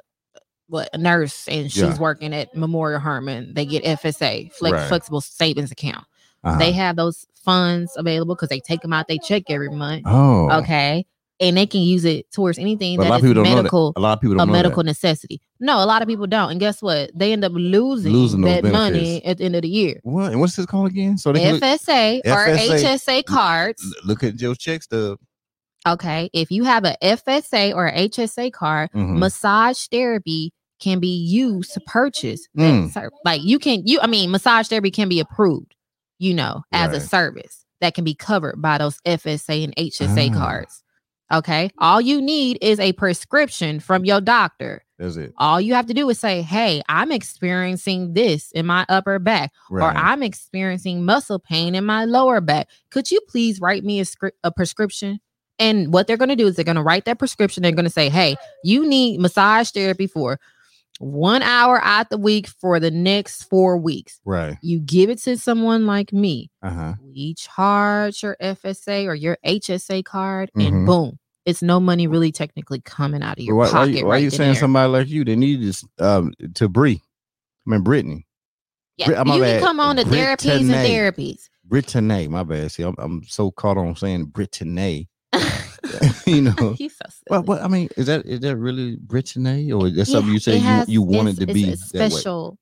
what 0.68 0.88
a 0.94 0.98
nurse 0.98 1.46
and 1.46 1.70
she's 1.70 1.82
Yeah. 1.82 1.98
working 1.98 2.32
at 2.32 2.56
Memorial 2.56 3.00
Hermann. 3.00 3.52
They 3.52 3.66
get 3.66 3.84
FSA, 3.84 4.50
flex, 4.54 4.72
Right. 4.72 4.88
flexible 4.88 5.20
savings 5.20 5.70
account. 5.70 6.06
Uh-huh. 6.42 6.58
They 6.58 6.72
have 6.72 6.96
those 6.96 7.26
funds 7.34 7.92
available 7.98 8.34
because 8.34 8.48
they 8.48 8.60
take 8.60 8.80
them 8.80 8.94
out 8.94 9.08
they 9.08 9.18
check 9.18 9.42
every 9.50 9.68
month. 9.68 10.04
oh, 10.06 10.50
Okay, 10.62 11.04
and 11.48 11.56
they 11.56 11.66
can 11.66 11.80
use 11.80 12.04
it 12.04 12.30
towards 12.32 12.58
anything 12.58 12.96
But 12.96 13.06
a 13.06 13.08
lot 13.10 13.20
that 13.20 13.26
of 13.26 13.30
people 13.30 13.34
don't 13.34 13.44
know 13.44 13.50
that. 13.50 13.62
medical. 13.62 13.92
A 13.96 14.00
lot 14.00 14.12
of 14.14 14.20
people 14.20 14.34
A 14.34 14.38
don't 14.38 14.46
know 14.48 14.52
medical 14.52 14.82
that. 14.82 14.86
necessity. 14.88 15.40
No, 15.60 15.82
a 15.82 15.86
lot 15.86 16.02
of 16.02 16.08
people 16.08 16.26
don't. 16.26 16.50
And 16.50 16.60
guess 16.60 16.82
what? 16.82 17.10
They 17.14 17.32
end 17.32 17.44
up 17.44 17.52
losing, 17.54 18.12
Losing 18.12 18.40
that 18.42 18.64
money 18.64 19.24
at 19.24 19.38
the 19.38 19.44
end 19.44 19.56
of 19.56 19.62
the 19.62 19.68
year. 19.68 20.00
What? 20.02 20.32
And 20.32 20.40
what's 20.40 20.56
this 20.56 20.66
called 20.66 20.88
again? 20.88 21.16
So 21.18 21.32
they 21.32 21.52
look, 21.52 21.62
FSA 21.62 22.20
or 22.26 22.46
FSA 22.48 22.82
HSA 22.82 23.24
cards. 23.26 23.96
look 24.04 24.22
at 24.24 24.36
Joe's 24.36 24.58
check 24.58 24.82
stub. 24.82 25.18
Okay. 25.86 26.30
If 26.32 26.50
you 26.50 26.64
have 26.64 26.84
a 26.84 26.96
FSA 27.02 27.74
or 27.74 27.86
a 27.88 27.92
HSA 28.08 28.50
card, 28.52 28.90
Mhm. 28.94 29.18
massage 29.18 29.86
therapy 29.88 30.52
can 30.80 30.98
be 30.98 31.08
used 31.16 31.72
to 31.74 31.80
purchase. 31.80 32.46
Mm. 32.58 33.10
Like 33.24 33.42
you 33.44 33.58
can 33.58 33.82
you 33.86 34.00
I 34.00 34.06
mean 34.06 34.30
massage 34.30 34.68
therapy 34.68 34.90
can 34.90 35.08
be 35.08 35.20
approved, 35.20 35.74
you 36.18 36.34
know, 36.34 36.62
as 36.72 36.94
a 36.94 37.00
service 37.00 37.64
that 37.80 37.94
can 37.94 38.04
be 38.04 38.14
covered 38.14 38.60
by 38.60 38.78
those 38.78 38.98
FSA 39.06 39.62
and 39.64 39.74
HSA 39.76 40.30
Ah. 40.34 40.38
cards. 40.38 40.82
Okay. 41.32 41.70
All 41.78 42.00
you 42.00 42.20
need 42.20 42.58
is 42.60 42.78
a 42.78 42.92
prescription 42.92 43.80
from 43.80 44.04
your 44.04 44.20
doctor. 44.20 44.84
That's 44.98 45.16
it. 45.16 45.32
All 45.38 45.60
you 45.60 45.74
have 45.74 45.86
to 45.86 45.94
do 45.94 46.08
is 46.08 46.18
say, 46.18 46.42
Hey, 46.42 46.82
I'm 46.88 47.10
experiencing 47.10 48.14
this 48.14 48.52
in 48.52 48.66
my 48.66 48.86
upper 48.88 49.18
back, 49.18 49.52
or 49.70 49.82
I'm 49.82 50.22
experiencing 50.22 51.04
muscle 51.04 51.38
pain 51.38 51.74
in 51.74 51.84
my 51.84 52.04
lower 52.04 52.40
back. 52.40 52.68
Could 52.90 53.10
you 53.10 53.20
please 53.28 53.60
write 53.60 53.84
me 53.84 54.00
a, 54.00 54.04
script, 54.04 54.38
a 54.44 54.52
prescription? 54.52 55.20
And 55.58 55.92
what 55.92 56.06
they're 56.06 56.16
going 56.16 56.30
to 56.30 56.36
do 56.36 56.46
is 56.46 56.56
they're 56.56 56.64
going 56.64 56.76
to 56.76 56.82
write 56.82 57.04
that 57.04 57.18
prescription. 57.18 57.62
They're 57.62 57.72
going 57.72 57.84
to 57.84 57.90
say, 57.90 58.08
Hey, 58.08 58.36
you 58.62 58.86
need 58.86 59.20
massage 59.20 59.70
therapy 59.70 60.06
for 60.06 60.38
one 61.00 61.42
hour 61.42 61.80
out 61.82 62.10
the 62.10 62.16
week 62.18 62.46
for 62.46 62.78
the 62.78 62.90
next 62.90 63.44
four 63.44 63.76
weeks. 63.76 64.20
right. 64.24 64.56
You 64.62 64.78
give 64.78 65.10
it 65.10 65.18
to 65.22 65.36
someone 65.36 65.86
like 65.86 66.12
me. 66.12 66.50
Uh 66.62 66.70
huh. 66.70 66.94
We 67.02 67.34
charge 67.34 68.22
your 68.22 68.36
FSA 68.40 69.06
or 69.06 69.14
your 69.14 69.36
HSA 69.44 70.04
card, 70.04 70.50
Mhm. 70.56 70.66
and 70.66 70.86
boom, 70.86 71.18
it's 71.44 71.62
no 71.62 71.80
money 71.80 72.06
really 72.06 72.30
technically 72.32 72.80
coming 72.80 73.22
out 73.22 73.38
of 73.38 73.44
your 73.44 73.56
Why, 73.56 73.66
why, 73.66 73.70
pocket. 73.72 73.90
you- 73.96 74.04
why 74.06 74.10
right 74.12 74.22
you 74.22 74.30
saying 74.30 74.52
there. 74.52 74.60
somebody 74.60 74.90
like 74.92 75.08
you? 75.08 75.24
They 75.24 75.36
need 75.36 75.62
this 75.62 75.84
um 75.98 76.32
to 76.54 76.68
Bree. 76.68 77.00
I 77.66 77.70
mean 77.70 77.80
Brittany. 77.82 78.26
Yeah, 78.96 79.24
my 79.24 79.36
you 79.36 79.42
can 79.42 79.60
come 79.60 79.80
on 79.80 79.96
to 79.96 80.04
therapies 80.04 80.60
and 80.60 80.70
therapies. 80.70 81.48
Brittany. 81.64 82.28
My 82.28 82.44
bad. 82.44 82.70
See, 82.70 82.84
I'm, 82.84 82.94
I'm 82.98 83.24
so 83.24 83.50
caught 83.50 83.76
on 83.76 83.96
saying 83.96 84.26
Brittany. 84.26 85.08
you 86.26 86.42
know. 86.42 86.74
He's 86.78 86.96
so 86.96 87.04
silly. 87.08 87.24
Well, 87.30 87.42
but 87.42 87.62
I 87.62 87.68
mean, 87.68 87.88
is 87.96 88.06
that 88.06 88.26
is 88.26 88.40
that 88.40 88.56
really 88.56 88.96
Brittany, 88.96 89.70
or 89.72 89.86
is 89.88 89.94
that 89.96 90.06
something 90.06 90.32
you 90.32 90.38
say 90.40 90.56
it 90.56 90.62
has- 90.62 90.88
you, 90.88 90.94
you 90.94 91.02
wanted 91.02 91.38
to 91.40 91.46
be 91.46 91.64
a 91.64 91.70
that 91.70 91.78
special, 92.12 92.58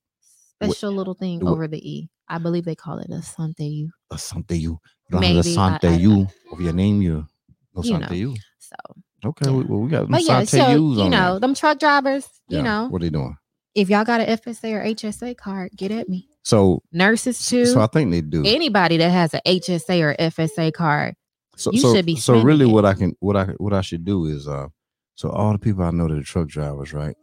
What- 0.59 0.71
special 0.73 0.93
little 0.93 1.15
thing 1.15 1.41
what- 1.41 1.53
over 1.53 1.67
the 1.69 1.79
e. 1.79 2.09
I 2.29 2.39
believe 2.39 2.65
they 2.65 2.75
call 2.77 2.99
it 2.99 3.11
a 3.11 3.21
Sante 3.21 3.65
U. 3.67 3.91
A 4.11 4.17
Sante 4.19 4.57
you. 4.57 4.79
You 5.11 5.21
Maybe, 5.21 5.43
the 5.43 5.51
I- 5.51 5.79
Sante 5.79 6.01
you 6.01 6.27
over 6.51 6.63
your 6.63 6.73
name. 6.73 7.03
You 7.03 7.27
no 7.75 7.83
You 7.83 7.99
know. 7.99 8.35
So, 8.59 8.77
Okay, 9.25 9.51
yeah. 9.51 9.57
we, 9.57 9.65
well, 9.65 9.81
we 9.81 9.91
got 9.91 10.09
but 10.09 10.23
yeah, 10.23 10.43
so 10.45 10.71
you 10.71 11.09
know, 11.11 11.39
them 11.39 11.55
truck 11.55 11.79
drivers. 11.79 12.27
You 12.49 12.59
Yeah, 12.59 12.63
know, 12.63 12.89
what 12.89 13.03
are 13.03 13.05
they 13.05 13.11
doing? 13.11 13.37
if 13.75 13.89
y'all 13.91 14.05
got 14.05 14.21
an 14.21 14.29
FSA 14.39 14.73
or 14.75 14.83
HSA 14.85 15.37
card, 15.37 15.73
get 15.77 15.91
at 15.91 16.09
me. 16.09 16.29
So, 16.43 16.83
Nurses 16.93 17.47
too. 17.47 17.67
so 17.67 17.81
I 17.81 17.87
think 17.87 18.11
they 18.11 18.21
do. 18.21 18.43
Anybody 18.45 18.97
that 18.97 19.11
has 19.11 19.33
an 19.35 19.41
HSA 19.47 20.01
or 20.03 20.15
FSA 20.19 20.73
card, 20.73 21.15
so, 21.57 21.71
you 21.73 21.81
so, 21.81 21.95
should 21.95 22.07
be 22.07 22.17
so 22.17 22.41
really, 22.43 22.67
what 22.67 22.85
I 22.85 22.95
can, 22.95 23.15
what 23.21 23.37
I, 23.37 23.45
what 23.59 23.73
I 23.73 23.81
should 23.81 24.05
do 24.05 24.27
is, 24.27 24.49
uh, 24.49 24.69
so 25.15 25.31
all 25.31 25.53
the 25.53 25.59
people 25.59 25.85
I 25.85 25.91
know 25.91 26.09
that 26.09 26.19
are 26.19 26.23
truck 26.23 26.49
drivers, 26.49 26.93
right? 26.93 27.15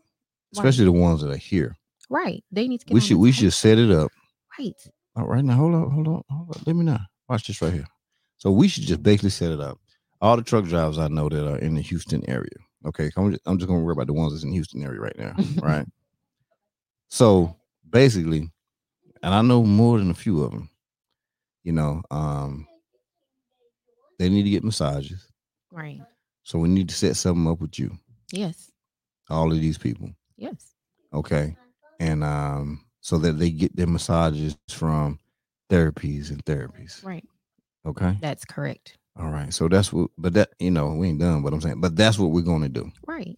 Especially 0.53 0.85
the 0.85 0.91
ones 0.91 1.21
that 1.21 1.31
are 1.31 1.37
here. 1.37 1.75
right? 2.09 2.43
They 2.51 2.67
need 2.67 2.79
to 2.79 2.85
get. 2.85 2.93
We 2.93 3.01
should, 3.01 3.17
we 3.17 3.31
should 3.31 3.53
set 3.53 3.77
it 3.77 3.91
up. 3.91 4.11
Right. 4.57 4.73
All 5.15 5.27
right, 5.27 5.43
now 5.43 5.55
hold 5.55 5.75
on, 5.75 5.91
hold 5.91 6.07
on, 6.07 6.23
hold 6.29 6.55
on. 6.55 6.63
Let 6.65 6.75
me 6.75 6.85
know. 6.85 6.99
Watch 7.27 7.47
this 7.47 7.61
right 7.61 7.73
here. 7.73 7.87
So 8.37 8.51
we 8.51 8.67
should 8.67 8.83
just 8.83 9.03
basically 9.03 9.31
set 9.31 9.51
it 9.51 9.59
up. 9.59 9.77
All 10.21 10.35
the 10.35 10.43
truck 10.43 10.65
drivers 10.65 10.97
I 10.97 11.07
know 11.07 11.29
that 11.29 11.47
are 11.47 11.57
in 11.57 11.75
the 11.75 11.81
Houston 11.81 12.27
area. 12.29 12.49
Okay, 12.85 13.11
I'm 13.17 13.31
just, 13.31 13.41
I'm 13.45 13.57
just 13.57 13.67
gonna 13.67 13.81
worry 13.81 13.93
about 13.93 14.07
the 14.07 14.13
ones 14.13 14.33
that's 14.33 14.43
in 14.43 14.49
the 14.49 14.55
Houston 14.55 14.83
area 14.83 14.99
right 14.99 15.17
now, 15.17 15.35
right? 15.61 15.85
So 17.09 17.55
basically, 17.89 18.49
and 19.21 19.33
I 19.33 19.41
know 19.41 19.63
more 19.63 19.97
than 19.97 20.11
a 20.11 20.15
few 20.15 20.43
of 20.43 20.51
them. 20.51 20.69
You 21.63 21.73
know, 21.73 22.01
um, 22.09 22.67
they 24.19 24.29
need 24.29 24.43
to 24.43 24.49
get 24.49 24.63
massages. 24.63 25.27
Right. 25.71 26.01
So 26.43 26.59
we 26.59 26.69
need 26.69 26.89
to 26.89 26.95
set 26.95 27.15
something 27.15 27.47
up 27.51 27.59
with 27.61 27.79
you, 27.79 27.97
Yes. 28.31 28.71
all 29.29 29.51
of 29.51 29.59
these 29.59 29.77
people. 29.77 30.09
Yes. 30.37 30.73
Okay. 31.13 31.55
And 31.99 32.23
um, 32.23 32.85
so 33.01 33.17
that 33.19 33.33
they 33.39 33.49
get 33.51 33.75
their 33.75 33.87
massages 33.87 34.55
from 34.69 35.19
therapies 35.69 36.29
and 36.31 36.43
therapies. 36.45 37.03
Right. 37.03 37.23
Okay. 37.85 38.17
That's 38.21 38.45
correct. 38.45 38.97
All 39.17 39.29
right. 39.29 39.53
So 39.53 39.67
that's 39.67 39.91
what, 39.93 40.09
but 40.17 40.33
that, 40.33 40.49
you 40.59 40.71
know, 40.71 40.93
we 40.93 41.09
ain't 41.09 41.19
done 41.19 41.43
what 41.43 41.53
I'm 41.53 41.61
saying, 41.61 41.81
but 41.81 41.95
that's 41.95 42.17
what 42.17 42.31
we're 42.31 42.41
going 42.41 42.61
to 42.63 42.69
do. 42.69 42.91
Right. 43.07 43.37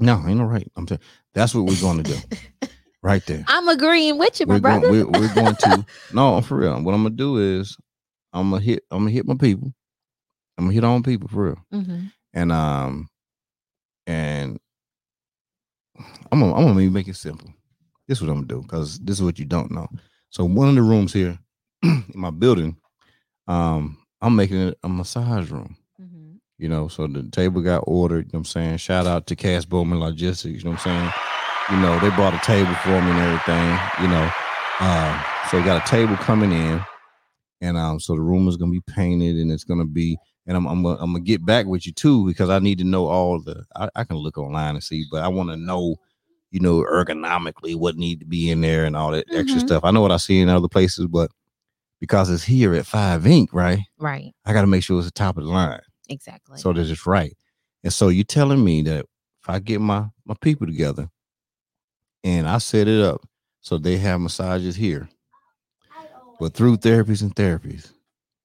No, 0.00 0.22
ain't 0.26 0.38
no 0.38 0.44
right. 0.44 0.70
I'm 0.76 0.86
saying 0.88 1.00
that's 1.34 1.54
what 1.54 1.66
we're 1.66 1.80
going 1.80 2.02
to 2.02 2.12
do 2.12 2.68
right 3.02 3.24
there. 3.26 3.44
I'm 3.48 3.68
agreeing 3.68 4.18
with 4.18 4.38
you, 4.40 4.46
my 4.46 4.54
We're 4.54 4.60
going, 4.60 4.80
brother. 4.80 5.06
we're, 5.06 5.20
we're 5.20 5.34
going 5.34 5.56
to, 5.56 5.86
no, 6.12 6.40
for 6.40 6.56
real. 6.58 6.72
What 6.82 6.94
I'm 6.94 7.02
going 7.02 7.04
to 7.04 7.16
do 7.16 7.38
is 7.60 7.76
I'm 8.32 8.50
going 8.50 8.60
to 8.62 8.66
hit, 8.66 8.84
I'm 8.90 8.98
going 9.00 9.08
to 9.10 9.14
hit 9.14 9.26
my 9.26 9.36
people. 9.36 9.72
I'm 10.58 10.68
to 10.68 10.74
hit 10.74 10.84
on 10.84 11.02
people 11.02 11.28
for 11.28 11.44
real. 11.44 11.58
Mhm. 11.72 12.12
And, 12.32 12.52
um, 12.52 13.08
and 14.06 14.58
I'm 16.32 16.40
gonna, 16.40 16.54
I'm 16.54 16.64
gonna 16.66 16.90
make 16.90 17.08
it 17.08 17.16
simple. 17.16 17.48
This 18.08 18.18
is 18.18 18.22
what 18.22 18.30
I'm 18.30 18.36
gonna 18.46 18.46
do 18.48 18.62
because 18.62 18.98
this 19.00 19.16
is 19.18 19.22
what 19.22 19.38
you 19.38 19.44
don't 19.44 19.70
know. 19.70 19.88
So 20.30 20.44
one 20.44 20.68
of 20.68 20.74
the 20.74 20.82
rooms 20.82 21.12
here 21.12 21.38
in 21.82 22.04
my 22.14 22.30
building, 22.30 22.76
um, 23.46 23.98
I'm 24.20 24.36
making 24.36 24.56
it 24.60 24.78
a 24.82 24.88
massage 24.88 25.50
room. 25.50 25.76
Mhm. 26.00 26.38
You 26.58 26.68
know, 26.68 26.88
so 26.88 27.06
the 27.06 27.22
table 27.30 27.62
got 27.62 27.84
ordered. 27.86 28.26
You 28.26 28.30
know 28.32 28.38
what 28.38 28.40
I'm 28.40 28.44
saying? 28.44 28.76
Shout 28.78 29.06
out 29.06 29.26
to 29.28 29.36
Cass 29.36 29.64
Bowman 29.64 30.00
Logistics. 30.00 30.58
You 30.58 30.64
know 30.70 30.76
what 30.76 30.86
I'm 30.86 31.00
saying? 31.00 31.12
You 31.70 31.76
know, 31.78 31.98
they 32.00 32.14
brought 32.14 32.34
a 32.34 32.38
table 32.44 32.74
for 32.76 32.90
me 32.90 33.10
and 33.10 33.18
everything. 33.18 33.78
You 34.02 34.08
know, 34.08 34.30
uh, 34.80 35.22
so 35.50 35.58
we 35.58 35.64
got 35.64 35.86
a 35.86 35.90
table 35.90 36.16
coming 36.16 36.52
in, 36.52 36.80
and 37.60 37.76
um, 37.76 37.98
so 38.00 38.14
the 38.14 38.20
room 38.20 38.48
is 38.48 38.56
gonna 38.56 38.72
be 38.72 38.82
painted 38.88 39.36
and 39.36 39.50
it's 39.50 39.64
gonna 39.64 39.86
be. 39.86 40.18
And 40.46 40.56
I'm 40.56 40.66
I'm 40.66 40.82
gonna, 40.82 40.98
I'm 41.00 41.12
gonna 41.12 41.24
get 41.24 41.44
back 41.44 41.66
with 41.66 41.86
you 41.86 41.92
too 41.92 42.26
because 42.26 42.50
I 42.50 42.58
need 42.58 42.78
to 42.78 42.84
know 42.84 43.06
all 43.06 43.40
the. 43.40 43.64
I, 43.76 43.88
I 43.94 44.04
can 44.04 44.16
look 44.16 44.36
online 44.38 44.74
and 44.74 44.84
see, 44.84 45.04
but 45.10 45.22
I 45.22 45.28
want 45.28 45.48
to 45.50 45.56
know, 45.56 45.96
you 46.50 46.60
know, 46.60 46.82
ergonomically 46.84 47.74
what 47.76 47.96
need 47.96 48.20
to 48.20 48.26
be 48.26 48.50
in 48.50 48.60
there 48.60 48.84
and 48.84 48.94
all 48.96 49.10
that 49.12 49.26
extra 49.32 49.60
Mhm. 49.60 49.64
stuff. 49.66 49.84
I 49.84 49.90
know 49.90 50.02
what 50.02 50.12
I 50.12 50.18
see 50.18 50.40
in 50.40 50.48
other 50.50 50.68
places, 50.68 51.06
but 51.06 51.30
because 52.00 52.28
it's 52.28 52.44
here 52.44 52.74
at 52.74 52.84
Five 52.86 53.22
Inc., 53.22 53.48
right? 53.52 53.80
Right. 53.98 54.34
I 54.44 54.52
got 54.52 54.60
to 54.60 54.66
make 54.66 54.82
sure 54.82 54.98
it's 54.98 55.06
the 55.06 55.12
top 55.12 55.38
of 55.38 55.44
the 55.44 55.50
line 55.50 55.80
Exactly. 56.10 56.58
so 56.58 56.72
that 56.74 56.90
it's 56.90 57.06
right. 57.06 57.34
And 57.82 57.92
so 57.92 58.08
you're 58.08 58.24
telling 58.24 58.62
me 58.62 58.82
that 58.82 59.06
if 59.42 59.48
I 59.48 59.58
get 59.60 59.80
my 59.80 60.08
my 60.26 60.34
people 60.42 60.66
together 60.66 61.08
and 62.22 62.46
I 62.48 62.58
set 62.58 62.88
it 62.88 63.00
up 63.02 63.22
so 63.60 63.78
they 63.78 63.96
have 63.96 64.20
massages 64.20 64.76
here, 64.76 65.08
but 66.38 66.52
through 66.52 66.76
therapies 66.78 67.22
and 67.22 67.34
therapies, 67.34 67.92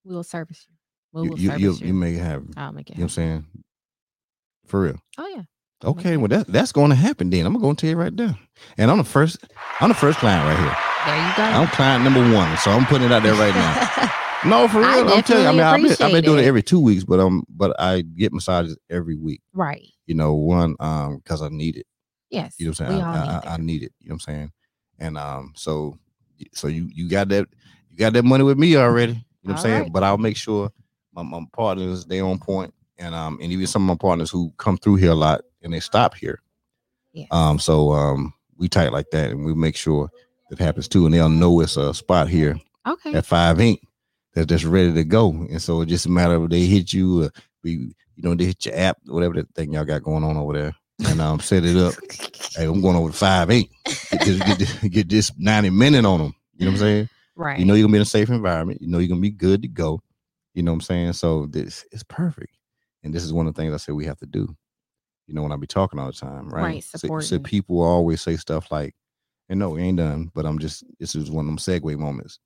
we'll 0.05 0.23
service 0.23 0.65
you. 1.13 1.21
We 1.21 1.29
you 1.39 1.51
you, 1.51 1.57
you, 1.57 1.73
you. 1.73 1.93
make 1.93 2.15
it 2.15 2.19
happen. 2.19 2.51
I'll 2.57 2.71
make 2.71 2.89
it. 2.89 2.95
You 2.95 3.01
know 3.01 3.05
what 3.05 3.11
I'm 3.11 3.15
saying? 3.15 3.45
For 4.65 4.81
real. 4.81 4.99
Oh 5.17 5.27
yeah. 5.27 5.43
I'll 5.81 5.91
Okay, 5.91 6.17
well 6.17 6.27
that 6.27 6.47
that's 6.47 6.71
going 6.71 6.89
to 6.89 6.95
happen 6.95 7.29
then. 7.29 7.45
I'm 7.45 7.53
gonna 7.53 7.63
go 7.63 7.69
and 7.69 7.77
tell 7.77 7.89
you 7.89 7.95
right 7.95 8.15
there. 8.15 8.37
And 8.77 8.91
I'm 8.91 8.97
the 8.97 9.03
first, 9.03 9.37
I'm 9.79 9.89
the 9.89 9.95
first 9.95 10.19
client 10.19 10.45
right 10.45 10.59
here. 10.59 10.75
There 11.05 11.15
you 11.15 11.37
go. 11.37 11.43
I'm 11.43 11.67
client 11.69 12.03
number 12.03 12.35
one, 12.35 12.57
so 12.57 12.71
I'm 12.71 12.85
putting 12.85 13.07
it 13.07 13.11
out 13.11 13.23
there 13.23 13.35
right 13.35 13.55
now. 13.55 14.11
No, 14.45 14.67
for 14.69 14.79
real. 14.79 15.09
I'm 15.09 15.23
telling 15.23 15.43
you. 15.43 15.49
I 15.49 15.51
mean, 15.51 15.61
I've 15.61 15.81
been, 15.81 16.05
I've 16.05 16.11
been 16.13 16.23
doing 16.23 16.39
it 16.39 16.45
it. 16.45 16.47
every 16.47 16.63
two 16.63 16.79
weeks, 16.79 17.03
but 17.03 17.19
um, 17.19 17.43
but 17.49 17.75
I 17.79 18.01
get 18.01 18.31
massages 18.31 18.77
every 18.89 19.15
week. 19.15 19.41
right. 19.53 19.85
You 20.05 20.15
know, 20.15 20.33
one 20.33 20.75
um, 20.79 21.17
because 21.17 21.41
I 21.41 21.49
need 21.49 21.75
it. 21.75 21.85
Yes. 22.29 22.55
You 22.57 22.67
know 22.67 22.69
what 22.71 22.81
I'm 22.81 22.87
saying? 22.87 23.03
I, 23.03 23.21
need 23.21 23.47
I, 23.47 23.53
I, 23.53 23.57
need 23.57 23.83
it. 23.83 23.91
You 23.99 24.09
know 24.09 24.13
what 24.13 24.15
I'm 24.15 24.19
saying? 24.19 24.51
And 24.97 25.17
um, 25.17 25.53
so 25.55 25.97
so 26.53 26.67
you 26.67 26.89
you 26.91 27.09
got 27.09 27.29
that 27.29 27.47
you 27.89 27.97
got 27.97 28.13
that 28.13 28.23
money 28.23 28.43
with 28.43 28.57
me 28.57 28.77
already. 28.77 29.13
You 29.13 29.17
know 29.17 29.53
what 29.53 29.57
I'm 29.57 29.61
saying? 29.61 29.81
right. 29.83 29.93
But 29.93 30.03
I'll 30.03 30.17
make 30.17 30.37
sure 30.37 30.71
my, 31.23 31.39
my 31.39 31.45
partners 31.53 32.05
they 32.05 32.19
on 32.19 32.39
point, 32.39 32.73
and 32.97 33.15
um, 33.15 33.39
and 33.41 33.51
even 33.51 33.67
some 33.67 33.89
of 33.89 33.97
my 33.97 33.99
partners 33.99 34.29
who 34.29 34.51
come 34.57 34.77
through 34.77 34.95
here 34.95 35.11
a 35.11 35.15
lot 35.15 35.41
and 35.61 35.73
they 35.73 35.79
stop 35.79 36.15
here. 36.15 36.41
Yes. 37.13 37.27
Um, 37.31 37.59
so 37.59 37.91
um, 37.91 38.33
we 38.57 38.67
tight 38.67 38.91
like 38.91 39.09
that, 39.11 39.31
and 39.31 39.45
we 39.45 39.53
make 39.53 39.75
sure 39.75 40.09
that 40.49 40.59
happens 40.59 40.87
too, 40.87 41.05
and 41.05 41.13
they'll 41.13 41.29
know 41.29 41.59
it's 41.61 41.77
a 41.77 41.93
spot 41.93 42.27
here 42.27 42.59
okay. 42.87 43.13
at 43.13 43.25
Five 43.25 43.57
Inc. 43.57 43.79
that's 44.33 44.47
just 44.47 44.65
ready 44.65 44.93
to 44.93 45.03
go, 45.03 45.29
and 45.29 45.61
so 45.61 45.81
it's 45.81 45.89
just 45.89 46.05
a 46.05 46.09
matter 46.09 46.35
of 46.35 46.49
they 46.49 46.65
hit 46.65 46.93
you, 46.93 47.23
uh, 47.23 47.39
we 47.63 47.71
you 47.71 48.23
know 48.23 48.35
they 48.35 48.45
hit 48.45 48.65
your 48.65 48.75
app, 48.75 48.97
whatever 49.05 49.35
that 49.35 49.53
thing 49.55 49.73
y'all 49.73 49.85
got 49.85 50.03
going 50.03 50.23
on 50.23 50.37
over 50.37 50.53
there. 50.53 50.75
and 51.07 51.21
um 51.21 51.39
set 51.39 51.65
it 51.65 51.77
up. 51.77 51.93
Hey, 52.55 52.65
I'm 52.65 52.81
going 52.81 52.95
over 52.95 53.11
to 53.11 53.15
five 53.15 53.51
eight. 53.51 53.69
Get 53.85 54.25
this, 54.25 54.39
get 54.39 54.59
this, 54.59 54.73
get 54.89 55.09
this 55.09 55.31
90 55.37 55.69
minute 55.69 56.03
on 56.03 56.19
them. 56.19 56.35
You 56.57 56.65
know 56.65 56.71
what 56.71 56.75
I'm 56.75 56.79
saying? 56.79 57.09
right. 57.39 57.59
You 57.59 57.65
know 57.65 57.73
you're 57.73 57.83
gonna 57.83 57.93
be 57.93 57.97
in 57.97 58.03
a 58.03 58.05
safe 58.05 58.29
environment. 58.29 58.81
You 58.81 58.87
know 58.87 58.97
you're 58.99 59.07
gonna 59.07 59.21
be 59.21 59.29
good 59.29 59.61
to 59.61 59.67
go. 59.67 60.01
You 60.59 60.63
know 60.63 60.73
what 60.73 60.79
I'm 60.79 60.81
saying? 60.81 61.13
So 61.13 61.45
this 61.45 61.85
is 61.93 62.03
perfect. 62.03 62.57
And 63.01 63.13
this 63.13 63.23
is 63.23 63.31
one 63.31 63.47
of 63.47 63.55
the 63.55 63.61
things 63.61 63.73
I 63.73 63.77
say 63.77 63.93
we 63.93 64.03
have 64.07 64.19
to 64.19 64.25
do. 64.25 64.53
You 65.25 65.33
know, 65.33 65.41
when 65.41 65.53
I 65.53 65.55
be 65.55 65.67
talking 65.67 65.97
all 65.97 66.07
the 66.07 66.11
time, 66.11 66.49
right? 66.49 66.61
Right, 66.61 66.83
So, 66.83 67.19
so 67.21 67.39
people 67.39 67.81
always 67.81 68.21
say 68.21 68.35
stuff 68.35 68.69
like, 68.69 68.93
and 69.47 69.57
no, 69.57 69.69
we 69.69 69.83
ain't 69.83 69.99
done, 69.99 70.29
but 70.35 70.45
I'm 70.45 70.59
just 70.59 70.83
this 70.99 71.15
is 71.15 71.31
one 71.31 71.45
of 71.45 71.47
them 71.47 71.57
segue 71.57 71.97
moments. 71.97 72.39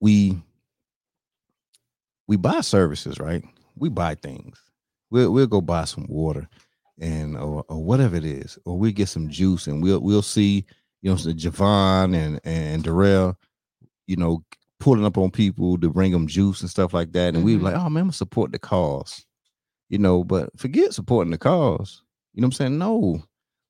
We 0.00 0.38
we 2.26 2.38
buy 2.38 2.62
services, 2.62 3.20
right? 3.20 3.44
We 3.76 3.90
buy 3.90 4.14
things. 4.14 4.58
We'll 5.10 5.32
we'll 5.34 5.48
go 5.48 5.60
buy 5.60 5.84
some 5.84 6.06
water 6.08 6.48
and 6.98 7.36
or, 7.36 7.62
or 7.68 7.84
whatever 7.84 8.16
it 8.16 8.24
is, 8.24 8.58
or 8.64 8.78
we 8.78 8.90
get 8.90 9.10
some 9.10 9.28
juice 9.28 9.66
and 9.66 9.82
we'll 9.82 10.00
we'll 10.00 10.22
see, 10.22 10.64
you 11.02 11.10
know, 11.10 11.16
Javon 11.16 12.16
and 12.16 12.40
and 12.44 12.82
Darrell, 12.82 13.36
you 14.06 14.16
know, 14.16 14.42
pulling 14.80 15.04
up 15.04 15.16
on 15.18 15.30
people 15.30 15.78
to 15.78 15.88
bring 15.90 16.10
them 16.12 16.26
juice 16.26 16.60
and 16.60 16.70
stuff 16.70 16.92
like 16.92 17.12
that. 17.12 17.34
And 17.34 17.44
we 17.44 17.54
Mhm. 17.54 17.58
were 17.58 17.64
like, 17.64 17.74
oh 17.76 17.88
man, 17.88 18.02
I'm 18.02 18.06
gonna 18.06 18.12
support 18.12 18.50
the 18.52 18.58
cause, 18.58 19.24
you 19.88 19.98
know, 19.98 20.24
but 20.24 20.50
forget 20.58 20.92
supporting 20.94 21.30
the 21.30 21.38
cause. 21.38 22.02
You 22.34 22.40
know 22.40 22.46
what 22.46 22.54
I'm 22.54 22.56
saying? 22.56 22.78
No, 22.78 23.22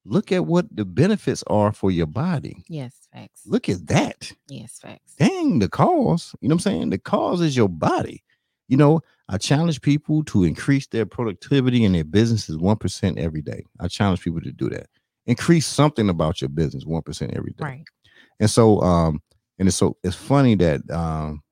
look 0.05 0.33
at 0.33 0.47
what 0.47 0.75
the 0.75 0.85
benefits 0.85 1.43
are 1.49 1.73
for 1.73 1.91
your 1.91 2.07
body. 2.07 2.65
yes, 2.69 2.95
facts. 3.13 3.43
Look 3.47 3.69
at 3.69 3.87
that 3.89 4.33
Yes, 4.49 4.79
facts. 4.79 5.15
dang 5.19 5.59
the 5.59 5.69
cause 5.69 6.35
you 6.41 6.49
know 6.49 6.55
what 6.55 6.67
i'm 6.67 6.73
saying 6.73 6.91
the 6.91 6.99
cause 6.99 7.41
is 7.41 7.55
your 7.57 7.69
body 7.69 8.23
you 8.69 8.77
know 8.77 9.01
i 9.29 9.37
challenge 9.37 9.81
people 9.83 10.25
to 10.25 10.45
increase 10.45 10.87
their 10.89 11.05
productivity 11.07 11.85
in 11.85 11.93
their 11.93 12.05
businesses 12.05 12.57
1% 12.57 13.19
every 13.19 13.43
day 13.43 13.63
i 13.81 13.87
challenge 13.89 14.23
people 14.23 14.41
to 14.41 14.51
do 14.53 14.69
that 14.71 14.87
increase 15.27 15.67
something 15.67 16.09
about 16.09 16.41
your 16.41 16.49
business 16.49 16.85
1% 16.85 17.37
every 17.37 17.53
day 17.53 17.65
Right. 17.65 17.85
and 18.41 18.49
so 18.51 18.81
um 18.81 19.21
and 19.61 19.69
it's 19.69 19.77
so 19.77 19.97
it's 20.03 20.17
funny 20.17 20.57
that 20.57 20.81
um 20.91 21.43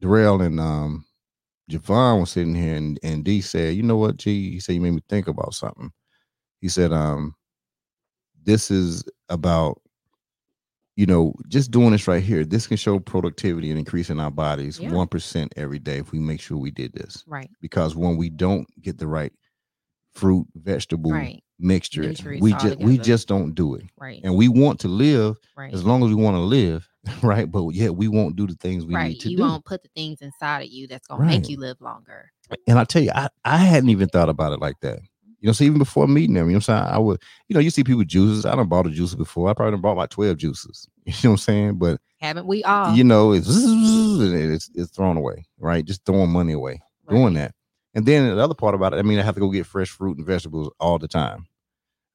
Darrell 0.00 0.40
and 0.40 0.58
um 0.58 1.04
Javon 1.70 2.20
was 2.20 2.30
sitting 2.30 2.54
here 2.54 2.76
and, 2.76 2.98
and 3.02 3.24
D 3.24 3.40
said, 3.40 3.74
you 3.74 3.82
know 3.82 3.96
what, 3.96 4.18
G? 4.18 4.52
He 4.52 4.60
said, 4.60 4.76
you 4.76 4.80
made 4.80 4.92
me 4.92 5.02
think 5.08 5.26
about 5.26 5.52
something. 5.52 5.90
He 6.60 6.68
said, 6.68 6.92
um, 6.92 7.34
this 8.44 8.70
is 8.70 9.02
about, 9.28 9.80
you 10.94 11.06
know, 11.06 11.34
just 11.48 11.72
doing 11.72 11.90
this 11.90 12.06
right 12.06 12.22
here. 12.22 12.44
This 12.44 12.68
can 12.68 12.76
show 12.76 13.00
productivity 13.00 13.70
and 13.70 13.78
increasing 13.80 14.20
our 14.20 14.30
bodies 14.30 14.78
Yeah. 14.78 14.90
1% 14.90 15.48
every 15.56 15.80
day 15.80 15.98
if 15.98 16.12
we 16.12 16.20
make 16.20 16.40
sure 16.40 16.56
we 16.56 16.70
did 16.70 16.92
this. 16.92 17.24
Right. 17.26 17.50
Because 17.60 17.96
when 17.96 18.16
we 18.16 18.30
don't 18.30 18.68
get 18.80 18.98
the 18.98 19.08
right 19.08 19.32
fruit, 20.14 20.46
vegetable 20.54 21.10
Right. 21.10 21.42
mixture, 21.58 22.02
Nutrients 22.02 22.42
we 22.42 22.52
just 22.52 22.78
we 22.78 22.96
just 22.96 23.26
don't 23.26 23.54
do 23.56 23.74
it. 23.74 23.84
Right. 23.98 24.20
And 24.22 24.36
we 24.36 24.48
want 24.48 24.78
to 24.80 24.88
live 24.88 25.36
right. 25.56 25.74
as 25.74 25.84
long 25.84 26.04
as 26.04 26.10
we 26.10 26.14
want 26.14 26.36
to 26.36 26.40
live, 26.40 26.88
right? 27.22 27.50
But 27.50 27.68
yeah, 27.70 27.90
we 27.90 28.08
won't 28.08 28.36
do 28.36 28.46
the 28.46 28.54
things 28.54 28.84
we 28.84 28.94
need 28.94 28.96
right. 28.96 29.20
to 29.20 29.30
You 29.30 29.36
do. 29.38 29.42
won't 29.42 29.64
put 29.64 29.82
the 29.82 29.88
things 29.94 30.20
inside 30.22 30.62
of 30.62 30.68
you 30.68 30.86
that's 30.86 31.06
gonna 31.06 31.22
Right. 31.22 31.40
make 31.40 31.48
you 31.48 31.58
live 31.58 31.80
longer. 31.80 32.32
And 32.66 32.78
I 32.78 32.84
tell 32.84 33.02
you, 33.02 33.10
I, 33.14 33.28
I 33.44 33.56
hadn't 33.56 33.90
even 33.90 34.08
thought 34.08 34.28
about 34.28 34.52
it 34.52 34.60
like 34.60 34.78
that. 34.80 35.00
You 35.40 35.48
know, 35.48 35.52
so 35.52 35.64
even 35.64 35.78
before 35.78 36.06
meeting 36.08 36.34
them, 36.34 36.46
you 36.46 36.52
know 36.52 36.56
what 36.58 36.68
I'm 36.68 36.82
saying? 36.82 36.94
I 36.94 36.98
would, 36.98 37.20
you 37.48 37.54
know, 37.54 37.60
you 37.60 37.70
see 37.70 37.84
people 37.84 38.04
juices. 38.04 38.46
I 38.46 38.54
done 38.56 38.68
bought 38.68 38.86
a 38.86 38.90
juice 38.90 39.14
before. 39.14 39.48
I 39.48 39.54
probably 39.54 39.72
done 39.72 39.80
bought 39.82 39.96
my 39.96 40.06
12 40.06 40.36
juices. 40.36 40.88
You 41.04 41.12
know 41.12 41.30
what 41.30 41.32
I'm 41.32 41.36
saying? 41.38 41.74
But 41.78 42.00
Haven't 42.20 42.46
we 42.46 42.64
all? 42.64 42.94
you 42.94 43.04
know, 43.04 43.32
it's 43.32 43.46
it's 43.48 44.70
it's 44.74 44.90
thrown 44.92 45.16
away, 45.16 45.46
right? 45.58 45.84
Just 45.84 46.04
throwing 46.04 46.30
money 46.30 46.52
away, 46.52 46.80
doing 47.08 47.34
that. 47.34 47.52
And 47.94 48.04
then 48.06 48.34
the 48.34 48.42
other 48.42 48.54
part 48.54 48.74
about 48.74 48.92
it, 48.92 48.98
I 48.98 49.02
mean, 49.02 49.18
I 49.18 49.22
have 49.22 49.34
to 49.34 49.40
go 49.40 49.50
get 49.50 49.66
fresh 49.66 49.88
fruit 49.90 50.18
and 50.18 50.26
vegetables 50.26 50.70
all 50.80 50.98
the 50.98 51.08
time. 51.08 51.46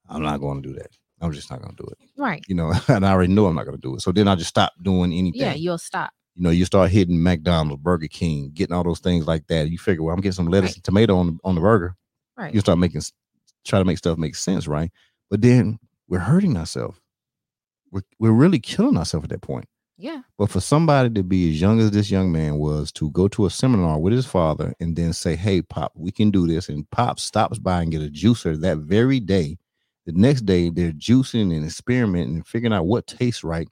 I'm 0.10 0.22
not 0.24 0.40
going 0.40 0.62
to 0.62 0.68
do 0.70 0.76
that. 0.76 0.90
I'm 1.22 1.32
just 1.32 1.50
not 1.52 1.62
going 1.62 1.76
to 1.76 1.84
do 1.84 1.90
it. 1.92 1.98
Right. 2.18 2.44
You 2.48 2.56
know, 2.56 2.74
and 2.88 3.06
I 3.06 3.12
already 3.12 3.34
know 3.34 3.46
I'm 3.48 3.56
not 3.56 3.66
going 3.66 3.78
to 3.78 3.82
do 3.82 3.96
it. 3.96 4.02
So 4.02 4.12
then 4.12 4.28
I 4.28 4.36
just 4.36 4.50
stop 4.50 4.74
doing 4.82 5.14
anything. 5.14 5.40
Yeah, 5.42 5.54
you'll 5.54 5.78
stop. 5.78 6.12
you 6.36 6.44
know, 6.44 6.50
you 6.50 6.66
start 6.66 6.90
hitting 6.92 7.22
McDonald's, 7.22 7.82
Burger 7.84 8.08
King, 8.08 8.52
getting 8.54 8.76
all 8.76 8.84
those 8.84 9.00
things 9.00 9.28
like 9.28 9.48
that. 9.48 9.70
You 9.70 9.78
figure, 9.78 10.04
well, 10.04 10.14
I'm 10.16 10.22
getting 10.22 10.34
some 10.34 10.48
lettuce 10.48 10.72
Right. 10.72 10.76
and 10.78 10.84
tomato 10.84 11.18
on 11.18 11.40
on 11.44 11.56
the 11.56 11.62
burger. 11.62 11.96
Right. 12.38 12.54
You 12.54 12.60
start 12.62 12.80
making, 12.80 13.02
try 13.66 13.80
to 13.80 13.86
make 13.86 13.98
stuff 14.00 14.18
make 14.18 14.36
sense, 14.36 14.68
right? 14.68 14.92
But 15.30 15.42
then 15.42 15.78
we're 16.08 16.20
hurting 16.20 16.58
ourselves. 16.58 17.00
We're 17.92 18.02
we're 18.20 18.32
really 18.32 18.60
killing 18.60 18.98
ourselves 18.98 19.26
at 19.26 19.30
that 19.32 19.42
point. 19.42 19.66
yeah. 19.98 20.22
But 20.38 20.50
for 20.50 20.60
somebody 20.62 21.10
to 21.12 21.24
be 21.24 21.52
as 21.52 21.62
young 21.62 21.80
as 21.80 21.92
this 21.92 22.10
young 22.10 22.32
man 22.32 22.56
was, 22.58 22.92
to 22.94 23.12
go 23.12 23.28
to 23.28 23.46
a 23.46 23.50
seminar 23.50 24.00
with 24.00 24.14
his 24.14 24.26
father 24.26 24.74
and 24.80 24.96
then 24.96 25.14
say, 25.14 25.36
"Hey, 25.36 25.62
Pop, 25.62 25.92
we 25.96 26.12
can 26.12 26.32
do 26.32 26.48
this," 26.48 26.70
and 26.70 26.90
Pop 26.90 27.20
stops 27.20 27.60
by 27.60 27.82
and 27.82 27.92
get 27.92 28.02
a 28.02 28.10
juicer 28.10 28.60
that 28.62 28.78
very 28.80 29.20
day. 29.20 29.58
The 30.06 30.14
next 30.14 30.42
day, 30.46 30.70
they're 30.70 30.92
juicing 30.92 31.56
and 31.56 31.64
experimenting 31.66 32.36
and 32.36 32.48
figuring 32.48 32.74
out 32.74 32.88
what 32.88 33.06
tastes 33.08 33.44
right, 33.44 33.68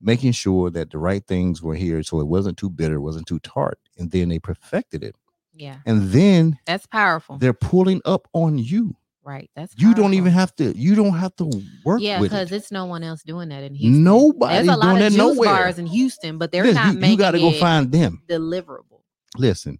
making 0.00 0.32
sure 0.32 0.70
that 0.70 0.90
the 0.90 0.98
right 0.98 1.24
things 1.26 1.62
were 1.62 1.74
here, 1.76 2.02
so 2.02 2.20
it 2.20 2.26
wasn't 2.26 2.58
too 2.58 2.70
bitter, 2.70 3.00
wasn't 3.00 3.26
too 3.26 3.38
tart, 3.40 3.78
and 3.98 4.10
then 4.10 4.28
they 4.30 4.38
perfected 4.38 5.04
it. 5.04 5.14
Yeah. 5.52 5.76
And 5.86 6.10
then 6.10 6.58
That's 6.66 6.86
powerful. 6.86 7.38
they're 7.38 7.52
pulling 7.52 8.00
up 8.04 8.26
on 8.32 8.58
you. 8.58 8.96
right. 9.22 9.48
That's 9.54 9.72
You 9.78 9.94
don't 9.94 10.14
even 10.14 10.32
have 10.32 10.52
to. 10.56 10.76
You 10.76 10.96
don't 10.96 11.14
have 11.16 11.36
to 11.36 11.48
work 11.84 12.00
Yeah, 12.02 12.20
because 12.20 12.50
it. 12.50 12.56
it's 12.56 12.72
no 12.72 12.86
one 12.86 13.04
else 13.04 13.22
doing 13.22 13.48
that 13.50 13.62
in 13.62 13.74
Houston. 13.76 14.02
Nobody's 14.02 14.66
There's 14.66 14.76
a 14.76 14.80
lot 14.80 14.82
doing 14.82 14.96
of 14.96 14.98
that 15.02 15.08
juice 15.10 15.16
nowhere. 15.36 15.50
bars 15.54 15.78
in 15.78 15.86
Houston, 15.86 16.38
but 16.38 16.50
they're 16.50 16.64
Listen, 16.64 16.82
not 16.82 16.94
you, 16.94 17.00
making 17.00 17.18
got 17.18 17.30
to 17.30 17.38
go 17.38 17.50
it 17.50 17.60
find 17.60 17.92
them. 17.92 18.22
deliverable. 18.28 19.02
listen. 19.38 19.78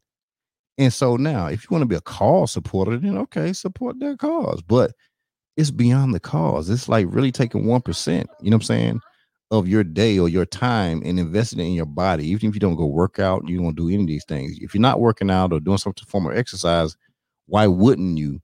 And 0.79 0.93
so 0.93 1.17
now, 1.17 1.47
if 1.47 1.63
you 1.65 1.69
want 1.71 1.83
to 1.83 1.87
be 1.87 1.95
a 1.97 2.01
cause 2.01 2.53
supporter, 2.53 2.97
then 2.97 3.19
okay, 3.19 3.53
support 3.53 3.99
their 4.01 4.17
cause. 4.17 4.63
But 4.63 4.93
it's 5.57 5.71
beyond 5.71 6.15
the 6.15 6.21
cause. 6.21 6.69
It's 6.71 6.89
like 6.89 7.07
really 7.09 7.33
taking 7.33 7.67
one 7.67 7.81
percent, 7.81 8.29
you 8.41 8.51
know 8.51 8.57
what 8.57 8.63
I'm 8.65 8.67
saying, 8.67 9.01
of 9.51 9.69
your 9.69 9.85
day 9.85 10.19
or 10.19 10.29
your 10.29 10.47
time 10.47 11.03
and 11.05 11.19
investing 11.21 11.61
it 11.61 11.65
in 11.65 11.73
your 11.75 11.87
body. 11.87 12.27
Even 12.29 12.49
if 12.49 12.55
you 12.55 12.61
don't 12.61 12.77
go 12.77 12.87
work 12.87 13.19
out, 13.19 13.47
you 13.49 13.61
don't 13.61 13.77
do 13.77 13.89
any 13.89 14.03
of 14.03 14.07
these 14.09 14.25
things. 14.25 14.59
If 14.61 14.75
you're 14.75 14.81
not 14.81 15.01
working 15.01 15.31
out 15.31 15.53
or 15.53 15.61
doing 15.61 15.79
some 15.79 15.93
form 16.07 16.27
of 16.27 16.37
exercise, 16.37 16.97
why 17.47 17.67
wouldn't 17.67 18.19
you, 18.19 18.41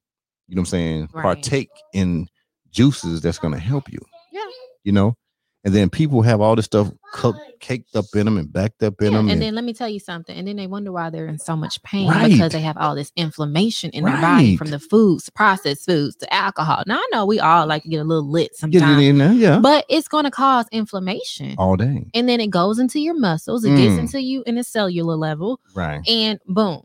you 0.46 0.54
know 0.54 0.60
what 0.60 0.62
I'm 0.62 0.66
saying, 0.66 1.08
Right. 1.12 1.22
partake 1.22 1.70
in 1.94 2.28
juices 2.70 3.20
that's 3.20 3.38
going 3.38 3.54
to 3.54 3.60
help 3.60 3.90
you? 3.90 3.98
Yeah. 4.32 4.46
You 4.84 4.92
know, 4.92 5.16
and 5.64 5.74
then 5.74 5.90
people 5.90 6.22
have 6.22 6.40
all 6.40 6.56
this 6.56 6.64
stuff 6.64 6.90
cooked, 7.12 7.38
caked 7.60 7.94
up 7.94 8.06
in 8.14 8.24
them 8.24 8.38
and 8.38 8.50
backed 8.50 8.82
up 8.82 9.02
in 9.02 9.12
Yeah, 9.12 9.18
them. 9.18 9.28
and 9.28 9.42
then 9.42 9.54
let 9.54 9.62
me 9.64 9.74
tell 9.74 9.88
you 9.88 10.00
something. 10.00 10.34
And 10.34 10.48
then 10.48 10.56
they 10.56 10.66
wonder 10.66 10.90
why 10.90 11.10
they're 11.10 11.26
in 11.26 11.38
so 11.38 11.54
much 11.56 11.82
pain 11.82 12.08
Right. 12.08 12.30
because 12.32 12.52
they 12.52 12.62
have 12.62 12.78
all 12.78 12.94
this 12.94 13.12
inflammation 13.16 13.90
in 13.90 14.04
their 14.04 14.20
body 14.20 14.56
from 14.56 14.70
the 14.70 14.78
foods, 14.78 15.28
processed 15.28 15.84
foods, 15.84 16.16
to 16.16 16.32
alcohol. 16.32 16.82
Now 16.86 16.96
I 16.96 17.08
know 17.12 17.26
we 17.26 17.38
all 17.40 17.66
like 17.66 17.82
to 17.82 17.88
get 17.90 17.98
a 18.00 18.04
little 18.04 18.26
lit 18.28 18.52
get 18.52 18.56
sometimes, 18.58 19.02
it 19.02 19.06
in 19.08 19.18
there, 19.18 19.32
yeah, 19.34 19.58
but 19.60 19.84
it's 19.90 20.08
going 20.08 20.24
to 20.24 20.30
cause 20.30 20.64
inflammation. 20.72 21.54
all 21.58 21.76
day. 21.76 22.06
And 22.14 22.26
then 22.28 22.40
it 22.40 22.48
goes 22.48 22.78
into 22.78 22.98
your 23.00 23.18
muscles, 23.18 23.64
it 23.64 23.76
gets 23.76 23.94
Mm. 23.94 23.98
into 24.00 24.22
you 24.22 24.42
in 24.46 24.56
a 24.56 24.64
cellular 24.64 25.16
level, 25.16 25.60
Right. 25.74 26.00
and 26.08 26.38
boom, 26.46 26.82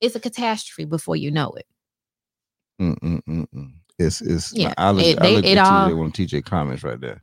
it's 0.00 0.14
a 0.14 0.20
catastrophe 0.20 0.84
before 0.84 1.16
you 1.16 1.30
know 1.32 1.50
it. 1.52 1.66
Mm, 2.80 2.98
mm, 3.00 3.20
mm, 3.28 3.46
mm. 3.54 3.72
It's 3.98 4.20
it's 4.20 4.52
Yeah, 4.54 4.74
I 4.78 4.90
look, 4.92 5.04
it- 5.04 5.18
I 5.20 5.22
they- 5.22 5.36
look 5.36 5.44
it 5.44 5.58
at 5.58 5.66
all- 5.66 5.94
one 5.96 6.12
TJ 6.12 6.42
comments 6.44 6.82
right 6.82 7.00
there. 7.00 7.22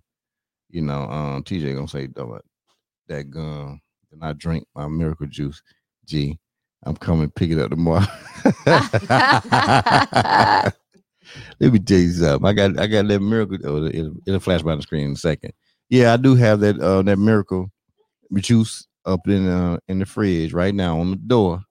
You 0.70 0.82
know, 0.82 1.10
um, 1.10 1.44
TJ 1.44 1.76
gonna 1.76 1.88
say 1.88 2.08
"Dog, 2.08 2.42
that 3.08 3.30
gun. 3.30 3.80
Then 4.12 4.20
I 4.22 4.34
drink 4.34 4.66
my 4.76 4.88
miracle 4.88 5.28
juice. 5.28 5.62
G, 6.06 6.40
I'm 6.84 6.96
coming 6.96 7.30
pick 7.30 7.52
it 7.52 7.60
up 7.60 7.72
tomorrow. 7.72 8.06
Let 11.60 11.74
me 11.74 11.80
tell 11.80 12.00
you 12.00 12.12
something. 12.12 12.48
I 12.48 12.54
got 12.54 12.80
I 12.80 12.88
got 12.88 13.08
that 13.08 13.20
miracle. 13.20 13.58
Oh, 13.64 13.86
it'll, 13.86 14.14
it'll 14.26 14.40
flash 14.40 14.62
by 14.62 14.76
the 14.76 14.82
screen 14.82 15.06
in 15.06 15.12
a 15.14 15.18
second. 15.18 15.54
Yeah, 15.90 16.14
I 16.14 16.18
do 16.18 16.36
have 16.36 16.60
that 16.62 16.80
uh 16.80 17.02
that 17.04 17.18
miracle 17.18 17.70
juice 18.36 18.88
up 19.06 19.28
in 19.28 19.48
uh 19.48 19.78
in 19.88 20.00
the 20.00 20.06
fridge 20.06 20.54
right 20.54 20.74
now 20.74 21.00
on 21.00 21.12
the 21.12 21.18
door 21.18 21.62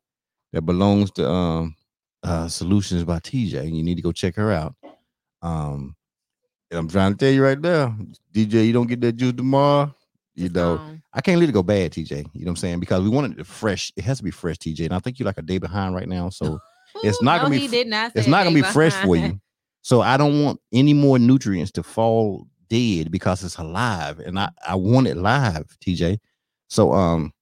that 0.52 0.62
belongs 0.62 1.10
to 1.12 1.28
um 1.28 1.74
uh 2.22 2.48
solutions 2.48 3.04
by 3.04 3.18
TJ. 3.18 3.72
You 3.72 3.82
need 3.82 3.96
to 3.96 4.02
go 4.02 4.12
check 4.12 4.36
her 4.36 4.52
out. 4.52 4.74
Um 5.42 5.96
I'm 6.70 6.88
trying 6.88 7.12
to 7.12 7.18
tell 7.18 7.32
you 7.32 7.42
right 7.42 7.58
now, 7.58 7.96
DJ, 8.32 8.66
you 8.66 8.72
don't 8.72 8.86
get 8.86 9.00
that 9.00 9.12
juice 9.12 9.34
tomorrow. 9.34 9.94
You 10.34 10.48
know. 10.50 10.98
I 11.18 11.20
can't 11.20 11.40
let 11.40 11.48
it 11.48 11.52
go 11.52 11.64
bad, 11.64 11.90
TJ. 11.92 12.10
You 12.10 12.16
know 12.16 12.28
what 12.32 12.48
I'm 12.50 12.56
saying? 12.56 12.80
Because 12.80 13.02
we 13.02 13.08
wanted 13.08 13.40
it 13.40 13.46
fresh. 13.46 13.90
It 13.96 14.04
has 14.04 14.18
to 14.18 14.24
be 14.24 14.30
fresh, 14.30 14.56
TJ. 14.56 14.84
And 14.84 14.94
I 14.94 15.00
think 15.00 15.18
you're 15.18 15.26
like 15.26 15.38
a 15.38 15.42
day 15.42 15.58
behind 15.58 15.94
right 15.94 16.08
now. 16.08 16.28
So 16.28 16.60
it's 17.02 17.20
not 17.22 17.38
no, 17.38 17.48
gonna 17.48 17.58
be 17.58 17.66
did 17.66 17.88
not 17.88 18.12
it's 18.14 18.28
not 18.28 18.44
gonna 18.44 18.54
be 18.54 18.62
fresh 18.62 18.94
for 18.94 19.16
you. 19.16 19.40
So 19.80 20.02
I 20.02 20.16
don't 20.18 20.42
want 20.42 20.60
any 20.72 20.92
more 20.92 21.18
nutrients 21.18 21.70
to 21.72 21.82
fall 21.82 22.46
dead 22.68 23.10
because 23.10 23.42
it's 23.42 23.56
alive, 23.56 24.18
and 24.18 24.38
I 24.38 24.50
I 24.66 24.74
want 24.74 25.06
it 25.06 25.16
live, 25.16 25.76
TJ. 25.80 26.18
So 26.68 26.92
um, 26.92 27.32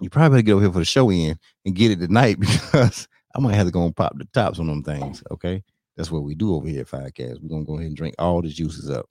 you 0.00 0.10
probably 0.10 0.38
better 0.38 0.42
get 0.42 0.52
over 0.52 0.62
here 0.62 0.72
for 0.72 0.78
the 0.80 0.84
show 0.84 1.10
in 1.12 1.38
and 1.64 1.74
get 1.76 1.92
it 1.92 2.00
tonight 2.00 2.40
because 2.40 3.06
I 3.36 3.40
might 3.40 3.54
have 3.54 3.66
to 3.66 3.72
go 3.72 3.84
and 3.84 3.94
pop 3.94 4.18
the 4.18 4.24
tops 4.32 4.58
on 4.58 4.66
them 4.66 4.82
things. 4.82 5.22
Okay, 5.30 5.62
that's 5.96 6.10
what 6.10 6.22
we 6.24 6.34
do 6.34 6.54
over 6.54 6.68
here 6.68 6.82
at 6.82 6.88
Firecast. 6.88 7.40
We're 7.42 7.48
gonna 7.48 7.64
go 7.64 7.74
ahead 7.74 7.86
and 7.88 7.96
drink 7.96 8.14
all 8.18 8.42
the 8.42 8.48
juices 8.48 8.90
up, 8.90 9.06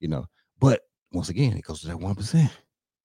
you 0.00 0.08
know. 0.08 0.26
But 0.58 0.80
once 1.12 1.28
again, 1.28 1.56
it 1.56 1.62
goes 1.64 1.80
to 1.82 1.88
that 1.88 1.98
one 2.00 2.14
percent. 2.14 2.50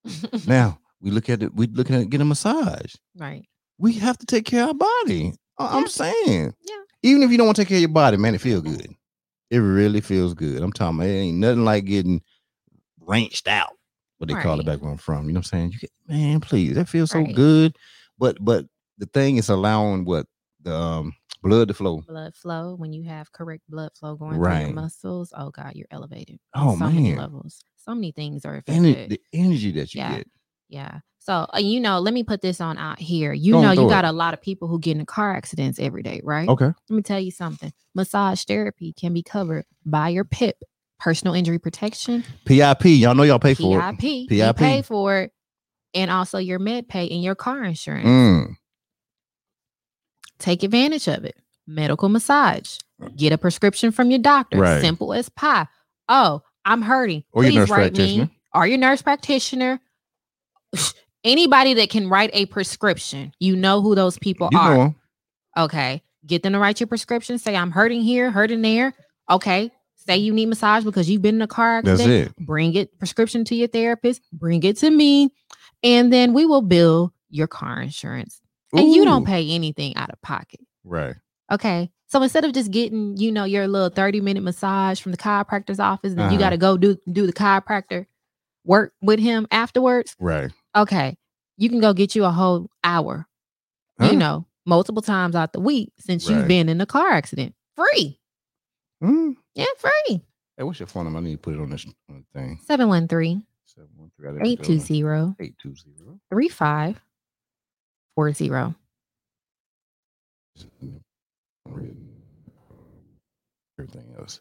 Now 0.46 0.78
we 1.00 1.10
look 1.10 1.28
at 1.28 1.42
it. 1.42 1.54
We 1.54 1.66
looking 1.66 1.96
at 1.96 2.08
getting 2.08 2.22
a 2.22 2.28
massage 2.28 2.94
right. 3.16 3.44
we 3.78 3.92
have 3.94 4.16
to 4.18 4.26
take 4.26 4.44
care 4.46 4.62
of 4.64 4.68
our 4.68 4.74
body. 4.74 5.32
I'm 5.58 5.82
Yeah. 5.82 5.88
saying. 5.88 6.54
Yeah. 6.62 6.76
Even 7.02 7.22
if 7.22 7.30
you 7.30 7.36
don't 7.38 7.46
want 7.46 7.56
to 7.56 7.62
take 7.62 7.68
care 7.68 7.76
of 7.76 7.82
your 7.82 7.88
body, 7.90 8.16
man, 8.16 8.34
it 8.34 8.40
feels 8.40 8.62
good. 8.62 8.88
It 9.50 9.58
really 9.58 10.00
feels 10.00 10.32
good. 10.34 10.62
I'm 10.62 10.72
talking 10.72 10.98
about 10.98 11.08
it 11.08 11.12
ain't 11.12 11.38
nothing 11.38 11.64
like 11.64 11.84
getting 11.84 12.22
wrenched 13.00 13.46
out. 13.48 13.72
What 14.18 14.28
they 14.28 14.34
call 14.34 14.60
it 14.60 14.66
back 14.66 14.80
where 14.82 14.90
I'm 14.90 14.98
from. 14.98 15.26
You 15.26 15.32
know 15.32 15.38
what 15.38 15.46
I'm 15.52 15.58
saying? 15.58 15.72
You 15.72 15.78
get 15.78 15.90
man, 16.06 16.40
please. 16.40 16.74
That 16.76 16.88
feels 16.88 17.10
so 17.10 17.24
good. 17.24 17.76
But 18.18 18.36
but 18.44 18.66
the 18.98 19.06
thing 19.06 19.36
is 19.36 19.48
allowing 19.48 20.04
what 20.04 20.26
the 20.62 20.74
um 20.74 21.14
blood 21.42 21.68
to 21.68 21.74
flow. 21.74 22.02
blood 22.06 22.34
flow 22.34 22.74
when 22.76 22.92
you 22.92 23.04
have 23.04 23.32
correct 23.32 23.62
blood 23.68 23.92
flow 23.98 24.16
going 24.16 24.32
through 24.34 24.40
Right. 24.40 24.66
your 24.66 24.74
muscles. 24.74 25.32
Oh 25.36 25.50
God, 25.50 25.72
you're 25.74 25.86
elevated. 25.90 26.38
Oh, 26.54 26.76
so 26.76 26.84
many 26.86 27.08
man. 27.10 27.18
levels. 27.18 27.62
So 27.76 27.94
many 27.94 28.12
things 28.12 28.44
are 28.44 28.62
And 28.66 28.86
affected. 28.86 29.10
the 29.10 29.20
energy 29.32 29.72
that 29.72 29.94
you 29.94 30.00
Yeah. 30.00 30.16
get. 30.18 30.28
Yeah. 30.68 30.98
So 31.18 31.46
uh, 31.54 31.58
you 31.58 31.80
know, 31.80 31.98
let 32.00 32.14
me 32.14 32.22
put 32.24 32.40
this 32.40 32.60
on 32.60 32.78
out 32.78 32.98
here. 32.98 33.32
You 33.32 33.52
Go 33.54 33.62
know, 33.62 33.72
you 33.72 33.86
it. 33.86 33.90
got 33.90 34.04
a 34.04 34.12
lot 34.12 34.34
of 34.34 34.40
people 34.40 34.68
who 34.68 34.78
get 34.78 34.96
in 34.96 35.04
car 35.06 35.34
accidents 35.36 35.78
every 35.78 36.02
day, 36.02 36.20
right? 36.24 36.48
Okay. 36.48 36.66
Let 36.88 36.90
me 36.96 37.02
tell 37.02 37.20
you 37.20 37.30
something. 37.30 37.72
Massage 37.94 38.44
therapy 38.44 38.92
can 38.92 39.12
be 39.12 39.22
covered 39.22 39.64
by 39.84 40.08
your 40.10 40.24
PIP, 40.24 40.56
personal 40.98 41.34
injury 41.34 41.58
protection, 41.58 42.24
PIP. 42.46 42.84
Y'all 42.84 43.14
know 43.14 43.22
y'all 43.22 43.38
pay 43.38 43.54
for 43.54 43.80
PIP. 43.80 44.02
it. 44.02 44.04
You 44.34 44.44
PIP. 44.44 44.56
pay 44.56 44.82
for 44.82 45.18
it, 45.18 45.32
and 45.94 46.10
also 46.10 46.38
your 46.38 46.58
med 46.58 46.88
pay 46.88 47.08
and 47.08 47.22
your 47.22 47.34
car 47.34 47.64
insurance. 47.64 48.06
Mm. 48.06 48.54
Take 50.40 50.62
advantage 50.62 51.06
of 51.06 51.24
it. 51.24 51.36
Medical 51.66 52.08
massage. 52.08 52.78
Get 53.16 53.32
a 53.32 53.38
prescription 53.38 53.92
from 53.92 54.10
your 54.10 54.18
doctor. 54.18 54.58
Right. 54.58 54.80
Simple 54.80 55.12
as 55.14 55.28
pie. 55.28 55.66
Oh, 56.08 56.42
I'm 56.64 56.82
hurting. 56.82 57.24
Or 57.32 57.44
your 57.44 57.52
Please 57.52 57.58
nurse 57.58 57.70
write 57.70 57.94
practitioner. 57.94 58.24
me. 58.24 58.38
Or 58.54 58.66
your 58.66 58.78
nurse 58.78 59.02
practitioner. 59.02 59.80
Anybody 61.24 61.74
that 61.74 61.90
can 61.90 62.08
write 62.08 62.30
a 62.32 62.46
prescription, 62.46 63.32
you 63.38 63.54
know 63.54 63.82
who 63.82 63.94
those 63.94 64.18
people 64.18 64.48
You 64.50 64.58
are. 64.58 64.94
Okay. 65.56 66.02
Get 66.26 66.42
them 66.42 66.54
to 66.54 66.58
write 66.58 66.80
your 66.80 66.86
prescription. 66.86 67.38
Say, 67.38 67.54
I'm 67.54 67.70
hurting 67.70 68.00
here, 68.00 68.30
hurting 68.30 68.62
there. 68.62 68.94
Okay. 69.30 69.70
Say 69.96 70.16
you 70.16 70.32
need 70.32 70.46
massage 70.46 70.82
because 70.84 71.10
you've 71.10 71.22
been 71.22 71.36
in 71.36 71.42
a 71.42 71.46
car 71.46 71.78
accident. 71.78 71.98
That's 71.98 72.08
it. 72.08 72.36
Bring 72.46 72.74
it, 72.74 72.98
prescription 72.98 73.44
to 73.44 73.54
your 73.54 73.68
therapist. 73.68 74.22
Bring 74.32 74.62
it 74.62 74.78
to 74.78 74.90
me. 74.90 75.34
And 75.82 76.12
then 76.12 76.32
we 76.32 76.46
will 76.46 76.62
bill 76.62 77.12
your 77.28 77.46
car 77.46 77.80
insurance 77.80 78.39
and 78.72 78.92
you 78.92 79.04
don't 79.04 79.24
pay 79.24 79.50
anything 79.50 79.96
out 79.96 80.10
of 80.10 80.20
pocket. 80.22 80.60
Right. 80.84 81.16
Okay. 81.50 81.90
So 82.06 82.22
instead 82.22 82.44
of 82.44 82.52
just 82.52 82.70
getting, 82.70 83.16
you 83.16 83.30
know, 83.30 83.44
your 83.44 83.68
little 83.68 83.88
30 83.88 84.20
minute 84.20 84.42
massage 84.42 85.00
from 85.00 85.12
the 85.12 85.18
chiropractor's 85.18 85.80
office, 85.80 86.14
then 86.14 86.26
uh-huh. 86.26 86.32
you 86.32 86.38
got 86.38 86.50
to 86.50 86.56
go 86.56 86.76
do 86.76 86.96
do 87.10 87.26
the 87.26 87.32
chiropractor 87.32 88.06
work 88.64 88.92
with 89.00 89.20
him 89.20 89.46
afterwards. 89.50 90.16
Right. 90.18 90.50
Okay. 90.76 91.16
You 91.56 91.68
can 91.68 91.80
go 91.80 91.92
get 91.92 92.14
you 92.14 92.24
a 92.24 92.30
whole 92.30 92.70
hour, 92.82 93.26
huh? 94.00 94.08
you 94.10 94.16
know, 94.16 94.46
multiple 94.64 95.02
times 95.02 95.34
out 95.34 95.52
the 95.52 95.60
week 95.60 95.92
since 95.98 96.28
right. 96.28 96.38
you've 96.38 96.48
been 96.48 96.68
in 96.68 96.80
a 96.80 96.86
car 96.86 97.10
accident. 97.10 97.54
Free. 97.76 98.18
Mm. 99.02 99.36
Yeah, 99.54 99.66
free. 99.78 100.22
Hey, 100.56 100.64
what's 100.64 100.78
your 100.78 100.86
phone 100.86 101.04
number? 101.04 101.18
I 101.18 101.22
need 101.22 101.32
to 101.32 101.38
put 101.38 101.54
it 101.54 101.60
on 101.60 101.70
this 101.70 101.86
thing. 102.34 102.58
713 102.66 103.44
713 103.66 104.46
820 104.46 105.34
820 105.38 106.20
35 106.30 107.00
four 108.14 108.32
zero. 108.32 108.74
Everything 113.78 114.14
else. 114.18 114.40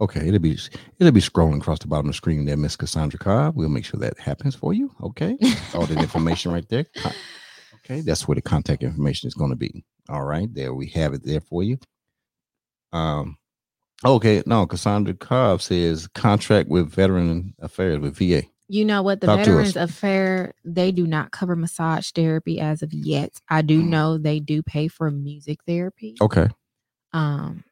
Okay, 0.00 0.26
it'll 0.26 0.40
be 0.40 0.58
it'll 0.98 1.12
be 1.12 1.20
scrolling 1.20 1.58
across 1.58 1.78
the 1.78 1.86
bottom 1.86 2.06
of 2.06 2.12
the 2.12 2.16
screen 2.16 2.44
there, 2.44 2.56
Miss 2.56 2.76
Cassandra 2.76 3.18
Cobb. 3.18 3.56
We'll 3.56 3.68
make 3.68 3.84
sure 3.84 4.00
that 4.00 4.18
happens 4.18 4.54
for 4.54 4.74
you. 4.74 4.90
Okay. 5.02 5.38
All 5.74 5.86
the 5.86 5.98
information 5.98 6.52
right 6.52 6.68
there. 6.68 6.86
Okay, 7.76 8.00
that's 8.00 8.26
where 8.26 8.34
the 8.34 8.42
contact 8.42 8.82
information 8.82 9.28
is 9.28 9.34
going 9.34 9.50
to 9.50 9.56
be. 9.56 9.84
All 10.08 10.24
right, 10.24 10.52
there 10.52 10.74
we 10.74 10.88
have 10.88 11.14
it 11.14 11.24
there 11.24 11.40
for 11.40 11.62
you. 11.62 11.78
Um 12.92 13.38
okay, 14.04 14.42
no, 14.46 14.66
Cassandra 14.66 15.14
Cobb 15.14 15.62
says 15.62 16.08
contract 16.08 16.68
with 16.68 16.90
veteran 16.90 17.54
affairs 17.60 18.00
with 18.00 18.16
VA. 18.16 18.42
You 18.68 18.84
know 18.84 19.02
what? 19.02 19.20
The 19.20 19.26
Talk. 19.26 19.38
Veterans 19.40 19.76
Affair, 19.76 20.54
they 20.64 20.90
do 20.90 21.06
not 21.06 21.30
cover 21.32 21.54
massage 21.54 22.10
therapy 22.10 22.60
as 22.60 22.82
of 22.82 22.92
yet. 22.94 23.32
I 23.48 23.60
do 23.62 23.82
Mm. 23.82 23.88
know 23.88 24.18
they 24.18 24.40
do 24.40 24.62
pay 24.62 24.88
for 24.88 25.10
music 25.10 25.60
therapy. 25.66 26.16
Okay, 26.20 26.48
Um, 27.12 27.64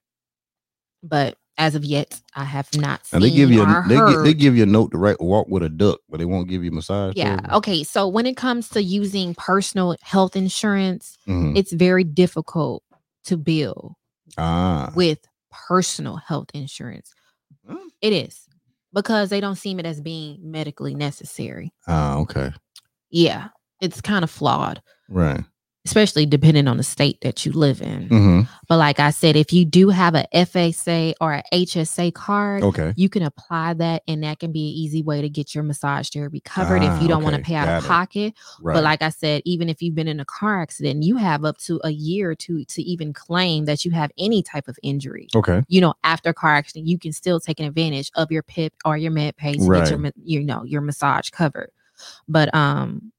but 1.03 1.37
as 1.59 1.75
of 1.75 1.85
yet, 1.85 2.21
I 2.35 2.45
have 2.45 2.69
not 2.77 3.07
seen 3.07 3.21
they 3.21 3.31
give 3.31 3.51
you 3.51 3.63
a, 3.63 3.83
they, 3.87 3.97
gi- 3.97 4.23
they 4.23 4.35
give 4.35 4.57
you 4.57 4.63
a 4.63 4.67
note 4.67 4.91
to 4.93 4.99
write 4.99 5.21
walk 5.21 5.49
with 5.49 5.63
a 5.63 5.69
duck, 5.69 6.01
but 6.09 6.19
they 6.19 6.25
won't 6.25 6.49
give 6.49 6.63
you 6.65 6.71
massage. 6.71 7.15
yeah. 7.17 7.37
therapy? 7.37 7.53
Okay. 7.55 7.85
So 7.85 8.07
when 8.09 8.27
it 8.27 8.37
comes 8.37 8.69
to 8.71 8.83
using 8.83 9.35
personal 9.35 9.97
health 10.03 10.37
insurance, 10.37 11.17
Mhm. 11.27 11.57
it's 11.57 11.73
very 11.73 12.05
difficult 12.05 12.83
to 13.25 13.37
bill 13.37 13.97
Ah, 14.39 14.93
with 14.95 15.21
personal 15.51 16.17
health 16.17 16.49
insurance. 16.55 17.13
Mm. 17.69 17.79
It 18.01 18.13
is 18.13 18.49
because 18.93 19.31
they 19.31 19.41
don't 19.41 19.57
seem 19.57 19.79
it 19.81 19.87
as 19.87 20.01
being 20.01 20.39
medically 20.43 20.95
necessary. 20.95 21.73
ah, 21.89 22.17
okay, 22.19 22.53
Yeah. 23.11 23.49
It's 23.81 24.01
kind 24.01 24.23
of 24.23 24.31
flawed. 24.31 24.81
right. 25.09 25.45
Especially 25.85 26.27
depending 26.27 26.69
on 26.69 26.77
the 26.77 26.83
state 26.83 27.21
that 27.23 27.45
you 27.45 27.53
live 27.53 27.83
in. 27.83 28.07
hmm 28.09 28.41
But 28.69 28.77
like 28.79 29.01
I 29.01 29.11
said, 29.11 29.35
if 29.37 29.53
you 29.53 29.65
do 29.65 29.89
have 29.89 30.15
a 30.15 30.27
FSA 30.33 31.15
or 31.21 31.33
a 31.35 31.43
HSA 31.53 32.15
card, 32.15 32.63
Okay, 32.63 32.93
you 32.97 33.09
can 33.09 33.23
apply 33.25 33.75
that, 33.75 34.03
and 34.07 34.23
that 34.23 34.39
can 34.39 34.53
be 34.53 34.61
an 34.69 34.75
easy 34.77 35.03
way 35.03 35.21
to 35.21 35.29
get 35.29 35.55
your 35.55 35.65
massage 35.65 36.09
therapy 36.11 36.41
covered 36.41 36.83
Ah, 36.83 36.95
if 36.97 37.03
you 37.03 37.09
don't 37.09 37.25
want 37.25 37.35
to 37.37 37.43
pay 37.43 37.57
out 37.57 37.69
of 37.69 37.85
it. 37.85 37.89
pocket. 37.89 38.35
right. 38.61 38.75
But 38.75 38.85
like 38.85 39.03
I 39.03 39.09
said, 39.09 39.43
even 39.45 39.69
if 39.69 39.83
you've 39.83 39.95
been 39.97 40.09
in 40.09 40.21
a 40.21 40.25
car 40.25 40.63
accident, 40.63 41.03
you 41.03 41.17
have 41.17 41.45
up 41.45 41.59
to 41.59 41.81
a 41.83 41.91
year 41.91 42.35
two 42.35 42.65
to 42.65 42.83
even 42.83 43.13
claim 43.13 43.65
that 43.65 43.85
you 43.85 43.91
have 43.91 44.11
any 44.17 44.43
type 44.43 44.69
of 44.69 44.79
injury. 44.83 45.27
okay, 45.35 45.63
You 45.69 45.81
know, 45.81 45.95
after 46.05 46.33
car 46.33 46.55
accident, 46.55 46.87
you 46.87 46.99
can 46.99 47.13
still 47.13 47.41
take 47.41 47.59
an 47.59 47.67
advantage 47.67 48.11
of 48.15 48.31
your 48.31 48.43
PIP 48.45 48.73
or 48.85 48.97
your 48.97 49.11
med 49.11 49.37
pay 49.37 49.55
to 49.55 49.59
get 49.59 49.91
your, 49.91 50.13
you 50.25 50.43
know, 50.45 50.63
your 50.65 50.81
massage 50.81 51.31
covered. 51.31 51.71
But 52.29 52.55
um, 52.55 53.13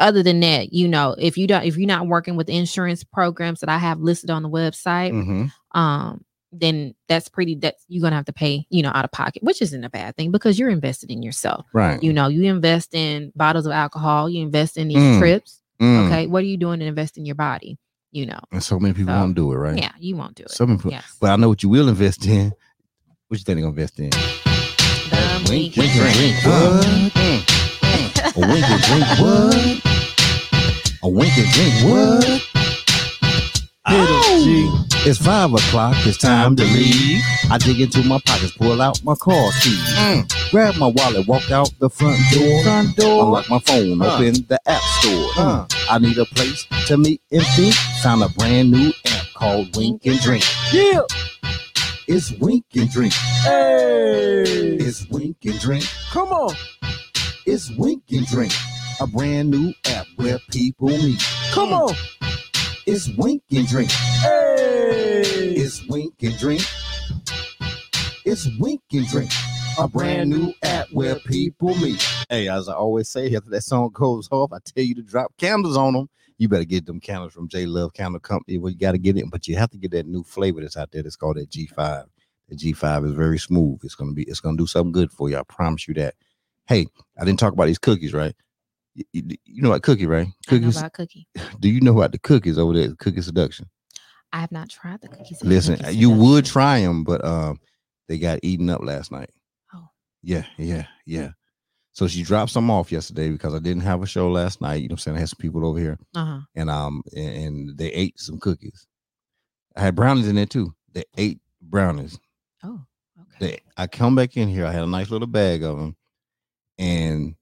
other 0.00 0.22
than 0.22 0.40
that, 0.40 0.72
you 0.72 0.88
know, 0.88 1.14
if 1.18 1.38
you 1.38 1.46
don't, 1.46 1.62
if 1.64 1.76
you're 1.76 1.86
not 1.86 2.06
working 2.08 2.34
with 2.36 2.48
insurance 2.48 3.04
programs 3.04 3.60
that 3.60 3.68
I 3.68 3.78
have 3.78 4.00
listed 4.00 4.30
on 4.30 4.42
the 4.42 4.48
website, 4.50 5.10
hmm 5.12 5.46
um, 5.78 6.24
then 6.52 6.96
that's 7.06 7.28
pretty. 7.28 7.54
That's 7.54 7.84
you're 7.86 8.02
gonna 8.02 8.16
have 8.16 8.24
to 8.24 8.32
pay, 8.32 8.66
you 8.70 8.82
know, 8.82 8.90
out 8.92 9.04
of 9.04 9.12
pocket, 9.12 9.44
which 9.44 9.62
isn't 9.62 9.84
a 9.84 9.88
bad 9.90 10.16
thing 10.16 10.32
because 10.32 10.58
you're 10.58 10.68
invested 10.70 11.08
in 11.08 11.22
yourself. 11.22 11.64
right. 11.72 12.02
You 12.02 12.12
know, 12.12 12.26
you 12.26 12.42
invest 12.50 12.92
in 12.92 13.30
bottles 13.36 13.66
of 13.66 13.72
alcohol, 13.72 14.28
you 14.28 14.42
invest 14.42 14.76
in 14.76 14.88
these 14.88 14.96
Mm. 14.98 15.18
trips. 15.20 15.62
Mm. 15.80 16.06
Okay, 16.06 16.26
what 16.26 16.42
are 16.42 16.46
you 16.46 16.56
doing 16.56 16.80
to 16.80 16.86
invest 16.86 17.16
in 17.18 17.24
your 17.24 17.36
body? 17.36 17.78
You 18.10 18.26
know, 18.26 18.40
And 18.50 18.60
so 18.64 18.80
many 18.80 18.94
people 18.94 19.14
So, 19.14 19.20
won't 19.20 19.36
do 19.36 19.52
it, 19.52 19.56
right? 19.56 19.78
yeah, 19.78 19.92
you 20.00 20.16
won't 20.16 20.34
do 20.34 20.42
it. 20.42 20.50
So 20.50 20.66
many 20.66 20.78
people. 20.78 20.90
yes. 20.90 21.16
But 21.20 21.30
I 21.30 21.36
know 21.36 21.48
what 21.50 21.62
you 21.62 21.68
will 21.68 21.88
invest 21.88 22.26
in. 22.26 22.52
What 23.28 23.38
you 23.38 23.44
think 23.44 23.46
they're 23.46 23.54
gonna 23.56 23.68
invest 23.68 24.00
in? 24.00 24.10
Dumb, 24.10 25.44
Wink, 25.44 25.76
weak, 25.76 25.76
wink, 25.76 25.94
and 25.94 26.14
drink. 26.14 26.40
drink. 26.42 26.44
What? 26.44 27.12
Mm. 27.14 28.36
A 28.36 28.40
wink 28.52 28.68
and 28.68 28.82
drink 28.82 29.06
what? 29.20 29.89
A 31.02 31.08
wink 31.08 31.32
and 31.38 31.48
drink 31.48 31.74
what? 31.84 32.46
Oh, 33.86 34.86
it's 35.06 35.18
five 35.18 35.50
o'clock. 35.54 35.96
It's 36.00 36.18
time 36.18 36.56
to 36.56 36.62
leave. 36.62 37.22
I 37.50 37.56
dig 37.56 37.80
into 37.80 38.02
my 38.04 38.20
pockets, 38.26 38.52
pull 38.52 38.82
out 38.82 39.02
my 39.02 39.14
car 39.14 39.50
keys, 39.62 39.78
mm. 39.94 40.50
grab 40.50 40.76
my 40.76 40.88
wallet, 40.88 41.26
walk 41.26 41.50
out 41.50 41.70
the 41.78 41.88
front 41.88 42.20
door, 42.30 42.62
front 42.62 42.96
door. 42.96 43.24
unlock 43.24 43.48
my 43.48 43.58
phone, 43.60 44.02
open 44.02 44.44
the 44.48 44.60
app 44.66 44.82
store. 44.82 45.66
I 45.88 45.98
need 45.98 46.18
a 46.18 46.26
place 46.26 46.66
to 46.88 46.98
meet 46.98 47.22
and 47.32 47.44
think. 47.56 47.74
Found 48.02 48.22
a 48.22 48.28
brand 48.28 48.70
new 48.70 48.92
app 49.06 49.26
called 49.34 49.74
Wink 49.76 50.04
and 50.04 50.20
Drink. 50.20 50.44
Yeah. 50.70 51.00
It's 52.08 52.30
Wink 52.32 52.66
and 52.74 52.90
Drink. 52.90 53.14
Hey. 53.14 54.42
It's 54.78 55.08
Wink 55.08 55.38
and 55.46 55.58
Drink. 55.60 55.84
Come 56.10 56.28
on. 56.28 56.54
It's 57.46 57.70
Wink 57.70 58.02
and 58.12 58.26
Drink, 58.26 58.52
a 59.00 59.06
brand 59.06 59.50
new 59.50 59.72
app 59.86 60.06
where 60.16 60.38
people 60.50 60.88
meet. 60.88 61.26
Come 61.52 61.72
on. 61.72 61.94
It's 62.86 63.08
Wink 63.16 63.42
and 63.50 63.66
Drink. 63.66 63.90
Hey. 63.90 65.22
It's 65.56 65.86
Wink 65.88 66.14
and 66.22 66.36
Drink. 66.36 66.62
It's 68.26 68.46
Wink 68.58 68.82
and 68.92 69.06
Drink, 69.06 69.30
a 69.78 69.88
brand 69.88 70.28
new 70.28 70.52
app 70.62 70.88
where 70.92 71.16
people 71.16 71.74
meet. 71.76 72.06
Hey, 72.28 72.48
as 72.48 72.68
I 72.68 72.74
always 72.74 73.08
say, 73.08 73.34
after 73.34 73.48
that 73.50 73.62
song 73.62 73.88
goes 73.92 74.28
off, 74.30 74.52
I 74.52 74.58
tell 74.64 74.84
you 74.84 74.94
to 74.96 75.02
drop 75.02 75.32
candles 75.38 75.78
on 75.78 75.94
them. 75.94 76.10
You 76.36 76.48
better 76.48 76.64
get 76.64 76.84
them 76.84 77.00
candles 77.00 77.32
from 77.32 77.48
J 77.48 77.64
Love 77.64 77.94
Candle 77.94 78.20
Company. 78.20 78.58
Well, 78.58 78.70
you 78.70 78.78
got 78.78 78.92
to 78.92 78.98
get 78.98 79.16
it, 79.16 79.24
but 79.30 79.48
you 79.48 79.56
have 79.56 79.70
to 79.70 79.78
get 79.78 79.92
that 79.92 80.06
new 80.06 80.22
flavor 80.22 80.60
that's 80.60 80.76
out 80.76 80.90
there. 80.90 81.02
That's 81.02 81.16
called 81.16 81.36
that 81.36 81.50
G5. 81.50 82.04
The 82.48 82.56
G5 82.56 83.06
is 83.06 83.12
very 83.12 83.38
smooth. 83.38 83.80
It's 83.82 83.94
gonna 83.94 84.12
be. 84.12 84.24
It's 84.24 84.40
gonna 84.40 84.56
do 84.56 84.66
something 84.66 84.92
good 84.92 85.10
for 85.10 85.30
you. 85.30 85.38
I 85.38 85.42
promise 85.42 85.86
you 85.86 85.94
that. 85.94 86.14
Hey, 86.66 86.86
I 87.18 87.24
didn't 87.24 87.38
talk 87.38 87.52
about 87.52 87.66
these 87.66 87.78
cookies, 87.78 88.12
right? 88.12 88.34
You, 88.94 89.04
you- 89.12 89.62
know 89.62 89.70
what 89.70 89.82
cookie, 89.82 90.06
right? 90.06 90.26
I 90.26 90.54
know 90.54 90.58
Cookies. 90.60 90.76
about 90.78 90.92
cookie. 90.92 91.28
Do 91.60 91.68
you 91.68 91.80
know 91.80 91.92
about 91.96 92.12
the 92.12 92.18
cookies 92.18 92.58
over 92.58 92.74
there? 92.74 92.94
Cookie 92.98 93.22
seduction. 93.22 93.68
I 94.32 94.40
have 94.40 94.52
not 94.52 94.68
tried 94.68 95.00
the 95.00 95.08
cookies. 95.08 95.42
Listen, 95.42 95.76
Cookie 95.76 95.96
you 95.96 96.10
would 96.10 96.44
try 96.44 96.80
them, 96.80 97.02
but 97.04 97.24
um, 97.24 97.58
they 98.08 98.18
got 98.18 98.38
eaten 98.42 98.70
up 98.70 98.82
last 98.82 99.10
night. 99.12 99.30
Oh. 99.74 99.88
Yeah, 100.22 100.44
yeah, 100.56 100.86
yeah. 101.06 101.30
So 101.92 102.06
she 102.06 102.22
dropped 102.22 102.52
some 102.52 102.70
off 102.70 102.92
yesterday 102.92 103.28
because 103.30 103.54
I 103.54 103.58
didn't 103.58 103.82
have 103.82 104.02
a 104.02 104.06
show 104.06 104.30
last 104.30 104.60
night. 104.60 104.82
You 104.82 104.88
know 104.88 104.92
what 104.92 105.00
I'm 105.00 105.02
saying? 105.02 105.16
I 105.16 105.20
had 105.20 105.28
some 105.30 105.38
people 105.40 105.66
over 105.66 105.78
here 105.78 105.98
Uh-huh. 106.14 106.40
and 106.54 106.70
um 106.70 107.02
and, 107.16 107.34
and 107.44 107.78
they 107.78 107.88
ate 107.92 108.18
some 108.20 108.38
cookies. 108.38 108.86
I 109.76 109.80
had 109.82 109.96
brownies 109.96 110.28
in 110.28 110.36
there 110.36 110.46
too. 110.46 110.74
They 110.92 111.04
ate 111.16 111.40
brownies. 111.60 112.18
Oh, 112.64 112.80
okay. 113.20 113.46
They, 113.46 113.58
I 113.76 113.86
come 113.88 114.14
back 114.14 114.36
in 114.36 114.48
here. 114.48 114.66
I 114.66 114.72
had 114.72 114.82
a 114.84 114.86
nice 114.86 115.10
little 115.10 115.26
bag 115.26 115.62
of 115.64 115.76
them, 115.78 115.96
and 116.78 117.34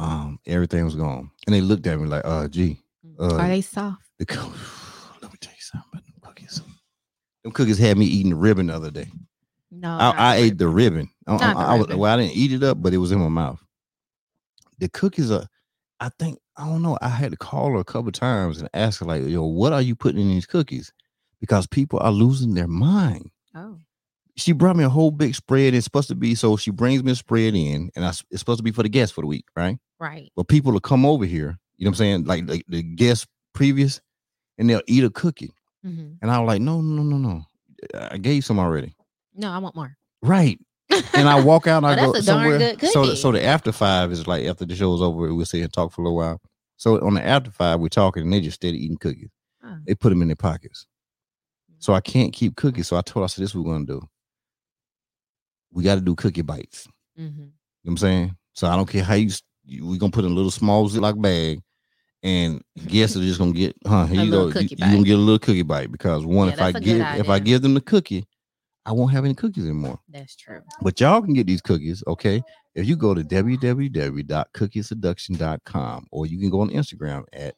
um, 0.00 0.38
everything 0.46 0.84
was 0.84 0.94
gone. 0.96 1.30
And 1.46 1.54
they 1.54 1.60
looked 1.60 1.86
at 1.86 1.98
me 2.00 2.06
like, 2.06 2.22
"Uh, 2.24 2.48
gee, 2.48 2.78
uh, 3.18 3.36
Are 3.36 3.48
they 3.48 3.60
soft? 3.60 4.02
the 4.18 4.26
co- 4.26 4.52
let 5.22 5.32
me 5.32 5.38
tell 5.40 5.52
you 5.52 5.60
something 5.60 5.88
about 5.92 6.04
them 6.04 6.14
cookies. 6.22 6.62
Them 7.42 7.52
cookies 7.52 7.78
had 7.78 7.98
me 7.98 8.06
eating 8.06 8.30
the 8.30 8.36
ribbon 8.36 8.66
the 8.68 8.74
other 8.74 8.90
day. 8.90 9.08
No, 9.70 9.88
I, 9.90 10.10
I 10.16 10.36
ate 10.36 10.58
the 10.58 10.68
ribbon. 10.68 11.08
I, 11.26 11.36
the 11.36 11.44
I- 11.44 11.52
I 11.52 11.72
was- 11.74 11.80
ribbon. 11.82 11.98
well, 11.98 12.14
I 12.18 12.20
didn't 12.22 12.36
eat 12.36 12.52
it 12.52 12.62
up, 12.62 12.82
but 12.82 12.92
it 12.94 12.98
was 12.98 13.12
in 13.12 13.20
my 13.20 13.28
mouth. 13.28 13.62
The 14.78 14.88
cookies 14.88 15.30
are, 15.30 15.46
I 16.00 16.08
think, 16.18 16.38
I 16.56 16.66
don't 16.66 16.82
know. 16.82 16.98
I 17.02 17.08
had 17.08 17.30
to 17.32 17.36
call 17.36 17.70
her 17.72 17.76
a 17.78 17.84
couple 17.84 18.10
times 18.12 18.58
and 18.60 18.68
ask 18.74 19.00
her, 19.00 19.06
like, 19.06 19.22
yo, 19.26 19.44
what 19.44 19.72
are 19.72 19.82
you 19.82 19.94
putting 19.94 20.22
in 20.22 20.28
these 20.28 20.46
cookies? 20.46 20.92
Because 21.40 21.66
people 21.66 21.98
are 22.00 22.10
losing 22.12 22.54
their 22.54 22.66
mind. 22.68 23.30
Oh, 23.54 23.78
She 24.36 24.52
brought 24.52 24.76
me 24.76 24.84
a 24.84 24.88
whole 24.88 25.10
big 25.10 25.34
spread. 25.34 25.74
It's 25.74 25.84
supposed 25.84 26.08
to 26.08 26.14
be 26.14 26.34
so 26.34 26.56
she 26.56 26.70
brings 26.70 27.02
me 27.02 27.12
a 27.12 27.14
spread 27.14 27.54
in, 27.54 27.90
and 27.96 28.04
I, 28.04 28.08
it's 28.08 28.40
supposed 28.40 28.58
to 28.58 28.62
be 28.64 28.70
for 28.72 28.82
the 28.82 28.88
guests 28.88 29.14
for 29.14 29.20
the 29.20 29.26
week, 29.26 29.44
right? 29.56 29.78
right. 29.98 30.30
But 30.36 30.48
people 30.48 30.72
will 30.72 30.80
come 30.80 31.04
over 31.04 31.24
here, 31.24 31.58
you 31.76 31.84
know 31.84 31.90
what 31.90 31.94
I'm 31.94 31.94
saying? 31.96 32.24
Like, 32.24 32.48
like 32.48 32.64
the 32.68 32.82
guests 32.82 33.26
previous, 33.54 34.00
and 34.58 34.68
they'll 34.68 34.82
eat 34.86 35.04
a 35.04 35.10
cookie. 35.10 35.50
hmm 35.84 36.12
And 36.22 36.30
I 36.30 36.38
was 36.38 36.46
like, 36.46 36.62
no, 36.62 36.80
no, 36.80 37.02
no, 37.02 37.16
no. 37.16 37.42
I 37.94 38.18
gave 38.18 38.36
you 38.36 38.42
some 38.42 38.58
already. 38.58 38.94
No, 39.34 39.50
I 39.50 39.58
want 39.58 39.74
more. 39.74 39.96
Right. 40.22 40.58
And 41.14 41.28
I 41.28 41.42
walk 41.42 41.66
out 41.66 41.78
and 41.78 41.86
I 41.86 41.96
Well, 41.96 42.06
go 42.06 42.12
that's 42.12 42.26
a 42.28 42.30
darn 42.32 42.60
somewhere. 42.60 42.76
So, 42.92 43.06
the, 43.06 43.16
so 43.16 43.32
the 43.32 43.44
after 43.44 43.72
five 43.72 44.12
is 44.12 44.26
like 44.26 44.44
after 44.46 44.64
the 44.66 44.74
show's 44.74 45.00
over, 45.00 45.32
we'll 45.34 45.46
sit 45.46 45.62
and 45.62 45.72
talk 45.72 45.92
for 45.92 46.02
a 46.02 46.04
little 46.04 46.16
while. 46.16 46.40
So 46.76 47.00
on 47.00 47.14
the 47.14 47.24
after 47.24 47.50
five, 47.50 47.78
we're 47.80 47.88
talking 47.88 48.22
and 48.24 48.32
they 48.32 48.40
just 48.40 48.56
steady 48.56 48.84
eating 48.84 48.96
cookies. 48.96 49.30
Oh. 49.64 49.76
They 49.86 49.94
put 49.94 50.10
them 50.10 50.22
in 50.22 50.28
their 50.28 50.36
pockets. 50.36 50.86
So 51.78 51.94
I 51.94 52.00
can't 52.00 52.32
keep 52.32 52.56
cookies. 52.56 52.88
So 52.88 52.96
I 52.96 53.00
told 53.02 53.22
her, 53.22 53.24
I 53.24 53.26
said, 53.28 53.42
this 53.42 53.50
is 53.50 53.54
what 53.54 53.64
we're 53.66 53.72
going 53.74 53.86
to 53.86 53.92
do. 54.00 54.08
We 55.72 55.82
got 55.84 55.96
to 55.96 56.00
do 56.00 56.14
cookie 56.14 56.42
bites. 56.42 56.86
hmm 57.16 57.24
You 57.24 57.30
know 57.30 57.50
what 57.82 57.90
I'm 57.92 57.96
saying? 57.98 58.36
So 58.54 58.66
I 58.68 58.76
don't 58.76 58.88
care 58.88 59.04
how 59.04 59.14
you, 59.14 59.30
we're 59.80 59.98
going 59.98 60.10
to 60.12 60.16
put 60.16 60.24
in 60.24 60.32
a 60.32 60.34
little 60.34 60.50
small 60.50 60.88
Ziploc 60.88 61.20
bag 61.20 61.60
and 62.22 62.62
guests 62.86 63.16
are 63.16 63.20
just 63.20 63.38
going 63.38 63.52
to 63.54 63.58
get, 63.58 63.74
huh, 63.86 64.04
here 64.06 64.20
A 64.20 64.24
you 64.24 64.30
go. 64.30 64.44
little 64.44 64.62
You, 64.62 64.68
you're 64.76 64.88
going 64.90 65.04
to 65.04 65.08
get 65.08 65.14
a 65.14 65.18
little 65.18 65.38
cookie 65.38 65.62
bite 65.62 65.90
because 65.92 66.26
one, 66.26 66.48
Yeah, 66.48 66.54
if 66.54 66.60
I 66.60 66.72
give, 66.72 67.00
if 67.00 67.28
I 67.28 67.38
give 67.38 67.62
them 67.62 67.74
the 67.74 67.80
cookie, 67.80 68.26
I 68.84 68.92
won't 68.92 69.12
have 69.12 69.24
any 69.24 69.34
cookies 69.34 69.64
anymore. 69.64 69.98
That's 70.08 70.34
true. 70.36 70.60
But 70.82 71.00
y'all 71.00 71.22
can 71.22 71.32
get 71.34 71.46
these 71.46 71.62
cookies, 71.62 72.02
okay? 72.06 72.42
If 72.74 72.86
you 72.86 72.96
go 72.96 73.14
to 73.14 73.22
www.cookieseduction.com 73.22 76.06
or 76.10 76.26
you 76.26 76.38
can 76.38 76.50
go 76.50 76.60
on 76.60 76.70
Instagram 76.70 77.24
at 77.32 77.54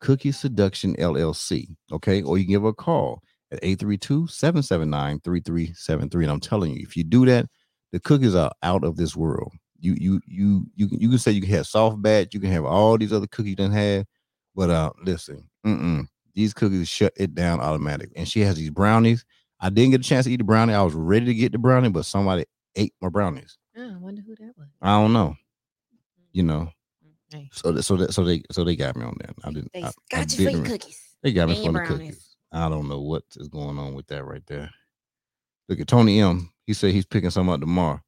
Cookie 0.00 0.32
Seduction 0.32 0.94
LLC, 0.96 1.76
okay? 1.92 2.22
Or 2.22 2.36
you 2.38 2.44
can 2.44 2.52
give 2.52 2.64
a 2.64 2.72
call 2.72 3.22
at 3.54 3.62
832-779-3373. 3.62 6.22
And 6.22 6.30
I'm 6.30 6.40
telling 6.40 6.74
you, 6.74 6.82
if 6.82 6.94
you 6.96 7.04
do 7.04 7.26
that, 7.26 7.46
the 7.92 8.00
cookies 8.00 8.34
are 8.34 8.50
out 8.62 8.82
of 8.84 8.96
this 8.96 9.14
world. 9.16 9.52
You 9.80 9.94
you 9.98 10.20
you 10.26 10.66
you 10.74 10.88
can 10.88 11.00
you 11.00 11.08
can 11.10 11.18
say 11.18 11.32
you 11.32 11.42
can 11.42 11.50
have 11.50 11.66
soft 11.66 12.00
batch, 12.00 12.32
you 12.32 12.40
can 12.40 12.50
have 12.50 12.64
all 12.64 12.96
these 12.96 13.12
other 13.12 13.26
cookies 13.26 13.50
you 13.50 13.56
done 13.56 13.70
had, 13.70 14.06
but 14.54 14.70
uh 14.70 14.90
listen, 15.02 15.46
mm-mm, 15.66 16.08
these 16.32 16.54
cookies 16.54 16.88
shut 16.88 17.12
it 17.16 17.34
down 17.34 17.60
automatic. 17.60 18.10
And 18.16 18.26
she 18.26 18.40
has 18.40 18.56
these 18.56 18.70
brownies. 18.70 19.26
I 19.60 19.68
didn't 19.68 19.90
get 19.90 20.00
a 20.00 20.04
chance 20.04 20.24
to 20.24 20.32
eat 20.32 20.38
the 20.38 20.44
brownie. 20.44 20.72
I 20.72 20.80
was 20.82 20.94
ready 20.94 21.26
to 21.26 21.34
get 21.34 21.52
the 21.52 21.58
brownie, 21.58 21.90
but 21.90 22.06
somebody 22.06 22.46
ate 22.76 22.94
my 23.02 23.10
brownies. 23.10 23.58
Oh, 23.76 23.92
I 23.94 23.98
wonder 23.98 24.22
who 24.22 24.34
that 24.36 24.56
was. 24.56 24.68
I 24.80 24.98
don't 25.00 25.12
know. 25.12 25.36
You 26.32 26.44
know, 26.44 26.72
Hey, 27.34 27.50
so 27.52 27.72
that, 27.72 27.82
so 27.82 27.96
that, 27.96 28.14
so 28.14 28.22
they 28.22 28.42
so 28.52 28.62
they 28.62 28.76
got 28.76 28.94
me 28.96 29.04
on 29.04 29.16
that. 29.20 29.34
I 29.42 29.50
didn't. 29.50 29.72
they 29.72 29.82
I, 29.82 29.88
I 29.88 29.92
got 30.10 30.30
you 30.30 30.36
for 30.36 30.42
your 30.42 30.50
didn't 30.52 30.66
cookies. 30.66 31.00
They 31.22 31.32
got 31.32 31.48
me 31.48 31.56
and 31.56 31.64
for 31.64 31.72
the 31.72 31.78
brownies. 31.80 32.08
cookies. 32.08 32.33
I 32.54 32.68
don't 32.68 32.88
know 32.88 33.00
what 33.00 33.24
is 33.36 33.48
going 33.48 33.78
on 33.78 33.94
with 33.94 34.06
that 34.08 34.24
right 34.24 34.46
there. 34.46 34.70
Look 35.68 35.80
at 35.80 35.88
Tony 35.88 36.20
M. 36.20 36.50
He 36.66 36.72
said 36.72 36.92
he's 36.92 37.06
picking 37.06 37.30
some 37.30 37.48
up 37.48 37.60
tomorrow. 37.60 38.00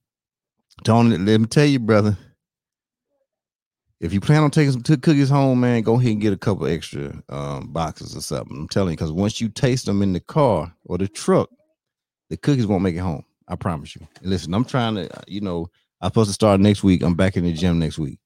Tony, 0.84 1.18
let 1.18 1.40
me 1.40 1.46
tell 1.46 1.64
you, 1.64 1.80
brother. 1.80 2.16
If 3.98 4.12
you 4.12 4.20
plan 4.20 4.42
on 4.42 4.50
taking 4.50 4.72
some 4.72 4.82
cookies 4.82 5.30
home, 5.30 5.60
man, 5.60 5.82
go 5.82 5.94
ahead 5.94 6.12
and 6.12 6.20
get 6.20 6.32
a 6.32 6.36
couple 6.36 6.66
extra 6.66 7.22
um, 7.30 7.72
boxes 7.72 8.14
or 8.14 8.20
something. 8.20 8.56
I'm 8.56 8.68
telling 8.68 8.90
you, 8.90 8.96
because 8.96 9.10
once 9.10 9.40
you 9.40 9.48
taste 9.48 9.86
them 9.86 10.02
in 10.02 10.12
the 10.12 10.20
car 10.20 10.74
or 10.84 10.98
the 10.98 11.08
truck, 11.08 11.48
the 12.28 12.36
cookies 12.36 12.66
won't 12.66 12.82
make 12.82 12.94
it 12.94 13.00
home. 13.00 13.24
I 13.48 13.56
promise 13.56 13.96
you. 13.96 14.06
And 14.20 14.30
listen, 14.30 14.52
I'm 14.52 14.64
trying 14.64 14.96
to, 14.96 15.18
uh, 15.18 15.22
you 15.26 15.40
know, 15.40 15.70
I'm 16.00 16.08
supposed 16.10 16.28
to 16.28 16.34
start 16.34 16.60
next 16.60 16.84
week. 16.84 17.02
I'm 17.02 17.14
back 17.14 17.36
in 17.36 17.44
the 17.44 17.52
gym 17.52 17.78
next 17.78 17.98
week, 17.98 18.18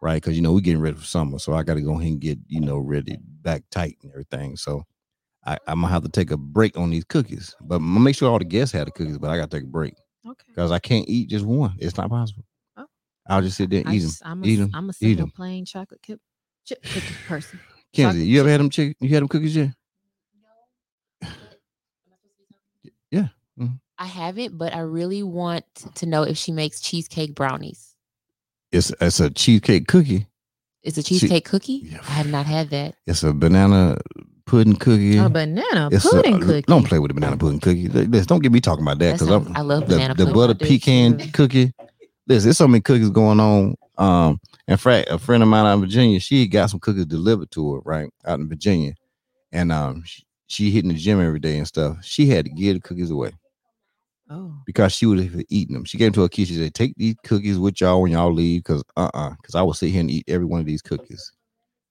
right? 0.00 0.22
Because 0.22 0.36
you 0.36 0.42
know 0.42 0.52
we're 0.52 0.60
getting 0.60 0.80
ready 0.80 0.96
for 0.96 1.04
summer, 1.04 1.38
so 1.38 1.54
I 1.54 1.64
got 1.64 1.74
to 1.74 1.80
go 1.80 1.98
ahead 1.98 2.12
and 2.12 2.20
get 2.20 2.38
you 2.46 2.60
know 2.60 2.78
ready, 2.78 3.18
back 3.20 3.64
tight 3.70 3.96
and 4.02 4.12
everything. 4.12 4.56
So 4.56 4.84
I, 5.46 5.58
I'm 5.66 5.80
gonna 5.80 5.92
have 5.92 6.02
to 6.02 6.08
take 6.08 6.30
a 6.30 6.36
break 6.36 6.76
on 6.76 6.90
these 6.90 7.04
cookies, 7.04 7.54
but 7.60 7.76
I'm 7.76 7.86
gonna 7.88 8.00
make 8.00 8.16
sure 8.16 8.30
all 8.30 8.38
the 8.38 8.44
guests 8.44 8.72
have 8.74 8.86
the 8.86 8.90
cookies. 8.92 9.18
But 9.18 9.30
I 9.30 9.36
got 9.36 9.50
to 9.50 9.56
take 9.56 9.64
a 9.64 9.70
break 9.70 9.94
Okay. 10.26 10.44
because 10.48 10.72
I 10.72 10.78
can't 10.78 11.08
eat 11.08 11.30
just 11.30 11.44
one. 11.44 11.74
It's 11.78 11.96
not 11.96 12.10
possible. 12.10 12.44
Oh. 12.76 12.86
I'll 13.28 13.42
just 13.42 13.56
sit 13.56 13.70
there 13.70 13.80
and 13.80 13.88
I 13.90 13.94
eat 13.94 14.00
them. 14.00 14.10
I'm 14.24 14.42
a, 14.42 14.46
eat 14.46 14.58
s- 14.58 14.64
'em, 14.64 14.70
I'm 14.74 14.86
a 14.88 14.90
eat 14.90 14.94
simple 14.94 15.22
'em. 15.24 15.30
plain 15.30 15.64
chocolate 15.64 16.02
chip, 16.02 16.20
chip 16.64 16.82
cookie 16.82 17.14
person. 17.28 17.60
Kenzie, 17.92 18.18
chocolate 18.18 18.26
you 18.26 18.40
ever 18.40 18.46
chip. 18.48 18.50
had 18.52 18.60
them 18.60 18.70
chick? 18.70 18.96
You 19.00 19.08
had 19.10 19.20
them 19.22 19.28
cookies 19.28 19.56
yet? 19.56 19.70
No. 21.22 21.28
Yeah. 23.10 23.28
Mm-hmm. 23.58 23.74
I 23.98 24.06
haven't, 24.06 24.58
but 24.58 24.74
I 24.74 24.80
really 24.80 25.22
want 25.22 25.64
to 25.94 26.06
know 26.06 26.22
if 26.22 26.36
she 26.36 26.52
makes 26.52 26.80
cheesecake 26.80 27.34
brownies. 27.34 27.94
It's 28.72 28.92
it's 29.00 29.20
a 29.20 29.30
cheesecake 29.30 29.86
cookie. 29.86 30.26
It's 30.82 30.98
a 30.98 31.02
Che- 31.02 31.18
cheesecake 31.18 31.44
cookie. 31.44 31.82
Yeah. 31.84 31.98
I 32.02 32.10
have 32.12 32.28
not 32.30 32.46
had 32.46 32.70
that. 32.70 32.96
It's 33.06 33.22
a 33.22 33.32
banana 33.32 33.96
pudding 34.46 34.76
cookie. 34.76 35.18
A 35.18 35.28
banana 35.28 35.88
It's 35.92 36.04
a- 36.04 36.10
pudding 36.10 36.40
cookie. 36.40 36.62
Don't 36.62 36.86
play 36.86 36.98
with 36.98 37.10
the 37.10 37.14
banana 37.14 37.36
pudding 37.36 37.60
cookie. 37.60 37.88
Listen, 37.88 38.26
don't 38.26 38.42
get 38.42 38.52
me 38.52 38.60
talking 38.60 38.84
about 38.84 38.98
that 39.00 39.12
because 39.14 39.28
I'm 39.30 39.52
love 39.66 39.88
the, 39.88 39.96
banana 39.96 40.14
the 40.14 40.26
butter 40.32 40.54
I 40.58 40.64
pecan 40.64 41.18
too. 41.18 41.30
cookie. 41.32 41.72
Listen, 42.26 42.46
there's 42.48 42.56
so 42.56 42.66
many 42.68 42.80
cookies 42.80 43.10
going 43.10 43.38
on. 43.40 43.74
Um, 43.98 44.40
in 44.68 44.76
fact, 44.76 45.08
a 45.10 45.18
friend 45.18 45.42
of 45.42 45.48
mine 45.48 45.64
out 45.66 45.74
in 45.74 45.80
Virginia, 45.80 46.18
she 46.20 46.46
got 46.48 46.70
some 46.70 46.80
cookies 46.80 47.06
delivered 47.06 47.50
to 47.52 47.74
her 47.74 47.80
right 47.84 48.08
out 48.24 48.40
in 48.40 48.48
Virginia, 48.48 48.94
and 49.52 49.70
um, 49.72 50.02
she, 50.04 50.22
she 50.48 50.70
hitting 50.70 50.88
the 50.90 50.96
gym 50.96 51.20
every 51.20 51.38
day 51.38 51.56
and 51.58 51.66
stuff. 51.66 51.98
She 52.02 52.26
had 52.26 52.44
to 52.46 52.50
give 52.50 52.74
the 52.74 52.80
cookies 52.80 53.10
away 53.10 53.32
Oh, 54.28 54.54
because 54.66 54.92
she 54.92 55.06
would 55.06 55.20
have 55.20 55.40
eaten 55.48 55.74
them. 55.74 55.84
She 55.84 55.98
came 55.98 56.12
to 56.12 56.22
her 56.22 56.28
kid. 56.28 56.48
She 56.48 56.54
said, 56.56 56.74
"Take 56.74 56.94
these 56.96 57.14
cookies 57.24 57.58
with 57.58 57.80
y'all 57.80 58.02
when 58.02 58.10
y'all 58.12 58.32
leave, 58.32 58.64
because 58.64 58.82
uh 58.96 59.08
uh 59.14 59.30
because 59.40 59.54
I 59.54 59.62
will 59.62 59.72
sit 59.74 59.90
here 59.92 60.00
and 60.00 60.10
eat 60.10 60.24
every 60.28 60.46
one 60.46 60.60
of 60.60 60.66
these 60.66 60.82
cookies, 60.82 61.32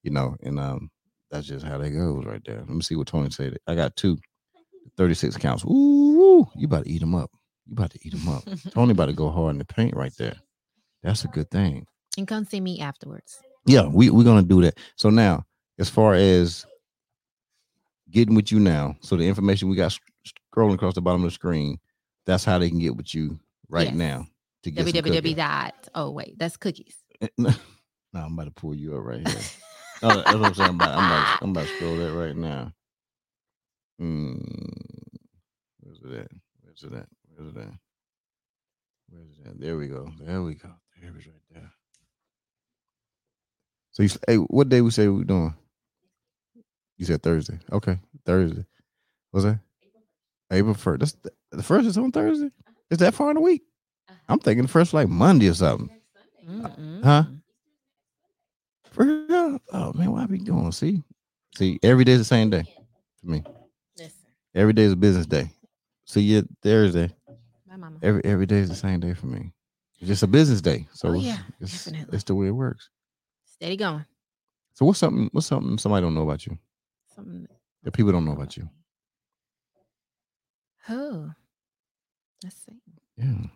you 0.04 0.12
know." 0.12 0.36
And 0.44 0.60
um, 0.60 0.92
that's 1.36 1.48
just 1.48 1.66
how 1.66 1.78
that 1.78 1.90
goes 1.92 2.26
right 2.26 2.42
there. 2.46 2.60
Let 2.60 2.70
me 2.70 2.82
see 2.82 2.96
what 2.96 3.08
Tony 3.08 3.30
said. 3.30 3.58
I 3.68 3.76
got 3.76 3.96
two, 3.96 4.18
36 4.98 5.38
counts. 5.38 5.64
Ooh, 5.66 6.48
you 6.56 6.66
about 6.66 6.86
to 6.86 6.90
eat 6.92 7.00
them 7.00 7.16
up. 7.16 7.32
You 7.68 7.74
about 7.74 7.92
to 7.92 8.00
eat 8.06 8.14
them 8.14 8.28
up. 8.30 8.44
Tony 8.74 8.92
about 8.92 9.08
to 9.08 9.14
go 9.14 9.30
hard 9.30 9.52
in 9.52 9.58
the 9.60 9.66
paint 9.66 9.96
right 9.96 10.14
there. 10.18 10.36
That's 11.04 11.24
a 11.24 11.28
good 11.28 11.50
thing. 11.52 11.86
and 12.18 12.28
come 12.28 12.46
see 12.46 12.60
me 12.62 12.80
afterwards. 12.80 13.40
Yeah, 13.66 13.88
we 13.88 14.10
we're 14.10 14.24
gonna 14.24 14.44
do 14.44 14.62
that. 14.62 14.78
So 14.96 15.10
now, 15.10 15.46
as 15.80 15.90
far 15.90 16.14
as 16.14 16.66
getting 18.12 18.36
with 18.36 18.52
you 18.52 18.60
now, 18.60 18.96
so 19.02 19.16
the 19.16 19.28
information 19.28 19.70
we 19.70 19.76
got 19.76 19.98
scrolling 20.56 20.76
across 20.76 20.94
the 20.96 21.02
bottom 21.02 21.24
of 21.24 21.30
the 21.30 21.34
screen, 21.34 21.78
that's 22.26 22.46
how 22.46 22.58
they 22.60 22.70
can 22.70 22.80
get 22.80 22.96
with 22.96 23.14
you 23.14 23.40
right 23.70 23.88
Yes. 23.88 23.96
now. 23.96 24.28
To 24.64 24.72
get 24.72 24.86
www. 24.86 25.36
dot. 25.36 25.74
Oh 25.96 26.12
wait, 26.12 26.38
that's 26.40 26.58
cookies. 26.58 26.96
no, 27.38 27.52
I'm 28.14 28.34
about 28.34 28.46
to 28.46 28.52
pull 28.52 28.74
you 28.76 28.96
up 28.96 29.04
right 29.04 29.28
here. 29.28 29.42
Oh, 30.02 30.16
that's 30.16 30.34
what 30.34 30.46
I'm 30.46 30.54
saying. 30.54 30.70
I'm 30.70 30.76
about, 30.76 30.98
I'm, 30.98 31.06
about, 31.06 31.38
I'm 31.42 31.50
about 31.52 31.68
to 31.68 31.76
scroll 31.76 31.98
that 31.98 32.14
right 32.14 32.36
now. 32.36 32.72
Hmm. 34.00 34.36
Where's 35.80 36.00
it 36.04 36.20
at? 36.20 36.32
Where's 36.62 36.84
it 36.84 36.94
at? 36.94 37.08
Where's 37.28 37.56
it 37.56 37.60
at? 37.60 37.74
Where's 39.10 39.30
it 39.40 39.48
at? 39.48 39.60
There 39.60 39.78
we 39.78 39.88
go. 39.88 40.12
There 40.20 40.42
we 40.42 40.56
go. 40.56 40.70
There 41.02 41.12
it 41.12 41.18
is 41.18 41.28
right 41.28 41.36
there. 41.54 41.72
So 43.92 44.04
you 44.04 44.10
hey, 44.28 44.36
what 44.36 44.70
day 44.70 44.82
we 44.82 44.92
say 44.92 45.08
we 45.08 45.24
doing? 45.24 45.56
You 46.98 47.06
said 47.06 47.24
Thursday. 47.24 47.60
Okay, 47.72 47.98
Thursday. 48.26 48.66
What's 49.32 49.46
that? 49.46 49.60
April 50.52 50.74
first. 50.74 51.00
That's 51.00 51.12
the, 51.14 51.32
the 51.52 51.64
first 51.64 51.88
is 51.88 51.98
on 51.98 52.12
Thursday. 52.12 52.52
Is 52.90 53.00
that 53.00 53.14
far 53.14 53.30
in 53.30 53.36
the 53.36 53.42
week? 53.42 53.64
I'm 54.28 54.40
thinking 54.40 54.64
the 54.64 54.72
first 54.72 54.94
like 54.94 55.08
Monday 55.08 55.48
or 55.48 55.54
something. 55.54 55.90
Huh? 57.04 57.24
For 58.96 59.04
real? 59.04 59.60
Oh 59.74 59.92
man, 59.94 60.12
why 60.14 60.26
be 60.26 60.38
going? 60.38 60.72
See, 60.72 61.04
see, 61.58 61.80
every 61.84 62.06
day's 62.06 62.20
the 62.20 62.24
same 62.24 62.50
day 62.50 62.64
for 63.20 63.28
me. 63.28 63.44
Listen, 63.98 64.28
Every 64.56 64.72
day 64.72 64.84
is 64.84 64.94
a 64.94 64.96
business 64.96 65.26
day. 65.26 65.52
See 66.06 66.22
you 66.22 66.48
Thursday. 66.64 67.14
my 67.68 67.76
mama. 67.76 67.98
Every 68.02 68.24
every 68.24 68.46
day 68.46 68.60
is 68.60 68.70
the 68.70 68.76
same 68.76 69.02
day 69.02 69.14
for 69.14 69.26
me. 69.26 69.52
It's 70.00 70.08
just 70.08 70.24
a 70.24 70.28
business 70.28 70.62
day. 70.62 70.88
So 70.94 71.10
Oh, 71.10 71.14
yeah, 71.14 71.40
it's, 71.60 71.84
definitely. 71.84 72.16
it's 72.16 72.24
the 72.24 72.36
way 72.36 72.48
it 72.48 72.52
works. 72.52 72.90
Steady 73.46 73.76
going. 73.76 74.06
So 74.76 74.86
what's 74.86 75.00
something 75.00 75.30
what's 75.34 75.48
something 75.48 75.78
somebody 75.78 76.02
don't 76.02 76.14
know 76.16 76.24
about 76.24 76.46
you 76.46 76.58
Something. 77.14 77.48
that 77.84 77.92
people 77.92 78.14
don't 78.14 78.24
know 78.26 78.32
about 78.34 78.56
you? 78.56 78.70
Oh, 80.88 81.32
let's 82.44 82.56
see. 82.66 82.80
Yeah, 83.18 83.48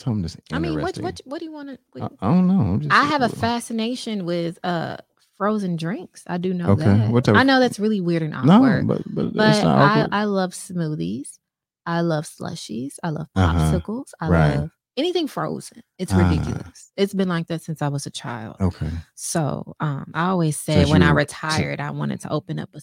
something 0.00 0.22
that's 0.22 0.36
I 0.52 0.58
mean, 0.58 0.80
what 0.80 0.96
what 0.98 1.20
what 1.24 1.38
do 1.38 1.44
you 1.44 1.52
want 1.52 1.68
to? 1.70 1.78
I, 2.02 2.08
I 2.20 2.28
don't 2.34 2.46
know. 2.48 2.80
I 2.90 3.04
have 3.06 3.22
a 3.22 3.28
fascination 3.28 4.24
with 4.24 4.58
uh 4.64 4.96
frozen 5.36 5.76
drinks. 5.76 6.24
I 6.26 6.38
do 6.38 6.52
know 6.54 6.70
Okay, 6.70 6.84
that. 6.84 7.10
what 7.10 7.24
type 7.24 7.36
I 7.36 7.42
know 7.44 7.60
that's 7.60 7.78
really 7.78 8.00
weird 8.00 8.22
and 8.22 8.32
No, 8.32 8.54
awkward. 8.54 8.86
but 8.88 9.02
but, 9.14 9.34
but 9.34 9.62
not 9.62 9.66
I. 10.12 10.22
I 10.22 10.24
love 10.24 10.52
smoothies. 10.52 11.38
I 11.86 12.00
love 12.02 12.24
slushies. 12.24 12.94
I 13.02 13.10
love 13.10 13.28
Uh-huh, 13.34 13.58
popsicles. 13.80 14.06
I 14.20 14.28
right. 14.28 14.56
love 14.56 14.70
anything 14.96 15.26
frozen. 15.26 15.82
It's 15.98 16.12
Ah. 16.12 16.18
ridiculous. 16.28 16.92
It's 16.96 17.14
been 17.14 17.28
like 17.28 17.46
that 17.46 17.62
since 17.62 17.80
I 17.82 17.88
was 17.88 18.04
a 18.06 18.10
child. 18.10 18.56
okay. 18.60 18.90
So 19.14 19.74
um, 19.80 20.10
I 20.14 20.28
always 20.28 20.56
said 20.58 20.80
Since 20.80 20.90
when 20.90 21.02
you 21.02 21.08
I 21.08 21.12
retired, 21.12 21.80
I 21.80 21.90
wanted 21.92 22.20
to 22.22 22.30
open 22.32 22.58
up 22.58 22.70
a 22.74 22.80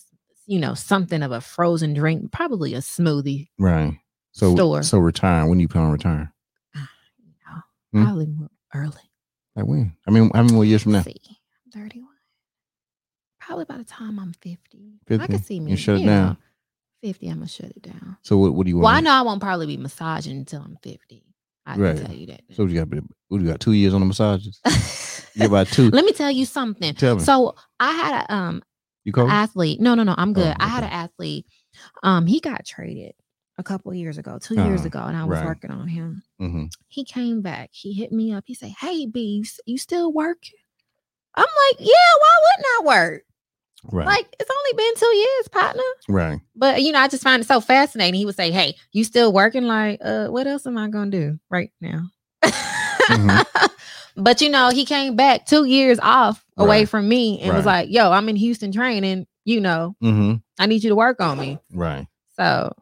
you 0.47 0.59
know, 0.59 0.75
something 0.75 1.23
of 1.23 1.31
a 1.31 1.41
frozen 1.41 1.93
drink, 1.95 2.31
probably 2.31 2.75
a 2.75 2.77
smoothie. 2.79 3.47
Right. 3.57 3.93
So 4.31 4.53
Store. 4.53 4.83
so 4.83 4.99
retire. 4.99 5.47
When 5.47 5.59
you 5.59 5.67
plan 5.67 5.85
on 5.85 5.91
retiring? 5.91 6.29
Hmm. 7.95 8.03
probably 8.03 8.25
more 8.27 8.49
early. 8.73 9.01
Like 9.55 9.65
when? 9.67 9.95
I 10.07 10.11
mean, 10.11 10.29
how 10.33 10.41
many 10.41 10.53
more 10.53 10.65
years 10.65 10.83
from 10.83 10.91
now? 10.93 10.97
Let's 11.05 11.07
see, 11.07 11.37
I'm 11.75 11.81
31. 11.81 12.09
Probably 13.39 13.65
by 13.65 13.77
the 13.77 13.83
time 13.85 14.19
I'm 14.19 14.33
50. 14.33 14.57
50? 15.07 15.15
I 15.15 15.17
50? 15.17 15.33
can 15.33 15.43
see 15.43 15.59
me. 15.59 15.71
You 15.71 15.77
shut 15.77 15.95
it 15.97 15.99
you 16.01 16.05
know, 16.07 16.11
down? 16.11 16.37
50, 17.03 17.27
I'm 17.29 17.35
gonna 17.35 17.47
shut 17.47 17.69
it 17.69 17.81
down. 17.81 18.17
So 18.23 18.37
what? 18.37 18.53
What 18.53 18.65
do 18.65 18.69
you 18.69 18.77
want? 18.77 18.83
Well, 18.85 18.93
I 18.95 18.99
know 19.01 19.11
I 19.11 19.21
won't 19.21 19.41
probably 19.41 19.67
be 19.67 19.77
massaging 19.77 20.37
until 20.37 20.61
I'm 20.61 20.77
50. 20.83 21.23
I 21.67 21.77
Right. 21.77 21.95
can 21.95 22.05
tell 22.07 22.15
you 22.15 22.27
that. 22.27 22.41
So 22.53 22.63
what 22.63 22.71
you 22.71 22.83
got? 22.83 22.89
What 23.29 23.37
do 23.39 23.43
you 23.45 23.49
got? 23.51 23.59
Two 23.59 23.71
years 23.73 23.93
on 23.93 24.01
the 24.01 24.05
massages? 24.07 24.59
You 25.35 25.41
got 25.41 25.47
about 25.47 25.67
two. 25.67 25.89
Let 25.89 26.05
me 26.05 26.13
tell 26.13 26.31
you 26.31 26.45
something. 26.45 26.93
Tell 26.95 27.15
me. 27.17 27.21
So 27.21 27.55
I 27.77 27.91
had 27.91 28.23
a 28.23 28.33
um 28.33 28.63
you 29.03 29.11
cold? 29.11 29.29
athlete. 29.29 29.81
No, 29.81 29.93
no, 29.93 30.03
no. 30.03 30.15
I'm 30.17 30.29
Oh, 30.29 30.33
good. 30.33 30.55
I 30.57 30.67
had 30.69 30.85
an 30.85 30.91
athlete. 30.91 31.45
Um, 32.03 32.25
he 32.25 32.39
got 32.39 32.65
traded 32.65 33.13
a 33.57 33.63
couple 33.63 33.91
of 33.91 33.97
years 33.97 34.17
ago, 34.17 34.37
2 34.41 34.55
years 34.55 34.81
Uh-huh, 34.81 34.87
ago, 34.87 34.99
and 35.03 35.15
I 35.17 35.23
was 35.25 35.39
right. 35.39 35.45
working 35.47 35.71
on 35.71 35.87
him. 35.87 36.23
mm-hmm. 36.41 36.65
He 36.87 37.03
came 37.05 37.41
back. 37.41 37.69
He 37.71 37.93
hit 37.93 38.11
me 38.11 38.33
up. 38.33 38.43
He 38.47 38.53
said, 38.53 38.73
"Hey, 38.79 39.05
B, 39.05 39.45
you, 39.65 39.77
still 39.77 40.11
working?" 40.11 40.57
I'm 41.35 41.43
like, 41.43 41.79
"Yeah. 41.79 42.11
Why 42.19 42.35
wouldn't 42.41 42.67
I 42.67 42.83
work? 42.85 43.23
Right. 43.91 44.07
Like, 44.07 44.35
it's 44.39 44.49
only 44.49 44.77
been 44.77 44.95
two 44.97 45.15
years, 45.15 45.47
partner." 45.49 45.83
right. 46.09 46.39
But 46.55 46.81
you 46.81 46.91
know, 46.91 46.99
I 46.99 47.07
just 47.07 47.23
find 47.23 47.41
it 47.41 47.45
so 47.47 47.61
fascinating. 47.61 48.15
He 48.19 48.25
would 48.25 48.35
say, 48.35 48.51
"Hey, 48.51 48.75
you 48.93 49.03
still 49.03 49.31
working? 49.31 49.63
Like, 49.63 49.99
uh, 50.03 50.27
what 50.27 50.47
else 50.47 50.65
am 50.67 50.77
I 50.77 50.89
gonna 50.89 51.11
do 51.11 51.39
right 51.49 51.71
now?" 51.81 52.09
Mm-hmm. 52.43 53.65
but 54.23 54.41
you 54.41 54.49
know, 54.49 54.69
he 54.69 54.85
came 54.85 55.15
back 55.15 55.45
two 55.45 55.65
years 55.65 55.99
off 56.01 56.43
away 56.57 56.79
Right. 56.81 56.89
from 56.89 57.07
me 57.07 57.39
and 57.41 57.55
was 57.55 57.65
like, 57.65 57.89
"Yo, 57.89 58.11
I'm 58.11 58.27
in 58.29 58.35
Houston 58.35 58.71
training. 58.71 59.27
You 59.45 59.61
know, 59.61 59.95
Mm-hmm. 60.03 60.35
I 60.59 60.65
need 60.65 60.83
you 60.83 60.89
to 60.89 60.95
work 60.95 61.21
on 61.21 61.37
me." 61.37 61.59
Right. 61.71 62.07
So, 62.37 62.73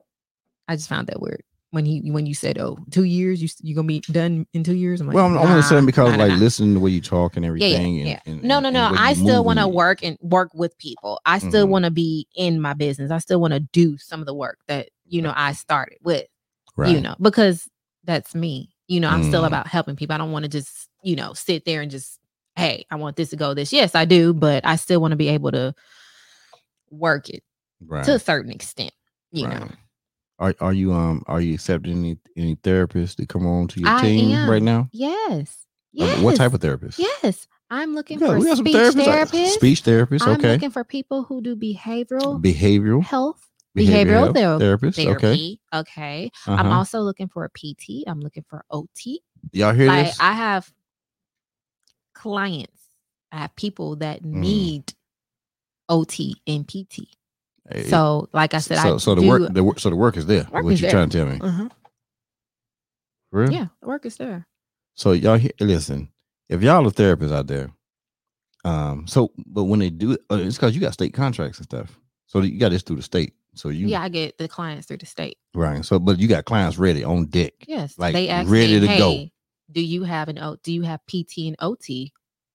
I 0.67 0.75
just 0.75 0.89
found 0.89 1.07
that 1.07 1.21
weird 1.21 1.43
when 1.71 1.85
he 1.85 2.11
when 2.11 2.25
you 2.25 2.33
said, 2.35 2.57
"Oh, 2.59 2.77
two 2.91 3.03
years, 3.03 3.41
you 3.41 3.49
you 3.61 3.75
gonna 3.75 3.87
be 3.87 3.99
done 4.11 4.45
in 4.53 4.63
two 4.63 4.75
years." 4.75 5.01
I'm 5.01 5.07
like, 5.07 5.15
Well, 5.15 5.25
I'm, 5.25 5.37
I'm 5.37 5.47
only 5.47 5.61
saying 5.63 5.85
because 5.85 6.11
nah, 6.11 6.17
nah, 6.17 6.23
like 6.23 6.31
nah." 6.33 6.37
listening 6.39 6.69
to 6.69 6.73
the 6.75 6.79
way 6.79 6.91
you 6.91 7.01
talk 7.01 7.35
and 7.35 7.45
everything. 7.45 7.95
yeah, 7.95 8.01
and, 8.01 8.07
yeah. 8.09 8.19
and- 8.25 8.43
no, 8.43 8.57
and- 8.57 8.63
no, 8.63 8.69
no. 8.69 8.91
I 8.97 9.13
still 9.13 9.43
want 9.43 9.59
to 9.59 9.67
work 9.67 10.03
and 10.03 10.17
work 10.21 10.53
with 10.53 10.77
people. 10.77 11.19
I 11.25 11.39
still 11.39 11.65
Mhm. 11.65 11.69
want 11.69 11.85
to 11.85 11.91
be 11.91 12.27
in 12.35 12.61
my 12.61 12.73
business. 12.73 13.11
I 13.11 13.17
still 13.17 13.41
want 13.41 13.53
to 13.53 13.59
do 13.59 13.97
some 13.97 14.19
of 14.19 14.25
the 14.25 14.33
work 14.35 14.59
that 14.67 14.89
you 15.07 15.21
know 15.21 15.33
I 15.35 15.53
started 15.53 15.97
with. 16.03 16.27
Right. 16.75 16.91
You 16.95 17.01
know, 17.01 17.15
because 17.21 17.67
that's 18.03 18.33
me. 18.35 18.69
You 18.87 18.99
know, 18.99 19.09
I'm 19.09 19.23
still 19.23 19.43
Mm. 19.43 19.47
about 19.47 19.67
helping 19.67 19.95
people. 19.95 20.13
I 20.13 20.17
don't 20.17 20.31
want 20.31 20.43
to 20.43 20.49
just 20.49 20.89
you 21.03 21.15
know 21.15 21.33
sit 21.33 21.65
there 21.65 21.81
and 21.81 21.89
just 21.91 22.19
hey, 22.55 22.85
I 22.91 22.95
want 22.97 23.15
this 23.15 23.31
to 23.31 23.35
go 23.35 23.55
this. 23.55 23.73
Yes, 23.73 23.95
I 23.95 24.05
do, 24.05 24.31
but 24.31 24.63
I 24.65 24.75
still 24.75 25.01
want 25.01 25.11
to 25.11 25.15
be 25.17 25.29
able 25.29 25.49
to 25.51 25.73
work 26.91 27.29
it 27.29 27.43
Right. 27.85 28.05
to 28.05 28.13
a 28.15 28.19
certain 28.19 28.51
extent. 28.51 28.93
You 29.31 29.47
know, 29.47 29.55
Right. 29.57 29.71
Are 30.43 30.53
are 30.59 30.73
you 30.73 30.91
um 30.93 31.23
are 31.27 31.39
you 31.39 31.53
accepting 31.53 31.97
any 31.99 32.17
any 32.35 32.55
therapists 32.57 33.15
to 33.15 33.25
come 33.25 33.45
on 33.45 33.67
to 33.69 33.79
your 33.79 33.89
I 33.89 34.01
team 34.01 34.31
am. 34.35 34.49
right 34.49 34.61
now? 34.61 34.89
yes, 34.91 35.65
Uh, 35.97 36.05
yes. 36.05 36.21
What 36.21 36.35
type 36.35 36.53
of 36.53 36.59
therapist? 36.59 36.99
Yes, 36.99 37.47
I'm 37.69 37.95
looking 37.95 38.19
got, 38.19 38.41
for 38.41 38.55
speech 38.57 38.75
therapists. 38.75 39.05
therapists. 39.05 39.47
Speech 39.51 39.83
therapists. 39.83 40.27
I'm 40.27 40.33
Okay. 40.39 40.51
looking 40.51 40.69
for 40.71 40.83
people 40.83 41.23
who 41.23 41.41
do 41.41 41.55
behavioral 41.55 42.41
Behavioral. 42.43 43.03
health 43.03 43.47
behavioral 43.77 44.33
thera- 44.33 44.59
therapist. 44.59 44.99
Okay. 44.99 45.05
therapy. 45.19 45.61
Okay. 45.73 46.29
I'm 46.45 46.67
Uh-huh. 46.67 46.77
also 46.79 46.99
looking 46.99 47.29
for 47.29 47.45
a 47.45 47.49
PT. 47.49 48.03
I'm 48.05 48.19
looking 48.19 48.43
for 48.49 48.65
OT. 48.69 49.21
Y'all 49.53 49.73
hear 49.73 49.87
Like 49.87 50.07
this? 50.07 50.19
I 50.19 50.33
have 50.33 50.71
clients. 52.13 52.81
I 53.31 53.37
have 53.39 53.55
people 53.55 53.95
that 53.97 54.21
Mm. 54.23 54.31
need 54.41 54.93
OT 55.89 56.35
and 56.45 56.67
PT. 56.67 57.07
Hey, 57.71 57.83
So, 57.83 58.27
like 58.33 58.53
I 58.53 58.59
said, 58.59 58.77
so, 58.79 58.95
I 58.95 58.97
so 58.97 59.15
the 59.15 59.21
do, 59.21 59.27
work 59.27 59.53
the 59.53 59.63
work 59.63 59.79
so 59.79 59.89
the 59.89 59.95
work 59.95 60.17
is 60.17 60.25
there. 60.25 60.47
Work 60.51 60.63
what 60.65 60.73
is 60.73 60.81
you 60.81 60.87
there. 60.87 60.91
trying 60.91 61.09
to 61.09 61.17
tell 61.17 61.27
me? 61.27 61.39
Uh-huh. 61.41 61.69
For 63.31 63.39
real? 63.41 63.51
Yeah, 63.51 63.67
the 63.81 63.87
work 63.87 64.05
is 64.05 64.17
there. 64.17 64.47
So 64.95 65.11
y'all 65.13 65.37
he- 65.37 65.51
listen. 65.59 66.09
If 66.49 66.61
y'all 66.61 66.85
are 66.85 66.91
therapists 66.91 67.31
out 67.31 67.47
there, 67.47 67.71
um, 68.65 69.07
so 69.07 69.31
but 69.47 69.63
when 69.63 69.79
they 69.79 69.89
do, 69.89 70.17
uh, 70.29 70.35
it's 70.35 70.57
because 70.57 70.75
you 70.75 70.81
got 70.81 70.93
state 70.93 71.13
contracts 71.13 71.57
and 71.57 71.65
stuff. 71.65 71.97
So 72.27 72.41
you 72.41 72.59
got 72.59 72.69
this 72.69 72.83
through 72.83 72.97
the 72.97 73.01
state. 73.01 73.33
So 73.55 73.69
you 73.69 73.87
yeah, 73.87 74.01
I 74.01 74.09
get 74.09 74.37
the 74.37 74.47
clients 74.47 74.87
through 74.87 74.97
the 74.97 75.05
state. 75.05 75.37
right. 75.53 75.83
So 75.85 75.99
but 75.99 76.19
you 76.19 76.27
got 76.27 76.45
clients 76.45 76.77
ready 76.77 77.03
on 77.03 77.27
deck. 77.27 77.53
Yes, 77.67 77.97
Like, 77.97 78.13
they 78.13 78.29
ask 78.29 78.49
ready 78.49 78.79
me, 78.79 78.87
to 78.87 78.97
go. 78.97 79.29
do 79.71 79.81
you 79.81 80.03
have 80.03 80.27
an 80.27 80.37
O? 80.39 80.57
Do 80.63 80.73
you 80.73 80.81
have 80.83 80.99
PT 81.07 81.47
and 81.47 81.55
OT? 81.59 82.11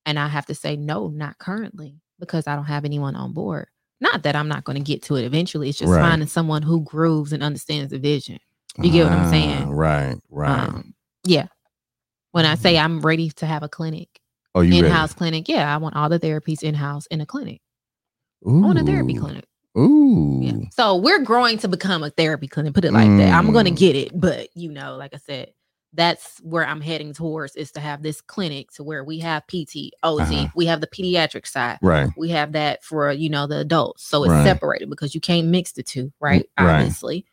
And 0.07 0.19
I 0.19 0.27
have 0.29 0.47
to 0.47 0.55
say 0.55 0.77
no, 0.77 1.09
not 1.09 1.39
currently, 1.39 2.01
because 2.19 2.47
I 2.47 2.57
don't 2.57 2.65
have 2.65 2.85
anyone 2.85 3.15
on 3.15 3.33
board. 3.33 3.69
Not 4.01 4.23
that 4.23 4.37
I'm 4.37 4.49
not 4.49 4.65
going 4.65 4.77
to 4.79 4.83
get 4.85 5.03
to 5.05 5.17
it 5.17 5.25
eventually. 5.25 5.69
It's 5.69 5.79
just 5.79 5.93
Right. 5.93 6.01
finding 6.03 6.29
someone 6.29 6.63
who 6.63 6.83
grooves 6.83 7.33
and 7.33 7.43
understands 7.43 7.91
the 7.91 7.99
vision. 7.99 8.39
You 8.81 8.91
get 8.93 9.05
what 9.05 9.13
I'm 9.13 9.31
saying? 9.31 9.65
Ah, 9.69 9.71
Right. 9.71 10.17
Right. 10.31 10.69
Um, 10.69 10.95
yeah. 11.25 11.47
When 12.33 12.45
I 12.47 12.55
say 12.55 12.79
I'm 12.79 13.01
ready 13.01 13.31
to 13.31 13.47
have 13.47 13.63
a 13.65 13.69
clinic, 13.69 14.09
oh, 14.55 14.61
you 14.61 14.85
in-house 14.85 15.15
clinic, 15.15 15.49
yeah, 15.49 15.73
I 15.73 15.79
want 15.79 15.97
all 15.97 16.09
the 16.09 16.21
therapies 16.21 16.63
in-house 16.63 17.07
in 17.07 17.21
a 17.21 17.27
clinic. 17.27 17.61
ready? 18.45 18.63
I 18.63 18.67
want 18.67 18.79
a 18.79 18.85
therapy 18.85 19.15
clinic. 19.15 19.45
Ooh. 19.77 20.41
Yeah. 20.43 20.69
So 20.73 20.97
we're 20.97 21.21
growing 21.25 21.59
to 21.59 21.69
become 21.69 22.03
a 22.05 22.11
therapy 22.11 22.47
clinic. 22.47 22.75
Put 22.75 22.85
it 22.85 22.93
like 22.93 23.09
that. 23.17 23.33
I'm 23.33 23.53
going 23.53 23.65
to 23.65 23.71
Mm. 23.73 23.77
get 23.79 23.97
it, 23.97 24.13
but 24.21 24.49
you 24.55 24.71
know, 24.71 24.97
like 24.97 25.15
I 25.15 25.19
said, 25.19 25.53
that's 25.95 26.39
where 26.43 26.67
I'm 26.67 26.81
heading 26.83 27.13
towards 27.15 27.57
is 27.57 27.73
to 27.73 27.81
have 27.81 28.03
this 28.03 28.21
clinic 28.21 28.71
to 28.73 28.85
where 28.85 29.03
we 29.05 29.19
have 29.21 29.47
PT, 29.47 29.91
OT, 30.03 30.23
Uh-huh. 30.23 30.49
we 30.55 30.67
have 30.67 30.81
the 30.81 30.87
pediatric 30.87 31.47
side, 31.47 31.79
Right. 31.81 32.11
we 32.17 32.29
have 32.29 32.53
that 32.53 32.85
for 32.85 33.11
you 33.13 33.31
know 33.31 33.47
the 33.47 33.59
adults. 33.61 34.05
So 34.05 34.25
it's 34.25 34.33
Right. 34.33 34.45
separated 34.45 34.91
because 34.91 35.15
you 35.15 35.21
can't 35.21 35.49
mix 35.49 35.73
the 35.73 35.83
two, 35.83 36.13
right? 36.21 36.49
right. 36.59 36.75
Obviously. 36.81 37.25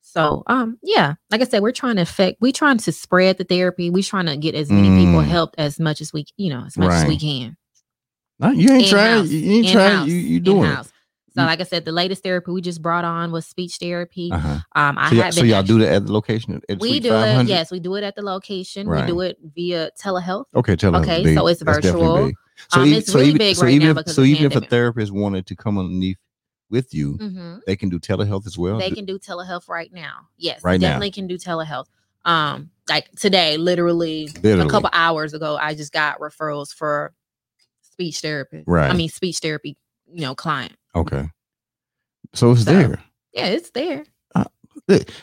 So 0.00 0.44
um 0.46 0.78
yeah, 0.82 1.14
like 1.30 1.40
I 1.40 1.44
said, 1.44 1.62
we're 1.62 1.72
trying 1.72 1.96
to 1.96 2.02
affect, 2.02 2.40
we're 2.40 2.52
trying 2.52 2.78
to 2.78 2.92
spread 2.92 3.36
the 3.38 3.44
therapy. 3.44 3.90
We're 3.90 4.02
trying 4.02 4.26
to 4.26 4.36
get 4.36 4.54
as 4.54 4.70
many 4.70 4.88
people 5.04 5.20
Mm. 5.20 5.26
helped 5.26 5.56
as 5.58 5.78
much 5.80 6.00
as 6.00 6.12
we, 6.12 6.24
you 6.36 6.50
know, 6.50 6.64
as 6.66 6.76
much 6.78 6.90
as 6.92 7.06
we 7.06 7.18
can. 7.18 7.56
No, 8.38 8.50
you 8.50 8.70
ain't 8.70 8.88
trying. 8.88 9.26
You 9.26 9.50
ain't 9.52 9.68
trying. 9.68 10.08
You 10.08 10.14
you 10.14 10.40
doing 10.40 10.64
in-house. 10.64 10.92
So, 11.36 11.42
like 11.42 11.60
I 11.60 11.64
said, 11.64 11.84
the 11.84 11.90
latest 11.92 12.22
therapy 12.22 12.52
we 12.52 12.60
just 12.60 12.80
brought 12.80 13.04
on 13.04 13.32
was 13.32 13.44
speech 13.44 13.78
therapy. 13.78 14.30
Uh-huh. 14.32 14.58
Um, 14.76 14.96
I 14.98 15.08
So, 15.08 15.14
y'all, 15.16 15.24
have 15.24 15.34
so 15.34 15.42
y'all 15.42 15.62
do 15.64 15.78
that 15.80 15.92
at 15.92 16.06
the 16.06 16.12
location 16.12 16.60
at 16.68 16.78
We 16.78 17.00
do 17.00 17.12
it. 17.12 17.48
Yes, 17.48 17.72
we 17.72 17.80
do 17.80 17.96
it 17.96 18.04
at 18.04 18.14
the 18.14 18.22
location. 18.22 18.86
Right. 18.86 19.04
We 19.04 19.06
do 19.12 19.20
it 19.22 19.38
via 19.54 19.90
telehealth. 20.00 20.44
Okay, 20.54 20.74
us. 20.74 20.84
Okay, 20.84 21.24
big. 21.24 21.36
so 21.36 21.46
it's 21.48 21.60
virtual. 21.62 22.30
So, 22.68 22.80
Um, 22.80 22.86
even, 22.86 22.98
it's 22.98 23.10
so 23.10 23.18
really 23.18 23.28
even, 23.30 23.38
big 23.38 23.56
so 23.56 23.62
right 23.64 23.74
even 23.74 23.86
now 23.86 23.90
if, 23.90 23.96
because 23.96 24.14
so 24.14 24.22
even 24.22 24.44
if 24.46 24.54
a 24.54 24.60
therapist 24.60 25.10
wanted 25.10 25.44
to 25.46 25.56
come 25.56 25.76
underneath 25.76 26.18
with 26.70 26.94
you, 26.94 27.18
Mhm. 27.18 27.60
they 27.66 27.74
can 27.74 27.88
do 27.88 27.98
telehealth 27.98 28.46
as 28.46 28.56
well. 28.56 28.78
They 28.78 28.90
can 28.90 29.04
do 29.04 29.18
telehealth 29.18 29.68
right 29.68 29.92
now. 29.92 30.28
Yes, 30.38 30.62
Right 30.62 30.80
now. 30.80 30.88
definitely 30.88 31.10
can 31.10 31.26
do 31.26 31.36
telehealth. 31.36 31.86
Um, 32.24 32.70
like 32.88 33.10
today, 33.16 33.56
literally, 33.56 34.28
Literally. 34.36 34.66
a 34.66 34.68
couple 34.70 34.88
hours 34.92 35.34
ago, 35.34 35.58
I 35.60 35.74
just 35.74 35.92
got 35.92 36.20
referrals 36.20 36.72
for 36.72 37.12
speech 37.82 38.20
therapy. 38.20 38.62
Right. 38.66 38.88
I 38.88 38.94
mean, 38.94 39.08
speech 39.08 39.38
therapy. 39.38 39.76
You 40.12 40.20
know, 40.20 40.34
client. 40.36 40.76
Okay. 40.94 41.28
So 42.34 42.52
it's 42.52 42.64
So, 42.64 42.72
there. 42.72 43.02
Yeah, 43.32 43.46
it's 43.46 43.70
there. 43.70 44.04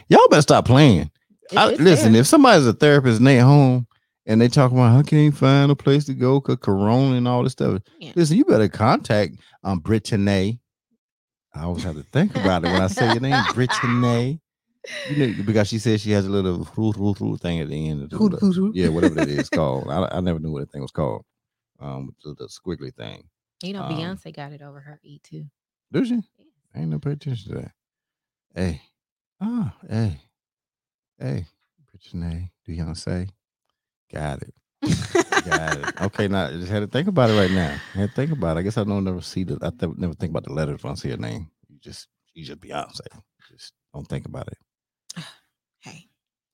Y'all 0.09 0.27
better 0.29 0.41
stop 0.41 0.65
playing. 0.65 1.11
It- 1.51 1.57
I, 1.57 1.69
listen, 1.75 2.13
there. 2.13 2.21
if 2.21 2.27
somebody's 2.27 2.65
a 2.65 2.73
therapist 2.73 3.19
and 3.19 3.27
they 3.27 3.37
home 3.37 3.85
and 4.25 4.41
they 4.41 4.47
talk 4.47 4.71
about 4.71 4.91
how 4.91 5.01
can 5.03 5.19
you 5.19 5.31
find 5.31 5.71
a 5.71 5.75
place 5.75 6.05
to 6.05 6.13
go 6.15 6.39
because 6.39 6.57
Corona 6.61 7.15
and 7.15 7.27
all 7.27 7.43
this 7.43 7.51
stuff, 7.51 7.81
Yeah. 7.99 8.13
listen, 8.15 8.37
you 8.37 8.45
better 8.45 8.67
contact 8.67 9.35
um 9.63 9.79
Brittany. 9.79 10.59
I 11.53 11.63
always 11.63 11.83
have 11.83 11.95
to 11.95 12.03
think 12.03 12.35
about 12.35 12.63
it 12.63 12.71
when 12.71 12.81
I 12.81 12.87
say 12.87 13.11
your 13.11 13.19
name, 13.19 13.43
Brittany. 13.53 14.39
You 15.09 15.15
know, 15.15 15.43
because 15.43 15.67
she 15.67 15.77
says 15.77 16.01
she 16.01 16.11
has 16.11 16.25
a 16.25 16.29
little 16.29 16.63
hoo, 16.63 16.91
hoo, 16.91 17.13
hoo 17.13 17.37
thing 17.37 17.59
at 17.59 17.69
the 17.69 17.89
end. 17.89 18.03
Of 18.03 18.09
the, 18.09 18.71
yeah, 18.73 18.87
whatever 18.87 19.13
that 19.15 19.29
is 19.29 19.49
called. 19.51 19.89
I, 19.89 20.07
I 20.11 20.21
never 20.21 20.39
knew 20.39 20.51
what 20.51 20.61
that 20.61 20.71
thing 20.71 20.81
was 20.81 20.91
called. 20.91 21.23
Um, 21.79 22.15
the, 22.23 22.33
the 22.35 22.47
squiggly 22.47 22.93
thing. 22.95 23.23
You 23.61 23.73
know, 23.73 23.83
um, 23.83 23.91
Beyonce 23.93 24.33
got 24.33 24.53
it 24.53 24.61
over 24.61 24.79
her 24.79 24.99
E 25.03 25.19
too. 25.19 25.45
Does 25.91 26.07
she? 26.07 26.21
I 26.73 26.79
ain't 26.79 26.89
no 26.89 26.99
pay 26.99 27.11
attention 27.11 27.51
to 27.53 27.61
that. 27.61 27.71
Hey, 28.55 28.81
ah, 29.41 29.73
hey, 29.89 30.21
hey, 31.19 31.45
Brittany, 31.89 32.51
do 32.65 32.93
say? 32.95 33.27
Got 34.11 34.41
it. 34.43 34.53
Got 35.45 35.77
it. 35.77 35.93
Okay, 36.01 36.27
now 36.27 36.45
I 36.47 36.51
just 36.51 36.71
had 36.71 36.79
to 36.79 36.87
think 36.87 37.07
about 37.07 37.29
it 37.29 37.33
right 37.39 37.51
now. 37.51 37.77
I 37.95 37.97
had 37.99 38.09
to 38.09 38.15
think 38.15 38.31
about 38.31 38.57
it. 38.57 38.59
I 38.59 38.63
guess 38.63 38.77
I 38.77 38.83
don't 38.83 39.03
never 39.03 39.21
see 39.21 39.43
the. 39.43 39.57
I 39.61 39.69
th- 39.69 39.97
never 39.97 40.13
think 40.13 40.31
about 40.31 40.43
the 40.45 40.53
letters 40.53 40.83
when 40.83 40.91
I 40.91 40.95
see 40.95 41.09
her 41.09 41.17
name. 41.17 41.49
You 41.69 41.77
just, 41.79 42.07
you 42.33 42.43
just 42.43 42.59
Beyonce. 42.59 43.01
Just 43.49 43.73
don't 43.93 44.07
think 44.07 44.25
about 44.25 44.47
it. 44.47 44.57
Hey, 45.79 46.07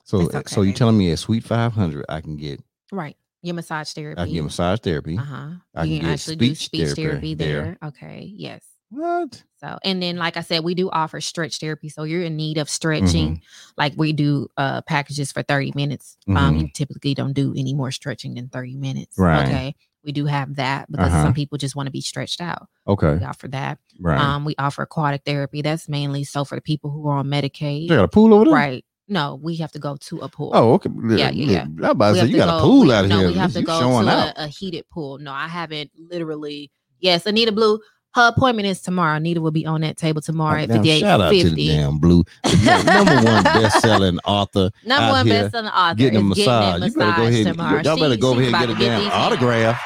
So, 0.05 0.21
uh, 0.21 0.37
okay, 0.37 0.43
so 0.47 0.61
you 0.61 0.71
telling 0.71 0.97
me 0.97 1.11
at 1.11 1.19
Suite 1.19 1.43
Five 1.43 1.73
Hundred, 1.73 2.05
I 2.07 2.21
can 2.21 2.37
get 2.37 2.61
right. 2.91 3.17
Your 3.41 3.55
massage 3.55 3.91
therapy. 3.93 4.21
I 4.21 4.25
can 4.25 4.33
get 4.33 4.43
massage 4.43 4.79
therapy. 4.79 5.17
Uh 5.17 5.21
huh. 5.21 5.49
I 5.75 5.81
can 5.81 5.89
can 5.97 6.01
get 6.01 6.09
actually 6.11 6.35
do 6.37 6.45
speech 6.55 6.65
speech 6.65 6.81
therapy 6.81 7.03
therapy 7.03 7.33
there. 7.35 7.63
there. 7.81 7.89
Okay. 7.89 8.31
Yes. 8.35 8.63
What? 8.89 9.43
So, 9.59 9.77
and 9.83 10.01
then, 10.01 10.17
like 10.17 10.37
I 10.37 10.41
said, 10.41 10.63
we 10.63 10.73
do 10.75 10.89
offer 10.89 11.19
stretch 11.19 11.59
therapy. 11.59 11.89
So 11.89 12.03
you're 12.03 12.23
in 12.23 12.37
need 12.37 12.57
of 12.57 12.69
stretching. 12.69 13.35
Mm-hmm. 13.37 13.71
Like 13.77 13.93
we 13.97 14.13
do 14.13 14.47
uh 14.55 14.81
packages 14.83 15.31
for 15.31 15.43
30 15.43 15.73
minutes. 15.75 16.17
Um, 16.27 16.35
Mhm. 16.35 16.61
you 16.61 16.67
typically 16.73 17.13
don't 17.13 17.33
do 17.33 17.53
any 17.57 17.73
more 17.73 17.91
stretching 17.91 18.35
than 18.35 18.47
30 18.49 18.75
minutes. 18.75 19.17
Right. 19.17 19.45
Okay. 19.47 19.75
We 20.05 20.11
do 20.13 20.25
have 20.25 20.55
that 20.55 20.89
because 20.89 21.07
Uh-huh. 21.11 21.23
some 21.23 21.33
people 21.33 21.57
just 21.57 21.75
want 21.75 21.87
to 21.87 21.91
be 21.91 21.99
stretched 22.01 22.39
out. 22.39 22.67
Okay. 22.87 23.15
We 23.15 23.25
offer 23.25 23.49
that. 23.49 23.79
Right. 23.99 24.19
Um, 24.19 24.45
we 24.45 24.55
offer 24.57 24.83
aquatic 24.83 25.23
therapy. 25.25 25.61
That's 25.61 25.89
mainly 25.89 26.23
so 26.23 26.45
for 26.45 26.55
the 26.55 26.61
people 26.61 26.89
who 26.91 27.07
are 27.09 27.17
on 27.17 27.27
Medicaid. 27.27 27.89
they 27.89 27.95
got 27.95 28.03
a 28.05 28.07
pool 28.07 28.33
over 28.33 28.45
there. 28.45 28.53
Right. 28.53 28.85
No, 29.09 29.35
we 29.41 29.55
have 29.57 29.71
to 29.73 29.79
go 29.79 29.95
to 29.97 30.19
a 30.19 30.29
pool. 30.29 30.51
Oh, 30.53 30.73
okay. 30.73 30.89
Yeah, 31.09 31.29
yeah, 31.31 31.51
yeah. 31.51 31.61
I'm 31.63 31.83
about 31.83 32.13
to 32.15 32.19
say 32.21 32.27
you 32.27 32.37
got 32.37 32.57
a 32.57 32.61
go- 32.61 32.67
pool 32.67 32.81
we- 32.87 32.93
out 32.93 33.07
no, 33.07 33.19
here. 33.19 33.27
we 33.29 33.33
have 33.35 33.53
to 33.53 33.61
go 33.61 33.79
to 33.79 33.85
a, 34.09 34.33
a 34.35 34.47
heated 34.47 34.87
pool. 34.89 35.17
No, 35.17 35.31
I 35.33 35.47
haven't 35.47 35.91
literally. 35.97 36.71
Yes, 36.99 37.25
Anita 37.25 37.51
Blue. 37.51 37.79
Her 38.17 38.29
appointment 38.35 38.67
is 38.67 38.81
tomorrow. 38.81 39.19
Nita 39.19 39.39
will 39.39 39.51
be 39.51 39.67
on 39.67 39.81
that 39.81 39.95
table 39.95 40.23
tomorrow 40.23 40.59
oh, 40.59 40.63
at 40.63 40.69
Damn, 40.69 40.81
fifty 40.81 40.99
shout 41.01 41.21
out 41.21 41.29
to 41.31 41.49
the 41.51 41.67
damn 41.67 41.99
blue 41.99 42.23
the 42.41 42.83
number 42.85 43.13
one 43.31 43.43
best-selling 43.43 44.17
author. 44.25 44.71
Number 44.83 45.11
one 45.11 45.29
best-selling 45.29 45.69
author 45.69 45.95
Getting 45.97 46.17
a 46.17 46.23
massage. 46.23 46.79
getting 46.81 46.87
You 46.87 46.97
better 46.97 47.15
go 47.15 47.27
ahead. 47.27 47.85
y'all 47.85 47.99
better 47.99 48.17
go 48.17 48.31
ahead 48.39 48.53
and 48.53 48.53
get 48.53 48.69
a 48.71 48.73
get 48.73 48.79
damn 48.79 49.01
hands. 49.01 49.13
autograph 49.13 49.79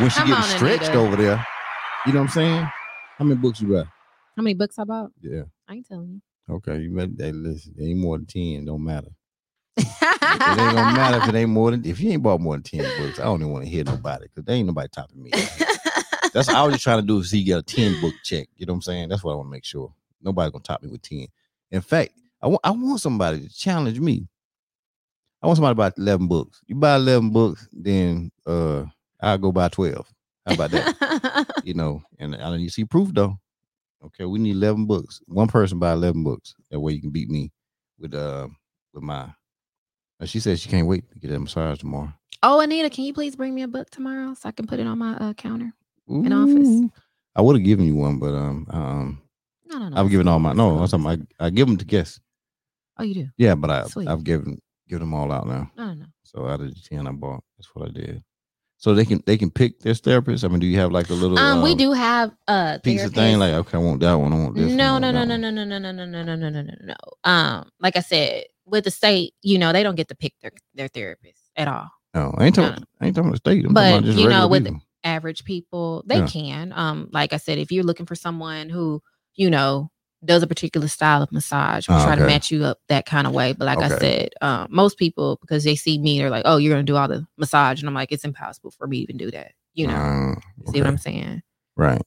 when 0.00 0.10
she 0.10 0.18
Come 0.18 0.28
getting 0.30 0.44
stretched 0.56 0.82
Anita. 0.86 0.98
over 0.98 1.14
there. 1.14 1.46
You 2.06 2.12
know 2.12 2.18
what 2.18 2.24
I'm 2.24 2.28
saying? 2.30 2.68
How 3.18 3.24
many 3.24 3.40
books 3.40 3.60
you 3.60 3.68
got? 3.68 3.86
How 4.36 4.42
many 4.42 4.54
books 4.54 4.80
I 4.80 4.84
bought? 4.84 5.12
Yeah. 5.20 5.42
I 5.68 5.74
ain't 5.74 5.86
telling 5.86 6.08
you. 6.48 6.54
Okay. 6.56 6.78
You 6.80 6.90
better 6.90 7.12
hey, 7.16 7.30
listen. 7.30 7.72
Ain't 7.80 8.00
more 8.00 8.18
than 8.18 8.26
ten. 8.26 8.64
Don't 8.64 8.82
matter. 8.82 9.10
It 10.28 10.58
ain't 10.58 10.74
gonna 10.74 10.96
matter 10.96 11.18
if 11.22 11.28
it 11.28 11.34
ain't 11.34 11.50
more 11.50 11.70
than 11.70 11.84
if 11.84 12.00
you 12.00 12.10
ain't 12.10 12.22
bought 12.22 12.40
more 12.40 12.54
than 12.56 12.62
ten 12.62 12.80
books. 12.98 13.20
I 13.20 13.24
don't 13.24 13.40
even 13.40 13.52
want 13.52 13.64
to 13.64 13.70
hear 13.70 13.84
nobody 13.84 14.24
because 14.24 14.44
there 14.44 14.56
ain't 14.56 14.66
nobody 14.66 14.88
topping 14.88 15.22
me. 15.22 15.30
That's 16.36 16.50
all 16.50 16.66
I 16.66 16.68
was 16.68 16.82
trying 16.82 17.00
to 17.00 17.06
do 17.06 17.18
is 17.18 17.30
see 17.30 17.38
you 17.38 17.46
get 17.46 17.58
a 17.58 17.62
10 17.62 17.98
book 18.02 18.12
check. 18.22 18.46
You 18.56 18.66
know 18.66 18.74
what 18.74 18.76
I'm 18.76 18.82
saying? 18.82 19.08
That's 19.08 19.24
what 19.24 19.32
I 19.32 19.36
want 19.36 19.46
to 19.46 19.52
make 19.52 19.64
sure. 19.64 19.90
Nobody's 20.20 20.52
gonna 20.52 20.62
top 20.62 20.82
me 20.82 20.90
with 20.90 21.00
10. 21.00 21.28
In 21.70 21.80
fact, 21.80 22.12
I 22.42 22.48
want 22.48 22.60
I 22.62 22.72
want 22.72 23.00
somebody 23.00 23.40
to 23.40 23.48
challenge 23.48 23.98
me. 24.00 24.28
I 25.42 25.46
want 25.46 25.56
somebody 25.56 25.72
to 25.72 25.76
buy 25.76 25.92
11 25.96 26.28
books. 26.28 26.60
You 26.66 26.74
buy 26.74 26.96
11 26.96 27.30
books, 27.30 27.66
then 27.72 28.30
uh 28.46 28.84
I'll 29.18 29.38
go 29.38 29.50
buy 29.50 29.68
12. 29.68 30.06
How 30.46 30.54
about 30.54 30.72
that? 30.72 31.46
you 31.64 31.72
know, 31.72 32.02
and 32.18 32.34
I 32.34 32.50
don't 32.50 32.60
you 32.60 32.68
see 32.68 32.84
proof 32.84 33.14
though. 33.14 33.38
Okay, 34.04 34.26
we 34.26 34.38
need 34.38 34.56
11 34.56 34.84
books. 34.84 35.22
One 35.26 35.48
person 35.48 35.78
buy 35.78 35.92
11 35.92 36.22
books. 36.22 36.54
That 36.70 36.80
way 36.80 36.92
you 36.92 37.00
can 37.00 37.10
beat 37.12 37.30
me 37.30 37.50
with 37.98 38.12
uh 38.12 38.48
with 38.92 39.02
my 39.02 39.30
and 40.20 40.28
she 40.28 40.40
said 40.40 40.58
she 40.58 40.68
can't 40.68 40.86
wait 40.86 41.10
to 41.12 41.18
get 41.18 41.30
that 41.30 41.40
massage 41.40 41.78
tomorrow. 41.78 42.12
oh, 42.42 42.60
Anita, 42.60 42.90
can 42.90 43.04
you 43.04 43.14
please 43.14 43.36
bring 43.36 43.54
me 43.54 43.62
a 43.62 43.68
book 43.68 43.88
tomorrow 43.88 44.34
so 44.34 44.50
I 44.50 44.52
can 44.52 44.66
put 44.66 44.80
it 44.80 44.86
on 44.86 44.98
my 44.98 45.14
uh, 45.16 45.32
counter? 45.32 45.72
In 46.08 46.32
office. 46.32 46.90
I 47.34 47.42
would 47.42 47.56
have 47.56 47.64
given 47.64 47.84
you 47.86 47.96
one, 47.96 48.18
but 48.18 48.34
um 48.34 48.66
um 48.70 49.22
No, 49.66 49.78
no, 49.78 49.88
no. 49.88 49.96
I've 49.96 50.10
given 50.10 50.28
all 50.28 50.38
my 50.38 50.52
no. 50.52 50.78
I'm 50.78 50.88
talking, 50.88 51.26
I, 51.40 51.46
I 51.46 51.50
give 51.50 51.66
them 51.66 51.76
to 51.76 51.84
guests. 51.84 52.20
Oh, 52.98 53.02
you 53.02 53.14
do? 53.14 53.28
Yeah, 53.36 53.54
but 53.54 53.70
I 53.70 53.82
Sweet. 53.84 54.08
I've 54.08 54.24
given 54.24 54.60
given 54.88 55.00
them 55.00 55.14
all 55.14 55.32
out 55.32 55.46
now. 55.46 55.70
No, 55.76 55.86
no, 55.86 55.94
no. 55.94 56.06
So 56.22 56.46
out 56.46 56.60
of 56.60 56.74
the 56.74 56.80
ten 56.80 57.06
I 57.06 57.12
bought, 57.12 57.42
that's 57.58 57.74
what 57.74 57.88
I 57.88 57.92
did. 57.92 58.22
So 58.78 58.94
they 58.94 59.04
can 59.04 59.22
they 59.26 59.36
can 59.36 59.50
pick 59.50 59.80
their 59.80 59.94
therapist. 59.94 60.44
I 60.44 60.48
mean, 60.48 60.60
do 60.60 60.66
you 60.66 60.78
have 60.78 60.92
like 60.92 61.08
a 61.10 61.14
little 61.14 61.38
Um, 61.38 61.62
we 61.62 61.72
um, 61.72 61.78
do 61.78 61.92
have 61.92 62.32
uh 62.46 62.78
piece 62.82 63.04
of 63.04 63.12
thing 63.12 63.38
like 63.38 63.54
okay, 63.54 63.78
I 63.78 63.80
want 63.80 64.00
that 64.00 64.14
one, 64.14 64.32
I 64.32 64.36
want 64.36 64.54
this. 64.54 64.72
no, 64.72 64.94
one, 64.94 65.02
no, 65.02 65.10
no, 65.12 65.24
no, 65.24 65.36
no, 65.36 65.50
no, 65.50 65.64
no, 65.64 65.78
no, 65.78 65.92
no, 65.92 66.04
no, 66.04 66.22
no, 66.36 66.50
no, 66.50 66.62
no, 66.62 66.74
no. 66.82 66.94
Um, 67.24 67.70
like 67.80 67.96
I 67.96 68.00
said, 68.00 68.44
with 68.64 68.84
the 68.84 68.90
state, 68.90 69.34
you 69.42 69.58
know, 69.58 69.72
they 69.72 69.82
don't 69.82 69.94
get 69.94 70.08
to 70.08 70.14
pick 70.14 70.34
their 70.42 70.52
their 70.74 70.88
therapist 70.88 71.50
at 71.56 71.68
all. 71.68 71.88
No, 72.14 72.34
I 72.36 72.46
ain't 72.46 72.56
No, 72.56 72.68
talking. 72.68 72.84
I 73.00 73.06
ain't 73.06 73.16
talking 73.16 73.30
the 73.30 73.36
state. 73.36 73.64
I'm 73.64 73.74
But, 73.74 73.98
about 74.04 74.14
you 74.14 74.28
know, 74.28 74.48
with 74.48 74.64
people. 74.64 74.80
Average 75.06 75.44
people, 75.44 76.02
they 76.06 76.18
Yeah. 76.18 76.26
can. 76.26 76.72
Um, 76.74 77.08
like 77.12 77.32
I 77.32 77.36
said, 77.36 77.58
if 77.58 77.70
you're 77.70 77.84
looking 77.84 78.06
for 78.06 78.16
someone 78.16 78.68
who, 78.68 79.00
you 79.36 79.48
know, 79.48 79.90
does 80.24 80.42
a 80.42 80.46
particular 80.48 80.88
style 80.88 81.22
of 81.22 81.30
massage, 81.30 81.88
we 81.88 81.94
Oh, 81.94 82.04
try 82.04 82.16
to 82.16 82.26
match 82.26 82.50
you 82.50 82.64
up 82.64 82.78
that 82.88 83.06
kind 83.06 83.26
of 83.26 83.32
way. 83.32 83.52
But 83.52 83.66
like 83.66 83.78
I 83.78 83.88
said, 84.00 84.30
um, 84.40 84.66
most 84.70 84.98
people 84.98 85.38
because 85.40 85.62
they 85.62 85.76
see 85.76 85.98
me, 85.98 86.18
they're 86.18 86.30
like, 86.30 86.42
"Oh, 86.44 86.56
you're 86.56 86.72
gonna 86.72 86.82
do 86.82 86.96
all 86.96 87.06
the 87.06 87.24
massage," 87.36 87.80
and 87.80 87.88
I'm 87.88 87.94
like, 87.94 88.10
"It's 88.10 88.24
impossible 88.24 88.72
for 88.72 88.86
me 88.88 88.96
to 88.98 89.02
even 89.04 89.16
do 89.16 89.30
that." 89.30 89.52
You 89.74 89.86
know, 89.86 89.94
Uh, 89.94 90.34
you 90.64 90.72
see 90.72 90.80
what. 90.80 90.88
I'm 90.88 90.98
saying? 90.98 91.42
right. 91.76 92.02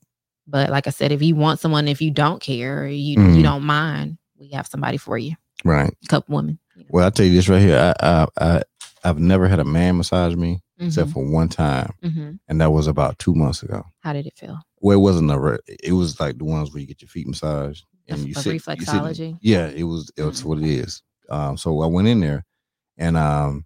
But 0.46 0.70
like 0.70 0.88
I 0.88 0.90
said, 0.90 1.12
if 1.14 1.22
you 1.22 1.36
want 1.36 1.60
someone, 1.62 1.88
if 1.88 2.02
you 2.02 2.12
don't 2.12 2.42
care, 2.42 2.86
you 2.88 3.18
Mhm. 3.18 3.38
you 3.38 3.44
don't 3.44 3.64
mind, 3.64 4.18
we 4.38 4.50
have 4.50 4.68
somebody 4.68 4.98
for 4.98 5.18
you. 5.18 5.36
Right. 5.64 5.94
A 6.04 6.08
couple 6.08 6.36
women. 6.36 6.60
you 6.76 6.84
know. 6.84 6.90
Well, 6.92 7.08
I 7.08 7.12
tell 7.12 7.26
you 7.26 7.34
this 7.34 7.48
right 7.48 7.62
here. 7.62 7.78
I 8.02 8.06
I, 8.06 8.28
I 8.46 8.64
I've 9.06 9.20
never 9.20 9.48
had 9.48 9.60
a 9.60 9.66
man 9.66 9.96
massage 9.98 10.36
me 10.36 10.62
except 10.80 11.10
Mhm, 11.10 11.14
for 11.14 11.26
one 11.26 11.50
time, 11.50 11.94
mhm. 12.04 12.40
and 12.48 12.62
that 12.62 12.72
was 12.72 12.88
about 12.88 13.20
two 13.20 13.36
months 13.36 13.62
ago. 13.64 13.84
How 14.00 14.14
did 14.14 14.26
it 14.28 14.38
feel? 14.38 14.60
Well, 14.82 14.98
it 14.98 15.02
wasn't 15.02 15.32
a. 15.32 15.40
re- 15.40 15.58
It 15.84 15.94
was 15.94 16.20
like 16.20 16.38
the 16.38 16.46
ones 16.46 16.72
where 16.72 16.80
you 16.82 16.88
get 16.88 17.02
your 17.02 17.10
feet 17.10 17.28
massaged 17.28 17.86
A- 18.08 18.14
and 18.14 18.26
you 18.26 18.34
a 18.36 18.42
sit. 18.42 18.54
you 18.54 18.60
sit- 18.60 18.78
reflexology? 18.80 19.38
yeah, 19.42 19.68
it 19.68 19.84
was. 19.84 20.12
It's 20.18 20.42
Mhm. 20.42 20.46
what 20.46 20.58
it 20.60 20.66
is. 20.66 21.02
Um, 21.30 21.58
so 21.58 21.82
I 21.82 21.86
went 21.88 22.08
in 22.08 22.20
there, 22.22 22.46
and 22.98 23.18
um, 23.18 23.66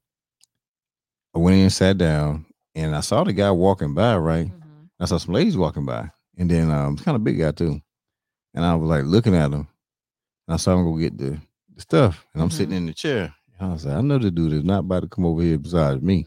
I 1.35 1.39
went 1.39 1.55
in 1.55 1.61
and 1.63 1.71
sat 1.73 1.97
down, 1.97 2.45
and 2.75 2.95
I 2.95 2.99
saw 3.01 3.23
the 3.23 3.33
guy 3.33 3.51
walking 3.51 3.93
by. 3.93 4.17
Right, 4.17 4.47
Mhm. 4.47 4.89
I 4.99 5.05
saw 5.05 5.17
some 5.17 5.33
ladies 5.33 5.57
walking 5.57 5.85
by, 5.85 6.09
and 6.37 6.49
then 6.49 6.69
um, 6.71 6.97
kind 6.97 7.15
of 7.15 7.23
big 7.23 7.37
guy 7.39 7.51
too, 7.51 7.81
and 8.53 8.65
I 8.65 8.75
was 8.75 8.89
like 8.89 9.05
looking 9.05 9.35
at 9.35 9.51
him. 9.51 9.67
And 10.47 10.55
I 10.55 10.57
saw 10.57 10.77
him 10.77 10.83
go 10.83 10.97
get 10.97 11.17
the, 11.17 11.39
the 11.73 11.81
stuff, 11.81 12.25
and 12.33 12.43
I'm 12.43 12.49
sitting 12.49 12.75
in 12.75 12.85
the 12.87 12.93
chair. 12.93 13.33
I 13.59 13.67
was 13.67 13.85
like, 13.85 13.95
I 13.95 14.01
know 14.01 14.17
the 14.17 14.29
dude 14.29 14.51
is 14.51 14.63
not 14.65 14.79
about 14.79 15.03
to 15.03 15.07
come 15.07 15.25
over 15.25 15.41
here 15.41 15.57
beside 15.57 16.03
me, 16.03 16.25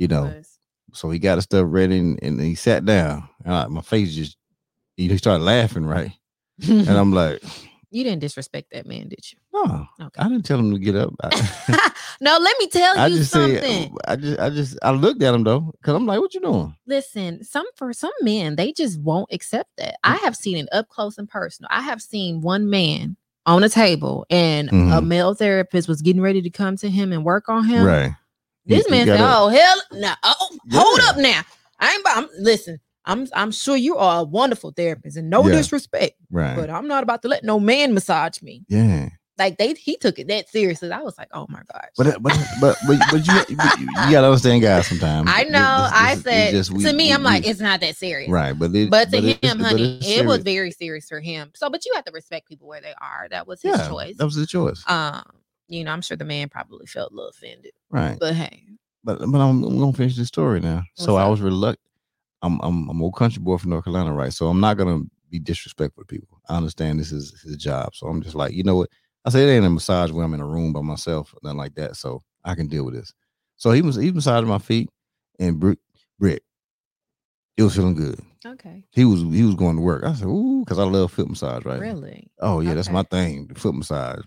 you 0.00 0.08
know. 0.08 0.24
Was. 0.24 0.58
So 0.92 1.10
he 1.10 1.20
got 1.20 1.36
his 1.36 1.44
stuff 1.44 1.66
ready, 1.68 1.98
and, 1.98 2.18
and 2.22 2.40
he 2.40 2.56
sat 2.56 2.84
down, 2.84 3.28
and 3.44 3.54
I, 3.54 3.66
my 3.68 3.80
face 3.82 4.12
just 4.14 4.36
he 4.96 5.16
started 5.16 5.44
laughing, 5.44 5.86
right? 5.86 6.10
And 6.68 6.88
I'm 6.90 7.12
like, 7.22 7.42
you 7.92 8.02
didn't 8.04 8.20
disrespect 8.20 8.72
that 8.72 8.86
man, 8.86 9.08
did 9.08 9.30
you? 9.30 9.38
no, 9.52 9.86
Okay. 10.00 10.20
I 10.20 10.28
didn't 10.28 10.44
tell 10.44 10.58
him 10.58 10.72
to 10.72 10.78
get 10.78 10.96
up. 10.96 11.12
I, 11.22 11.92
no, 12.20 12.38
let 12.38 12.58
me 12.58 12.66
tell 12.66 12.98
I 12.98 13.06
you 13.06 13.16
just 13.18 13.30
something. 13.30 13.60
said, 13.62 13.90
I 14.06 14.16
just, 14.16 14.40
I 14.40 14.50
just, 14.50 14.78
I 14.82 14.90
looked 14.90 15.22
at 15.22 15.32
him 15.34 15.44
though, 15.44 15.72
because 15.80 15.94
I'm 15.94 16.06
like, 16.06 16.18
what 16.20 16.34
you 16.34 16.40
doing? 16.40 16.74
Listen, 16.86 17.44
some 17.44 17.66
for 17.76 17.92
some 17.92 18.12
men, 18.22 18.56
they 18.56 18.72
just 18.72 19.00
won't 19.00 19.32
accept 19.32 19.70
that. 19.78 19.94
I 20.04 20.16
have 20.16 20.34
seen 20.36 20.56
it 20.56 20.68
up 20.72 20.88
close 20.88 21.18
and 21.18 21.28
personal. 21.28 21.68
I 21.72 21.82
have 21.82 22.02
seen 22.02 22.40
one 22.40 22.68
man 22.68 23.16
on 23.46 23.62
a 23.64 23.68
table 23.68 24.26
and 24.28 24.68
a 24.68 24.72
Mhm. 24.72 25.06
male 25.06 25.34
therapist 25.34 25.88
was 25.88 26.02
getting 26.02 26.20
ready 26.22 26.42
to 26.42 26.50
come 26.50 26.76
to 26.78 26.90
him 26.90 27.12
and 27.12 27.24
work 27.24 27.48
on 27.48 27.64
him. 27.64 27.84
Right. 27.84 28.12
This 28.70 28.86
he 28.86 28.90
man 28.90 29.06
said. 29.06 29.20
"Oh 29.20 29.48
hell, 29.48 29.82
no! 29.92 30.12
Oh, 30.22 30.58
hold 30.72 31.00
up 31.00 31.16
now. 31.18 31.42
I 31.78 31.92
ain't. 31.94 32.02
I'm, 32.08 32.28
listen, 32.38 32.78
I'm. 33.04 33.26
I'm 33.34 33.50
sure 33.52 33.76
you 33.76 33.96
are 33.96 34.20
a 34.20 34.24
wonderful 34.24 34.72
therapist, 34.72 35.16
and 35.16 35.28
no 35.30 35.46
Yeah. 35.46 35.56
disrespect, 35.56 36.14
Right. 36.30 36.56
but 36.56 36.70
I'm 36.70 36.88
not 36.88 37.02
about 37.02 37.22
to 37.22 37.28
let 37.28 37.44
no 37.44 37.58
man 37.60 37.94
massage 37.94 38.40
me. 38.42 38.64
yeah. 38.68 39.08
Like 39.38 39.56
they, 39.56 39.72
he 39.72 39.96
took 39.96 40.18
it 40.18 40.28
that 40.28 40.50
seriously. 40.50 40.92
I 40.92 41.00
was 41.00 41.16
like, 41.16 41.28
oh 41.32 41.46
my 41.48 41.62
gosh. 41.72 41.88
But 41.96 42.08
uh, 42.08 42.10
uh, 42.10 42.18
but 42.20 42.36
but 42.60 42.76
but, 42.86 42.98
but 43.10 43.26
you, 43.26 43.32
you 43.48 43.56
you 43.80 43.86
gotta 44.10 44.26
understand 44.26 44.60
guys 44.60 44.86
sometimes. 44.86 45.30
I 45.32 45.44
know. 45.44 45.50
this- 45.84 45.92
I 45.94 46.14
this- 46.14 46.24
said 46.24 46.42
it's 46.54 46.68
just 46.68 46.70
we- 46.72 46.84
to 46.84 46.92
me, 46.92 47.04
we- 47.06 47.12
I'm 47.14 47.22
like, 47.22 47.46
it's 47.46 47.58
not 47.58 47.80
that 47.80 47.96
serious. 47.96 48.28
right, 48.30 48.52
but 48.52 48.74
it, 48.76 48.90
But 48.90 49.10
to 49.12 49.16
it- 49.16 49.24
it's- 49.24 49.50
him, 49.52 49.58
but 49.62 49.68
honey, 49.68 49.98
it 50.02 50.26
was 50.26 50.42
very 50.42 50.70
serious 50.70 51.08
for 51.08 51.20
him. 51.20 51.52
So, 51.54 51.70
but 51.70 51.86
you 51.86 51.92
have 51.94 52.04
to 52.04 52.12
respect 52.12 52.48
people 52.50 52.68
where 52.68 52.82
they 52.82 52.92
are. 53.00 53.28
That 53.30 53.46
was 53.46 53.62
his 53.62 53.78
yeah, 53.78 53.88
choice. 53.88 54.16
That 54.18 54.26
was 54.26 54.34
his 54.34 54.46
choice. 54.46 54.84
um, 54.88 55.22
you 55.70 55.84
know, 55.84 55.92
I'm 55.92 56.02
sure 56.02 56.16
the 56.16 56.24
man 56.24 56.48
probably 56.48 56.86
felt 56.86 57.12
a 57.12 57.14
little 57.14 57.30
offended. 57.30 57.72
right. 57.90 58.18
But 58.18 58.34
hey, 58.34 58.64
But 59.04 59.20
but 59.20 59.38
I'm, 59.40 59.62
I'm 59.64 59.78
gonna 59.78 59.92
finish 59.92 60.16
the 60.16 60.26
story 60.26 60.60
now. 60.60 60.82
so 60.94 61.14
What's 61.14 61.24
I 61.24 61.28
was 61.28 61.40
reluctant. 61.40 61.80
I'm 62.42 62.60
I'm 62.62 62.88
I'm 62.90 63.02
old 63.02 63.14
country 63.16 63.40
boy 63.40 63.56
from 63.58 63.70
North 63.70 63.84
Carolina, 63.84 64.12
right? 64.12 64.32
So 64.32 64.48
I'm 64.48 64.60
not 64.60 64.76
gonna 64.76 65.02
be 65.30 65.38
disrespectful 65.38 66.02
to 66.02 66.06
people. 66.06 66.40
I 66.48 66.56
understand 66.56 66.98
this 66.98 67.12
is 67.12 67.40
his 67.42 67.56
job, 67.56 67.94
so 67.94 68.08
I'm 68.08 68.20
just 68.22 68.34
like, 68.34 68.52
you 68.52 68.64
know 68.64 68.76
what? 68.76 68.90
I 69.24 69.30
say 69.30 69.44
it 69.44 69.52
ain't 69.54 69.66
a 69.66 69.70
massage 69.70 70.10
where 70.10 70.24
I'm 70.24 70.34
in 70.34 70.40
a 70.40 70.46
room 70.46 70.72
by 70.72 70.80
myself, 70.80 71.34
nothing 71.42 71.58
like 71.58 71.74
that. 71.76 71.96
So 71.96 72.22
I 72.44 72.54
can 72.54 72.66
deal 72.66 72.84
with 72.84 72.94
this. 72.94 73.12
So 73.56 73.70
he 73.70 73.82
was 73.82 73.96
he 73.96 74.10
massaged 74.10 74.46
my 74.46 74.58
feet, 74.58 74.88
and 75.38 75.60
Brick 75.60 75.78
Brick, 76.18 76.42
it 77.56 77.62
was 77.62 77.76
feeling 77.76 77.94
good. 77.94 78.18
okay, 78.44 78.82
He 78.90 79.04
was 79.04 79.20
he 79.20 79.44
was 79.44 79.54
going 79.54 79.76
to 79.76 79.82
work. 79.82 80.02
I 80.04 80.14
said, 80.14 80.26
ooh, 80.26 80.60
because 80.64 80.78
I 80.78 80.84
love 80.84 81.12
foot 81.12 81.28
massage, 81.28 81.64
right? 81.64 81.80
really, 81.80 82.30
Oh 82.40 82.60
yeah, 82.60 82.74
that's 82.74 82.90
my 82.90 83.02
thing, 83.02 83.46
the 83.48 83.54
foot 83.60 83.74
massage. 83.74 84.24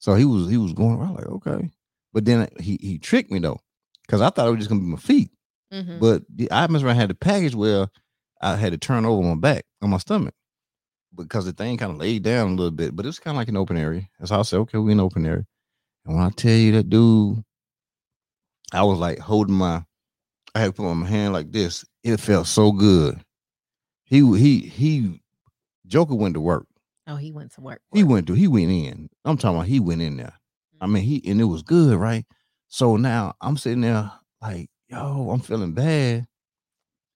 So 0.00 0.14
he 0.14 0.24
was 0.24 0.50
he 0.50 0.56
was 0.56 0.72
going. 0.72 1.00
I 1.00 1.10
was 1.10 1.18
like, 1.18 1.28
okay, 1.28 1.70
but 2.12 2.24
then 2.24 2.48
he 2.58 2.78
he 2.80 2.98
tricked 2.98 3.30
me 3.30 3.38
though, 3.38 3.60
because 4.06 4.20
I 4.20 4.30
thought 4.30 4.48
it 4.48 4.50
was 4.50 4.58
just 4.58 4.68
gonna 4.70 4.80
be 4.80 4.86
my 4.88 4.96
feet. 4.98 5.30
Mhm. 5.72 6.00
But 6.00 6.22
the, 6.34 6.50
I 6.50 6.66
must 6.66 6.84
I 6.84 6.94
had 6.94 7.10
the 7.10 7.14
package 7.14 7.54
where 7.54 7.88
I 8.42 8.56
had 8.56 8.72
to 8.72 8.78
turn 8.78 9.04
over 9.04 9.22
my 9.22 9.36
back 9.36 9.64
on 9.82 9.90
my 9.90 9.98
stomach 9.98 10.34
because 11.14 11.44
the 11.44 11.52
thing 11.52 11.76
kind 11.76 11.92
of 11.92 11.98
laid 11.98 12.22
down 12.22 12.48
a 12.48 12.54
little 12.54 12.70
bit, 12.70 12.96
but 12.96 13.04
it 13.04 13.08
was 13.08 13.18
kind 13.18 13.36
of 13.36 13.38
like 13.38 13.48
an 13.48 13.56
open 13.56 13.76
area. 13.76 14.08
That's 14.18 14.30
how 14.30 14.40
I 14.40 14.42
said, 14.42 14.58
okay, 14.60 14.78
we 14.78 14.92
in 14.92 15.00
open 15.00 15.26
area. 15.26 15.44
And 16.06 16.16
when 16.16 16.24
I 16.24 16.30
tell 16.30 16.52
you 16.52 16.72
that 16.72 16.88
dude, 16.88 17.44
I 18.72 18.82
was 18.84 18.98
like 18.98 19.18
holding 19.18 19.54
my, 19.54 19.84
I 20.54 20.60
had 20.60 20.66
to 20.66 20.72
put 20.72 20.94
my 20.94 21.06
hand 21.06 21.32
like 21.32 21.52
this. 21.52 21.84
It 22.02 22.18
felt 22.18 22.46
so 22.46 22.72
good. 22.72 23.20
He 24.04 24.20
he 24.38 24.60
he, 24.60 25.20
Joker 25.86 26.14
went 26.14 26.34
to 26.34 26.40
work. 26.40 26.66
Oh, 27.10 27.16
he 27.16 27.32
went 27.32 27.52
to 27.52 27.60
work. 27.60 27.80
He 27.92 28.04
went 28.04 28.26
to 28.28 28.34
he 28.34 28.48
went 28.48 28.70
in. 28.70 29.08
I'm 29.24 29.36
talking 29.36 29.56
about 29.56 29.68
he 29.68 29.80
went 29.80 30.02
in 30.02 30.16
there. 30.16 30.34
I 30.80 30.86
mean, 30.86 31.02
he 31.02 31.22
and 31.30 31.40
it 31.40 31.44
was 31.44 31.62
good, 31.62 31.96
right? 31.98 32.24
So 32.68 32.96
now 32.96 33.34
I'm 33.40 33.56
sitting 33.56 33.82
there 33.82 34.10
like 34.40 34.70
yo, 34.88 35.30
I'm 35.30 35.40
feeling 35.40 35.72
bad 35.72 36.26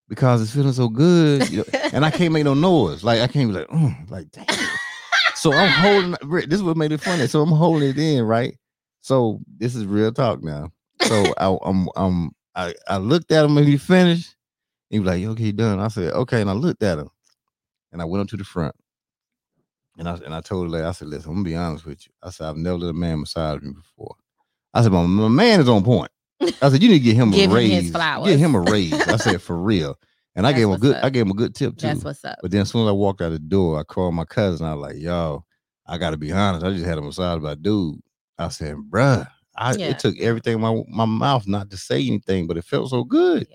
because 0.08 0.42
it's 0.42 0.54
feeling 0.54 0.72
so 0.72 0.88
good, 0.88 1.48
you 1.50 1.58
know, 1.58 1.64
and 1.92 2.04
I 2.04 2.10
can't 2.10 2.32
make 2.32 2.44
no 2.44 2.54
noise. 2.54 3.04
Like 3.04 3.20
I 3.20 3.26
can't 3.26 3.50
be 3.50 3.58
like, 3.58 3.68
mm, 3.68 4.10
like 4.10 4.30
damn. 4.30 4.46
So 5.34 5.52
I'm 5.52 5.68
holding. 5.68 6.48
This 6.48 6.58
is 6.58 6.62
what 6.62 6.76
made 6.76 6.92
it 6.92 7.00
funny. 7.00 7.26
So 7.26 7.42
I'm 7.42 7.50
holding 7.50 7.88
it 7.88 7.98
in, 7.98 8.24
right? 8.24 8.56
So 9.00 9.40
this 9.58 9.74
is 9.74 9.84
real 9.84 10.12
talk 10.12 10.42
now. 10.42 10.70
So 11.02 11.34
I, 11.36 11.54
I'm, 11.64 11.88
I'm, 11.96 12.30
I, 12.54 12.72
I 12.88 12.96
looked 12.96 13.30
at 13.30 13.44
him 13.44 13.54
when 13.54 13.64
he 13.64 13.76
finished. 13.76 14.34
He 14.88 15.00
was 15.00 15.06
like, 15.06 15.22
"Okay, 15.22 15.52
done." 15.52 15.80
I 15.80 15.88
said, 15.88 16.12
"Okay," 16.14 16.40
and 16.40 16.48
I 16.48 16.54
looked 16.54 16.82
at 16.82 16.98
him, 16.98 17.10
and 17.92 18.00
I 18.00 18.06
went 18.06 18.22
up 18.22 18.28
to 18.28 18.36
the 18.36 18.44
front, 18.44 18.74
and 19.98 20.08
I 20.08 20.14
and 20.24 20.34
I 20.34 20.40
told 20.40 20.72
her, 20.74 20.86
I 20.86 20.92
said, 20.92 21.08
"Listen, 21.08 21.30
I'm 21.30 21.36
gonna 21.36 21.44
be 21.44 21.54
honest 21.56 21.84
with 21.86 22.06
you." 22.06 22.12
I 22.22 22.30
said, 22.30 22.48
"I've 22.48 22.56
never 22.56 22.78
let 22.78 22.90
a 22.90 22.92
man 22.94 23.20
massage 23.20 23.62
me 23.62 23.72
before." 23.72 24.14
I 24.72 24.82
said, 24.82 24.92
"My, 24.92 25.02
my 25.06 25.28
man 25.28 25.60
is 25.60 25.68
on 25.68 25.84
point." 25.84 26.10
I 26.40 26.68
said, 26.70 26.82
"You 26.82 26.88
need 26.88 26.98
to 26.98 27.04
get 27.04 27.14
him 27.16 27.30
Give 27.32 27.40
a 27.52 27.60
him 27.60 27.70
raise. 27.70 27.90
flowers. 27.90 28.28
Get 28.28 28.38
him 28.38 28.54
a 28.54 28.60
raise." 28.60 28.92
I 28.92 29.16
said, 29.16 29.40
"For 29.42 29.56
real." 29.56 29.96
And 30.36 30.46
I 30.48 30.52
gave 30.52 30.64
him 30.64 30.72
a 30.72 30.78
good. 30.78 30.96
up. 30.96 31.04
I 31.04 31.10
gave 31.10 31.22
him 31.26 31.30
a 31.30 31.34
good 31.34 31.54
tip 31.54 31.76
too. 31.76 31.86
That's 31.86 32.02
what's 32.04 32.24
up. 32.24 32.38
But 32.42 32.50
then 32.50 32.62
as 32.62 32.70
soon 32.70 32.82
as 32.82 32.88
I 32.88 32.92
walked 32.92 33.20
out 33.22 33.30
the 33.30 33.38
door, 33.38 33.78
I 33.78 33.84
called 33.84 34.14
my 34.14 34.24
cousin. 34.24 34.66
I 34.66 34.74
was 34.74 34.82
like, 34.82 35.00
yo, 35.00 35.44
I 35.86 35.96
gotta 35.96 36.16
be 36.16 36.32
honest. 36.32 36.66
I 36.66 36.70
just 36.72 36.84
had 36.84 36.98
a 36.98 37.02
massage 37.02 37.40
by 37.40 37.52
a 37.52 37.56
dude. 37.56 38.00
I 38.36 38.48
said, 38.48 38.74
bruh, 38.90 39.28
I, 39.56 39.74
Yeah. 39.76 39.90
it 39.90 40.00
took 40.00 40.18
everything 40.18 40.54
in 40.54 40.60
my 40.60 40.82
my 40.88 41.04
mouth 41.04 41.46
not 41.46 41.70
to 41.70 41.76
say 41.76 42.04
anything, 42.04 42.48
but 42.48 42.56
it 42.56 42.64
felt 42.64 42.90
so 42.90 43.04
good. 43.04 43.46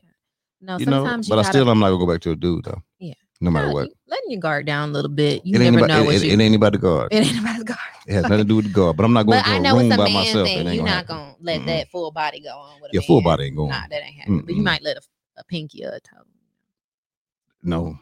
No, 0.62 0.78
you 0.78 0.86
know, 0.86 1.04
sometimes 1.04 1.28
but 1.28 1.36
you 1.36 1.40
I 1.40 1.44
gotta, 1.44 1.54
still 1.58 1.70
I'm 1.70 1.80
not 1.80 1.90
gonna 1.90 2.06
go 2.06 2.12
back 2.12 2.22
to 2.22 2.32
a 2.32 2.36
dude 2.38 2.64
though. 2.64 2.82
Yeah. 2.98 3.14
No 3.42 3.52
matter 3.52 3.68
no, 3.68 3.74
what. 3.74 3.90
letting 4.08 4.32
your 4.32 4.42
guard 4.42 4.66
down 4.66 4.90
a 4.90 4.92
little 4.92 5.10
bit. 5.10 5.46
You 5.46 5.56
it 5.56 5.62
ain't 5.64 5.74
never 5.74 5.86
about 5.86 5.96
know 5.96 6.04
it, 6.04 6.06
what 6.08 6.16
it, 6.16 6.24
you. 6.26 6.34
it 6.34 6.40
ain't 6.42 6.56
about 6.56 6.74
the 6.74 6.78
guard. 6.78 7.10
It 7.14 7.26
ain't 7.26 7.40
about 7.40 7.58
the 7.60 7.64
guard. 7.64 7.80
It 8.06 8.14
has 8.14 8.24
nothing 8.24 8.38
to 8.40 8.44
do 8.44 8.56
with 8.58 8.66
the 8.66 8.72
guard. 8.72 8.98
But 8.98 9.06
I'm 9.06 9.14
not 9.14 9.26
going 9.26 9.42
to 9.42 9.50
I 9.50 9.56
a 9.56 9.60
know 9.62 9.78
room 9.78 9.92
it's 9.92 9.96
a 9.96 9.98
by 9.98 10.04
man 10.06 10.14
myself. 10.14 10.48
thing. 10.48 10.68
You're 10.74 10.84
not 10.84 11.08
gonna 11.08 11.36
let 11.40 11.62
Mm-mm. 11.62 11.66
that 11.68 11.90
full 11.90 12.12
body 12.12 12.42
go 12.42 12.50
on 12.58 12.82
with 12.82 12.92
Yeah, 12.94 13.02
full 13.02 13.22
body 13.22 13.46
ain't 13.46 13.56
going. 13.56 13.70
Nah, 13.70 13.82
that 13.90 14.04
ain't 14.04 14.16
happening. 14.16 14.42
But 14.46 14.56
you 14.56 14.64
might 14.64 14.84
let 14.84 14.98
a, 14.98 15.02
a 15.38 15.44
pinky 15.46 15.86
or 15.86 15.90
a 15.92 16.00
toe. 16.02 16.24
No. 17.64 17.98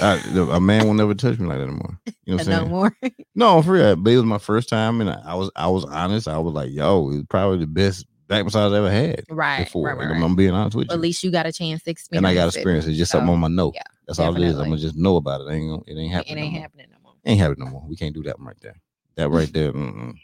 I, 0.00 0.20
a 0.50 0.60
man 0.60 0.86
will 0.86 0.94
never 0.94 1.14
touch 1.14 1.38
me 1.38 1.46
like 1.46 1.58
that 1.58 1.64
anymore. 1.64 1.98
You 2.24 2.36
know 2.36 2.36
what 2.36 2.46
I'm 2.46 2.50
no 2.50 2.58
saying? 2.58 2.70
more. 2.70 2.96
No, 3.34 3.62
for 3.62 3.72
real. 3.72 3.96
But 3.96 4.10
it 4.12 4.16
was 4.16 4.24
my 4.24 4.38
first 4.38 4.68
time, 4.68 5.00
and 5.00 5.10
I, 5.10 5.20
I 5.24 5.34
was 5.34 5.50
I 5.56 5.68
was 5.68 5.84
honest. 5.86 6.28
I 6.28 6.38
was 6.38 6.54
like, 6.54 6.70
"Yo, 6.70 7.10
it's 7.12 7.26
probably 7.28 7.58
the 7.58 7.66
best 7.66 8.06
back 8.28 8.44
massage 8.44 8.72
I 8.72 8.76
ever 8.78 8.90
had 8.90 9.24
right, 9.30 9.64
before." 9.64 9.86
right, 9.86 9.96
right, 9.96 10.08
Like, 10.08 10.14
right. 10.14 10.22
I'm, 10.22 10.36
being 10.36 10.50
honest 10.50 10.76
with 10.76 10.88
you. 10.88 10.94
at 10.94 11.00
least 11.00 11.22
you 11.22 11.30
got 11.30 11.46
a 11.46 11.52
chance 11.52 11.82
to 11.84 11.90
experience. 11.90 12.18
and 12.18 12.26
I 12.26 12.34
got 12.34 12.48
experience. 12.48 12.86
It's 12.86 12.98
just 12.98 13.12
something 13.12 13.28
on 13.30 13.40
my 13.40 13.48
note. 13.48 13.74
yeah, 13.74 13.82
That's 14.06 14.18
all 14.18 14.34
it 14.36 14.42
is. 14.42 14.58
I'm 14.58 14.64
gonna 14.64 14.78
just 14.78 14.96
know 14.96 15.16
about 15.16 15.42
it. 15.42 15.52
Ain't 15.52 15.84
it 15.88 15.96
ain't 15.96 16.12
happening. 16.12 16.38
It 16.38 16.40
ain't 16.40 16.52
no 16.52 16.52
more. 16.52 16.62
happening 16.62 16.86
no 16.90 16.96
more. 17.02 17.12
Ain't 17.24 17.40
happening 17.40 17.64
no 17.66 17.70
more. 17.70 17.84
We 17.88 17.96
can't 17.96 18.14
do 18.14 18.22
that 18.24 18.38
one 18.38 18.48
right 18.48 18.60
there. 18.60 18.76
That 19.16 19.30
right 19.30 19.52
there. 19.52 19.72
Mm-mm. 19.72 20.14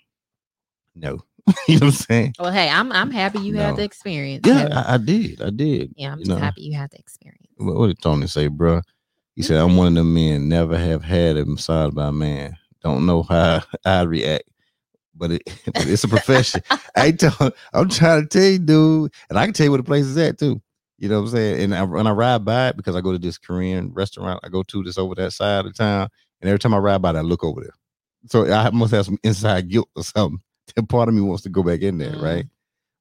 No, 0.94 1.20
you 1.68 1.78
know 1.78 1.78
what 1.78 1.82
I'm 1.82 1.90
saying? 1.92 2.34
Well, 2.38 2.50
hey, 2.52 2.68
I'm 2.68 2.90
I'm 2.92 3.10
happy 3.10 3.38
you 3.40 3.54
had 3.56 3.76
the 3.76 3.84
experience. 3.84 4.46
Yeah, 4.46 4.68
I, 4.86 4.94
I 4.94 4.96
did. 4.98 5.40
I 5.40 5.50
did. 5.50 5.92
yeah, 5.96 6.12
I'm 6.12 6.18
you 6.18 6.24
just 6.24 6.36
know. 6.36 6.42
happy 6.42 6.62
you 6.62 6.76
had 6.76 6.90
the 6.90 6.98
experience. 6.98 7.46
What, 7.56 7.76
what 7.76 7.86
did 7.88 8.02
Tony 8.02 8.26
say, 8.26 8.48
bro? 8.48 8.82
He 9.36 9.42
said, 9.42 9.58
"I'm 9.58 9.76
one 9.76 9.88
of 9.88 9.94
them 9.94 10.14
men 10.14 10.48
never 10.48 10.76
have 10.76 11.04
had 11.04 11.36
a 11.36 11.44
massage 11.46 11.92
by 11.94 12.08
a 12.08 12.12
man. 12.12 12.56
Don't 12.82 13.06
know 13.06 13.22
how 13.22 13.62
I 13.84 14.02
react, 14.02 14.48
but, 15.18 15.32
it, 15.32 15.42
but 15.66 15.88
it's 15.88 16.04
a 16.04 16.08
profession. 16.08 16.62
I 16.96 17.12
tell, 17.12 17.52
I'm 17.74 17.88
trying 17.90 18.22
to 18.22 18.28
tell 18.28 18.48
you, 18.50 18.58
dude, 18.60 19.12
and 19.30 19.38
I 19.38 19.44
can 19.46 19.54
tell 19.54 19.66
you 19.66 19.72
where 19.72 19.78
the 19.78 19.84
place 19.84 20.06
is 20.06 20.16
at 20.18 20.38
too. 20.38 20.62
You 20.98 21.08
know 21.08 21.16
what 21.20 21.28
I'm 21.28 21.36
saying? 21.36 21.62
And 21.62 21.74
I, 21.74 21.82
when 21.84 22.06
I 22.06 22.12
ride 22.12 22.44
by 22.44 22.68
it, 22.68 22.76
because 22.76 22.96
I 22.96 23.00
go 23.02 23.12
to 23.12 23.18
this 23.18 23.38
Korean 23.38 23.92
restaurant, 23.94 24.40
I 24.44 24.48
go 24.48 24.62
to 24.64 24.82
this 24.84 24.98
over 24.98 25.14
that 25.16 25.32
side 25.32 25.66
of 25.66 25.74
town, 25.76 26.08
and 26.40 26.48
every 26.48 26.58
time 26.58 26.74
I 26.74 26.78
ride 26.78 27.02
by, 27.02 27.10
it, 27.10 27.16
I 27.16 27.20
look 27.22 27.44
over 27.44 27.60
there. 27.62 27.74
So 28.26 28.52
I 28.52 28.70
must 28.70 28.92
have 28.92 29.06
some 29.06 29.18
inside 29.24 29.68
guilt 29.68 29.88
or 29.96 30.04
something. 30.04 30.40
That 30.76 30.88
part 30.88 31.08
of 31.08 31.14
me 31.14 31.22
wants 31.22 31.44
to 31.44 31.48
go 31.48 31.62
back 31.62 31.80
in 31.80 31.96
there, 31.98 32.12
Mm. 32.12 32.22
right? 32.22 32.46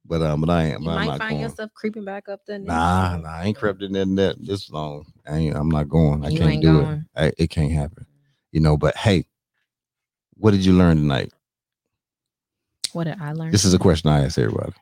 But 0.06 0.22
um, 0.22 0.40
but 0.40 0.50
I 0.50 0.64
ain't. 0.64 0.82
You 0.82 0.88
I'm 0.90 1.06
might 1.06 1.18
find 1.18 1.32
going. 1.32 1.42
yourself 1.42 1.70
creeping 1.74 2.04
back 2.04 2.28
up 2.30 2.40
there. 2.46 2.58
Nah, 2.58 3.18
nah, 3.18 3.28
I 3.28 3.44
ain't 3.44 3.56
crept 3.58 3.82
in 3.82 3.92
there 3.92 4.06
net 4.06 4.36
this 4.40 4.70
long. 4.70 5.04
I 5.28 5.36
ain't, 5.36 5.56
I'm 5.56 5.68
not 5.68 5.88
going. 5.88 6.24
I 6.24 6.30
You 6.30 6.38
can't 6.38 6.62
do 6.62 6.80
going. 6.80 6.92
it. 6.92 7.00
I, 7.14 7.32
it 7.38 7.50
can't 7.50 7.72
happen. 7.72 8.06
You 8.52 8.60
know, 8.60 8.76
but 8.78 8.96
hey, 8.96 9.26
what 10.36 10.52
did 10.52 10.64
you 10.64 10.72
learn 10.72 10.96
tonight? 10.96 11.32
What 12.92 13.04
did 13.04 13.20
I 13.20 13.32
learn? 13.32 13.50
This 13.50 13.64
is 13.64 13.74
a 13.74 13.78
question 13.78 14.10
I 14.10 14.24
ask 14.24 14.38
everybody. 14.38 14.72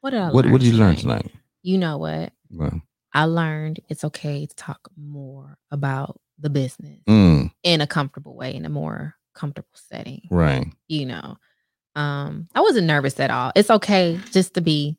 What 0.00 0.10
did 0.10 0.20
I 0.20 0.30
What 0.30 0.44
learn 0.44 0.52
what 0.52 0.60
did 0.60 0.68
you 0.72 0.78
learn 0.78 0.96
tonight? 0.96 1.30
You 1.62 1.78
know 1.78 1.98
what? 1.98 2.32
Well, 2.50 2.82
I 3.14 3.24
learned 3.26 3.80
it's 3.88 4.04
okay 4.04 4.46
to 4.46 4.54
talk 4.56 4.88
more 4.96 5.58
about 5.70 6.20
the 6.38 6.50
business 6.50 7.00
mm, 7.08 7.50
in 7.62 7.80
a 7.80 7.86
comfortable 7.86 8.34
way, 8.34 8.54
in 8.54 8.64
a 8.64 8.68
more 8.70 9.14
comfortable 9.34 9.68
setting. 9.74 10.22
right. 10.30 10.66
You 10.88 11.06
know, 11.06 11.36
um, 11.94 12.48
I 12.54 12.60
wasn't 12.62 12.86
nervous 12.86 13.20
at 13.20 13.30
all. 13.30 13.52
It's 13.54 13.70
okay 13.70 14.18
just 14.32 14.54
to 14.54 14.60
be 14.60 14.98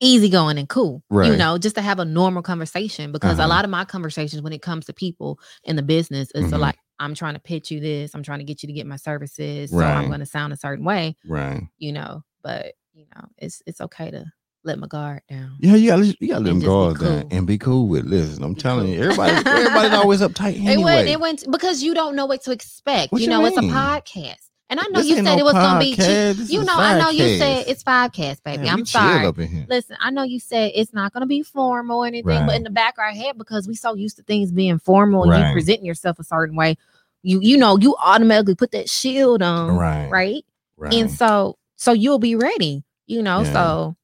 easygoing 0.00 0.58
and 0.58 0.68
cool. 0.68 1.02
Right. 1.10 1.30
You 1.30 1.36
know, 1.36 1.58
just 1.58 1.76
to 1.76 1.82
have 1.82 1.98
a 2.00 2.04
normal 2.04 2.42
conversation 2.42 3.12
because 3.12 3.38
Uh-huh. 3.38 3.46
a 3.46 3.48
lot 3.48 3.64
of 3.64 3.70
my 3.70 3.84
conversations 3.84 4.42
when 4.42 4.52
it 4.52 4.62
comes 4.62 4.86
to 4.86 4.92
people 4.92 5.38
in 5.64 5.76
the 5.76 5.82
business 5.82 6.30
is 6.34 6.46
Mhm. 6.50 6.58
like 6.58 6.78
I'm 7.02 7.14
trying 7.14 7.34
to 7.34 7.40
pitch 7.40 7.70
you 7.70 7.80
this, 7.80 8.14
I'm 8.14 8.22
trying 8.22 8.38
to 8.38 8.44
get 8.44 8.62
you 8.62 8.66
to 8.68 8.72
get 8.72 8.86
my 8.86 8.96
services, 8.96 9.70
so 9.70 9.76
Right. 9.78 9.94
I'm 9.96 10.08
going 10.08 10.20
to 10.20 10.26
sound 10.26 10.52
a 10.52 10.56
certain 10.56 10.84
way. 10.84 11.16
Right. 11.26 11.62
You 11.78 11.92
know, 11.92 12.22
but 12.42 12.74
you 12.94 13.06
know, 13.14 13.24
it's 13.38 13.62
it's 13.66 13.80
okay 13.80 14.10
to 14.10 14.24
let 14.64 14.78
my 14.78 14.86
guard 14.86 15.22
down. 15.28 15.56
Yeah, 15.60 15.74
you 15.74 15.88
gotta 15.90 16.04
you 16.20 16.28
gotta 16.28 16.40
let 16.40 16.44
them 16.44 16.52
And 16.54 16.60
just 16.60 16.66
guards 16.68 17.00
down 17.00 17.20
cool. 17.22 17.28
and 17.38 17.46
be 17.46 17.58
cool 17.58 17.88
with. 17.88 18.04
it. 18.04 18.10
Listen, 18.10 18.44
I'm 18.44 18.54
Be 18.54 18.60
telling 18.60 18.86
cool. 18.86 18.94
you, 18.94 19.02
everybody 19.02 19.32
everybody's 19.50 19.92
always 19.92 20.20
uptight 20.20 20.54
It 20.54 20.66
anyway. 20.66 20.84
went, 20.84 21.08
it 21.08 21.20
went 21.20 21.44
because 21.50 21.82
you 21.82 21.94
don't 21.94 22.14
know 22.14 22.26
what 22.26 22.42
to 22.44 22.52
expect. 22.52 23.10
What 23.12 23.20
you 23.20 23.24
you 23.24 23.30
know, 23.30 23.44
it's 23.46 23.56
a 23.56 23.60
podcast. 23.62 24.48
And 24.70 24.80
I 24.80 24.84
know 24.84 25.00
This 25.00 25.08
you 25.08 25.16
said 25.16 25.24
no 25.24 25.36
it 25.36 25.42
was 25.44 25.52
gonna 25.52 25.80
be 25.80 25.94
cheap. 25.96 26.48
You 26.50 26.64
know, 26.64 26.74
I 26.76 26.98
know 26.98 27.10
you 27.10 27.36
said 27.38 27.64
it's 27.66 27.82
five 27.82 28.12
podcast, 28.12 28.42
baby. 28.42 28.62
Man, 28.64 28.72
I'm 28.72 28.86
sorry. 28.86 29.26
up 29.26 29.38
in 29.38 29.48
here. 29.48 29.66
Listen, 29.68 29.96
I 30.00 30.10
know 30.10 30.22
you 30.22 30.40
said 30.40 30.72
it's 30.74 30.94
not 30.94 31.12
gonna 31.12 31.26
be 31.26 31.42
formal 31.42 31.98
or 32.04 32.06
anything, 32.06 32.26
Right. 32.38 32.46
but 32.46 32.56
in 32.56 32.62
the 32.62 32.70
back 32.70 32.94
of 32.96 33.00
our 33.02 33.10
head, 33.10 33.36
because 33.36 33.66
we 33.68 33.74
so 33.74 33.94
used 33.94 34.16
to 34.16 34.22
things 34.22 34.50
being 34.52 34.78
formal 34.78 35.24
and 35.24 35.32
Right. 35.32 35.48
you 35.48 35.52
presenting 35.52 35.84
yourself 35.84 36.18
a 36.18 36.24
certain 36.24 36.56
way, 36.56 36.78
you 37.22 37.40
you 37.40 37.56
know, 37.56 37.78
you 37.78 37.96
automatically 38.02 38.54
put 38.54 38.72
that 38.72 38.88
shield 38.88 39.42
on, 39.42 39.76
Right. 39.76 40.08
right? 40.10 40.44
Right. 40.76 40.94
And 40.94 41.10
so 41.10 41.56
so 41.76 41.92
you'll 41.92 42.18
be 42.18 42.34
ready, 42.36 42.84
you 43.06 43.22
know. 43.22 43.42
Yeah. 43.42 43.52
So 43.52 43.96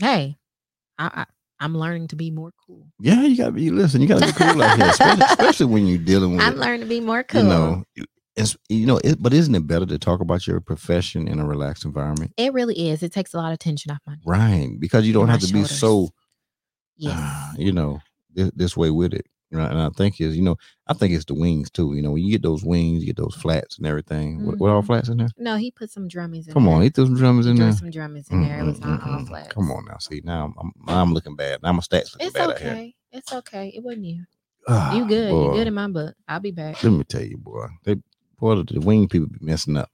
hey, 0.00 0.36
I, 0.98 1.10
I 1.22 1.26
I'm 1.60 1.76
learning 1.76 2.08
to 2.08 2.16
be 2.16 2.30
more 2.30 2.52
cool. 2.66 2.86
yeah, 3.00 3.22
you 3.22 3.36
gotta 3.36 3.52
be 3.52 3.70
listen, 3.70 4.00
you 4.00 4.06
gotta 4.08 4.26
be 4.26 4.32
cool 4.32 4.62
out 4.62 4.76
here, 4.78 4.88
especially, 4.88 5.24
especially 5.30 5.66
when 5.66 5.86
you're 5.86 5.98
dealing 5.98 6.32
with 6.32 6.40
I'm 6.40 6.54
learning 6.56 6.80
to 6.80 6.86
be 6.86 7.00
more 7.00 7.22
cool. 7.24 7.42
you 7.42 7.48
know 7.48 7.84
it's 8.36 8.56
you 8.68 8.86
know 8.86 9.00
it, 9.02 9.20
but 9.20 9.32
isn't 9.32 9.54
it 9.54 9.66
better 9.66 9.84
to 9.86 9.98
talk 9.98 10.20
about 10.20 10.46
your 10.46 10.60
profession 10.60 11.26
in 11.26 11.40
a 11.40 11.44
relaxed 11.46 11.84
environment 11.84 12.32
It 12.36 12.52
really 12.52 12.88
is. 12.88 13.02
It 13.02 13.12
takes 13.12 13.34
a 13.34 13.36
lot 13.38 13.52
of 13.52 13.58
tension 13.58 13.90
off 13.90 13.98
my 14.06 14.12
neck. 14.12 14.22
right 14.24 14.70
because 14.78 15.06
you 15.06 15.12
don't 15.12 15.28
have 15.28 15.40
to 15.40 15.52
be 15.52 15.64
so 15.64 16.10
Yes. 16.96 17.16
Uh, 17.18 17.52
you 17.58 17.72
know 17.72 18.00
this, 18.32 18.50
this 18.54 18.76
way 18.76 18.90
with 18.90 19.12
it 19.14 19.26
right? 19.52 19.70
and 19.70 19.80
i 19.80 19.88
think 19.90 20.20
is 20.20 20.36
you 20.36 20.42
know 20.42 20.56
i 20.86 20.92
think 20.94 21.12
it's 21.14 21.24
the 21.24 21.34
wings 21.34 21.70
too 21.70 21.94
you 21.94 22.02
know 22.02 22.10
when 22.12 22.22
you 22.22 22.30
get 22.30 22.42
those 22.42 22.64
wings 22.64 23.00
you 23.00 23.06
get 23.06 23.16
those 23.16 23.34
flats 23.34 23.78
and 23.78 23.86
everything 23.86 24.44
what, 24.44 24.58
what 24.58 24.70
all 24.70 24.82
Mhm. 24.82 24.86
flats 24.86 25.08
in 25.08 25.16
there 25.18 25.28
No, 25.38 25.56
he 25.56 25.70
put 25.70 25.90
some 25.90 26.08
drummies 26.08 26.46
in 26.48 26.52
come 26.54 26.64
there. 26.66 26.74
on 26.74 26.82
he 26.82 26.88
threw 26.90 27.06
some 27.06 27.16
drummers 27.16 27.44
He 27.46 27.50
in 27.52 27.56
there 27.58 27.72
some 27.72 27.90
drummies 27.90 28.30
in 28.30 28.42
there. 28.42 28.60
It 28.60 28.64
was 28.64 28.80
not 28.80 29.00
mm, 29.00 29.06
all 29.12 29.20
mm. 29.24 29.48
come 29.50 29.70
on 29.70 29.84
now 29.86 29.98
see 29.98 30.20
now 30.24 30.52
i'm 30.60 30.72
i'm, 30.86 30.94
I'm 30.94 31.14
looking 31.14 31.36
bad 31.36 31.62
now 31.62 31.72
my 31.72 31.80
stats 31.80 32.12
looking 32.14 32.26
It's 32.28 32.34
bad 32.34 32.50
out 32.50 32.58
here 32.58 32.72
okay. 32.72 32.94
It's 33.10 33.32
okay. 33.32 33.72
It 33.74 33.82
wasn't 33.82 34.04
you. 34.04 34.24
Ah, 34.68 34.92
You 34.94 35.06
good. 35.06 35.30
boy. 35.30 35.44
You 35.44 35.52
good 35.52 35.66
in 35.66 35.72
my 35.72 35.88
book. 35.88 36.14
I'll 36.28 36.40
be 36.40 36.50
back. 36.50 36.82
let 36.84 36.90
me 36.92 37.04
tell 37.04 37.22
you 37.22 37.38
boy 37.38 37.68
they 37.84 37.96
boy 38.38 38.56
the, 38.56 38.64
the 38.74 38.80
wing 38.80 39.08
people 39.08 39.28
be 39.28 39.38
messing 39.40 39.78
up 39.78 39.90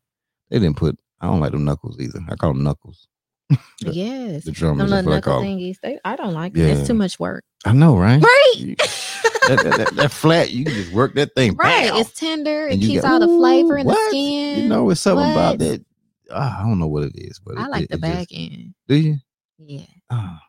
they 0.51 0.59
didn't 0.59 0.77
put 0.77 0.99
i 1.21 1.27
don't 1.29 1.39
like 1.41 1.53
them 1.53 1.65
knuckles 1.65 1.97
either 2.01 2.19
i 2.29 2.35
call 2.35 2.53
them 2.53 2.65
knuckles 2.65 3.07
the- 3.51 3.93
yes. 3.93 4.45
the 4.45 4.51
drummers 4.51 4.91
i 4.93 5.01
knuckle 5.01 5.35
'em. 5.39 5.45
thingies. 5.45 5.77
They, 5.81 5.99
I 6.05 6.17
don't 6.17 6.35
like 6.35 6.57
it. 6.57 6.61
Yeah. 6.61 6.67
It's 6.75 6.89
too 6.89 6.95
much 6.95 7.21
work. 7.21 7.45
i 7.65 7.73
know 7.73 7.97
right 7.97 8.21
Right. 8.21 8.81
That, 9.49 9.77
that, 9.79 9.95
that, 9.97 10.11
flat, 10.11 10.51
you 10.51 10.65
can 10.65 10.75
just 10.75 10.93
work 10.93 11.15
that 11.15 11.35
thing. 11.35 11.55
right. 11.57 11.91
It's 11.95 12.13
tender. 12.13 12.67
It 12.69 12.75
and 12.75 12.83
you 12.83 12.89
keeps 12.89 13.03
get- 13.03 13.11
all 13.13 13.21
the 13.21 13.27
flavor 13.27 13.77
in 13.79 13.87
the 13.87 13.95
skin. 14.09 14.63
You 14.63 14.69
know, 14.69 14.91
it's 14.91 15.01
something 15.01 15.31
about 15.31 15.59
that. 15.59 15.85
ah, 16.33 16.61
I 16.61 16.63
don't 16.63 16.79
know 16.79 16.87
what 16.89 17.05
it 17.05 17.13
is, 17.17 17.41
but 17.45 17.59
I 17.59 17.65
it- 17.65 17.71
like 17.71 17.83
it- 17.85 17.89
the 17.91 17.97
it 17.97 18.01
back 18.01 18.29
just- 18.29 18.33
end. 18.41 18.75
do 18.89 18.95
you? 18.97 19.17
Yeah. 19.59 19.87
Ah, 20.11 20.41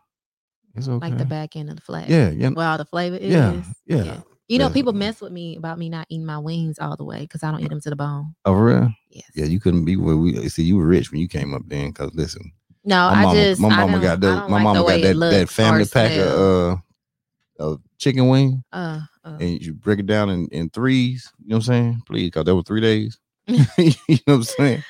it's 0.75 0.87
okay. 0.87 1.09
Like 1.09 1.17
the 1.17 1.25
back 1.25 1.55
end 1.55 1.69
of 1.69 1.75
the 1.75 1.81
flat. 1.81 2.09
Yeah, 2.09 2.29
yeah, 2.31 2.49
Where 2.49 2.67
all 2.67 2.77
the 2.77 2.85
flavor 2.85 3.15
is. 3.17 3.31
yeah, 3.31 3.61
yeah. 3.85 4.21
You 4.47 4.59
know, 4.59 4.67
Yeah. 4.67 4.73
people 4.73 4.93
mess 4.93 5.21
with 5.21 5.31
me 5.31 5.55
about 5.57 5.79
me 5.79 5.89
not 5.89 6.05
eating 6.09 6.25
my 6.25 6.37
wings 6.37 6.77
all 6.79 6.95
the 6.95 7.03
way 7.03 7.21
because 7.21 7.41
I 7.43 7.49
don't 7.51 7.61
eat 7.61 7.69
them 7.69 7.81
to 7.81 7.89
the 7.89 7.95
bone. 7.95 8.35
Oh, 8.45 8.53
for 8.53 8.65
real? 8.65 8.93
Yes. 9.09 9.25
Yeah, 9.35 9.45
you 9.45 9.59
couldn't 9.59 9.85
be 9.85 9.95
where 9.95 10.15
we 10.15 10.47
see. 10.49 10.63
You 10.63 10.77
were 10.77 10.85
rich 10.85 11.11
when 11.11 11.19
you 11.19 11.27
came 11.27 11.53
up 11.53 11.63
then, 11.67 11.87
because 11.87 12.13
listen, 12.13 12.51
No, 12.83 12.95
my 13.09 13.11
I 13.13 13.23
mama, 13.23 13.35
just 13.41 13.59
my 13.61 13.69
mama 13.69 13.99
got 13.99 14.23
I 14.23 14.27
My 14.27 14.39
like 14.47 14.63
mama 14.63 14.79
the 14.83 14.85
got 14.85 15.01
that 15.19 15.29
that 15.31 15.49
family 15.49 15.85
pack 15.85 16.11
smell. 16.11 16.27
of 16.71 16.73
uh, 16.73 16.81
of 17.59 17.81
chicken 17.97 18.27
wing, 18.27 18.63
uh, 18.73 19.01
uh, 19.23 19.37
and 19.39 19.61
you 19.61 19.73
break 19.73 19.99
it 19.99 20.05
down 20.05 20.29
in, 20.29 20.47
in 20.51 20.69
threes. 20.69 21.31
You 21.39 21.49
know 21.49 21.55
what 21.57 21.67
I'm 21.67 21.73
saying? 21.73 22.01
Please, 22.07 22.27
because 22.27 22.45
that 22.45 22.55
was 22.55 22.65
three 22.65 22.81
days. 22.81 23.19
you 23.47 23.55
know 24.09 24.17
what 24.25 24.33
I'm 24.35 24.43
saying? 24.43 24.83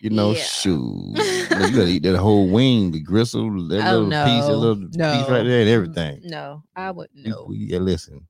You 0.00 0.10
know, 0.10 0.32
Yeah. 0.32 0.42
shoot, 0.42 0.80
you 1.50 1.70
gotta 1.70 1.86
eat 1.88 2.02
that 2.02 2.16
whole 2.18 2.48
wing, 2.48 2.90
the 2.90 3.00
gristle, 3.00 3.50
that 3.68 3.86
Oh, 3.88 3.98
little 3.98 4.10
piece, 4.10 4.44
that 4.46 4.52
no. 4.52 4.58
little 4.58 4.88
piece 4.88 5.28
right 5.28 5.42
there, 5.44 5.60
and 5.62 5.70
everything. 5.70 6.20
No, 6.24 6.62
I 6.76 6.90
would 6.90 7.08
We- 7.14 7.30
no. 7.30 7.46
we- 7.48 7.56
yeah, 7.70 7.78
listen, 7.78 8.26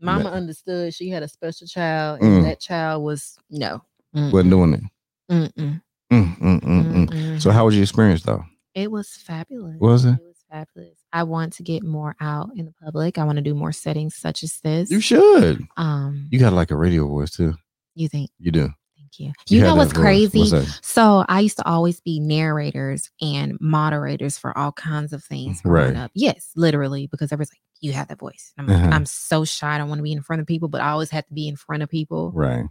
Mama 0.00 0.24
Ma- 0.24 0.30
understood 0.30 0.92
she 0.92 1.08
had 1.08 1.22
a 1.22 1.28
special 1.28 1.66
child, 1.66 2.20
and 2.20 2.42
Mm. 2.42 2.42
that 2.44 2.60
child 2.60 3.02
was 3.02 3.38
no. 3.50 3.82
wasn't 4.12 4.50
doing 4.50 4.74
it. 4.74 4.82
Mm, 5.30 5.52
mm, 5.54 5.80
mm, 6.12 6.60
mm. 6.60 7.08
Mm-mm. 7.08 7.42
So, 7.42 7.50
how 7.50 7.64
was 7.64 7.74
your 7.74 7.82
experience 7.82 8.22
though? 8.22 8.44
it 8.74 8.90
was 8.90 9.08
fabulous. 9.08 9.80
Was 9.80 10.04
it? 10.04 10.10
it? 10.10 10.20
was 10.22 10.44
fabulous. 10.50 10.98
I 11.16 11.22
want 11.22 11.54
to 11.54 11.62
get 11.62 11.82
more 11.82 12.14
out 12.20 12.50
in 12.56 12.66
the 12.66 12.72
public. 12.84 13.16
I 13.18 13.24
want 13.24 13.36
to 13.36 13.42
do 13.42 13.54
more 13.54 13.72
settings 13.72 14.14
such 14.16 14.42
as 14.42 14.58
this. 14.62 14.90
You 14.90 15.00
should. 15.00 15.62
Um, 15.76 16.28
You 16.30 16.38
got 16.38 16.52
like 16.52 16.70
a 16.70 16.76
radio 16.76 17.06
voice 17.08 17.30
too. 17.30 17.54
you 17.94 18.08
think? 18.08 18.30
You 18.38 18.50
do. 18.52 18.68
Thank 18.98 19.18
you. 19.18 19.32
You, 19.48 19.62
know 19.62 19.74
what's 19.76 19.92
voice. 19.92 20.02
crazy? 20.02 20.40
What's? 20.50 20.80
So 20.86 21.24
I 21.28 21.40
used 21.40 21.56
to 21.56 21.66
always 21.66 22.00
be 22.00 22.20
narrators 22.20 23.10
and 23.22 23.56
moderators 23.60 24.36
for 24.36 24.56
all 24.58 24.72
kinds 24.72 25.12
of 25.14 25.24
things 25.24 25.62
Right. 25.64 25.96
up. 25.96 26.10
Yes, 26.14 26.50
literally, 26.54 27.06
because 27.06 27.32
everyone's 27.32 27.50
like, 27.52 27.62
"You 27.80 27.92
have 27.92 28.08
that 28.08 28.18
voice." 28.18 28.52
I'm 28.58 28.66
like, 28.66 28.76
Uh-huh. 28.76 28.90
I'm 28.92 29.06
so 29.06 29.44
shy. 29.46 29.74
I 29.74 29.78
don't 29.78 29.88
want 29.88 30.00
to 30.00 30.02
be 30.02 30.12
in 30.12 30.22
front 30.22 30.40
of 30.40 30.46
people, 30.46 30.68
but 30.68 30.82
I 30.82 30.90
always 30.90 31.10
have 31.10 31.26
to 31.28 31.32
be 31.34 31.48
in 31.48 31.56
front 31.56 31.82
of 31.82 31.88
people. 31.88 32.30
Right. 32.34 32.66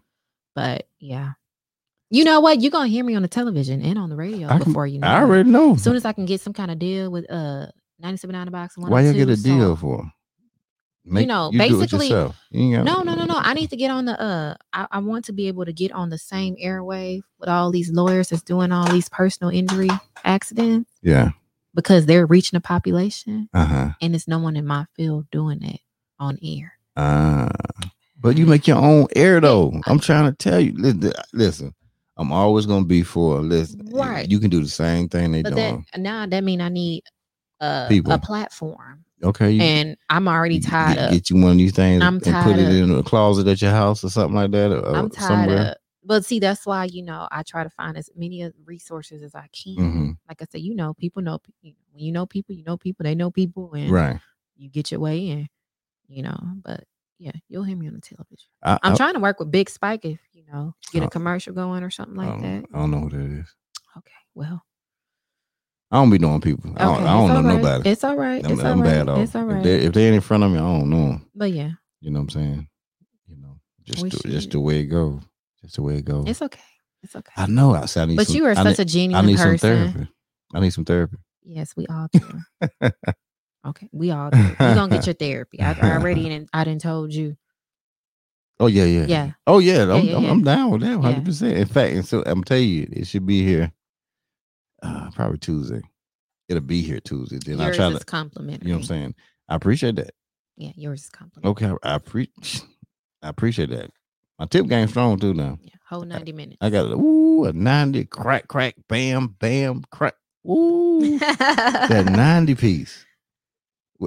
But 0.54 0.88
yeah, 1.00 1.32
you 2.12 2.24
know 2.24 2.40
what? 2.42 2.62
You're 2.62 2.72
gonna 2.72 2.90
hear 2.90 3.04
me 3.04 3.16
on 3.16 3.24
the 3.24 3.28
television 3.28 3.82
and 3.82 3.98
on 3.98 4.10
the 4.10 4.16
radio 4.16 4.48
I 4.48 4.58
can- 4.60 4.66
before 4.72 4.86
you 4.86 5.00
know. 5.00 5.08
I 5.08 5.22
already 5.22 5.50
know. 5.50 5.74
As 5.74 5.84
soon 5.84 5.96
as 5.96 6.06
I 6.06 6.14
can 6.14 6.26
get 6.26 6.42
some 6.42 6.54
kind 6.54 6.70
of 6.70 6.78
deal 6.80 7.10
with 7.12 7.26
uh 7.32 7.68
97 8.00 8.52
box. 8.52 8.76
and 8.78 8.88
Why 8.90 9.02
you 9.02 9.14
get 9.14 9.30
a 9.30 9.36
deal 9.42 9.72
so- 9.72 9.76
for? 9.76 10.12
know, 11.28 11.52
do 11.52 11.58
it 11.58 11.70
basically- 11.70 12.08
You 12.52 12.84
No, 12.84 13.04
no, 13.04 13.14
no, 13.14 13.26
no. 13.26 13.36
I 13.38 13.54
need 13.54 13.70
to 13.70 13.76
get 13.78 13.92
on 13.92 14.06
the 14.06 14.20
uh 14.20 14.56
I, 14.74 14.88
I 14.92 15.00
want 15.00 15.26
to 15.26 15.34
be 15.34 15.48
able 15.48 15.64
to 15.66 15.74
get 15.74 15.92
on 15.92 16.10
the 16.10 16.18
same 16.18 16.56
airwave 16.56 17.22
with 17.40 17.48
all 17.48 17.72
these 17.72 17.92
lawyers 17.92 18.30
that's 18.30 18.42
doing 18.42 18.72
all 18.72 18.92
these 18.92 19.08
personal 19.10 19.52
injury 19.54 19.90
accidents 20.24 20.92
Yeah. 21.04 21.30
because 21.76 22.08
they're 22.08 22.26
reaching 22.26 22.58
a 22.58 22.62
population 22.62 23.50
Uh 23.54 23.66
huh. 23.66 23.90
and 24.02 24.16
it's 24.16 24.28
no 24.28 24.40
one 24.40 24.56
in 24.58 24.66
my 24.66 24.86
field 24.96 25.30
doing 25.32 25.62
it 25.64 25.80
on 26.20 26.40
air. 26.44 26.74
Uh, 26.96 27.50
but 28.20 28.38
you 28.38 28.46
make 28.48 28.66
your 28.68 28.78
own 28.78 29.06
air 29.16 29.40
though. 29.40 29.80
I'm 29.86 30.00
trying 30.00 30.26
to 30.32 30.36
tell 30.36 30.60
you. 30.60 30.74
Listen, 31.34 31.76
I'm 32.18 32.32
always 32.32 32.66
gonna 32.66 32.86
be 32.86 33.04
for 33.04 33.42
listen. 33.42 33.82
Right. 33.92 34.28
You 34.32 34.40
can 34.40 34.50
do 34.50 34.62
the 34.64 34.70
same 34.70 35.08
thing 35.10 35.34
they 35.34 35.44
But 35.44 35.54
that 35.56 35.70
doing. 35.72 35.86
now 35.98 36.26
that 36.26 36.44
mean 36.44 36.62
I 36.62 36.70
need 36.70 37.04
uh, 37.62 37.88
People. 37.88 38.12
a 38.14 38.18
platform. 38.20 39.04
Okay. 39.24 39.52
You, 39.52 39.62
And 39.62 39.98
I'm 40.10 40.28
already 40.28 40.56
you 40.56 40.62
tied 40.62 40.96
get, 40.96 41.04
up. 41.06 41.12
Get 41.12 41.30
you 41.30 41.38
one 41.42 41.52
of 41.54 41.58
these 41.58 41.72
things 41.72 42.04
I'm 42.04 42.16
and 42.26 42.44
put 42.44 42.58
it 42.58 42.70
in 42.70 42.92
a 42.94 43.02
closet 43.04 43.48
at 43.48 43.62
your 43.62 43.72
house 43.72 44.04
or 44.04 44.10
something 44.10 44.36
like 44.36 44.52
that. 44.52 44.72
Or, 44.72 44.96
I'm 44.96 45.10
tied 45.10 45.24
somewhere. 45.28 45.72
up. 45.72 45.78
But 46.04 46.24
see, 46.26 46.38
that's 46.40 46.66
why 46.68 46.86
you 46.86 47.02
know 47.02 47.28
I 47.32 47.42
try 47.42 47.64
to 47.64 47.70
find 47.72 47.98
as 47.98 48.10
many 48.16 48.48
resources 48.66 49.24
as 49.24 49.34
I 49.34 49.48
can. 49.52 49.76
Mhm. 49.78 50.18
Like 50.30 50.42
I 50.42 50.46
said, 50.52 50.62
you 50.62 50.76
know, 50.76 50.94
people 50.94 51.24
know 51.24 51.40
you 51.64 51.72
know, 51.72 51.78
when 51.94 52.04
you 52.04 52.12
know 52.12 52.26
people, 52.28 52.54
you 52.54 52.64
know 52.64 52.78
people, 52.78 53.04
they 53.06 53.16
know 53.16 53.32
people, 53.32 53.74
and 53.74 53.90
Right. 53.90 54.20
you 54.56 54.70
get 54.70 54.92
your 54.92 55.00
way 55.00 55.28
in. 55.30 55.48
You 56.08 56.22
know, 56.24 56.38
but 56.64 56.84
yeah, 57.18 57.32
you'll 57.50 57.64
hear 57.64 57.76
me 57.76 57.88
on 57.88 57.96
the 57.96 58.02
television. 58.02 58.50
I, 58.62 58.78
I'm 58.84 58.94
I, 58.94 58.96
trying 58.96 59.16
to 59.16 59.20
work 59.20 59.40
with 59.40 59.50
Big 59.50 59.68
Spike 59.70 60.06
if 60.06 60.20
you 60.34 60.44
know 60.52 60.76
get 60.92 61.02
Oh. 61.02 61.08
a 61.08 61.10
commercial 61.10 61.54
going 61.56 61.82
or 61.82 61.90
something 61.90 62.16
like 62.16 62.30
don't, 62.30 62.42
that. 62.44 62.66
I 62.72 62.78
don't 62.78 62.92
know 62.92 63.00
who 63.00 63.10
that 63.10 63.40
is. 63.40 63.56
Okay, 63.98 64.12
well, 64.36 64.64
I 65.92 65.98
don't 65.98 66.10
be 66.10 66.18
knowing 66.18 66.42
people. 66.42 66.72
I 66.78 66.86
don't, 66.86 67.04
I 67.04 67.14
don't 67.14 67.34
know 67.34 67.50
right. 67.50 67.58
nobody. 67.58 67.90
It's 67.90 68.04
all 68.04 68.16
right. 68.16 68.44
I'm, 68.44 68.52
it's 68.54 68.64
all 68.64 68.72
I'm 68.72 68.82
right. 68.82 68.88
bad 68.88 69.10
off. 69.10 69.20
It's 69.20 69.36
all 69.36 69.50
If, 69.52 69.64
they, 69.64 69.76
if 69.76 69.94
they 69.94 70.06
ain't 70.08 70.16
in 70.16 70.22
front 70.22 70.44
of 70.44 70.52
me, 70.52 70.58
I 70.58 70.62
don't 70.62 70.90
know 70.90 71.12
'em. 71.14 71.30
but 71.36 71.52
yeah, 71.52 71.72
You 72.02 72.12
know 72.12 72.20
what 72.20 72.24
I'm 72.24 72.30
saying? 72.32 72.68
You 73.28 73.38
know, 73.38 73.60
just 73.84 74.04
We 74.04 74.10
the, 74.10 74.18
just 74.30 74.52
the 74.52 74.60
way 74.60 74.80
it 74.80 74.86
goes. 74.86 75.22
Just 75.62 75.76
the 75.76 75.84
way 75.84 75.96
it 75.96 76.06
goes. 76.06 76.28
it's 76.28 76.42
okay. 76.42 76.60
It's 77.04 77.16
okay. 77.16 77.34
I 77.38 77.46
know. 77.46 77.76
I 77.76 77.86
said 77.86 78.04
I 78.04 78.06
need 78.08 78.16
but 78.18 78.28
some, 78.28 78.36
you 78.36 78.46
are 78.46 78.56
such 78.56 78.66
need, 78.66 78.80
a 78.80 78.86
genuine 78.86 79.26
I 79.26 79.28
need 79.28 79.38
some 79.38 79.58
therapy. 79.58 80.08
I 80.54 80.60
need 80.60 80.72
some 80.72 80.86
therapy. 80.86 81.18
Yes, 81.44 81.76
we 81.78 81.86
all 81.86 82.08
do. 82.12 82.22
okay, 83.68 83.90
we 83.92 84.10
all 84.10 84.32
do. 84.32 84.38
You 84.38 84.56
gonna 84.58 84.90
get 84.90 85.06
your 85.06 85.14
therapy. 85.14 85.62
I, 85.62 85.74
I 85.80 85.92
already 85.92 86.24
didn't. 86.30 86.50
I 86.52 86.64
didn't 86.64 86.82
told 86.82 87.14
you. 87.14 87.38
Oh 88.60 88.68
yeah, 88.68 88.86
yeah, 88.86 89.06
Yeah. 89.06 89.32
Oh 89.46 89.60
yeah, 89.60 89.84
I'm, 89.84 90.06
yeah, 90.06 90.16
I'm, 90.16 90.24
yeah. 90.24 90.32
I'm 90.32 90.44
down 90.44 90.72
with 90.72 90.82
that, 90.82 91.00
hundred 91.00 91.26
percent. 91.26 91.58
In 91.58 91.68
fact, 91.68 91.94
and 91.94 92.06
so 92.06 92.24
I'm 92.26 92.44
telling 92.44 92.68
you, 92.70 92.88
it 92.92 93.06
should 93.06 93.26
be 93.26 93.44
here. 93.46 93.72
Uh, 94.82 95.10
probably 95.12 95.38
Tuesday. 95.38 95.82
It'll 96.48 96.62
be 96.62 96.82
here 96.82 97.00
Tuesday. 97.00 97.40
Then 97.44 97.60
I 97.60 97.66
yours 97.68 97.78
try 97.78 97.88
is 97.90 98.00
to. 98.00 98.06
complimentary. 98.06 98.68
You 98.68 98.74
know 98.74 98.78
what 98.78 98.84
I'm 98.84 98.88
saying? 98.88 99.16
I 99.50 99.56
appreciate 99.56 99.96
that. 99.96 100.12
Yeah, 100.58 100.72
yours 100.76 101.04
is 101.04 101.10
compliment. 101.10 101.52
Okay, 101.52 101.74
I, 101.84 101.96
I 101.96 101.98
pre- 101.98 102.32
I 103.22 103.30
appreciate 103.30 103.70
that. 103.72 103.92
My 104.40 104.46
tip 104.46 104.68
game 104.68 104.88
strong 104.88 105.18
too 105.20 105.34
now. 105.34 105.58
Yeah, 105.62 105.74
whole 105.90 106.04
ninety 106.04 106.34
minutes. 106.34 106.58
I 106.62 106.70
got 106.70 106.92
a, 106.92 106.96
ooh 106.96 107.46
a 107.46 107.54
ninety 107.54 108.06
crack 108.06 108.48
crack 108.48 108.76
bam 108.88 109.36
bam 109.40 109.84
crack. 109.92 110.16
Ooh, 110.48 111.18
that 111.20 112.06
ninety 112.12 112.54
piece. 112.56 113.06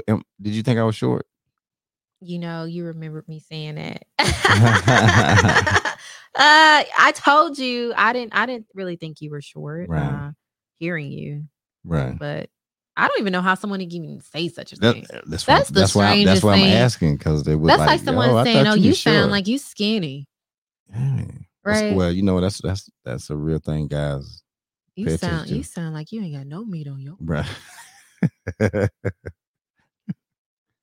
Did 0.06 0.22
you 0.54 0.62
think 0.62 0.78
I 0.78 0.84
was 0.84 0.94
short? 0.94 1.26
you 2.20 2.38
know, 2.38 2.64
you 2.64 2.84
remembered 2.84 3.28
me 3.28 3.38
saying 3.40 3.76
that. 3.76 4.04
uh, 4.18 5.94
I 6.34 7.12
told 7.14 7.58
you 7.58 7.92
I 7.96 8.12
didn't. 8.12 8.34
I 8.34 8.46
didn't 8.46 8.66
really 8.74 8.96
think 8.96 9.20
you 9.20 9.30
were 9.30 9.40
short. 9.40 9.88
Right. 9.88 10.02
Uh, 10.02 10.30
hearing 10.78 11.10
you, 11.12 11.44
Right. 11.84 12.18
but 12.18 12.50
I 12.96 13.06
don't 13.08 13.20
even 13.20 13.32
know 13.32 13.42
how 13.42 13.54
someone 13.54 13.78
can 13.80 13.92
even 13.92 14.20
say 14.20 14.48
such 14.48 14.72
a 14.72 14.76
That, 14.76 14.92
thing. 14.94 15.06
Eh, 15.12 15.20
that's 15.26 15.46
why, 15.46 15.62
the 15.62 15.72
that's 15.72 15.94
why 15.94 16.08
I, 16.08 16.24
that's 16.24 16.42
why 16.42 16.54
I'm 16.54 16.60
thing. 16.60 16.72
asking 16.72 17.16
because 17.16 17.44
they 17.44 17.54
would. 17.54 17.68
That's 17.70 17.78
like, 17.78 17.88
like, 17.88 18.00
someone 18.00 18.30
oh, 18.30 18.38
"Yo, 18.38 18.44
saying, 18.44 18.66
"Oh, 18.66 18.74
you 18.74 18.94
sound 18.94 19.16
short." 19.16 19.30
like 19.30 19.46
you 19.46 19.58
skinny." 19.58 20.26
That's- 20.90 21.28
Right. 21.64 21.94
Well, 21.94 22.10
you 22.10 22.22
know 22.22 22.40
that's 22.40 22.62
that's 22.62 22.88
that's 23.04 23.28
a 23.30 23.36
real 23.36 23.58
thing, 23.58 23.88
guys. 23.88 24.42
You 24.96 25.16
sound. 25.18 25.50
You 25.50 25.62
sound 25.62 25.94
like 25.94 26.10
you 26.12 26.22
ain't 26.22 26.34
got 26.34 26.46
no 26.46 26.64
meat 26.64 26.88
on 26.88 27.00
your 27.00 27.14
Right. 27.20 27.46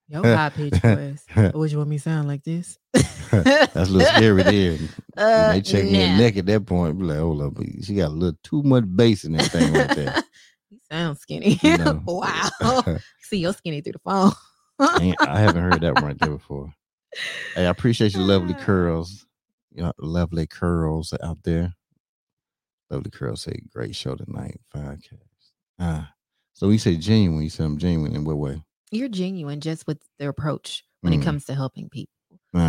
your 0.07 0.23
high 0.36 0.49
pitched 0.49 0.82
voice. 0.82 1.26
What 1.53 1.72
you 1.72 1.77
want 1.77 1.90
me 1.90 1.98
to 1.98 2.02
sound 2.02 2.27
like 2.27 2.44
this? 2.44 2.77
That's 3.32 3.76
a 3.76 3.86
little 3.86 4.02
scary 4.02 4.44
there. 4.44 4.77
Uh, 5.18 5.53
they 5.53 5.61
check 5.61 5.86
nah. 5.86 6.18
neck 6.18 6.36
at 6.36 6.45
that 6.45 6.65
point. 6.65 6.99
Be 6.99 7.06
like, 7.06 7.19
hold 7.19 7.41
up, 7.41 7.53
she 7.82 7.95
got 7.95 8.10
a 8.10 8.14
little 8.14 8.38
too 8.44 8.61
much 8.64 8.84
bass 8.98 9.23
in 9.23 9.32
that 9.32 9.45
thing 9.45 9.72
right 9.72 9.95
there. 9.95 10.23
you 10.69 10.77
sound 10.91 11.18
skinny. 11.18 11.57
You 11.64 11.77
know? 11.77 12.03
wow. 12.06 12.49
See, 13.22 13.38
you're 13.38 13.53
skinny 13.53 13.80
through 13.80 13.94
the 13.94 13.99
phone. 13.99 14.34
I 14.77 15.40
haven't 15.40 15.64
heard 15.64 15.80
that 15.80 15.95
one 15.95 16.03
right 16.03 16.19
there 16.19 16.32
before. 16.32 16.73
Hey, 17.56 17.65
I 17.65 17.69
appreciate 17.69 18.14
your 18.14 18.23
lovely 18.23 18.56
curls. 18.56 19.26
You 19.71 19.84
know, 19.84 19.94
lovely 19.99 20.47
curls 20.47 21.13
out 21.23 21.38
there. 21.44 21.73
Lovely 22.89 23.12
curls 23.12 23.44
say 23.44 23.57
great 23.71 23.96
show 23.96 24.15
tonight. 24.15 24.60
Podcast. 24.76 25.54
Ah. 25.80 26.12
So 26.52 26.70
you 26.70 26.78
say 26.78 26.97
genuine, 26.97 27.44
you 27.44 27.49
say 27.49 27.63
I'm 27.63 27.78
genuine 27.78 28.15
in 28.15 28.26
what 28.26 28.36
way? 28.36 28.62
You're 28.91 29.10
genuine 29.10 29.62
just 29.62 29.88
with 29.88 29.99
the 30.20 30.28
approach 30.28 30.84
when 31.02 31.14
Mm. 31.14 31.22
it 31.22 31.23
comes 31.26 31.46
to 31.46 31.55
helping 31.55 31.89
people. 31.89 32.12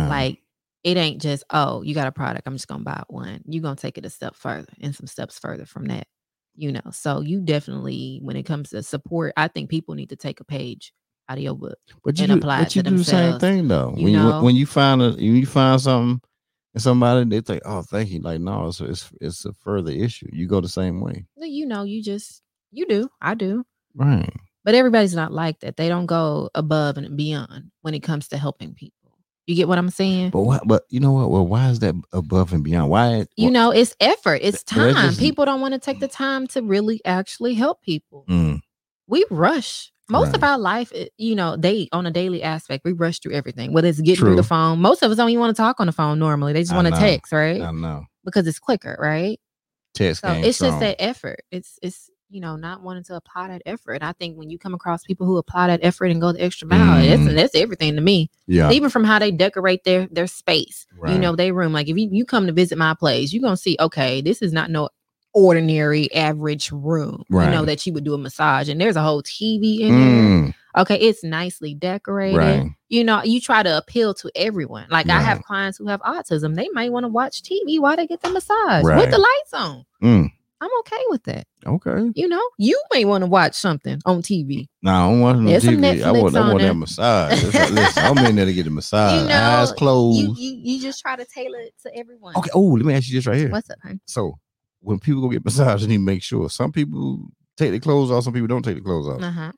Like 0.09 0.41
it 0.83 0.95
ain't 0.97 1.21
just, 1.21 1.43
oh, 1.49 1.81
you 1.81 1.93
got 1.93 2.07
a 2.07 2.11
product. 2.11 2.47
I'm 2.47 2.55
just 2.55 2.67
gonna 2.67 2.83
buy 2.83 3.03
one. 3.09 3.41
You're 3.45 3.63
gonna 3.63 3.75
take 3.75 3.97
it 3.97 4.05
a 4.05 4.09
step 4.09 4.35
further 4.35 4.71
and 4.81 4.95
some 4.95 5.07
steps 5.07 5.37
further 5.39 5.65
from 5.65 5.85
that. 5.87 6.07
You 6.55 6.71
know, 6.71 6.81
so 6.91 7.21
you 7.21 7.41
definitely, 7.41 8.19
when 8.23 8.35
it 8.35 8.43
comes 8.43 8.69
to 8.69 8.81
support, 8.83 9.33
I 9.37 9.47
think 9.47 9.69
people 9.69 9.95
need 9.95 10.09
to 10.09 10.15
take 10.15 10.39
a 10.39 10.43
page 10.43 10.91
out 11.29 11.37
of 11.37 11.43
your 11.43 11.55
book. 11.55 11.77
but 12.03 12.17
you 12.17 12.23
and 12.23 12.31
do, 12.31 12.37
apply 12.37 12.59
but 12.59 12.67
it 12.67 12.75
you 12.75 12.83
to 12.83 12.89
do 12.89 12.97
the 12.97 13.03
same 13.03 13.39
thing 13.39 13.67
though. 13.67 13.93
you 13.97 14.03
when 14.05 14.13
you 14.13 14.31
when 14.41 14.55
you 14.55 14.65
find 14.65 15.01
a 15.01 15.11
when 15.11 15.35
you 15.35 15.45
find 15.45 15.79
something 15.81 16.21
and 16.73 16.81
somebody 16.81 17.25
they 17.29 17.41
think, 17.41 17.61
oh, 17.65 17.81
thank 17.81 18.09
you. 18.09 18.21
Like, 18.21 18.39
no, 18.39 18.67
it's 18.67 18.79
it's 18.79 19.11
it's 19.21 19.45
a 19.45 19.53
further 19.53 19.91
issue. 19.91 20.29
You 20.31 20.47
go 20.47 20.61
the 20.61 20.69
same 20.69 21.01
way. 21.01 21.25
You 21.35 21.65
know, 21.65 21.83
you 21.83 22.01
just 22.01 22.41
you 22.71 22.85
do. 22.87 23.09
I 23.21 23.33
do. 23.35 23.65
Right. 23.93 24.33
But 24.67 24.75
everybody's 24.75 25.15
not 25.15 25.31
like 25.31 25.61
that. 25.61 25.77
They 25.77 25.87
don't 25.87 26.07
go 26.07 26.49
above 26.53 26.97
and 26.97 27.15
beyond 27.15 27.71
when 27.83 27.93
it 27.93 28.01
comes 28.01 28.27
to 28.27 28.37
helping 28.37 28.73
people. 28.73 29.13
You 29.45 29.55
get 29.55 29.69
what 29.69 29.77
I'm 29.77 29.89
saying? 29.89 30.31
But 30.31 30.41
what 30.41 30.67
but 30.67 30.83
you 30.89 30.99
know 30.99 31.13
what? 31.13 31.31
Well, 31.31 31.47
why 31.47 31.69
is 31.69 31.79
that 31.79 31.95
above 32.11 32.51
and 32.51 32.65
beyond? 32.65 32.89
Why 32.89 33.27
you 33.37 33.49
know, 33.49 33.71
it's 33.71 33.95
effort, 34.01 34.41
it's 34.43 34.63
time. 34.63 34.93
just- 34.93 35.19
people 35.19 35.45
don't 35.45 35.61
want 35.61 35.73
to 35.73 35.79
take 35.79 36.01
the 36.01 36.09
time 36.09 36.47
to 36.47 36.61
really 36.61 36.99
actually 37.05 37.53
help 37.53 37.81
people. 37.81 38.25
Mm, 38.27 38.59
We 39.07 39.23
rush. 39.29 39.93
Most 40.09 40.35
of 40.35 40.43
our 40.43 40.57
life, 40.57 40.91
you 41.17 41.35
know, 41.35 41.55
they 41.55 41.87
on 41.93 42.05
a 42.05 42.11
daily 42.11 42.43
aspect, 42.43 42.83
we 42.83 42.91
rush 42.91 43.19
through 43.19 43.35
everything. 43.35 43.71
Whether 43.71 43.87
it's 43.87 44.01
getting 44.01 44.25
through 44.25 44.35
the 44.35 44.43
phone, 44.43 44.81
most 44.81 45.01
of 45.01 45.09
us 45.09 45.15
don't 45.15 45.29
even 45.29 45.39
want 45.39 45.55
to 45.55 45.61
talk 45.61 45.79
on 45.79 45.87
the 45.87 45.93
phone 45.93 46.19
normally. 46.19 46.51
They 46.51 46.63
just 46.63 46.75
want 46.75 46.87
to 46.87 46.93
text, 46.99 47.31
right? 47.31 47.61
I 47.61 47.71
know. 47.71 48.03
Because 48.25 48.45
it's 48.45 48.59
quicker, 48.59 48.97
right? 48.99 49.39
Text 49.93 50.23
So 50.23 50.27
it's 50.33 50.59
just 50.59 50.79
that 50.81 50.97
effort. 51.01 51.43
It's 51.51 51.79
it's 51.81 52.09
you 52.29 52.41
know 52.41 52.55
not 52.55 52.81
wanting 52.81 53.03
to 53.05 53.15
apply 53.15 53.47
that 53.47 53.61
effort. 53.65 53.93
And 53.95 54.03
I 54.03 54.11
think 54.13 54.37
when 54.37 54.49
you 54.49 54.57
come 54.57 54.73
across 54.73 55.03
people 55.03 55.25
who 55.25 55.37
apply 55.37 55.67
that 55.67 55.79
effort 55.83 56.05
and 56.11 56.19
go 56.21 56.31
the 56.31 56.41
extra 56.43 56.67
mile, 56.67 57.01
Mhm. 57.03 57.25
that's 57.25 57.35
that's 57.35 57.55
everything 57.55 57.95
to 57.95 58.01
me. 58.01 58.29
yeah. 58.47 58.71
Even 58.71 58.89
from 58.89 59.03
how 59.03 59.19
they 59.19 59.31
decorate 59.31 59.83
their 59.83 60.07
their 60.11 60.27
space, 60.27 60.85
right. 60.97 61.13
you 61.13 61.19
know, 61.19 61.35
their 61.35 61.53
room. 61.53 61.73
Like 61.73 61.87
if 61.87 61.97
you, 61.97 62.09
you 62.11 62.25
come 62.25 62.47
to 62.47 62.53
visit 62.53 62.77
my 62.77 62.93
place, 62.93 63.31
you're 63.33 63.41
gonna 63.43 63.57
see, 63.57 63.77
okay, 63.79 64.21
this 64.21 64.41
is 64.41 64.51
not 64.53 64.69
no 64.69 64.89
ordinary 65.33 66.11
average 66.15 66.71
room. 66.71 67.23
Right. 67.29 67.45
You 67.45 67.51
know 67.51 67.65
that 67.65 67.85
you 67.85 67.93
would 67.93 68.03
do 68.03 68.13
a 68.13 68.17
massage 68.17 68.69
and 68.69 68.79
there's 68.81 68.95
a 68.95 69.01
whole 69.03 69.21
TV 69.23 69.81
in 69.81 69.89
there. 69.89 69.99
Mm, 70.23 70.53
Okay, 70.77 70.95
it's 70.99 71.23
nicely 71.23 71.73
decorated. 71.73 72.37
right. 72.37 72.69
You 72.89 73.03
know, 73.03 73.21
you 73.23 73.41
try 73.41 73.63
to 73.63 73.77
appeal 73.77 74.13
to 74.15 74.31
everyone. 74.35 74.85
Like 74.89 75.09
I 75.09 75.19
have 75.21 75.41
clients 75.43 75.77
who 75.77 75.87
have 75.87 76.01
autism. 76.01 76.55
They 76.55 76.69
may 76.73 76.89
want 76.89 77.03
to 77.05 77.07
watch 77.09 77.41
TV 77.41 77.79
while 77.79 77.95
they 77.95 78.05
get 78.07 78.21
the 78.21 78.29
massage 78.29 78.83
with 78.83 79.11
the 79.11 79.17
lights 79.17 79.53
on. 79.53 79.85
Mm, 80.01 80.29
I'm 80.59 80.69
okay 80.79 81.03
with 81.09 81.23
that. 81.23 81.45
okay. 81.65 82.11
You 82.15 82.27
know, 82.27 82.41
you 82.57 82.81
may 82.91 83.05
want 83.05 83.23
to 83.23 83.27
watch 83.27 83.53
something 83.53 83.99
on 84.05 84.21
TV. 84.21 84.67
No, 84.81 84.91
I 84.91 85.09
don't 85.09 85.21
want 85.21 85.41
no 85.41 85.49
There's 85.51 85.63
TV. 85.63 86.03
I 86.03 86.11
want, 86.11 86.35
I 86.35 86.51
want 86.51 86.61
that 86.61 86.73
massage. 86.73 87.43
Like, 87.43 87.69
listen, 87.71 88.03
I'm 88.03 88.17
in 88.25 88.35
there 88.35 88.45
to 88.45 88.53
get 88.53 88.65
a 88.65 88.71
massage. 88.71 89.29
know, 89.29 89.35
Eyes 89.35 89.71
closed. 89.73 90.19
You, 90.19 90.33
you 90.35 90.59
you 90.63 90.81
just 90.81 91.01
try 91.01 91.15
to 91.15 91.25
tailor 91.25 91.59
it 91.59 91.73
to 91.83 91.95
everyone. 91.95 92.35
okay. 92.37 92.49
Oh, 92.53 92.61
let 92.61 92.85
me 92.85 92.93
ask 92.95 93.07
you 93.07 93.15
this 93.15 93.27
right 93.27 93.37
here. 93.37 93.51
What's 93.51 93.69
up, 93.69 93.77
honey? 93.83 93.99
So 94.05 94.39
when 94.79 94.99
people 94.99 95.21
go 95.21 95.29
get 95.29 95.45
massages, 95.45 95.81
they 95.81 95.87
need 95.89 95.97
to 95.97 96.01
make 96.03 96.23
sure 96.23 96.49
some 96.49 96.71
people 96.71 97.27
take 97.57 97.71
their 97.71 97.79
clothes 97.79 98.09
off, 98.09 98.23
some 98.23 98.33
people 98.33 98.47
don't 98.47 98.63
take 98.63 98.75
their 98.75 98.83
clothes 98.83 99.07
off. 99.07 99.21
Uh 99.21 99.31
huh. 99.31 99.51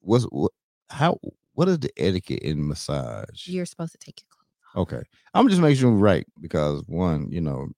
what's 0.00 0.24
what 0.24 0.52
how 0.90 1.18
what 1.54 1.68
is 1.68 1.78
the 1.80 1.90
etiquette 1.96 2.42
in 2.42 2.66
massage? 2.66 3.46
You're 3.46 3.66
supposed 3.66 3.92
to 3.92 3.98
take 3.98 4.20
your 4.20 4.26
clothes. 4.28 4.88
Okay, 4.88 5.02
I'm 5.34 5.48
just 5.48 5.60
making 5.60 5.78
sure 5.78 5.90
we're 5.90 5.98
right 5.98 6.26
because 6.40 6.82
one, 6.86 7.28
you 7.30 7.40
know, 7.40 7.68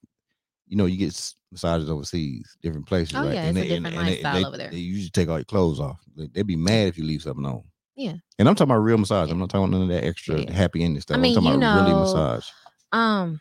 you 0.67 0.77
know, 0.77 0.87
you 0.87 0.97
get 0.97 1.33
massages 1.53 1.89
overseas, 1.91 2.57
different 2.63 2.87
places, 2.87 3.15
Oh, 3.17 3.25
right? 3.25 3.35
yeah, 3.35 3.45
it's 3.49 3.59
a 3.59 3.63
different 3.63 3.85
they- 3.85 3.97
lifestyle 3.97 4.35
they, 4.35 4.45
over 4.45 4.57
there. 4.57 4.71
They 4.71 4.77
usually 4.79 5.11
take 5.11 5.29
all 5.29 5.39
your 5.39 5.45
clothes 5.45 5.81
off. 5.81 6.01
They, 6.17 6.27
they'd 6.29 6.47
be 6.47 6.57
mad 6.57 6.89
if 6.89 6.99
you 6.99 7.05
leave 7.05 7.23
something 7.23 7.47
on. 7.47 7.63
Yeah. 7.95 8.15
and 8.39 8.47
I'm 8.49 8.55
talking 8.55 8.71
about 8.73 8.83
real 8.83 8.99
massage. 8.99 9.31
I'm 9.31 9.39
not 9.39 9.49
talking 9.49 9.65
about 9.69 9.79
none 9.79 9.83
of 9.83 9.89
that 9.89 10.05
extra 10.07 10.41
Yeah. 10.41 10.53
happy 10.53 10.83
ending 10.85 11.01
stuff. 11.01 11.19
mean, 11.19 11.37
I'm 11.37 11.43
talking 11.45 11.61
you 11.63 11.67
about 11.67 11.87
really 11.89 11.99
massage. 11.99 12.47
Um, 12.93 13.41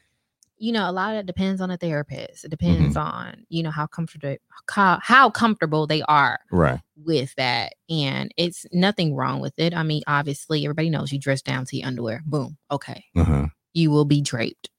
you 0.57 0.71
know, 0.71 0.89
a 0.89 0.93
lot 0.93 1.13
of 1.13 1.19
it 1.19 1.25
depends 1.25 1.59
on 1.59 1.67
the 1.67 1.75
therapist. 1.77 2.45
It 2.45 2.51
Mm-hmm. 2.51 2.65
depends 2.73 2.95
on 2.97 3.45
you 3.49 3.63
know 3.63 3.71
how 3.71 3.85
comfortable 3.87 4.37
how, 4.69 4.99
how 5.03 5.29
comfortable 5.29 5.85
they 5.87 6.01
are 6.03 6.39
Right. 6.51 6.79
with 6.95 7.35
that, 7.35 7.73
and 7.89 8.31
it's 8.37 8.65
nothing 8.71 9.13
wrong 9.13 9.41
with 9.41 9.53
it. 9.57 9.73
I 9.73 9.83
mean, 9.83 10.03
obviously, 10.07 10.63
everybody 10.63 10.89
knows 10.89 11.11
you 11.11 11.19
dress 11.19 11.41
down 11.41 11.65
to 11.65 11.77
your 11.77 11.87
underwear. 11.87 12.21
Boom. 12.25 12.57
Okay, 12.71 13.03
Uh 13.17 13.23
huh. 13.25 13.47
you 13.73 13.91
will 13.91 14.05
be 14.05 14.21
draped. 14.21 14.69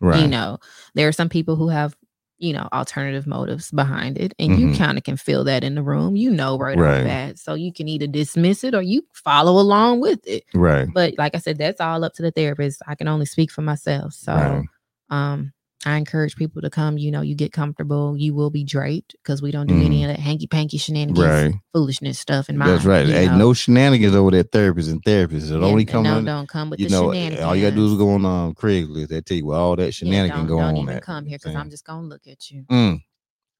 Right. 0.00 0.20
You 0.20 0.28
know, 0.28 0.58
there 0.94 1.08
are 1.08 1.12
some 1.12 1.28
people 1.28 1.56
who 1.56 1.68
have 1.68 1.96
you 2.38 2.52
know 2.52 2.68
alternative 2.72 3.26
motives 3.26 3.70
behind 3.70 4.18
it, 4.18 4.34
and 4.38 4.50
Mhm. 4.52 4.58
you 4.58 4.76
kind 4.76 4.98
of 4.98 5.04
can 5.04 5.16
feel 5.16 5.44
that 5.44 5.64
in 5.64 5.76
the 5.76 5.82
room. 5.82 6.16
You 6.16 6.30
know 6.30 6.58
right, 6.58 6.76
Right. 6.76 6.98
off 6.98 7.04
bat, 7.04 7.38
so 7.38 7.54
you 7.54 7.72
can 7.72 7.88
either 7.88 8.06
dismiss 8.08 8.64
it 8.64 8.74
or 8.74 8.82
you 8.82 9.06
follow 9.12 9.58
along 9.60 10.00
with 10.00 10.20
it. 10.26 10.44
Right. 10.52 10.86
But 10.92 11.14
like 11.16 11.34
I 11.34 11.38
said, 11.38 11.56
that's 11.58 11.80
all 11.80 12.04
up 12.04 12.12
to 12.14 12.22
the 12.22 12.32
therapist. 12.32 12.82
I 12.86 12.96
can 12.96 13.08
only 13.08 13.24
speak 13.26 13.50
for 13.50 13.62
myself. 13.62 14.12
So 14.12 14.34
Right. 14.34 14.66
um 15.10 15.52
I 15.86 15.96
encourage 15.98 16.34
people 16.36 16.62
to 16.62 16.70
come, 16.70 16.96
you 16.96 17.10
know, 17.10 17.20
you 17.20 17.34
get 17.34 17.52
comfortable, 17.52 18.16
you 18.16 18.32
will 18.34 18.48
be 18.48 18.64
draped 18.64 19.14
because 19.22 19.42
we 19.42 19.50
don't 19.50 19.66
do 19.66 19.74
any 19.82 20.02
of 20.02 20.08
that 20.08 20.18
hanky 20.18 20.46
panky 20.46 20.78
shenanigans. 20.78 21.18
Right. 21.18 21.54
foolishness 21.74 22.18
stuff 22.18 22.48
in 22.48 22.56
my 22.56 22.66
That's 22.66 22.86
right. 22.86 23.06
Hey, 23.06 23.26
no 23.26 23.52
shenanigans 23.52 24.14
over 24.14 24.30
there, 24.30 24.44
therapists 24.44 24.90
and 24.90 25.02
therapists. 25.04 25.50
It 25.50 25.62
only 25.62 25.84
come 25.84 26.04
no, 26.04 26.16
on. 26.16 26.24
don't 26.24 26.48
come 26.48 26.70
with 26.70 26.80
You 26.80 26.88
the 26.88 26.92
know, 26.92 27.12
shenanigans. 27.12 27.42
all 27.44 27.54
you 27.54 27.62
gotta 27.64 27.76
do 27.76 27.84
is 27.86 27.98
go 27.98 28.10
on 28.14 28.24
um, 28.24 28.54
Craigslist. 28.54 29.08
They 29.08 29.20
tell 29.20 29.36
you 29.36 29.44
where 29.46 29.58
all 29.58 29.76
that 29.76 29.84
Yeah, 29.84 29.90
shenanigan 29.90 30.38
don't, 30.38 30.46
go 30.46 30.58
don't 30.58 30.68
on. 30.76 30.82
even 30.84 31.00
come 31.00 31.26
here 31.26 31.36
because 31.38 31.54
I'm 31.54 31.68
just 31.68 31.84
gonna 31.84 32.06
look 32.06 32.26
at 32.26 32.50
you. 32.50 32.64
Mm. 32.70 33.02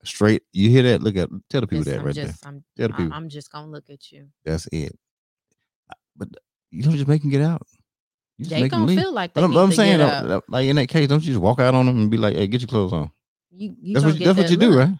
Straight. 0.04 0.42
You 0.52 0.70
hear 0.70 0.82
that? 0.84 1.02
Look 1.02 1.16
at 1.16 1.28
tell 1.50 1.60
the 1.60 1.66
people 1.66 1.84
Just- 1.84 1.90
that 1.94 2.00
I'm 2.00 2.06
right 2.06 2.14
just, 2.14 2.42
there. 2.42 2.48
I'm, 2.48 2.64
Tell 2.78 2.88
the 2.88 2.94
people. 2.94 3.12
I'm 3.12 3.28
just 3.28 3.52
gonna 3.52 3.70
look 3.70 3.90
at 3.90 4.10
you. 4.12 4.28
That's 4.46 4.66
it. 4.72 4.96
But 6.16 6.28
you 6.70 6.82
don't 6.84 6.94
just 6.96 7.06
make 7.08 7.20
them 7.20 7.30
get 7.30 7.42
out. 7.42 7.66
You 8.38 8.46
just 8.46 8.60
They 8.60 8.68
gonna 8.68 8.86
leave. 8.86 8.98
feel 8.98 9.12
like 9.12 9.32
they 9.34 9.40
But 9.40 9.44
I'm, 9.46 9.56
I'm 9.56 9.72
saying, 9.72 10.40
like 10.48 10.66
in 10.66 10.76
that 10.76 10.88
case, 10.88 11.08
don't 11.08 11.22
you 11.22 11.32
just 11.32 11.40
walk 11.40 11.60
out 11.60 11.74
on 11.74 11.86
them 11.86 11.98
and 11.98 12.10
be 12.10 12.16
like, 12.16 12.34
"Hey, 12.34 12.46
get 12.46 12.60
your 12.60 12.68
clothes 12.68 12.92
on." 12.92 13.10
You, 13.50 13.76
you 13.80 13.94
That's 13.94 14.04
what 14.04 14.16
get 14.18 14.24
that's 14.24 14.38
what 14.38 14.50
you 14.50 14.56
do, 14.56 14.76
right? 14.76 14.90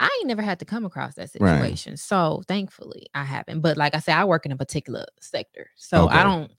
I 0.00 0.18
ain't 0.20 0.26
never 0.28 0.42
had 0.42 0.58
to 0.60 0.64
come 0.64 0.84
across 0.84 1.14
that 1.14 1.30
Right. 1.38 1.58
situation. 1.60 1.96
So 1.96 2.42
thankfully 2.48 3.06
I 3.14 3.22
haven't. 3.24 3.60
But 3.60 3.76
like 3.76 3.94
I 3.94 3.98
said, 3.98 4.16
I 4.16 4.24
work 4.24 4.46
in 4.46 4.52
a 4.52 4.56
particular 4.56 5.04
sector. 5.20 5.68
So 5.76 6.04
Okay. 6.06 6.16
I 6.16 6.22
don't, 6.24 6.50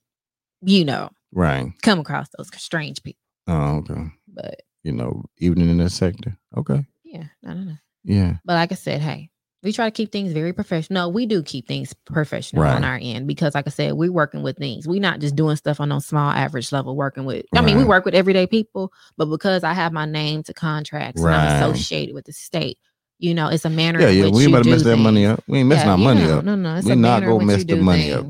you 0.61 0.85
know, 0.85 1.09
Right. 1.31 1.73
come 1.81 1.99
across 1.99 2.27
those 2.37 2.49
strange 2.55 3.01
people. 3.03 3.19
Oh, 3.47 3.77
okay. 3.77 4.05
But 4.27 4.61
You 4.83 4.91
know, 4.93 5.25
even 5.37 5.67
in 5.67 5.77
that 5.79 5.89
sector. 5.91 6.37
Okay. 6.55 6.85
yeah, 7.03 7.25
no, 7.43 7.53
no, 7.53 7.63
no. 7.63 7.73
Yeah. 8.03 8.37
But 8.45 8.53
like 8.53 8.71
I 8.71 8.75
said, 8.75 9.01
hey, 9.01 9.29
we 9.63 9.71
try 9.71 9.85
to 9.87 9.91
keep 9.91 10.11
things 10.11 10.33
very 10.33 10.53
professional. 10.53 11.03
No, 11.03 11.09
we 11.09 11.25
do 11.25 11.43
keep 11.43 11.67
things 11.67 11.93
professional 12.05 12.63
Right. 12.63 12.73
on 12.75 12.83
our 12.83 12.99
end 13.01 13.27
because, 13.27 13.53
like 13.53 13.67
I 13.67 13.69
said, 13.69 13.93
we're 13.93 14.11
working 14.11 14.41
with 14.41 14.57
things. 14.57 14.87
We're 14.87 14.99
not 15.01 15.19
just 15.19 15.35
doing 15.35 15.55
stuff 15.55 15.79
on 15.79 15.89
no 15.89 15.99
small 15.99 16.31
average 16.31 16.71
level. 16.71 16.95
Working 16.95 17.25
with, 17.25 17.45
I 17.53 17.61
mean, 17.61 17.77
we 17.77 17.83
work 17.83 18.03
with 18.05 18.15
everyday 18.15 18.47
people, 18.47 18.91
but 19.17 19.25
because 19.25 19.63
I 19.63 19.73
have 19.73 19.93
my 19.93 20.05
name 20.05 20.43
to 20.43 20.53
contracts 20.53 21.21
and 21.21 21.33
I'm 21.33 21.47
associated 21.67 22.15
with 22.15 22.25
the 22.25 22.33
state, 22.33 22.79
you 23.19 23.35
know, 23.35 23.49
it's 23.49 23.65
a 23.65 23.69
manner. 23.69 23.99
Yeah, 23.99 24.09
yeah. 24.09 24.29
We 24.29 24.43
ain't 24.43 24.53
about 24.53 24.63
to 24.63 24.69
mess 24.69 24.83
that 24.83 24.97
money 24.97 25.25
up. 25.25 25.43
We 25.47 25.59
ain't 25.59 25.69
messing 25.69 25.85
Yeah, 25.85 25.91
our 25.91 25.97
money 25.97 26.21
know, 26.21 26.37
up. 26.39 26.45
No, 26.45 26.55
no, 26.55 26.75
it's 26.77 26.85
We 26.85 26.93
a 26.93 26.95
not 26.95 27.23
gonna 27.23 27.45
mess 27.45 27.63
the 27.63 27.75
money 27.77 28.11
up. 28.11 28.25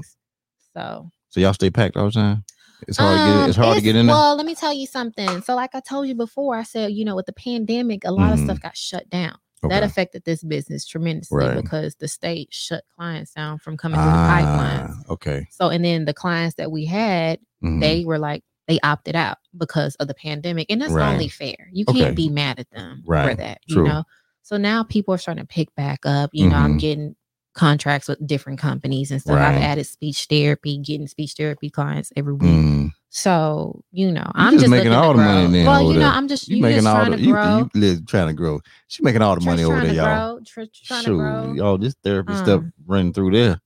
So 0.76 1.10
So 1.30 1.40
y'all 1.40 1.54
stay 1.54 1.70
packed 1.70 1.96
all 1.96 2.06
the 2.06 2.12
time. 2.12 2.44
It's 2.88 2.98
hard 2.98 3.20
to 3.20 3.24
get. 3.26 3.36
um, 3.44 3.48
It's 3.50 3.58
hard 3.58 3.78
to 3.78 3.84
get 3.84 3.96
in 3.96 4.08
there. 4.08 4.16
Well, 4.16 4.36
let 4.36 4.46
me 4.46 4.56
tell 4.56 4.74
you 4.74 4.88
something. 4.88 5.42
So, 5.44 5.56
like 5.56 5.76
I 5.76 5.80
told 5.82 6.08
you 6.08 6.16
before, 6.16 6.58
I 6.58 6.64
said, 6.64 6.92
you 6.92 7.06
know, 7.06 7.16
with 7.16 7.28
the 7.28 7.34
pandemic, 7.34 8.04
a 8.06 8.12
lot 8.12 8.34
of 8.34 8.40
stuff 8.40 8.60
got 8.60 8.76
shut 8.76 9.10
down. 9.10 9.36
That 9.70 9.84
affected 9.84 10.24
this 10.26 10.44
business 10.44 10.86
tremendously 10.88 11.38
Right. 11.46 11.56
because 11.56 11.96
the 11.96 12.08
state 12.08 12.50
shut 12.52 12.84
clients 12.98 13.34
down 13.34 13.60
from 13.60 13.78
coming 13.78 14.00
through 14.00 14.06
the 14.12 14.18
pipeline. 14.18 14.88
Ah, 14.90 15.14
okay. 15.14 15.48
So, 15.52 15.70
and 15.70 15.86
then 15.86 16.06
the 16.06 16.14
clients 16.14 16.56
that 16.56 16.72
we 16.72 16.86
had, 16.86 17.40
Mhm. 17.64 17.80
they 17.80 18.04
were 18.04 18.18
like, 18.18 18.44
they 18.68 18.80
opted 18.82 19.16
out 19.16 19.38
because 19.58 19.96
of 19.96 20.08
the 20.08 20.14
pandemic. 20.16 20.72
And 20.72 20.82
that's 20.82 20.94
Right. 20.94 21.12
only 21.14 21.28
fair. 21.28 21.70
You 21.72 21.86
Okay. 21.88 22.00
can't 22.00 22.16
be 22.16 22.30
mad 22.30 22.60
at 22.60 22.70
them 22.72 23.04
for 23.06 23.36
that, 23.36 23.60
True. 23.70 23.84
you 23.84 23.90
know? 23.90 24.04
So 24.42 24.58
now 24.58 24.84
people 24.84 25.14
are 25.14 25.18
starting 25.20 25.44
to 25.44 25.48
pick 25.48 25.74
back 25.76 26.00
up. 26.06 26.32
You 26.34 26.50
know, 26.50 26.56
I'm 26.58 26.76
Mhm. 26.78 26.80
getting 26.80 27.16
contracts 27.54 28.08
with 28.08 28.26
different 28.26 28.60
companies 28.60 29.12
and 29.12 29.22
stuff. 29.22 29.38
I've 29.38 29.62
added 29.62 29.86
speech 29.86 30.26
therapy, 30.30 30.78
getting 30.78 31.08
speech 31.08 31.34
therapy 31.38 31.70
clients 31.70 32.12
every 32.16 32.34
week. 32.34 32.42
Mm. 32.50 32.92
So 33.14 33.84
you 33.92 34.10
know, 34.10 34.22
You 34.22 34.32
I'm 34.36 34.54
just 34.54 34.62
just, 34.64 34.72
making 34.72 34.94
all 34.94 35.14
the 35.14 35.22
money 35.22 35.46
then 35.48 35.66
Well, 35.66 35.84
you 35.84 35.94
know, 35.96 36.00
there. 36.00 36.10
I'm 36.10 36.30
just 36.30 36.48
You 36.48 36.56
you 36.56 36.62
making 36.62 36.78
just 36.84 36.88
all 36.88 36.96
trying 36.96 37.12
the 37.12 37.18
to 37.18 37.24
you, 37.24 37.34
grow. 37.34 37.58
you 37.58 37.70
live 37.74 38.06
trying 38.08 38.28
to 38.28 38.34
grow. 38.34 38.62
She's 38.88 39.04
making 39.04 39.22
all 39.22 39.36
the 39.36 39.42
money 39.46 39.64
over 39.66 39.82
there, 39.82 39.94
y'all. 39.94 40.40
tr- 40.46 40.62
trying 40.72 41.04
to 41.04 41.18
grow. 41.18 41.54
y'all, 41.54 41.78
this 41.78 41.94
therapy 42.04 42.34
stuff 42.36 42.62
Um, 42.62 42.74
running 42.88 43.12
through 43.14 43.32
there. 43.32 43.60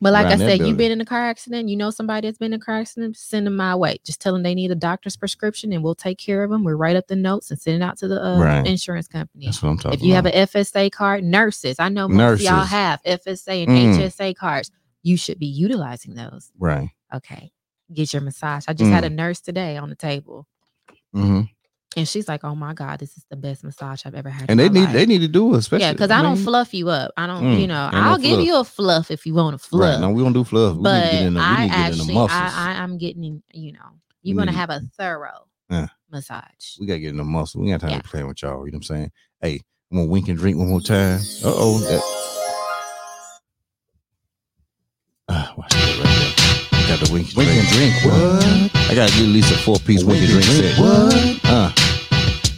But 0.00 0.12
like 0.12 0.26
I 0.26 0.36
said, 0.36 0.60
you've 0.60 0.76
been 0.76 0.90
in 0.92 1.00
a 1.00 1.04
car 1.04 1.20
accident. 1.20 1.68
You 1.68 1.76
know 1.76 1.90
somebody 1.90 2.26
that's 2.28 2.38
been 2.38 2.52
in 2.52 2.60
a 2.60 2.64
car 2.64 2.76
accident. 2.76 3.16
Send 3.16 3.46
them 3.46 3.56
my 3.56 3.74
way. 3.74 3.98
Just 4.04 4.20
tell 4.20 4.32
them 4.32 4.42
they 4.44 4.54
need 4.54 4.70
a 4.70 4.76
doctor's 4.76 5.16
prescription, 5.16 5.72
and 5.72 5.82
we'll 5.82 5.94
take 5.96 6.18
care 6.18 6.44
of 6.44 6.50
them. 6.50 6.62
We'll 6.64 6.74
write 6.76 6.94
up 6.96 7.08
the 7.08 7.14
notes 7.16 7.50
and 7.50 7.60
send 7.60 7.82
it 7.82 7.84
out 7.84 7.98
to 7.98 8.08
the 8.08 8.20
uh, 8.22 8.38
Right. 8.40 8.66
insurance 8.66 9.06
company. 9.08 9.46
That's 9.46 9.60
what 9.62 9.70
I'm 9.70 9.78
talking 9.78 9.98
If 9.98 10.04
you 10.04 10.14
have 10.14 10.26
an 10.26 10.32
FSA 10.32 10.90
card, 10.92 11.22
nurses. 11.24 11.80
I 11.80 11.88
know 11.88 12.08
most 12.08 12.40
of 12.40 12.44
y'all 12.44 12.64
have 12.64 13.00
FSA 13.04 13.62
and 13.64 13.70
Mm. 13.70 13.96
HSA 13.98 14.34
cards. 14.36 14.70
You 15.04 15.16
should 15.16 15.38
be 15.40 15.46
utilizing 15.46 16.14
those. 16.14 16.50
right. 16.58 16.90
Okay, 17.12 17.52
get 17.94 18.12
your 18.12 18.22
massage. 18.22 18.64
I 18.68 18.72
just 18.72 18.90
had 18.90 19.04
a 19.04 19.10
Mm. 19.10 19.14
nurse 19.14 19.40
today 19.40 19.76
on 19.76 19.88
the 19.88 19.96
table, 19.96 20.46
hmm 21.12 21.42
and 21.94 22.08
she's 22.08 22.26
like, 22.26 22.42
"Oh 22.42 22.54
my 22.54 22.72
god, 22.72 23.00
this 23.00 23.16
is 23.18 23.24
the 23.28 23.36
best 23.36 23.62
massage 23.64 24.06
I've 24.06 24.14
ever 24.14 24.30
had." 24.30 24.50
And 24.50 24.58
they 24.58 24.68
need 24.70 24.84
life." 24.84 24.92
they 24.94 25.06
need 25.06 25.20
to 25.20 25.28
do 25.28 25.54
it, 25.54 25.58
especially 25.58 25.84
Yeah, 25.86 25.92
because 25.92 26.10
I, 26.10 26.22
don't 26.22 26.36
fluff 26.38 26.72
you 26.72 26.88
up. 26.88 27.12
I 27.18 27.26
don't, 27.26 27.42
Mm, 27.42 27.60
you 27.60 27.66
know, 27.66 27.90
I'll 27.92 28.16
give 28.18 28.36
fluff. 28.36 28.46
you 28.46 28.56
a 28.56 28.64
fluff 28.64 29.10
if 29.10 29.26
you 29.26 29.34
want 29.34 29.60
to 29.60 29.66
fluff. 29.68 29.92
Right. 29.92 30.00
No, 30.00 30.10
we 30.10 30.22
don't 30.22 30.32
do 30.32 30.42
fluff. 30.44 30.76
We 30.76 30.82
but 30.82 31.02
need 31.02 31.10
to 31.10 31.16
get 31.18 31.26
in 31.26 31.34
the, 31.34 31.40
I 31.40 31.66
need 31.66 31.68
to 31.72 31.76
get 31.76 31.92
in 31.92 32.16
actually. 32.16 32.16
I, 32.16 32.72
I, 32.78 32.82
I'm 32.82 32.96
getting, 32.98 33.24
in, 33.24 33.42
you 33.52 33.72
know, 33.72 33.98
you're 34.22 34.36
gonna 34.36 34.52
have 34.52 34.70
a 34.70 34.80
thorough 34.96 35.46
Yeah. 35.68 35.88
massage. 36.10 36.78
we 36.80 36.86
gotta 36.86 37.00
get 37.00 37.10
in 37.10 37.16
the 37.18 37.24
muscle. 37.24 37.60
We 37.60 37.70
ain't 37.70 37.80
got 37.80 37.86
time 37.88 37.96
Yeah. 37.96 38.02
to 38.02 38.08
play 38.08 38.22
with 38.24 38.40
y'all. 38.42 38.64
You 38.64 38.72
know 38.72 38.76
what 38.76 38.90
I'm 38.90 38.96
saying? 38.96 39.12
Hey, 39.40 39.60
I'm 39.90 39.98
gonna 39.98 40.08
wink 40.08 40.28
and 40.28 40.38
drink 40.38 40.56
one 40.56 40.68
more 40.68 40.80
time. 40.80 41.20
Uh 41.44 41.52
oh. 41.54 41.78
That... 45.28 45.98
Got 46.92 47.06
the 47.06 47.12
wink 47.12 47.28
and 47.28 47.36
Wink 47.36 47.48
drink. 47.48 47.64
and 47.64 47.68
drink. 47.72 47.94
Uh, 48.04 48.68
What? 48.76 48.90
I 48.90 48.94
gotta 48.94 49.12
get 49.12 49.22
at 49.22 49.28
least 49.28 49.50
a 49.50 49.56
four 49.56 49.78
piece 49.78 50.04
wink, 50.04 50.20
Wink 50.20 50.30
and 50.30 50.42
drink, 50.44 50.74
set. 50.76 50.78
What? 50.78 51.40
Uh, 51.44 51.70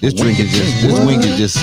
this 0.00 0.12
drink 0.14 0.40
is 0.40 0.50
just 0.50 0.82
this 0.82 0.92
What? 0.92 1.06
wink 1.06 1.24
is 1.24 1.38
just 1.38 1.58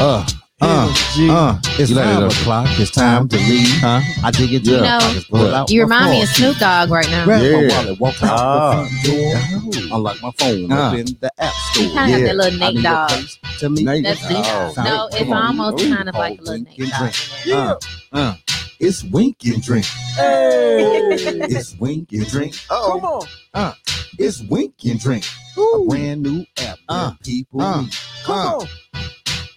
uh 0.00 0.24
uh 0.62 0.86
G. 1.16 1.28
uh. 1.28 1.58
It's 1.80 1.90
You 1.90 1.96
light 1.96 2.06
it 2.06 2.14
five 2.14 2.22
up. 2.22 2.32
o'clock. 2.32 2.66
It's 2.78 2.90
time 2.92 3.28
to 3.28 3.36
leave. 3.36 3.68
Huh? 3.80 4.00
I 4.22 4.30
dig 4.30 4.52
it. 4.54 4.64
You 4.66 4.80
know, 4.80 5.66
You 5.68 5.82
remind 5.82 6.10
me 6.12 6.22
of 6.22 6.28
Snoop 6.28 6.56
Dogg 6.58 6.90
right 6.90 7.10
now. 7.10 7.24
Grab 7.24 7.42
Yeah. 7.42 7.66
my 7.66 7.74
wallet, 7.82 8.00
walk 8.00 8.22
out 8.22 8.38
Ah. 8.38 8.82
the 9.02 9.10
front 9.10 9.72
door, 9.74 9.96
unlock 9.96 10.22
my 10.22 10.30
phone, 10.38 10.68
Ah. 10.72 10.92
open 10.92 11.06
the 11.20 11.30
app 11.38 11.52
store. 11.72 11.82
You 11.82 11.88
kinda 11.90 12.08
have 12.08 12.20
that 12.22 12.36
little 12.36 12.62
I 12.62 12.66
Nate 12.70 12.74
need 12.76 12.80
a 12.80 12.82
Dogg. 12.84 13.08
place 13.10 13.38
To 13.58 13.68
meet 13.68 13.84
Nate 13.84 14.04
That's 14.04 14.20
Dogg. 14.28 14.46
Oh, 14.78 14.82
no, 14.84 15.08
it's 15.12 15.30
on. 15.30 15.32
almost 15.46 15.84
Ooh, 15.84 15.94
kind 15.96 16.08
of 16.08 16.14
like 16.14 16.38
a 16.38 16.40
oh, 16.40 16.44
little 16.44 16.54
wink 16.54 16.68
Nate 16.68 16.78
and 16.78 16.90
Dogg 16.90 17.00
drink. 17.00 17.16
in 17.44 17.50
there. 17.50 17.58
Uh, 17.68 17.76
uh. 18.12 18.34
It's 18.78 19.02
wink 19.04 19.38
and 19.46 19.62
drink. 19.62 19.86
Hey. 20.16 21.02
It's 21.48 21.74
wink 21.78 22.12
and 22.12 22.26
drink. 22.26 22.54
Come 22.68 23.00
Oh, 23.04 23.26
on. 23.54 23.72
it's 24.18 24.42
wink 24.42 24.74
and 24.84 25.00
drink. 25.00 25.24
Ooh. 25.56 25.84
A 25.86 25.88
brand 25.88 26.22
new 26.22 26.44
app 26.58 26.78
Uh, 26.88 27.12
people 27.24 27.62
uh, 27.62 27.82
meet. 27.82 27.98
Come 28.24 28.38
Uh. 28.38 28.56
on. 28.58 28.68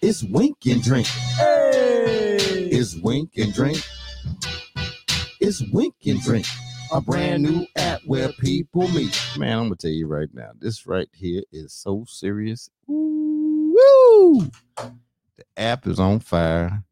It's 0.01 0.23
wink 0.23 0.57
and 0.67 0.81
drink. 0.81 1.07
Hey. 1.07 2.38
It's 2.72 2.95
wink 2.95 3.31
and 3.38 3.53
drink. 3.53 3.83
It's 5.41 5.61
wink 5.73 5.95
and 6.06 6.22
drink. 6.22 6.45
A 6.93 7.01
brand 7.01 7.43
new 7.43 7.67
app 7.75 8.01
where 8.06 8.30
people 8.31 8.88
meet. 8.89 9.19
Man, 9.38 9.57
I'm 9.57 9.64
gonna 9.65 9.75
tell 9.75 9.91
you 9.91 10.07
right 10.07 10.30
now, 10.33 10.51
this 10.57 10.88
right 10.88 11.09
here 11.14 11.43
is 11.51 11.73
so 11.73 12.06
serious. 12.07 12.69
Woo! 12.88 14.49
The 14.77 15.45
app 15.57 15.85
is 15.88 15.99
on 15.99 16.19
fire. 16.19 16.83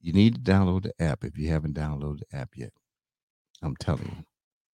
You 0.00 0.12
need 0.12 0.34
to 0.34 0.40
download 0.40 0.82
the 0.84 0.94
app 1.02 1.24
if 1.24 1.36
you 1.36 1.48
haven't 1.50 1.74
downloaded 1.74 2.20
the 2.30 2.36
app 2.36 2.50
yet. 2.56 2.72
I'm 3.62 3.76
telling 3.76 4.24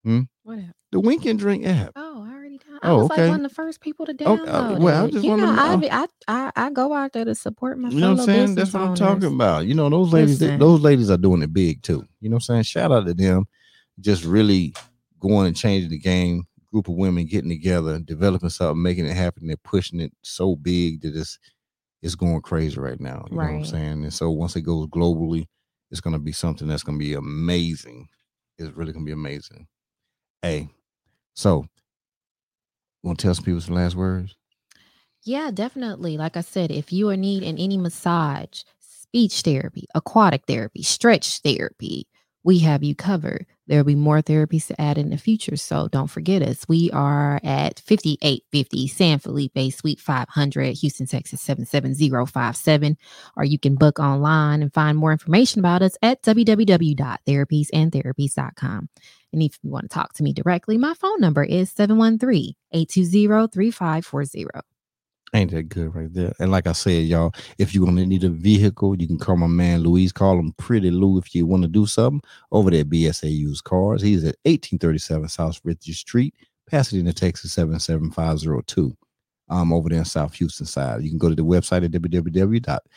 you, 0.03 0.27
What 0.43 0.57
happened? 0.57 0.73
the 0.91 0.99
Wink 0.99 1.25
and 1.25 1.39
Drink 1.39 1.65
app. 1.65 1.91
Oh, 1.95 2.23
I 2.27 2.33
already 2.33 2.57
done. 2.57 2.79
I 2.83 2.91
Oh, 2.91 2.97
was 2.97 3.09
okay. 3.11 3.21
like 3.23 3.29
one 3.31 3.45
of 3.45 3.49
the 3.49 3.55
first 3.55 3.79
people 3.81 4.05
to 4.05 4.11
Oh, 4.25 4.37
download 4.37 4.75
uh, 4.75 4.77
well, 4.79 5.05
I 5.05 5.09
just 5.09 5.25
you 5.25 5.37
know, 5.37 5.45
I, 5.55 5.87
I, 5.91 6.07
I 6.27 6.51
I 6.55 6.69
go 6.71 6.93
out 6.93 7.13
there 7.13 7.25
to 7.25 7.33
support 7.35 7.79
my 7.79 7.89
You 7.89 8.01
know 8.01 8.11
what 8.11 8.19
I'm 8.19 8.25
saying? 8.25 8.55
That's 8.55 8.73
what 8.73 8.83
I'm 8.83 8.95
talking 8.95 9.33
about. 9.33 9.65
You 9.65 9.73
know, 9.75 9.89
those 9.89 10.11
ladies, 10.11 10.39
they- 10.39 10.57
those 10.57 10.81
ladies 10.81 11.09
are 11.09 11.17
doing 11.17 11.41
it 11.41 11.53
big 11.53 11.81
too. 11.81 12.05
You 12.19 12.29
know 12.29 12.35
what 12.35 12.43
I'm 12.49 12.55
saying? 12.55 12.63
Shout 12.63 12.91
out 12.91 13.05
to 13.05 13.13
them, 13.13 13.45
just 14.01 14.25
really 14.25 14.73
going 15.19 15.47
and 15.47 15.55
changing 15.55 15.89
the 15.91 15.99
game. 15.99 16.43
Group 16.71 16.87
of 16.89 16.95
women 16.95 17.25
getting 17.27 17.49
together, 17.51 17.99
developing 17.99 18.49
something, 18.49 18.81
making 18.81 19.05
it 19.05 19.15
happen. 19.15 19.45
They're 19.47 19.57
pushing 19.57 19.99
it 19.99 20.11
so 20.23 20.55
big 20.55 21.01
that 21.01 21.15
it's 21.15 21.37
it's 22.03 22.15
going 22.15 22.41
crazy 22.41 22.79
right 22.79 22.99
now. 22.99 23.25
You 23.31 23.37
know 23.37 23.43
what 23.43 23.49
I'm 23.49 23.65
saying? 23.65 24.03
And 24.03 24.13
so 24.13 24.29
once 24.29 24.55
it 24.57 24.61
goes 24.61 24.87
globally, 24.87 25.47
it's 25.89 26.01
gonna 26.01 26.19
be 26.19 26.33
something 26.33 26.67
that's 26.67 26.83
gonna 26.83 26.97
be 26.97 27.13
amazing. 27.13 28.09
It's 28.57 28.75
really 28.75 28.91
gonna 28.91 29.05
be 29.05 29.13
amazing. 29.13 29.67
Hey, 30.41 30.69
so 31.33 31.65
want 33.03 33.19
to 33.19 33.23
tell 33.23 33.33
some 33.33 33.45
people 33.45 33.61
some 33.61 33.75
last 33.75 33.95
words? 33.95 34.35
Yeah, 35.23 35.49
definitely. 35.51 36.17
Like 36.17 36.35
I 36.35 36.41
said, 36.41 36.71
if 36.71 36.91
you 36.91 37.09
are 37.09 37.17
needing 37.17 37.57
any 37.57 37.77
massage, 37.77 38.63
speech 38.79 39.41
therapy, 39.41 39.87
aquatic 39.95 40.43
therapy, 40.45 40.83
stretch 40.83 41.39
therapy, 41.39 42.07
we 42.43 42.59
have 42.59 42.83
you 42.83 42.95
covered. 42.95 43.45
There'll 43.67 43.85
be 43.85 43.95
more 43.95 44.21
therapies 44.21 44.67
to 44.67 44.79
add 44.79 44.97
in 44.97 45.09
the 45.09 45.17
future. 45.17 45.55
So 45.55 45.87
don't 45.87 46.09
forget 46.09 46.41
us. 46.41 46.65
We 46.67 46.91
are 46.91 47.39
at 47.43 47.79
5850 47.79 48.87
San 48.87 49.19
Felipe, 49.19 49.73
Suite 49.73 49.99
500, 49.99 50.77
Houston, 50.77 51.07
Texas 51.07 51.41
77057. 51.41 52.97
Or 53.37 53.45
you 53.45 53.57
can 53.57 53.75
book 53.75 53.99
online 53.99 54.61
and 54.61 54.73
find 54.73 54.97
more 54.97 55.13
information 55.13 55.59
about 55.59 55.81
us 55.81 55.97
at 56.01 56.21
www.therapiesandtherapies.com. 56.23 58.89
And 59.31 59.41
if 59.41 59.57
you 59.63 59.71
want 59.71 59.89
to 59.89 59.89
talk 59.89 60.13
to 60.13 60.23
me 60.23 60.33
directly, 60.33 60.77
my 60.77 60.93
phone 60.93 61.19
number 61.19 61.43
is 61.43 61.71
713 61.71 62.53
820 62.71 63.47
3540. 63.47 64.72
Ain't 65.35 65.51
that 65.51 65.69
good 65.69 65.95
right 65.95 66.13
there? 66.13 66.33
And 66.39 66.51
like 66.51 66.67
I 66.67 66.73
said, 66.73 67.05
y'all, 67.05 67.33
if 67.57 67.73
you're 67.73 67.85
gonna 67.85 68.05
need 68.05 68.23
a 68.23 68.29
vehicle, 68.29 68.95
you 69.01 69.07
can 69.07 69.17
call 69.17 69.35
my 69.35 69.47
man 69.47 69.81
Louise. 69.81 70.11
Call 70.11 70.37
him 70.37 70.53
Pretty 70.57 70.91
Lou 70.91 71.17
if 71.17 71.33
you 71.33 71.47
want 71.47 71.63
to 71.63 71.67
do 71.67 71.87
something 71.87 72.21
over 72.51 72.69
there 72.69 72.81
at 72.81 72.89
BSA 72.89 73.31
Used 73.35 73.63
Cars. 73.63 74.03
He's 74.03 74.23
at 74.23 74.37
1837 74.43 75.29
South 75.29 75.59
Richey 75.63 75.93
Street, 75.93 76.35
Pasadena, 76.69 77.13
Texas 77.13 77.51
77502. 77.53 78.95
Um, 79.49 79.73
over 79.73 79.89
there 79.89 79.99
in 79.99 80.05
South 80.05 80.33
Houston 80.35 80.65
side. 80.65 81.01
You 81.03 81.09
can 81.09 81.19
go 81.19 81.29
to 81.29 81.35
the 81.35 81.43
website 81.43 81.83
at 81.83 81.91
www.bsause 81.91 82.89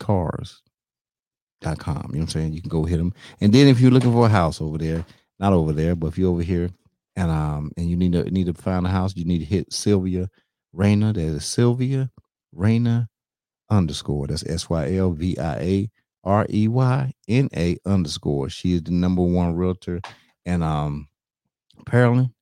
cars.com. 0.00 0.50
You 1.62 1.72
know 1.72 2.02
what 2.02 2.14
I'm 2.14 2.28
saying? 2.28 2.52
You 2.54 2.60
can 2.62 2.70
go 2.70 2.84
hit 2.84 2.96
them. 2.96 3.12
And 3.40 3.52
then 3.52 3.68
if 3.68 3.80
you're 3.80 3.90
looking 3.90 4.12
for 4.12 4.26
a 4.26 4.30
house 4.30 4.60
over 4.60 4.78
there, 4.78 5.04
not 5.38 5.52
over 5.52 5.72
there, 5.72 5.94
but 5.94 6.08
if 6.08 6.18
you're 6.18 6.30
over 6.30 6.42
here 6.42 6.70
and 7.16 7.30
um 7.30 7.70
and 7.76 7.90
you 7.90 7.96
need 7.96 8.12
to 8.12 8.24
need 8.30 8.46
to 8.46 8.54
find 8.54 8.86
a 8.86 8.90
house, 8.90 9.16
you 9.16 9.24
need 9.24 9.38
to 9.38 9.44
hit 9.44 9.72
Sylvia 9.72 10.28
Reyna. 10.72 11.12
That 11.12 11.20
is 11.20 11.44
Sylvia 11.44 12.10
Reyna 12.52 13.08
underscore. 13.70 14.26
That's 14.26 14.44
S 14.46 14.68
Y 14.70 14.94
L 14.96 15.12
V 15.12 15.38
I 15.38 15.56
A 15.58 15.90
R 16.24 16.46
E 16.50 16.68
Y 16.68 17.12
N 17.28 17.48
A 17.56 17.78
underscore. 17.86 18.48
She 18.50 18.74
is 18.74 18.82
the 18.82 18.92
number 18.92 19.22
one 19.22 19.54
realtor 19.54 20.00
and 20.46 20.62
um 20.62 21.08
Pearland. 21.84 22.32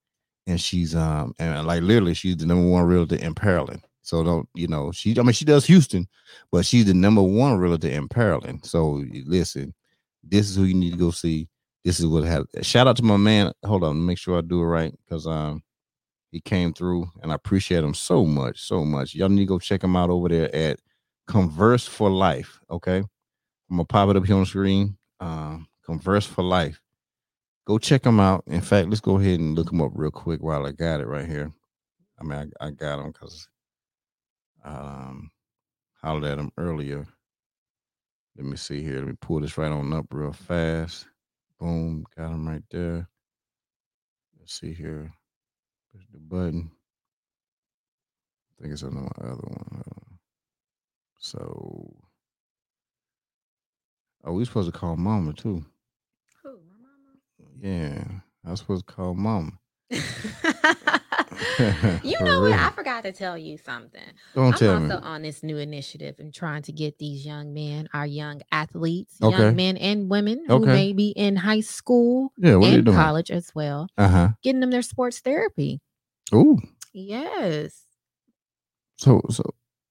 And 0.47 0.60
she's 0.60 0.94
um 0.94 1.34
and 1.38 1.66
like 1.66 1.82
literally 1.82 2.14
she's 2.14 2.36
the 2.36 2.47
number 2.47 2.66
one 2.66 2.84
realtor 2.84 3.16
in 3.16 3.34
Pearland. 3.34 3.82
So 4.02 4.24
don't 4.24 4.48
you 4.55 4.68
know 4.68 4.92
she 4.92 5.18
I 5.18 5.22
mean 5.22 5.32
she 5.32 5.44
does 5.44 5.66
Houston, 5.66 6.08
but 6.50 6.64
she's 6.64 6.86
the 6.86 6.94
number 6.94 7.22
one 7.22 7.58
realtor 7.58 7.88
in 7.88 8.08
Pearland. 8.08 8.64
So 8.64 9.05
listen, 9.26 9.74
this 10.22 10.48
is 10.48 10.56
who 10.56 10.64
you 10.64 10.74
need 10.74 10.92
to 10.92 10.98
go 10.98 11.10
see. 11.10 11.48
This 11.84 12.00
is 12.00 12.07
what 12.07 12.24
happened. 12.24 12.65
Shout 12.66 12.86
out 12.89 12.97
to 12.97 13.02
my 13.02 13.16
man. 13.16 13.52
Hold 13.65 13.84
on, 13.84 14.05
make 14.05 14.18
sure 14.18 14.39
I 14.39 14.42
do 14.42 14.60
it 14.60 14.66
right 14.66 14.94
because 15.05 15.26
um 15.26 15.62
he 16.31 16.40
came 16.40 16.74
through 16.74 17.10
and 17.23 17.32
I 17.32 17.34
appreciate 17.34 17.82
him 17.84 17.94
so 17.94 18.24
much, 18.24 18.60
so 18.60 18.84
much. 18.84 19.15
Y'all 19.15 19.28
need 19.31 19.40
to 19.40 19.47
go 19.47 19.58
check 19.58 19.82
him 19.82 19.97
out 19.97 20.10
over 20.10 20.28
there 20.28 20.55
at 20.55 20.81
Converse 21.26 21.86
for 21.86 22.10
Life. 22.10 22.60
Okay, 22.70 22.98
I'm 22.98 23.08
gonna 23.70 23.84
pop 23.84 24.10
it 24.10 24.16
up 24.16 24.26
here 24.26 24.34
on 24.34 24.42
the 24.42 24.47
screen. 24.47 24.98
Um, 25.20 25.68
Converse 25.84 26.26
for 26.26 26.42
Life. 26.42 26.81
Go 27.66 27.78
check 27.78 28.05
him 28.05 28.20
out. 28.20 28.44
In 28.47 28.60
fact, 28.60 28.89
let's 28.89 29.00
go 29.00 29.18
ahead 29.18 29.40
and 29.40 29.55
look 29.55 29.73
him 29.73 29.81
up 29.81 29.92
real 29.94 30.10
quick 30.10 30.42
while 30.42 30.66
I 30.66 30.73
got 30.73 31.00
it 31.00 31.07
right 31.07 31.26
here. 31.26 31.52
I 32.20 32.24
mean, 32.24 32.52
I, 32.60 32.66
I 32.66 32.70
got 32.70 32.98
him 33.00 33.12
because 33.12 33.48
um 34.65 35.31
hollered 36.02 36.24
at 36.24 36.39
him 36.39 36.50
earlier. 36.57 37.07
Let 38.36 38.47
me 38.47 38.57
see 38.57 38.82
here. 38.82 38.98
Let 38.98 39.08
me 39.08 39.15
pull 39.20 39.40
this 39.40 39.58
right 39.58 39.70
on 39.70 39.92
up 39.92 40.07
real 40.10 40.32
fast. 40.32 41.07
Boom, 41.58 42.04
got 42.16 42.30
him 42.30 42.48
right 42.48 42.62
there. 42.70 43.08
Let's 44.38 44.60
see 44.60 44.72
here. 44.72 45.12
Push 45.92 46.04
the 46.12 46.18
button. 46.18 46.70
I 48.58 48.62
think 48.62 48.72
it's 48.72 48.82
under 48.82 49.00
my 49.00 49.10
other 49.20 49.42
one. 49.42 49.82
So, 51.18 51.92
oh, 54.24 54.32
we 54.32 54.44
supposed 54.44 54.72
to 54.72 54.78
call 54.78 54.96
Mama 54.96 55.32
too. 55.32 55.64
Who, 56.42 56.60
my 56.68 56.76
mama? 56.80 57.16
Yeah, 57.60 58.04
I 58.46 58.50
was 58.50 58.60
supposed 58.60 58.86
to 58.86 58.94
call 58.94 59.14
Mama. 59.14 59.52
you 62.02 62.17
know 62.25 62.41
what? 62.42 62.58
I 62.58 62.70
forgot 62.70 63.02
to 63.05 63.12
tell 63.12 63.36
you 63.39 63.58
something. 63.58 64.00
Don't 64.34 64.52
I'm 64.55 64.58
tell 64.58 64.75
also 64.75 64.97
me. 64.97 65.02
on 65.02 65.23
this 65.23 65.42
new 65.42 65.57
initiative 65.58 66.17
and 66.18 66.33
trying 66.34 66.62
to 66.62 66.73
get 66.73 66.99
these 66.99 67.25
young 67.26 67.55
men, 67.55 67.89
our 67.94 68.07
young 68.07 68.42
athletes, 68.52 69.17
Okay. 69.23 69.36
young 69.36 69.57
men 69.57 69.76
and 69.76 70.10
women 70.10 70.44
who 70.47 70.60
may 70.67 70.92
be 70.92 71.08
in 71.10 71.36
high 71.36 71.60
school 71.60 72.33
Yeah, 72.39 72.57
what 72.57 72.68
are 72.68 72.73
you 72.73 72.78
and 72.78 72.86
college 72.89 73.31
as 73.31 73.50
well, 73.55 73.89
Uh 73.97 74.08
huh. 74.08 74.28
getting 74.42 74.60
them 74.60 74.70
their 74.70 74.83
sports 74.83 75.20
therapy. 75.20 75.81
Ooh. 76.34 76.58
Yes. 76.92 77.83
So, 78.97 79.20
so, 79.31 79.42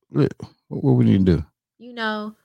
what 0.09 0.33
what 0.67 0.93
we 0.93 1.05
need 1.05 1.25
to 1.25 1.37
do? 1.37 1.45
You 1.79 1.93
know, 1.93 2.35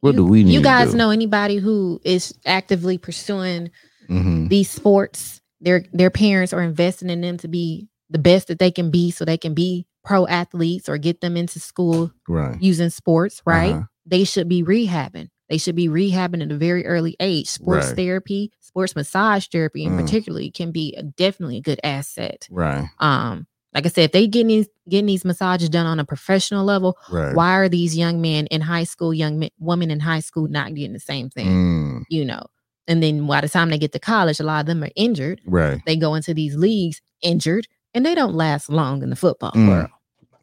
What 0.00 0.10
you, 0.12 0.16
do 0.16 0.24
we 0.26 0.44
need? 0.44 0.52
you 0.52 0.60
guys 0.60 0.94
know 0.94 1.10
anybody 1.10 1.56
who 1.56 2.00
is 2.04 2.34
actively 2.44 2.98
pursuing 2.98 3.70
Mhm. 4.10 4.48
these 4.50 4.68
sports 4.68 5.40
their 5.60 5.84
their 5.94 6.10
parents 6.10 6.52
are 6.52 6.60
investing 6.60 7.08
in 7.08 7.22
them 7.22 7.38
to 7.38 7.48
be 7.48 7.88
the 8.14 8.18
best 8.20 8.46
that 8.46 8.60
they 8.60 8.70
can 8.70 8.90
be 8.92 9.10
so 9.10 9.24
they 9.24 9.36
can 9.36 9.54
be 9.54 9.86
pro 10.04 10.24
athletes 10.28 10.88
or 10.88 10.96
get 10.98 11.20
them 11.20 11.36
into 11.36 11.58
school 11.58 12.12
Right. 12.28 12.56
using 12.60 12.88
sports 12.90 13.42
right 13.44 13.74
Uh-huh. 13.74 13.84
they 14.06 14.22
should 14.24 14.48
be 14.48 14.62
rehabbing 14.62 15.28
they 15.50 15.58
should 15.58 15.74
be 15.74 15.88
rehabbing 15.88 16.42
at 16.42 16.52
a 16.52 16.56
very 16.56 16.86
early 16.86 17.16
age 17.20 17.48
sports 17.48 17.88
Right. 17.88 17.96
therapy 17.96 18.52
sports 18.60 18.94
massage 18.94 19.46
therapy 19.48 19.84
in 19.84 19.92
Mm. 19.92 19.96
particularly 19.98 20.50
can 20.52 20.70
be 20.70 20.94
a, 20.96 21.02
definitely 21.02 21.56
a 21.58 21.60
good 21.60 21.80
asset 21.82 22.46
Right. 22.50 22.88
um 23.00 23.46
like 23.74 23.84
i 23.84 23.88
said 23.88 24.04
if 24.04 24.12
they 24.12 24.28
getting 24.28 24.46
these 24.46 24.68
getting 24.88 25.06
these 25.06 25.24
massages 25.24 25.68
done 25.68 25.86
on 25.86 25.98
a 25.98 26.04
professional 26.04 26.64
level 26.64 26.96
Right. 27.10 27.34
why 27.34 27.54
are 27.56 27.68
these 27.68 27.96
young 27.96 28.20
men 28.22 28.46
in 28.46 28.60
high 28.60 28.84
school 28.84 29.12
young 29.12 29.40
men, 29.40 29.50
women 29.58 29.90
in 29.90 29.98
high 30.00 30.20
school 30.20 30.46
not 30.46 30.72
getting 30.74 30.92
the 30.92 31.00
same 31.00 31.30
thing 31.30 31.48
Mm, 31.48 32.04
you 32.08 32.24
know 32.24 32.46
and 32.86 33.02
then 33.02 33.26
by 33.26 33.40
the 33.40 33.48
time 33.48 33.70
they 33.70 33.78
get 33.78 33.92
to 33.92 33.98
college 33.98 34.38
a 34.38 34.44
lot 34.44 34.60
of 34.60 34.66
them 34.66 34.84
are 34.84 34.90
injured 34.94 35.40
right. 35.46 35.80
they 35.86 35.96
go 35.96 36.14
into 36.14 36.32
these 36.32 36.54
leagues 36.56 37.00
injured 37.22 37.66
and 37.94 38.04
they 38.04 38.14
don't 38.14 38.34
last 38.34 38.68
long 38.68 39.02
in 39.02 39.10
the 39.10 39.16
football 39.16 39.52
Mm. 39.52 39.68
world. 39.68 39.90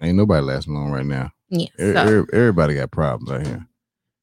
Ain't 0.01 0.17
nobody 0.17 0.43
lasting 0.45 0.73
long 0.73 0.91
right 0.91 1.05
now. 1.05 1.31
Yeah. 1.49 1.67
So, 1.77 1.83
every- 1.93 2.25
everybody 2.33 2.75
got 2.75 2.91
problems 2.91 3.31
out 3.31 3.45
here. 3.45 3.67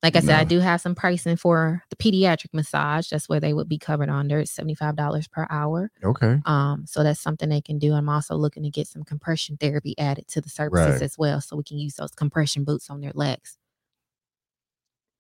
like 0.02 0.14
I 0.16 0.20
said, 0.20 0.38
I 0.38 0.44
do 0.44 0.60
have 0.60 0.80
some 0.80 0.94
pricing 0.94 1.36
for 1.36 1.82
the 1.90 1.96
pediatric 1.96 2.54
massage. 2.54 3.08
That's 3.10 3.28
where 3.28 3.40
they 3.40 3.52
would 3.52 3.68
be 3.68 3.78
covered 3.78 4.08
under. 4.08 4.38
It's 4.38 4.52
$75 4.52 5.26
per 5.28 5.46
hour. 5.50 5.90
Okay. 6.04 6.40
Um, 6.46 6.86
so 6.86 7.02
that's 7.02 7.18
something 7.20 7.48
they 7.48 7.60
can 7.60 7.78
do. 7.80 7.92
I'm 7.94 8.08
also 8.08 8.36
looking 8.36 8.62
to 8.62 8.70
get 8.70 8.86
some 8.86 9.02
compression 9.02 9.56
therapy 9.56 9.96
added 9.98 10.28
to 10.28 10.40
the 10.40 10.48
services 10.48 10.86
Right. 10.94 11.02
as 11.02 11.18
well. 11.18 11.40
So 11.40 11.56
we 11.56 11.64
can 11.64 11.78
use 11.78 11.94
those 11.96 12.12
compression 12.12 12.62
boots 12.64 12.90
on 12.90 13.00
their 13.00 13.10
legs. 13.14 13.58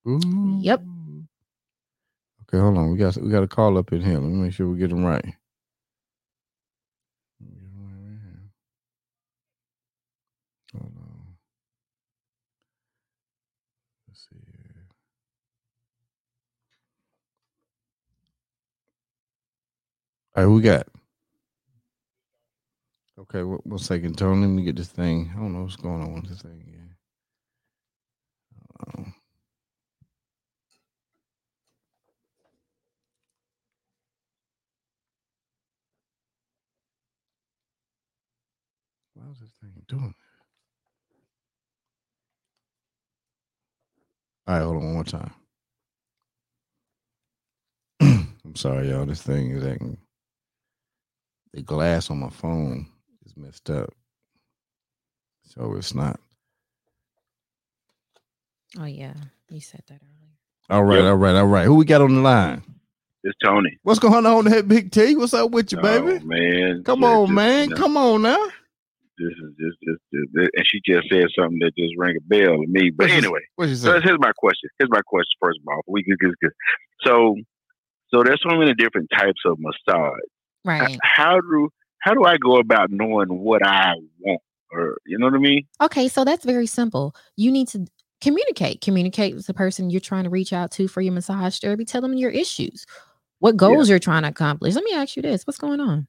Ooh. 0.06 0.20
Yep. 0.60 0.80
Okay, 2.42 2.58
hold 2.58 2.78
on. 2.78 2.92
We 2.92 2.98
got 2.98 3.16
we 3.16 3.30
got 3.30 3.42
a 3.42 3.48
call 3.48 3.76
up 3.78 3.92
in 3.92 4.00
here. 4.00 4.14
Let 4.14 4.22
me 4.22 4.42
make 4.44 4.52
sure 4.52 4.68
we 4.68 4.78
get 4.78 4.90
them 4.90 5.04
right. 5.04 5.24
Let 5.24 5.34
me 7.50 7.56
get 7.56 7.66
'em 7.66 7.84
right 7.84 8.12
right 8.12 8.20
here. 8.22 8.52
Hold 10.80 10.92
on. 10.96 11.36
Let's 14.06 14.28
see 14.30 14.36
here. 14.46 14.86
All 20.38 20.44
right, 20.44 20.54
we 20.54 20.62
got. 20.62 20.86
Okay, 23.18 23.42
one, 23.42 23.60
one 23.64 23.80
second, 23.80 24.18
Tony. 24.18 24.42
Let 24.42 24.48
me 24.48 24.62
get 24.64 24.76
this 24.76 24.88
thing. 24.88 25.32
I 25.34 25.40
don't 25.40 25.52
know 25.54 25.62
what's 25.62 25.76
going 25.76 26.02
on 26.02 26.14
with 26.14 26.28
this 26.28 26.42
thing. 26.42 26.76
Um, 28.80 29.14
Why 39.14 39.24
this 39.40 39.50
thing 39.60 39.72
doing? 39.88 40.14
All 44.48 44.54
right, 44.56 44.62
hold 44.64 44.76
on 44.78 44.84
one 44.84 44.94
more 44.94 45.04
time. 45.04 45.32
I'm 48.00 48.56
sorry, 48.56 48.90
y'all. 48.90 49.06
This 49.06 49.22
thing 49.22 49.50
is 49.52 49.66
acting. 49.66 49.98
The 51.52 51.62
glass 51.62 52.10
on 52.10 52.18
my 52.20 52.30
phone 52.30 52.86
is 53.24 53.36
messed 53.36 53.70
up, 53.70 53.90
so 55.44 55.74
it's 55.76 55.94
not. 55.94 56.20
Oh, 58.78 58.84
yeah. 58.84 59.14
You 59.48 59.60
said 59.60 59.80
that 59.88 60.00
earlier. 60.02 60.32
All 60.70 60.84
right, 60.84 60.96
Yep. 60.98 61.04
all 61.06 61.16
right, 61.16 61.34
all 61.36 61.46
right. 61.46 61.64
Who 61.64 61.74
we 61.76 61.84
got 61.86 62.02
on 62.02 62.14
the 62.14 62.20
line? 62.20 62.62
It's 63.24 63.36
Tony. 63.42 63.78
What's 63.82 63.98
going 63.98 64.26
on, 64.26 64.44
that 64.44 64.68
Big 64.68 64.90
T? 64.92 65.16
What's 65.16 65.34
up 65.34 65.50
with 65.50 65.72
you, 65.72 65.78
baby? 65.80 66.20
Oh, 66.22 66.26
man. 66.26 66.82
Come 66.84 67.00
Yeah, 67.00 67.08
on, 67.08 67.26
just, 67.26 67.34
man. 67.34 67.64
you 67.64 67.70
know, 67.70 67.76
Come 67.76 67.96
on 67.96 68.22
now. 68.22 68.44
this 69.18 69.32
is 69.32 69.54
just, 69.58 69.78
just, 69.82 70.00
just, 70.14 70.50
and 70.54 70.66
she 70.66 70.80
just 70.86 71.08
said 71.10 71.24
something 71.36 71.58
that 71.60 71.72
just 71.76 71.94
rang 71.96 72.14
a 72.16 72.20
bell 72.28 72.58
to 72.58 72.66
me. 72.68 72.90
But 72.90 73.04
What'd 73.08 73.16
anyway, 73.24 73.40
What 73.56 73.68
you 73.70 73.74
so 73.74 74.00
here's 74.00 74.18
my 74.20 74.32
question. 74.38 74.68
Here's 74.78 74.90
my 74.90 75.00
question. 75.06 75.32
First 75.40 75.58
of 75.66 75.72
all, 75.72 75.80
we 75.88 76.04
could, 76.04 76.18
could- 76.20 76.38
could- 76.40 76.52
so, 77.02 77.34
so 78.14 78.22
there's 78.22 78.40
so 78.48 78.56
many 78.56 78.74
different 78.74 79.08
types 79.16 79.40
of 79.46 79.58
massage. 79.58 80.20
Right. 80.64 80.98
How 81.02 81.40
do 81.40 81.70
how 82.00 82.14
do 82.14 82.24
I 82.24 82.36
go 82.38 82.58
about 82.58 82.90
knowing 82.90 83.40
what 83.40 83.64
I 83.64 83.94
want, 84.20 84.40
or 84.72 84.98
you 85.06 85.18
know 85.18 85.26
what 85.26 85.34
I 85.34 85.38
mean? 85.38 85.66
Okay, 85.80 86.08
so 86.08 86.24
that's 86.24 86.44
very 86.44 86.66
simple. 86.66 87.14
You 87.36 87.50
need 87.50 87.68
to 87.68 87.86
communicate. 88.20 88.80
Communicate 88.80 89.34
with 89.34 89.46
the 89.46 89.54
person 89.54 89.90
you're 89.90 90.00
trying 90.00 90.24
to 90.24 90.30
reach 90.30 90.52
out 90.52 90.70
to 90.72 90.88
for 90.88 91.00
your 91.00 91.12
massage 91.12 91.58
therapy. 91.58 91.84
Tell 91.84 92.00
them 92.00 92.14
your 92.14 92.30
issues, 92.30 92.86
what 93.40 93.56
goals 93.56 93.88
you're 93.88 93.98
trying 93.98 94.22
to 94.22 94.28
accomplish. 94.28 94.74
Let 94.74 94.84
me 94.84 94.94
ask 94.94 95.16
you 95.16 95.22
this: 95.22 95.46
What's 95.46 95.58
going 95.58 95.80
on? 95.80 96.06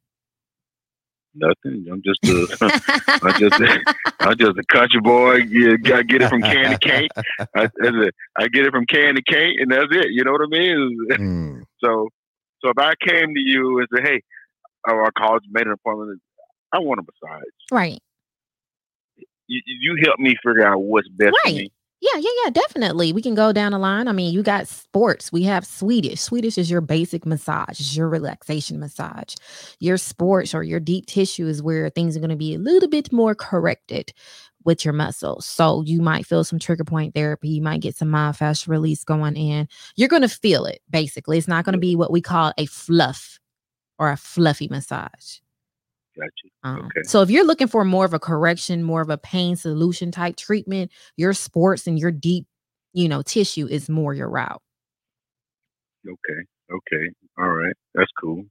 Nothing. 1.36 1.86
I'm 1.92 2.02
just 2.04 2.20
a, 2.26 2.58
I'm 3.24 3.40
just 3.40 3.60
a, 3.60 3.80
I'm 4.20 4.38
just 4.38 4.58
a 4.58 4.64
country 4.66 5.00
boy. 5.00 5.36
Yeah, 5.36 5.76
I 5.96 6.04
get 6.04 6.22
it 6.22 6.30
from 6.30 6.42
can 6.42 6.72
to 6.72 6.78
can. 6.78 7.08
I. 7.56 7.70
I 8.38 8.48
get 8.48 8.66
it 8.66 8.72
from 8.72 8.86
can 8.86 9.16
to 9.16 9.22
can, 9.22 9.54
and 9.60 9.72
that's 9.72 9.88
it. 9.92 10.08
You 10.12 10.24
know 10.24 10.32
what 10.32 10.42
I 10.42 10.48
mean? 10.48 10.98
Mm. 11.12 11.64
So, 11.84 12.10
so 12.62 12.70
if 12.70 12.78
I 12.78 12.94
came 12.96 13.34
to 13.34 13.40
you 13.40 13.80
and 13.80 13.88
said, 13.96 14.08
"Hey," 14.08 14.22
or 14.88 15.12
called, 15.18 15.44
made 15.50 15.66
an 15.68 15.74
appointment, 15.74 16.22
I 16.74 16.80
want 16.80 17.00
a 17.00 17.04
massage. 17.04 17.44
right. 17.72 18.00
You, 19.48 19.62
you 19.66 20.02
help 20.06 20.20
me 20.20 20.36
figure 20.46 20.66
out 20.66 20.80
what's 20.82 21.10
best 21.10 21.30
for 21.44 21.50
Right. 21.50 21.56
me. 21.56 21.72
Yeah, 22.02 22.18
yeah, 22.18 22.30
yeah, 22.46 22.50
definitely. 22.52 23.12
We 23.12 23.22
can 23.22 23.36
go 23.36 23.52
down 23.52 23.74
the 23.74 23.80
line. 23.80 24.08
I 24.08 24.14
mean, 24.14 24.32
you 24.34 24.42
got 24.42 24.70
sports. 24.70 25.34
We 25.34 25.44
have 25.44 25.66
Swedish. 25.66 26.22
Swedish 26.22 26.58
is 26.58 26.72
your 26.72 26.80
basic 26.80 27.26
massage, 27.26 27.80
it's 27.80 27.98
your 27.98 28.08
relaxation 28.08 28.80
massage. 28.80 29.36
Your 29.80 29.98
sports 29.98 30.54
or 30.56 30.64
your 30.64 30.80
deep 30.80 31.08
tissue 31.08 31.48
is 31.48 31.62
where 31.62 31.90
things 31.90 32.16
are 32.16 32.20
going 32.22 32.30
to 32.30 32.38
be 32.38 32.54
a 32.56 32.60
little 32.60 32.88
bit 32.88 33.12
more 33.12 33.36
corrected 33.36 34.14
with 34.64 34.86
your 34.86 34.94
muscles. 34.94 35.46
So 35.46 35.82
you 35.82 36.02
might 36.02 36.26
feel 36.26 36.44
some 36.44 36.60
trigger 36.60 36.84
point 36.86 37.16
therapy. 37.16 37.50
You 37.50 37.62
might 37.62 37.82
get 37.82 37.98
some 37.98 38.10
myofascial 38.10 38.68
release 38.70 39.04
going 39.04 39.36
in. 39.36 39.68
You're 39.96 40.10
going 40.10 40.22
to 40.22 40.30
feel 40.30 40.66
it, 40.66 40.82
basically. 40.90 41.38
It's 41.38 41.48
not 41.50 41.66
going 41.66 41.74
to 41.74 41.80
be 41.80 41.96
what 41.98 42.12
we 42.12 42.22
call 42.22 42.54
a 42.58 42.66
fluff 42.68 43.39
or 44.00 44.10
a 44.10 44.18
fluffy 44.18 44.68
massage. 44.70 45.40
Gotcha. 46.18 46.30
Um, 46.64 46.86
Okay. 46.86 47.04
So 47.04 47.22
if 47.22 47.30
you're 47.30 47.46
looking 47.46 47.68
for 47.68 47.86
more 47.86 48.06
of 48.06 48.14
a 48.14 48.20
correction, 48.20 48.84
more 48.84 49.02
of 49.02 49.10
a 49.10 49.18
pain 49.18 49.56
solution 49.56 50.12
type 50.12 50.36
treatment, 50.38 50.92
your 51.18 51.34
sports 51.34 51.86
and 51.86 52.00
your 52.00 52.12
deep, 52.12 52.46
you 52.94 53.08
know, 53.08 53.22
tissue 53.22 53.68
is 53.68 53.90
more 53.90 54.14
your 54.14 54.30
route. 54.30 54.62
Okay. 56.08 56.42
Okay. 56.72 57.10
All 57.38 57.50
right. 57.50 57.76
That's 57.94 58.12
cool. 58.20 58.46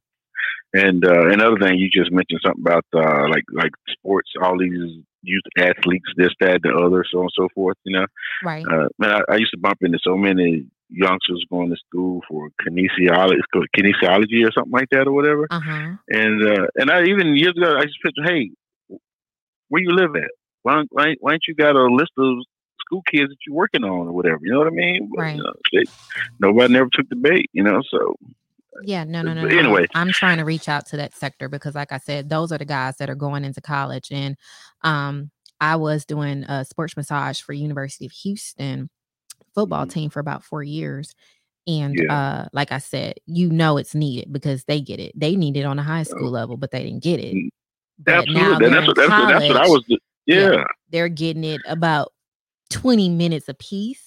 And 0.75 1.05
uh, 1.05 1.29
another 1.31 1.57
thing, 1.59 1.79
you 1.79 1.89
just 1.91 2.13
mentioned 2.13 2.41
something 2.45 2.63
about 2.63 2.85
uh, 2.95 3.27
like 3.29 3.45
like 3.53 3.73
sports, 3.89 4.31
all 4.43 4.59
these 4.59 5.03
youth 5.23 5.43
athletes, 5.59 6.05
this, 6.17 6.29
that, 6.41 6.61
the 6.63 6.71
other, 6.71 7.05
so 7.11 7.19
on 7.19 7.25
and 7.25 7.31
so 7.35 7.49
forth. 7.55 7.77
You 7.85 7.99
know, 7.99 8.07
Right. 8.45 8.67
uh, 8.67 8.89
man, 8.99 9.13
I, 9.29 9.33
I 9.33 9.37
used 9.37 9.53
to 9.53 9.59
bump 9.59 9.79
into 9.81 9.99
so 10.03 10.17
many 10.17 10.67
youngsters 10.91 11.45
going 11.51 11.71
to 11.71 11.77
school 11.77 12.23
for 12.29 12.49
kinesiology, 12.67 13.41
kinesiology 13.77 14.47
or 14.47 14.53
something 14.53 14.73
like 14.73 14.89
that, 14.91 15.07
or 15.07 15.13
whatever. 15.13 15.47
Uh 15.51 15.61
huh. 15.61 15.93
And 16.09 16.47
uh, 16.47 16.67
and 16.77 16.91
I 16.91 17.05
even 17.05 17.37
years 17.37 17.55
ago, 17.57 17.77
I 17.77 17.85
just 17.85 17.99
pictured, 18.03 18.27
hey, 18.27 18.51
where 19.69 19.83
you 19.83 19.91
live 19.91 20.17
at? 20.17 20.31
Why 20.63 20.75
don't, 20.75 20.89
why, 20.91 21.15
why 21.21 21.35
ain't 21.35 21.45
you 21.47 21.55
got 21.55 21.77
a 21.77 21.85
list 21.87 22.13
of 22.19 22.39
school 22.81 23.03
kids 23.03 23.31
that 23.31 23.37
you're 23.47 23.57
working 23.57 23.85
on 23.85 24.09
or 24.09 24.13
whatever? 24.13 24.39
You 24.43 24.53
know 24.53 24.59
what 24.59 24.67
I 24.67 24.71
mean? 24.71 25.11
But, 25.15 25.23
Right. 25.23 25.37
you 25.37 25.43
know, 25.43 25.53
they, 25.73 25.85
nobody 26.41 26.73
never 26.73 26.89
took 26.93 27.09
the 27.09 27.17
bait, 27.17 27.51
you 27.53 27.63
know. 27.63 27.83
So 27.91 28.17
Yeah. 28.83 29.05
No, 29.05 29.23
no, 29.23 29.35
no. 29.35 29.47
Anyway. 29.47 29.87
I'm 29.95 30.11
trying 30.13 30.39
to 30.39 30.45
reach 30.45 30.69
out 30.69 30.87
to 30.87 30.97
that 30.97 31.15
sector 31.15 31.49
because, 31.49 31.75
like 31.75 31.93
I 31.93 31.99
said, 31.99 32.29
those 32.29 32.53
are 32.53 32.59
the 32.59 32.65
guys 32.65 32.97
that 32.97 33.11
are 33.11 33.15
going 33.15 33.45
into 33.45 33.61
college. 33.61 34.09
And 34.11 34.37
um, 34.83 35.31
I 35.61 35.77
was 35.77 36.05
doing 36.05 36.45
a 36.45 36.65
sports 36.65 36.97
massage 36.97 37.41
for 37.41 37.53
University 37.53 38.07
of 38.07 38.13
Houston 38.13 38.91
football 39.59 39.87
Mhm. 39.87 39.91
team 39.91 40.11
for 40.11 40.21
about 40.21 40.45
four 40.45 40.63
years. 40.63 41.15
And 41.67 41.95
Yeah. 41.97 42.15
uh, 42.15 42.49
like 42.53 42.73
I 42.73 42.79
said, 42.79 43.15
you 43.27 43.51
know 43.51 43.77
it's 43.77 43.95
needed 43.95 44.33
because 44.33 44.65
they 44.65 44.81
get 44.81 45.01
it. 45.01 45.13
They 45.19 45.37
need 45.37 45.57
it 45.57 45.65
on 45.65 45.79
a 45.79 45.83
high 45.83 46.05
school 46.05 46.31
level, 46.31 46.57
but 46.57 46.71
they 46.71 46.83
didn't 46.83 47.03
get 47.03 47.21
it. 47.21 47.35
Mm, 47.35 47.49
But 47.99 48.15
absolutely, 48.15 48.67
and 48.67 48.75
that's 48.75 48.87
what 48.87 48.97
that's 48.97 49.11
what, 49.11 49.29
that's 49.29 49.49
what 49.49 49.57
I 49.57 49.69
was. 49.69 49.85
Yeah. 49.89 49.97
Yeah, 50.53 50.65
they're 50.91 51.09
getting 51.09 51.45
it 51.45 51.61
about 51.67 52.13
20 52.71 53.09
minutes 53.09 53.49
a 53.49 53.55
piece. 53.55 54.05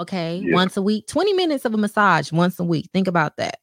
Okay. 0.00 0.42
Yeah. 0.44 0.54
Once 0.54 0.76
a 0.76 0.82
week, 0.82 1.06
20 1.06 1.32
minutes 1.34 1.64
of 1.64 1.72
a 1.74 1.76
massage 1.78 2.30
once 2.32 2.58
a 2.58 2.64
week. 2.64 2.86
Think 2.92 3.06
about 3.08 3.36
that. 3.38 3.58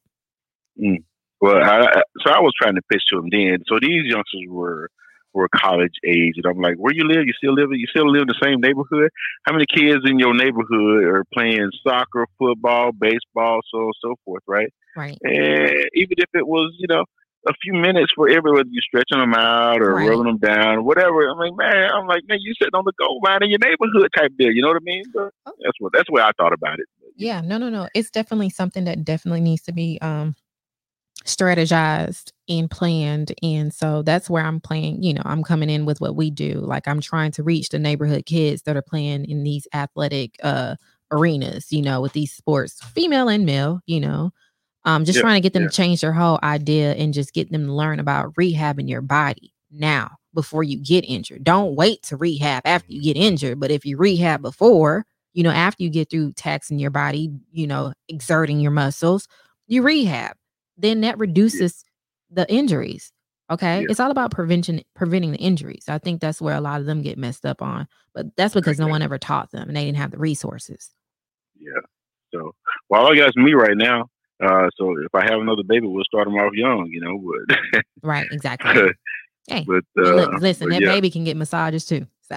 Well, 1.40 1.56
I, 1.62 1.86
I- 1.86 2.02
so 2.24 2.30
I 2.32 2.40
was 2.40 2.52
trying 2.60 2.74
to 2.76 2.82
pitch 2.90 3.02
to 3.10 3.16
them 3.16 3.28
then. 3.30 3.62
So 3.66 3.78
these 3.80 4.04
youngsters 4.06 4.46
were 4.48 4.88
were 5.32 5.48
college 5.54 5.94
age, 6.06 6.34
and 6.36 6.46
I'm 6.46 6.60
like, 6.60 6.76
"Where 6.76 6.92
you 6.92 7.04
live? 7.04 7.26
You 7.26 7.32
still 7.32 7.54
live? 7.54 7.68
You 7.72 7.86
still 7.86 8.10
live 8.10 8.22
in 8.22 8.28
the 8.28 8.40
same 8.42 8.60
neighborhood? 8.60 9.10
How 9.44 9.52
many 9.52 9.66
kids 9.66 10.02
in 10.04 10.18
your 10.18 10.34
neighborhood 10.34 11.04
are 11.04 11.24
playing 11.32 11.70
soccer, 11.86 12.26
football, 12.38 12.92
baseball, 12.92 13.60
so 13.70 13.78
on 13.78 13.84
and 13.84 13.92
so 14.02 14.14
forth, 14.24 14.42
right? 14.46 14.72
Right. 14.96 15.18
And 15.22 15.88
even 15.94 16.16
if 16.18 16.28
it 16.34 16.46
was, 16.46 16.74
you 16.78 16.86
know, 16.88 17.04
a 17.48 17.52
few 17.62 17.72
minutes 17.72 18.12
for 18.14 18.28
everyone, 18.28 18.64
you 18.70 18.80
stretching 18.82 19.18
them 19.18 19.34
out 19.34 19.80
or 19.82 19.94
Right. 19.94 20.08
rubbing 20.08 20.26
them 20.26 20.38
down, 20.38 20.84
whatever. 20.84 21.28
I'm 21.28 21.38
like, 21.38 21.54
man, 21.56 21.90
I'm 21.92 22.06
like, 22.06 22.22
man, 22.28 22.38
you 22.40 22.52
sitting 22.60 22.74
on 22.74 22.84
the 22.84 22.92
goal 22.98 23.20
line 23.24 23.42
in 23.42 23.50
your 23.50 23.58
neighborhood 23.58 24.10
type 24.16 24.32
deal. 24.38 24.52
You 24.52 24.62
know 24.62 24.68
what 24.68 24.76
I 24.76 24.84
mean? 24.84 25.04
But 25.12 25.32
Oh. 25.46 25.52
that's 25.64 25.76
what 25.80 25.92
that's 25.92 26.10
where 26.10 26.24
I 26.24 26.30
thought 26.38 26.52
about 26.52 26.78
it. 26.78 26.86
Yeah. 27.16 27.40
No, 27.40 27.58
no, 27.58 27.68
no. 27.68 27.88
It's 27.94 28.10
definitely 28.10 28.50
something 28.50 28.84
that 28.84 29.04
definitely 29.04 29.40
needs 29.40 29.62
to 29.62 29.72
be 29.72 29.98
um 30.02 30.36
strategized 31.24 32.32
and 32.48 32.70
planned. 32.70 33.32
And 33.42 33.72
so 33.72 34.02
that's 34.02 34.28
where 34.30 34.44
I'm 34.44 34.60
playing, 34.60 35.02
you 35.02 35.14
know, 35.14 35.22
I'm 35.24 35.42
coming 35.42 35.70
in 35.70 35.84
with 35.86 36.00
what 36.00 36.16
we 36.16 36.30
do. 36.30 36.54
Like 36.54 36.88
I'm 36.88 37.00
trying 37.00 37.32
to 37.32 37.42
reach 37.42 37.68
the 37.70 37.78
neighborhood 37.78 38.26
kids 38.26 38.62
that 38.62 38.76
are 38.76 38.82
playing 38.82 39.24
in 39.26 39.42
these 39.44 39.66
athletic 39.74 40.36
uh 40.42 40.76
arenas, 41.10 41.70
you 41.72 41.82
know, 41.82 42.00
with 42.00 42.12
these 42.14 42.32
sports, 42.32 42.82
female 42.82 43.28
and 43.28 43.44
male, 43.46 43.80
you 43.86 44.00
know. 44.00 44.30
Um, 44.84 45.04
just 45.04 45.16
Yeah, 45.16 45.22
trying 45.22 45.36
to 45.40 45.40
get 45.46 45.52
them 45.52 45.64
yeah. 45.64 45.68
to 45.68 45.74
change 45.74 46.00
their 46.00 46.12
whole 46.12 46.38
idea 46.42 46.92
and 46.94 47.14
just 47.14 47.32
get 47.34 47.50
them 47.52 47.66
to 47.66 47.72
learn 47.72 48.00
about 48.00 48.34
rehabbing 48.34 48.88
your 48.88 49.00
body 49.02 49.52
now 49.70 50.16
before 50.34 50.64
you 50.64 50.76
get 50.82 51.04
injured. 51.08 51.44
Don't 51.44 51.76
wait 51.76 52.02
to 52.04 52.16
rehab 52.16 52.62
after 52.66 52.92
you 52.92 53.02
get 53.02 53.16
injured. 53.16 53.60
But 53.60 53.70
if 53.70 53.84
you 53.84 53.96
rehab 53.96 54.42
before, 54.42 55.04
you 55.34 55.44
know, 55.44 55.50
after 55.50 55.84
you 55.84 55.90
get 55.90 56.10
through 56.10 56.32
taxing 56.32 56.78
your 56.78 56.90
body, 56.90 57.30
you 57.52 57.66
know, 57.66 57.92
exerting 58.08 58.60
your 58.60 58.72
muscles, 58.72 59.28
you 59.68 59.82
rehab. 59.82 60.36
Then 60.82 61.00
that 61.00 61.18
reduces 61.18 61.84
the 62.30 62.50
injuries. 62.52 63.12
Okay. 63.50 63.80
Yeah. 63.80 63.86
It's 63.88 64.00
all 64.00 64.10
about 64.10 64.30
prevention, 64.30 64.82
preventing 64.94 65.32
the 65.32 65.38
injuries. 65.38 65.84
I 65.88 65.98
think 65.98 66.20
that's 66.20 66.40
where 66.40 66.54
a 66.54 66.60
lot 66.60 66.80
of 66.80 66.86
them 66.86 67.02
get 67.02 67.16
messed 67.18 67.46
up 67.46 67.62
on. 67.62 67.86
But 68.14 68.34
that's 68.36 68.54
because 68.54 68.78
no 68.78 68.88
one 68.88 69.00
ever 69.02 69.16
taught 69.18 69.50
them 69.50 69.68
and 69.68 69.76
they 69.76 69.84
didn't 69.84 69.98
have 69.98 70.10
the 70.10 70.18
resources. 70.18 70.90
Yeah. 71.58 71.80
So, 72.34 72.54
well, 72.88 73.02
all 73.06 73.12
I 73.12 73.16
got 73.16 73.34
me 73.36 73.52
right 73.54 73.76
now. 73.76 74.08
Uh, 74.42 74.68
so 74.76 74.94
if 74.98 75.14
I 75.14 75.22
have 75.30 75.40
another 75.40 75.62
baby, 75.66 75.86
we'll 75.86 76.04
start 76.04 76.26
them 76.26 76.34
off 76.34 76.52
young, 76.54 76.88
you 76.90 77.00
know. 77.00 77.18
But, 77.18 77.84
Right. 78.02 78.26
Exactly. 78.30 78.90
Hey, 79.48 79.64
but 79.66 79.82
uh, 79.98 80.14
look, 80.14 80.40
listen, 80.40 80.68
but 80.68 80.74
that 80.74 80.82
yeah, 80.82 80.92
baby 80.92 81.10
can 81.10 81.24
get 81.24 81.36
massages 81.36 81.84
too. 81.84 82.06
So 82.22 82.36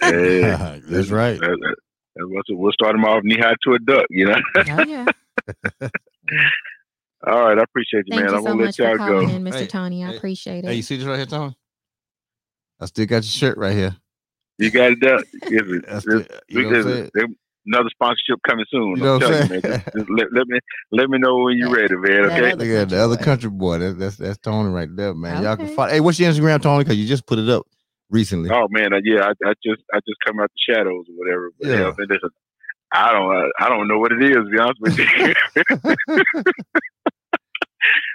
hey, 0.00 0.40
That's 0.86 1.10
right. 1.10 1.38
that- 1.38 1.58
that- 1.60 1.76
that's 2.16 2.48
what- 2.48 2.58
we'll 2.58 2.72
start 2.72 2.94
them 2.94 3.04
off 3.04 3.22
knee 3.22 3.36
high 3.38 3.54
to 3.66 3.74
a 3.74 3.78
duck, 3.80 4.06
you 4.08 4.24
know. 4.24 4.36
oh 4.56 4.82
yeah. 4.82 5.04
All 7.26 7.44
right, 7.44 7.58
I 7.58 7.62
appreciate 7.62 8.04
you, 8.06 8.16
Thank 8.16 8.24
man. 8.24 8.30
you 8.30 8.36
I'm 8.36 8.42
so 8.42 8.48
gonna 8.50 8.60
let 8.62 8.66
much 8.66 8.76
for 8.76 8.82
y'all 8.82 8.96
calling 8.96 9.28
go. 9.28 9.34
in, 9.34 9.44
Mr. 9.44 9.54
Hey, 9.54 9.66
Tony. 9.66 10.04
I 10.04 10.10
hey, 10.10 10.16
appreciate 10.16 10.64
it. 10.64 10.68
Hey, 10.68 10.74
you 10.74 10.82
see 10.82 10.96
this 10.96 11.06
right 11.06 11.16
here, 11.16 11.26
Tony? 11.26 11.56
I 12.80 12.86
still 12.86 13.06
got 13.06 13.16
your 13.16 13.22
shirt 13.22 13.56
right 13.58 13.74
here. 13.74 13.96
You 14.58 14.70
got 14.70 14.92
it 14.92 15.00
done. 15.00 15.22
Yes, 15.48 15.62
it- 15.66 15.84
That's 15.86 16.04
you 16.04 16.12
know 16.12 16.18
what 16.18 16.66
I'm 16.66 16.72
this- 16.72 16.84
saying? 16.84 17.10
there- 17.14 17.26
another 17.64 17.90
sponsorship 17.90 18.40
coming 18.48 18.64
soon. 18.72 18.96
You 18.96 19.02
know 19.04 19.14
I'm 19.14 19.20
what 19.20 19.30
I'm 19.30 19.30
telling 19.30 19.42
you, 19.44 19.48
man. 19.52 19.62
saying? 19.62 19.82
Just, 19.84 19.96
just 19.96 20.10
let, 20.10 20.26
let 20.32 20.46
me 20.48 20.58
let 20.90 21.08
me 21.10 21.18
know 21.18 21.36
when 21.44 21.56
you're 21.56 21.70
ready, 21.70 21.94
man. 21.94 22.24
Okay. 22.24 22.40
that- 22.40 22.58
Look 22.58 22.66
at 22.68 22.88
the 22.88 22.98
other 22.98 23.16
boy. 23.16 23.22
country 23.22 23.50
boy. 23.50 23.78
That, 23.78 23.98
that's 24.00 24.16
that's 24.16 24.38
Tony 24.38 24.70
right 24.70 24.88
there, 24.96 25.14
man. 25.14 25.44
Y'all 25.44 25.54
can 25.56 25.66
Okay. 25.66 25.74
follow. 25.76 25.90
Hey, 25.90 26.00
what's 26.00 26.18
your 26.18 26.32
Instagram, 26.32 26.60
Tony? 26.60 26.82
Because 26.82 26.96
you 26.98 27.06
just 27.06 27.24
put 27.24 27.38
it 27.38 27.48
up 27.48 27.64
recently. 28.10 28.50
Oh 28.50 28.66
man, 28.70 28.92
uh, 28.92 28.98
yeah, 29.04 29.26
I, 29.26 29.30
I 29.48 29.52
just 29.64 29.80
I 29.94 29.98
just 29.98 30.18
come 30.26 30.40
out 30.40 30.50
the 30.50 30.74
shadows 30.74 31.04
or 31.08 31.14
whatever. 31.14 31.50
But 31.60 31.68
Yeah. 31.68 31.74
yeah, 31.74 31.92
man, 31.96 32.08
listen, 32.10 32.30
I 32.92 33.12
don't 33.12 33.36
uh, 33.36 33.48
I 33.60 33.68
don't 33.68 33.86
know 33.86 34.00
what 34.00 34.10
it 34.10 34.22
is. 34.24 34.34
To 34.34 34.44
be 34.50 34.58
honest 34.58 34.80
with 34.80 34.98
you, 34.98 35.34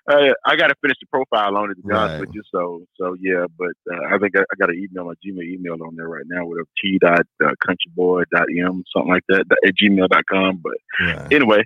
I, 0.09 0.33
I 0.45 0.55
got 0.55 0.67
to 0.67 0.75
finish 0.81 0.97
the 1.01 1.07
profile 1.11 1.57
on 1.57 1.71
it. 1.71 1.75
To 1.75 1.81
be 1.81 1.93
honest 1.93 2.13
Right. 2.13 2.19
with 2.21 2.29
you, 2.33 2.41
so 2.51 2.83
so 2.99 3.15
yeah. 3.19 3.45
But 3.57 3.73
uh, 3.91 4.13
I 4.13 4.17
think 4.17 4.35
I, 4.37 4.41
I 4.41 4.55
got 4.59 4.69
an 4.69 4.75
email, 4.77 5.05
my 5.05 5.13
Gmail 5.25 5.43
email 5.43 5.73
on 5.85 5.95
there 5.95 6.07
right 6.07 6.23
now 6.27 6.45
with 6.45 6.59
a 6.59 6.65
t 6.81 6.97
dot 6.99 7.25
uh, 7.43 7.51
countryboy 7.67 8.23
dot 8.31 8.47
m 8.57 8.83
something 8.95 9.11
like 9.11 9.23
that 9.29 9.45
at 9.65 9.73
gmail 9.81 10.07
dot 10.09 10.23
com. 10.31 10.61
But 10.63 10.73
Right. 11.01 11.33
anyway, 11.33 11.63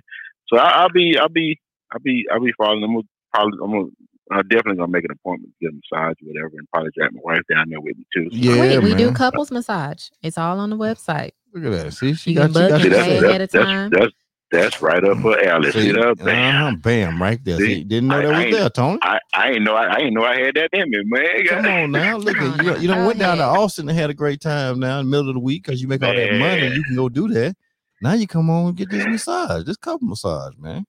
so 0.48 0.58
I, 0.58 0.82
I'll 0.82 0.90
be 0.90 1.16
I'll 1.18 1.28
be 1.28 1.58
I'll 1.92 2.00
be 2.00 2.26
I'll 2.32 2.40
be 2.40 2.52
following. 2.58 2.82
I'm 2.84 2.90
gonna 2.94 3.02
probably 3.32 3.58
I'm 3.62 3.70
gonna. 3.70 3.88
I'm 4.30 4.48
definitely 4.48 4.76
gonna 4.76 4.90
make 4.90 5.04
an 5.04 5.10
appointment 5.10 5.52
to 5.60 5.66
get 5.66 5.74
a 5.74 5.76
massage 5.76 6.14
or 6.22 6.28
whatever, 6.32 6.56
and 6.56 6.66
probably 6.72 6.90
drag 6.96 7.12
my 7.12 7.20
wife 7.22 7.42
down 7.52 7.68
there 7.68 7.80
with 7.80 7.98
me 7.98 8.06
too. 8.14 8.28
So- 8.30 8.36
Yeah, 8.36 8.78
we, 8.78 8.92
we 8.92 8.94
do 8.94 9.12
couples 9.12 9.50
massage. 9.50 10.08
It's 10.22 10.38
all 10.38 10.58
on 10.58 10.70
the 10.70 10.76
website. 10.76 11.32
Look 11.52 11.64
at 11.64 11.70
that. 11.84 11.92
See, 11.92 12.14
she 12.14 12.30
You 12.30 12.36
got, 12.36 12.52
can 12.52 12.54
she 12.54 12.60
got 12.60 12.70
book 12.70 12.80
See, 12.80 12.86
it 12.86 12.90
you 12.90 12.90
that's, 12.96 13.08
way 13.08 13.18
set. 13.20 13.24
ahead 13.28 13.40
that's, 13.42 13.52
that's, 13.52 13.64
time. 13.64 13.90
that's, 13.90 14.12
That's 14.52 14.80
right 14.82 15.02
up 15.02 15.16
her 15.18 15.44
alley. 15.48 15.72
See, 15.72 15.80
See 15.80 15.92
that? 15.92 16.18
Bam. 16.18 16.66
uh-huh, 16.66 16.76
bam, 16.76 17.20
right 17.22 17.42
there. 17.42 17.56
See, 17.56 17.64
See, 17.76 17.84
didn't 17.84 18.08
know 18.08 18.18
I- 18.18 18.22
that 18.22 18.28
was 18.28 18.36
I 18.36 18.42
ain't- 18.44 18.54
there, 18.54 18.70
Tony. 18.70 18.98
I, 19.02 19.18
I 19.34 19.50
ain't 19.52 19.62
know 19.64 19.74
I, 19.74 19.84
I 19.86 19.96
ain't 19.98 20.12
know 20.14 20.24
I 20.24 20.38
had 20.38 20.54
that 20.56 20.68
in 20.74 20.90
me, 20.90 21.02
man. 21.06 21.44
Come 21.48 21.66
on 21.66 21.90
now, 21.90 22.16
look 22.18 22.36
at 22.36 22.62
you. 22.62 22.70
now, 22.70 22.76
You 22.76 22.88
don't 22.92 23.06
went 23.06 23.18
down 23.18 23.38
to. 23.38 23.44
Austin 23.44 23.88
and 23.88 23.98
had 23.98 24.10
a 24.10 24.14
great 24.14 24.40
time 24.42 24.78
now 24.78 25.00
in 25.00 25.06
the 25.06 25.10
middle 25.10 25.28
of 25.30 25.34
the 25.34 25.40
week 25.40 25.64
because 25.64 25.80
you 25.80 25.88
make 25.88 26.02
all 26.02 26.14
that 26.14 26.34
money. 26.38 26.68
You 26.68 26.84
can 26.84 26.94
go 26.96 27.08
do 27.08 27.28
that. 27.28 27.56
Now 28.02 28.12
you 28.12 28.26
come 28.26 28.50
on 28.50 28.68
and 28.68 28.76
get 28.76 28.90
this 28.90 29.06
massage, 29.06 29.64
this 29.64 29.76
couple 29.78 30.06
massage, 30.08 30.54
man. 30.58 30.84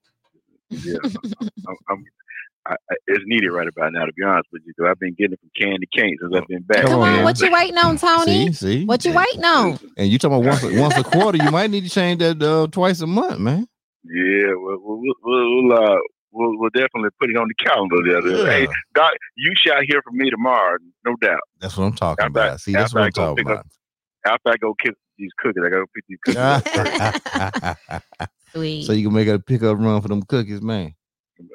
Yeah, 0.69 0.97
I'm, 1.03 1.77
I'm, 1.89 2.05
I, 2.65 2.73
I, 2.89 2.95
it's 3.07 3.23
needed 3.27 3.49
right 3.51 3.67
about 3.67 3.91
now, 3.93 4.05
to 4.05 4.13
be 4.13 4.23
honest 4.23 4.47
with 4.53 4.61
you. 4.65 4.73
'cause 4.73 4.87
I've 4.89 4.97
been 4.99 5.13
getting 5.17 5.33
it 5.33 5.39
from 5.41 5.49
Candy 5.59 5.85
Cane 5.95 6.15
since 6.21 6.33
I've 6.35 6.47
been 6.47 6.61
back. 6.63 6.83
Come 6.83 6.91
Come 6.91 7.01
on 7.01 7.19
on, 7.19 7.23
what 7.25 7.39
you 7.41 7.51
waiting 7.51 7.77
on, 7.77 7.97
Tony? 7.97 8.47
See, 8.47 8.53
see, 8.53 8.85
What 8.85 9.03
you 9.03 9.11
and, 9.11 9.19
waiting 9.19 9.43
on? 9.43 9.77
and 9.97 10.07
you 10.09 10.17
talking 10.17 10.37
about 10.37 10.47
once 10.49 10.63
a, 10.63 10.79
once 10.81 10.95
a 10.97 11.03
quarter? 11.03 11.43
You 11.43 11.51
might 11.51 11.69
need 11.69 11.83
to 11.83 11.89
change 11.89 12.19
that 12.19 12.41
uh, 12.41 12.67
twice 12.71 13.01
a 13.01 13.07
month, 13.07 13.39
man. 13.39 13.67
Yeah, 14.05 14.53
we'll, 14.55 14.77
we'll, 14.81 15.13
we'll, 15.23 15.63
we'll, 15.67 15.73
uh, 15.73 15.97
we'll, 16.31 16.57
we'll 16.59 16.69
definitely 16.69 17.09
put 17.19 17.29
it 17.29 17.35
on 17.37 17.47
the 17.49 17.55
calendar 17.65 17.97
there. 18.05 18.21
Hey, 18.47 18.61
Yeah, 18.61 18.67
Doc, 18.95 19.11
you 19.35 19.51
shall 19.65 19.81
hear 19.87 20.01
from 20.03 20.15
me 20.17 20.29
tomorrow, 20.29 20.77
no 21.05 21.15
doubt. 21.21 21.39
that's 21.59 21.75
what 21.77 21.83
I'm 21.85 21.93
talking 21.95 22.23
After 22.25 22.39
I- 22.39 22.45
about. 22.47 22.61
See, 22.61 22.71
that's 22.71 22.95
after 22.95 22.99
what 22.99 23.03
I 23.03 23.05
I'm 23.07 23.11
go 23.11 23.21
talking 23.21 23.35
pick 23.45 23.53
up- 23.53 23.59
about. 24.25 24.33
After 24.33 24.49
I 24.51 24.55
go 24.57 24.73
kiss 24.81 24.93
these 25.17 25.31
cookies, 25.37 25.63
I 25.65 25.69
gotta 25.69 25.85
pick 25.93 26.05
these 26.07 26.17
cookies. 26.25 26.63
Sweet. 28.53 28.85
so 28.85 28.93
you 28.93 29.07
can 29.07 29.13
make 29.13 29.27
a 29.27 29.37
pickup 29.39 29.77
run 29.77 30.01
for 30.01 30.07
them 30.07 30.21
cookies, 30.23 30.61
man. 30.61 30.93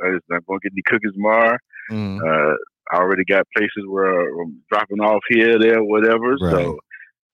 I'm 0.04 0.20
gonna 0.46 0.60
get 0.62 0.74
the 0.74 0.82
cookies 0.86 1.12
tomorrow. 1.14 1.56
Mm, 1.90 2.18
Uh, 2.20 2.56
I 2.92 2.96
already 2.96 3.24
got 3.24 3.46
places 3.56 3.84
where 3.86 4.40
I'm 4.42 4.62
dropping 4.70 5.00
off 5.00 5.22
here, 5.28 5.58
there, 5.58 5.82
whatever. 5.84 6.36
Right. 6.40 6.52
So, 6.52 6.78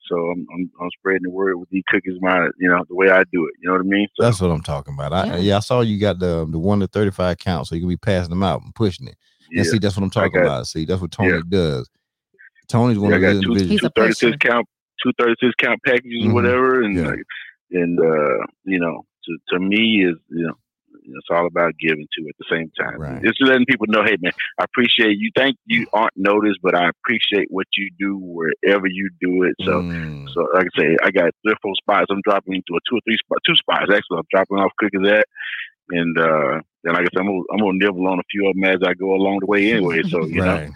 so 0.08 0.16
I'm, 0.16 0.46
I'm 0.54 0.70
I'm 0.82 0.90
spreading 0.98 1.22
the 1.22 1.30
word 1.30 1.56
with 1.56 1.68
these 1.70 1.82
cookies, 1.88 2.18
my 2.20 2.48
you 2.58 2.68
know 2.68 2.84
the 2.88 2.94
way 2.94 3.08
I 3.10 3.22
do 3.32 3.46
it. 3.46 3.54
You 3.60 3.68
know 3.68 3.72
what 3.72 3.80
I 3.80 3.84
mean? 3.84 4.06
So 4.16 4.22
that's 4.24 4.40
what 4.40 4.50
I'm 4.50 4.62
talking 4.62 4.94
about. 4.94 5.12
I, 5.12 5.26
Yeah. 5.26 5.36
yeah. 5.36 5.56
I 5.56 5.60
saw 5.60 5.80
you 5.80 5.98
got 6.00 6.18
the 6.18 6.46
the 6.50 6.58
one 6.58 6.80
to 6.80 6.86
thirty 6.86 7.10
five 7.10 7.38
count, 7.38 7.66
so 7.66 7.74
you 7.74 7.80
can 7.82 7.88
be 7.88 7.96
passing 7.96 8.30
them 8.30 8.42
out 8.42 8.62
and 8.62 8.74
pushing 8.74 9.06
it. 9.08 9.16
yeah, 9.50 9.60
And 9.60 9.66
see, 9.68 9.78
that's 9.78 9.96
what 9.96 10.02
I'm 10.02 10.10
talking 10.10 10.32
got- 10.32 10.42
about. 10.42 10.66
See, 10.66 10.84
that's 10.84 11.00
what 11.00 11.10
Tony 11.12 11.30
yeah. 11.34 11.40
does. 11.48 11.88
Tony's 12.68 12.98
one 12.98 13.10
Yeah, 13.10 13.16
of 13.16 13.22
got 13.22 13.26
those 13.34 13.42
two, 13.44 13.48
individuals. 13.52 13.70
He's 13.70 13.80
two 13.80 13.86
a 13.86 13.90
thirty 13.90 14.12
six 14.14 14.36
pusher. 14.36 14.38
count, 14.52 14.66
two 15.02 15.12
thirty 15.18 15.34
six 15.40 15.52
count 15.58 15.80
packages, 15.86 16.22
Mhm. 16.24 16.30
or 16.30 16.34
whatever, 16.34 16.82
and 16.82 16.96
Yeah. 16.96 17.06
like, 17.08 17.22
and 17.70 17.98
uh, 18.00 18.46
you 18.64 18.80
know, 18.80 19.06
to 19.24 19.38
to 19.50 19.58
me 19.60 20.04
is 20.04 20.16
you 20.30 20.46
know. 20.46 20.54
It's 21.04 21.28
all 21.30 21.46
about 21.46 21.72
giving 21.78 22.06
too 22.16 22.26
at 22.28 22.34
the 22.38 22.46
same 22.50 22.70
time. 22.78 23.00
Right. 23.00 23.20
It's 23.22 23.38
letting 23.40 23.66
people 23.66 23.86
know, 23.88 24.02
hey 24.04 24.16
man, 24.20 24.32
I 24.58 24.64
appreciate 24.64 25.18
you. 25.18 25.30
Think 25.36 25.56
you 25.66 25.86
aren't 25.92 26.16
noticed, 26.16 26.60
but 26.62 26.74
I 26.74 26.88
appreciate 26.88 27.48
what 27.50 27.66
you 27.76 27.90
do 27.98 28.16
wherever 28.16 28.86
you 28.86 29.10
do 29.20 29.42
it. 29.44 29.54
So 29.64 29.84
Mm, 29.84 30.28
So 30.32 30.46
like 30.54 30.66
I 30.76 30.80
say, 30.80 30.96
I 31.02 31.10
got 31.10 31.30
three 31.42 31.52
or 31.52 31.56
four 31.62 31.74
spots. 31.76 32.06
I'm 32.10 32.20
dropping 32.22 32.54
into 32.54 32.74
a 32.76 32.80
two 32.88 32.96
or 32.96 33.00
three 33.04 33.16
spot, 33.18 33.38
two 33.46 33.56
spots 33.56 33.86
actually. 33.92 34.18
I'm 34.18 34.24
dropping 34.30 34.58
off 34.58 34.72
cookies 34.78 35.00
that, 35.02 35.26
and 35.90 36.18
uh, 36.18 36.60
then 36.82 36.94
like 36.94 37.02
I 37.02 37.08
said, 37.12 37.20
I'm 37.20 37.26
gonna, 37.26 37.42
I'm 37.52 37.58
gonna 37.58 37.78
nibble 37.78 38.06
on 38.06 38.18
a 38.18 38.22
few 38.30 38.48
of 38.48 38.54
them 38.54 38.64
as 38.64 38.78
I 38.84 38.94
go 38.94 39.14
along 39.14 39.40
the 39.40 39.46
way 39.46 39.70
anyway. 39.72 40.02
So 40.08 40.26
you 40.26 40.42
know, 40.42 40.68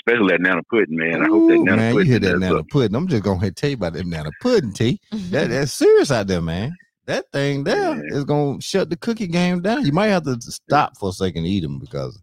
especially 0.00 0.32
that 0.32 0.40
nana 0.40 0.62
pudding, 0.70 0.96
man. 0.96 1.22
I 1.22 1.28
hope 1.28 1.48
that 1.48 1.58
nana 1.62 1.76
man, 1.76 1.94
you 1.94 1.98
pudding. 2.00 2.10
hear 2.10 2.18
that 2.20 2.38
nana 2.38 2.58
up. 2.58 2.68
pudding. 2.68 2.96
I'm 2.96 3.08
just 3.08 3.22
gonna 3.22 3.40
hit 3.40 3.56
tell 3.56 3.70
you 3.70 3.76
about 3.76 3.92
that 3.94 4.06
nana 4.06 4.30
pudding, 4.40 4.72
T. 4.72 5.00
That 5.30 5.50
that's 5.50 5.72
serious 5.72 6.10
out 6.10 6.26
there, 6.26 6.42
man. 6.42 6.76
That 7.06 7.30
thing 7.32 7.64
there 7.64 7.76
Yeah. 7.76 8.16
is 8.16 8.24
gonna 8.24 8.60
shut 8.60 8.90
the 8.90 8.96
cookie 8.96 9.26
game 9.26 9.60
down. 9.60 9.84
You 9.84 9.92
might 9.92 10.08
have 10.08 10.24
to 10.24 10.40
stop 10.40 10.96
for 10.98 11.10
a 11.10 11.12
second 11.12 11.46
eat 11.46 11.60
them 11.60 11.78
because 11.78 12.20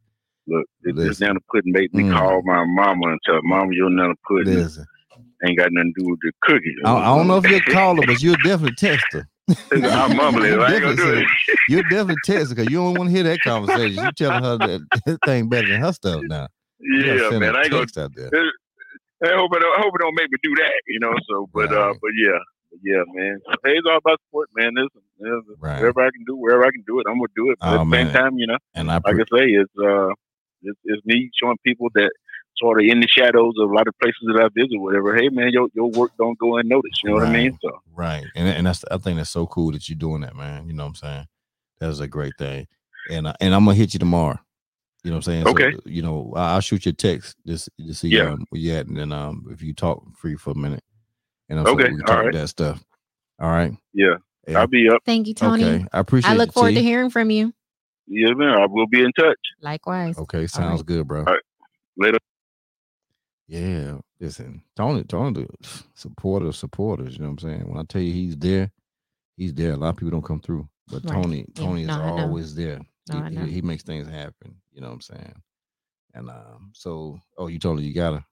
Look, 0.47 0.65
this, 0.81 0.93
this 0.95 1.05
Listen. 1.05 1.27
nana 1.27 1.39
pudding 1.51 1.71
made 1.71 1.93
me 1.93 2.03
Mm. 2.03 2.13
call 2.17 2.41
my 2.43 2.65
mama 2.65 3.09
and 3.11 3.19
tell 3.25 3.39
mama 3.43 3.69
your 3.73 3.89
nana 3.91 4.13
pudding 4.27 4.55
listen. 4.55 4.85
ain't 5.45 5.57
got 5.57 5.71
nothing 5.71 5.93
to 5.95 6.01
do 6.01 6.09
with 6.09 6.19
the 6.21 6.31
cookies. 6.41 6.75
I, 6.83 6.93
I 6.95 7.05
don't 7.15 7.27
know 7.27 7.37
if 7.37 7.45
you'll 7.47 7.61
call 7.61 7.97
her, 7.97 8.03
but 8.03 8.21
you'll 8.21 8.35
definitely 8.43 8.75
text 8.75 9.13
her. 9.13 9.27
I'm 9.71 10.15
mumbling. 10.15 10.59
I 10.59 10.73
ain't 10.73 10.81
gonna 10.81 10.95
do 10.95 11.09
it. 11.19 11.27
You're 11.67 11.83
definitely 11.83 12.17
text 12.17 12.49
her 12.49 12.55
because 12.55 12.69
you 12.69 12.77
don't 12.77 12.95
want 12.97 13.09
to 13.09 13.15
hear 13.15 13.23
that 13.23 13.41
conversation. 13.41 14.01
You 14.03 14.11
telling 14.11 14.43
her 14.43 14.57
that 14.57 14.81
that 15.05 15.19
thing 15.25 15.47
better 15.47 15.67
than 15.67 15.79
her 15.79 15.93
stuff 15.93 16.23
now. 16.25 16.47
Yeah, 16.79 17.29
man. 17.39 17.55
I 17.55 17.61
ain't 17.61 17.71
gonna 17.71 17.81
text 17.81 17.97
out 17.99 18.11
there. 18.15 18.31
I 19.23 19.35
hope 19.35 19.51
it, 19.55 19.61
I 19.63 19.81
hope 19.81 19.93
it 19.93 20.01
don't 20.01 20.15
make 20.15 20.31
me 20.31 20.37
do 20.41 20.55
that, 20.55 20.73
you 20.87 20.99
know. 20.99 21.13
So, 21.29 21.47
but 21.53 21.71
uh, 21.71 21.89
Right. 21.89 21.95
but 22.01 22.11
yeah, 22.17 22.39
yeah, 22.83 23.03
man. 23.13 23.39
Hey, 23.63 23.73
it's 23.77 23.87
all 23.89 23.97
about 23.97 24.19
support, 24.27 24.49
man. 24.55 24.73
Listen, 24.75 25.01
listen, 25.19 25.55
Right. 25.59 25.79
wherever 25.79 26.01
I 26.01 26.11
can 26.11 26.23
do, 26.25 26.35
wherever 26.35 26.65
I 26.65 26.71
can 26.71 26.83
do 26.87 26.99
it, 26.99 27.05
I'm 27.09 27.15
gonna 27.17 27.27
do 27.35 27.51
it. 27.51 27.57
But 27.59 27.67
Oh, 27.69 27.73
at 27.75 27.79
the 27.85 27.89
man. 27.89 28.05
same 28.07 28.13
time, 28.13 28.37
you 28.37 28.47
know, 28.47 28.57
And 28.75 28.89
I 28.91 28.95
like 28.95 29.05
I 29.15 29.37
say, 29.37 29.45
it's 29.51 29.71
uh, 29.77 30.09
it's, 30.63 30.79
it's 30.85 31.05
me 31.05 31.29
showing 31.41 31.57
people 31.65 31.87
that 31.95 32.11
sort 32.57 32.79
of 32.81 32.87
in 32.87 32.99
the 32.99 33.07
shadows 33.07 33.53
of 33.59 33.71
a 33.71 33.73
lot 33.73 33.87
of 33.87 33.93
places 33.99 34.21
that 34.27 34.41
I 34.43 34.49
visit, 34.53 34.77
whatever. 34.79 35.15
Hey, 35.15 35.29
man, 35.29 35.49
your 35.51 35.67
your 35.73 35.89
work 35.91 36.11
don't 36.17 36.37
go 36.37 36.57
unnoticed. 36.57 37.01
You 37.03 37.09
know 37.09 37.15
what 37.15 37.27
I 37.27 37.31
mean? 37.31 37.51
Right. 37.51 37.59
So, 37.63 37.81
Right. 37.93 38.25
And 38.35 38.47
and 38.47 38.67
that's 38.67 38.83
I 38.91 38.97
think 38.97 39.17
that's 39.17 39.29
so 39.29 39.45
cool 39.47 39.71
that 39.71 39.87
you're 39.89 39.97
doing 39.97 40.21
that, 40.21 40.35
man. 40.35 40.67
You 40.67 40.73
know 40.73 40.83
what 40.83 40.89
I'm 40.89 40.95
saying? 40.95 41.25
That's 41.79 41.99
a 41.99 42.07
great 42.07 42.33
thing. 42.37 42.67
And 43.09 43.27
uh, 43.27 43.33
and 43.41 43.53
I'm 43.55 43.65
gonna 43.65 43.75
hit 43.75 43.93
you 43.93 43.99
tomorrow. 43.99 44.39
You 45.03 45.09
know 45.09 45.17
what 45.17 45.27
I'm 45.27 45.33
saying? 45.33 45.47
Okay. 45.47 45.71
So, 45.71 45.79
you 45.85 46.03
know, 46.03 46.31
I- 46.35 46.53
I'll 46.53 46.61
shoot 46.61 46.85
you 46.85 46.91
a 46.91 46.93
text 46.93 47.35
just 47.47 47.69
to 47.79 47.91
see 47.95 48.09
Yeah. 48.09 48.33
um, 48.33 48.45
where 48.49 48.61
you 48.61 48.73
at, 48.73 48.85
and 48.85 48.95
then 48.97 49.11
um 49.11 49.47
if 49.49 49.63
you 49.63 49.73
talk 49.73 50.03
free 50.15 50.35
for 50.35 50.51
a 50.51 50.55
minute, 50.55 50.83
and 51.51 51.59
I'm 51.59 51.67
Okay, 51.67 51.83
we 51.91 51.97
can 51.97 52.05
talk 52.05 52.23
right. 52.25 52.33
that 52.33 52.47
stuff. 52.49 52.83
All 53.39 53.49
right. 53.51 53.73
yeah, 53.93 54.15
Yeah. 54.47 54.59
I'll 54.59 54.67
be 54.67 54.89
up. 54.89 55.01
Thank 55.05 55.27
you, 55.27 55.35
Tony. 55.35 55.63
Okay. 55.65 55.85
I 55.93 55.99
appreciate. 55.99 56.31
It. 56.31 56.33
I 56.33 56.37
look 56.37 56.49
you, 56.49 56.53
forward 56.53 56.69
T. 56.71 56.75
to 56.77 56.83
hearing 56.83 57.09
from 57.11 57.31
you. 57.31 57.53
Yeah, 58.07 58.33
man. 58.33 58.49
I 58.59 58.65
will 58.67 58.87
be 58.87 59.03
in 59.03 59.11
touch 59.13 59.37
Likewise. 59.61 60.17
Okay, 60.17 60.47
sounds 60.47 60.81
right. 60.81 60.85
good, 60.87 61.07
bro. 61.07 61.23
right. 61.23 61.41
later. 61.97 62.17
Yeah, 63.47 63.97
listen, 64.19 64.63
Tony, 64.77 65.03
Tony, 65.03 65.45
the 65.45 65.83
supporters, 65.95 66.57
supporters. 66.57 67.15
You 67.15 67.23
know 67.23 67.31
what 67.31 67.43
I'm 67.43 67.49
saying? 67.49 67.69
When 67.69 67.77
I 67.79 67.83
tell 67.83 68.01
you 68.01 68.13
he's 68.13 68.37
there, 68.37 68.71
he's 69.37 69.53
there. 69.53 69.73
A 69.73 69.77
lot 69.77 69.89
of 69.89 69.97
people 69.97 70.11
don't 70.11 70.25
come 70.25 70.39
through, 70.39 70.69
but 70.87 71.03
Right. 71.03 71.21
Tony, 71.23 71.45
Yeah, 71.55 71.63
Tony 71.65 71.85
no, 71.85 71.93
is 71.93 71.99
always 71.99 72.55
there. 72.55 72.79
No, 73.09 73.19
I 73.19 73.29
he, 73.29 73.35
know. 73.35 73.45
he, 73.45 73.51
he 73.53 73.61
makes 73.61 73.83
things 73.83 74.07
happen. 74.07 74.55
You 74.71 74.81
know 74.81 74.87
what 74.87 74.93
I'm 74.95 75.01
saying? 75.01 75.41
And 76.13 76.29
um, 76.29 76.71
so, 76.73 77.19
oh, 77.37 77.47
you 77.47 77.59
told 77.59 77.79
her 77.79 77.85
you 77.85 77.93
got 77.93 78.13
her. 78.15 78.25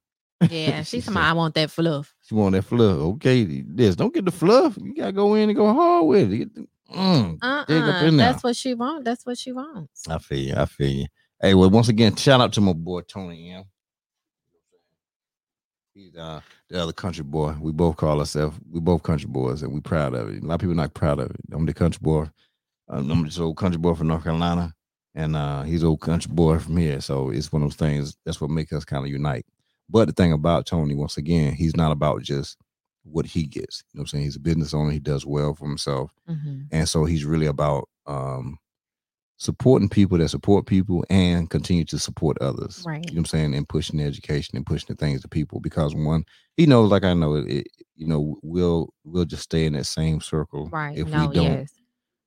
Yeah, 0.49 0.83
she's 0.83 1.05
said- 1.05 1.13
talking 1.13 1.25
I 1.27 1.33
want 1.33 1.55
that 1.55 1.71
fluff. 1.71 2.13
She 2.23 2.35
want 2.35 2.53
that 2.53 2.63
fluff. 2.63 2.97
Okay, 3.15 3.43
this 3.65 3.95
don't 3.95 4.13
get 4.13 4.25
the 4.25 4.31
fluff. 4.31 4.77
You 4.77 4.93
gotta 4.95 5.11
go 5.11 5.33
in 5.35 5.49
and 5.49 5.55
go 5.55 5.73
hard 5.73 6.05
with 6.05 6.31
it. 6.33 6.53
The, 6.55 6.67
mm. 6.95 7.37
Uh 7.41 7.65
Dig 7.65 7.83
up 7.83 8.01
uh 8.01 8.05
in. 8.05 8.17
That's 8.17 8.43
what 8.43 8.55
she 8.55 8.73
wants. 8.73 9.05
That's 9.05 9.25
what 9.25 9.37
she 9.37 9.51
wants. 9.51 10.07
I 10.07 10.17
feel 10.19 10.39
you. 10.39 10.55
I 10.55 10.65
feel 10.65 10.89
you. 10.89 11.05
Hey, 11.41 11.53
well, 11.53 11.69
once 11.69 11.89
again, 11.89 12.15
shout 12.15 12.41
out 12.41 12.53
to 12.53 12.61
my 12.61 12.73
boy 12.73 13.01
Tony 13.01 13.51
M. 13.51 13.63
He's 15.93 16.15
uh 16.15 16.41
the 16.69 16.81
other 16.81 16.93
country 16.93 17.23
boy. 17.23 17.55
We 17.59 17.71
both 17.71 17.97
call 17.97 18.19
ourselves. 18.19 18.57
We 18.71 18.79
both 18.79 19.03
country 19.03 19.27
boys, 19.27 19.63
and 19.63 19.73
we 19.73 19.81
proud 19.81 20.13
of 20.13 20.29
it. 20.29 20.43
A 20.43 20.45
lot 20.45 20.55
of 20.55 20.59
people 20.61 20.75
not 20.75 20.93
proud 20.93 21.19
of 21.19 21.31
it. 21.31 21.41
I'm 21.51 21.65
the 21.65 21.73
country 21.73 21.99
boy. 22.01 22.29
Um, 22.87 23.11
I'm 23.11 23.25
just 23.25 23.39
old 23.39 23.57
country 23.57 23.77
boy 23.79 23.93
from 23.95 24.07
North 24.07 24.23
Carolina, 24.23 24.73
and 25.15 25.35
uh 25.35 25.63
he's 25.63 25.83
old 25.83 26.01
country 26.01 26.31
boy 26.33 26.59
from 26.59 26.77
here. 26.77 27.01
So 27.01 27.29
it's 27.31 27.51
one 27.51 27.63
of 27.63 27.69
those 27.69 27.75
things. 27.75 28.15
That's 28.25 28.39
what 28.39 28.49
makes 28.49 28.71
us 28.71 28.85
kind 28.85 29.03
of 29.03 29.11
unite. 29.11 29.45
But 29.89 30.05
the 30.07 30.13
thing 30.13 30.31
about 30.33 30.65
Tony, 30.67 30.95
once 30.95 31.17
again, 31.17 31.53
he's 31.53 31.75
not 31.75 31.91
about 31.91 32.21
just 32.21 32.57
what 33.03 33.25
he 33.25 33.43
gets. 33.47 33.83
You 33.93 33.97
know 33.97 34.01
what 34.01 34.03
I'm 34.03 34.07
saying? 34.07 34.23
He's 34.25 34.35
a 34.35 34.39
business 34.39 34.73
owner. 34.73 34.91
He 34.91 34.99
does 34.99 35.25
well 35.25 35.53
for 35.55 35.67
himself 35.67 36.11
Mhm. 36.29 36.67
and 36.71 36.87
so 36.87 37.05
he's 37.05 37.25
really 37.25 37.47
about 37.47 37.89
um 38.05 38.57
supporting 39.37 39.87
people 39.87 40.17
that 40.17 40.27
support 40.27 40.65
people 40.65 41.05
and 41.09 41.49
continue 41.49 41.85
to 41.85 41.97
support 41.97 42.37
others 42.41 42.83
Right. 42.85 43.05
you 43.09 43.15
know 43.15 43.19
what 43.19 43.19
i'm 43.19 43.25
saying 43.25 43.53
and 43.55 43.69
pushing 43.69 43.97
the 43.97 44.03
education 44.03 44.57
and 44.57 44.65
pushing 44.65 44.87
the 44.89 44.95
things 44.95 45.21
to 45.21 45.29
people 45.29 45.61
because 45.61 45.95
one 45.95 46.25
he 46.57 46.65
knows 46.65 46.91
like 46.91 47.05
i 47.05 47.13
know 47.13 47.35
it, 47.35 47.47
it 47.47 47.67
you 47.95 48.05
know 48.05 48.37
we'll 48.43 48.93
we'll 49.05 49.23
just 49.23 49.43
stay 49.43 49.65
in 49.65 49.73
that 49.73 49.85
same 49.85 50.19
circle 50.19 50.67
Right. 50.69 50.97
if 50.97 51.07
no, 51.07 51.27
we 51.29 51.33
don't 51.33 51.45
yes. 51.59 51.71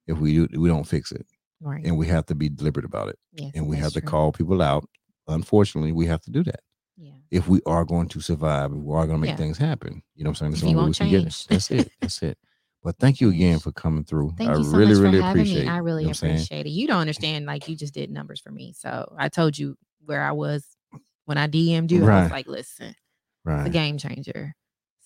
if 0.07 0.17
we 0.19 0.33
do 0.47 0.49
we 0.59 0.69
don't 0.71 0.85
fix 0.89 1.13
it 1.13 1.27
Right. 1.61 1.85
and 1.85 1.99
we 1.99 2.07
have 2.07 2.25
to 2.27 2.35
be 2.35 2.49
deliberate 2.49 2.87
about 2.87 3.09
it 3.11 3.19
yes, 3.35 3.53
and 3.55 3.69
we 3.69 3.77
have 3.77 3.93
to 3.93 4.01
true. 4.01 4.09
call 4.09 4.33
people 4.33 4.63
out 4.63 4.89
unfortunately 5.29 5.93
we 5.93 6.07
have 6.07 6.23
to 6.23 6.31
do 6.31 6.43
that 6.45 6.61
Yeah. 6.97 7.13
if 7.31 7.49
we 7.49 7.61
are 7.67 7.85
going 7.85 8.09
to 8.09 8.21
survive, 8.21 8.71
if 8.73 8.79
we 8.79 8.95
are 8.95 9.07
going 9.07 9.19
to 9.19 9.21
make 9.21 9.31
Yeah. 9.31 9.37
things 9.37 9.59
happen. 9.59 10.03
You 10.15 10.25
know 10.25 10.31
what 10.31 10.43
I'm 10.43 10.53
saying? 10.53 10.53
That's 10.53 10.63
you 10.65 10.77
won't 10.77 11.01
it. 11.01 11.05
change. 11.05 11.47
That's 11.47 11.71
it. 11.71 11.91
That's 12.01 12.23
it. 12.23 12.39
But 12.85 12.97
thank 12.99 13.21
you 13.21 13.31
again 13.31 13.59
for 13.61 13.71
coming 13.73 14.05
through. 14.05 14.33
Thank 14.37 14.51
I 14.51 14.57
you 14.57 14.65
so 14.65 14.71
really, 14.77 14.87
much 14.91 14.97
for 14.97 15.03
really 15.05 15.21
having 15.21 15.41
appreciate 15.43 15.63
me. 15.63 15.69
it. 15.69 15.73
I 15.73 15.77
really 15.79 16.03
You 16.03 16.09
know 16.09 16.13
appreciate 16.13 16.67
it. 16.67 16.71
You 16.71 16.87
don't 16.89 17.01
understand, 17.01 17.47
like 17.47 17.69
you 17.69 17.77
just 17.77 17.95
did 17.95 18.11
numbers 18.11 18.41
for 18.41 18.51
me. 18.51 18.73
So 18.77 19.15
I 19.19 19.29
told 19.29 19.57
you 19.57 19.77
where 20.05 20.23
I 20.23 20.33
was 20.33 20.65
when 21.27 21.39
I 21.39 21.47
DM'd 21.49 21.93
you. 21.93 22.05
I 22.09 22.23
was 22.25 22.31
like, 22.33 22.49
listen, 22.49 22.89
it's 22.89 22.97
a 23.47 23.51
Right. 23.51 23.73
game 23.73 23.99
changer. 23.99 24.55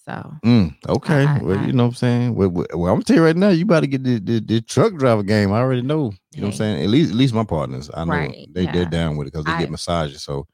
So 0.06 0.32
Mm, 0.44 0.74
okay. 0.88 1.26
I- 1.26 1.38
well, 1.42 1.66
you 1.66 1.72
know 1.72 1.82
what 1.84 1.88
I'm 1.90 1.94
saying? 1.96 2.34
Well, 2.34 2.48
well, 2.48 2.66
well, 2.74 2.86
I'm 2.92 2.94
gonna 2.96 3.04
tell 3.04 3.16
you 3.16 3.24
right 3.24 3.36
now, 3.36 3.48
you 3.48 3.64
about 3.64 3.80
to 3.80 3.86
get 3.88 4.04
the, 4.04 4.20
the, 4.20 4.40
the 4.40 4.60
truck 4.62 4.94
driver 4.94 5.22
game. 5.22 5.52
I 5.52 5.58
already 5.58 5.82
know. 5.82 6.12
You 6.32 6.40
know 6.42 6.46
what 6.48 6.54
I'm 6.54 6.58
saying? 6.58 6.82
At 6.82 6.88
least 6.88 7.10
at 7.10 7.16
least 7.16 7.34
my 7.34 7.44
partners. 7.44 7.90
I 7.92 8.04
know 8.04 8.12
Right, 8.12 8.48
they, 8.52 8.66
they're 8.66 8.84
down 8.86 9.16
with 9.16 9.26
it 9.26 9.32
because 9.32 9.44
they 9.44 9.52
I- 9.52 9.58
get 9.60 9.70
massages. 9.70 10.22
So 10.22 10.46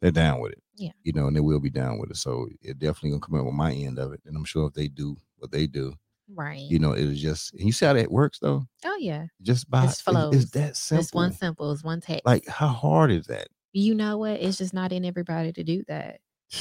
they're 0.00 0.10
down 0.10 0.40
with 0.40 0.52
it. 0.52 0.62
Yeah. 0.76 0.92
You 1.02 1.12
know, 1.12 1.26
and 1.26 1.36
they 1.36 1.40
will 1.40 1.60
be 1.60 1.70
down 1.70 1.98
with 1.98 2.10
it. 2.10 2.16
So 2.16 2.48
it 2.62 2.78
definitely 2.78 3.10
gonna 3.10 3.20
come 3.20 3.38
up 3.38 3.44
with 3.46 3.54
my 3.54 3.72
end 3.72 3.98
of 3.98 4.12
it. 4.12 4.20
And 4.26 4.36
I'm 4.36 4.44
sure 4.44 4.66
if 4.66 4.74
they 4.74 4.88
do 4.88 5.16
what 5.36 5.50
they 5.50 5.66
do, 5.66 5.92
right. 6.34 6.60
you 6.60 6.78
know, 6.78 6.94
it'll 6.94 7.12
just 7.14 7.52
and 7.54 7.62
you 7.64 7.72
see 7.72 7.84
how 7.86 7.92
that 7.92 8.10
works 8.10 8.38
though? 8.38 8.64
oh 8.84 8.96
yeah. 9.00 9.26
Just 9.42 9.70
by 9.70 9.84
It's 9.84 10.00
it- 10.00 10.04
flows. 10.04 10.34
it's 10.34 10.50
that 10.52 10.76
simple. 10.76 11.02
It's 11.02 11.12
one 11.14 11.32
simple. 11.32 11.72
It's 11.72 11.84
one 11.84 12.00
text. 12.00 12.24
like 12.24 12.46
how 12.46 12.68
hard 12.68 13.10
is 13.10 13.26
that? 13.26 13.48
you 13.72 13.94
know 13.94 14.18
what? 14.18 14.40
It's 14.40 14.58
just 14.58 14.74
not 14.74 14.90
in 14.92 15.04
everybody 15.04 15.52
to 15.52 15.62
do 15.64 15.84
that. 15.88 16.20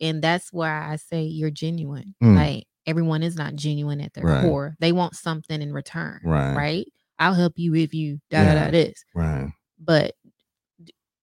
And 0.00 0.20
that's 0.20 0.52
why 0.52 0.68
I 0.90 0.96
say 0.96 1.22
you're 1.22 1.50
genuine. 1.52 2.16
Mm. 2.20 2.34
Like 2.34 2.64
everyone 2.88 3.22
is 3.22 3.36
not 3.36 3.54
genuine 3.54 4.00
at 4.00 4.12
their 4.14 4.24
Right. 4.24 4.42
core. 4.42 4.74
They 4.80 4.90
want 4.90 5.14
something 5.14 5.62
in 5.62 5.72
return. 5.72 6.20
Right. 6.24 6.56
Right. 6.56 6.92
I'll 7.20 7.34
help 7.34 7.52
you 7.56 7.76
if 7.76 7.94
you 7.94 8.18
da 8.28 8.42
da 8.44 8.54
da 8.64 8.70
this. 8.72 9.04
Right. 9.14 9.52
But 9.78 10.16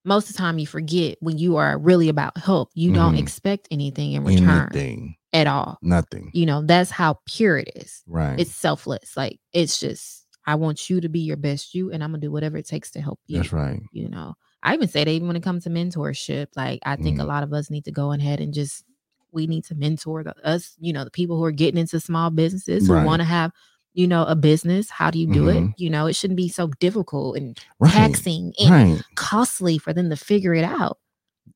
most 0.06 0.30
of 0.30 0.36
the 0.36 0.38
time 0.40 0.60
you 0.60 0.68
forget 0.68 1.18
when 1.22 1.38
you 1.38 1.58
are 1.58 1.78
really 1.78 2.10
about 2.10 2.38
help, 2.38 2.70
you 2.74 2.92
don't 2.92 3.16
Mhm. 3.16 3.20
expect 3.20 3.68
anything 3.72 4.14
in 4.14 4.24
return 4.24 4.70
Anything. 4.72 5.16
at 5.34 5.48
all. 5.48 5.78
Nothing. 5.82 6.32
You 6.34 6.46
know, 6.46 6.62
that's 6.64 6.92
how 6.92 7.20
pure 7.26 7.58
it 7.58 7.70
is. 7.76 8.02
Right. 8.08 8.40
It's 8.40 8.56
selfless. 8.56 9.16
Like 9.18 9.40
it's 9.54 9.80
just 9.80 10.26
I 10.46 10.56
want 10.56 10.90
you 10.90 11.00
to 11.02 11.10
be 11.10 11.20
your 11.20 11.38
best 11.38 11.76
you 11.76 11.92
and 11.92 12.04
I'm 12.04 12.12
gonna 12.12 12.22
do 12.22 12.32
whatever 12.32 12.58
it 12.58 12.68
takes 12.68 12.90
to 12.92 13.02
help 13.02 13.20
you. 13.28 13.38
That's 13.38 13.54
right. 13.54 13.82
You 13.92 14.10
know. 14.10 14.36
I 14.64 14.74
even 14.74 14.88
say 14.88 15.04
that 15.04 15.12
even 15.12 15.28
when 15.28 15.38
it 15.38 15.44
comes 15.44 15.64
to 15.66 15.70
mentorship, 15.70 16.48
like 16.56 16.80
I 16.86 16.96
think 16.96 17.20
a 17.20 17.24
Mhm. 17.24 17.28
lot 17.28 17.44
of 17.44 17.54
us 17.54 17.70
need 17.70 17.86
to 17.86 17.92
go 17.92 18.12
ahead 18.12 18.40
and 18.42 18.54
just 18.54 18.84
we 19.32 19.46
need 19.46 19.64
to 19.66 19.76
mentor 19.76 20.24
the, 20.24 20.34
us, 20.46 20.76
you 20.80 20.92
know, 20.92 21.04
the 21.04 21.12
people 21.12 21.38
who 21.38 21.44
are 21.44 21.52
getting 21.52 21.80
into 21.80 22.00
small 22.00 22.30
businesses 22.32 22.88
who 22.88 22.94
want 23.06 23.20
to 23.20 23.26
have, 23.26 23.52
you 23.94 24.08
know, 24.08 24.24
a 24.26 24.36
business. 24.36 24.90
How 24.90 25.10
do 25.12 25.20
you 25.20 25.28
do 25.28 25.44
Mhm. 25.46 25.70
it? 25.72 25.74
You 25.78 25.90
know, 25.90 26.08
it 26.08 26.16
shouldn't 26.16 26.38
be 26.38 26.50
so 26.50 26.68
difficult 26.80 27.38
and 27.38 27.58
Right. 27.80 27.92
taxing 27.94 28.54
and 28.60 28.70
Right. 28.70 29.02
costly 29.16 29.78
for 29.78 29.94
them 29.94 30.10
to 30.10 30.16
figure 30.16 30.54
it 30.54 30.64
out. 30.64 31.00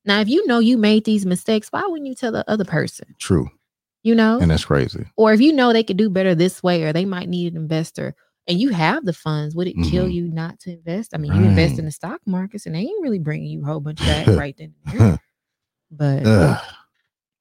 Now, 0.04 0.20
if 0.20 0.28
you 0.28 0.46
know 0.46 0.58
you 0.58 0.76
made 0.76 1.04
these 1.04 1.24
mistakes, 1.24 1.68
why 1.70 1.82
wouldn't 1.86 2.06
you 2.08 2.14
tell 2.14 2.32
the 2.32 2.48
other 2.50 2.64
person? 2.64 3.14
True. 3.18 3.48
You 4.02 4.14
know, 4.14 4.38
And 4.40 4.50
that's 4.50 4.64
crazy. 4.66 5.06
or 5.16 5.32
if 5.32 5.40
you 5.40 5.52
know 5.52 5.72
they 5.72 5.82
could 5.84 5.96
do 5.96 6.10
better 6.10 6.34
this 6.34 6.62
way, 6.62 6.82
or 6.82 6.92
they 6.92 7.04
might 7.06 7.28
need 7.28 7.54
an 7.54 7.62
investor, 7.62 8.14
and 8.46 8.60
you 8.60 8.68
have 8.70 9.06
the 9.06 9.14
funds, 9.14 9.54
would 9.56 9.66
it 9.66 9.76
kill 9.82 10.06
Mhm. 10.06 10.12
you 10.12 10.28
not 10.28 10.60
to 10.60 10.72
invest? 10.72 11.14
I 11.14 11.18
mean, 11.18 11.32
you 11.34 11.44
invest 11.44 11.78
in 11.78 11.86
the 11.86 11.90
stock 11.90 12.20
markets, 12.26 12.66
and 12.66 12.74
they 12.74 12.80
ain't 12.80 13.02
really 13.02 13.18
bringing 13.18 13.48
you 13.48 13.62
a 13.62 13.66
whole 13.66 13.80
bunch 13.80 14.04
back 14.04 14.26
right 14.50 14.54
then 14.58 14.74
and 14.84 15.00
there. 15.00 15.20
But 15.90 16.26
Ugh. 16.26 16.58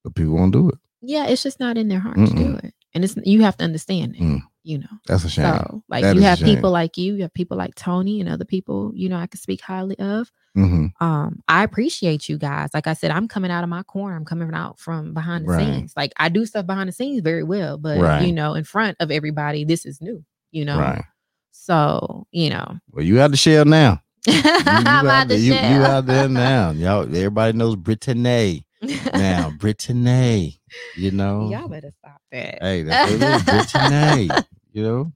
But 0.06 0.16
people 0.16 0.36
won't 0.36 0.54
do 0.54 0.70
it. 0.70 0.76
yeah, 1.02 1.26
it's 1.28 1.44
just 1.44 1.60
not 1.60 1.78
in 1.78 1.88
their 1.90 2.00
heart 2.00 2.16
to 2.18 2.34
do 2.34 2.56
it, 2.64 2.74
and 2.94 3.04
it's 3.04 3.16
you 3.26 3.42
have 3.42 3.58
to 3.58 3.64
understand 3.66 4.16
it. 4.16 4.22
Mm. 4.22 4.42
You 4.64 4.80
know. 4.80 4.88
That's 5.08 5.24
a 5.26 5.30
shame. 5.30 5.46
So, 5.46 5.84
like, 5.90 6.04
That 6.04 6.16
you 6.16 6.22
have 6.22 6.40
people 6.40 6.72
like 6.72 6.98
you, 6.98 7.16
you 7.16 7.22
have 7.24 7.34
people 7.34 7.58
like 7.58 7.76
Tony 7.76 8.20
and 8.22 8.30
other 8.30 8.46
people, 8.46 8.92
you 8.96 9.10
know, 9.10 9.18
I 9.18 9.28
could 9.28 9.40
speak 9.42 9.62
highly 9.62 9.98
of. 10.00 10.32
hmm 10.56 10.88
Um, 11.02 11.42
I 11.50 11.64
appreciate 11.64 12.30
you 12.30 12.38
guys. 12.38 12.70
Like 12.74 12.88
I 12.88 12.94
said, 12.94 13.12
I'm 13.12 13.28
coming 13.28 13.52
out 13.52 13.64
of 13.64 13.70
my 13.70 13.84
corner. 13.84 14.16
I'm 14.16 14.24
coming 14.26 14.54
out 14.54 14.80
from 14.80 15.14
behind 15.14 15.46
the 15.46 15.50
Right. 15.52 15.60
scenes. 15.60 15.94
Like 15.98 16.14
I 16.18 16.30
do 16.30 16.46
stuff 16.46 16.66
behind 16.66 16.88
the 16.88 16.94
scenes 16.94 17.22
very 17.22 17.44
well, 17.44 17.78
but 17.78 18.00
Right. 18.00 18.26
you 18.26 18.32
know, 18.32 18.54
in 18.54 18.64
front 18.64 18.96
of 19.02 19.12
everybody, 19.12 19.66
this 19.66 19.86
is 19.86 20.00
new, 20.02 20.24
you 20.52 20.64
know. 20.66 20.78
Right. 20.80 21.04
So, 21.52 22.26
you 22.32 22.50
know. 22.50 22.80
Well, 22.92 23.06
you 23.06 23.20
out 23.20 23.32
the 23.32 23.38
shell 23.38 23.66
now. 23.66 24.02
You, 24.26 24.78
you 24.78 25.10
out 25.10 25.28
the 25.28 25.38
you, 25.38 25.54
you 25.54 25.84
out 25.84 26.06
there 26.06 26.30
now. 26.30 26.72
Y'all, 26.72 27.04
everybody 27.04 27.58
knows 27.58 27.76
Brittany 27.76 28.66
now. 29.14 29.52
Brittany. 29.60 30.62
You 30.96 31.12
know. 31.12 31.50
Y'all 31.52 31.68
better 31.68 31.92
stop 32.00 32.22
that. 32.32 32.60
Hey, 32.62 32.84
that's 32.84 33.12
what 33.12 33.22
it 33.22 33.24
is. 33.24 33.44
Brittany. 33.74 34.30
You 34.74 34.84
know. 34.84 35.14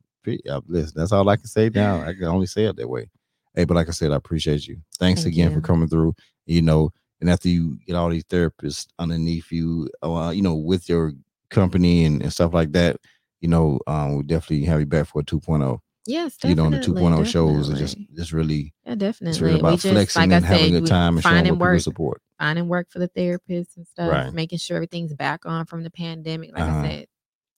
Uh, 0.49 0.59
Listen, 0.67 0.93
that's 0.95 1.11
all 1.13 1.27
I 1.29 1.37
can 1.37 1.45
say 1.47 1.69
now. 1.73 2.01
I 2.01 2.13
can 2.13 2.25
only 2.25 2.47
say 2.47 2.65
it 2.65 2.75
that 2.75 2.89
way. 2.89 3.09
Hey, 3.55 3.63
but 3.63 3.75
like 3.75 3.87
I 3.87 3.91
said, 3.91 4.11
I 4.11 4.15
appreciate 4.17 4.67
you. 4.67 4.77
Thanks 4.99 5.23
Thank 5.23 5.33
again 5.35 5.51
you. 5.51 5.55
for 5.57 5.61
coming 5.61 5.87
through. 5.87 6.13
You 6.45 6.61
know, 6.61 6.91
and 7.21 7.29
after 7.29 7.47
you 7.49 7.77
get 7.87 7.95
all 7.95 8.09
these 8.09 8.25
therapists 8.25 8.87
underneath 8.99 9.51
you, 9.51 9.89
uh, 10.03 10.31
you 10.35 10.41
know, 10.41 10.55
with 10.55 10.89
your 10.89 11.13
company 11.49 12.03
and, 12.05 12.21
and 12.21 12.31
stuff 12.33 12.53
like 12.53 12.71
that, 12.73 12.97
you 13.41 13.47
know, 13.47 13.79
um, 13.87 14.13
we'll 14.13 14.23
definitely 14.23 14.65
have 14.65 14.79
you 14.81 14.85
back 14.85 15.07
for 15.07 15.21
a 15.21 15.23
2.0. 15.23 15.79
yes, 16.05 16.37
You 16.43 16.55
know, 16.55 16.65
and 16.65 16.73
the 16.73 16.77
definitely, 16.79 17.03
2.0 17.23 17.25
shows 17.25 17.69
are 17.69 17.75
just 17.77 17.95
definitely. 17.95 18.15
just 18.17 18.31
really 18.33 18.73
yeah, 18.85 18.95
definitely. 18.95 19.29
it's 19.31 19.39
really 19.41 19.59
about 19.59 19.71
we 19.71 19.77
just 19.77 19.87
flexing 19.93 20.21
like 20.23 20.31
I 20.31 20.35
and 20.35 20.45
having 20.45 20.63
a 20.63 20.67
said, 20.67 20.79
good 20.81 20.87
time 20.89 21.15
and 21.17 21.23
showing 21.23 21.57
work, 21.59 21.79
support. 21.81 22.21
finding 22.37 22.67
work 22.67 22.87
for 22.91 22.99
the 22.99 23.07
therapists 23.09 23.77
and 23.77 23.87
stuff, 23.87 24.11
Right. 24.11 24.33
making 24.33 24.57
sure 24.59 24.75
everything's 24.77 25.13
back 25.13 25.45
on 25.45 25.65
from 25.65 25.83
the 25.83 25.89
pandemic. 25.91 26.51
Like 26.53 26.63
Uh-huh. 26.63 26.79
I 26.79 26.89
said, 26.89 27.05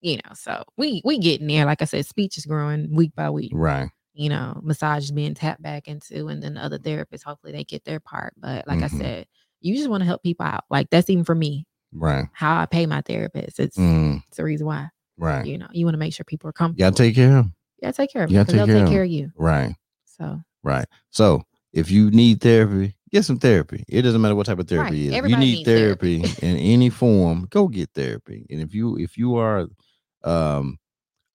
you 0.02 0.16
know, 0.18 0.34
so 0.34 0.64
we 0.78 1.02
we 1.06 1.18
getting 1.20 1.48
there. 1.48 1.66
Like 1.66 1.82
I 1.82 1.86
said, 1.86 2.06
speech 2.06 2.38
is 2.38 2.46
growing 2.46 2.94
week 2.96 3.14
by 3.16 3.30
week. 3.30 3.52
Right. 3.54 3.90
You 4.14 4.30
know, 4.30 4.60
massage 4.64 5.04
is 5.06 5.12
being 5.12 5.34
tapped 5.34 5.62
back 5.62 5.88
into, 5.88 6.28
and 6.28 6.42
then 6.44 6.56
the 6.56 6.62
other 6.64 6.78
therapists, 6.80 7.24
hopefully 7.24 7.54
they 7.54 7.64
get 7.64 7.86
their 7.86 8.00
part. 8.00 8.34
But 8.38 8.68
like 8.68 8.80
Mhm. 8.80 8.84
I 8.84 8.88
said, 8.88 9.26
you 9.62 9.76
just 9.76 9.90
want 9.90 10.02
to 10.02 10.06
help 10.06 10.24
people 10.24 10.46
out. 10.46 10.64
Like 10.70 10.90
that's 10.90 11.10
even 11.10 11.24
for 11.24 11.36
me. 11.36 11.66
Right. 11.94 12.26
How 12.34 12.60
I 12.60 12.66
pay 12.66 12.86
my 12.86 13.02
therapist. 13.02 13.60
It's 13.60 13.78
Mm, 13.78 14.22
it's 14.28 14.38
the 14.38 14.44
reason 14.44 14.68
why. 14.68 14.90
right. 15.18 15.46
You 15.46 15.58
know, 15.58 15.68
you 15.72 15.86
want 15.86 15.94
to 15.96 16.00
make 16.00 16.14
sure 16.14 16.24
people 16.26 16.50
are 16.50 16.54
comfortable. 16.54 16.92
Gotta 16.92 16.96
take 17.04 17.16
care 17.16 17.38
of 17.38 17.46
'em. 17.46 17.54
yeah, 17.82 17.92
take 17.92 18.12
care 18.12 18.24
of 18.24 18.30
them 18.30 18.46
gotta 18.46 18.52
they'll 18.58 18.68
take 18.68 18.88
care 18.92 19.04
of 19.04 19.10
you. 19.10 19.32
Right. 19.38 19.76
So 20.06 20.42
Right. 20.64 20.86
So 21.12 21.44
if 21.72 21.90
you 21.90 22.12
need 22.12 22.42
therapy, 22.42 22.96
get 23.12 23.24
some 23.26 23.38
therapy. 23.40 23.86
It 23.88 24.02
doesn't 24.02 24.20
matter 24.22 24.36
what 24.36 24.46
type 24.48 24.60
of 24.60 24.68
therapy 24.68 24.84
Right. 25.10 25.14
it 25.14 25.18
is. 25.18 25.24
If 25.26 25.30
you 25.30 25.38
need 25.38 25.64
therapy. 25.66 26.22
therapy 26.24 26.46
in 26.46 26.58
any 26.58 26.90
form, 26.90 27.48
go 27.50 27.68
get 27.70 27.90
therapy. 27.96 28.46
And 28.50 28.60
if 28.62 28.74
you 28.76 28.98
if 28.98 29.18
you 29.18 29.36
are 29.38 29.68
um 30.24 30.78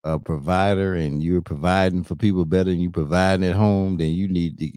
a 0.04 0.18
provider 0.18 0.94
and 0.94 1.22
you're 1.22 1.40
providing 1.42 2.04
for 2.04 2.14
people 2.14 2.44
better 2.44 2.70
than 2.70 2.80
you 2.80 2.90
providing 2.90 3.48
at 3.48 3.56
home, 3.56 3.96
then 3.96 4.10
you 4.12 4.28
need 4.28 4.58
to 4.58 4.70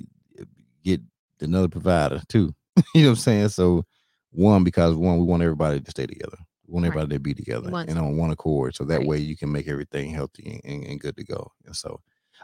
get 0.84 1.02
another 1.42 1.68
provider 1.68 2.22
too. 2.30 2.54
you 2.96 3.04
know 3.04 3.10
what 3.10 3.12
I'm 3.12 3.16
saying? 3.18 3.50
So 3.50 3.84
one, 4.32 4.64
because 4.64 4.96
one, 4.96 5.18
we 5.18 5.26
want 5.26 5.44
everybody 5.44 5.82
to 5.82 5.92
stay 5.92 6.06
together. 6.08 6.38
We 6.66 6.74
want 6.74 6.86
Right. 6.86 6.92
everybody 6.92 7.16
to 7.16 7.20
be 7.20 7.34
together 7.34 7.70
and 7.90 8.00
on 8.00 8.18
one 8.18 8.32
accord. 8.32 8.76
So 8.76 8.86
that 8.86 9.00
Right. 9.00 9.08
way 9.08 9.18
you 9.20 9.36
can 9.36 9.52
make 9.52 9.68
everything 9.68 10.12
healthy 10.12 10.62
and, 10.64 10.74
and, 10.76 10.92
and 10.92 11.00
good 11.00 11.18
to 11.18 11.24
go. 11.26 11.52
And 11.66 11.76
so 11.76 12.00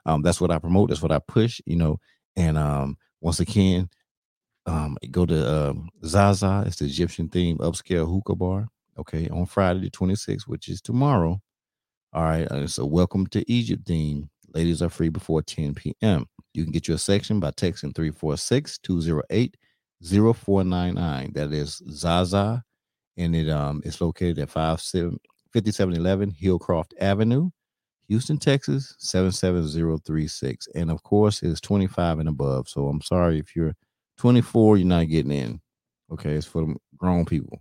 um 0.06 0.22
that's 0.22 0.42
what 0.42 0.52
I 0.52 0.60
promote, 0.60 0.90
that's 0.90 1.02
what 1.02 1.12
I 1.12 1.20
push, 1.20 1.62
you 1.66 1.76
know. 1.78 2.00
And 2.36 2.58
um 2.58 2.98
once 3.22 3.40
again, 3.40 3.90
um 4.66 4.98
go 5.12 5.26
to 5.26 5.70
um 5.70 5.90
Zaza, 6.06 6.64
it's 6.68 6.78
the 6.78 6.86
Egyptian 6.86 7.30
theme 7.30 7.58
upscale 7.60 8.08
hookah 8.12 8.36
bar. 8.36 8.68
Okay, 8.98 9.30
on 9.30 9.46
Friday 9.46 9.80
the 9.82 9.90
26th, 9.90 10.44
which 10.48 10.68
is 10.70 10.82
tomorrow. 10.82 11.42
All 12.14 12.24
right, 12.24 12.48
uh, 12.52 12.68
so 12.68 12.86
welcome 12.86 13.26
to 13.28 13.50
Egypt 13.52 13.88
theme. 13.88 14.30
Ladies 14.54 14.84
are 14.84 14.90
free 14.90 15.10
before 15.10 15.42
10 15.42 15.74
p.m. 15.74 16.28
You 16.54 16.64
can 16.64 16.72
get 16.72 16.88
your 16.88 17.00
section 17.00 17.40
by 17.40 17.52
texting 17.52 17.96
346 17.96 18.78
208 18.80 19.58
0499. 20.02 21.34
That 21.34 21.52
is 21.52 21.82
Zaza, 21.90 22.64
and 23.18 23.36
it 23.36 23.50
um 23.50 23.82
it's 23.86 24.02
located 24.02 24.40
at 24.40 24.50
57 24.52 25.20
5711 25.54 26.32
Hillcroft 26.34 26.94
Avenue, 27.00 27.50
Houston, 28.10 28.38
Texas 28.38 28.96
77036. 29.00 30.68
And 30.76 30.92
of 30.92 31.02
course, 31.04 31.42
it's 31.44 31.62
25 31.62 32.20
and 32.20 32.30
above. 32.30 32.70
So 32.70 32.88
I'm 32.88 33.02
sorry 33.02 33.40
if 33.40 33.56
you're 33.56 33.76
24, 34.18 34.78
you're 34.78 34.88
not 34.88 35.10
getting 35.10 35.32
in. 35.32 35.62
Okay, 36.12 36.34
it's 36.34 36.46
for 36.48 36.66
the 36.66 36.76
grown 36.98 37.26
people 37.26 37.60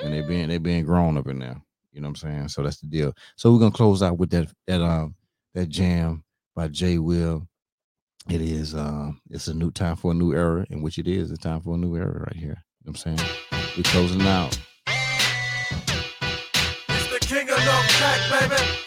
and 0.00 0.12
they're 0.12 0.22
being 0.22 0.48
they're 0.48 0.60
being 0.60 0.84
grown 0.84 1.16
up 1.18 1.28
in 1.28 1.38
there. 1.40 1.60
You 1.96 2.02
know 2.02 2.08
what 2.08 2.22
I'm 2.22 2.30
saying? 2.30 2.48
So 2.48 2.62
that's 2.62 2.76
the 2.76 2.86
deal. 2.86 3.14
So 3.36 3.50
we're 3.50 3.58
gonna 3.58 3.70
close 3.70 4.02
out 4.02 4.18
with 4.18 4.28
that 4.30 4.52
that 4.66 4.82
um 4.82 5.14
that 5.54 5.70
jam 5.70 6.22
by 6.54 6.68
Jay 6.68 6.98
Will. 6.98 7.48
It 8.28 8.42
is 8.42 8.74
um 8.74 9.22
it's 9.30 9.48
a 9.48 9.54
new 9.54 9.70
time 9.70 9.96
for 9.96 10.10
a 10.10 10.14
new 10.14 10.34
era, 10.34 10.66
in 10.68 10.82
which 10.82 10.98
it 10.98 11.08
is 11.08 11.30
a 11.30 11.38
time 11.38 11.62
for 11.62 11.74
a 11.74 11.78
new 11.78 11.96
era 11.96 12.20
right 12.20 12.36
here. 12.36 12.62
You 12.82 12.92
know 12.92 12.92
what 12.92 13.06
I'm 13.06 13.16
saying? 13.16 13.30
We're 13.78 13.84
closing 13.84 14.20
out. 14.20 14.58
It's 16.90 17.08
the 17.10 17.18
king 17.18 17.48
of 17.48 17.56
track, 17.56 18.50
baby. 18.50 18.85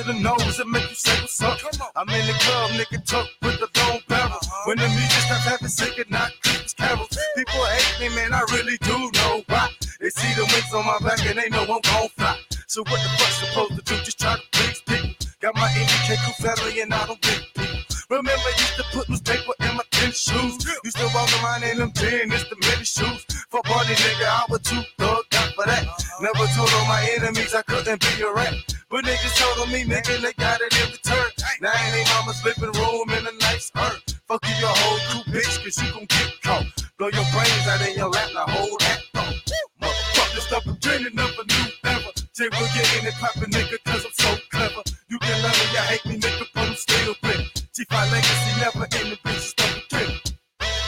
To 0.00 0.12
the 0.12 0.18
nose 0.18 0.58
and 0.60 0.70
make 0.70 0.88
you 0.88 0.94
say 0.94 1.12
what's 1.20 1.42
up. 1.42 1.58
I'm 1.96 2.08
in 2.08 2.26
the 2.26 2.32
club, 2.32 2.70
nigga, 2.70 3.04
tuck 3.04 3.26
with 3.42 3.58
the 3.60 3.68
long 3.80 4.00
barrel. 4.08 4.38
When 4.64 4.78
the 4.78 4.88
music 4.88 5.22
starts 5.28 5.44
having 5.44 5.68
sick 5.68 5.98
and 5.98 6.10
not 6.10 6.32
Christmas 6.42 6.74
carols. 6.74 7.18
People 7.36 7.64
hate 7.64 8.00
me, 8.00 8.16
man, 8.16 8.32
I 8.32 8.40
really 8.52 8.78
do 8.80 8.96
know 9.12 9.42
why. 9.48 9.68
They 10.00 10.10
see 10.10 10.32
the 10.34 10.44
wings 10.44 10.72
on 10.72 10.86
my 10.86 10.98
back 11.06 11.24
and 11.26 11.38
they 11.38 11.48
know 11.50 11.62
I'm 11.62 11.80
gon' 11.82 12.08
fly. 12.16 12.38
So 12.66 12.82
what 12.82 13.00
the 13.02 13.08
fuck 13.18 13.32
supposed 13.44 13.76
to 13.76 13.82
do? 13.82 14.02
Just 14.02 14.20
try 14.20 14.36
to 14.36 14.42
please 14.52 14.80
people. 14.86 15.14
Got 15.40 15.54
my 15.56 15.68
NBK 15.68 16.16
crew 16.24 16.48
family 16.48 16.80
and 16.80 16.94
I 16.94 17.06
don't 17.06 17.20
think 17.20 17.42
people. 17.54 17.80
Remember, 18.10 18.50
used 18.58 18.76
to 18.76 18.84
put 18.92 19.08
newspaper 19.08 19.52
in 19.60 19.76
my 19.76 19.84
tennis 19.90 20.20
shoes. 20.20 20.58
Used 20.84 20.96
to 20.96 21.08
walk 21.14 21.30
around 21.42 21.62
in 21.64 21.78
them 21.78 21.92
tennis, 21.92 22.44
the 22.48 22.56
many 22.62 22.84
shoes. 22.84 23.24
For 23.50 23.60
party 23.62 23.94
nigga, 23.94 24.26
I 24.26 24.44
was 24.48 24.62
too 24.62 24.82
thugged 24.98 25.34
out 25.36 25.54
for 25.54 25.66
that. 25.66 25.86
Never 26.20 26.46
told 26.52 26.68
all 26.74 26.84
my 26.84 27.00
enemies 27.16 27.54
I 27.54 27.62
couldn't 27.62 28.00
be 28.00 28.22
a 28.22 28.30
rat. 28.30 28.52
But 28.90 29.06
niggas 29.06 29.40
told 29.40 29.66
on 29.66 29.72
me, 29.72 29.84
nigga, 29.84 30.20
they 30.20 30.34
got 30.34 30.60
it 30.60 30.68
in 30.76 30.92
return. 30.92 31.30
Now 31.62 31.72
in 31.72 31.92
they 31.96 32.04
mama's 32.12 32.44
living 32.44 32.72
room 32.76 33.08
in 33.08 33.26
a 33.26 33.32
nice 33.40 33.72
earth. 33.74 34.20
Fuck 34.28 34.44
you, 34.44 34.54
your 34.60 34.68
whole 34.68 35.00
crew, 35.08 35.32
bitch, 35.32 35.64
cause 35.64 35.80
you 35.80 35.90
gon' 35.92 36.04
get 36.04 36.42
caught. 36.42 36.66
Blow 36.98 37.08
your 37.08 37.24
brains 37.32 37.66
out 37.72 37.80
in 37.88 37.96
your 37.96 38.10
lap, 38.10 38.28
now 38.34 38.44
hold 38.52 38.80
that 38.80 39.00
thought. 39.14 39.32
Motherfucker, 39.80 40.40
stop 40.44 40.64
pretending 40.64 41.18
of 41.18 41.32
a 41.40 41.44
new 41.48 41.66
era. 41.88 42.12
Jay 42.36 42.48
will 42.52 42.68
get 42.76 42.88
in 43.00 43.06
and 43.06 43.16
poppin', 43.16 43.50
nigga, 43.50 43.78
cause 43.86 44.04
I'm 44.04 44.12
so 44.12 44.36
clever. 44.52 44.82
You 45.08 45.18
can 45.20 45.42
love 45.42 45.56
me, 45.56 45.66
you 45.72 45.84
hate 45.88 46.04
me, 46.04 46.18
nigga, 46.20 46.44
but 46.52 46.68
I'm 46.68 46.74
still 46.74 47.14
big. 47.22 47.48
G5 47.72 48.12
legacy 48.12 48.52
never 48.60 48.84
in 49.00 49.08
the 49.08 49.18
bitch, 49.24 49.56
stop 49.56 49.72
pretending. 49.72 50.20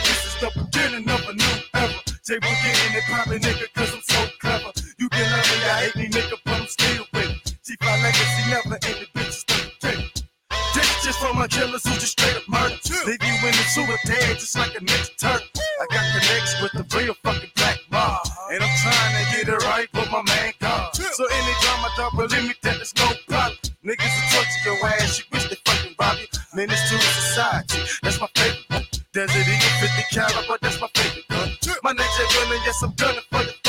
This 0.05 0.27
is 0.28 0.36
the 0.44 0.51
beginning 0.61 1.09
of 1.09 1.25
a 1.25 1.33
new 1.33 1.57
era. 1.73 2.01
Jay 2.20 2.36
will 2.36 2.59
get 2.61 2.77
in 2.85 2.97
and 3.01 3.05
poppin', 3.09 3.41
nigga, 3.41 3.72
you 5.63 5.69
hate 5.69 5.97
me, 5.97 6.09
nigga, 6.09 6.37
but 6.45 6.61
I'm 6.61 6.67
still 6.67 7.07
with 7.13 7.31
it. 7.31 7.57
She 7.63 7.77
G5 7.77 8.03
legacy 8.03 8.51
never 8.51 8.75
in 8.75 8.99
the 9.01 9.07
bitch, 9.15 9.53
all 11.25 11.35
my 11.35 11.47
killers 11.47 11.85
who 11.87 11.95
just 11.95 12.19
straight 12.19 12.37
up 12.37 12.49
murder. 12.49 12.77
Leave 13.07 13.23
you 13.23 13.35
in 13.47 13.55
the 13.55 13.65
sewer 13.75 13.99
dead 14.07 14.39
just 14.39 14.57
like 14.57 14.75
a 14.75 14.83
next 14.85 15.19
turn. 15.19 15.41
I 15.81 15.87
got 15.91 16.05
connects 16.13 16.61
with 16.61 16.73
the 16.73 16.85
real 16.97 17.15
fucking 17.23 17.51
black 17.57 17.79
mob. 17.91 18.27
And 18.51 18.63
I'm 18.63 18.77
trying 18.83 19.15
to 19.19 19.37
get 19.37 19.49
it 19.49 19.63
right 19.65 19.89
with 19.95 20.11
my 20.11 20.23
man 20.23 20.53
God. 20.61 20.95
So 20.95 21.25
anytime 21.27 21.81
I 21.85 21.91
talk, 21.97 22.17
believe 22.17 22.49
me 22.49 22.55
that 22.63 22.77
there's 22.77 22.95
no 22.97 23.09
problem. 23.29 23.59
Niggas 23.85 24.13
will 24.15 24.29
torture 24.35 24.63
your 24.67 24.87
ass, 24.87 25.19
you 25.19 25.25
wish 25.33 25.49
they 25.49 25.57
fucking 25.65 25.95
rob 25.99 26.19
you. 26.19 26.27
Menace 26.55 26.91
to 26.91 26.99
society, 26.99 27.79
that's 28.03 28.21
my 28.21 28.29
favorite. 28.35 29.01
Desert 29.13 29.47
Eagle 29.47 29.75
50 29.81 30.03
caliber, 30.13 30.47
but 30.49 30.61
that's 30.61 30.81
my 30.81 30.89
favorite 30.95 31.29
gun. 31.29 31.49
My 31.83 31.93
name's 31.93 32.35
gunning, 32.35 32.63
yes, 32.65 32.83
I'm 32.83 32.93
gunning 32.95 33.23
for 33.31 33.43
your 33.43 33.62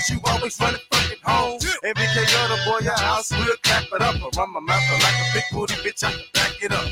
cause 0.00 0.10
you 0.10 0.20
always 0.24 0.60
running 0.60 0.80
fucking 0.90 1.22
home. 1.24 1.60
And 1.84 1.94
BK 1.94 2.16
the 2.24 2.58
boy, 2.64 2.80
your 2.84 2.96
house, 2.98 3.30
we'll 3.30 3.56
clap 3.62 3.84
it 3.84 4.00
up. 4.00 4.16
I 4.16 4.28
run 4.40 4.52
my 4.52 4.60
mouth 4.60 4.82
like 4.92 5.18
a 5.20 5.26
big 5.34 5.44
booty 5.52 5.74
bitch, 5.84 6.04
I 6.04 6.12
can 6.12 6.24
back 6.32 6.56
it 6.62 6.72
up. 6.72 6.88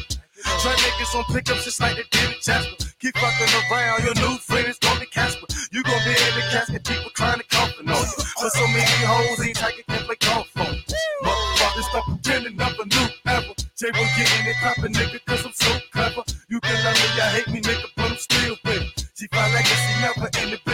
Try 0.61 0.73
niggas 0.73 1.15
on 1.17 1.25
pickups 1.33 1.65
just 1.65 1.81
like 1.81 1.97
they 1.97 2.05
did 2.11 2.37
Jasper. 2.43 2.77
Keep 3.01 3.17
fucking 3.17 3.53
around, 3.73 4.05
your 4.05 4.15
new 4.15 4.37
friend 4.39 4.69
is 4.69 4.79
gonna 4.79 5.01
be 5.01 5.07
Casper. 5.07 5.47
You 5.73 5.83
gonna 5.83 6.05
be 6.05 6.11
in 6.11 6.35
the 6.37 6.45
casket, 6.53 6.85
people 6.85 7.11
trying 7.15 7.39
to 7.39 7.47
comfort 7.49 7.89
on 7.89 7.97
you. 7.97 8.25
But 8.41 8.53
so 8.53 8.67
many 8.69 8.99
hoes, 9.09 9.41
ain't 9.47 9.57
taking 9.57 9.85
can 9.89 10.05
play 10.05 10.17
golf 10.21 10.49
on 10.57 10.75
you. 10.75 11.15
Motherfuckers 11.25 11.89
stop 11.91 12.05
pretending 12.07 12.61
I'm 12.61 12.75
a 12.79 12.85
new 12.85 13.09
ever. 13.27 13.55
Jay 13.79 13.91
will 13.95 14.11
getting 14.19 14.47
it 14.47 14.57
poppin', 14.61 14.93
nigga, 14.93 15.19
cause 15.27 15.47
I'm 15.47 15.53
so 15.53 15.73
clever. 15.93 16.23
You 16.49 16.61
can 16.61 16.85
love 16.85 16.95
me, 16.95 17.21
I 17.21 17.29
hate 17.41 17.49
me, 17.49 17.61
nigga, 17.61 17.89
but 17.97 18.11
I'm 18.11 18.17
still 18.17 18.57
with 18.65 18.83
it. 18.83 19.07
She 19.15 19.27
find 19.29 19.53
legacy 19.53 19.95
never 20.03 20.31
in 20.43 20.51
the 20.51 20.68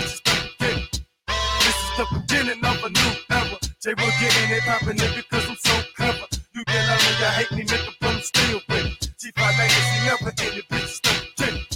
Jay 3.84 3.92
will 3.98 4.16
getting 4.18 4.56
it 4.56 4.62
poppin', 4.62 4.96
nigga, 4.96 5.28
cause 5.28 5.44
I'm 5.46 5.56
so 5.56 5.76
clever. 5.94 6.24
You 6.54 6.64
can 6.64 6.88
love 6.88 7.04
me, 7.04 7.12
I 7.20 7.30
hate 7.36 7.52
me, 7.52 7.64
nigga, 7.68 7.92
but 8.00 8.16
I'm 8.16 8.22
still 8.22 8.60
with 8.66 8.86
it. 8.96 9.12
She 9.20 9.30
find 9.36 9.58
legacy 9.60 9.98
never 10.08 10.32
in 10.40 10.52
the 10.56 10.64
bitches 10.72 11.04
stop 11.04 11.20
beginning. 11.36 11.66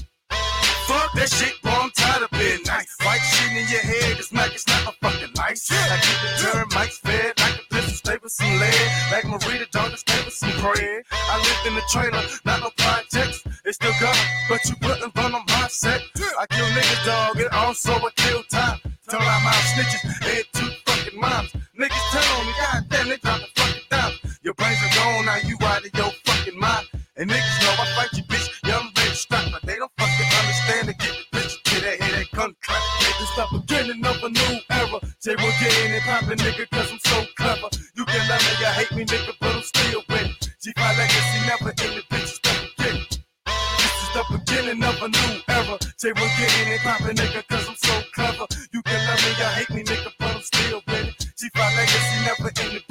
Fuck 0.88 1.12
that 1.12 1.28
shit, 1.28 1.52
bro, 1.60 1.70
I'm 1.70 1.90
tired 1.90 2.22
of 2.24 2.30
being 2.30 2.64
nice. 2.64 2.88
White 3.04 3.20
shit 3.28 3.52
in 3.52 3.68
your 3.68 3.84
head, 3.84 4.16
this 4.16 4.32
mic 4.32 4.54
is 4.56 4.66
not 4.68 4.88
a 4.88 4.92
fucking 5.04 5.34
lice. 5.36 5.68
I 5.68 6.00
keep 6.00 6.18
the 6.24 6.32
termites 6.48 6.96
fed 6.96 7.32
like 7.44 7.60
a 7.60 7.74
pistol, 7.76 7.92
stay 8.00 8.16
with 8.22 8.32
some 8.32 8.56
lead. 8.56 8.88
Like 9.12 9.24
Marita, 9.28 9.68
dog, 9.68 9.92
stay 9.98 10.24
with 10.24 10.32
some 10.32 10.56
bread. 10.64 11.04
I 11.12 11.36
lived 11.36 11.64
in 11.68 11.74
the 11.76 11.84
trailer, 11.92 12.24
not 12.48 12.64
no 12.64 12.70
projects. 12.80 13.44
It's 13.68 13.76
still 13.76 13.92
got 14.00 14.16
me, 14.16 14.24
but 14.48 14.64
you 14.64 14.76
wouldn't 14.80 15.12
run 15.12 15.34
on 15.34 15.44
my 15.44 15.68
set. 15.68 16.00
I 16.40 16.46
kill 16.48 16.72
niggas, 16.72 17.04
dog, 17.04 17.36
and 17.36 17.52
also 17.52 17.92
I 17.92 18.08
kill 18.16 18.42
time. 18.48 18.80
Tell 19.10 19.20
out 19.20 19.42
my 19.44 19.52
snitches, 19.76 20.08
Now 25.28 25.36
you 25.44 25.56
out 25.62 25.84
of 25.84 25.94
your 25.94 26.10
fucking 26.24 26.58
mind. 26.58 26.86
And 27.16 27.30
niggas 27.30 27.60
know 27.62 27.74
I 27.78 27.86
fight 27.94 28.12
you, 28.16 28.24
bitch. 28.24 28.48
Yeah, 28.64 28.78
I'm 28.78 29.52
but 29.52 29.62
they 29.62 29.76
don't 29.76 29.92
fucking 29.98 30.30
understand 30.40 30.88
to 30.88 30.94
get 30.94 31.14
the 31.14 31.36
bitch 31.36 31.62
to 31.62 31.80
that 31.82 32.00
head, 32.00 32.26
gun 32.32 32.54
clap. 32.62 32.82
Niggas 33.02 33.32
stop 33.34 33.50
beginning 33.52 34.04
of 34.06 34.16
a 34.22 34.28
new 34.30 34.60
era. 34.70 34.98
Say 35.18 35.34
we're 35.36 35.54
getting 35.60 35.92
it 35.94 36.02
poppin', 36.02 36.38
nigga, 36.38 36.68
cause 36.70 36.90
I'm 36.90 36.98
so 36.98 37.24
clever. 37.36 37.68
You 37.94 38.04
can 38.06 38.28
love 38.28 38.42
me, 38.42 38.52
you 38.58 38.72
hate 38.78 38.92
me, 38.96 39.04
nigga, 39.04 39.32
but 39.40 39.54
I'm 39.54 39.62
still 39.62 40.02
with 40.08 40.26
it. 40.26 40.48
G5 40.62 40.98
legacy 40.98 41.38
never 41.46 41.70
in 41.70 41.90
the 41.98 42.02
bitches 42.10 42.38
stop 42.40 42.58
beginning. 42.76 43.06
This 43.78 43.94
is 44.02 44.10
the 44.14 44.24
beginning 44.32 44.82
of 44.82 44.96
a 45.02 45.08
new 45.08 45.32
era. 45.48 45.78
Say 45.98 46.12
we're 46.16 46.34
getting 46.38 46.72
it 46.72 46.80
poppin', 46.80 47.16
nigga, 47.16 47.46
cause 47.48 47.68
I'm 47.68 47.76
so 47.76 47.94
clever. 48.14 48.46
You 48.72 48.82
can 48.82 49.00
love 49.06 49.20
me, 49.22 49.30
you 49.38 49.50
hate 49.58 49.70
me, 49.70 49.82
nigga, 49.84 50.10
but 50.18 50.34
I'm 50.34 50.42
still 50.42 50.82
with 50.86 51.06
it. 51.06 51.18
G5 51.38 51.58
legacy 51.76 52.16
never 52.26 52.50
in 52.64 52.74
the 52.74 52.82